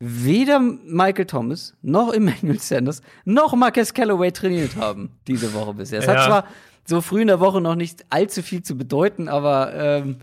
weder 0.01 0.61
Michael 0.61 1.25
Thomas 1.25 1.75
noch 1.81 2.13
Emmanuel 2.13 2.59
Sanders 2.59 3.01
noch 3.25 3.55
Marcus 3.55 3.95
Callaway 3.95 4.33
trainiert 4.33 4.77
haben 4.77 5.13
diese 5.27 5.55
Woche 5.55 5.73
bisher. 5.73 6.01
Es 6.01 6.05
ja. 6.05 6.13
hat 6.13 6.27
zwar 6.27 6.45
so 6.85 7.01
früh 7.01 7.23
in 7.23 7.29
der 7.29 7.41
Woche 7.41 7.63
noch 7.63 7.75
nicht 7.75 8.05
allzu 8.11 8.43
viel 8.43 8.63
zu 8.63 8.77
bedeuten, 8.77 9.29
aber 9.29 9.73
ähm, 9.75 10.17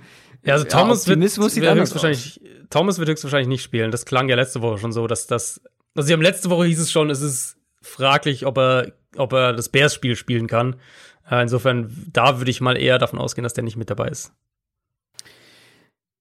ja, 0.44 0.54
also 0.54 0.66
Thomas 0.66 1.06
ja, 1.06 1.20
wird, 1.20 1.38
wird 1.38 1.76
höchstwahrscheinlich, 1.76 2.42
Thomas 2.70 2.98
wird 2.98 3.10
höchstwahrscheinlich 3.10 3.48
nicht 3.48 3.64
spielen. 3.64 3.92
Das 3.92 4.06
klang 4.06 4.30
ja 4.30 4.36
letzte 4.36 4.62
Woche 4.62 4.78
schon 4.78 4.92
so, 4.92 5.08
dass 5.08 5.28
das, 5.28 5.62
also 5.96 6.08
sie 6.08 6.14
haben 6.14 6.22
letzte 6.22 6.50
Woche 6.50 6.66
hieß 6.66 6.80
es 6.80 6.92
schon, 6.92 7.10
es 7.10 7.22
ist 7.22 7.58
fraglich, 7.82 8.46
ob 8.46 8.58
er, 8.58 8.94
ob 9.18 9.34
er 9.34 9.54
das 9.54 9.70
Bears-Spiel 9.70 10.16
spielen 10.16 10.48
kann. 10.48 10.76
Äh, 11.30 11.42
insofern, 11.42 11.94
da 12.12 12.40
würde 12.40 12.52
ich 12.52 12.62
mal 12.62 12.78
eher 12.78 12.98
davon 12.98 13.20
ausgehen, 13.20 13.44
dass 13.44 13.54
der 13.54 13.64
nicht 13.64 13.78
mit 13.78 13.90
dabei 13.90 14.08
ist. 14.08 14.32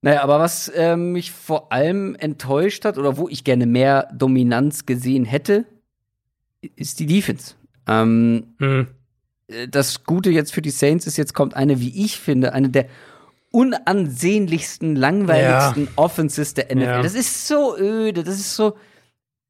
Naja, 0.01 0.23
aber 0.23 0.39
was 0.39 0.69
äh, 0.69 0.97
mich 0.97 1.33
vor 1.33 1.73
allem 1.73 2.15
enttäuscht 2.15 2.85
hat 2.85 2.99
oder 2.99 3.17
wo 3.17 3.29
ich 3.29 3.43
gerne 3.43 3.67
mehr 3.67 4.09
Dominanz 4.15 4.87
gesehen 4.87 5.25
hätte, 5.25 5.65
ist 6.77 7.01
die 7.01 7.07
Defense. 7.07 7.55
Ähm, 7.87 8.55
mhm. 8.59 8.89
Das 9.71 10.05
Gute 10.05 10.31
jetzt 10.31 10.53
für 10.53 10.63
die 10.63 10.71
Saints 10.71 11.07
ist, 11.07 11.17
jetzt 11.17 11.35
kommt 11.35 11.55
eine, 11.55 11.81
wie 11.81 12.05
ich 12.05 12.21
finde, 12.21 12.53
eine 12.53 12.69
der 12.69 12.87
unansehnlichsten, 13.51 14.97
langweiligsten 14.97 15.85
ja. 15.85 15.91
Offenses 15.97 16.55
der 16.55 16.67
NFL. 16.67 16.83
Ja. 16.83 17.03
Das 17.03 17.15
ist 17.15 17.47
so 17.47 17.77
öde, 17.77 18.23
das 18.23 18.37
ist 18.37 18.55
so 18.55 18.77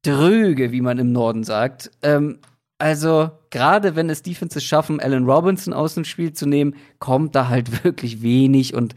dröge, 0.03 0.71
wie 0.71 0.81
man 0.81 0.99
im 0.99 1.11
Norden 1.11 1.43
sagt. 1.43 1.91
Ähm, 2.01 2.39
also, 2.77 3.31
gerade 3.49 3.95
wenn 3.97 4.09
es 4.09 4.23
Defenses 4.23 4.63
schaffen, 4.63 5.01
Allen 5.01 5.25
Robinson 5.25 5.73
aus 5.73 5.95
dem 5.95 6.05
Spiel 6.05 6.31
zu 6.31 6.45
nehmen, 6.45 6.75
kommt 6.99 7.35
da 7.35 7.49
halt 7.49 7.83
wirklich 7.83 8.21
wenig 8.21 8.73
und 8.73 8.95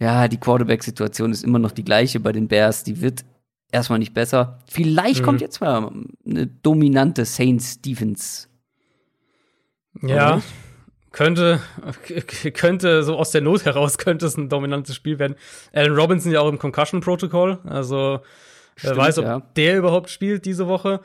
ja, 0.00 0.26
die 0.26 0.38
Quarterback-Situation 0.38 1.30
ist 1.30 1.44
immer 1.44 1.58
noch 1.58 1.70
die 1.70 1.84
gleiche 1.84 2.18
bei 2.18 2.32
den 2.32 2.48
Bears. 2.48 2.82
Die 2.82 3.00
wird 3.00 3.24
erstmal 3.70 4.00
nicht 4.00 4.12
besser. 4.12 4.58
Vielleicht 4.66 5.20
mhm. 5.20 5.24
kommt 5.24 5.40
jetzt 5.40 5.60
mal 5.60 5.92
eine 6.26 6.46
dominante 6.46 7.24
Saints-Defense. 7.24 8.48
Ja, 10.02 10.42
könnte, 11.14 11.60
könnte 12.54 13.04
so 13.04 13.16
aus 13.16 13.30
der 13.30 13.40
Not 13.40 13.64
heraus 13.64 13.98
könnte 13.98 14.26
es 14.26 14.36
ein 14.36 14.48
dominantes 14.48 14.96
Spiel 14.96 15.18
werden. 15.18 15.36
Alan 15.72 15.94
Robinson 15.94 16.32
ja 16.32 16.40
auch 16.40 16.48
im 16.48 16.58
Concussion 16.58 17.00
Protocol, 17.00 17.58
also 17.64 18.20
wer 18.82 18.96
weiß, 18.96 19.18
ob 19.18 19.24
ja. 19.24 19.42
der 19.56 19.78
überhaupt 19.78 20.10
spielt 20.10 20.44
diese 20.44 20.66
Woche. 20.66 21.00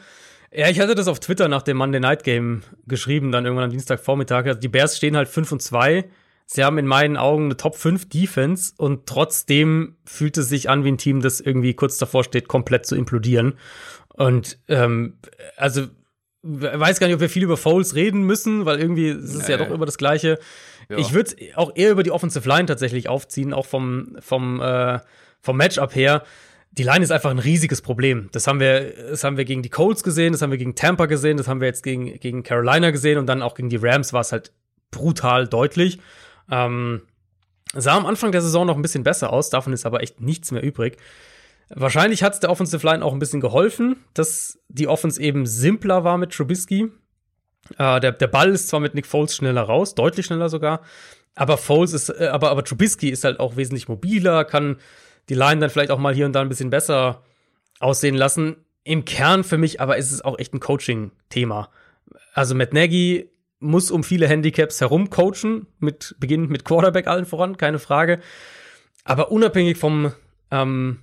Ja, 0.52 0.68
ich 0.68 0.80
hatte 0.80 0.96
das 0.96 1.08
auf 1.08 1.20
Twitter 1.20 1.48
nach 1.48 1.62
dem 1.62 1.78
Monday 1.78 2.00
Night 2.00 2.24
Game 2.24 2.64
geschrieben, 2.88 3.32
dann 3.32 3.46
irgendwann 3.46 3.66
am 3.66 3.72
Dienstagvormittag. 3.72 4.48
Also 4.48 4.60
die 4.60 4.68
Bears 4.68 4.98
stehen 4.98 5.16
halt 5.16 5.30
5 5.30 5.52
und 5.52 5.62
2. 5.62 6.10
Sie 6.48 6.64
haben 6.64 6.80
in 6.80 6.88
meinen 6.88 7.16
Augen 7.16 7.46
eine 7.46 7.58
Top 7.58 7.76
5 7.76 8.10
Defense 8.10 8.74
und 8.78 9.06
trotzdem 9.06 9.98
fühlt 10.06 10.36
es 10.38 10.50
sich 10.50 10.72
an 10.72 10.84
wie 10.84 10.92
ein 10.92 10.98
Team, 10.98 11.22
das 11.22 11.40
irgendwie 11.40 11.76
kurz 11.76 12.00
davor 12.00 12.24
steht, 12.24 12.48
komplett 12.48 12.88
zu 12.88 12.96
implodieren. 12.96 13.60
Und 14.16 14.58
ähm, 14.68 15.20
also 15.56 15.84
weiß 16.42 17.00
gar 17.00 17.08
nicht, 17.08 17.16
ob 17.16 17.22
wir 17.22 17.30
viel 17.30 17.44
über 17.44 17.58
Fouls 17.58 17.96
reden 17.96 18.24
müssen, 18.24 18.66
weil 18.66 18.80
irgendwie 18.80 19.10
ist 19.10 19.36
es 19.36 19.48
nee. 19.48 19.52
ja 19.52 19.58
doch 19.58 19.70
immer 19.70 19.86
das 19.86 19.98
Gleiche. 19.98 20.40
Ja. 20.90 20.98
Ich 20.98 21.14
würde 21.14 21.36
auch 21.56 21.72
eher 21.76 21.92
über 21.92 22.04
die 22.04 22.12
Offensive 22.12 22.48
Line 22.48 22.66
tatsächlich 22.66 23.10
aufziehen, 23.10 23.54
auch 23.54 23.66
vom, 23.66 24.16
vom, 24.20 24.62
äh, 24.62 25.00
vom 25.42 25.58
Matchup 25.58 25.96
her. 25.96 26.24
Die 26.72 26.84
Line 26.84 27.04
ist 27.04 27.12
einfach 27.12 27.32
ein 27.32 27.40
riesiges 27.40 27.82
Problem. 27.82 28.30
Das 28.32 28.48
haben 28.48 28.60
wir, 28.60 28.94
das 29.10 29.24
haben 29.24 29.38
wir 29.38 29.46
gegen 29.46 29.64
die 29.64 29.70
Colts 29.70 30.04
gesehen, 30.04 30.32
das 30.32 30.42
haben 30.42 30.52
wir 30.52 30.58
gegen 30.58 30.76
Tampa 30.76 31.08
gesehen, 31.08 31.38
das 31.38 31.48
haben 31.48 31.62
wir 31.62 31.68
jetzt 31.68 31.84
gegen, 31.84 32.20
gegen 32.20 32.44
Carolina 32.44 32.92
gesehen 32.92 33.18
und 33.18 33.26
dann 33.26 33.42
auch 33.42 33.56
gegen 33.56 33.70
die 33.70 33.78
Rams 33.78 34.14
war 34.14 34.22
es 34.22 34.32
halt 34.32 34.52
brutal 34.92 35.48
deutlich. 35.48 36.00
Ähm, 36.50 37.02
sah 37.74 37.98
am 37.98 38.06
Anfang 38.06 38.32
der 38.32 38.42
Saison 38.42 38.66
noch 38.66 38.76
ein 38.76 38.82
bisschen 38.82 39.04
besser 39.04 39.34
aus, 39.34 39.50
davon 39.50 39.74
ist 39.74 39.86
aber 39.86 40.02
echt 40.02 40.22
nichts 40.22 40.52
mehr 40.52 40.64
übrig. 40.64 40.98
Wahrscheinlich 41.70 42.24
hat 42.24 42.34
es 42.34 42.40
der 42.40 42.50
Offensive 42.50 42.86
Line 42.86 43.06
auch 43.06 43.14
ein 43.14 43.20
bisschen 43.20 43.42
geholfen, 43.42 43.98
dass 44.14 44.60
die 44.70 44.88
Offense 44.88 45.22
eben 45.22 45.46
simpler 45.46 46.04
war 46.04 46.18
mit 46.18 46.32
Trubisky. 46.34 46.92
Äh, 47.78 48.00
der, 48.00 48.12
der 48.12 48.28
Ball 48.28 48.50
ist 48.50 48.70
zwar 48.70 48.80
mit 48.80 48.96
Nick 48.96 49.06
Foles 49.06 49.36
schneller 49.36 49.62
raus, 49.62 49.94
deutlich 49.94 50.26
schneller 50.26 50.50
sogar, 50.50 50.82
aber 51.36 51.58
Foles 51.58 51.94
ist, 51.94 52.10
äh, 52.10 52.28
aber, 52.28 52.50
aber 52.50 52.64
Trubisky 52.64 53.10
ist 53.10 53.24
halt 53.24 53.40
auch 53.40 53.56
wesentlich 53.56 53.88
mobiler, 53.88 54.46
kann 54.46 54.78
die 55.30 55.36
Line 55.36 55.62
dann 55.62 55.70
vielleicht 55.70 55.92
auch 55.92 56.00
mal 56.00 56.14
hier 56.14 56.26
und 56.26 56.34
da 56.34 56.42
ein 56.42 56.50
bisschen 56.50 56.72
besser 56.72 57.24
aussehen 57.80 58.16
lassen. 58.16 58.56
Im 58.84 59.06
Kern 59.06 59.44
für 59.44 59.60
mich 59.60 59.80
aber 59.80 59.98
ist 59.98 60.12
es 60.12 60.24
auch 60.24 60.40
echt 60.40 60.54
ein 60.56 60.60
Coaching-Thema. 60.60 61.70
Also 62.34 62.56
Matt 62.56 62.74
Nagy 62.74 63.30
muss 63.60 63.92
um 63.92 64.04
viele 64.04 64.28
Handicaps 64.28 64.82
herum 64.82 65.10
coachen, 65.10 65.68
mit 65.80 66.16
Beginn 66.20 66.48
mit 66.48 66.66
Quarterback 66.66 67.08
allen 67.08 67.26
voran, 67.26 67.58
keine 67.58 67.78
Frage. 67.78 68.20
Aber 69.04 69.32
unabhängig 69.32 69.78
vom 69.78 70.14
ähm, 70.50 71.00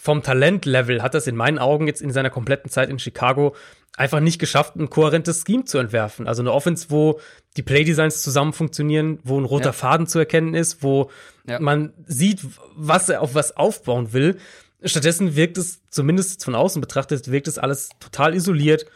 vom 0.00 0.22
Talentlevel 0.22 1.02
hat 1.02 1.14
das 1.14 1.26
in 1.26 1.36
meinen 1.36 1.58
Augen 1.58 1.86
jetzt 1.86 2.00
in 2.00 2.12
seiner 2.12 2.30
kompletten 2.30 2.70
Zeit 2.70 2.90
in 2.90 2.98
Chicago 2.98 3.54
einfach 3.96 4.20
nicht 4.20 4.38
geschafft, 4.38 4.76
ein 4.76 4.90
kohärentes 4.90 5.44
Scheme 5.44 5.64
zu 5.64 5.78
entwerfen. 5.78 6.28
Also 6.28 6.42
eine 6.42 6.52
Offense, 6.52 6.86
wo 6.90 7.20
die 7.56 7.62
Playdesigns 7.62 8.22
zusammen 8.22 8.52
funktionieren, 8.52 9.18
wo 9.24 9.38
ein 9.38 9.44
roter 9.44 9.66
ja. 9.66 9.72
Faden 9.72 10.06
zu 10.06 10.18
erkennen 10.18 10.54
ist, 10.54 10.82
wo 10.82 11.10
ja. 11.46 11.58
man 11.58 11.92
sieht, 12.06 12.40
was 12.76 13.08
er 13.08 13.22
auf 13.22 13.34
was 13.34 13.56
aufbauen 13.56 14.12
will. 14.12 14.38
Stattdessen 14.84 15.34
wirkt 15.34 15.58
es, 15.58 15.80
zumindest 15.90 16.44
von 16.44 16.54
außen 16.54 16.80
betrachtet, 16.80 17.30
wirkt 17.30 17.48
es 17.48 17.58
alles 17.58 17.90
total 17.98 18.34
isoliert. 18.34 18.86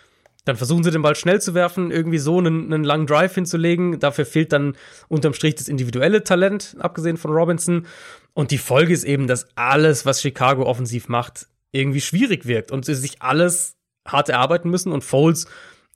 Dann 0.45 0.57
versuchen 0.57 0.83
sie 0.83 0.91
den 0.91 1.03
Ball 1.03 1.15
schnell 1.15 1.41
zu 1.41 1.55
werfen, 1.55 1.91
irgendwie 1.91 2.19
so 2.19 2.39
einen, 2.39 2.73
einen 2.73 2.85
langen 2.85 3.07
Drive 3.07 3.35
hinzulegen. 3.35 3.99
Dafür 3.99 4.25
fehlt 4.27 4.53
dann 4.53 4.77
unterm 5.09 5.35
Strich 5.35 5.57
das 5.57 5.69
individuelle 5.69 6.23
Talent, 6.23 6.77
abgesehen 6.79 7.17
von 7.17 7.33
Robinson. 7.33 7.87
Und 8.35 8.51
die 8.51 8.59
Folge 8.59 8.93
ist 8.93 9.05
eben, 9.05 9.27
dass 9.27 9.47
alles, 9.57 10.07
was 10.07 10.23
Chicago 10.23 10.65
offensiv 10.65 11.09
macht, 11.09 11.47
irgendwie 11.71 12.01
schwierig 12.01 12.47
wirkt 12.47 12.71
und 12.71 12.85
sie 12.85 12.95
sich 12.95 13.21
alles 13.21 13.77
hart 14.07 14.29
erarbeiten 14.29 14.71
müssen 14.71 14.93
und 14.93 15.05
Foles 15.05 15.47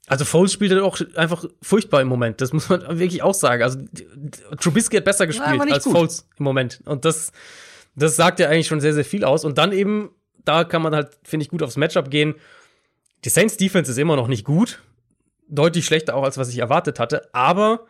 also 0.07 0.23
Foles 0.23 0.53
spielt 0.53 0.71
halt 0.71 0.81
auch 0.81 0.97
einfach 1.15 1.45
furchtbar 1.61 2.01
im 2.01 2.07
Moment. 2.07 2.39
Das 2.39 2.53
muss 2.53 2.69
man 2.69 2.81
wirklich 2.99 3.21
auch 3.21 3.33
sagen. 3.33 3.61
Also 3.61 3.79
Trubisky 4.59 4.95
hat 4.97 5.05
besser 5.05 5.27
gespielt 5.27 5.61
als 5.71 5.83
gut. 5.83 5.93
Foles 5.93 6.27
im 6.39 6.45
Moment. 6.45 6.81
Und 6.85 7.05
das, 7.05 7.33
das 7.95 8.15
sagt 8.15 8.39
ja 8.39 8.47
eigentlich 8.47 8.67
schon 8.67 8.79
sehr, 8.79 8.93
sehr 8.93 9.05
viel 9.05 9.25
aus. 9.25 9.43
Und 9.43 9.57
dann 9.57 9.73
eben, 9.73 10.09
da 10.45 10.63
kann 10.63 10.81
man 10.81 10.95
halt, 10.95 11.09
finde 11.23 11.43
ich, 11.43 11.49
gut 11.49 11.61
aufs 11.61 11.75
Matchup 11.75 12.09
gehen. 12.09 12.35
Die 13.25 13.29
Saints 13.29 13.57
Defense 13.57 13.91
ist 13.91 13.97
immer 13.97 14.15
noch 14.15 14.29
nicht 14.29 14.45
gut. 14.45 14.81
Deutlich 15.49 15.85
schlechter 15.85 16.15
auch, 16.15 16.23
als 16.23 16.37
was 16.37 16.49
ich 16.49 16.59
erwartet 16.59 16.99
hatte. 16.99 17.27
Aber 17.33 17.85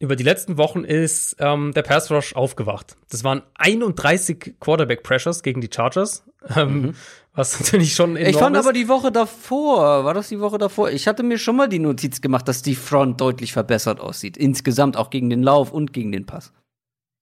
über 0.00 0.16
die 0.16 0.24
letzten 0.24 0.56
Wochen 0.56 0.82
ist 0.82 1.36
ähm, 1.38 1.72
der 1.74 1.82
Pass 1.82 2.10
Rush 2.10 2.34
aufgewacht. 2.34 2.96
Das 3.10 3.22
waren 3.22 3.42
31 3.54 4.54
Quarterback 4.58 5.02
Pressures 5.02 5.42
gegen 5.42 5.60
die 5.60 5.68
Chargers, 5.72 6.24
ähm, 6.56 6.80
mhm. 6.80 6.94
was 7.34 7.60
natürlich 7.60 7.94
schon 7.94 8.16
enorm 8.16 8.30
Ich 8.30 8.36
fand 8.38 8.56
ist. 8.56 8.64
aber 8.64 8.72
die 8.72 8.88
Woche 8.88 9.12
davor, 9.12 10.04
war 10.06 10.14
das 10.14 10.28
die 10.28 10.40
Woche 10.40 10.56
davor? 10.56 10.90
Ich 10.90 11.06
hatte 11.06 11.22
mir 11.22 11.38
schon 11.38 11.54
mal 11.54 11.68
die 11.68 11.78
Notiz 11.78 12.22
gemacht, 12.22 12.48
dass 12.48 12.62
die 12.62 12.74
Front 12.74 13.20
deutlich 13.20 13.52
verbessert 13.52 14.00
aussieht. 14.00 14.38
Insgesamt 14.38 14.96
auch 14.96 15.10
gegen 15.10 15.28
den 15.28 15.42
Lauf 15.42 15.70
und 15.70 15.92
gegen 15.92 16.12
den 16.12 16.24
Pass. 16.24 16.50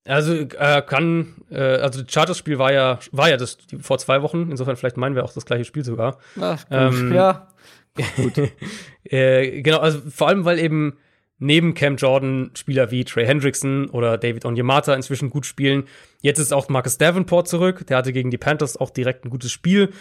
Also 0.06 0.34
äh, 0.34 0.82
kann, 0.86 1.34
äh, 1.50 1.60
also 1.60 2.02
das 2.02 2.12
Chargers-Spiel 2.12 2.60
war 2.60 2.72
ja, 2.72 3.00
war 3.10 3.28
ja 3.28 3.36
das 3.36 3.58
vor 3.80 3.98
zwei 3.98 4.22
Wochen. 4.22 4.52
Insofern 4.52 4.76
vielleicht 4.76 4.96
meinen 4.96 5.16
wir 5.16 5.24
auch 5.24 5.32
das 5.32 5.44
gleiche 5.44 5.64
Spiel 5.64 5.84
sogar. 5.84 6.18
Ach, 6.40 6.60
gut. 6.68 6.78
Ähm, 6.78 7.12
ja. 7.12 7.48
Gut. 8.16 8.40
äh, 9.02 9.60
genau, 9.60 9.78
also 9.78 9.98
vor 10.08 10.28
allem 10.28 10.44
weil 10.44 10.60
eben 10.60 10.96
neben 11.38 11.74
Cam 11.74 11.96
Jordan 11.96 12.50
Spieler 12.54 12.90
wie 12.90 13.04
Trey 13.04 13.26
Hendrickson 13.26 13.88
oder 13.90 14.18
David 14.18 14.44
Onyemata 14.44 14.94
inzwischen 14.94 15.30
gut 15.30 15.46
spielen. 15.46 15.84
Jetzt 16.20 16.38
ist 16.38 16.52
auch 16.52 16.68
Marcus 16.68 16.98
Davenport 16.98 17.48
zurück. 17.48 17.86
Der 17.86 17.96
hatte 17.98 18.12
gegen 18.12 18.30
die 18.30 18.38
Panthers 18.38 18.76
auch 18.76 18.90
direkt 18.90 19.24
ein 19.24 19.30
gutes 19.30 19.52
Spiel. 19.52 19.92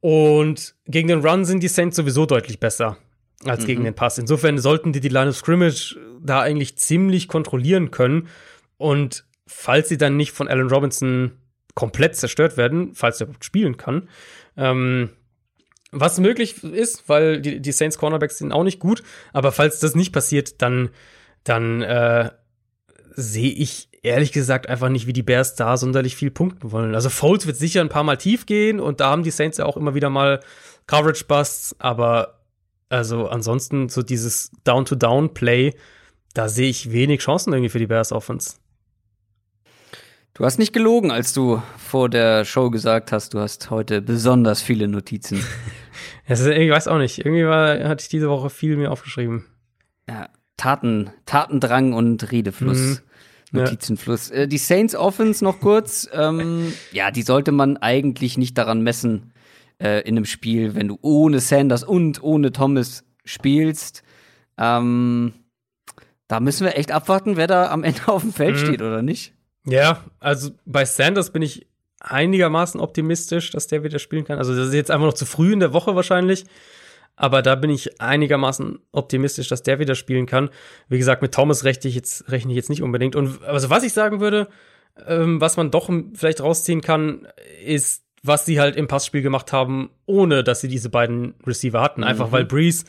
Und 0.00 0.74
gegen 0.86 1.08
den 1.08 1.26
Run 1.26 1.44
sind 1.44 1.62
die 1.62 1.68
Saints 1.68 1.96
sowieso 1.96 2.26
deutlich 2.26 2.60
besser 2.60 2.96
als 3.44 3.62
mhm. 3.62 3.66
gegen 3.66 3.84
den 3.84 3.94
Pass. 3.94 4.18
Insofern 4.18 4.58
sollten 4.58 4.92
die 4.92 5.00
die 5.00 5.08
Line 5.08 5.30
of 5.30 5.36
Scrimmage 5.36 5.96
da 6.20 6.40
eigentlich 6.40 6.76
ziemlich 6.76 7.28
kontrollieren 7.28 7.90
können. 7.90 8.28
Und 8.76 9.24
falls 9.46 9.88
sie 9.88 9.98
dann 9.98 10.16
nicht 10.16 10.32
von 10.32 10.48
Allen 10.48 10.68
Robinson 10.68 11.32
komplett 11.74 12.16
zerstört 12.16 12.56
werden, 12.56 12.94
falls 12.94 13.20
er 13.20 13.28
spielen 13.40 13.76
kann, 13.76 14.08
ähm, 14.56 15.10
was 15.94 16.18
möglich 16.18 16.62
ist, 16.64 17.08
weil 17.08 17.40
die, 17.40 17.60
die 17.60 17.72
Saints 17.72 17.98
Cornerbacks 17.98 18.38
sind 18.38 18.52
auch 18.52 18.64
nicht 18.64 18.80
gut, 18.80 19.02
aber 19.32 19.52
falls 19.52 19.80
das 19.80 19.94
nicht 19.94 20.12
passiert, 20.12 20.60
dann, 20.60 20.90
dann 21.44 21.82
äh, 21.82 22.30
sehe 23.16 23.52
ich 23.52 23.88
ehrlich 24.02 24.32
gesagt 24.32 24.68
einfach 24.68 24.90
nicht, 24.90 25.06
wie 25.06 25.12
die 25.12 25.22
Bears 25.22 25.54
da 25.54 25.76
sonderlich 25.76 26.16
viel 26.16 26.30
punkten 26.30 26.72
wollen. 26.72 26.94
Also 26.94 27.08
Foles 27.08 27.46
wird 27.46 27.56
sicher 27.56 27.80
ein 27.80 27.88
paar 27.88 28.04
Mal 28.04 28.16
tief 28.16 28.44
gehen 28.44 28.80
und 28.80 29.00
da 29.00 29.10
haben 29.10 29.22
die 29.22 29.30
Saints 29.30 29.58
ja 29.58 29.64
auch 29.64 29.76
immer 29.76 29.94
wieder 29.94 30.10
mal 30.10 30.40
Coverage 30.86 31.24
Busts, 31.26 31.74
aber 31.78 32.40
also 32.90 33.28
ansonsten 33.28 33.88
so 33.88 34.02
dieses 34.02 34.50
Down-to-Down-Play, 34.64 35.74
da 36.34 36.48
sehe 36.48 36.68
ich 36.68 36.92
wenig 36.92 37.20
Chancen 37.20 37.52
irgendwie 37.52 37.70
für 37.70 37.78
die 37.78 37.86
Bears 37.86 38.12
Offense. 38.12 38.56
Du 40.34 40.44
hast 40.44 40.58
nicht 40.58 40.72
gelogen, 40.72 41.12
als 41.12 41.32
du 41.32 41.62
vor 41.78 42.08
der 42.08 42.44
Show 42.44 42.68
gesagt 42.68 43.12
hast, 43.12 43.34
du 43.34 43.38
hast 43.38 43.70
heute 43.70 44.02
besonders 44.02 44.60
viele 44.60 44.88
Notizen. 44.88 45.40
ist, 46.26 46.46
ich 46.46 46.70
weiß 46.70 46.88
auch 46.88 46.98
nicht. 46.98 47.18
Irgendwie 47.18 47.46
war, 47.46 47.88
hatte 47.88 48.02
ich 48.02 48.08
diese 48.08 48.28
Woche 48.28 48.50
viel 48.50 48.76
mehr 48.76 48.92
aufgeschrieben. 48.92 49.46
Ja, 50.08 50.28
Taten, 50.56 51.10
Tatendrang 51.26 51.92
und 51.92 52.30
Redefluss. 52.30 52.78
Mhm. 52.78 52.98
Notizenfluss. 53.54 54.30
Ja. 54.30 54.36
Äh, 54.36 54.48
die 54.48 54.58
Saints 54.58 54.94
Offense 54.94 55.44
noch 55.44 55.60
kurz. 55.60 56.08
ähm, 56.12 56.72
ja, 56.92 57.10
die 57.10 57.22
sollte 57.22 57.52
man 57.52 57.76
eigentlich 57.76 58.36
nicht 58.36 58.58
daran 58.58 58.82
messen 58.82 59.32
äh, 59.80 60.00
in 60.00 60.16
einem 60.16 60.24
Spiel, 60.24 60.74
wenn 60.74 60.88
du 60.88 60.98
ohne 61.02 61.40
Sanders 61.40 61.84
und 61.84 62.22
ohne 62.22 62.52
Thomas 62.52 63.04
spielst. 63.24 64.02
Ähm, 64.58 65.32
da 66.28 66.40
müssen 66.40 66.64
wir 66.64 66.76
echt 66.76 66.92
abwarten, 66.92 67.36
wer 67.36 67.46
da 67.46 67.70
am 67.70 67.84
Ende 67.84 68.08
auf 68.08 68.22
dem 68.22 68.32
Feld 68.32 68.56
mhm. 68.56 68.58
steht 68.58 68.82
oder 68.82 69.02
nicht. 69.02 69.34
Ja, 69.66 70.04
also 70.20 70.50
bei 70.66 70.84
Sanders 70.84 71.30
bin 71.30 71.42
ich 71.42 71.66
einigermaßen 72.04 72.80
optimistisch, 72.80 73.50
dass 73.50 73.66
der 73.66 73.82
wieder 73.82 73.98
spielen 73.98 74.24
kann. 74.24 74.38
Also 74.38 74.54
das 74.54 74.68
ist 74.68 74.74
jetzt 74.74 74.90
einfach 74.90 75.06
noch 75.06 75.14
zu 75.14 75.26
früh 75.26 75.52
in 75.52 75.60
der 75.60 75.72
Woche 75.72 75.94
wahrscheinlich. 75.94 76.44
Aber 77.16 77.42
da 77.42 77.54
bin 77.54 77.70
ich 77.70 78.00
einigermaßen 78.00 78.80
optimistisch, 78.90 79.48
dass 79.48 79.62
der 79.62 79.78
wieder 79.78 79.94
spielen 79.94 80.26
kann. 80.26 80.50
Wie 80.88 80.98
gesagt, 80.98 81.22
mit 81.22 81.32
Thomas 81.32 81.64
rechne 81.64 81.88
ich 81.88 81.94
jetzt, 81.94 82.30
rechne 82.30 82.52
ich 82.52 82.56
jetzt 82.56 82.70
nicht 82.70 82.82
unbedingt. 82.82 83.14
Und 83.14 83.42
also 83.44 83.70
was 83.70 83.84
ich 83.84 83.92
sagen 83.92 84.20
würde, 84.20 84.48
ähm, 85.06 85.40
was 85.40 85.56
man 85.56 85.70
doch 85.70 85.90
vielleicht 86.14 86.40
rausziehen 86.40 86.80
kann, 86.80 87.28
ist, 87.64 88.04
was 88.22 88.46
sie 88.46 88.58
halt 88.58 88.74
im 88.74 88.88
Passspiel 88.88 89.22
gemacht 89.22 89.52
haben, 89.52 89.90
ohne 90.06 90.42
dass 90.42 90.60
sie 90.60 90.68
diese 90.68 90.90
beiden 90.90 91.34
Receiver 91.46 91.80
hatten. 91.80 92.02
Einfach 92.02 92.28
mhm. 92.28 92.32
weil 92.32 92.44
Breeze 92.44 92.84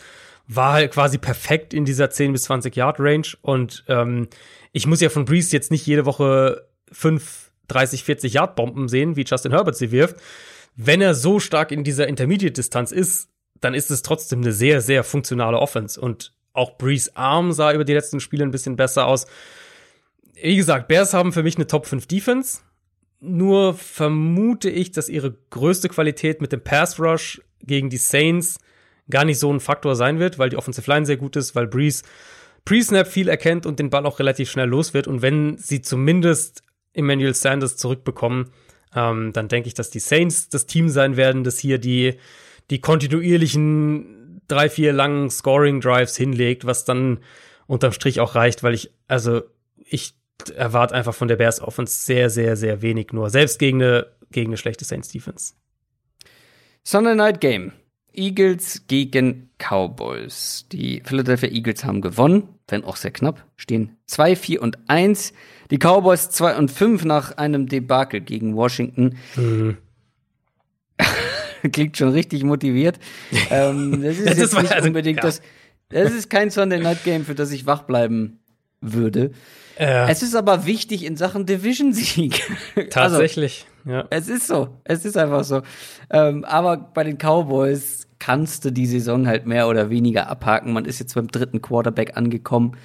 war 0.48 0.74
halt 0.74 0.92
quasi 0.92 1.18
perfekt 1.18 1.74
in 1.74 1.86
dieser 1.86 2.10
10 2.10 2.32
bis 2.32 2.44
20 2.44 2.76
Yard 2.76 3.00
Range. 3.00 3.28
Und 3.42 3.84
ähm, 3.88 4.28
ich 4.72 4.88
muss 4.88 5.02
ja 5.02 5.10
von 5.10 5.26
Breeze 5.26 5.56
jetzt 5.56 5.72
nicht 5.72 5.86
jede 5.86 6.06
Woche 6.06 6.68
5, 6.92 7.45
30, 7.68 8.04
40 8.04 8.34
Yard 8.34 8.56
Bomben 8.56 8.88
sehen, 8.88 9.16
wie 9.16 9.24
Justin 9.24 9.52
Herbert 9.52 9.76
sie 9.76 9.92
wirft. 9.92 10.18
Wenn 10.76 11.02
er 11.02 11.14
so 11.14 11.40
stark 11.40 11.72
in 11.72 11.84
dieser 11.84 12.08
Intermediate-Distanz 12.08 12.92
ist, 12.92 13.30
dann 13.62 13.74
ist 13.74 13.92
es 13.92 14.02
trotzdem 14.02 14.42
eine 14.42 14.52
sehr, 14.52 14.82
sehr 14.82 15.04
funktionale 15.04 15.58
Offense. 15.58 16.00
Und 16.00 16.34
auch 16.54 16.78
Breeze 16.78 17.12
Arm 17.16 17.52
sah 17.52 17.74
über 17.74 17.86
die 17.86 17.94
letzten 17.94 18.20
Spiele 18.20 18.44
ein 18.44 18.52
bisschen 18.52 18.76
besser 18.76 19.08
aus. 19.08 19.26
Wie 20.42 20.58
gesagt, 20.58 20.88
Bears 20.88 21.14
haben 21.14 21.34
für 21.34 21.44
mich 21.44 21.56
eine 21.56 21.68
Top 21.68 21.86
5 21.86 22.08
Defense. 22.08 22.60
Nur 23.20 23.74
vermute 23.74 24.70
ich, 24.70 24.92
dass 24.92 25.10
ihre 25.10 25.36
größte 25.50 25.90
Qualität 25.90 26.42
mit 26.42 26.52
dem 26.52 26.62
Pass 26.62 27.00
Rush 27.00 27.42
gegen 27.62 27.90
die 27.90 27.98
Saints 27.98 28.60
gar 29.10 29.26
nicht 29.26 29.40
so 29.40 29.52
ein 29.52 29.60
Faktor 29.60 29.96
sein 29.96 30.20
wird, 30.20 30.38
weil 30.38 30.50
die 30.50 30.58
Offensive 30.58 30.90
Line 30.92 31.06
sehr 31.06 31.18
gut 31.18 31.36
ist, 31.36 31.56
weil 31.56 31.68
Breeze 31.68 32.04
Pre-Snap 32.66 33.08
viel 33.08 33.30
erkennt 33.30 33.66
und 33.66 33.80
den 33.80 33.92
Ball 33.92 34.06
auch 34.06 34.20
relativ 34.20 34.50
schnell 34.50 34.68
los 34.68 34.94
wird. 34.94 35.08
Und 35.08 35.22
wenn 35.22 35.58
sie 35.58 35.82
zumindest 35.82 36.64
Emmanuel 36.96 37.34
Sanders 37.34 37.78
zurückbekommen, 37.78 38.52
ähm, 38.96 39.34
dann 39.34 39.48
denke 39.48 39.68
ich, 39.68 39.74
dass 39.74 39.90
die 39.90 40.00
Saints 40.00 40.50
das 40.50 40.66
Team 40.66 40.90
sein 40.90 41.18
werden, 41.18 41.44
das 41.44 41.60
hier 41.60 41.78
die, 41.78 42.16
die 42.70 42.80
kontinuierlichen 42.80 44.42
drei, 44.48 44.70
vier 44.70 44.94
langen 44.94 45.30
Scoring-Drives 45.30 46.16
hinlegt, 46.16 46.66
was 46.66 46.86
dann 46.86 47.20
unterm 47.68 47.92
Strich 47.92 48.20
auch 48.20 48.36
reicht, 48.36 48.64
weil 48.64 48.74
ich, 48.74 48.92
also 49.08 49.44
ich 49.78 50.16
erwarte 50.56 50.94
einfach 50.94 51.16
von 51.16 51.28
der 51.28 51.38
Bears 51.38 51.62
Offense 51.62 52.06
sehr, 52.06 52.30
sehr, 52.30 52.56
sehr 52.56 52.82
wenig 52.82 53.12
nur. 53.12 53.30
Selbst 53.30 53.60
gegen 53.60 53.82
eine, 53.82 54.08
gegen 54.32 54.50
eine 54.50 54.58
schlechte 54.58 54.86
Saints 54.86 55.10
Defense. 55.10 55.54
Sunday 56.84 57.16
Night 57.16 57.42
Game. 57.42 57.72
Eagles 58.18 58.84
gegen 58.88 59.50
Cowboys. 59.58 60.66
Die 60.72 61.02
Philadelphia 61.06 61.50
Eagles 61.50 61.84
haben 61.84 62.02
gewonnen, 62.02 62.50
wenn 62.68 62.84
auch 62.84 62.96
sehr 62.96 63.12
knapp, 63.12 63.46
stehen 63.56 63.98
2, 64.08 64.36
4 64.36 64.62
und 64.62 64.78
1. 64.88 65.34
Die 65.72 65.78
Cowboys 65.78 66.30
2 66.30 66.58
und 66.58 66.72
5 66.72 67.06
nach 67.06 67.38
einem 67.38 67.68
Debakel 67.68 68.22
gegen 68.22 68.56
Washington. 68.56 69.18
Mhm. 69.36 69.78
Klingt 71.72 71.98
schon 71.98 72.10
richtig 72.10 72.44
motiviert. 72.44 73.00
ähm, 73.50 74.02
das 74.04 74.18
ist 74.18 74.26
das 74.28 74.38
jetzt 74.38 74.54
ist 74.54 74.62
nicht 74.62 74.74
also, 74.74 74.88
unbedingt 74.88 75.18
ja. 75.18 75.24
das. 75.24 75.42
Das 75.90 76.12
ist 76.12 76.30
kein 76.30 76.50
Sunday 76.50 76.80
Night 76.80 77.04
Game, 77.04 77.26
für 77.26 77.36
das 77.36 77.52
ich 77.52 77.66
wach 77.66 77.84
bleiben 77.84 78.40
würde. 78.82 79.32
Äh. 79.78 80.10
Es 80.10 80.24
ist 80.24 80.36
aber 80.36 80.66
wichtig 80.66 81.04
in 81.04 81.18
Sachen 81.18 81.46
Division-Sieg. 81.46 82.42
Also, 82.76 82.90
Tatsächlich, 82.90 83.66
also, 83.86 83.98
ja. 83.98 84.08
Es 84.10 84.28
ist 84.28 84.48
so. 84.48 84.70
Es 84.84 85.06
ist 85.06 85.18
einfach 85.18 85.44
so. 85.44 85.62
Ähm, 86.10 86.44
aber 86.46 86.78
bei 86.78 87.04
den 87.04 87.18
Cowboys 87.18 88.05
kannst 88.20 88.66
du 88.66 88.72
die 88.72 88.86
Saison 88.86 89.28
halt 89.28 89.46
mehr 89.46 89.68
oder 89.68 89.90
weniger 89.90 90.28
abhaken. 90.28 90.74
Man 90.74 90.86
ist 90.86 91.00
jetzt 91.00 91.16
beim 91.16 91.28
dritten 91.28 91.62
Quarterback 91.62 92.18
angekommen. 92.18 92.78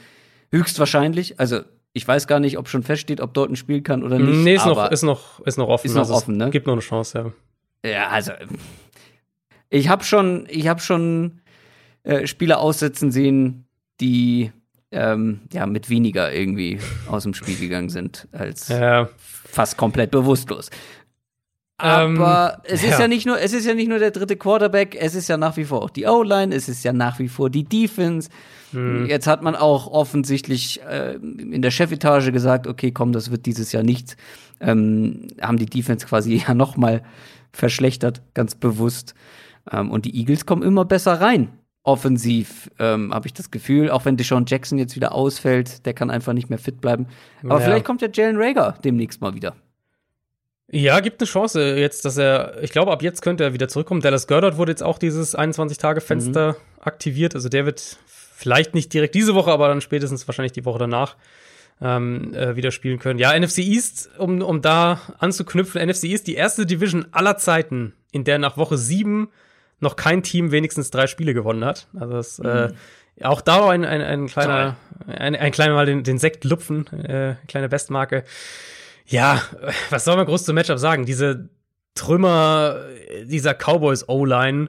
Höchstwahrscheinlich. 0.50 1.38
Also, 1.38 1.60
ich 1.92 2.06
weiß 2.06 2.26
gar 2.26 2.40
nicht, 2.40 2.58
ob 2.58 2.68
schon 2.68 2.82
feststeht, 2.82 3.20
ob 3.20 3.34
dort 3.34 3.50
ein 3.50 3.56
Spiel 3.56 3.82
kann 3.82 4.02
oder 4.02 4.18
nicht. 4.18 4.38
Nee, 4.38 4.54
ist, 4.54 4.66
noch, 4.66 4.90
ist, 4.90 5.02
noch, 5.02 5.40
ist 5.40 5.56
noch 5.56 5.68
offen. 5.68 5.86
Ist 5.86 5.94
noch 5.94 6.02
also 6.02 6.14
offen, 6.14 6.36
ne? 6.36 6.50
Gibt 6.50 6.66
noch 6.66 6.74
eine 6.74 6.82
Chance, 6.82 7.32
ja. 7.82 7.90
Ja, 7.90 8.08
also, 8.08 8.32
ich 9.70 9.88
habe 9.88 10.04
schon, 10.04 10.46
ich 10.48 10.68
habe 10.68 10.80
schon 10.80 11.40
äh, 12.02 12.26
Spieler 12.26 12.60
aussetzen 12.60 13.10
sehen, 13.10 13.66
die 14.00 14.52
ähm, 14.90 15.40
ja, 15.52 15.66
mit 15.66 15.88
weniger 15.88 16.32
irgendwie 16.32 16.80
aus 17.08 17.22
dem 17.22 17.34
Spiel 17.34 17.56
gegangen 17.56 17.90
sind, 17.90 18.28
als 18.32 18.68
ja. 18.68 19.08
fast 19.18 19.76
komplett 19.76 20.10
bewusstlos. 20.10 20.70
Aber 21.80 22.54
ähm, 22.54 22.60
es 22.64 22.82
ist 22.82 22.92
ja. 22.92 23.00
ja. 23.00 23.08
nicht 23.08 23.26
nur, 23.26 23.40
es 23.40 23.52
ist 23.52 23.66
ja 23.66 23.74
nicht 23.74 23.88
nur 23.88 23.98
der 23.98 24.10
dritte 24.10 24.36
Quarterback, 24.36 24.96
es 24.98 25.14
ist 25.14 25.28
ja 25.28 25.36
nach 25.36 25.56
wie 25.56 25.64
vor 25.64 25.82
auch 25.82 25.90
die 25.90 26.06
O-Line, 26.06 26.54
es 26.54 26.68
ist 26.68 26.84
ja 26.84 26.92
nach 26.92 27.18
wie 27.18 27.28
vor 27.28 27.50
die 27.50 27.64
Defense. 27.64 28.28
Hm. 28.72 29.06
Jetzt 29.06 29.26
hat 29.26 29.42
man 29.42 29.56
auch 29.56 29.86
offensichtlich 29.88 30.80
äh, 30.82 31.14
in 31.14 31.62
der 31.62 31.70
Chefetage 31.70 32.32
gesagt, 32.32 32.66
okay, 32.66 32.92
komm, 32.92 33.12
das 33.12 33.30
wird 33.30 33.46
dieses 33.46 33.72
Jahr 33.72 33.82
nichts. 33.82 34.16
Ähm, 34.60 35.28
haben 35.40 35.56
die 35.56 35.66
Defense 35.66 36.06
quasi 36.06 36.42
ja 36.48 36.54
noch 36.54 36.76
mal 36.76 37.02
verschlechtert, 37.52 38.22
ganz 38.34 38.54
bewusst. 38.54 39.14
Ähm, 39.72 39.90
und 39.90 40.04
die 40.04 40.16
Eagles 40.16 40.46
kommen 40.46 40.62
immer 40.62 40.84
besser 40.84 41.20
rein 41.20 41.50
offensiv, 41.82 42.70
ähm, 42.78 43.12
habe 43.12 43.26
ich 43.26 43.32
das 43.32 43.50
Gefühl. 43.50 43.90
Auch 43.90 44.04
wenn 44.04 44.16
Deshaun 44.16 44.44
Jackson 44.46 44.78
jetzt 44.78 44.96
wieder 44.96 45.12
ausfällt, 45.12 45.86
der 45.86 45.94
kann 45.94 46.10
einfach 46.10 46.32
nicht 46.32 46.50
mehr 46.50 46.58
fit 46.58 46.80
bleiben. 46.80 47.06
Aber 47.42 47.58
ja. 47.58 47.64
vielleicht 47.64 47.84
kommt 47.84 48.02
ja 48.02 48.08
Jalen 48.12 48.36
Rager 48.36 48.74
demnächst 48.84 49.20
mal 49.20 49.34
wieder. 49.34 49.56
Ja, 50.72 51.00
gibt 51.00 51.20
eine 51.20 51.26
Chance 51.26 51.76
jetzt, 51.76 52.04
dass 52.04 52.16
er, 52.16 52.62
ich 52.62 52.70
glaube, 52.70 52.92
ab 52.92 53.02
jetzt 53.02 53.22
könnte 53.22 53.42
er 53.42 53.52
wieder 53.52 53.68
zurückkommen. 53.68 54.00
Dallas 54.00 54.28
Goddard 54.28 54.56
wurde 54.56 54.70
jetzt 54.70 54.84
auch 54.84 54.98
dieses 54.98 55.36
21-Tage-Fenster 55.36 56.52
mhm. 56.52 56.56
aktiviert. 56.80 57.34
Also 57.34 57.48
der 57.48 57.66
wird 57.66 57.98
vielleicht 58.06 58.74
nicht 58.74 58.94
direkt 58.94 59.14
diese 59.16 59.34
Woche, 59.34 59.50
aber 59.50 59.66
dann 59.68 59.80
spätestens 59.80 60.28
wahrscheinlich 60.28 60.52
die 60.52 60.64
Woche 60.64 60.78
danach 60.78 61.16
ähm, 61.80 62.34
äh, 62.34 62.54
wieder 62.54 62.70
spielen 62.70 63.00
können. 63.00 63.18
Ja, 63.18 63.36
NFC 63.38 63.58
East, 63.58 64.10
um, 64.18 64.42
um 64.42 64.62
da 64.62 65.00
anzuknüpfen, 65.18 65.84
NFC 65.84 66.04
East 66.04 66.28
die 66.28 66.34
erste 66.34 66.66
Division 66.66 67.06
aller 67.10 67.36
Zeiten, 67.36 67.94
in 68.12 68.22
der 68.22 68.38
nach 68.38 68.56
Woche 68.56 68.78
sieben 68.78 69.28
noch 69.80 69.96
kein 69.96 70.22
Team 70.22 70.52
wenigstens 70.52 70.90
drei 70.90 71.06
Spiele 71.06 71.34
gewonnen 71.34 71.64
hat. 71.64 71.88
Also 71.98 72.14
das, 72.14 72.38
mhm. 72.38 72.46
äh, 72.46 73.24
auch 73.24 73.40
da 73.40 73.68
ein, 73.68 73.84
ein, 73.84 74.02
ein 74.02 74.26
kleiner, 74.28 74.76
ein, 75.06 75.34
ein 75.34 75.52
kleiner 75.52 75.74
Mal 75.74 75.86
den, 75.86 76.04
den 76.04 76.18
Sekt 76.18 76.44
lupfen, 76.44 76.86
äh, 76.92 77.34
kleine 77.48 77.68
Bestmarke. 77.68 78.24
Ja, 79.10 79.42
was 79.90 80.04
soll 80.04 80.16
man 80.16 80.26
groß 80.26 80.44
zum 80.44 80.54
Matchup 80.54 80.78
sagen? 80.78 81.04
Diese 81.04 81.50
Trümmer 81.94 82.84
dieser 83.24 83.54
Cowboys 83.54 84.08
O-Line, 84.08 84.68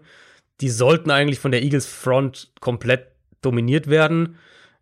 die 0.61 0.69
sollten 0.69 1.11
eigentlich 1.11 1.39
von 1.39 1.51
der 1.51 1.61
Eagles 1.61 1.85
Front 1.85 2.51
komplett 2.59 3.07
dominiert 3.41 3.87
werden. 3.87 4.37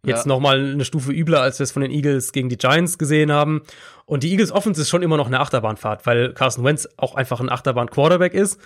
Jetzt 0.06 0.26
ja. 0.26 0.30
noch 0.30 0.40
mal 0.40 0.72
eine 0.72 0.86
Stufe 0.86 1.12
übler, 1.12 1.42
als 1.42 1.60
wir 1.60 1.66
es 1.66 1.74
von 1.74 1.82
den 1.82 1.92
Eagles 1.92 2.32
gegen 2.32 2.48
die 2.48 2.58
Giants 2.58 2.98
gesehen 2.98 3.34
haben. 3.34 3.62
Und 4.06 4.24
die 4.24 4.32
Eagles 4.32 4.52
Offense 4.54 4.82
ist 4.82 4.90
schon 4.90 5.04
immer 5.04 5.18
noch 5.18 5.28
eine 5.28 5.42
Achterbahnfahrt, 5.42 6.06
weil 6.06 6.34
Carson 6.34 6.64
Wentz 6.64 6.88
auch 6.96 7.16
einfach 7.16 7.42
ein 7.42 7.50
Achterbahn 7.50 7.90
Quarterback 7.90 8.34
ist. 8.34 8.62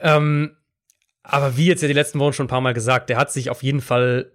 Ähm, 0.00 0.56
aber 1.22 1.58
wie 1.58 1.66
jetzt 1.66 1.82
ja 1.82 1.88
die 1.88 1.94
letzten 1.94 2.18
Wochen 2.18 2.32
schon 2.32 2.46
ein 2.46 2.48
paar 2.50 2.62
Mal 2.62 2.72
gesagt, 2.72 3.10
der 3.10 3.18
hat 3.18 3.30
sich 3.30 3.50
auf 3.50 3.62
jeden 3.62 3.82
Fall 3.82 4.32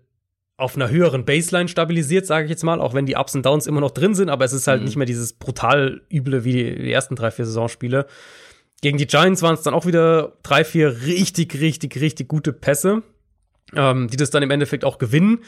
auf 0.58 0.76
einer 0.76 0.90
höheren 0.90 1.24
Baseline 1.24 1.70
stabilisiert, 1.70 2.26
sage 2.26 2.46
ich 2.46 2.50
jetzt 2.50 2.64
mal, 2.64 2.82
auch 2.82 2.96
wenn 2.96 3.06
die 3.06 3.16
Ups 3.16 3.36
und 3.36 3.46
Downs 3.46 3.68
immer 3.68 3.80
noch 3.80 3.92
drin 3.92 4.16
sind, 4.16 4.30
aber 4.30 4.44
es 4.44 4.54
ist 4.54 4.68
halt 4.68 4.82
mhm. 4.82 4.86
nicht 4.86 4.96
mehr 4.98 5.06
dieses 5.06 5.34
brutal 5.34 6.02
üble 6.12 6.44
wie 6.44 6.52
die, 6.52 6.76
die 6.76 6.92
ersten 6.92 7.16
drei, 7.16 7.30
vier 7.30 7.46
Saisonspiele. 7.46 8.08
Gegen 8.82 8.98
die 8.98 9.08
Giants 9.08 9.44
waren 9.44 9.54
es 9.54 9.62
dann 9.62 9.76
auch 9.76 9.86
wieder 9.86 10.34
drei, 10.42 10.64
vier 10.64 11.04
richtig, 11.04 11.60
richtig, 11.60 12.02
richtig 12.02 12.28
gute 12.28 12.54
Pässe, 12.54 13.04
ähm, 13.76 14.08
die 14.08 14.18
das 14.18 14.32
dann 14.32 14.44
im 14.44 14.52
Endeffekt 14.52 14.84
auch 14.84 14.98
gewinnen. 14.98 15.40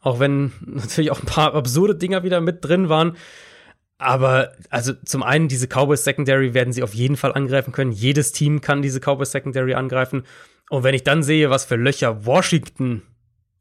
Auch 0.00 0.20
wenn 0.20 0.52
natürlich 0.66 1.10
auch 1.10 1.20
ein 1.20 1.26
paar 1.26 1.54
absurde 1.54 1.94
Dinger 1.94 2.22
wieder 2.22 2.40
mit 2.40 2.64
drin 2.64 2.90
waren. 2.90 3.16
Aber 3.96 4.52
also 4.70 4.94
zum 5.04 5.22
einen, 5.22 5.48
diese 5.48 5.66
Cowboys 5.66 6.04
Secondary 6.04 6.54
werden 6.54 6.72
sie 6.72 6.82
auf 6.82 6.94
jeden 6.94 7.16
Fall 7.16 7.34
angreifen 7.34 7.72
können. 7.72 7.92
Jedes 7.92 8.32
Team 8.32 8.62
kann 8.62 8.80
diese 8.80 9.00
Cowboys 9.00 9.30
Secondary 9.30 9.74
angreifen. 9.74 10.24
Und 10.70 10.84
wenn 10.84 10.94
ich 10.94 11.04
dann 11.04 11.22
sehe, 11.22 11.50
was 11.50 11.66
für 11.66 11.76
Löcher 11.76 12.24
Washington, 12.24 13.02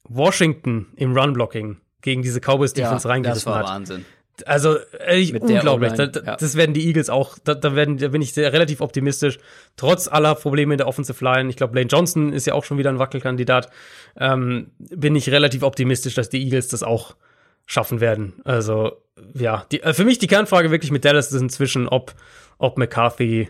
Washington 0.10 0.88
im 0.96 1.16
Run-Blocking 1.16 1.78
gegen 2.02 2.22
diese 2.22 2.40
Cowboys 2.40 2.74
Defense 2.74 3.08
ja, 3.08 3.14
reingerissen 3.14 3.54
hat. 3.54 3.64
Das 3.64 3.70
war 3.70 3.76
Wahnsinn. 3.76 4.06
Also 4.46 4.78
ehrlich, 5.06 5.34
unglaublich. 5.34 5.94
Da, 5.94 6.04
ja. 6.04 6.36
Das 6.38 6.56
werden 6.56 6.74
die 6.74 6.88
Eagles 6.88 7.10
auch. 7.10 7.38
Da, 7.44 7.56
da, 7.56 7.76
werden, 7.76 7.98
da 7.98 8.08
bin 8.10 8.22
ich 8.22 8.34
sehr, 8.34 8.54
relativ 8.54 8.82
optimistisch. 8.82 9.38
Trotz 9.76 10.08
aller 10.08 10.36
Probleme 10.36 10.74
in 10.74 10.78
der 10.78 10.88
Offensive 10.88 11.24
Line. 11.24 11.50
Ich 11.50 11.58
glaube, 11.58 11.76
Lane 11.76 11.88
Johnson 11.88 12.34
ist 12.34 12.46
ja 12.46 12.54
auch 12.54 12.64
schon 12.64 12.78
wieder 12.78 12.90
ein 12.90 13.00
Wackelkandidat. 13.00 13.70
Ähm, 14.18 14.72
bin 14.78 15.16
ich 15.16 15.30
relativ 15.30 15.64
optimistisch, 15.64 16.16
dass 16.16 16.30
die 16.30 16.42
Eagles 16.44 16.70
das 16.70 16.84
auch 16.84 17.16
schaffen 17.66 18.00
werden. 18.00 18.42
Also 18.46 18.94
ja, 19.34 19.66
die, 19.72 19.82
äh, 19.82 19.94
für 19.94 20.06
mich 20.06 20.18
die 20.20 20.28
Kernfrage 20.28 20.72
wirklich 20.72 20.92
mit 20.92 21.06
Dallas 21.06 21.32
ist 21.32 21.42
inzwischen, 21.42 21.88
ob, 21.88 22.16
ob 22.58 22.78
McCarthy 22.78 23.50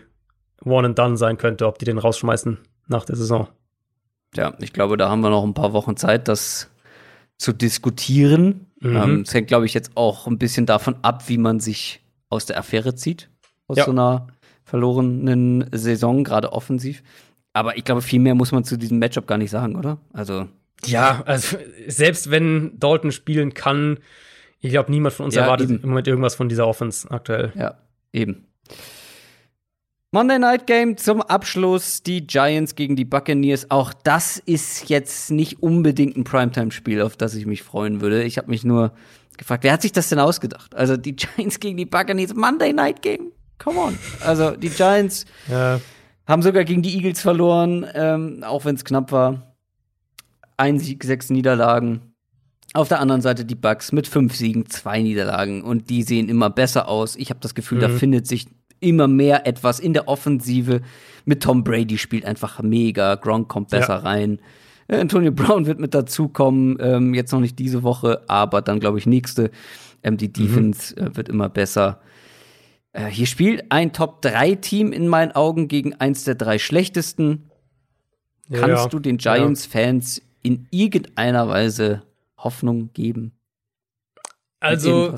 one 0.64 0.88
and 0.88 0.98
done 0.98 1.16
sein 1.16 1.38
könnte, 1.38 1.66
ob 1.66 1.78
die 1.78 1.84
den 1.84 1.98
rausschmeißen 1.98 2.58
nach 2.88 3.04
der 3.04 3.16
Saison. 3.16 3.48
Ja, 4.34 4.54
ich 4.60 4.72
glaube, 4.72 4.96
da 4.96 5.08
haben 5.08 5.20
wir 5.20 5.30
noch 5.30 5.44
ein 5.44 5.54
paar 5.54 5.72
Wochen 5.72 5.96
Zeit, 5.96 6.28
das 6.28 6.70
zu 7.36 7.52
diskutieren. 7.52 8.66
Mhm. 8.80 8.96
Ähm, 8.96 9.20
es 9.26 9.34
hängt, 9.34 9.48
glaube 9.48 9.66
ich, 9.66 9.74
jetzt 9.74 9.96
auch 9.96 10.26
ein 10.26 10.38
bisschen 10.38 10.66
davon 10.66 10.96
ab, 11.02 11.28
wie 11.28 11.38
man 11.38 11.60
sich 11.60 12.00
aus 12.28 12.46
der 12.46 12.58
Affäre 12.58 12.94
zieht, 12.94 13.28
aus 13.66 13.78
ja. 13.78 13.84
so 13.84 13.90
einer 13.90 14.28
verlorenen 14.64 15.66
Saison, 15.72 16.22
gerade 16.22 16.52
offensiv. 16.52 17.02
Aber 17.52 17.76
ich 17.76 17.84
glaube, 17.84 18.02
viel 18.02 18.20
mehr 18.20 18.34
muss 18.34 18.52
man 18.52 18.62
zu 18.62 18.76
diesem 18.76 18.98
Matchup 18.98 19.26
gar 19.26 19.38
nicht 19.38 19.50
sagen, 19.50 19.74
oder? 19.74 19.98
Also. 20.12 20.46
Ja, 20.86 21.22
also 21.26 21.58
selbst 21.88 22.30
wenn 22.30 22.78
Dalton 22.78 23.12
spielen 23.12 23.52
kann, 23.52 23.98
ich 24.60 24.70
glaube, 24.70 24.90
niemand 24.90 25.14
von 25.14 25.26
uns 25.26 25.34
ja, 25.34 25.42
erwartet 25.42 25.70
eben. 25.70 25.82
im 25.82 25.88
Moment 25.88 26.06
irgendwas 26.06 26.34
von 26.34 26.48
dieser 26.48 26.66
Offense 26.66 27.10
aktuell. 27.10 27.52
Ja, 27.56 27.78
eben. 28.12 28.46
Monday 30.12 30.40
Night 30.40 30.66
Game 30.66 30.96
zum 30.96 31.22
Abschluss, 31.22 32.02
die 32.02 32.26
Giants 32.26 32.74
gegen 32.74 32.96
die 32.96 33.04
Buccaneers. 33.04 33.70
Auch 33.70 33.92
das 33.92 34.38
ist 34.38 34.88
jetzt 34.88 35.30
nicht 35.30 35.62
unbedingt 35.62 36.16
ein 36.16 36.24
Primetime-Spiel, 36.24 37.00
auf 37.00 37.16
das 37.16 37.36
ich 37.36 37.46
mich 37.46 37.62
freuen 37.62 38.00
würde. 38.00 38.24
Ich 38.24 38.36
habe 38.36 38.50
mich 38.50 38.64
nur 38.64 38.92
gefragt, 39.38 39.62
wer 39.62 39.72
hat 39.72 39.82
sich 39.82 39.92
das 39.92 40.08
denn 40.08 40.18
ausgedacht? 40.18 40.74
Also 40.74 40.96
die 40.96 41.14
Giants 41.16 41.60
gegen 41.60 41.76
die 41.76 41.84
Buccaneers, 41.84 42.34
Monday 42.34 42.72
Night 42.72 43.02
Game. 43.02 43.30
Come 43.58 43.78
on. 43.78 43.98
Also 44.26 44.50
die 44.56 44.70
Giants 44.70 45.26
ja. 45.48 45.80
haben 46.26 46.42
sogar 46.42 46.64
gegen 46.64 46.82
die 46.82 46.96
Eagles 46.96 47.20
verloren, 47.20 47.86
ähm, 47.94 48.42
auch 48.42 48.64
wenn 48.64 48.74
es 48.74 48.84
knapp 48.84 49.12
war. 49.12 49.54
Ein 50.56 50.80
Sieg, 50.80 51.04
sechs 51.04 51.30
Niederlagen. 51.30 52.00
Auf 52.74 52.88
der 52.88 52.98
anderen 52.98 53.22
Seite 53.22 53.44
die 53.44 53.54
Bucks 53.54 53.92
mit 53.92 54.08
fünf 54.08 54.34
Siegen, 54.34 54.66
zwei 54.66 55.02
Niederlagen 55.02 55.62
und 55.62 55.88
die 55.88 56.02
sehen 56.02 56.28
immer 56.28 56.50
besser 56.50 56.88
aus. 56.88 57.14
Ich 57.14 57.30
habe 57.30 57.38
das 57.38 57.54
Gefühl, 57.54 57.78
mhm. 57.78 57.82
da 57.82 57.88
findet 57.90 58.26
sich 58.26 58.48
immer 58.80 59.08
mehr 59.08 59.46
etwas 59.46 59.80
in 59.80 59.92
der 59.92 60.08
Offensive. 60.08 60.80
Mit 61.24 61.42
Tom 61.42 61.64
Brady 61.64 61.98
spielt 61.98 62.24
einfach 62.24 62.60
mega. 62.62 63.14
Gronk 63.14 63.48
kommt 63.48 63.70
besser 63.70 63.96
ja. 63.96 64.00
rein. 64.00 64.40
Äh, 64.88 64.98
Antonio 64.98 65.32
Brown 65.32 65.66
wird 65.66 65.78
mit 65.78 65.94
dazukommen. 65.94 66.76
Ähm, 66.80 67.14
jetzt 67.14 67.32
noch 67.32 67.40
nicht 67.40 67.58
diese 67.58 67.82
Woche, 67.82 68.22
aber 68.28 68.62
dann 68.62 68.80
glaube 68.80 68.98
ich 68.98 69.06
nächste. 69.06 69.50
Ähm, 70.02 70.16
die 70.16 70.28
mhm. 70.28 70.32
Defense 70.32 70.94
mhm. 70.98 71.06
äh, 71.06 71.16
wird 71.16 71.28
immer 71.28 71.48
besser. 71.48 72.00
Äh, 72.92 73.06
hier 73.06 73.26
spielt 73.26 73.70
ein 73.70 73.92
Top-3-Team 73.92 74.92
in 74.92 75.08
meinen 75.08 75.32
Augen 75.32 75.68
gegen 75.68 75.94
eins 75.94 76.24
der 76.24 76.34
drei 76.34 76.58
schlechtesten. 76.58 77.50
Kannst 78.52 78.84
ja. 78.84 78.88
du 78.88 78.98
den 78.98 79.18
Giants-Fans 79.18 80.22
in 80.42 80.66
irgendeiner 80.70 81.48
Weise 81.48 82.02
Hoffnung 82.36 82.90
geben? 82.92 83.32
Also, 84.58 85.14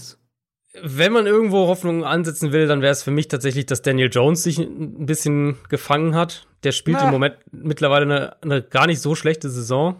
wenn 0.80 1.12
man 1.12 1.26
irgendwo 1.26 1.66
Hoffnung 1.66 2.04
ansetzen 2.04 2.52
will, 2.52 2.66
dann 2.66 2.80
wäre 2.80 2.92
es 2.92 3.02
für 3.02 3.10
mich 3.10 3.28
tatsächlich, 3.28 3.66
dass 3.66 3.82
Daniel 3.82 4.08
Jones 4.10 4.42
sich 4.42 4.58
ein 4.58 5.04
bisschen 5.06 5.58
gefangen 5.68 6.14
hat. 6.14 6.46
Der 6.64 6.72
spielt 6.72 6.98
Na. 6.98 7.06
im 7.06 7.10
Moment 7.10 7.36
mittlerweile 7.50 8.04
eine, 8.04 8.42
eine, 8.42 8.62
gar 8.62 8.86
nicht 8.86 9.00
so 9.00 9.14
schlechte 9.14 9.50
Saison. 9.50 9.96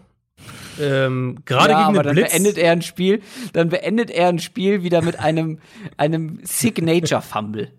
Ähm, 0.81 1.37
Gerade 1.45 1.71
ja, 1.71 1.81
gegen 1.83 1.93
den 1.93 2.03
dann 2.03 2.15
Blitz. 2.15 2.31
beendet 2.31 2.57
er 2.57 2.71
ein 2.71 2.81
Spiel, 2.81 3.21
dann 3.53 3.69
beendet 3.69 4.09
er 4.09 4.29
ein 4.29 4.39
Spiel 4.39 4.81
wieder 4.81 5.03
mit 5.03 5.19
einem, 5.19 5.59
einem 5.97 6.39
Signature 6.43 7.21
Fumble. 7.21 7.71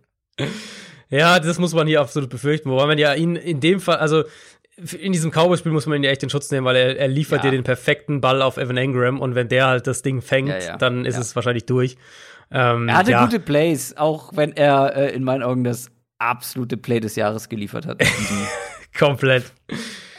Ja, 1.10 1.40
das 1.40 1.58
muss 1.58 1.74
man 1.74 1.86
hier 1.86 2.00
absolut 2.00 2.30
befürchten. 2.30 2.70
Wobei 2.70 2.86
man 2.86 2.98
ja 2.98 3.14
ihn 3.14 3.34
in 3.34 3.60
dem 3.60 3.80
Fall, 3.80 3.96
also 3.96 4.24
in 4.98 5.12
diesem 5.12 5.30
Cowboy-Spiel 5.30 5.72
muss 5.72 5.86
man 5.86 5.96
ihn 5.96 6.04
ja 6.04 6.10
echt 6.10 6.22
den 6.22 6.30
Schutz 6.30 6.50
nehmen, 6.50 6.64
weil 6.64 6.76
er, 6.76 6.96
er 6.96 7.08
liefert 7.08 7.44
ja. 7.44 7.50
dir 7.50 7.56
den 7.56 7.64
perfekten 7.64 8.20
Ball 8.20 8.42
auf 8.42 8.56
Evan 8.56 8.76
Engram 8.76 9.20
und 9.20 9.34
wenn 9.34 9.48
der 9.48 9.66
halt 9.66 9.86
das 9.86 10.02
Ding 10.02 10.22
fängt, 10.22 10.48
ja, 10.48 10.58
ja. 10.58 10.76
dann 10.76 11.04
ist 11.04 11.18
es 11.18 11.34
wahrscheinlich 11.36 11.66
durch. 11.66 11.96
Ähm, 12.50 12.88
er 12.88 12.96
hatte 12.96 13.10
ja. 13.12 13.24
gute 13.24 13.40
Plays, 13.40 13.96
auch 13.96 14.32
wenn 14.34 14.52
er 14.52 14.96
äh, 14.96 15.14
in 15.14 15.24
meinen 15.24 15.42
Augen 15.42 15.64
das 15.64 15.90
absolute 16.18 16.76
Play 16.76 17.00
des 17.00 17.16
Jahres 17.16 17.48
geliefert 17.48 17.86
hat. 17.86 18.02
Komplett. 18.98 19.52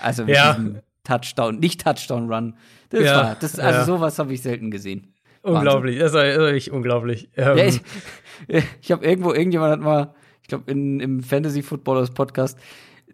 Also 0.01 0.25
mit 0.25 0.35
ja. 0.35 0.57
Touchdown, 1.03 1.59
nicht 1.59 1.81
Touchdown-Run. 1.81 2.55
Das 2.89 3.03
ja, 3.03 3.15
war, 3.15 3.35
das, 3.35 3.59
also 3.59 3.79
ja. 3.79 3.85
sowas 3.85 4.19
habe 4.19 4.33
ich 4.33 4.41
selten 4.41 4.71
gesehen. 4.71 5.13
Unglaublich, 5.41 5.99
Wahnsinn. 5.99 5.99
das 5.99 6.13
war 6.13 6.23
wirklich 6.39 6.71
unglaublich. 6.71 7.29
Ähm, 7.35 7.57
ja, 7.57 7.65
ich 7.65 7.81
ich 8.81 8.91
habe 8.91 9.05
irgendwo, 9.05 9.33
irgendjemand 9.33 9.71
hat 9.73 9.81
mal, 9.81 10.13
ich 10.41 10.47
glaube, 10.47 10.71
im 10.71 11.23
Fantasy 11.23 11.61
Footballers 11.61 12.11
Podcast, 12.11 12.59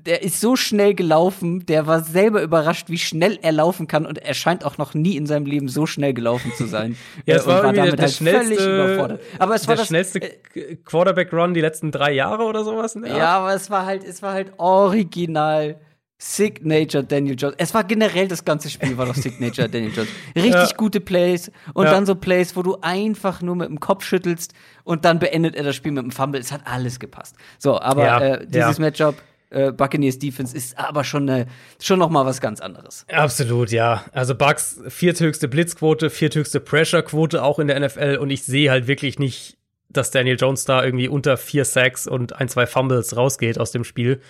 der 0.05 0.23
ist 0.23 0.39
so 0.39 0.55
schnell 0.55 0.93
gelaufen, 0.93 1.65
der 1.65 1.87
war 1.87 2.01
selber 2.01 2.41
überrascht, 2.41 2.89
wie 2.89 2.97
schnell 2.97 3.37
er 3.41 3.51
laufen 3.51 3.87
kann 3.87 4.05
und 4.05 4.17
er 4.17 4.33
scheint 4.33 4.65
auch 4.65 4.77
noch 4.77 4.93
nie 4.93 5.15
in 5.15 5.25
seinem 5.25 5.45
Leben 5.45 5.69
so 5.69 5.85
schnell 5.85 6.13
gelaufen 6.13 6.51
zu 6.57 6.65
sein. 6.65 6.97
ja, 7.25 7.35
es 7.35 7.47
war, 7.47 7.63
war 7.63 7.73
damit 7.73 7.93
der, 7.93 8.05
halt 8.05 8.13
schnellste, 8.13 8.55
völlig 8.55 8.65
überfordert. 8.65 9.21
Aber 9.39 9.55
es 9.55 9.67
war 9.67 9.75
der 9.75 9.81
das 9.81 9.87
schnellste 9.87 10.21
äh, 10.21 10.75
Quarterback 10.83 11.31
Run 11.33 11.53
die 11.53 11.61
letzten 11.61 11.91
drei 11.91 12.13
Jahre 12.13 12.43
oder 12.43 12.63
sowas. 12.63 12.97
ja, 13.05 13.37
aber 13.37 13.53
es 13.53 13.69
war 13.69 13.85
halt, 13.85 14.03
es 14.03 14.21
war 14.21 14.33
halt 14.33 14.53
original. 14.57 15.79
Signature 16.23 17.03
Daniel 17.03 17.35
Jones. 17.35 17.55
Es 17.57 17.73
war 17.73 17.83
generell 17.83 18.27
das 18.27 18.45
ganze 18.45 18.69
Spiel 18.69 18.95
war 18.95 19.07
doch 19.07 19.15
Signature 19.15 19.67
Daniel 19.71 19.91
Jones. 19.91 20.09
Richtig 20.35 20.53
ja. 20.53 20.77
gute 20.77 20.99
Plays 20.99 21.51
und 21.73 21.85
ja. 21.85 21.91
dann 21.91 22.05
so 22.05 22.13
Plays, 22.13 22.55
wo 22.55 22.61
du 22.61 22.77
einfach 22.81 23.41
nur 23.41 23.55
mit 23.55 23.69
dem 23.69 23.79
Kopf 23.79 24.05
schüttelst 24.05 24.53
und 24.83 25.03
dann 25.03 25.17
beendet 25.17 25.55
er 25.55 25.63
das 25.63 25.75
Spiel 25.75 25.91
mit 25.91 26.03
dem 26.03 26.11
Fumble. 26.11 26.39
Es 26.39 26.51
hat 26.51 26.61
alles 26.65 26.99
gepasst. 26.99 27.35
So, 27.57 27.81
aber 27.81 28.05
ja. 28.05 28.19
äh, 28.19 28.45
dieses 28.45 28.77
Matchup 28.77 29.15
äh, 29.51 29.71
Buccaneers 29.71 30.17
Defense 30.19 30.55
ist 30.55 30.77
aber 30.77 31.03
schon, 31.03 31.29
eine, 31.29 31.47
schon 31.81 31.99
noch 31.99 32.09
mal 32.09 32.25
was 32.25 32.41
ganz 32.41 32.61
anderes. 32.61 33.05
Absolut, 33.09 33.71
ja. 33.71 34.05
Also 34.13 34.35
Bucks 34.35 34.79
vierthöchste 34.87 35.47
Blitzquote, 35.47 36.09
vierthöchste 36.09 36.59
Pressurequote 36.59 37.43
auch 37.43 37.59
in 37.59 37.67
der 37.67 37.79
NFL 37.79 38.17
und 38.19 38.29
ich 38.29 38.43
sehe 38.43 38.71
halt 38.71 38.87
wirklich 38.87 39.19
nicht, 39.19 39.57
dass 39.89 40.11
Daniel 40.11 40.37
Jones 40.39 40.65
da 40.65 40.83
irgendwie 40.83 41.07
unter 41.07 41.37
vier 41.37 41.65
Sacks 41.65 42.07
und 42.07 42.33
ein, 42.39 42.47
zwei 42.47 42.65
Fumbles 42.65 43.15
rausgeht 43.15 43.59
aus 43.59 43.71
dem 43.71 43.83
Spiel. 43.83 44.21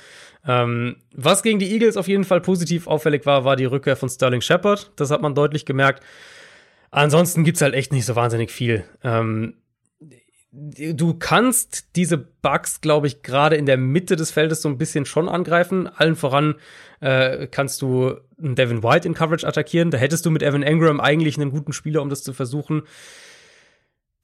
Ähm, 0.47 0.97
was 1.13 1.43
gegen 1.43 1.59
die 1.59 1.71
Eagles 1.71 1.97
auf 1.97 2.07
jeden 2.07 2.23
Fall 2.23 2.41
positiv 2.41 2.87
auffällig 2.87 3.25
war, 3.25 3.45
war 3.45 3.55
die 3.55 3.65
Rückkehr 3.65 3.95
von 3.95 4.09
Sterling 4.09 4.41
Shepard. 4.41 4.91
Das 4.95 5.11
hat 5.11 5.21
man 5.21 5.35
deutlich 5.35 5.65
gemerkt. 5.65 6.03
Ansonsten 6.89 7.43
gibt's 7.43 7.61
halt 7.61 7.73
echt 7.73 7.93
nicht 7.93 8.05
so 8.05 8.15
wahnsinnig 8.15 8.51
viel. 8.51 8.83
Ähm, 9.03 9.53
du 10.51 11.13
kannst 11.13 11.95
diese 11.95 12.17
Bugs, 12.17 12.81
glaube 12.81 13.07
ich, 13.07 13.21
gerade 13.23 13.55
in 13.55 13.65
der 13.65 13.77
Mitte 13.77 14.15
des 14.15 14.31
Feldes 14.31 14.61
so 14.61 14.69
ein 14.69 14.77
bisschen 14.77 15.05
schon 15.05 15.29
angreifen. 15.29 15.87
Allen 15.87 16.15
voran 16.15 16.55
äh, 16.99 17.47
kannst 17.47 17.81
du 17.81 18.15
einen 18.37 18.55
Devin 18.55 18.83
White 18.83 19.07
in 19.07 19.13
Coverage 19.13 19.47
attackieren. 19.47 19.91
Da 19.91 19.97
hättest 19.97 20.25
du 20.25 20.31
mit 20.31 20.43
Evan 20.43 20.63
Engram 20.63 20.99
eigentlich 20.99 21.37
einen 21.37 21.51
guten 21.51 21.71
Spieler, 21.71 22.01
um 22.01 22.09
das 22.09 22.23
zu 22.23 22.33
versuchen. 22.33 22.83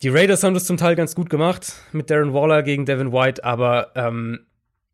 Die 0.02 0.10
Raiders 0.10 0.44
haben 0.44 0.54
das 0.54 0.66
zum 0.66 0.78
Teil 0.78 0.96
ganz 0.96 1.16
gut 1.16 1.30
gemacht 1.30 1.74
mit 1.92 2.10
Darren 2.10 2.34
Waller 2.34 2.62
gegen 2.62 2.86
Devin 2.86 3.12
White, 3.12 3.44
aber 3.44 3.94
ähm, 3.96 4.46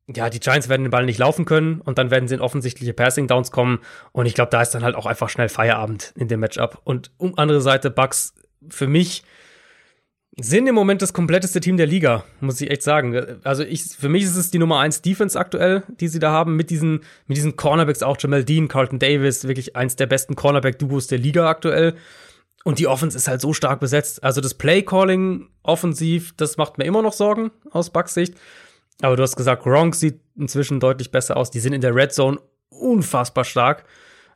ja, 0.07 0.30
die 0.30 0.39
Giants 0.39 0.69
werden 0.69 0.84
den 0.84 0.91
Ball 0.91 1.05
nicht 1.05 1.18
laufen 1.18 1.43
können 1.43 1.81
und 1.81 1.97
dann 1.97 2.10
werden 2.10 2.30
sie 2.30 2.35
in 2.35 2.41
offensichtliche 2.41 2.93
Passing 2.93 3.27
Downs 3.27 3.51
kommen 3.51 3.80
und 4.14 4.27
ich 4.27 4.34
glaube, 4.34 4.51
da 4.51 4.61
ist 4.61 4.72
dann 4.72 4.84
halt 4.84 4.95
auch 4.95 5.05
einfach 5.05 5.27
schnell 5.27 5.49
Feierabend 5.49 6.14
in 6.15 6.30
dem 6.30 6.39
Matchup. 6.39 6.80
Und 6.85 7.11
um 7.18 7.38
andere 7.38 7.60
Seite 7.60 7.89
Bugs 7.89 8.34
für 8.69 8.88
mich 8.88 9.23
sind 10.39 10.65
im 10.68 10.73
Moment 10.73 11.01
das 11.01 11.14
kompletteste 11.14 11.60
Team 11.60 11.77
der 11.77 11.85
Liga, 11.85 12.23
muss 12.39 12.60
ich 12.60 12.72
echt 12.72 12.81
sagen. 12.81 13.39
Also 13.43 13.64
ich, 13.64 13.84
für 13.84 14.10
mich 14.10 14.23
ist 14.23 14.35
es 14.35 14.49
die 14.49 14.57
Nummer 14.57 14.80
1 14.80 15.01
Defense 15.03 15.39
aktuell, 15.39 15.84
die 15.99 16.07
sie 16.07 16.19
da 16.19 16.31
haben, 16.31 16.55
mit 16.55 16.72
diesen, 16.72 17.01
mit 17.27 17.38
diesen 17.38 17.55
Cornerbacks 17.55 18.01
auch 18.01 18.18
Jamal 18.19 18.43
Dean, 18.43 18.68
Carlton 18.68 18.97
Davis, 18.97 19.47
wirklich 19.47 19.76
eins 19.76 19.95
der 19.95 20.07
besten 20.07 20.35
Cornerback-Duos 20.35 21.07
der 21.07 21.19
Liga 21.19 21.47
aktuell. 21.47 21.95
Und 22.64 22.80
die 22.80 22.88
Offense 22.88 23.18
ist 23.18 23.27
halt 23.27 23.41
so 23.41 23.53
stark 23.53 23.80
besetzt. 23.80 24.23
Also 24.23 24.41
das 24.41 24.55
Play-Calling 24.55 25.49
offensiv, 25.61 26.34
das 26.35 26.57
macht 26.57 26.77
mir 26.77 26.85
immer 26.85 27.01
noch 27.01 27.14
Sorgen 27.14 27.51
aus 27.69 27.91
Bucks 27.91 28.15
Sicht. 28.15 28.35
Aber 29.01 29.15
du 29.15 29.23
hast 29.23 29.35
gesagt, 29.35 29.64
Gronk 29.64 29.95
sieht 29.95 30.22
inzwischen 30.35 30.80
deutlich 30.80 31.11
besser 31.11 31.38
aus. 31.38 31.51
Die 31.51 31.60
sind 31.60 31.73
in 31.73 31.81
der 31.81 31.93
Red 31.93 32.14
Zone 32.14 32.39
unfassbar 32.69 33.43
stark. 33.43 33.85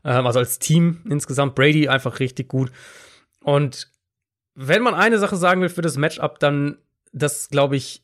Ähm, 0.03 0.28
also 0.28 0.40
als 0.40 0.60
Team 0.60 1.02
insgesamt. 1.10 1.56
Brady 1.56 1.88
einfach 1.88 2.19
richtig 2.19 2.49
gut. 2.49 2.72
Und 3.41 3.90
wenn 4.60 4.82
man 4.82 4.96
eine 4.96 5.20
Sache 5.20 5.36
sagen 5.36 5.62
will 5.62 5.70
für 5.70 5.84
das 5.84 5.98
Matchup, 5.98 6.40
dann, 6.40 6.80
dass, 7.14 7.50
glaube 7.50 7.76
ich, 7.76 8.04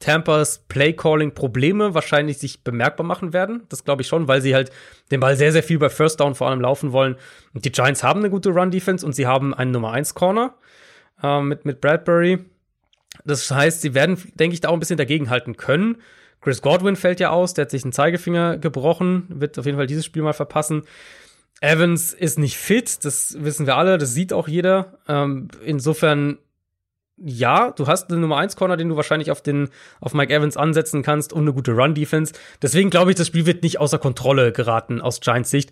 Tampas 0.00 0.66
Play-Calling-Probleme 0.68 1.94
wahrscheinlich 1.94 2.36
sich 2.36 2.62
bemerkbar 2.62 3.06
machen 3.06 3.32
werden. 3.32 3.62
Das 3.70 3.84
glaube 3.84 4.02
ich 4.02 4.08
schon, 4.08 4.28
weil 4.28 4.42
sie 4.42 4.54
halt 4.54 4.70
den 5.10 5.20
Ball 5.20 5.34
sehr, 5.34 5.50
sehr 5.50 5.62
viel 5.62 5.78
bei 5.78 5.88
First 5.88 6.20
Down 6.20 6.34
vor 6.34 6.48
allem 6.48 6.60
laufen 6.60 6.92
wollen. 6.92 7.16
Und 7.54 7.64
die 7.64 7.72
Giants 7.72 8.04
haben 8.04 8.20
eine 8.20 8.28
gute 8.28 8.50
Run-Defense 8.50 9.04
und 9.04 9.14
sie 9.14 9.26
haben 9.26 9.54
einen 9.54 9.70
Nummer 9.70 9.90
1 9.92 10.14
Corner 10.14 10.54
äh, 11.22 11.40
mit, 11.40 11.64
mit 11.64 11.80
Bradbury. 11.80 12.44
Das 13.24 13.50
heißt, 13.50 13.80
sie 13.80 13.94
werden, 13.94 14.22
denke 14.34 14.54
ich, 14.54 14.60
da 14.60 14.68
auch 14.68 14.74
ein 14.74 14.80
bisschen 14.80 14.98
dagegenhalten 14.98 15.56
können. 15.56 15.96
Chris 16.42 16.60
Godwin 16.60 16.96
fällt 16.96 17.18
ja 17.18 17.30
aus, 17.30 17.54
der 17.54 17.62
hat 17.62 17.70
sich 17.70 17.82
einen 17.82 17.92
Zeigefinger 17.92 18.58
gebrochen, 18.58 19.24
wird 19.28 19.58
auf 19.58 19.64
jeden 19.64 19.78
Fall 19.78 19.86
dieses 19.86 20.04
Spiel 20.04 20.22
mal 20.22 20.34
verpassen. 20.34 20.82
Evans 21.60 22.12
ist 22.12 22.38
nicht 22.38 22.56
fit, 22.56 23.04
das 23.04 23.36
wissen 23.40 23.66
wir 23.66 23.76
alle, 23.76 23.98
das 23.98 24.14
sieht 24.14 24.32
auch 24.32 24.48
jeder. 24.48 24.98
Ähm, 25.08 25.48
insofern 25.64 26.38
ja, 27.20 27.72
du 27.72 27.86
hast 27.86 28.10
eine 28.10 28.20
Nummer 28.20 28.36
1 28.36 28.56
Corner, 28.56 28.76
den 28.76 28.88
du 28.88 28.96
wahrscheinlich 28.96 29.30
auf 29.30 29.42
den 29.42 29.68
auf 30.00 30.14
Mike 30.14 30.32
Evans 30.32 30.56
ansetzen 30.56 31.02
kannst 31.02 31.32
und 31.32 31.42
eine 31.42 31.52
gute 31.52 31.72
Run 31.72 31.94
Defense. 31.94 32.32
Deswegen 32.62 32.90
glaube 32.90 33.10
ich, 33.10 33.16
das 33.16 33.26
Spiel 33.26 33.46
wird 33.46 33.62
nicht 33.62 33.80
außer 33.80 33.98
Kontrolle 33.98 34.52
geraten 34.52 35.00
aus 35.00 35.20
Giants 35.20 35.50
Sicht, 35.50 35.70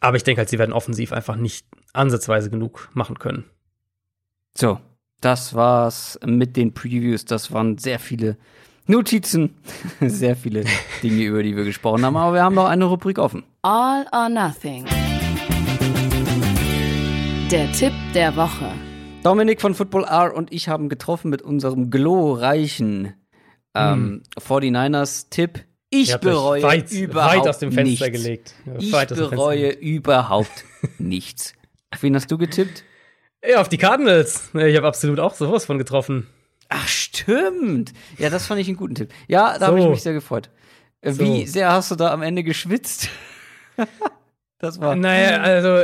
aber 0.00 0.16
ich 0.16 0.24
denke 0.24 0.40
halt, 0.40 0.48
sie 0.48 0.58
werden 0.58 0.72
offensiv 0.72 1.12
einfach 1.12 1.36
nicht 1.36 1.66
ansatzweise 1.92 2.50
genug 2.50 2.90
machen 2.92 3.18
können. 3.18 3.44
So, 4.54 4.80
das 5.20 5.54
war's 5.54 6.18
mit 6.24 6.56
den 6.56 6.74
Previews. 6.74 7.24
Das 7.24 7.52
waren 7.52 7.78
sehr 7.78 7.98
viele 7.98 8.36
Notizen, 8.86 9.54
sehr 10.00 10.36
viele 10.36 10.64
Dinge, 11.02 11.22
über 11.22 11.42
die 11.42 11.56
wir 11.56 11.64
gesprochen 11.64 12.04
haben, 12.04 12.16
aber 12.16 12.34
wir 12.34 12.42
haben 12.42 12.54
noch 12.54 12.66
eine 12.66 12.84
Rubrik 12.84 13.18
offen. 13.18 13.44
All 13.62 14.06
or 14.12 14.28
Nothing. 14.28 14.84
Der 17.52 17.70
Tipp 17.72 17.92
der 18.14 18.34
Woche. 18.34 18.72
Dominik 19.22 19.60
von 19.60 19.74
Football 19.74 20.04
R 20.04 20.34
und 20.34 20.52
ich 20.52 20.68
haben 20.68 20.88
getroffen 20.88 21.30
mit 21.30 21.42
unserem 21.42 21.90
glorreichen 21.90 23.14
ähm, 23.74 24.22
49ers-Tipp. 24.40 25.64
Ich 25.90 26.16
bereue 26.16 26.62
weit, 26.62 26.90
überhaupt 26.90 27.36
weit 27.36 27.48
aus 27.48 27.58
dem 27.58 27.70
Fenster 27.70 28.08
nichts. 28.08 28.22
gelegt. 28.22 28.54
Ja, 28.66 28.72
Ich 28.78 29.08
bereue 29.08 29.70
überhaupt 29.70 30.64
nichts. 30.98 31.52
Auf 31.90 32.02
wen 32.02 32.16
hast 32.16 32.30
du 32.30 32.38
getippt? 32.38 32.82
Ja, 33.46 33.60
auf 33.60 33.68
die 33.68 33.78
Cardinals. 33.78 34.50
Ich 34.54 34.76
habe 34.76 34.86
absolut 34.88 35.20
auch 35.20 35.34
sowas 35.34 35.66
von 35.66 35.76
getroffen. 35.78 36.26
Ach, 36.70 36.88
stimmt. 36.88 37.92
Ja, 38.18 38.30
das 38.30 38.46
fand 38.46 38.60
ich 38.60 38.68
einen 38.68 38.78
guten 38.78 38.94
Tipp. 38.94 39.12
Ja, 39.28 39.58
da 39.58 39.66
habe 39.66 39.78
So. 39.78 39.84
ich 39.84 39.90
mich 39.90 40.02
sehr 40.02 40.14
gefreut. 40.14 40.48
Äh, 41.02 41.12
Wie 41.18 41.44
So. 41.44 41.52
sehr 41.52 41.70
hast 41.70 41.90
du 41.90 41.96
da 41.96 42.12
am 42.12 42.22
Ende 42.22 42.42
geschwitzt? 42.42 43.10
das 44.58 44.80
war. 44.80 44.96
Naja, 44.96 45.42
also 45.42 45.82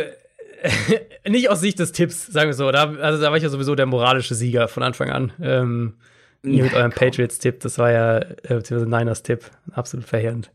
nicht 1.28 1.51
aus 1.51 1.60
Sicht 1.60 1.78
des 1.78 1.93
Tipps, 1.93 2.26
sagen 2.26 2.48
wir 2.48 2.55
so. 2.55 2.70
Da, 2.72 2.93
also 2.94 3.20
da 3.22 3.30
war 3.30 3.36
ich 3.36 3.43
ja 3.43 3.48
sowieso 3.48 3.74
der 3.74 3.86
moralische 3.86 4.35
Sieger 4.35 4.68
von 4.68 4.82
Anfang 4.82 5.10
an. 5.10 5.32
Ähm, 5.40 5.94
ihr 6.43 6.64
mit 6.64 6.74
eurem. 6.74 6.93
Patriots-Tipp, 6.93 7.60
das 7.60 7.78
war 7.78 7.90
ja 7.93 8.18
äh, 8.18 8.26
beziehungsweise 8.48 8.89
Niners-Tipp. 8.89 9.44
Absolut 9.72 10.06
verheerend. 10.06 10.51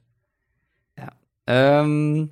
Ähm, 1.46 2.32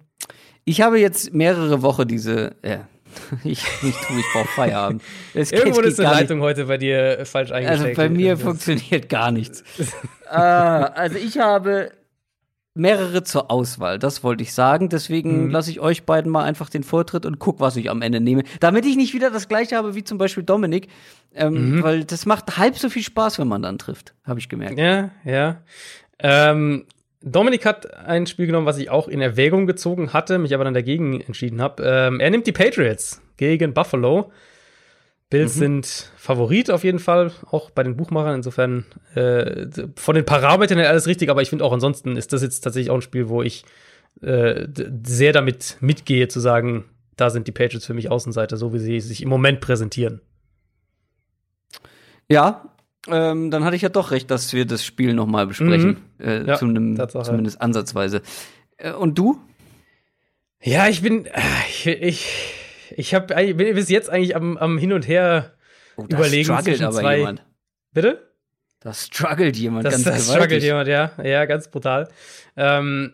ich 0.64 0.82
habe 0.82 1.00
jetzt 1.00 1.34
mehrere 1.34 1.82
Wochen 1.82 2.08
diese. 2.08 2.56
Ja, 2.64 2.88
ich, 3.44 3.62
ich 3.84 3.96
tue, 3.96 4.20
ich 4.20 4.26
brauche 4.34 4.48
Feierabend. 4.48 5.04
Es 5.34 5.52
Irgendwo 5.52 5.80
geht 5.82 5.90
ist 5.90 6.00
die 6.00 6.04
gar 6.04 6.12
nicht. 6.12 6.22
Leitung 6.22 6.42
heute 6.42 6.66
bei 6.66 6.78
dir 6.78 7.20
äh, 7.20 7.26
falsch 7.26 7.52
eingestellt. 7.52 7.90
Also 7.90 8.02
bei 8.02 8.10
mir 8.10 8.36
Das- 8.36 8.42
funktioniert 8.44 9.10
gar 9.10 9.32
nichts. 9.32 9.64
äh, 10.30 10.36
also 10.36 11.18
ich 11.18 11.40
habe 11.40 11.92
mehrere 12.74 13.24
zur 13.24 13.52
Auswahl, 13.52 14.00
das 14.00 14.24
wollte 14.24 14.44
ich 14.44 14.54
sagen. 14.54 14.88
Deswegen 14.90 15.46
Mhm. 15.46 15.50
lasse 15.52 15.72
ich 15.72 15.80
euch 15.82 16.04
beiden 16.04 16.32
mal 16.32 16.44
einfach 16.44 16.70
den 16.70 16.84
Vortritt 16.84 17.26
und 17.26 17.38
guck, 17.40 17.60
was 17.60 17.76
ich 17.76 17.90
am 17.90 18.02
Ende 18.02 18.20
nehme. 18.22 18.44
Damit 18.62 18.86
ich 18.86 18.96
nicht 18.96 19.14
wieder 19.14 19.30
das 19.30 19.48
gleiche 19.50 19.76
habe 19.76 19.94
wie 19.96 20.04
zum 20.04 20.18
Beispiel 20.18 20.44
Dominik. 20.44 20.88
Ähm, 21.34 21.78
Mhm. 21.78 21.84
Weil 21.84 22.04
das 22.06 22.26
macht 22.26 22.58
halb 22.58 22.78
so 22.78 22.90
viel 22.90 23.04
Spaß, 23.04 23.40
wenn 23.40 23.48
man 23.48 23.62
dann 23.62 23.78
trifft, 23.78 24.14
habe 24.26 24.40
ich 24.40 24.48
gemerkt. 24.50 24.78
Ja, 24.80 25.12
ja. 25.26 25.62
Ähm, 26.20 26.86
Dominik 27.24 27.66
hat 27.66 27.94
ein 27.98 28.26
Spiel 28.26 28.48
genommen, 28.48 28.66
was 28.66 28.78
ich 28.80 28.90
auch 28.90 29.08
in 29.08 29.22
Erwägung 29.22 29.68
gezogen 29.68 30.12
hatte, 30.14 30.40
mich 30.40 30.54
aber 30.54 30.64
dann 30.64 30.74
dagegen 30.74 31.22
entschieden 31.22 31.62
habe. 31.62 31.84
Ähm, 31.86 32.20
er 32.20 32.30
nimmt 32.32 32.48
die 32.48 32.52
Patriots 32.52 33.22
gegen 33.38 33.74
Buffalo. 33.74 34.32
Bills 35.32 35.56
sind 35.56 36.12
Favorit 36.18 36.70
auf 36.70 36.84
jeden 36.84 37.00
Fall, 37.00 37.32
auch 37.50 37.72
bei 37.72 37.82
den 37.84 37.96
Buchmachern. 37.98 38.36
Insofern 38.36 38.86
äh, 39.16 39.66
von 39.96 40.14
den 40.16 40.26
Parametern 40.26 40.78
her 40.78 40.90
alles 40.90 41.08
richtig, 41.08 41.30
aber 41.30 41.42
ich 41.42 41.50
finde 41.50 41.66
auch 41.66 41.74
ansonsten 41.74 42.16
ist 42.18 42.34
das 42.34 42.44
jetzt 42.44 42.60
tatsächlich 42.62 42.92
auch 42.92 42.96
ein 42.96 43.02
Spiel, 43.02 43.30
wo 43.30 43.42
ich 43.42 43.64
äh, 44.22 44.68
sehr 45.04 45.32
damit 45.34 45.78
mitgehe, 45.80 46.28
zu 46.28 46.40
sagen, 46.40 46.86
da 47.16 47.30
sind 47.30 47.48
die 47.48 47.52
Patriots 47.52 47.86
für 47.86 47.94
mich 47.94 48.12
Außenseiter, 48.12 48.58
so 48.58 48.74
wie 48.74 48.80
sie 48.80 49.00
sich 49.00 49.24
im 49.24 49.30
Moment 49.30 49.62
präsentieren. 49.62 50.22
Ja, 52.30 52.66
ähm, 53.08 53.52
dann 53.52 53.64
hatte 53.64 53.76
ich 53.76 53.82
ja 53.82 53.90
doch 53.90 54.12
recht, 54.12 54.30
dass 54.32 54.54
wir 54.54 54.66
das 54.66 54.86
Spiel 54.86 55.14
noch 55.14 55.26
mal 55.28 55.48
besprechen. 55.48 55.98
Äh, 56.20 56.46
Ja, 56.46 56.56
zu 56.58 56.66
einem- 56.66 56.98
zumindest 57.24 57.62
ansatzweise. 57.62 58.22
Äh, 58.78 58.92
und 58.94 59.18
du? 59.18 59.40
Ja, 60.62 60.88
ich 60.88 61.02
bin, 61.02 61.26
äh, 61.26 61.94
ich, 61.94 62.54
ich, 62.92 62.98
ich 63.00 63.14
habe 63.14 63.34
bin 63.54 63.76
bis 63.76 63.90
jetzt 63.90 64.10
eigentlich 64.10 64.36
am, 64.36 64.58
am 64.58 64.78
Hin 64.78 64.94
und 64.94 65.08
Her 65.08 65.54
Oh, 65.98 66.06
da 66.08 66.18
überlegen 66.18 66.46
struggelt 66.46 66.66
zwischen 66.78 66.86
aber 66.86 67.00
zwei. 67.00 67.18
jemand. 67.18 67.44
Bitte? 67.94 68.32
Da 68.80 68.94
struggelt 68.94 69.58
jemand 69.58 69.86
Das, 69.86 69.94
ganz 69.94 70.04
das 70.06 70.14
gewaltig. 70.24 70.36
struggelt 70.36 70.64
jemand, 70.64 70.88
ja, 70.88 71.12
ja, 71.24 71.46
ganz 71.46 71.68
brutal. 71.70 72.08
Ähm, 72.56 73.14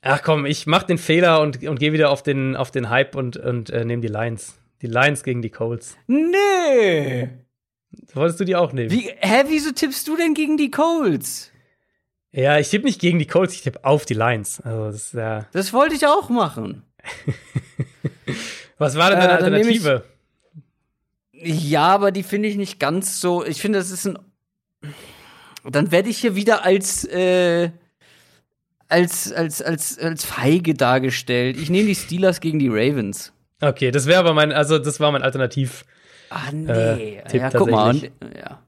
ach 0.00 0.22
komm, 0.22 0.46
ich 0.46 0.66
mach 0.66 0.84
den 0.84 0.98
Fehler 0.98 1.40
und, 1.40 1.62
und 1.66 1.78
gehe 1.80 1.92
wieder 1.92 2.10
auf 2.10 2.22
den, 2.22 2.56
auf 2.56 2.70
den 2.70 2.88
Hype 2.90 3.16
und, 3.16 3.36
und 3.36 3.70
äh, 3.70 3.84
nehme 3.84 4.00
die 4.02 4.08
Lions. 4.08 4.56
Die 4.82 4.86
Lions 4.86 5.22
gegen 5.24 5.42
die 5.42 5.50
Colts. 5.50 5.96
Nee! 6.06 7.28
Wolltest 8.14 8.40
du 8.40 8.44
die 8.44 8.56
auch 8.56 8.72
nehmen? 8.72 8.90
Wie, 8.90 9.10
hä, 9.18 9.44
wieso 9.48 9.72
tippst 9.72 10.06
du 10.08 10.16
denn 10.16 10.32
gegen 10.32 10.56
die 10.56 10.70
Colts? 10.70 11.50
Ja, 12.32 12.58
ich 12.58 12.70
tippe 12.70 12.86
nicht 12.86 13.00
gegen 13.00 13.18
die 13.18 13.26
Colts, 13.26 13.54
ich 13.54 13.62
tippe 13.62 13.84
auf 13.84 14.06
die 14.06 14.14
Lions. 14.14 14.60
Also, 14.60 14.86
das 14.86 14.94
ist 14.94 15.14
ja. 15.14 15.46
Das 15.52 15.72
wollte 15.72 15.96
ich 15.96 16.06
auch 16.06 16.30
machen. 16.30 16.84
Was 18.80 18.96
war 18.96 19.10
denn 19.10 19.18
Äh, 19.20 19.28
deine 19.28 19.38
dann 19.42 19.52
nehm 19.52 19.68
ich- 19.68 19.84
Alternative? 19.86 20.04
Ja, 21.32 21.88
aber 21.88 22.10
die 22.12 22.22
finde 22.22 22.48
ich 22.48 22.56
nicht 22.56 22.80
ganz 22.80 23.20
so. 23.20 23.44
Ich 23.44 23.60
finde, 23.60 23.78
das 23.78 23.90
ist 23.90 24.06
ein. 24.06 24.18
Dann 25.64 25.90
werde 25.92 26.08
ich 26.08 26.18
hier 26.18 26.34
wieder 26.34 26.64
als, 26.64 27.04
äh, 27.04 27.70
als, 28.88 29.32
als, 29.32 29.60
als, 29.62 29.98
als 29.98 30.24
feige 30.24 30.74
dargestellt. 30.74 31.58
Ich 31.58 31.68
nehme 31.70 31.88
die 31.88 31.94
Steelers 31.94 32.40
gegen 32.40 32.58
die 32.58 32.68
Ravens. 32.68 33.32
Okay, 33.60 33.90
das 33.90 34.06
wäre 34.06 34.20
aber 34.20 34.32
mein, 34.32 34.52
also 34.52 34.78
das 34.78 34.98
war 35.00 35.12
mein 35.12 35.22
Alternativ. 35.22 35.84
Ah, 36.30 36.50
nee. 36.52 37.18
Äh, 37.18 37.24
Tipp 37.24 37.40
ja, 37.42 37.50
guck 37.50 37.70
mal. 37.70 37.90
Und, 37.90 38.10
ja. 38.38 38.62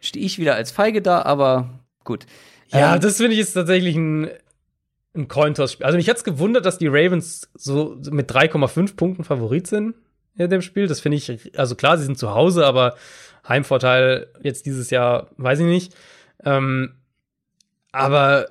Stehe 0.00 0.24
ich 0.24 0.38
wieder 0.38 0.54
als 0.54 0.70
feige 0.70 1.02
da, 1.02 1.22
aber 1.22 1.68
gut. 2.04 2.24
Ja, 2.68 2.94
Ähm, 2.94 3.00
das 3.00 3.18
finde 3.18 3.34
ich 3.34 3.40
ist 3.40 3.52
tatsächlich 3.52 3.96
ein, 3.96 4.30
ein 5.18 5.28
Cointoss-Spiel. 5.28 5.84
Also 5.84 5.98
mich 5.98 6.08
hat's 6.08 6.24
gewundert, 6.24 6.64
dass 6.64 6.78
die 6.78 6.86
Ravens 6.86 7.50
so 7.54 8.00
mit 8.10 8.30
3,5 8.30 8.96
Punkten 8.96 9.24
Favorit 9.24 9.66
sind 9.66 9.94
in 10.36 10.48
dem 10.48 10.62
Spiel. 10.62 10.86
Das 10.86 11.00
finde 11.00 11.18
ich, 11.18 11.58
also 11.58 11.74
klar, 11.74 11.98
sie 11.98 12.04
sind 12.04 12.18
zu 12.18 12.34
Hause, 12.34 12.64
aber 12.64 12.96
Heimvorteil 13.46 14.28
jetzt 14.42 14.66
dieses 14.66 14.90
Jahr, 14.90 15.30
weiß 15.36 15.60
ich 15.60 15.66
nicht. 15.66 15.94
Ähm, 16.44 16.94
aber 17.92 18.48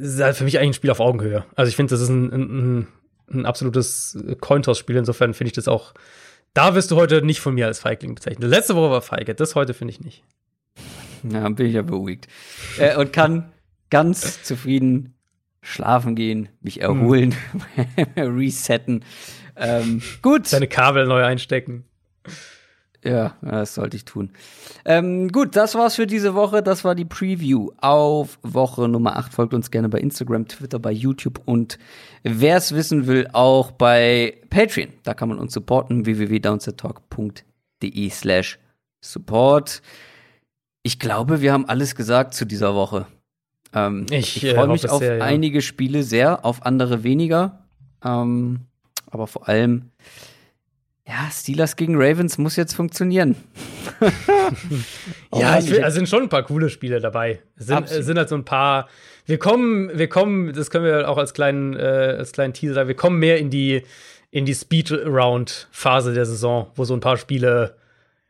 es 0.00 0.14
ist 0.14 0.22
halt 0.22 0.36
für 0.36 0.44
mich 0.44 0.58
eigentlich 0.58 0.70
ein 0.70 0.74
Spiel 0.74 0.90
auf 0.90 1.00
Augenhöhe. 1.00 1.44
Also 1.54 1.68
ich 1.68 1.76
finde, 1.76 1.90
das 1.90 2.00
ist 2.00 2.08
ein, 2.08 2.32
ein, 2.32 2.88
ein 3.30 3.46
absolutes 3.46 4.18
Cointoss-Spiel. 4.40 4.96
Insofern 4.96 5.34
finde 5.34 5.48
ich 5.48 5.54
das 5.54 5.68
auch. 5.68 5.92
Da 6.54 6.74
wirst 6.74 6.90
du 6.90 6.96
heute 6.96 7.22
nicht 7.22 7.40
von 7.40 7.54
mir 7.54 7.66
als 7.66 7.80
Feigling 7.80 8.14
bezeichnet. 8.14 8.48
Letzte 8.48 8.74
Woche 8.76 8.90
war 8.90 9.02
feige, 9.02 9.34
das 9.34 9.54
heute 9.54 9.74
finde 9.74 9.92
ich 9.92 10.00
nicht. 10.00 10.24
Ja, 11.30 11.48
bin 11.48 11.66
ich 11.66 11.74
ja 11.74 11.82
beruhigt. 11.82 12.28
Äh, 12.78 12.96
und 12.96 13.12
kann 13.12 13.52
ganz 13.90 14.42
zufrieden 14.42 15.15
schlafen 15.66 16.14
gehen, 16.14 16.48
mich 16.60 16.80
erholen, 16.80 17.34
resetten. 18.16 19.04
Ähm, 19.56 20.02
gut. 20.22 20.52
Deine 20.52 20.68
Kabel 20.68 21.06
neu 21.06 21.24
einstecken. 21.24 21.84
Ja, 23.04 23.36
das 23.40 23.74
sollte 23.74 23.96
ich 23.96 24.04
tun. 24.04 24.30
Ähm, 24.84 25.30
gut, 25.30 25.54
das 25.54 25.76
war's 25.76 25.94
für 25.94 26.06
diese 26.06 26.34
Woche. 26.34 26.62
Das 26.62 26.84
war 26.84 26.96
die 26.96 27.04
Preview 27.04 27.70
auf 27.78 28.38
Woche 28.42 28.88
Nummer 28.88 29.16
8. 29.16 29.32
Folgt 29.32 29.54
uns 29.54 29.70
gerne 29.70 29.88
bei 29.88 30.00
Instagram, 30.00 30.48
Twitter, 30.48 30.80
bei 30.80 30.90
YouTube 30.90 31.40
und 31.44 31.78
wer 32.24 32.56
es 32.56 32.74
wissen 32.74 33.06
will, 33.06 33.28
auch 33.32 33.70
bei 33.70 34.40
Patreon. 34.50 34.88
Da 35.04 35.14
kann 35.14 35.28
man 35.28 35.38
uns 35.38 35.52
supporten. 35.52 36.04
www.downsettalk.de 36.04 38.10
slash 38.10 38.58
support. 39.00 39.82
Ich 40.82 40.98
glaube, 40.98 41.40
wir 41.40 41.52
haben 41.52 41.68
alles 41.68 41.94
gesagt 41.94 42.34
zu 42.34 42.44
dieser 42.44 42.74
Woche. 42.74 43.06
Ähm, 43.76 44.06
Ich, 44.10 44.38
ich 44.38 44.44
äh, 44.44 44.54
freue 44.54 44.68
mich 44.68 44.84
hoffe 44.84 44.92
auf 44.92 44.98
sehr, 45.00 45.18
ja. 45.18 45.24
einige 45.24 45.62
Spiele 45.62 46.02
sehr, 46.02 46.44
auf 46.44 46.64
andere 46.64 47.04
weniger. 47.04 47.66
Ähm, 48.04 48.60
aber 49.10 49.26
vor 49.26 49.48
allem, 49.48 49.90
ja, 51.06 51.28
Steelers 51.30 51.76
gegen 51.76 51.94
Ravens 51.96 52.36
muss 52.38 52.56
jetzt 52.56 52.74
funktionieren. 52.74 53.36
Oh 55.30 55.40
Ja, 55.40 55.58
ich 55.58 55.70
will, 55.70 55.82
also 55.82 55.96
sind 55.96 56.08
schon 56.08 56.24
ein 56.24 56.28
paar 56.28 56.44
coole 56.44 56.70
Spiele 56.70 57.00
dabei. 57.00 57.40
Es 57.56 57.66
sind, 57.66 57.76
Absolut. 57.76 58.00
es 58.00 58.06
sind 58.06 58.18
halt 58.18 58.28
so 58.28 58.36
ein 58.36 58.44
paar. 58.44 58.88
Wir 59.24 59.38
kommen, 59.38 59.90
wir 59.92 60.08
kommen, 60.08 60.52
das 60.52 60.70
können 60.70 60.84
wir 60.84 61.08
auch 61.08 61.18
als 61.18 61.34
kleinen, 61.34 61.74
äh, 61.74 62.14
als 62.18 62.32
kleinen 62.32 62.52
Teaser 62.52 62.74
sagen, 62.74 62.88
wir 62.88 62.94
kommen 62.94 63.18
mehr 63.18 63.38
in 63.38 63.50
die, 63.50 63.82
in 64.30 64.44
die 64.44 64.54
Speed-Round-Phase 64.54 66.14
der 66.14 66.26
Saison, 66.26 66.68
wo 66.76 66.84
so 66.84 66.94
ein 66.94 67.00
paar 67.00 67.16
Spiele 67.16 67.76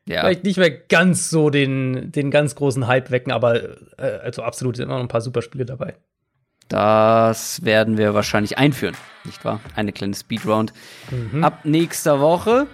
Ja. 0.08 0.20
vielleicht 0.20 0.44
nicht 0.44 0.56
mehr 0.56 0.70
ganz 0.70 1.30
so 1.30 1.50
den, 1.50 2.12
den 2.12 2.30
ganz 2.30 2.54
großen 2.54 2.86
Hype 2.86 3.10
wecken, 3.10 3.32
aber 3.32 3.62
äh, 3.98 4.18
also 4.22 4.42
absolut 4.42 4.76
sind 4.76 4.84
immer 4.84 4.94
noch 4.94 5.02
ein 5.02 5.08
paar 5.08 5.20
super 5.20 5.42
Spiele 5.42 5.64
dabei. 5.64 5.96
Das 6.68 7.64
werden 7.64 7.96
wir 7.96 8.14
wahrscheinlich 8.14 8.58
einführen, 8.58 8.96
nicht 9.24 9.44
wahr? 9.44 9.60
Eine 9.76 9.92
kleine 9.92 10.14
Speedround 10.14 10.72
ab 11.40 11.64
nächster 11.64 12.20
Woche. 12.20 12.66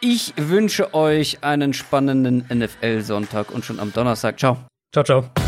Ich 0.00 0.34
wünsche 0.36 0.94
euch 0.94 1.42
einen 1.42 1.72
spannenden 1.72 2.44
NFL-Sonntag 2.52 3.50
und 3.50 3.64
schon 3.64 3.80
am 3.80 3.92
Donnerstag. 3.92 4.38
Ciao. 4.38 4.58
Ciao, 4.92 5.04
ciao. 5.04 5.47